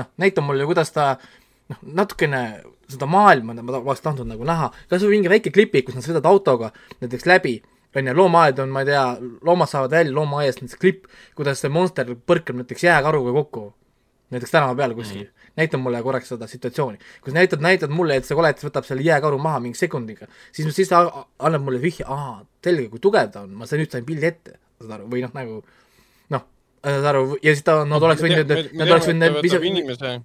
noh, 0.00 0.08
näita 0.20 0.44
mulle, 0.44 0.64
kuidas 0.68 0.94
ta 0.94 1.14
noh, 1.72 1.84
natukene 2.00 2.42
seda 2.88 3.08
maailma 3.08 3.56
ma 3.60 3.78
oleks 3.80 4.02
tahtnud 4.04 4.28
nagu 4.30 4.48
näha, 4.48 4.70
kas 4.88 5.04
või 5.04 5.18
mingi 5.18 5.32
väike 5.32 5.52
klipik, 5.52 5.88
kus 5.88 5.98
nad 5.98 6.06
sõidavad 6.06 6.30
autoga 6.32 6.72
näiteks 7.02 7.28
läbi, 7.28 7.58
on 7.94 8.08
ju, 8.08 8.16
loomaaed 8.16 8.64
on, 8.64 8.72
ma 8.72 8.82
ei 8.82 8.92
tea, 8.92 9.04
loomad 9.44 9.70
saavad 9.70 9.92
välja 9.98 10.16
loomaaiast, 10.16 10.64
näiteks 10.64 10.80
klipp, 10.80 11.08
kuidas 11.36 11.60
see 11.60 11.72
monster 11.72 12.08
põrkab 12.16 12.56
näiteks 12.62 12.88
jääkaruga 12.88 13.36
kokku, 13.36 13.68
näiteks 14.32 14.56
tänava 14.56 14.76
peal 14.80 14.96
kuskil. 14.96 15.26
Mm. 15.26 15.30
-hmm 15.30 15.43
näita 15.58 15.78
mulle 15.78 16.02
korraks 16.02 16.32
seda 16.32 16.48
situatsiooni. 16.50 16.98
kui 17.22 17.32
sa 17.32 17.38
näitad, 17.38 17.62
näitad 17.62 17.94
mulle, 17.94 18.18
et 18.18 18.28
see 18.28 18.36
koletis 18.38 18.66
võtab 18.66 18.86
selle 18.88 19.06
jääkaru 19.06 19.38
maha 19.42 19.62
mingi 19.62 19.78
sekundiga, 19.78 20.28
siis, 20.52 20.68
siis 20.74 20.90
ta 20.90 21.04
annab 21.38 21.64
mulle 21.66 21.80
vihje, 21.82 22.06
aa, 22.08 22.42
selge, 22.64 22.88
kui 22.92 23.02
tugev 23.02 23.32
ta 23.34 23.44
on, 23.46 23.54
ma 23.58 23.68
sain 23.70 23.82
nüüd 23.82 23.94
sain 23.94 24.06
pildi 24.06 24.30
ette, 24.30 24.58
saad 24.82 24.98
aru, 24.98 25.08
või 25.12 25.24
noh, 25.24 25.34
nagu 25.36 25.58
noh, 26.34 26.46
saad 26.82 27.10
aru, 27.12 27.26
ja 27.40 27.56
siis 27.56 27.66
ta, 27.66 27.80
nad 27.88 28.06
oleks 28.08 28.24
võinud, 28.24 28.54
nad 28.74 28.94
oleks 28.96 29.10
võinud 29.10 29.68
inimese. 29.70 30.16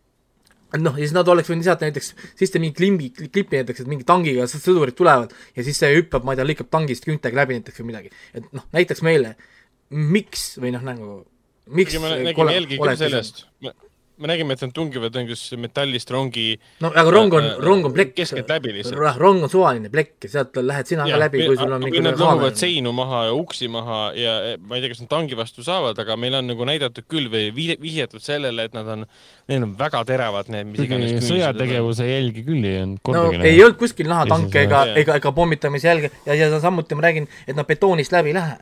Noh, 0.77 0.93
ja 0.93 1.01
siis 1.01 1.15
nad 1.15 1.29
oleks 1.33 1.49
võinud 1.49 1.63
lisada 1.63 1.87
näiteks 1.87 2.11
sisse 2.37 2.59
mingi 2.61 2.75
klimbi, 2.77 3.07
klipi 3.17 3.57
näiteks, 3.57 3.81
et 3.81 3.89
mingi 3.89 4.05
tangiga 4.05 4.45
sõdurid 4.49 4.93
tulevad 4.97 5.33
ja 5.55 5.65
siis 5.65 5.79
see 5.81 5.95
hüppab, 5.95 6.25
ma 6.25 6.35
ei 6.35 6.37
tea, 6.37 6.45
lõikab 6.45 6.69
tangist 6.69 7.07
küntega 7.09 7.41
läbi 7.41 7.57
näiteks 7.57 7.81
või 7.81 7.87
midagi. 7.89 8.13
et 8.37 8.45
noh, 8.53 8.67
näitaks 8.77 9.01
meile, 9.05 9.33
miks 9.89 10.51
või 10.61 10.75
noh, 10.75 10.85
nagu 10.85 11.09
miks 11.73 11.97
me 11.97 12.13
nägime 12.21 12.53
jälgi 12.53 12.77
küll 12.77 13.01
sellest, 13.01 13.47
me 13.65 13.73
nägime, 14.27 14.55
et 14.55 14.63
nad 14.65 14.71
tungivad 14.75 15.15
mingisuguse 15.15 15.57
metallist 15.61 16.11
rongi 16.11 16.47
no 16.83 16.91
aga 16.91 17.11
rong 17.13 17.35
on, 17.37 17.47
rong 17.63 17.87
on 17.87 17.93
plekk. 17.95 18.15
keskeltläbi 18.17 18.73
lihtsalt. 18.75 19.17
rong 19.17 19.43
on 19.45 19.51
suvaline 19.51 19.91
plekk 19.93 20.27
ja 20.27 20.31
sealt 20.33 20.59
lähed 20.63 20.89
sina 20.89 21.05
ja, 21.07 21.15
ka 21.15 21.21
läbi, 21.23 21.45
kui 21.47 21.57
sul 21.59 21.75
on 21.75 21.83
mingi 21.85 22.03
Nad 22.03 22.19
lõhuvad 22.19 22.57
seinu 22.59 22.91
maha 22.95 23.25
ja 23.29 23.35
uksi 23.37 23.69
maha 23.71 23.99
ja 24.17 24.33
ma 24.59 24.77
ei 24.77 24.83
tea, 24.83 24.93
kas 24.93 25.03
nad 25.03 25.11
tangi 25.11 25.37
vastu 25.39 25.63
saavad, 25.65 25.99
aga 26.03 26.17
meil 26.19 26.39
on 26.39 26.49
nagu 26.51 26.67
näidatud 26.67 27.07
küll 27.11 27.29
või 27.31 27.51
vihjatud 27.55 28.23
sellele, 28.23 28.67
et 28.69 28.75
nad 28.77 28.89
on, 28.95 29.05
neil 29.51 29.67
on 29.67 29.75
väga 29.79 30.03
teravad 30.09 30.49
need, 30.53 30.71
mis 30.73 30.87
iganes 30.87 31.29
sõjategevuse 31.29 32.09
jälgi 32.09 32.43
küll 32.47 32.65
ei 32.65 32.81
olnud 32.83 33.13
no 33.13 33.27
näha. 33.29 33.45
ei 33.47 33.61
olnud 33.63 33.79
kuskil 33.79 34.09
näha 34.11 34.25
tanke 34.29 34.65
ega, 34.67 34.83
ega, 34.99 35.19
ega 35.21 35.35
pommitamise 35.35 35.91
jälge 35.91 36.11
ja, 36.25 36.35
ja 36.35 36.51
samuti 36.59 36.97
ma 36.97 37.07
räägin, 37.07 37.29
et 37.47 37.55
nad 37.55 37.67
betoonist 37.69 38.15
läbi 38.15 38.33
ei 38.33 38.39
lähe. 38.39 38.57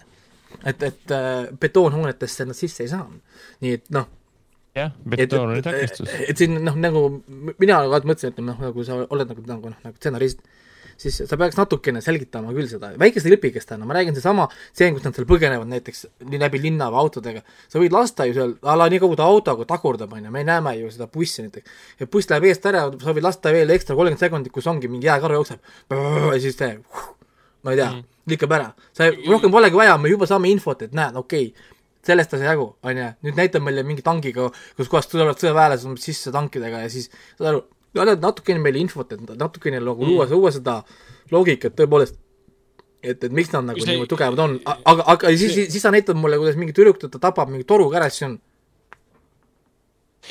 et, 0.65 0.83
et 0.83 1.15
äh, 1.15 1.47
betoonhoonetesse 1.59 2.45
nad 2.45 2.57
sisse 2.57 2.85
ei 2.85 2.93
saa. 2.93 3.07
nii 3.61 3.79
et 3.79 3.89
noh 3.93 4.07
jah, 4.77 4.93
betoon 5.09 5.55
oli 5.55 5.65
takistus. 5.65 6.13
et 6.27 6.37
siin 6.37 6.59
noh, 6.63 6.77
nagu 6.79 7.03
mina 7.57 7.81
alati 7.83 8.09
mõtlesin, 8.09 8.33
et 8.33 8.45
noh, 8.45 8.61
nagu 8.67 8.85
sa 8.87 9.01
oled 9.03 9.33
nagu, 9.33 9.43
nagu 9.49 9.73
noh, 9.73 9.83
nagu 9.83 9.99
stsenarist, 9.99 10.41
siis 10.97 11.17
sa 11.29 11.37
peaks 11.39 11.57
natukene 11.57 12.01
selgitama 12.03 12.53
küll 12.55 12.69
seda, 12.69 12.89
väikeste 12.99 13.31
lipikestena, 13.31 13.85
ma 13.85 13.97
räägin 13.97 14.17
seesama 14.17 14.47
stseen, 14.55 14.95
kus 14.95 15.05
nad 15.05 15.17
seal 15.17 15.27
põgenevad 15.29 15.69
näiteks 15.69 16.05
läbi 16.33 16.61
linna 16.63 16.89
või 16.93 17.03
autodega, 17.03 17.43
sa 17.69 17.81
võid 17.81 17.93
lasta 17.93 18.25
ju 18.29 18.37
seal, 18.37 18.55
a 18.65 18.77
la 18.79 18.89
nii 18.91 19.01
kaua 19.03 19.19
ta 19.19 19.29
autoga 19.29 19.67
tagurdab, 19.69 20.17
on 20.17 20.25
ju, 20.27 20.33
me 20.33 20.43
näeme 20.47 20.73
ju 20.79 20.91
seda 20.93 21.09
bussi 21.13 21.45
näiteks, 21.45 21.77
ja 22.01 22.09
buss 22.11 22.31
läheb 22.31 22.49
eest 22.49 22.65
ära, 22.69 22.87
sa 23.03 23.13
võid 23.13 23.29
lasta 23.29 23.53
veel 23.53 23.73
ekstra 23.77 23.97
kolmkümmend 23.97 24.25
sekundit, 24.25 24.55
kus 24.55 24.69
ongi 24.71 24.89
mingi 24.91 25.09
jääkaru 25.09 25.37
jookseb, 25.41 25.73
ja 25.93 26.41
siis 26.41 26.57
see, 26.57 26.73
ma 27.63 27.73
ei 27.73 27.81
tea 27.81 27.91
mm., 27.93 28.05
lükkab 28.27 28.57
ära, 28.57 28.71
sa 28.97 29.11
rohkem 29.13 29.53
polegi 29.53 29.77
vaja, 29.77 29.97
me 30.01 30.11
juba 30.11 30.27
saame 30.29 30.49
infot, 30.51 30.81
et 30.87 30.97
näed, 30.97 31.15
okei 31.19 31.51
okay,, 31.51 31.75
sellest 32.07 32.35
ei 32.35 32.43
saa 32.43 32.53
jagu, 32.53 32.69
on 32.83 33.01
ju, 33.01 33.07
nüüd 33.27 33.39
näitab 33.39 33.65
meile 33.65 33.83
mingi 33.87 34.05
tankiga, 34.05 34.49
kus 34.77 34.91
kohast 34.91 35.11
tulevad 35.11 35.39
sõjaväelased 35.41 35.99
sisse 36.01 36.33
tankidega 36.35 36.85
ja 36.85 36.91
siis 36.91 37.09
saad 37.11 37.51
aru, 37.51 37.65
annad 38.01 38.23
natukene 38.23 38.61
meile 38.63 38.81
infot, 38.81 39.11
et 39.13 39.35
natukene 39.37 39.81
nagu 39.81 40.01
mm. 40.01 40.09
luua, 40.09 40.27
luua 40.31 40.51
seda 40.55 40.79
loogikat 41.33 41.75
tõepoolest, 41.77 42.19
et, 43.03 43.23
et 43.23 43.31
miks 43.33 43.51
nad 43.53 43.65
nagu 43.71 43.87
niimoodi 43.87 44.11
tugevad 44.11 44.43
on, 44.43 44.57
aga, 44.65 45.07
aga 45.13 45.31
siis, 45.33 45.53
siis, 45.55 45.71
siis 45.73 45.85
sa 45.85 45.93
näitad 45.93 46.19
mulle, 46.19 46.39
kuidas 46.41 46.59
mingi 46.59 46.75
tüdruk 46.75 46.99
teda 47.01 47.21
tapab 47.27 47.51
mingi 47.51 47.67
toruga 47.67 48.01
ära, 48.01 48.11
siis 48.13 48.27
on 48.29 48.37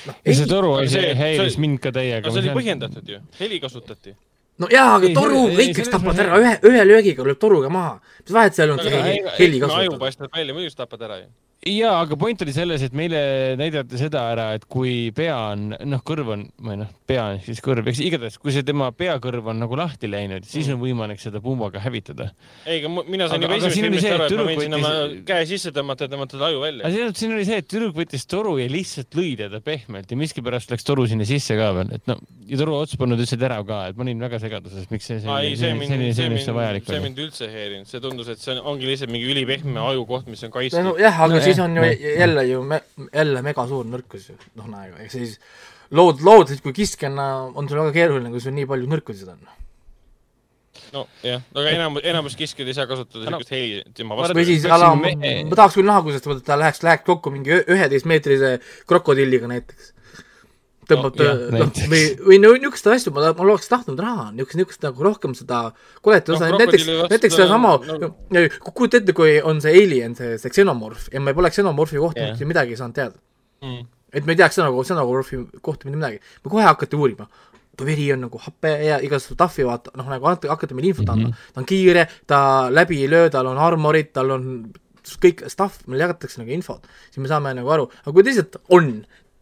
no, 0.07 0.15
ei, 0.23 0.37
see 0.37 0.51
toru 0.51 0.77
see, 0.91 1.13
häiris 1.19 1.59
mind 1.63 1.83
ka 1.85 1.93
täiega. 1.97 2.31
see 2.31 2.45
oli 2.45 2.55
põhjendatud 2.57 3.13
ju, 3.15 3.23
heli 3.41 3.61
kasutati 3.63 4.17
no 4.63 4.71
jaa, 4.73 4.97
aga 4.99 5.13
toru, 5.17 5.47
kõik, 5.57 5.75
kes 5.81 5.91
tapavad 5.93 6.23
ära, 6.25 6.39
ühe, 6.43 6.55
ühe 6.71 6.85
löögiga 6.89 7.27
lööb 7.27 7.41
toruga 7.43 7.73
maha. 7.73 7.99
mis 8.23 8.37
vahet 8.37 8.59
seal 8.59 8.75
on, 8.75 8.85
heli 8.85 9.61
kasutada? 9.63 9.83
aju 9.85 9.99
paistab 10.01 10.33
välja, 10.33 10.57
muidu 10.57 10.73
sa 10.73 10.85
tapad 10.85 11.09
ära 11.09 11.21
ju 11.25 11.29
jaa, 11.67 11.95
aga 12.05 12.17
point 12.19 12.43
oli 12.45 12.55
selles, 12.55 12.83
et 12.87 12.95
meile 12.97 13.21
näidati 13.59 13.99
seda 14.01 14.23
ära, 14.33 14.47
et 14.57 14.67
kui 14.71 15.11
pea 15.17 15.35
on, 15.53 15.73
noh, 15.89 16.03
kõrv 16.07 16.33
on, 16.35 16.45
või 16.63 16.79
noh, 16.83 16.91
pea 17.09 17.25
on 17.33 17.41
siis 17.45 17.61
kõrv, 17.65 17.89
eks 17.91 18.03
igatahes, 18.07 18.39
kui 18.43 18.55
see 18.55 18.65
tema 18.67 18.89
peakõrv 18.95 19.51
on 19.53 19.61
nagu 19.63 19.79
lahti 19.79 20.11
läinud, 20.11 20.47
siis 20.49 20.69
on 20.73 20.81
võimalik 20.81 21.21
seda 21.23 21.43
pumbaga 21.45 21.83
hävitada. 21.83 22.31
ei, 22.65 22.81
aga 22.81 23.05
mina 23.07 23.29
sain 23.31 23.43
juba 23.43 23.59
esimesest 23.59 23.81
filmist 23.83 24.09
aru, 24.11 24.27
et 24.27 24.37
ma 24.39 24.47
võin 24.51 24.63
sinna 24.65 24.81
oma 24.81 24.93
käe 25.29 25.49
sisse 25.51 25.73
tõmmata 25.77 26.07
ja 26.07 26.13
tõmmata 26.15 26.41
ta 26.41 26.49
aju 26.51 26.63
välja. 26.63 26.87
aga 26.91 27.11
siin 27.19 27.35
oli 27.37 27.49
see, 27.49 27.61
et 27.63 27.71
tüdruk 27.71 27.97
võttis 27.99 28.27
toru 28.31 28.57
ja 28.61 28.69
lihtsalt 28.71 29.19
lõi 29.19 29.35
teda 29.41 29.63
pehmelt 29.65 30.13
ja 30.13 30.21
miskipärast 30.21 30.75
läks 30.75 30.87
toru 30.87 31.07
sinna 31.11 31.27
sisse 31.29 31.59
ka 31.59 31.73
veel, 31.81 31.93
et 31.99 32.07
no, 32.11 32.19
ja 32.47 32.61
toru 32.61 32.79
ots 32.79 32.97
polnud 33.01 33.23
üldse 33.23 33.39
terav 33.41 33.67
ka, 33.69 33.83
et 33.91 33.99
ma 33.99 34.07
olin 34.07 34.23
väga 34.27 34.41
segaduses, 34.43 34.87
miks 34.93 35.11
see 35.11 35.21
selline, 35.25 35.59
selline, 35.59 36.13
selline, 36.15 36.43
see 36.43 36.57
vajalik 36.57 36.87
oli. 36.87 36.95
see 36.95 37.05
mind 37.09 37.23
üldse 37.27 37.47
ei 37.49 37.55
häirinud, 37.55 37.91
see 37.91 38.03
tundus, 38.05 38.31
et 38.33 38.43
see 38.43 38.57
ongi 38.61 38.89
lihtsalt 38.91 39.13
mingi 39.13 39.31
ülipehme 39.33 39.83
ajukoht, 39.83 40.31
mis 40.31 40.45
on 40.47 40.55
kaitstud. 40.55 40.93
jah, 41.03 41.23
aga 41.27 41.43
siis 41.45 41.56
on 41.63 41.77
ju 41.77 41.91
jälle 41.93 42.47
ju 42.49 42.63
me-, 42.67 42.83
jälle 43.13 43.43
megasuur 43.47 43.87
nõrkus 43.91 44.31
ju, 44.31 44.39
noh, 44.59 44.69
näega, 44.73 44.99
ehk 45.05 45.13
siis 45.15 45.37
lood, 45.91 46.23
loodused 46.27 46.63
kui 46.65 46.75
kiskjana 46.77 47.29
on 47.55 47.69
sul 47.69 47.81
väga 47.83 47.95
keeruline, 47.95 48.33
kui 48.35 48.43
sul 48.43 48.57
nii 48.57 48.69
palju 48.71 48.91
nõrkusid 48.91 49.31
on. 49.35 49.47
Nojah, 50.95 51.43
aga 51.57 51.73
enamus, 51.73 52.05
enamus 52.07 52.37
kiskjad 52.39 52.69
ei 52.71 52.77
saa 52.77 52.87
kasutada 52.89 53.27
niisugust 53.27 53.53
heli 53.53 53.83
tema 53.97 54.17
vastu. 54.19 54.37
või 54.39 54.47
siis, 54.49 54.67
ala, 54.71 54.93
ma, 54.99 55.11
ma 55.17 55.59
tahaks 55.59 55.77
küll 55.79 55.89
näha, 55.89 56.05
kuidas 56.07 56.45
ta 56.47 56.59
läheks, 56.61 56.83
läheks 56.87 57.07
kokku 57.09 57.33
mingi 57.35 57.59
üheteistmeetrise 57.65 58.57
krokodilliga 58.89 59.51
näiteks 59.51 59.93
tõmbab 60.91 61.17
no, 61.19 61.25
ta, 61.25 61.33
noh, 61.55 61.73
või, 61.91 62.03
või 62.29 62.39
niisuguseid 62.43 62.95
asju 62.95 63.13
ma, 63.15 63.31
ma 63.31 63.45
oleks 63.47 63.71
tahtnud 63.71 63.99
näha, 64.01 64.29
niisugust, 64.37 64.59
niisugust 64.61 64.87
nagu 64.87 65.07
rohkem 65.07 65.35
seda 65.39 65.61
koletit 66.05 66.35
osa. 66.37 66.51
no,, 66.53 66.61
näiteks, 66.63 66.87
näiteks 67.13 67.37
sedasama 67.39 67.75
no,, 68.05 68.13
kujuta 68.69 69.01
ette, 69.01 69.17
kui 69.17 69.37
on 69.43 69.61
see 69.65 69.75
alien, 69.83 70.17
see, 70.19 70.37
see 70.43 70.55
xenomorf 70.61 71.11
ja 71.13 71.23
me 71.23 71.35
poleks 71.37 71.61
xenomorfi 71.61 72.01
kohta 72.03 72.31
yeah. 72.31 72.47
midagi 72.49 72.79
saanud 72.79 72.97
teada. 72.97 73.21
Mm.. 73.65 73.85
et 74.13 74.27
me 74.29 74.37
ei 74.37 74.41
teaks 74.43 74.61
nagu 74.63 74.87
xenomorfi 74.87 75.43
kohta 75.61 75.89
mitte 75.89 75.99
midagi, 75.99 76.23
me 76.45 76.55
kohe 76.55 76.65
hakati 76.67 76.99
uurima, 76.99 77.29
ta 77.77 77.85
veri 77.85 78.09
on 78.15 78.25
nagu 78.27 78.41
hape 78.41 78.73
ja 78.87 78.99
igasugu 79.05 79.37
tahvi 79.41 79.67
vaata, 79.69 79.93
noh 79.99 80.09
nagu 80.11 80.33
hakati 80.33 80.77
meile 80.77 80.93
infot 80.95 81.09
andma. 81.13 81.29
Mm, 81.29 81.33
-hmm. 81.33 81.55
ta 81.55 81.61
on 81.61 81.69
kiire, 81.69 82.09
ta 82.27 82.39
läbi 82.71 83.03
ei 83.03 83.11
löö, 83.11 83.31
tal 83.31 83.47
on 83.47 83.59
armorid, 83.59 84.13
tal 84.13 84.31
on 84.31 84.51
kõik 85.23 85.45
stuff, 85.53 85.85
meile 85.87 86.07
jagatakse 86.07 86.41
nagu 86.41 86.53
infot, 86.55 86.87
siis 87.11 87.23
me 87.23 87.31
saame 87.31 87.53
nagu 87.55 87.71
aru, 87.71 87.87
aga 88.03 88.13
kui 88.13 88.27
teised 88.27 88.59
on, 88.75 88.91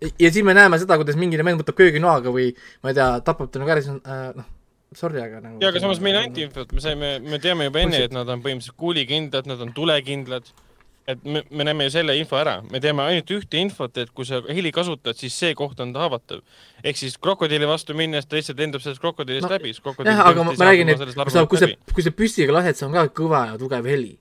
ja 0.03 0.31
siis 0.31 0.45
me 0.45 0.55
näeme 0.57 0.79
seda, 0.83 0.99
kuidas 1.01 1.19
mingi 1.21 1.39
vend 1.39 1.63
võtab 1.63 1.79
kööginoaga 1.79 2.33
või 2.35 2.51
ma 2.83 2.93
ei 2.93 2.99
tea, 2.99 3.09
tapab 3.27 3.51
ta 3.53 3.63
nagu 3.63 3.75
ära, 3.75 3.85
siis 3.85 3.95
on 3.95 4.03
äh, 4.03 4.29
noh, 4.39 4.51
sorry, 4.97 5.23
aga 5.23 5.41
nagu 5.45 5.63
jaa, 5.63 5.73
aga 5.73 5.83
samas 5.83 6.03
meile 6.05 6.25
anti 6.25 6.45
infot, 6.47 6.71
me 6.75 6.85
saime, 6.85 7.17
me 7.25 7.41
teame 7.43 7.71
juba 7.71 7.83
enne, 7.85 8.05
et 8.09 8.15
nad 8.15 8.29
on 8.29 8.45
põhimõtteliselt 8.45 8.79
kuulikindlad, 8.81 9.51
nad 9.51 9.63
on 9.65 9.73
tulekindlad, 9.77 10.51
et 11.11 11.25
me, 11.29 11.45
me 11.51 11.67
näeme 11.69 11.89
ju 11.89 11.95
selle 11.99 12.17
info 12.19 12.39
ära, 12.41 12.57
me 12.71 12.81
teame 12.83 13.05
ainult 13.05 13.31
ühte 13.37 13.61
infot, 13.61 14.03
et 14.03 14.13
kui 14.17 14.29
sa 14.29 14.41
heli 14.49 14.73
kasutad, 14.75 15.19
siis 15.21 15.37
see 15.37 15.55
koht 15.59 15.81
on 15.85 15.95
haavatav. 15.99 16.43
ehk 16.83 17.01
siis 17.01 17.17
krokodilli 17.21 17.69
vastu 17.69 17.97
minnes 17.97 18.27
ta 18.27 18.39
lihtsalt 18.39 18.61
lendab 18.61 18.85
sellest 18.85 19.03
krokodillist 19.05 19.49
no, 19.49 19.55
läbi. 19.55 19.75
jah, 19.75 20.27
aga 20.27 20.49
ma, 20.49 20.57
ma 20.59 20.71
räägin, 20.71 20.95
et 20.95 21.49
kui 21.49 21.61
sa, 21.61 21.73
kui 21.93 22.07
sa 22.07 22.15
püssiga 22.15 22.57
lased, 22.57 22.81
see 22.81 22.89
on 22.89 22.97
ka 22.97 23.09
kõva 23.23 23.47
ja 23.53 23.59
tugev 23.61 23.89
heli 23.89 24.15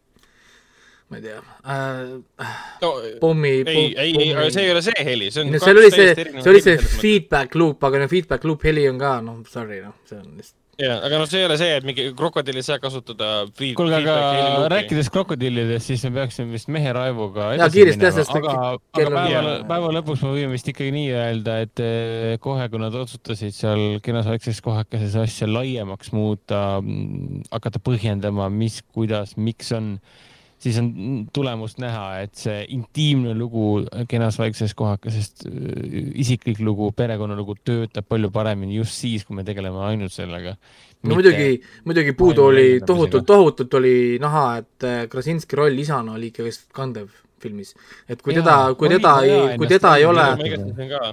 ma 1.14 1.22
ei 1.22 1.26
tea 1.28 1.38
äh,, 1.40 2.50
no, 2.82 2.92
pommi 3.22 3.54
ei, 3.62 3.86
ei, 3.94 4.10
ei, 4.18 4.34
aga 4.34 4.50
see 4.50 4.66
ei 4.66 4.74
ole 4.74 4.84
see 4.86 5.08
heli, 5.12 5.30
see 5.36 5.46
on 5.46 5.54
no, 5.54 5.62
seal 5.62 5.84
oli 5.84 5.94
see, 5.94 6.18
see 6.18 6.52
oli 6.56 6.66
see 6.66 6.82
feedback 6.82 7.56
loop, 7.60 7.86
aga 7.90 8.04
no 8.04 8.12
feedback 8.12 8.50
loop 8.50 8.66
heli 8.66 8.90
on 8.90 9.00
ka, 9.02 9.16
noh, 9.26 9.40
sorry, 9.50 9.80
noh, 9.86 9.96
see 10.10 10.20
on 10.20 10.30
lihtsalt 10.34 10.62
jaa, 10.82 10.96
aga 11.06 11.20
noh, 11.22 11.28
see 11.30 11.42
ei 11.42 11.46
ole 11.46 11.58
see, 11.60 11.74
et 11.78 11.86
mingi 11.86 12.06
krokodilli 12.18 12.62
ei 12.64 12.66
saa 12.66 12.80
kasutada 12.82 13.30
kuulge, 13.78 14.00
aga 14.00 14.66
rääkides 14.74 15.12
krokodillidest, 15.14 15.92
siis 15.92 16.06
me 16.08 16.14
peaksime 16.18 16.56
vist 16.56 16.72
mehe 16.74 16.94
Raivoga 16.98 17.52
jaa, 17.60 17.70
kiiresti 17.74 18.08
jah, 18.08 18.16
sest 18.18 18.34
aga, 18.40 18.56
aga 18.74 19.04
päeva, 19.14 19.54
päeva 19.70 19.94
lõpuks 20.00 20.26
me 20.26 20.34
võime 20.34 20.58
vist 20.58 20.70
ikkagi 20.74 20.96
nii 20.96 21.14
öelda, 21.14 21.60
et 21.68 21.84
eh, 21.84 22.34
kohe, 22.44 22.66
kui 22.74 22.82
nad 22.82 22.98
otsustasid 22.98 23.54
seal 23.56 23.86
kenas 24.06 24.30
väikses 24.32 24.64
kohakeses 24.66 25.18
asja 25.22 25.50
laiemaks 25.52 26.14
muuta, 26.16 26.82
mm, 26.82 27.46
hakata 27.54 27.82
põhjendama, 27.84 28.50
mis, 28.54 28.82
kuidas, 28.96 29.38
miks 29.38 29.70
on 29.78 29.98
siis 30.64 30.78
on 30.80 30.90
tulemust 31.34 31.80
näha, 31.84 32.06
et 32.24 32.36
see 32.40 32.62
intiimne 32.76 33.34
lugu 33.38 33.84
kenas 34.10 34.38
väikses 34.40 34.76
kohakesest, 34.80 35.46
isiklik 36.24 36.62
lugu, 36.64 36.92
perekonnalugu 36.96 37.58
töötab 37.66 38.08
palju 38.10 38.32
paremini 38.34 38.80
just 38.80 38.96
siis, 39.04 39.26
kui 39.28 39.38
me 39.40 39.46
tegeleme 39.48 39.84
ainult 39.90 40.16
sellega. 40.16 40.56
no 41.04 41.18
muidugi, 41.18 41.58
muidugi 41.86 42.16
puudu 42.18 42.48
oli 42.52 42.68
tohutult, 42.86 43.28
tohutult 43.28 43.80
oli 43.82 43.96
näha, 44.24 44.46
et 44.64 44.88
äh, 44.88 45.04
Krasinski 45.12 45.60
roll 45.60 45.84
isana 45.84 46.16
oli 46.16 46.32
ikkagist 46.32 46.70
kandev 46.74 47.12
filmis. 47.44 47.74
et 48.10 48.22
kui 48.24 48.36
Jaa, 48.36 48.42
teda, 48.42 48.56
kui 48.80 48.92
teda 48.92 49.14
ei, 49.28 49.58
kui 49.60 49.70
teda 49.72 49.94
ei 50.00 50.08
ole, 50.08 50.26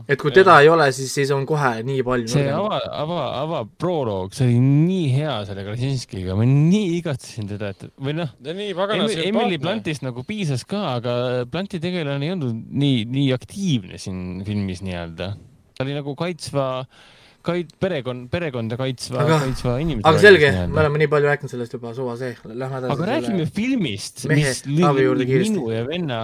et 0.08 0.20
kui 0.20 0.34
teda 0.34 0.60
ei 0.64 0.70
ole, 0.72 0.88
siis, 0.96 1.12
siis 1.18 1.34
on 1.36 1.44
kohe 1.48 1.72
nii 1.86 2.06
palju. 2.06 2.30
see 2.32 2.48
ava, 2.54 2.80
ava, 3.02 3.20
ava 3.42 3.62
proloog, 3.84 4.34
see 4.36 4.48
oli 4.48 4.58
nii 4.64 5.12
hea 5.18 5.36
selle 5.50 5.66
Krasinskiga, 5.68 6.38
ma 6.38 6.48
nii 6.48 6.96
igatsesin 7.00 7.50
teda, 7.50 7.74
et 7.74 7.86
või 8.00 8.16
noh, 8.22 8.34
Emily 8.40 9.60
Blantist 9.60 10.06
nagu 10.06 10.24
piisas 10.26 10.66
ka, 10.68 10.96
aga 10.98 11.14
Blanti 11.50 11.82
tegelane 11.82 12.28
ei 12.28 12.34
olnud 12.36 12.66
nii, 12.82 13.06
nii 13.10 13.30
aktiivne 13.36 14.00
siin 14.00 14.44
filmis 14.46 14.84
nii-öelda. 14.86 15.32
ta 15.76 15.86
oli 15.86 15.96
nagu 15.96 16.12
kaitsva 16.18 16.66
äh, 16.82 17.18
kait-, 17.46 17.72
perekond, 17.80 18.26
perekonda 18.32 18.76
kaitsva, 18.80 19.24
kaitsva 19.28 19.76
inimese. 19.82 20.06
aga 20.08 20.22
selge, 20.22 20.50
me 20.70 20.82
oleme 20.82 21.02
nii 21.02 21.10
palju 21.12 21.30
rääkinud 21.30 21.52
sellest 21.52 21.76
juba, 21.76 21.92
suva 21.96 22.16
see, 22.20 22.32
lähme 22.46 22.80
edasi. 22.80 22.94
aga 22.94 23.08
räägime 23.10 23.46
filmist, 23.58 24.24
mis 24.30 24.62
lõi 24.68 25.06
minu 25.30 25.68
ja 25.72 25.84
venna, 25.88 26.20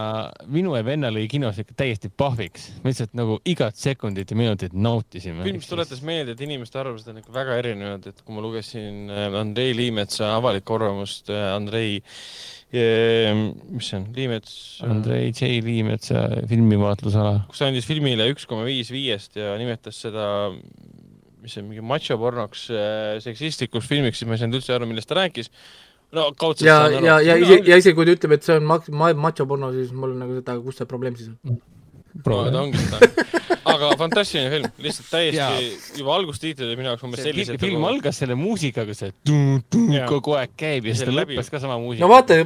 minu 0.58 0.76
ja 0.76 0.82
venna 0.86 1.12
lõi 1.14 1.26
kinos 1.32 1.60
ikka 1.62 1.78
täiesti 1.84 2.10
pahviks. 2.12 2.68
me 2.82 2.92
lihtsalt 2.92 3.16
nagu 3.18 3.38
igat 3.48 3.78
sekundit 3.80 4.32
ja 4.32 4.40
minutit 4.40 4.76
nautisime. 4.76 5.46
film 5.46 5.62
tuletas 5.68 6.02
meelde, 6.06 6.36
et 6.36 6.44
inimeste 6.46 6.80
arvamused 6.82 7.12
on 7.12 7.22
ikka 7.22 7.34
väga 7.36 7.60
erinevad, 7.62 8.10
et 8.10 8.20
kui 8.24 8.36
ma 8.36 8.44
lugesin 8.44 9.06
äh, 9.12 9.40
Andrei 9.40 9.76
Liimetsa 9.76 10.34
avalikku 10.36 10.78
arvamust, 10.78 11.32
äh, 11.32 11.48
Andrei 11.54 12.02
mis 12.76 13.86
see 13.86 13.96
on, 13.96 14.08
Liimets? 14.14 14.82
Andrei 14.82 15.30
J 15.30 15.60
Liimetsa 15.62 16.26
filmivaatlusala. 16.50 17.46
kus 17.48 17.62
andis 17.62 17.86
filmile 17.86 18.26
üks 18.32 18.46
koma 18.50 18.66
viis 18.66 18.90
viiest 18.90 19.38
ja 19.38 19.54
nimetas 19.60 20.00
seda 20.02 20.50
mis 21.46 21.56
see 21.56 21.64
mingi 21.66 21.84
machopornoks 21.94 22.66
äh, 22.74 23.16
seksistlikuks 23.24 23.86
filmiks, 23.90 24.20
siis 24.20 24.28
ma 24.28 24.36
ei 24.36 24.42
saanud 24.42 24.60
üldse 24.60 24.74
aru, 24.76 24.90
millest 24.90 25.10
ta 25.10 25.20
rääkis. 25.20 25.52
no 26.16 26.28
kaudselt 26.38 26.68
ja, 26.68 26.78
ja, 26.90 27.20
ja, 27.22 27.38
ja, 27.38 27.62
ja 27.70 27.78
isegi 27.78 27.96
kui 27.96 28.08
ta 28.08 28.18
ütleb, 28.18 28.36
et 28.36 28.46
see 28.46 28.58
on 28.58 28.68
ma-, 28.68 29.14
machoporno, 29.28 29.72
siis 29.74 29.94
mul 29.94 30.14
on 30.16 30.22
nagu 30.24 30.38
seda, 30.40 30.58
kus 30.64 30.82
see 30.82 30.90
probleem 30.90 31.18
siis 31.18 31.32
on? 31.32 31.58
No 32.24 32.50
ta 32.50 32.62
ongi 32.62 32.82
seda. 32.82 33.00
Aga 33.66 33.88
fantastiline 33.98 34.50
film, 34.52 34.66
lihtsalt 34.82 35.08
täiesti 35.10 35.98
juba 35.98 36.14
algustiitlid 36.14 36.68
olid 36.68 36.78
minu 36.78 36.90
jaoks 36.92 37.06
umbes 37.06 37.22
sellised. 37.26 37.58
film 37.60 37.80
nagu... 37.80 37.88
algas 37.90 38.20
selle 38.22 38.36
muusikaga, 38.38 38.94
see 38.94 39.10
tum-tum 39.26 39.90
kogu 40.10 40.36
aeg 40.38 40.54
käib 40.58 40.86
ja 40.86 40.94
siis 40.94 41.08
ta 41.08 41.14
lõppes 41.16 41.50
ka 41.50 41.60
sama 41.62 41.78
muusika. 41.82 42.04
no 42.04 42.10
vaata, 42.12 42.38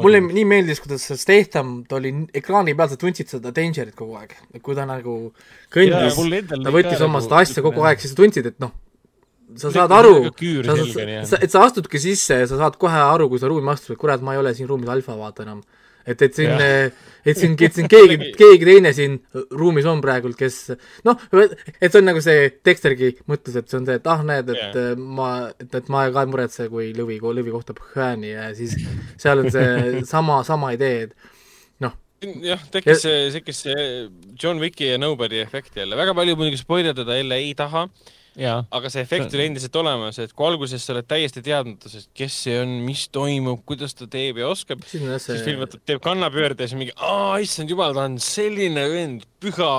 mulle 0.00 0.22
nii 0.24 0.46
meeldis, 0.48 0.80
kuidas 0.84 1.04
see 1.04 1.20
Statham, 1.20 1.76
ta 1.88 1.98
oli 2.00 2.14
ekraani 2.40 2.76
peal, 2.78 2.90
sa 2.92 2.98
tundsid 3.00 3.34
seda 3.34 3.52
Dangerit 3.54 3.96
kogu 3.98 4.16
aeg, 4.22 4.32
et 4.56 4.64
kui 4.64 4.78
ta 4.78 4.88
nagu 4.88 5.18
kõndis, 5.74 6.18
ta 6.56 6.74
võttis 6.78 7.04
oma 7.04 7.22
seda 7.24 7.44
asja 7.44 7.64
kogu 7.66 7.84
aeg, 7.84 8.00
siis 8.00 8.16
sa 8.16 8.22
tundsid, 8.22 8.48
et 8.54 8.60
noh, 8.64 8.72
sa 9.60 9.70
saad 9.74 9.92
aru, 9.94 10.16
sa, 10.64 10.80
sa, 11.28 11.44
et 11.44 11.52
sa 11.52 11.64
astudki 11.68 12.00
sisse 12.02 12.40
ja 12.40 12.48
sa 12.50 12.58
saad 12.64 12.80
kohe 12.80 13.04
aru, 13.12 13.28
kui 13.30 13.42
sa 13.42 13.52
ruumi 13.52 13.72
astud, 13.74 13.94
et 13.94 14.00
kurat, 14.00 14.24
ma 14.24 14.34
ei 14.34 14.40
ole 14.40 14.54
siin 14.56 14.70
ruumis 14.70 14.90
alfa, 14.90 15.16
vaata 15.18 15.44
enam 15.44 15.60
et, 16.06 16.22
et 16.22 16.36
siin, 16.36 16.54
et 17.24 17.38
siin, 17.38 17.56
et 17.56 17.76
siin 17.76 17.88
keegi, 17.90 18.18
keegi 18.40 18.68
teine 18.68 18.92
siin 18.96 19.18
ruumis 19.56 19.86
on 19.90 20.02
praegult, 20.04 20.36
kes 20.38 20.58
noh, 21.06 21.20
et 21.34 21.88
see 21.88 22.00
on 22.00 22.08
nagu 22.10 22.22
see 22.24 22.48
Dextergi 22.66 23.12
mõtles, 23.30 23.58
et 23.60 23.70
see 23.70 23.80
on 23.80 23.88
see, 23.88 23.98
et 24.00 24.10
ah, 24.12 24.24
näed, 24.26 24.50
et 24.54 24.78
yeah. 24.80 25.04
ma, 25.20 25.30
et, 25.60 25.68
et 25.68 25.92
ma 25.92 26.06
ka 26.14 26.24
ei 26.24 26.32
muretse, 26.32 26.68
kui 26.72 26.90
lõvi, 26.96 27.20
lõvi 27.24 27.54
kohtab 27.54 27.80
hääni 27.94 28.34
ja 28.34 28.50
siis 28.56 28.76
seal 29.20 29.44
on 29.44 29.52
see 29.54 29.70
sama, 30.14 30.42
sama 30.46 30.74
idee, 30.76 31.08
et 31.08 31.80
noh. 31.84 31.96
jah, 32.44 32.66
tekkis 32.74 33.06
see, 33.06 33.30
tekkis 33.38 33.64
see 33.68 33.86
John 34.40 34.60
Wicki 34.62 34.92
ja 34.92 35.00
Nobody 35.00 35.40
efekt 35.44 35.80
jälle, 35.80 35.96
väga 36.00 36.16
palju 36.16 36.36
muidugi 36.40 36.60
spoilerdada 36.60 37.20
jälle 37.20 37.40
ei 37.44 37.56
taha 37.58 37.88
aga 38.74 38.90
see 38.90 39.04
efekt 39.04 39.34
oli 39.36 39.46
endiselt 39.48 39.76
olemas, 39.78 40.18
et 40.22 40.32
kui 40.34 40.46
alguses 40.48 40.82
sa 40.82 40.94
oled 40.94 41.06
täiesti 41.10 41.42
teadmatuses, 41.44 42.08
kes 42.16 42.38
see 42.46 42.56
on, 42.62 42.72
mis 42.86 43.06
toimub, 43.14 43.62
kuidas 43.68 43.94
ta 43.94 44.08
teeb 44.10 44.40
ja 44.42 44.50
oskab, 44.50 44.82
siis 44.88 45.44
film 45.46 45.62
võtab, 45.62 45.84
teeb 45.86 46.02
kannapöörde 46.04 46.66
ja 46.66 46.72
siis 46.72 46.80
mingi, 46.80 46.96
aa, 46.98 47.38
issand 47.44 47.70
jumal, 47.70 47.94
ta 47.94 48.08
on 48.08 48.18
selline 48.22 48.88
vend, 48.90 49.28
püha 49.42 49.70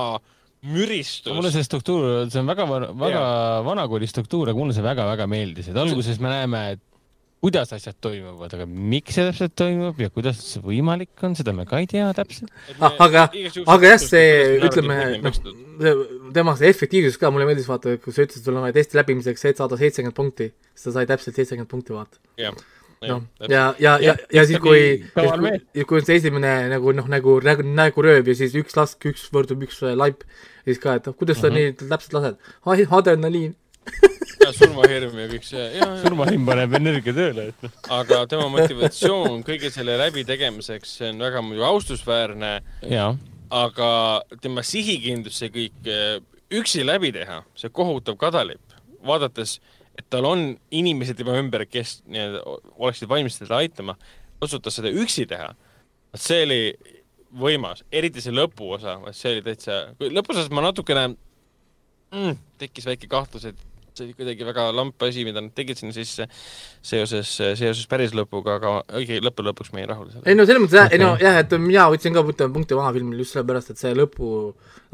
müristus. 0.66 1.34
mulle 1.36 1.52
see 1.54 1.66
struktuur, 1.66 2.26
see 2.32 2.42
on 2.42 2.48
väga, 2.48 2.66
väga 2.96 3.24
vanakooli 3.66 4.08
struktuur, 4.10 4.50
aga 4.50 4.62
mulle 4.62 4.76
see 4.76 4.86
väga-väga 4.86 5.28
meeldis, 5.30 5.70
et 5.70 5.80
alguses 5.80 6.20
me 6.22 6.32
näeme, 6.32 6.62
et 6.76 6.84
kuidas 7.44 7.72
asjad 7.76 7.96
toimuvad, 8.02 8.54
aga 8.56 8.66
miks 8.66 9.16
see 9.16 9.24
täpselt 9.28 9.54
toimub 9.58 9.98
ja 10.00 10.08
kuidas 10.12 10.38
see 10.40 10.62
võimalik 10.64 11.24
on, 11.26 11.34
seda 11.38 11.52
me 11.56 11.66
ka 11.68 11.80
ei 11.82 11.88
tea 11.90 12.06
täpselt. 12.16 12.52
Ah, 12.78 12.96
aga, 13.06 13.26
aga 13.74 13.90
jah, 13.92 14.00
see, 14.02 14.30
ütleme, 14.66 14.96
noh, 15.24 15.36
tema 16.36 16.56
see 16.58 16.70
efektiivsus 16.72 17.20
ka, 17.20 17.30
mulle 17.34 17.48
meeldis 17.48 17.68
vaata, 17.70 17.98
kui 18.02 18.14
sa 18.14 18.24
ütlesid, 18.24 18.46
sul 18.46 18.56
on 18.56 18.66
vaja 18.66 18.78
testi 18.78 18.98
läbimiseks, 18.98 19.44
et 19.50 19.60
saada 19.60 19.78
seitsekümmend 19.80 20.16
punkti, 20.16 20.48
siis 20.72 20.88
ta 20.88 20.96
sai 20.96 21.10
täpselt 21.12 21.38
seitsekümmend 21.38 21.70
punkti, 21.70 21.94
vaata. 21.96 22.18
noh, 23.04 23.22
ja, 23.44 23.66
ja, 23.78 23.98
ja, 24.00 24.16
ja 24.32 24.46
siis, 24.48 24.58
kui, 24.64 25.04
kui 25.12 26.00
on 26.00 26.06
see 26.08 26.16
esimene 26.22 26.54
nagu 26.72 26.94
noh, 26.96 27.08
nagu 27.12 27.36
nägu, 27.44 27.66
nägurööv 27.76 28.32
ja 28.32 28.36
siis 28.38 28.56
üks 28.56 28.76
lask, 28.78 29.04
üks 29.12 29.28
võrdub 29.34 29.66
üks 29.68 29.82
laip, 30.00 30.24
siis 30.64 30.80
ka, 30.82 30.96
et 30.96 31.10
kuidas 31.12 31.42
sa 31.42 31.52
-huh. 31.52 31.60
nii 31.60 31.76
täpselt 31.84 32.16
lased, 32.16 32.40
adrenaliin 32.96 33.52
ja 34.46 34.52
surmahirm 34.54 35.16
ja 35.20 35.28
kõik 35.30 35.46
see. 35.46 35.66
surmahirm 36.02 36.46
paneb 36.48 36.76
energia 36.78 37.14
tööle, 37.16 37.48
et 37.52 37.64
noh. 37.64 37.78
aga 37.98 38.22
tema 38.30 38.48
motivatsioon 38.52 39.42
kõige 39.46 39.70
selle 39.74 39.96
läbitegemiseks, 40.00 40.96
see 41.00 41.12
on 41.14 41.24
väga 41.26 41.42
muidu 41.44 41.64
austusväärne. 41.66 42.52
aga 43.56 43.90
tema 44.42 44.64
sihikindlus, 44.66 45.40
see 45.42 45.52
kõik 45.54 45.90
eh, 45.90 46.18
üksi 46.56 46.84
läbi 46.86 47.12
teha, 47.14 47.42
see 47.58 47.72
kohutav 47.74 48.18
kadalipp, 48.20 48.76
vaadates, 49.06 49.58
et 49.96 50.06
tal 50.12 50.28
on 50.28 50.48
inimesed 50.74 51.18
tema 51.18 51.36
ümber, 51.40 51.66
kes 51.70 52.00
nii-öelda 52.06 52.42
oleksid 52.76 53.10
valmis 53.10 53.38
teda 53.40 53.62
aitama, 53.62 53.96
otsustas 54.42 54.78
seda 54.78 54.92
üksi 54.92 55.26
teha. 55.30 55.54
see 56.16 56.42
oli 56.46 56.60
võimas, 57.36 57.82
eriti 57.92 58.22
see 58.24 58.32
lõpuosa, 58.32 58.98
see 59.12 59.36
oli 59.36 59.44
täitsa, 59.44 59.80
lõpuosas 60.00 60.48
ma 60.54 60.62
natukene 60.64 61.08
mm, 62.14 62.36
tekkis 62.60 62.86
väike 62.88 63.10
kahtlus, 63.10 63.44
et 63.50 63.64
see 63.96 64.06
oli 64.06 64.16
kuidagi 64.18 64.46
väga 64.46 64.68
lamp 64.76 65.06
asi, 65.06 65.24
mida 65.26 65.42
nad 65.42 65.54
tegid 65.56 65.80
sinna 65.80 65.94
sisse 65.96 66.26
seoses, 66.84 67.30
seoses 67.58 67.84
päris 67.90 68.14
lõpuga, 68.16 68.58
aga 68.60 68.74
õige, 68.98 69.20
lõppude 69.24 69.50
lõpuks 69.50 69.72
me 69.74 69.82
ei 69.82 69.90
rahul 69.90 70.10
sellega. 70.10 70.26
ei 70.30 70.38
no 70.38 70.46
selles 70.48 70.64
mõttes 70.64 70.80
jah, 70.80 70.92
ei 70.92 71.02
no 71.02 71.14
jah, 71.20 71.40
et 71.42 71.56
mina 71.62 71.86
võtsin 71.92 72.16
ka 72.16 72.24
punkti 72.26 72.78
maha 72.78 72.92
filmil 72.96 73.22
just 73.24 73.36
sellepärast, 73.36 73.72
et 73.72 73.82
see 73.82 73.94
lõpu 73.96 74.34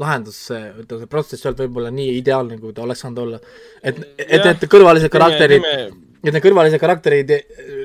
lahendus, 0.01 0.39
see, 0.49 0.61
ütleme, 0.71 1.03
see 1.03 1.11
protsess 1.11 1.43
ei 1.43 1.51
olnud 1.51 1.65
võib-olla 1.65 1.91
nii 1.93 2.15
ideaalne, 2.21 2.57
kui 2.61 2.73
ta 2.75 2.87
oleks 2.87 3.03
saanud 3.05 3.21
olla. 3.25 3.43
et, 3.83 4.01
et 4.17 4.47
need 4.47 4.65
kõrvalised 4.71 5.13
karakterid, 5.13 5.67
et 6.23 6.31
need 6.31 6.43
kõrvalised 6.45 6.81
karakterid 6.81 7.35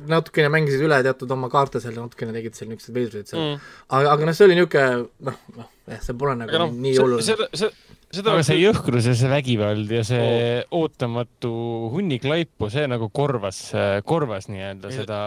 natukene 0.09 0.51
mängisid 0.53 0.85
üle 0.87 1.01
teatud 1.05 1.31
oma 1.35 1.51
kaarte 1.53 1.83
seal 1.83 1.97
ja 1.97 2.07
natukene 2.07 2.35
tegid 2.37 2.57
seal 2.57 2.71
niisuguseid 2.71 2.99
veidruseid 3.01 3.33
seal 3.33 3.43
mm.. 3.43 3.69
aga, 3.99 4.15
aga 4.15 4.29
noh, 4.29 4.39
see 4.39 4.49
oli 4.49 4.59
niisugune 4.59 5.07
noh, 5.29 5.39
noh, 5.59 5.71
jah, 5.91 6.03
see 6.07 6.19
pole 6.23 6.37
nagu 6.39 6.63
no, 6.63 6.69
nii 6.87 6.99
oluline. 7.03 7.73
Seda 8.15 8.33
aga 8.33 8.45
see 8.47 8.59
jõhkrus 8.63 9.09
ja 9.11 9.15
see 9.19 9.31
vägivald 9.31 9.91
ja 9.93 10.03
see 10.07 10.29
oh. 10.63 10.79
ootamatu 10.81 11.51
hunnik 11.93 12.25
laipu, 12.29 12.71
see 12.73 12.87
nagu 12.89 13.11
korvas, 13.15 13.61
korvas 14.09 14.49
nii-öelda 14.49 14.93
seda 14.95 15.19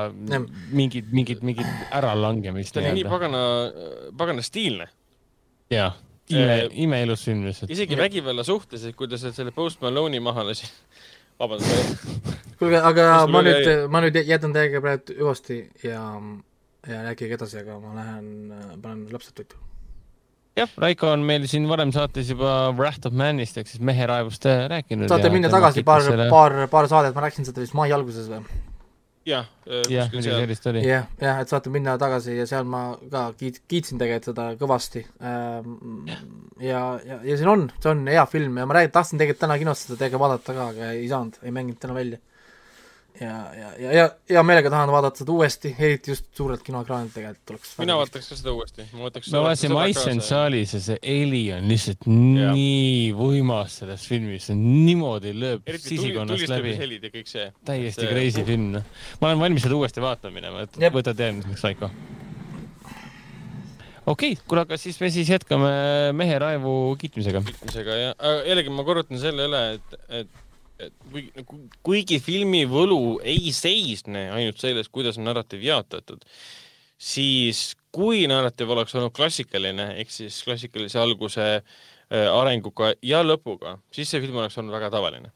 mingit, 0.74 1.12
mingit, 1.14 1.44
mingit 1.46 1.94
äralangemist. 1.94 2.74
ta 2.74 2.82
oli 2.82 2.96
nii 3.02 3.10
pagana, 3.10 3.44
pagana 4.18 4.46
stiilne. 4.46 4.90
jah, 5.72 5.98
ime, 6.34 6.58
imeilus 6.88 7.26
film 7.30 7.46
lihtsalt. 7.46 7.74
isegi 7.74 8.00
vägivalla 8.00 8.46
suhtes, 8.48 8.88
et 8.90 8.98
kui 8.98 9.10
ta 9.12 9.22
selle 9.22 9.54
Post 9.56 9.86
Malone'i 9.86 10.22
maha 10.24 10.50
lasi. 10.50 10.70
vabandust. 11.42 12.06
kuulge, 12.60 12.82
aga 12.82 13.26
ma 13.30 13.46
nüüd, 13.46 13.74
ma 13.94 14.02
nüüd 14.06 14.22
jätan 14.26 14.54
teiega 14.58 14.82
praegu 14.84 15.18
hüvasti 15.22 15.64
ja, 15.86 16.06
ja 16.90 17.04
rääkige 17.10 17.38
edasi, 17.38 17.62
aga 17.62 17.78
ma 17.82 17.98
lähen, 17.98 18.32
panen 18.82 19.06
lapsed 19.14 19.38
toitu 19.38 19.62
jah, 20.58 20.74
Raiko 20.84 21.12
on 21.14 21.24
meil 21.28 21.46
siin 21.50 21.68
varem 21.70 21.94
saates 21.96 22.32
juba 22.34 22.72
Wrath 22.76 23.08
of 23.10 23.16
Manist 23.18 23.60
ehk 23.62 23.70
siis 23.72 23.84
meheraevust 23.88 24.48
äh, 24.50 24.66
rääkinud. 24.72 25.12
saate 25.12 25.32
minna 25.34 25.52
tagasi 25.54 25.86
paar 25.88 26.04
selle..., 26.06 26.28
paar, 26.32 26.58
paar 26.72 26.90
saadet, 26.92 27.16
ma 27.16 27.26
rääkisin 27.28 27.48
seda 27.48 27.64
vist 27.64 27.78
mai 27.78 27.92
alguses 27.96 28.28
või? 28.32 28.44
jah, 29.28 29.46
äh, 29.70 29.86
midagi 29.86 30.24
sellist 30.26 30.68
oli. 30.72 30.84
jah, 30.88 31.06
jah, 31.22 31.42
et 31.44 31.52
saate 31.52 31.72
minna 31.74 31.96
tagasi 32.02 32.36
ja 32.40 32.48
seal 32.50 32.68
ma 32.68 32.84
ka 33.12 33.28
kiit-, 33.38 33.62
kiitsin 33.70 34.02
tegelikult 34.02 34.32
seda 34.32 34.48
kõvasti. 34.60 35.06
Ähm, 35.22 36.10
ja, 36.60 36.82
ja, 37.06 37.22
ja 37.28 37.38
siin 37.40 37.52
on, 37.52 37.70
see 37.80 37.94
on 37.94 38.04
hea 38.10 38.26
film 38.30 38.58
ja 38.60 38.68
ma 38.68 38.80
räägin, 38.80 38.96
tahtsin 38.98 39.22
tegelikult 39.22 39.46
täna 39.46 39.60
kinos 39.62 39.86
seda 39.86 40.00
teiega 40.02 40.20
vaadata 40.22 40.58
ka, 40.58 40.68
aga 40.74 40.92
ei 40.98 41.08
saanud, 41.12 41.40
ei 41.46 41.56
mänginud 41.56 41.80
täna 41.82 41.98
välja 41.98 42.20
ja, 43.20 43.36
ja, 43.56 43.70
ja, 43.80 43.92
ja 43.92 44.06
hea 44.30 44.44
meelega 44.46 44.70
tahan 44.72 44.92
vaadata 44.94 45.22
seda 45.22 45.34
uuesti, 45.34 45.72
eriti 45.80 46.12
just 46.14 46.28
suurelt 46.38 46.64
kinoekraanilt 46.66 47.14
tegelikult 47.16 47.54
oleks 47.56 47.74
mina 47.82 47.98
vaataks 48.00 48.30
ka 48.32 48.38
seda 48.40 48.54
uuesti. 48.56 48.86
ma 48.94 49.10
vaatasin 49.10 49.76
Ice 49.90 50.16
saalis 50.28 50.76
ja 50.78 50.82
see 50.86 50.98
heli 51.04 51.42
on 51.56 51.68
lihtsalt 51.72 52.08
ja. 52.08 52.52
nii 52.56 53.12
võimas 53.18 53.80
selles 53.82 54.06
filmis, 54.08 54.48
see 54.50 54.58
niimoodi 54.60 55.34
lööb 55.38 55.68
eriti 55.70 55.96
sisikonnast 55.96 56.48
läbi. 56.54 56.76
helid 56.80 57.08
ja 57.08 57.14
kõik 57.14 57.32
see. 57.32 57.48
täiesti 57.68 58.06
see... 58.06 58.12
crazy 58.14 58.46
film, 58.48 58.72
noh. 58.78 59.08
ma 59.22 59.32
olen 59.32 59.46
valmis 59.46 59.68
seda 59.68 59.80
uuesti 59.80 60.04
vaatama 60.04 60.38
minema, 60.40 60.68
et 60.68 60.80
Jep. 60.82 60.96
võtad 61.00 61.26
järgmiseks, 61.26 61.66
Raiko. 61.68 61.92
okei 64.06 64.38
okay,, 64.38 64.46
kuule, 64.46 64.64
aga 64.68 64.80
siis 64.82 65.02
me 65.04 65.12
siis 65.14 65.34
jätkame 65.36 65.74
Mehe 66.18 66.40
raevu 66.42 66.78
kiitmisega. 67.02 67.44
kiitmisega, 67.50 68.00
jah. 68.06 68.32
jällegi 68.48 68.74
ma 68.74 68.88
korrutan 68.88 69.20
selle 69.22 69.50
üle, 69.52 69.66
et, 69.76 70.00
et 70.22 70.40
et 70.88 71.46
kuigi 71.86 72.20
filmi 72.24 72.64
võlu 72.70 73.20
ei 73.24 73.52
seisne 73.56 74.28
ainult 74.34 74.62
selles, 74.62 74.90
kuidas 74.90 75.20
on 75.20 75.28
narratiiv 75.30 75.64
jaotatud, 75.66 76.24
siis 77.02 77.72
kui 77.94 78.26
narratiiv 78.30 78.72
oleks 78.76 78.96
olnud 78.96 79.14
klassikaline 79.16 79.92
ehk 80.02 80.14
siis 80.14 80.40
klassikalise 80.46 81.02
alguse 81.02 81.48
äh, 81.58 82.28
arenguga 82.32 82.94
ja 83.06 83.22
lõpuga, 83.26 83.78
siis 83.94 84.12
see 84.12 84.24
film 84.24 84.42
oleks 84.42 84.58
olnud 84.62 84.76
väga 84.76 84.92
tavaline 84.94 85.32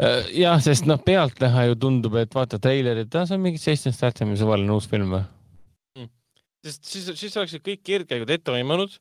äh, 0.00 0.26
jah, 0.34 0.58
sest 0.62 0.88
noh, 0.88 1.00
pealtnäha 1.02 1.68
ju 1.70 1.78
tundub, 1.86 2.18
et 2.20 2.34
vaata 2.34 2.60
treilerit, 2.62 3.12
see 3.14 3.38
on 3.38 3.44
mingi 3.44 3.62
seitsmest 3.62 4.02
tähtsamise 4.02 4.44
suvaline 4.44 4.76
uus 4.76 4.90
film 4.90 5.14
või 5.14 5.24
mm.? 6.00 6.12
sest 6.66 6.92
siis, 6.92 7.12
siis 7.14 7.38
oleksid 7.38 7.64
kõik 7.64 7.86
keerdkäigud 7.86 8.34
ette 8.34 8.50
toimunud, 8.50 8.98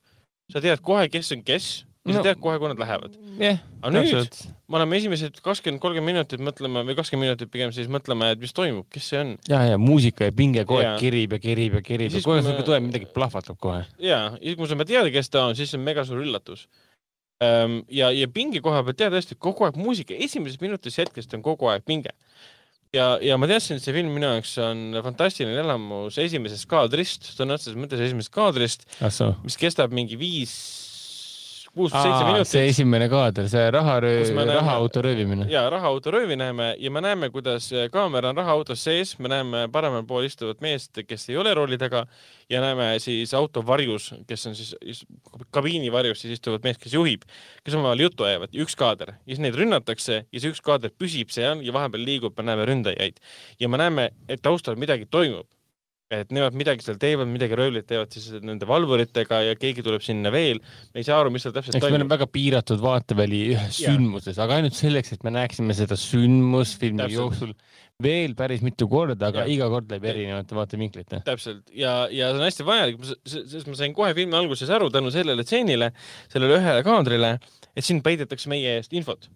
sa 0.52 0.64
tead 0.64 0.84
kohe, 0.86 1.10
kes 1.12 1.34
on 1.36 1.44
kes 1.48 1.74
no, 2.06 2.16
sa 2.20 2.24
tead 2.26 2.40
kohe, 2.42 2.58
kui 2.62 2.70
nad 2.70 2.82
lähevad 2.82 3.16
yeah,. 3.40 3.62
aga 3.82 3.92
nüüd 3.96 4.40
me 4.70 4.80
oleme 4.80 5.00
esimesed 5.00 5.40
kakskümmend, 5.46 5.82
kolmkümmend 5.84 6.14
minutit 6.14 6.44
mõtlema 6.44 6.84
või 6.86 6.98
kakskümmend 6.98 7.30
minutit 7.30 7.52
pigem 7.54 7.74
siis 7.76 7.90
mõtlema, 7.92 8.32
et 8.34 8.42
mis 8.42 8.54
toimub, 8.56 8.88
kes 8.94 9.12
see 9.12 9.22
on. 9.22 9.36
ja, 9.50 9.62
ja 9.72 9.80
muusika 9.82 10.30
ja 10.30 10.36
pinge 10.36 10.66
kogu 10.68 10.82
aeg 10.84 11.00
kirib 11.02 11.36
ja 11.38 11.42
kirib 11.42 11.80
ja 11.80 11.84
kirib 11.86 12.14
ja 12.14 12.24
kohe 12.26 12.44
me... 12.46 12.58
tuleb 12.62 12.90
midagi 12.90 13.10
plahvatab 13.16 13.60
kohe. 13.62 13.84
ja, 14.02 14.22
ja 14.40 14.58
kui 14.58 14.70
sa 14.70 14.78
ei 14.78 14.92
teada, 14.92 15.14
kes 15.14 15.32
ta 15.34 15.48
on, 15.50 15.58
siis 15.58 15.74
see 15.74 15.82
on 15.82 15.88
mega 15.88 16.06
suur 16.08 16.22
üllatus 16.26 16.68
um,. 17.42 17.82
ja, 17.90 18.12
ja 18.14 18.30
pinge 18.32 18.62
koha 18.66 18.86
pealt 18.86 19.02
tead 19.02 19.18
hästi, 19.18 19.40
kogu 19.42 19.68
aeg 19.68 19.80
muusika, 19.80 20.18
esimesest 20.28 20.62
minutist 20.66 21.02
hetkest 21.02 21.34
on 21.38 21.46
kogu 21.46 21.74
aeg 21.74 21.86
pinge 21.88 22.14
ja, 22.94 23.16
ja 23.24 23.38
ma 23.42 23.50
teadsin, 23.50 23.80
et 23.80 23.86
see 23.86 23.98
film 23.98 24.14
minu 24.14 24.30
jaoks 24.30 24.56
on 24.62 25.02
fantastiline 25.06 25.58
elamus 25.66 26.22
esimesest 26.22 26.70
kaadrist, 26.70 27.34
sõna 27.34 27.58
otseses 27.58 27.78
mõttes 27.80 28.02
esimesest 28.06 28.34
kaadrist, 28.34 28.90
mis 29.42 29.58
kestab 29.60 29.96
mingi 29.96 30.20
viis 30.20 30.54
kuus-seitse 31.76 32.24
minutit. 32.26 32.50
see 32.50 32.70
esimene 32.72 33.08
kaader, 33.12 33.50
see 33.52 33.66
raharööv, 33.76 34.32
rahaauto 34.50 35.04
röövimine. 35.06 35.48
ja 35.52 35.66
rahaauto 35.70 36.14
röövi 36.16 36.38
näeme 36.40 36.72
ja 36.80 36.92
me 36.92 37.04
näeme, 37.04 37.30
kuidas 37.34 37.70
kaamera 37.92 38.32
on 38.32 38.40
rahaautos 38.40 38.84
sees, 38.84 39.16
me 39.20 39.32
näeme 39.32 39.66
paremal 39.72 40.06
pool 40.08 40.28
istuvat 40.30 40.64
meest, 40.66 41.02
kes 41.08 41.30
ei 41.30 41.38
ole 41.42 41.54
rooli 41.54 41.78
taga. 41.82 42.06
Ja 42.50 42.60
näeme 42.62 43.00
siis 43.02 43.34
auto 43.34 43.64
varjus, 43.66 44.12
kes 44.30 44.48
on 44.48 44.56
siis 44.56 45.06
kabiini 45.52 45.90
varjus 45.92 46.22
siis 46.22 46.36
istuvat 46.38 46.64
meest, 46.64 46.82
kes 46.84 46.94
juhib, 46.94 47.24
kes 47.66 47.74
omavahel 47.74 48.06
juttu 48.06 48.28
ajavad, 48.28 48.54
üks 48.54 48.78
kaader. 48.78 49.16
Ja 49.26 49.34
siis 49.34 49.42
neid 49.42 49.58
rünnatakse 49.58 50.20
ja 50.24 50.42
see 50.44 50.54
üks 50.54 50.62
kaader 50.66 50.94
püsib 50.94 51.34
seal 51.34 51.64
ja 51.66 51.74
vahepeal 51.74 52.06
liigub, 52.06 52.38
me 52.38 52.46
näeme 52.52 52.70
ründajaid. 52.70 53.18
Ja 53.60 53.70
me 53.70 53.82
näeme, 53.82 54.12
et 54.30 54.46
taustal 54.46 54.78
midagi 54.78 55.10
toimub 55.10 55.50
et 56.14 56.34
nemad 56.36 56.54
midagi 56.58 56.86
seal 56.86 57.00
teevad, 57.02 57.30
midagi 57.32 57.58
röövlit 57.58 57.88
teevad 57.90 58.14
siis 58.14 58.28
nende 58.46 58.68
valvuritega 58.70 59.40
ja 59.48 59.56
keegi 59.58 59.82
tuleb 59.86 60.04
sinna 60.06 60.30
veel. 60.34 60.60
me 60.94 61.02
ei 61.02 61.08
saa 61.08 61.18
aru, 61.22 61.32
mis 61.34 61.46
seal 61.46 61.56
täpselt 61.56 61.80
toimub. 61.80 61.96
meil 61.96 62.06
on 62.06 62.12
väga 62.12 62.28
piiratud 62.30 62.84
vaateväli 62.84 63.40
ühes 63.56 63.80
sündmuses, 63.82 64.38
aga 64.42 64.60
ainult 64.60 64.78
selleks, 64.78 65.16
et 65.16 65.26
me 65.26 65.34
näeksime 65.34 65.78
seda 65.78 65.98
sündmust 65.98 66.78
filmi 66.82 67.02
täpselt. 67.02 67.18
jooksul 67.18 67.56
veel 68.06 68.36
päris 68.38 68.62
mitu 68.66 68.90
korda, 68.92 69.32
aga 69.32 69.46
ja. 69.46 69.54
iga 69.56 69.72
kord 69.72 69.90
läbi 69.96 70.12
erinevate 70.12 70.58
vaatevinklite. 70.58 71.24
täpselt 71.26 71.74
ja, 71.74 71.98
ja 72.12 72.30
see 72.30 72.38
on 72.38 72.46
hästi 72.46 72.70
vajalik, 72.70 73.12
sest 73.26 73.72
ma 73.72 73.82
sain 73.82 73.98
kohe 73.98 74.14
filmi 74.18 74.38
alguses 74.38 74.70
aru 74.78 74.92
tänu 74.94 75.14
sellele 75.16 75.48
tseenile, 75.48 75.90
sellele 76.30 76.62
ühele 76.62 76.86
kaadrile, 76.86 77.36
et 77.74 77.88
siin 77.88 78.06
peidetakse 78.06 78.52
meie 78.52 78.78
eest 78.78 78.94
infot. 78.94 79.30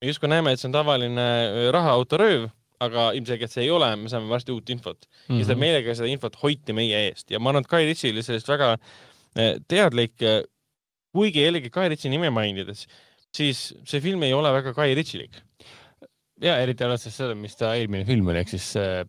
me 0.00 0.08
justkui 0.08 0.32
näeme, 0.32 0.54
et 0.54 0.62
see 0.62 0.72
on 0.72 0.78
tavaline 0.80 1.28
rahaautorööv 1.74 2.48
aga 2.88 3.06
ilmselgelt 3.18 3.52
see 3.52 3.64
ei 3.66 3.72
ole, 3.74 3.88
me 4.00 4.10
saame 4.12 4.30
varsti 4.30 4.54
uut 4.54 4.70
infot 4.74 5.06
mm 5.06 5.14
-hmm. 5.14 5.38
ja 5.38 5.48
seda 5.48 5.56
mhm. 5.56 5.64
meelega 5.66 5.96
seda 5.98 6.10
infot 6.10 6.36
hoiti 6.42 6.76
meie 6.76 7.06
eest 7.08 7.30
ja 7.30 7.40
ma 7.40 7.52
arvan, 7.52 7.64
et 7.66 7.70
Kai 7.70 7.84
Ritsi 7.88 8.12
oli 8.12 8.22
sellest 8.22 8.48
väga 8.48 8.74
eh, 9.36 9.56
teadlik. 9.68 10.20
Eh, 10.22 10.42
kuigi 11.14 11.44
jällegi 11.44 11.70
Kai 11.70 11.88
Ritsi 11.92 12.10
nime 12.10 12.30
mainides, 12.34 12.86
siis 13.34 13.72
see 13.86 14.00
film 14.00 14.22
ei 14.26 14.32
ole 14.34 14.50
väga 14.52 14.74
Kai 14.74 14.94
Ritsilik. 14.94 15.42
ja 16.42 16.56
eriti 16.58 16.84
arvestades 16.84 17.16
seda, 17.16 17.34
mis 17.38 17.54
ta 17.56 17.74
eelmine 17.78 18.04
film 18.04 18.26
oli, 18.28 18.40
ehk 18.42 18.50
siis 18.50 18.72
äh, 18.76 19.04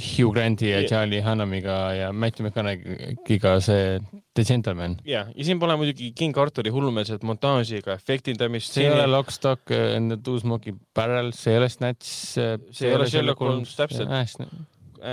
Hugh 0.00 0.32
Granti 0.34 0.70
ja 0.70 0.80
Charlie 0.88 1.20
Hunnamiga 1.24 1.76
ja 1.94 2.12
Matthew 2.12 2.46
McConaughey'ga 2.46 3.60
see 3.64 4.00
The 4.34 4.44
Gentleman. 4.44 4.96
ja, 5.04 5.26
ja 5.34 5.44
siin 5.44 5.60
pole 5.60 5.76
muidugi 5.76 6.12
King 6.16 6.36
Arturi 6.38 6.72
hullumeelset 6.74 7.24
montaaži 7.26 7.80
ega 7.80 7.96
efektindamist. 7.98 8.72
see 8.74 8.86
ei 8.86 8.94
ole 8.94 9.06
Lock, 9.10 9.30
Stock 9.34 9.72
and 9.74 10.14
the 10.14 10.18
Two 10.24 10.40
Smoking 10.40 10.80
Barrels, 10.96 11.38
see 11.42 11.54
ei 11.54 11.62
ole 11.62 11.70
Snatch. 11.72 12.10
see 12.34 12.88
ei 12.88 12.96
ole 12.96 13.08
Sherlock 13.10 13.40
Holmes, 13.44 13.76
täpselt 13.76 14.10
äh, 14.10 14.26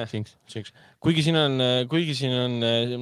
äh, 0.03 0.73
kuigi 1.03 1.23
siin 1.23 1.39
on, 1.39 1.61
kuigi 1.91 2.17
siin 2.17 2.35
on 2.39 2.57
äh, 2.67 2.97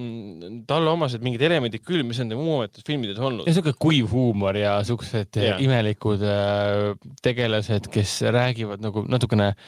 talle 0.70 0.94
omased 0.94 1.26
mingid 1.26 1.46
elemendid 1.46 1.86
küll, 1.86 2.06
mis 2.08 2.22
on 2.24 2.32
tema 2.34 2.46
muudetud 2.46 2.86
filmides 2.88 3.20
olnud. 3.22 3.48
ja 3.50 3.56
siuke 3.58 3.76
kuiv 3.80 4.14
huumor 4.14 4.58
ja 4.58 4.78
siuksed 4.88 5.42
yeah. 5.42 5.62
imelikud 5.64 6.24
äh, 6.26 6.94
tegelased, 7.26 7.92
kes 7.94 8.22
räägivad 8.36 8.84
nagu 8.86 9.06
natukene 9.10 9.54
äh, 9.54 9.68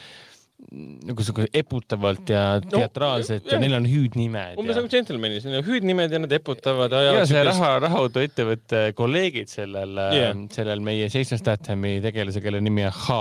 nagu 0.58 1.22
sihuke 1.22 1.46
eputavalt 1.54 2.28
ja 2.32 2.42
teatraalselt 2.64 3.44
no, 3.46 3.52
ja, 3.52 3.56
ja 3.56 3.62
neil 3.62 3.76
on 3.78 3.86
hüüdnimed. 3.88 4.58
umbes 4.58 4.76
nagu 4.76 4.90
Gentlemanis, 4.90 5.46
neil 5.46 5.60
on 5.60 5.66
hüüdnimed 5.68 6.12
ja 6.12 6.20
nad 6.20 6.34
eputavad. 6.34 6.96
ja 7.06 7.22
see 7.30 7.44
raha, 7.46 7.70
rahaautoettevõtte 7.86 8.82
kolleegid 8.98 9.52
sellel 9.52 9.94
yeah., 10.10 10.34
sellel 10.52 10.82
meie 10.84 11.06
seitsme 11.14 11.38
Stathami 11.40 11.98
tegelase, 12.04 12.42
kelle 12.44 12.60
nimi 12.64 12.84
on 12.88 12.92
H, 13.06 13.20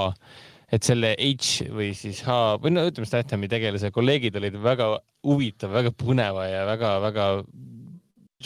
et 0.73 0.87
selle 0.87 1.13
H 1.13 1.69
või 1.77 1.91
siis 1.97 2.23
H 2.25 2.57
või 2.63 2.73
no 2.73 2.87
ütleme, 2.89 3.07
Stathami 3.09 3.51
tegelase 3.53 3.93
kolleegid 3.95 4.41
olid 4.41 4.57
väga 4.63 4.91
huvitav, 5.27 5.75
väga 5.77 5.93
põneva 5.93 6.49
ja 6.49 6.65
väga-väga 6.67 7.29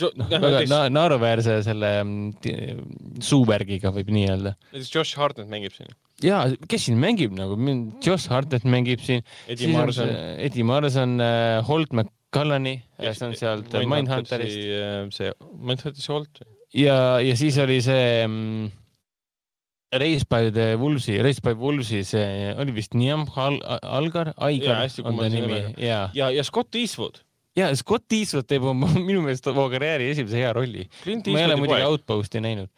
väga 0.00 0.62
na 0.70 0.78
naeruväärse 0.88 1.58
selle 1.66 1.90
mm, 2.00 3.20
suuvärgiga 3.24 3.92
võib 3.92 4.08
nii 4.14 4.24
öelda. 4.32 4.54
näiteks 4.72 4.92
Josh 4.94 5.18
Hartnett 5.20 5.50
mängib 5.52 5.74
siin. 5.76 5.92
ja, 6.24 6.44
kes 6.68 6.86
siin 6.88 7.00
mängib 7.00 7.34
nagu, 7.36 7.58
Josh 8.04 8.32
Hartnett 8.32 8.64
mängib 8.64 9.02
siin. 9.04 9.24
Eddie 9.48 9.72
Marson. 9.72 10.12
Eddie 10.38 10.64
Marson, 10.64 11.18
äh, 11.20 11.60
Holt 11.68 11.92
McCallani, 11.92 12.78
see 13.02 13.26
on 13.26 13.36
sealt 13.36 13.72
Mindhunterist. 13.72 14.56
Äh, 14.56 15.08
see, 15.12 15.32
Mindhunterist 15.52 16.08
Holt. 16.08 16.44
ja, 16.72 17.18
ja 17.20 17.34
siis 17.36 17.58
oli 17.60 17.82
see 17.84 18.22
um, 18.24 18.70
Race 19.92 20.24
by 20.24 20.48
the 20.50 20.78
Wolvesi, 20.80 21.18
Race 21.20 21.44
by 21.44 21.52
Wolvesi, 21.52 22.00
see 22.08 22.54
oli 22.56 22.72
vist 22.72 22.96
Niam 22.96 23.26
Al 23.36 23.60
Algar, 23.82 24.32
Aigar 24.40 24.88
on 25.04 25.20
ta 25.20 25.28
nimi 25.28 25.60
ja, 25.76 26.06
ja, 26.16 26.30
ja 26.32 26.44
Scott 26.48 26.72
Eastwood 26.80 27.20
ja 27.58 27.68
Scott 27.76 28.12
Eastwood 28.12 28.48
teeb 28.50 28.64
oma, 28.72 28.88
minu 29.08 29.22
meelest 29.26 29.46
oma 29.52 29.68
karjääri 29.72 30.10
esimese 30.14 30.40
hea 30.42 30.56
rolli. 30.56 30.88
ma 31.04 31.38
ei 31.38 31.46
ole 31.50 31.60
muidugi 31.60 31.86
Outposti 31.88 32.42
näinud. 32.44 32.72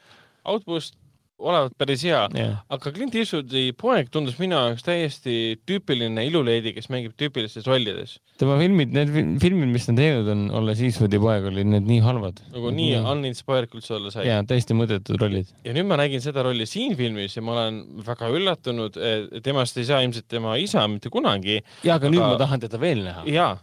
Outpost 0.44 0.98
olevat 1.44 1.74
päris 1.78 2.04
hea 2.06 2.20
yeah., 2.36 2.60
aga 2.72 2.92
Clint 2.94 3.14
Eastwoodi 3.18 3.72
poeg 3.78 4.10
tundus 4.14 4.36
minu 4.38 4.54
jaoks 4.54 4.84
täiesti 4.86 5.34
tüüpiline 5.66 6.22
iluleedi, 6.28 6.72
kes 6.76 6.86
mängib 6.92 7.16
tüüpilistes 7.18 7.66
rollides. 7.66 8.16
tema 8.38 8.54
filmid, 8.60 8.94
need 8.94 9.10
filmid, 9.42 9.72
mis 9.74 9.88
ta 9.88 9.96
teinud 9.98 10.30
on, 10.30 10.46
olles 10.60 10.82
Eastwoodi 10.86 11.18
poeg, 11.22 11.48
olid 11.50 11.68
need 11.72 11.90
nii 11.90 12.00
halvad. 12.06 12.40
nagu 12.54 12.70
nii 12.76 12.94
mm. 13.00 13.10
uninspired 13.16 13.72
kui 13.72 13.82
üldse 13.82 13.96
olla 13.98 14.14
sai. 14.14 14.28
jaa, 14.30 14.46
täiesti 14.48 14.78
mõttetud 14.78 15.18
rollid. 15.20 15.50
ja 15.66 15.74
nüüd 15.76 15.90
ma 15.90 15.98
nägin 16.00 16.22
seda 16.24 16.46
rolli 16.46 16.70
siin 16.70 16.94
filmis 16.98 17.34
ja 17.36 17.44
ma 17.44 17.58
olen 17.58 17.82
väga 18.06 18.30
üllatunud, 18.38 18.98
temast 19.44 19.82
ei 19.82 19.90
saa 19.90 20.02
ilmselt 20.06 20.30
tema 20.30 20.54
isa 20.62 20.86
mitte 20.88 21.12
kunagi. 21.12 21.60
jaa, 21.82 21.98
aga 21.98 22.14
nüüd 22.14 22.24
ma 22.24 22.34
tahan 22.40 22.62
teda 22.68 22.80
veel 22.80 23.06
näha. 23.10 23.26
jaa 23.34 23.54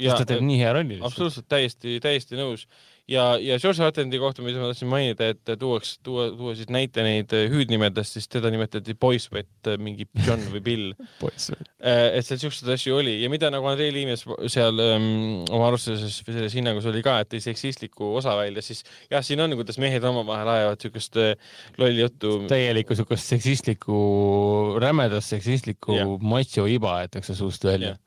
sest 0.00 0.22
ta 0.22 0.30
teeb 0.34 0.46
nii 0.46 0.60
hea 0.60 0.72
rolli. 0.76 1.00
absoluutselt, 1.04 1.48
täiesti, 1.50 1.98
täiesti 2.02 2.38
nõus. 2.38 2.66
ja, 3.10 3.34
ja 3.42 3.56
George 3.58 3.82
Attendi 3.82 4.20
kohta, 4.22 4.42
mida 4.44 4.60
ma 4.62 4.68
tahtsin 4.70 4.90
mainida, 4.90 5.30
et 5.32 5.52
tuuaks, 5.58 5.96
tuua, 6.06 6.28
tuua 6.36 6.54
siis 6.58 6.70
näite 6.70 7.02
neid 7.02 7.32
hüüdnimedest, 7.50 8.16
siis 8.16 8.28
teda 8.30 8.52
nimetati 8.54 8.94
Boyswet, 8.94 9.70
mingi 9.82 10.06
John 10.26 10.44
või 10.52 10.62
Bill 10.64 10.92
äh, 10.94 12.18
et 12.18 12.26
seal 12.26 12.40
siukseid 12.44 12.70
asju 12.76 13.00
oli 13.00 13.16
ja 13.22 13.30
mida 13.32 13.50
nagu 13.52 13.66
Andrei 13.70 13.90
Liimes 13.94 14.24
seal 14.52 14.82
ähm, 14.84 15.08
oma 15.50 15.70
arvestuses 15.70 16.20
või 16.26 16.38
selles 16.38 16.54
hinnangus 16.58 16.86
oli 16.90 17.02
ka, 17.06 17.18
et 17.24 17.32
tõi 17.34 17.42
seksistliku 17.44 18.12
osa 18.20 18.36
välja, 18.38 18.62
siis 18.64 18.84
jah, 19.10 19.24
siin 19.26 19.42
on, 19.42 19.56
kuidas 19.58 19.80
mehed 19.82 20.06
omavahel 20.06 20.54
ajavad 20.54 20.86
siukest 20.86 21.18
äh, 21.20 21.34
lolli 21.80 22.04
juttu. 22.04 22.36
täielikku 22.50 22.98
siukest 22.98 23.34
seksistlikku, 23.34 23.98
rämedast 24.82 25.34
seksistlikku 25.34 25.98
macho 26.22 26.68
iba 26.70 27.00
aetakse 27.00 27.34
suust 27.34 27.66
välja 27.66 27.96
ja 27.96 27.98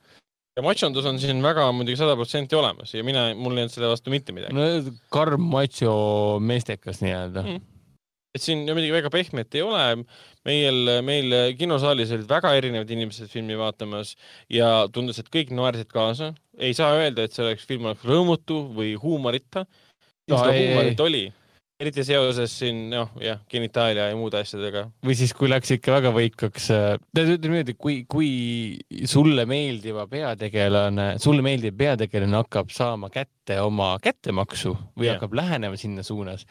machondus 0.62 1.06
on 1.10 1.20
siin 1.22 1.42
väga 1.42 1.66
muidugi 1.74 1.98
sada 1.98 2.16
protsenti 2.20 2.58
olemas 2.58 2.94
ja 2.94 3.04
mina, 3.06 3.32
mul 3.34 3.58
ei 3.58 3.66
olnud 3.66 3.74
selle 3.74 3.90
vastu 3.90 4.14
mitte 4.14 4.36
midagi. 4.36 4.54
no 4.54 4.98
karm 5.14 5.48
macho 5.50 5.94
meestekas 6.44 7.02
nii-öelda 7.02 7.42
mm.. 7.42 7.62
et 8.38 8.46
siin 8.46 8.62
muidugi 8.68 8.94
väga 8.94 9.10
pehmet 9.14 9.58
ei 9.58 9.64
ole. 9.66 9.86
meil, 10.46 10.94
meil 11.08 11.38
kinosaalis 11.58 12.14
olid 12.14 12.30
väga 12.30 12.54
erinevad 12.60 12.92
inimesed 12.94 13.32
filmi 13.34 13.58
vaatamas 13.58 14.14
ja 14.52 14.86
tundus, 14.94 15.24
et 15.24 15.32
kõik 15.34 15.56
naersid 15.58 15.90
kaasa. 15.94 16.34
ei 16.60 16.78
saa 16.78 16.94
öelda, 17.00 17.26
et 17.26 17.34
see 17.34 17.46
oleks 17.48 17.66
film 17.70 17.90
oleks 17.90 18.06
rõõmutu 18.06 18.68
või 18.78 18.94
huumorita. 19.02 19.66
seda 20.30 20.52
huumorit 20.54 21.02
oli 21.08 21.26
eriti 21.84 22.06
seoses 22.08 22.54
siin 22.62 22.88
noh, 22.94 23.12
jah, 23.22 23.42
genitaalia 23.52 24.10
ja 24.10 24.18
muude 24.18 24.40
asjadega. 24.42 24.86
või 25.06 25.18
siis, 25.20 25.34
kui 25.38 25.52
läks 25.52 25.76
ikka 25.78 25.98
väga 25.98 26.14
võikaks, 26.16 26.70
äh, 26.74 26.96
ütleme 27.14 27.42
niimoodi, 27.44 27.76
kui, 27.80 27.98
kui 28.10 28.32
sulle 29.10 29.46
meeldiva 29.50 30.08
peategelane, 30.12 31.14
sulle 31.24 31.46
meeldiv 31.46 31.76
peategelane 31.80 32.40
hakkab 32.42 32.72
saama 32.74 33.12
kätt 33.14 33.43
kätte 33.44 33.60
oma 33.60 33.98
kättemaksu 34.00 34.72
või 34.96 35.08
yeah. 35.08 35.18
hakkab 35.18 35.34
lähenema 35.36 35.76
sinna 35.80 36.04
suunas 36.04 36.46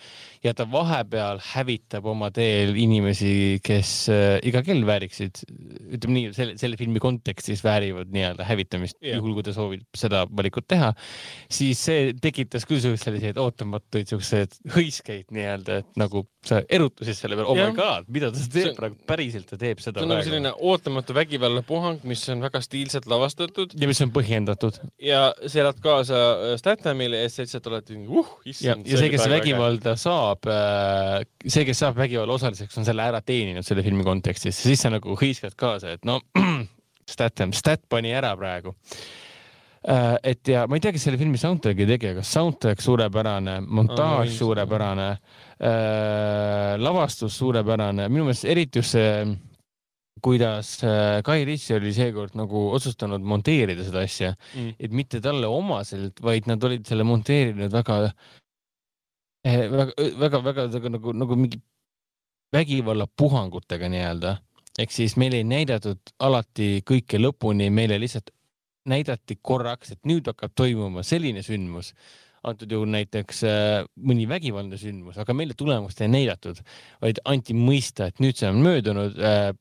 ja 0.45 0.53
ta 0.55 0.67
vahepeal 0.69 1.41
hävitab 1.53 2.05
oma 2.07 2.29
teel 2.31 2.77
inimesi, 2.77 3.61
kes 3.65 4.11
äh, 4.13 4.37
iga 4.45 4.63
kell 4.63 4.85
vääriksid, 4.85 5.41
ütleme 5.97 6.19
nii, 6.19 6.33
selle, 6.37 6.57
selle 6.61 6.77
filmi 6.77 7.01
kontekstis 7.01 7.65
väärivad 7.65 8.13
nii-öelda 8.13 8.45
hävitamist 8.45 8.99
yeah., 9.01 9.17
juhul 9.17 9.39
kui 9.39 9.47
ta 9.47 9.57
soovib 9.57 9.87
seda 9.97 10.27
valikut 10.29 10.69
teha, 10.69 10.93
siis 11.49 11.81
see 11.81 12.13
tekitas 12.21 12.69
küll 12.69 12.83
selliseid 12.83 13.41
ootamatuid 13.41 14.13
siukseid 14.13 14.61
hõiskeid 14.77 15.33
nii-öelda, 15.33 15.81
et 15.81 16.01
nagu 16.01 16.27
sa 16.43 16.59
erutasid 16.67 17.15
selle 17.15 17.37
peale, 17.39 17.47
oh 17.47 17.57
yeah. 17.59 17.71
my 17.71 17.77
god, 17.77 18.09
mida 18.11 18.33
ta 18.35 18.43
teeb 18.51 18.75
praegu, 18.75 18.97
päriselt 19.07 19.47
ta 19.47 19.59
teeb 19.61 19.79
seda. 19.83 20.01
see 20.01 20.07
on 20.07 20.11
nagu 20.11 20.25
selline 20.27 20.53
ootamatu 20.59 21.15
vägivallapuhang, 21.15 22.01
mis 22.09 22.25
on 22.35 22.43
väga 22.43 22.63
stiilselt 22.65 23.07
lavastatud. 23.11 23.77
ja 23.79 23.91
mis 23.91 24.03
on 24.03 24.11
põhjendatud. 24.15 24.81
ja 25.03 25.23
sa 25.47 25.63
elad 25.63 25.79
kaasa 25.85 26.19
äh, 26.33 26.57
Stathamile 26.59 27.23
ja 27.23 27.31
siis 27.31 27.47
lihtsalt 27.47 27.71
oled 27.71 27.95
uh, 27.95 28.35
issand. 28.43 28.87
ja, 28.89 28.97
ja 28.97 29.05
see, 29.05 29.13
kes 29.15 29.29
vägivalda 29.31 29.95
saab, 29.95 30.43
saab, 30.43 30.51
äh, 30.51 31.23
see, 31.47 31.67
kes 31.69 31.85
saab 31.85 32.03
vägivalla 32.03 32.35
osaliseks, 32.35 32.79
on 32.81 32.91
selle 32.91 33.07
ära 33.07 33.23
teeninud 33.23 33.67
selle 33.67 33.87
filmi 33.87 34.07
kontekstis, 34.07 34.59
siis 34.67 34.83
sa 34.83 34.91
nagu 34.91 35.15
hõiskad 35.19 35.55
kaasa, 35.59 35.95
et 35.95 36.09
no 36.09 36.19
Statham, 37.13 37.55
Stat 37.55 37.87
pani 37.91 38.11
ära 38.19 38.35
praegu 38.39 38.75
äh, 38.75 39.22
et 39.83 40.49
ja 40.49 40.67
ma 40.71 40.79
ei 40.79 40.83
tea, 40.85 40.93
kes 40.95 41.09
selle 41.09 41.19
filmi 41.21 41.41
soundtrack'i 41.41 41.87
tegi, 41.89 42.13
aga 42.15 42.23
soundtrack 42.27 42.83
suurepärane, 42.85 43.57
montaaž 43.67 44.29
oh, 44.29 44.37
suurepärane 44.37 45.09
äh,, 45.13 46.77
lavastus 46.79 47.39
suurepärane, 47.41 48.07
minu 48.13 48.29
meelest 48.29 48.47
eriti 48.47 48.79
just 48.79 48.95
see, 48.95 49.25
kuidas 50.23 50.77
äh, 50.87 51.19
Guy 51.27 51.43
Ritchie 51.49 51.81
oli 51.81 51.91
seekord 51.97 52.37
nagu 52.39 52.69
otsustanud 52.77 53.25
monteerida 53.27 53.83
seda 53.89 54.05
asja 54.07 54.31
mm., 54.37 54.77
et 54.79 54.95
mitte 54.95 55.19
talle 55.25 55.51
omaselt, 55.51 56.23
vaid 56.23 56.47
nad 56.47 56.63
olid 56.63 56.87
selle 56.87 57.07
monteerinud 57.09 57.75
väga 57.75 58.05
Eh, 59.45 59.69
väga, 59.69 59.93
väga, 60.19 60.39
väga, 60.39 60.67
väga 60.69 60.89
nagu, 60.89 61.13
nagu 61.13 61.37
mingi 61.37 61.59
vägivallapuhangutega 62.55 63.89
nii-öelda. 63.91 64.37
ehk 64.79 64.91
siis 64.91 65.17
meil 65.21 65.35
ei 65.35 65.45
näidatud 65.45 66.13
alati 66.19 66.81
kõike 66.91 67.19
lõpuni, 67.19 67.67
meile 67.71 67.99
lihtsalt 68.01 68.31
näidati 68.89 69.39
korraks, 69.43 69.95
et 69.95 70.01
nüüd 70.09 70.27
hakkab 70.31 70.55
toimuma 70.59 71.05
selline 71.07 71.43
sündmus. 71.47 71.93
antud 72.43 72.73
juhul 72.75 72.89
näiteks 72.91 73.45
äh, 73.47 73.85
mõni 74.03 74.25
vägivaldne 74.27 74.75
sündmus, 74.75 75.15
aga 75.23 75.31
meile 75.31 75.55
tulemust 75.55 76.01
ei 76.03 76.09
näidatud, 76.11 76.59
vaid 76.99 77.21
anti 77.31 77.55
mõista, 77.55 78.09
et 78.11 78.19
nüüd 78.19 78.35
see 78.35 78.49
on 78.51 78.59
möödunud 78.65 79.21
äh,. 79.23 79.53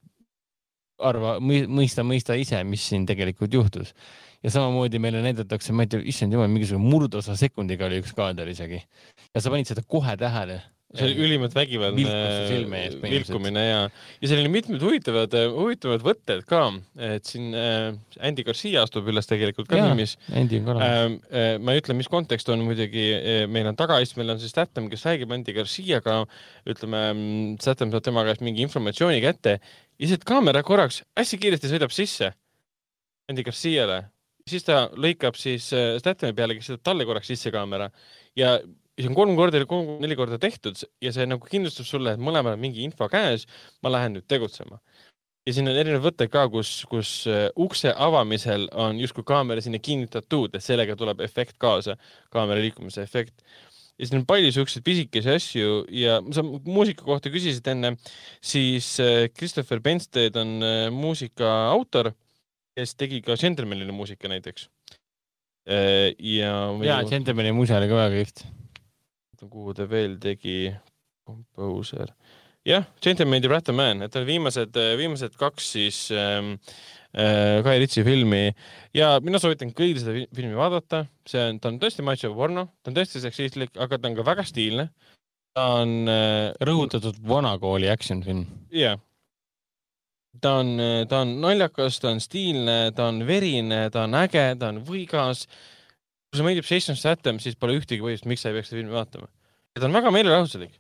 arva, 1.02 1.36
mõista, 1.42 2.02
mõista 2.06 2.34
ise, 2.38 2.64
mis 2.66 2.82
siin 2.90 3.06
tegelikult 3.10 3.54
juhtus 3.54 3.94
ja 4.44 4.52
samamoodi 4.54 5.00
meile 5.02 5.22
näidatakse, 5.22 5.74
ma 5.74 5.86
ei 5.86 5.94
tea, 5.94 6.02
issand 6.10 6.34
jumal, 6.34 6.50
mingisugune 6.50 6.90
murdosa 6.90 7.36
sekundiga 7.38 7.86
oli 7.86 8.02
üks 8.02 8.14
kaader 8.18 8.50
isegi. 8.50 8.82
ja 9.34 9.42
sa 9.42 9.54
panid 9.54 9.70
seda 9.70 9.86
kohe 9.86 10.18
tähele 10.18 10.62
see 10.92 11.08
oli 11.08 11.26
ülimalt 11.26 11.54
vägivaldne 11.56 12.14
vilkumine 13.04 13.64
ja, 13.64 13.80
ja 14.20 14.30
selline 14.30 14.52
mitmed 14.52 14.82
huvitavad, 14.84 15.36
huvitavad 15.56 16.04
võtted 16.04 16.44
ka, 16.50 16.64
et 17.12 17.30
siin 17.30 17.56
äh, 17.56 17.94
Andy 18.20 18.44
Garcia 18.48 18.84
astub 18.84 19.08
üles 19.12 19.30
tegelikult 19.30 19.70
ka 19.72 19.80
filmis. 19.80 20.18
Andy 20.36 20.60
on 20.60 20.68
ka 20.68 20.76
äh,. 20.84 21.00
äh 21.32 21.54
ma 21.62 21.76
ei 21.76 21.84
ütle, 21.84 21.96
mis 21.98 22.12
kontekst 22.12 22.52
on 22.52 22.66
muidugi, 22.68 23.06
äh, 23.16 23.44
meil 23.52 23.70
on 23.72 23.80
tagaistmel 23.80 24.34
on 24.36 24.42
siis 24.42 24.52
Statham, 24.52 24.90
kes 24.92 25.06
räägib 25.08 25.32
Andy 25.32 25.56
Garciaga, 25.56 26.22
ütleme, 26.70 27.04
Statham 27.64 27.94
saab 27.94 28.08
tema 28.08 28.26
käest 28.28 28.44
mingi 28.46 28.66
informatsiooni 28.68 29.24
kätte. 29.24 29.60
Ja 30.02 30.10
siis 30.10 30.26
kaamera 30.28 30.64
korraks 30.66 31.04
hästi 31.18 31.40
kiiresti 31.40 31.72
sõidab 31.72 31.96
sisse 31.96 32.34
Andy 33.32 33.48
Garciale. 33.48 34.04
Siis 34.50 34.66
ta 34.68 34.88
lõikab 34.98 35.38
siis 35.40 35.70
äh, 35.78 35.96
Stathami 36.02 36.36
peale, 36.36 36.58
kes 36.58 36.72
sõidab 36.72 36.84
talle 36.92 37.08
korraks 37.08 37.32
sisse 37.32 37.54
kaamera. 37.54 37.88
Ja 38.36 38.58
see 39.02 39.12
on 39.12 39.18
kolm 39.18 39.36
korda, 39.40 39.62
kolm-neli 39.70 40.18
korda 40.20 40.40
tehtud 40.42 40.80
ja 41.04 41.14
see 41.16 41.28
nagu 41.30 41.48
kindlustab 41.50 41.88
sulle, 41.88 42.16
et 42.16 42.22
mõlemal 42.22 42.58
on 42.58 42.62
mingi 42.62 42.86
info 42.86 43.08
käes. 43.12 43.48
ma 43.84 43.92
lähen 43.94 44.18
nüüd 44.18 44.28
tegutsema. 44.30 44.80
ja 45.48 45.54
siin 45.54 45.68
on 45.68 45.76
erinevad 45.76 46.12
võtted 46.12 46.32
ka, 46.32 46.48
kus, 46.54 46.86
kus 46.90 47.12
äh, 47.28 47.50
ukse 47.58 47.94
avamisel 47.96 48.68
on 48.72 49.00
justkui 49.02 49.26
kaamera 49.26 49.62
sinna 49.62 49.80
kinnitatud, 49.80 50.56
et 50.56 50.64
sellega 50.64 50.96
tuleb 50.96 51.22
efekt 51.22 51.58
kaasa, 51.58 51.98
kaamera 52.30 52.62
liikumise 52.62 53.02
efekt 53.02 53.42
ja 53.98 54.08
siin 54.08 54.22
on 54.22 54.26
palju 54.26 54.52
siukseid 54.54 54.86
pisikesi 54.86 55.30
asju 55.30 55.86
ja 55.94 56.20
sa 56.34 56.44
muusika 56.44 57.06
kohta 57.06 57.30
küsisid 57.34 57.68
enne, 57.74 57.96
siis 58.42 58.96
äh, 59.00 59.30
Christopher 59.34 59.82
Benstead 59.82 60.38
on 60.38 60.60
muusika 60.94 61.72
autor 61.72 62.14
kes 62.78 62.96
tegi 62.96 63.22
ka 63.26 63.36
Gentlemanile 63.40 63.92
muusika 63.96 64.30
näiteks. 64.32 64.70
Äh, 65.70 66.16
ja. 66.18 66.54
ja 66.86 67.04
Gentlemani 67.10 67.52
muuse 67.56 67.76
oli 67.78 67.90
ka 67.92 68.00
väga 68.00 68.16
kihvt. 68.16 68.46
Kuhu 69.50 69.76
ta 69.78 69.88
veel 69.90 70.18
tegi? 70.22 70.72
Composer. 71.26 72.14
jah, 72.66 72.86
Gentleman 73.02 73.42
the 73.42 73.50
Rat 73.50 73.70
and 73.70 73.78
Man, 73.78 74.02
et 74.06 74.16
viimased, 74.26 74.76
viimased 75.00 75.38
kaks 75.40 75.72
siis 75.76 76.00
ähm, 76.14 76.56
äh, 77.18 77.62
Guy 77.66 77.80
Ritchie 77.82 78.06
filmi 78.06 78.52
ja 78.94 79.16
mina 79.24 79.40
soovitan 79.42 79.72
kõigil 79.74 80.02
seda 80.02 80.14
filmi 80.36 80.58
vaadata, 80.58 81.06
see 81.30 81.42
on, 81.42 81.62
ta 81.62 81.72
on 81.72 81.80
tõesti 81.82 82.06
macho 82.06 82.34
porno, 82.38 82.68
ta 82.82 82.92
on 82.92 82.98
tõesti 83.00 83.22
seksistlik, 83.24 83.74
aga 83.82 83.98
ta 83.98 84.12
on 84.12 84.18
ka 84.20 84.28
väga 84.28 84.46
stiilne. 84.46 84.90
ta 85.58 85.70
on 85.82 85.96
äh, 86.10 86.52
rõhutatud 86.62 87.18
vanakooli 87.28 87.90
action 87.90 88.22
film. 88.26 88.46
jah 88.70 88.94
yeah 88.94 89.08
ta 90.42 90.56
on, 90.62 90.78
ta 91.10 91.22
on 91.26 91.36
naljakas, 91.42 92.00
ta 92.00 92.12
on 92.14 92.22
stiilne, 92.24 92.92
ta 92.96 93.10
on 93.12 93.26
verine, 93.28 93.90
ta 93.92 94.06
on 94.08 94.16
äge, 94.22 94.46
ta 94.60 94.72
on 94.72 94.82
võigas. 94.88 95.48
Kui 96.32 96.40
sulle 96.40 96.48
meeldib 96.48 96.68
Jason 96.68 96.96
Statham, 96.96 97.42
siis 97.44 97.58
pole 97.60 97.76
ühtegi 97.76 98.00
põhjust, 98.04 98.28
miks 98.30 98.46
sa 98.46 98.52
ei 98.52 98.56
peaks 98.56 98.72
seda 98.72 98.80
filmi 98.80 98.96
vaatama. 98.96 99.28
ja 99.76 99.84
ta 99.84 99.90
on 99.90 99.98
väga 99.98 100.14
meelelahutuslik. 100.16 100.78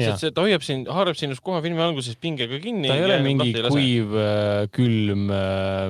see, 0.00 0.32
ta 0.34 0.42
hoiab 0.42 0.64
sind, 0.66 0.88
haarab 0.90 1.18
sinust 1.18 1.44
kohe 1.44 1.60
filmi 1.62 1.82
alguses 1.84 2.18
pingega 2.18 2.58
kinni. 2.62 2.90
ta 2.90 2.98
ei 2.98 3.06
ole 3.06 3.20
mingi 3.22 3.52
kuiv, 3.68 4.16
äh, 4.18 4.62
külm, 4.74 5.28
äh, 5.36 5.86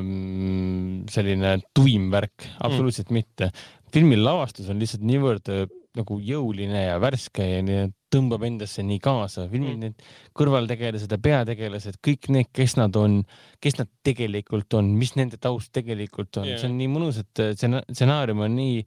selline 1.14 1.54
tuim 1.72 2.10
värk, 2.12 2.50
absoluutselt 2.60 3.08
mm. 3.08 3.22
mitte. 3.22 3.52
filmi 3.92 4.20
lavastus 4.20 4.68
on 4.72 4.80
lihtsalt 4.82 5.08
niivõrd 5.08 5.48
äh, 5.52 5.64
nagu 5.98 6.20
jõuline 6.24 6.86
ja 6.86 7.00
värske 7.02 7.48
ja 7.48 7.64
nii 7.66 7.88
tõmbab 8.12 8.44
endasse 8.46 8.82
nii 8.84 9.00
kaasa. 9.02 9.46
filmi 9.50 9.72
mm. 9.72 9.80
need 9.82 10.04
kõrvaltegelased 10.36 11.12
ja 11.12 11.18
peategelased, 11.22 11.98
kõik 12.04 12.28
need, 12.34 12.50
kes 12.54 12.76
nad 12.78 12.96
on, 12.98 13.20
kes 13.62 13.78
nad 13.78 13.90
tegelikult 14.04 14.76
on, 14.78 14.90
mis 14.98 15.14
nende 15.18 15.38
taust 15.40 15.72
tegelikult 15.74 16.40
on 16.40 16.48
yeah., 16.48 16.60
see 16.60 16.68
on 16.70 16.76
nii 16.80 16.90
mõnus, 16.92 17.20
et 17.22 17.42
stsenaarium 17.56 18.44
on 18.46 18.56
nii 18.56 18.80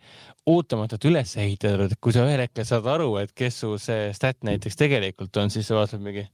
ootamatult 0.51 1.08
üles 1.09 1.35
ehitatud, 1.42 1.93
et 1.93 2.01
kui 2.01 2.14
sa 2.16 2.25
ühel 2.27 2.43
hetkel 2.43 2.67
saad 2.67 2.90
aru, 2.95 3.09
et 3.22 3.34
kes 3.38 3.61
su 3.64 3.72
see 3.82 4.11
stat 4.17 4.45
näiteks 4.45 4.77
tegelikult 4.80 5.42
on, 5.42 5.53
siis 5.53 5.69
sa 5.69 5.80
vaatad 5.80 6.03
mingi, 6.06 6.27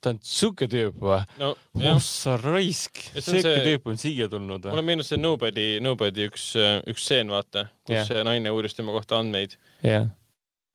ta 0.00 0.14
on 0.14 0.22
siuke 0.24 0.70
tüüp 0.70 1.00
või 1.04 1.20
no,? 1.42 1.54
oh 1.92 2.00
sa 2.04 2.38
raisk, 2.40 3.02
siuke 3.16 3.58
tüüp 3.66 3.90
on 3.92 4.00
siia 4.00 4.30
tulnud 4.32 4.64
või? 4.64 4.72
mulle 4.72 4.86
meenus 4.92 5.12
see 5.12 5.20
Nobody, 5.20 5.68
Nobody 5.84 6.28
üks, 6.30 6.52
üks 6.88 7.04
stseen, 7.04 7.32
vaata, 7.32 7.68
kus 7.84 8.00
yeah. 8.00 8.08
see 8.08 8.24
naine 8.24 8.52
uuris 8.54 8.76
tema 8.78 8.96
kohta 8.96 9.20
andmeid. 9.20 9.58
yeah 9.84 10.08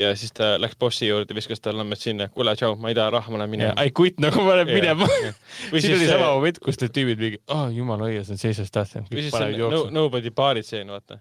ja 0.03 0.13
siis 0.19 0.35
ta 0.35 0.53
läks 0.61 0.77
bossi 0.79 1.09
juurde, 1.09 1.35
viskas 1.37 1.63
talle 1.63 1.83
andmed 1.83 2.01
sinna, 2.01 2.29
kuule, 2.35 2.55
tšau, 2.59 2.77
ma 2.79 2.93
ei 2.93 2.97
taha 2.99 3.15
raha, 3.17 3.33
ma 3.33 3.43
lähen 3.43 3.53
minema. 3.55 3.75
I 3.81 3.93
quit 3.95 4.21
nagu 4.23 4.45
ma 4.45 4.57
lähen 4.59 4.71
minema. 4.73 5.09
siin 5.73 5.97
oli 5.97 6.09
sama 6.09 6.31
moment, 6.35 6.61
kus 6.63 6.81
need 6.83 6.95
tüübid 6.95 7.21
mingi, 7.23 7.43
oh 7.53 7.67
jumala 7.73 8.09
õies 8.11 8.31
on 8.33 8.41
Jason 8.41 8.69
Statham. 8.69 9.07
või 9.11 9.27
siis 9.27 9.37
see 9.37 9.61
no, 9.61 9.85
Nobody 9.93 10.33
baari 10.35 10.65
tseen, 10.65 10.91
vaata 10.93 11.19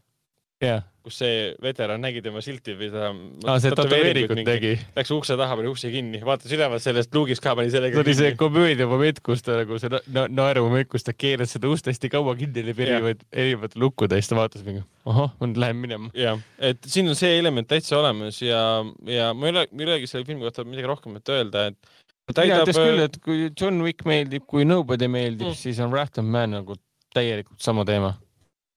yeah.. 0.62 0.82
kus 1.02 1.18
see 1.18 1.38
veteran 1.62 2.02
nägi 2.02 2.22
tema 2.22 2.40
silti 2.44 2.74
või 2.78 2.88
ta 2.92 3.08
ah, 3.10 3.58
see 3.62 3.72
tätoveeringut 3.74 4.42
tegi. 4.46 4.72
Läks 4.96 5.10
ukse 5.14 5.36
taha, 5.38 5.56
pani 5.58 5.70
ukse 5.72 5.90
kinni, 5.92 6.20
vaatas 6.26 6.52
ülevalt 6.54 6.84
sellest 6.84 7.14
luugist 7.16 7.42
ka, 7.42 7.56
pani 7.58 7.72
sellega 7.74 7.98
see 7.98 8.04
oli 8.04 8.14
see 8.18 8.36
komöödia 8.38 8.86
moment, 8.90 9.18
kus 9.26 9.42
ta 9.46 9.58
nagu 9.60 9.78
see 9.82 9.90
na 10.14 10.26
naeru 10.30 10.64
moment, 10.68 10.88
kus 10.92 11.06
ta 11.06 11.14
keeras 11.16 11.56
seda 11.56 11.70
ust 11.72 11.90
hästi 11.90 12.12
kaua 12.12 12.36
kinni 12.38 12.64
läbi 12.68 12.86
erinevaid, 12.86 13.26
erinevaid 13.34 13.76
lukkude 13.82 14.18
ja 14.18 14.22
siis 14.22 14.30
ta 14.30 14.38
vaatas 14.38 14.66
mingi, 14.66 14.84
ahah, 15.10 15.34
ma 15.40 15.50
nüüd 15.50 15.62
lähen 15.64 15.82
minema. 15.82 16.12
jah, 16.18 16.40
et 16.70 16.90
siin 16.94 17.10
on 17.10 17.18
see 17.18 17.34
element 17.40 17.70
täitsa 17.72 17.98
olemas 17.98 18.38
ja, 18.44 18.62
ja 19.10 19.32
ma 19.34 19.50
ei 19.50 19.56
ole, 19.56 19.66
ei 19.74 19.90
olegi 19.90 20.10
selle 20.10 20.28
filmi 20.28 20.46
kohta 20.46 20.66
midagi 20.68 20.90
rohkemat 20.94 21.34
öelda, 21.34 21.68
et 21.72 21.94
täidab... 22.30 22.46
mina 22.46 22.62
ütleks 22.62 22.82
küll, 22.82 23.06
et 23.08 23.22
kui 23.26 23.44
John 23.50 23.82
Wick 23.82 24.06
meeldib, 24.08 24.46
kui 24.46 24.68
Nobody 24.68 25.10
meeldib 25.10 25.50
mm., 25.50 25.58
siis 25.58 25.82
on 25.82 25.90
Wrath 25.90 26.22
of 26.22 26.30
Man 26.30 26.54
nagu 26.60 26.78
täielikult 27.12 27.60
sama 27.60 27.84
teema 27.88 28.14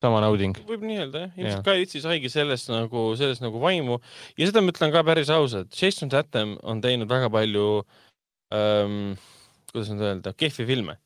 sama 0.05 0.21
nauding. 0.23 0.57
võib 0.69 0.83
nii 0.85 0.99
öelda 1.03 1.23
jah, 1.25 1.37
ilmselt 1.39 1.65
Guy 1.67 1.81
Ritchie 1.81 2.03
saigi 2.03 2.31
sellest 2.31 2.71
nagu, 2.71 3.07
sellest 3.19 3.43
nagu 3.43 3.61
vaimu 3.61 3.99
ja 4.39 4.49
seda 4.49 4.63
ma 4.63 4.73
ütlen 4.73 4.93
ka 4.93 5.03
päris 5.07 5.31
ausalt, 5.33 5.73
Jason 5.75 6.11
Statham 6.11 6.55
on 6.63 6.83
teinud 6.83 7.09
väga 7.11 7.31
palju 7.33 7.67
ähm,, 8.55 9.15
kuidas 9.71 9.91
nüüd 9.91 10.05
öelda, 10.07 10.35
kehvi 10.37 10.67
filme. 10.69 10.97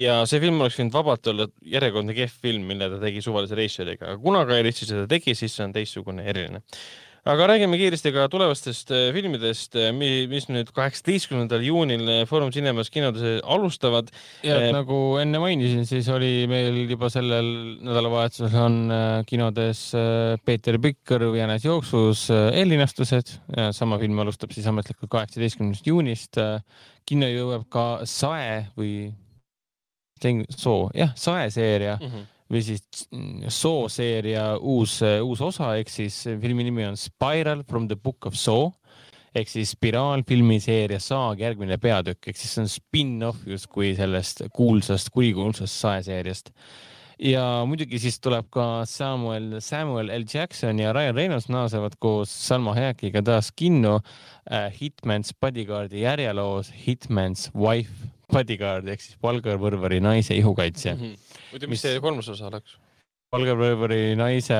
ja 0.00 0.20
see 0.28 0.40
film 0.42 0.62
oleks 0.62 0.78
võinud 0.80 0.96
vabalt 0.96 1.30
olla 1.32 1.48
järjekordne 1.76 2.16
kehv 2.16 2.40
film, 2.46 2.66
mille 2.70 2.88
ta 2.92 3.00
tegi 3.02 3.22
suvalise 3.24 3.58
reisijaliga, 3.58 4.12
aga 4.12 4.22
kuna 4.22 4.44
Guy 4.48 4.64
Ritchie 4.64 4.88
seda 4.88 5.08
tegi, 5.10 5.36
siis 5.36 5.56
see 5.56 5.66
on 5.66 5.76
teistsugune, 5.76 6.24
eriline. 6.24 6.62
Aga 7.28 7.46
räägime 7.50 7.78
kiiresti 7.80 8.12
ka 8.14 8.26
tulevastest 8.32 8.90
äh, 8.94 9.10
filmidest, 9.14 9.76
äh, 9.76 9.90
mis 9.92 10.46
nüüd 10.48 10.70
kaheksateistkümnendal 10.76 11.64
juunil 11.64 12.06
äh, 12.08 12.22
Foorum 12.28 12.52
Cinemas 12.54 12.90
kinodes 12.92 13.42
alustavad. 13.44 14.08
ja 14.46 14.56
eh, 14.56 14.70
nagu 14.72 15.18
enne 15.20 15.40
mainisin, 15.42 15.84
siis 15.88 16.08
oli 16.12 16.46
meil 16.50 16.80
juba 16.88 17.10
sellel 17.12 17.50
nädalavahetusel 17.84 18.56
on 18.60 18.80
kinodes 19.28 19.90
Peeter 20.44 20.78
Pikkar 20.80 21.22
Jänes 21.36 21.64
jooksus 21.64 22.28
eellinastused. 22.30 23.36
sama 23.76 23.98
film 23.98 24.18
alustab 24.18 24.52
siis 24.54 24.66
ametlikult 24.66 25.10
kaheksateistkümnendast 25.10 25.86
juunist. 25.86 26.40
kinno 27.06 27.28
jõuab 27.28 27.66
ka 27.68 27.86
Sae 28.04 28.66
või 28.78 29.12
Soo, 30.56 30.90
jah, 30.94 31.14
Sae 31.16 31.48
seeria 31.50 31.96
mm. 32.00 32.06
-hmm 32.06 32.28
või 32.50 32.62
siis 32.66 33.06
Saw 33.48 33.86
seeria 33.92 34.56
uus, 34.58 34.98
uus 35.22 35.40
osa 35.44 35.74
ehk 35.78 35.90
siis 35.92 36.24
filmi 36.42 36.66
nimi 36.66 36.84
on 36.88 36.98
Spiral 36.98 37.64
from 37.68 37.88
the 37.88 37.96
book 37.96 38.26
of 38.26 38.38
Saw. 38.38 38.70
Ehk 39.30 39.46
siis 39.46 39.76
Spiraal 39.76 40.24
filmiseeria 40.26 40.98
Saag 40.98 41.42
järgmine 41.44 41.78
peatükk. 41.78 42.32
Ehk 42.32 42.38
siis 42.38 42.56
see 42.56 42.64
on 42.64 42.70
spin-off 42.70 43.46
justkui 43.46 43.92
sellest 43.98 44.42
kuulsast, 44.54 45.12
kurikuulsast 45.14 45.76
Sae 45.84 46.02
seeriast. 46.06 46.50
ja 47.20 47.42
muidugi 47.68 47.98
siis 48.00 48.16
tuleb 48.20 48.46
ka 48.50 48.82
Samuel, 48.88 49.58
Samuel 49.60 50.08
L. 50.08 50.24
Jackson 50.34 50.78
ja 50.80 50.92
Ryan 50.96 51.14
Reynolds 51.14 51.50
naasevad 51.52 51.98
koos 52.00 52.32
Salma 52.32 52.74
Hayakiga 52.74 53.22
taas 53.22 53.52
kinno. 53.52 54.00
Äh, 54.50 54.72
Hitman's 54.80 55.34
Bodyguardi 55.40 56.00
järjeloos 56.02 56.72
Hitman's 56.86 57.50
Wife 57.54 58.10
Bodyguard 58.32 58.88
ehk 58.88 59.04
siis 59.04 59.20
palgavõrvari 59.20 60.00
naise 60.00 60.34
ihukaitsja. 60.34 60.96
Mm. 60.96 61.00
-hmm 61.00 61.29
muidu, 61.52 61.68
mis 61.70 61.82
see 61.84 62.00
kolmas 62.02 62.30
osa 62.32 62.48
oleks? 62.50 62.78
palgavõrvari 63.30 64.16
naise 64.18 64.56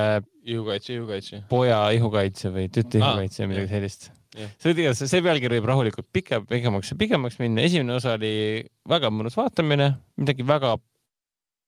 ihukaitse, 0.47 0.94
ihukaitse. 0.94 1.43
poja 1.51 1.83
ihukaitse 1.97 2.52
või 2.55 2.69
tütre 2.73 3.02
ihukaitse 3.02 3.43
või 3.43 3.52
midagi 3.52 3.73
sellist. 3.73 4.10
see 4.31 4.75
igatahes, 4.77 5.02
see 5.10 5.25
pealkiri 5.27 5.59
võib 5.59 5.67
rahulikult 5.73 6.07
pikem, 6.12 6.47
pikemaks 6.51 6.93
ja 6.93 6.99
pikemaks 7.01 7.41
minna. 7.43 7.67
esimene 7.67 7.97
osa 7.99 8.15
oli 8.19 8.62
väga 8.89 9.10
mõnus 9.15 9.39
vaatamine, 9.39 9.91
midagi 10.20 10.47
väga 10.47 10.77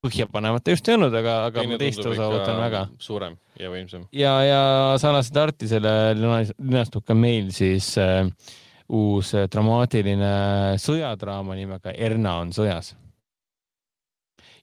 põhjapanevat 0.02 0.72
just 0.72 0.88
ei 0.88 0.96
olnud, 0.98 1.14
aga, 1.14 1.36
aga 1.50 1.66
ma 1.66 1.78
teist 1.78 2.06
osa 2.06 2.26
ootan 2.30 2.58
väga. 2.62 2.86
suurem 3.02 3.36
ja 3.58 3.70
võimsam. 3.74 4.06
ja, 4.14 4.38
ja 4.46 4.62
sarnaselt 5.02 5.42
Artisele 5.42 5.94
linastub 6.18 7.06
ka 7.06 7.18
meil 7.18 7.50
siis 7.54 7.94
äh, 8.02 8.26
uus 8.92 9.34
äh, 9.34 9.50
dramaatiline 9.50 10.32
sõjadraama 10.82 11.58
nimega 11.58 11.94
Erna 11.98 12.38
on 12.44 12.54
sõjas 12.54 12.94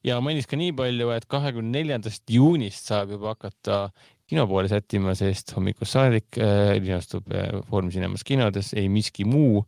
ja 0.06 0.20
mainis 0.24 0.48
ka 0.50 0.58
nii 0.60 0.72
palju, 0.76 1.10
et 1.14 1.26
kahekümne 1.30 1.72
neljandast 1.78 2.24
juunist 2.30 2.90
saab 2.90 3.14
juba 3.16 3.34
hakata 3.34 3.82
kino 4.30 4.46
poole 4.46 4.70
sättima, 4.70 5.14
sest 5.18 5.54
hommikust 5.56 5.96
saadik 5.96 6.38
äh, 6.38 6.76
linastub 6.78 7.26
äh, 7.34 7.50
Foorum 7.70 7.90
Cinemas 7.90 8.24
kinodes 8.26 8.72
ei 8.78 8.88
miski 8.92 9.26
muu 9.26 9.64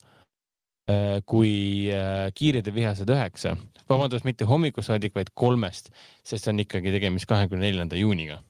äh, 0.90 1.18
kui 1.26 1.90
äh, 1.90 2.30
Kiired 2.34 2.70
ja 2.70 2.74
vihased 2.74 3.10
üheksa. 3.10 3.56
vabandust, 3.90 4.24
mitte 4.24 4.46
hommikust 4.48 4.88
saadik, 4.88 5.14
vaid 5.18 5.32
kolmest, 5.34 5.90
sest 6.24 6.48
on 6.48 6.62
ikkagi 6.62 6.94
tegemist 6.94 7.28
kahekümne 7.28 7.66
neljanda 7.66 7.98
juuniga. 7.98 8.40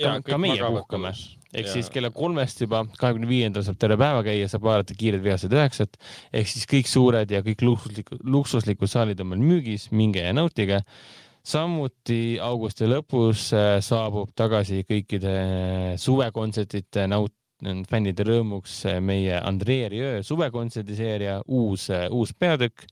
Ka, 0.00 0.18
ka 0.26 0.38
meie 0.40 0.58
puhkame. 0.62 1.12
ehk 1.52 1.66
ja... 1.66 1.72
siis 1.72 1.90
kella 1.92 2.10
kolmest 2.14 2.62
juba 2.64 2.84
kahekümne 2.98 3.28
viiendal 3.28 3.64
saab 3.66 3.80
terve 3.80 3.98
päeva 4.00 4.22
käia, 4.26 4.48
saab 4.48 4.64
vaadata 4.68 4.96
Kiired 4.98 5.24
vihased 5.24 5.52
üheksat. 5.52 5.98
Ehk 6.32 6.48
siis 6.48 6.68
kõik 6.70 6.88
suured 6.90 7.30
ja 7.30 7.42
kõik 7.44 7.64
luksuslikud, 7.66 8.22
luksuslikud 8.24 8.90
saalid 8.90 9.20
on 9.20 9.32
meil 9.34 9.44
müügis, 9.44 9.90
minge 9.92 10.24
ja 10.24 10.32
nautige. 10.36 10.82
samuti 11.42 12.38
augusti 12.38 12.86
lõpus 12.86 13.48
äh, 13.56 13.80
saabub 13.82 14.30
tagasi 14.38 14.84
kõikide 14.86 15.32
suvekontsertide 15.98 17.08
naut-, 17.10 17.34
fännide 17.90 18.26
rõõmuks 18.26 18.84
äh, 18.86 19.00
meie 19.02 19.40
Andrei 19.40 19.88
Rieu 19.90 20.22
suvekontserdiseeria 20.22 21.40
uus, 21.48 21.88
äh, 21.90 22.06
uus 22.10 22.32
peatükk. 22.32 22.86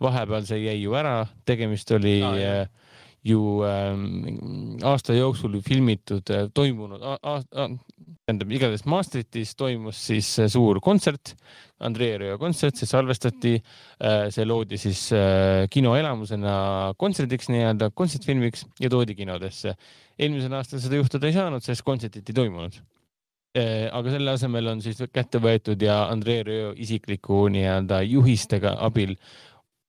vahepeal 0.00 0.44
see 0.44 0.58
jäi 0.60 0.82
ju 0.82 0.92
ära, 0.92 1.26
tegemist 1.46 1.90
oli 1.96 2.18
ah, 2.20 2.66
ju 3.26 3.42
äh, 3.66 3.94
aasta 4.86 5.16
jooksul 5.16 5.58
filmitud 5.64 6.30
äh,, 6.30 6.46
toimunud, 6.54 7.02
tähendab 8.26 8.52
igatahes 8.54 8.86
Maastrichtis 8.90 9.54
toimus 9.58 10.00
siis 10.08 10.28
suur 10.52 10.80
kontsert, 10.84 11.34
Andrei 11.84 12.16
Röö 12.20 12.38
kontsert, 12.40 12.78
see 12.78 12.88
salvestati 12.88 13.54
äh,, 13.58 14.26
see 14.34 14.46
loodi 14.46 14.78
siis 14.80 15.08
äh, 15.16 15.66
kinoelamusena 15.72 16.56
kontserdiks 17.00 17.50
nii-öelda, 17.52 17.90
kontsertfilmiks 17.94 18.66
ja 18.82 18.90
toodi 18.92 19.16
kinodesse. 19.18 19.76
eelmisel 20.18 20.54
aastal 20.56 20.80
seda 20.80 21.00
juhtuda 21.00 21.28
ei 21.28 21.36
saanud, 21.36 21.64
sest 21.64 21.84
kontsertit 21.84 22.30
ei 22.30 22.38
toimunud 22.38 22.78
äh, 23.58 23.88
aga 23.92 24.14
selle 24.14 24.36
asemel 24.36 24.72
on 24.72 24.84
siis 24.84 25.02
kätte 25.12 25.42
võetud 25.42 25.82
ja 25.82 26.04
Andrei 26.12 26.46
Röö 26.46 26.72
isikliku 26.76 27.46
nii-öelda 27.52 28.00
juhistega 28.06 28.76
abil 28.86 29.16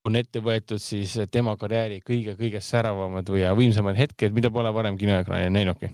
on 0.08 0.16
ette 0.20 0.42
võetud 0.44 0.82
siis 0.82 1.16
tema 1.32 1.56
karjääri 1.60 2.00
kõige-kõige 2.06 2.62
säravamad 2.64 3.28
või 3.32 3.44
võimsamad 3.60 3.98
hetked, 4.00 4.36
mida 4.36 4.52
pole 4.54 4.72
varem 4.74 4.98
kinoekraanil 5.00 5.54
näinudki. 5.54 5.92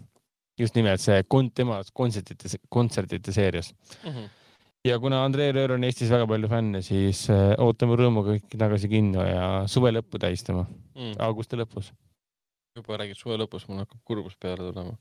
just 0.60 0.76
nimelt 0.76 1.02
see 1.02 1.24
kon-, 1.26 1.50
tema 1.50 1.82
kontsertide, 1.94 2.60
kontsertide 2.70 3.34
seerias 3.34 3.74
mm. 4.04 4.10
-hmm. 4.10 4.30
ja 4.86 5.00
kuna 5.00 5.24
Andrei 5.26 5.52
Röör 5.52 5.74
on 5.74 5.84
Eestis 5.84 6.10
väga 6.10 6.28
palju 6.28 6.48
fänne, 6.48 6.82
siis 6.82 7.30
äh, 7.30 7.56
ootame 7.58 7.96
rõõmuga 7.96 8.38
kõik 8.38 8.58
tagasi 8.58 8.90
kinno 8.90 9.26
ja 9.26 9.68
suve 9.68 9.92
lõppu 9.92 10.20
tähistama 10.20 10.66
mm., 10.96 11.14
augusti 11.20 11.58
lõpus. 11.58 11.92
juba 12.76 12.98
räägid 12.98 13.18
suve 13.18 13.38
lõpus, 13.38 13.68
mul 13.68 13.86
hakkab 13.86 14.00
kurbus 14.06 14.38
peale 14.38 14.72
tulema 14.72 14.98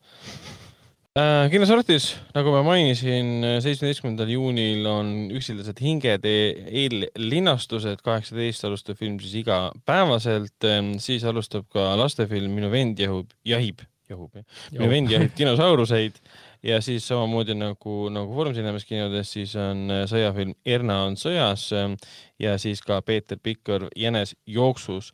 Äh, 1.13 1.51
kinosortis, 1.53 2.07
nagu 2.33 2.55
ma 2.55 2.63
mainisin, 2.65 3.43
seitsmeteistkümnendal 3.61 4.31
juunil 4.33 4.87
on 4.89 5.11
Üksildased 5.37 5.83
hinged 5.85 6.25
e-, 6.25 6.55
eellinastused, 6.73 8.01
kaheksateist 8.01 8.65
alustab 8.65 8.97
film 8.97 9.19
siis 9.21 9.35
igapäevaselt, 9.43 10.57
ähm, 10.65 10.95
siis 11.05 11.27
alustab 11.29 11.67
ka 11.75 11.91
lastefilm 12.01 12.57
Minu 12.57 12.73
vend 12.73 13.03
jahub, 13.05 13.29
jahib, 13.45 13.85
jahub 14.09 14.41
jah, 14.41 14.47
Minu 14.73 14.89
vend 14.89 15.13
jahib 15.13 15.37
dinosauruseid 15.37 16.17
ja 16.65 16.81
siis 16.81 17.05
samamoodi 17.13 17.59
nagu, 17.61 17.99
nagu 18.09 18.33
Foorum 18.33 18.57
Cinemas 18.57 18.89
kinodes, 18.89 19.37
siis 19.37 19.53
on 19.61 19.93
äh, 19.93 20.07
sõjafilm 20.09 20.57
Erna 20.65 21.03
on 21.11 21.21
sõjas 21.21 21.69
ähm, 21.77 22.01
ja 22.41 22.57
siis 22.57 22.81
ka 22.81 23.03
Peeter 23.05 23.37
Pikkar 23.37 23.91
Jänes 23.93 24.33
jooksus 24.49 25.13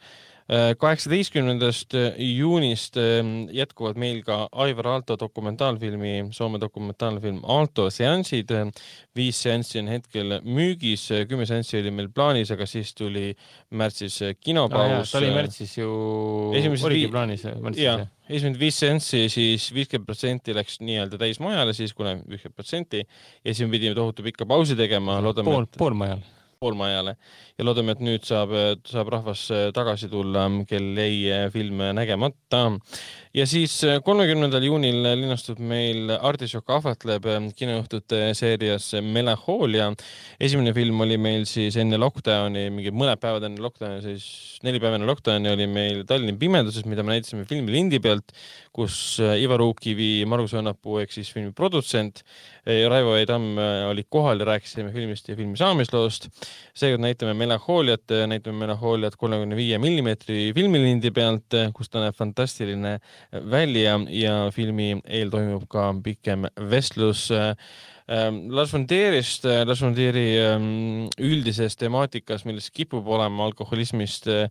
kaheksateistkümnendast 0.49 1.93
juunist 2.17 2.97
ehm, 2.97 3.49
jätkuvad 3.53 3.99
meil 4.01 4.23
ka 4.25 4.47
Aivar 4.65 4.87
Aalto 4.95 5.19
dokumentaalfilmi, 5.21 6.31
Soome 6.33 6.61
dokumentaalfilm 6.61 7.43
Aalto 7.45 7.91
seansid. 7.93 8.55
viis 9.17 9.43
seanssi 9.43 9.81
on 9.83 9.89
hetkel 9.93 10.39
müügis, 10.45 11.09
kümme 11.29 11.47
seanssi 11.47 11.81
oli 11.81 11.91
meil 11.91 12.09
plaanis, 12.15 12.53
aga 12.55 12.67
siis 12.67 12.95
tuli 12.95 13.35
märtsis 13.71 14.21
kinopaus 14.41 14.93
ah,. 14.93 15.11
ta 15.13 15.19
oli 15.19 15.35
märtsis 15.35 15.77
ju, 15.79 15.91
oligi 16.55 17.11
plaanis 17.13 17.45
märtsis 17.45 18.09
esimesed 18.29 18.61
viis 18.61 18.79
seanssi, 18.83 19.27
siis 19.33 19.69
viiskümmend 19.75 20.09
protsenti 20.09 20.55
läks 20.57 20.79
nii-öelda 20.85 21.21
täismajale, 21.21 21.75
siis 21.77 21.95
kuna 21.97 22.17
viiskümmend 22.21 22.57
protsenti 22.57 23.05
ja 23.05 23.53
siis 23.55 23.65
me 23.67 23.73
pidime 23.77 23.97
tohutu 23.97 24.25
pikka 24.27 24.47
pausi 24.47 24.77
tegema. 24.77 25.21
pool 25.45 25.63
et..., 25.65 25.79
poolmajal 25.81 26.25
poolmajale 26.59 27.15
ja 27.59 27.67
loodame, 27.67 27.95
et 27.95 28.03
nüüd 28.03 28.25
saab, 28.27 28.53
saab 28.87 29.11
rahvas 29.15 29.45
tagasi 29.75 30.11
tulla, 30.11 30.49
kel 30.69 30.91
jäi 30.99 31.47
film 31.55 31.83
nägemata. 31.95 32.65
Ja 33.37 33.45
siis 33.47 33.77
äh, 33.87 33.99
kolmekümnendal 34.03 34.65
juunil 34.67 35.05
linastub 35.21 35.61
meil 35.63 36.11
Artišok 36.17 36.71
ahvatleb 36.79 37.27
äh, 37.29 37.39
kinoõhtute 37.55 38.33
seerias 38.35 38.89
Melanhoolia. 39.05 39.93
esimene 40.41 40.73
film 40.75 41.05
oli 41.05 41.19
meil 41.21 41.47
siis 41.47 41.77
enne 41.79 42.01
lockdowni, 42.01 42.69
mingi 42.75 42.91
mõned 42.91 43.21
päevad 43.23 43.47
enne 43.47 43.63
lockdowni, 43.63 44.01
siis 44.03 44.59
neli 44.67 44.81
päeva 44.83 44.99
enne 44.99 45.07
lockdowni 45.07 45.53
oli 45.53 45.69
meil 45.71 46.03
Tallinna 46.09 46.35
pimeduses, 46.41 46.87
mida 46.91 47.05
me 47.07 47.15
näitasime 47.15 47.47
filmilindi 47.47 48.01
pealt, 48.03 48.35
kus 48.79 49.19
äh, 49.21 49.35
Ivar 49.43 49.63
Uukkivi, 49.65 50.23
Margus 50.31 50.55
Õnnapuu 50.55 51.01
ehk 51.03 51.15
siis 51.15 51.33
filmi 51.35 51.51
produtsent 51.57 52.23
Raivo 52.69 53.15
E 53.17 53.25
Tamm 53.25 53.57
olid 53.89 54.11
kohal 54.13 54.43
ja 54.43 54.45
rääkisime 54.51 54.91
filmist 54.93 55.31
ja 55.31 55.37
filmi 55.39 55.57
saamisloost. 55.57 56.27
seekord 56.77 57.01
näitame 57.01 57.33
Melanhooliat, 57.35 58.13
näitame 58.29 58.67
Melanhooliat 58.67 59.17
kolmekümne 59.17 59.57
viie 59.57 59.79
millimeetri 59.81 60.51
filmilindi 60.55 61.11
pealt, 61.17 61.57
kus 61.73 61.89
ta 61.89 62.03
näeb 62.03 62.19
fantastiline 62.19 62.99
välja 63.51 63.97
ja 64.13 64.37
filmi 64.53 64.99
eel 65.07 65.33
toimub 65.33 65.65
ka 65.73 65.89
pikem 66.05 66.45
vestlus 66.71 67.31
ähm, 68.09 68.51
Lars 68.51 68.73
von 68.73 68.87
Trierist, 68.87 69.45
äh, 69.45 69.65
Lars 69.65 69.81
von 69.83 69.95
Trieri 69.95 70.39
ähm, 70.41 71.09
üldises 71.19 71.77
temaatikas, 71.77 72.45
milles 72.49 72.71
kipub 72.73 73.07
olema 73.07 73.45
alkoholismist 73.49 74.29
äh, 74.33 74.49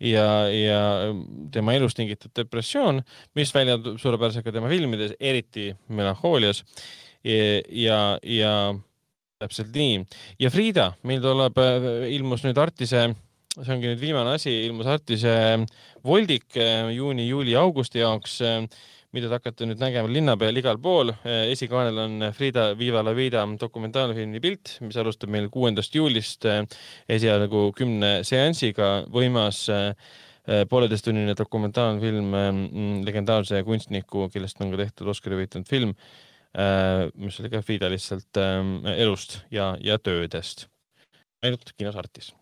ja, 0.00 0.26
ja 0.52 0.80
ähm, 1.08 1.22
tema 1.54 1.74
elust 1.76 1.98
tingitud 1.98 2.32
depressioon, 2.36 3.02
mis 3.38 3.54
välja 3.54 3.78
tuleb 3.78 4.00
suurepäraselt 4.02 4.46
ka 4.46 4.54
tema 4.54 4.70
filmides, 4.70 5.14
eriti 5.20 5.72
Melanhoolias. 5.88 6.64
ja, 7.24 7.62
ja, 7.68 8.02
ja 8.22 8.52
täpselt 9.38 9.74
nii. 9.74 10.04
ja 10.38 10.50
Frieda, 10.50 10.92
meil 11.02 11.22
tuleb, 11.22 11.58
äh, 11.58 11.88
ilmus 12.14 12.44
nüüd 12.46 12.58
Artise 12.58 13.08
see 13.58 13.74
ongi 13.74 13.90
nüüd 13.90 14.02
viimane 14.02 14.36
asi, 14.36 14.52
ilmus 14.68 14.86
Artise 14.86 15.32
voldik 16.06 16.54
juuni, 16.94 17.26
juuli, 17.28 17.56
augusti 17.58 18.02
jaoks, 18.02 18.38
mida 19.16 19.28
te 19.28 19.38
hakkate 19.38 19.66
nüüd 19.68 19.80
nägema 19.80 20.10
linna 20.12 20.34
peal 20.40 20.56
igal 20.60 20.78
pool. 20.82 21.12
esikaanel 21.24 22.00
on 22.02 22.26
Frida 22.36 22.68
Viva 22.76 23.02
la 23.04 23.14
Vida 23.16 23.44
dokumentaalfilmi 23.60 24.40
Pilt, 24.44 24.74
mis 24.84 24.98
alustab 25.00 25.32
meil 25.32 25.48
kuuendast 25.52 25.94
juulist 25.96 26.44
esialgu 27.08 27.68
kümne 27.76 28.18
seansiga. 28.28 29.06
võimas 29.08 29.64
pooleteisttunnine 30.68 31.34
dokumentaalfilm 31.36 32.36
legendaarse 33.04 33.62
kunstniku, 33.64 34.28
kellest 34.32 34.60
on 34.64 34.72
ka 34.72 34.80
tehtud 34.80 35.12
Oscari 35.12 35.40
võitnud 35.40 35.68
film, 35.68 35.94
mis 37.14 37.40
oli 37.40 37.52
ka 37.52 37.62
Frida 37.64 37.88
lihtsalt 37.92 38.40
elust 38.96 39.40
ja, 39.52 39.74
ja 39.80 39.98
töödest. 39.98 40.68
ainult 41.44 41.72
kinos 41.76 41.96
Artis 41.96 42.32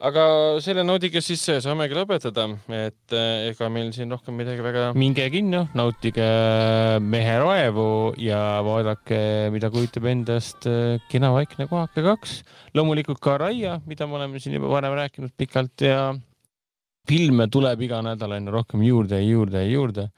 aga 0.00 0.22
selle 0.64 0.82
noodiga 0.86 1.20
siis 1.22 1.42
saamegi 1.64 1.96
lõpetada, 1.96 2.46
et 2.72 3.14
eh, 3.16 3.50
ega 3.50 3.68
meil 3.72 3.90
siin 3.92 4.12
rohkem 4.12 4.38
midagi 4.40 4.64
väga. 4.64 4.90
minge 4.96 5.26
kinno, 5.32 5.66
nautige 5.76 6.26
Mehe 7.04 7.36
raevu 7.42 8.14
ja 8.20 8.40
vaadake, 8.64 9.20
mida 9.52 9.70
kujutab 9.72 10.08
endast 10.10 10.68
eh, 10.70 10.96
Kena 11.12 11.32
vaikne 11.36 11.68
kohake 11.70 12.04
kaks. 12.06 12.40
loomulikult 12.74 13.20
ka 13.20 13.36
Raia, 13.44 13.78
mida 13.86 14.08
me 14.08 14.18
oleme 14.20 14.40
siin 14.40 14.56
juba 14.56 14.72
varem 14.72 14.96
rääkinud 14.96 15.36
pikalt 15.36 15.84
ja 15.84 16.14
filme 17.08 17.48
tuleb 17.52 17.84
iga 17.84 18.00
nädal 18.04 18.38
aina 18.38 18.54
rohkem 18.54 18.84
juurde 18.86 19.20
ja 19.20 19.28
juurde 19.28 19.64
ja 19.64 19.70
juurde. 19.70 20.10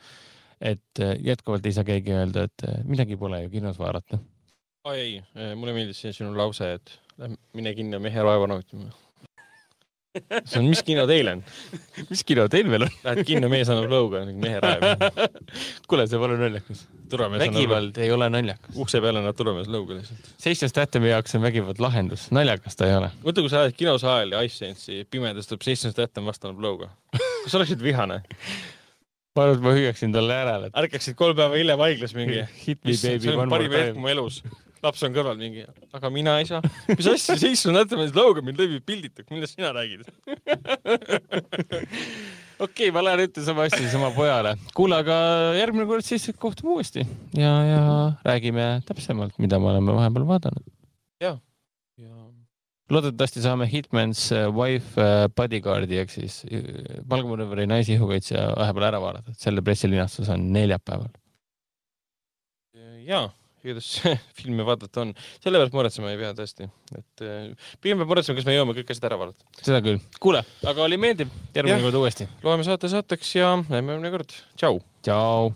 et 0.60 1.02
eh, 1.02 1.16
jätkuvalt 1.26 1.66
ei 1.66 1.74
saa 1.74 1.84
keegi 1.84 2.14
öelda, 2.14 2.46
et 2.46 2.86
midagi 2.86 3.18
pole 3.18 3.42
ju 3.42 3.50
kinos 3.50 3.78
vaadata. 3.82 4.22
oi 4.86 4.98
ei, 4.98 5.22
mulle 5.56 5.74
meeldis 5.74 6.06
see 6.06 6.14
sinu 6.14 6.36
lause, 6.38 6.74
et 6.78 6.98
mine 7.54 7.74
kinno 7.74 7.98
Mehe 7.98 8.22
raevu 8.22 8.46
nautima 8.46 8.92
see 10.12 10.58
on, 10.60 10.66
mis 10.68 10.82
kino 10.84 11.04
teil 11.08 11.30
on? 11.30 11.42
mis 12.10 12.22
kino 12.28 12.44
teil 12.52 12.68
veel 12.72 12.86
on? 12.86 12.96
Lähed 13.06 13.22
kinno, 13.28 13.48
mees 13.52 13.70
annab 13.72 13.92
lõuga, 13.92 14.22
mehe 14.28 14.58
raev. 14.62 15.06
kuule, 15.88 16.06
see 16.10 16.20
pole 16.20 16.36
naljakas. 16.40 16.82
vägivald 17.40 18.00
ei 18.02 18.12
ole 18.12 18.28
naljakas. 18.32 18.76
ukse 18.84 19.00
peale 19.04 19.22
annab 19.22 19.38
turvamees 19.38 19.70
lõuga 19.72 19.96
lihtsalt. 19.98 20.32
Seisnes 20.42 20.76
tähtemi 20.76 21.12
jaoks 21.12 21.38
on 21.38 21.44
vägivald 21.46 21.80
lahendus, 21.82 22.28
naljakas 22.34 22.76
ta 22.78 22.90
ei 22.90 22.98
ole. 22.98 23.12
mõtle, 23.24 23.46
kui 23.46 23.52
sa 23.52 23.64
lähed 23.64 23.78
kinosaali 23.78 24.36
ja 24.36 24.44
Ice 24.48 24.60
Sense'i 24.60 25.06
pimedas 25.08 25.48
tuleb 25.50 25.64
Seisnes 25.66 25.96
tähtem 25.96 26.28
vastu 26.28 26.50
annab 26.50 26.64
lõuga. 26.66 26.92
kas 27.16 27.48
sa 27.54 27.60
oleksid 27.62 27.84
vihane? 27.84 28.22
ma 29.36 29.46
arvan, 29.46 29.56
et 29.56 29.64
ma 29.64 29.72
hüüaksin 29.78 30.12
talle 30.12 30.36
järele 30.42 30.68
et.... 30.68 30.76
ärkaksid 30.84 31.16
kolm 31.16 31.38
päeva 31.38 31.56
hiljem 31.56 31.80
haiglas 31.86 32.12
mingi. 32.18 32.44
Hit 32.66 32.84
me 32.84 32.98
baby 33.00 33.32
one 33.32 33.48
more 33.48 33.48
time. 33.48 33.56
parim 33.56 33.78
hetk 33.80 34.02
mu 34.02 34.12
elus 34.12 34.42
laps 34.82 35.02
on 35.06 35.14
kõrval 35.14 35.38
mingi, 35.38 35.62
aga 35.94 36.10
mina 36.12 36.34
ei 36.42 36.48
saa. 36.48 36.60
mis 36.88 37.08
asja, 37.12 37.36
on 37.70 37.76
näete, 37.78 37.98
meil 37.98 38.10
lõuga 38.16 38.42
mind 38.44 38.60
läbi 38.60 38.80
pilditud, 38.84 39.26
millest 39.30 39.56
sina 39.56 39.70
räägid? 39.76 40.02
okei 42.62 42.66
okay,, 42.66 42.90
ma 42.94 43.04
lähen 43.06 43.24
ütlen 43.26 43.46
sama 43.46 43.66
asja 43.68 43.80
siis 43.82 43.94
oma 43.98 44.10
pojale. 44.16 44.56
kuule, 44.76 44.98
aga 45.02 45.16
järgmine 45.58 45.86
kord 45.90 46.06
siis 46.06 46.28
kohtume 46.42 46.76
uuesti 46.76 47.06
ja, 47.38 47.54
ja 47.68 47.80
räägime 48.26 48.66
täpsemalt, 48.88 49.38
mida 49.42 49.60
me 49.62 49.72
oleme 49.72 49.96
vahepeal 49.96 50.28
vaadanud. 50.28 50.66
ja, 51.22 51.36
ja 52.00 52.14
loodetavasti 52.92 53.44
saame 53.44 53.68
Hitman's 53.70 54.28
äh, 54.34 54.48
Wife 54.54 55.00
äh, 55.00 55.26
Bodyguardi 55.34 56.00
ehk 56.02 56.14
siis 56.14 56.42
äh, 56.50 56.62
palgamõrvari 57.08 57.66
naise 57.70 57.96
ihukaitsja 57.96 58.50
vahepeal 58.58 58.90
ära 58.90 59.02
vaadata, 59.02 59.34
selle 59.38 59.64
pressilinastus 59.64 60.30
on 60.32 60.50
neljapäeval. 60.54 61.10
ja 63.02 63.24
igatahes 63.64 63.90
filmi 64.38 64.66
vaadata 64.66 65.04
on, 65.04 65.14
selle 65.42 65.60
pärast 65.60 65.76
muretsema 65.76 66.12
ei 66.12 66.20
pea 66.20 66.32
tõesti, 66.36 66.68
et 66.98 67.26
äh, 67.26 67.74
pigem 67.82 68.02
peab 68.02 68.14
muretsema, 68.14 68.38
kas 68.38 68.48
me 68.48 68.56
jõuame 68.56 68.76
kõik 68.78 68.94
asjad 68.94 69.10
ära 69.10 69.20
vaadata. 69.24 69.50
seda 69.62 69.82
küll. 69.84 70.00
kuule, 70.22 70.44
aga 70.66 70.86
oli 70.86 71.00
meeldiv, 71.00 71.32
järgmine 71.54 71.82
kord 71.86 72.00
uuesti. 72.02 72.28
loeme 72.46 72.66
saate 72.66 72.92
saateks 72.92 73.36
ja 73.38 73.52
näeme 73.68 73.96
järgmine 73.96 74.16
kord. 74.16 74.40
tšau. 74.56 74.80
tšau. 75.02 75.52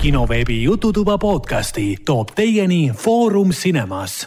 kinoveebi 0.00 0.62
Jututuba 0.62 1.18
podcasti 1.20 1.98
toob 2.08 2.32
teieni 2.32 2.86
Foorum 2.96 3.50
Cinemas 3.52 4.22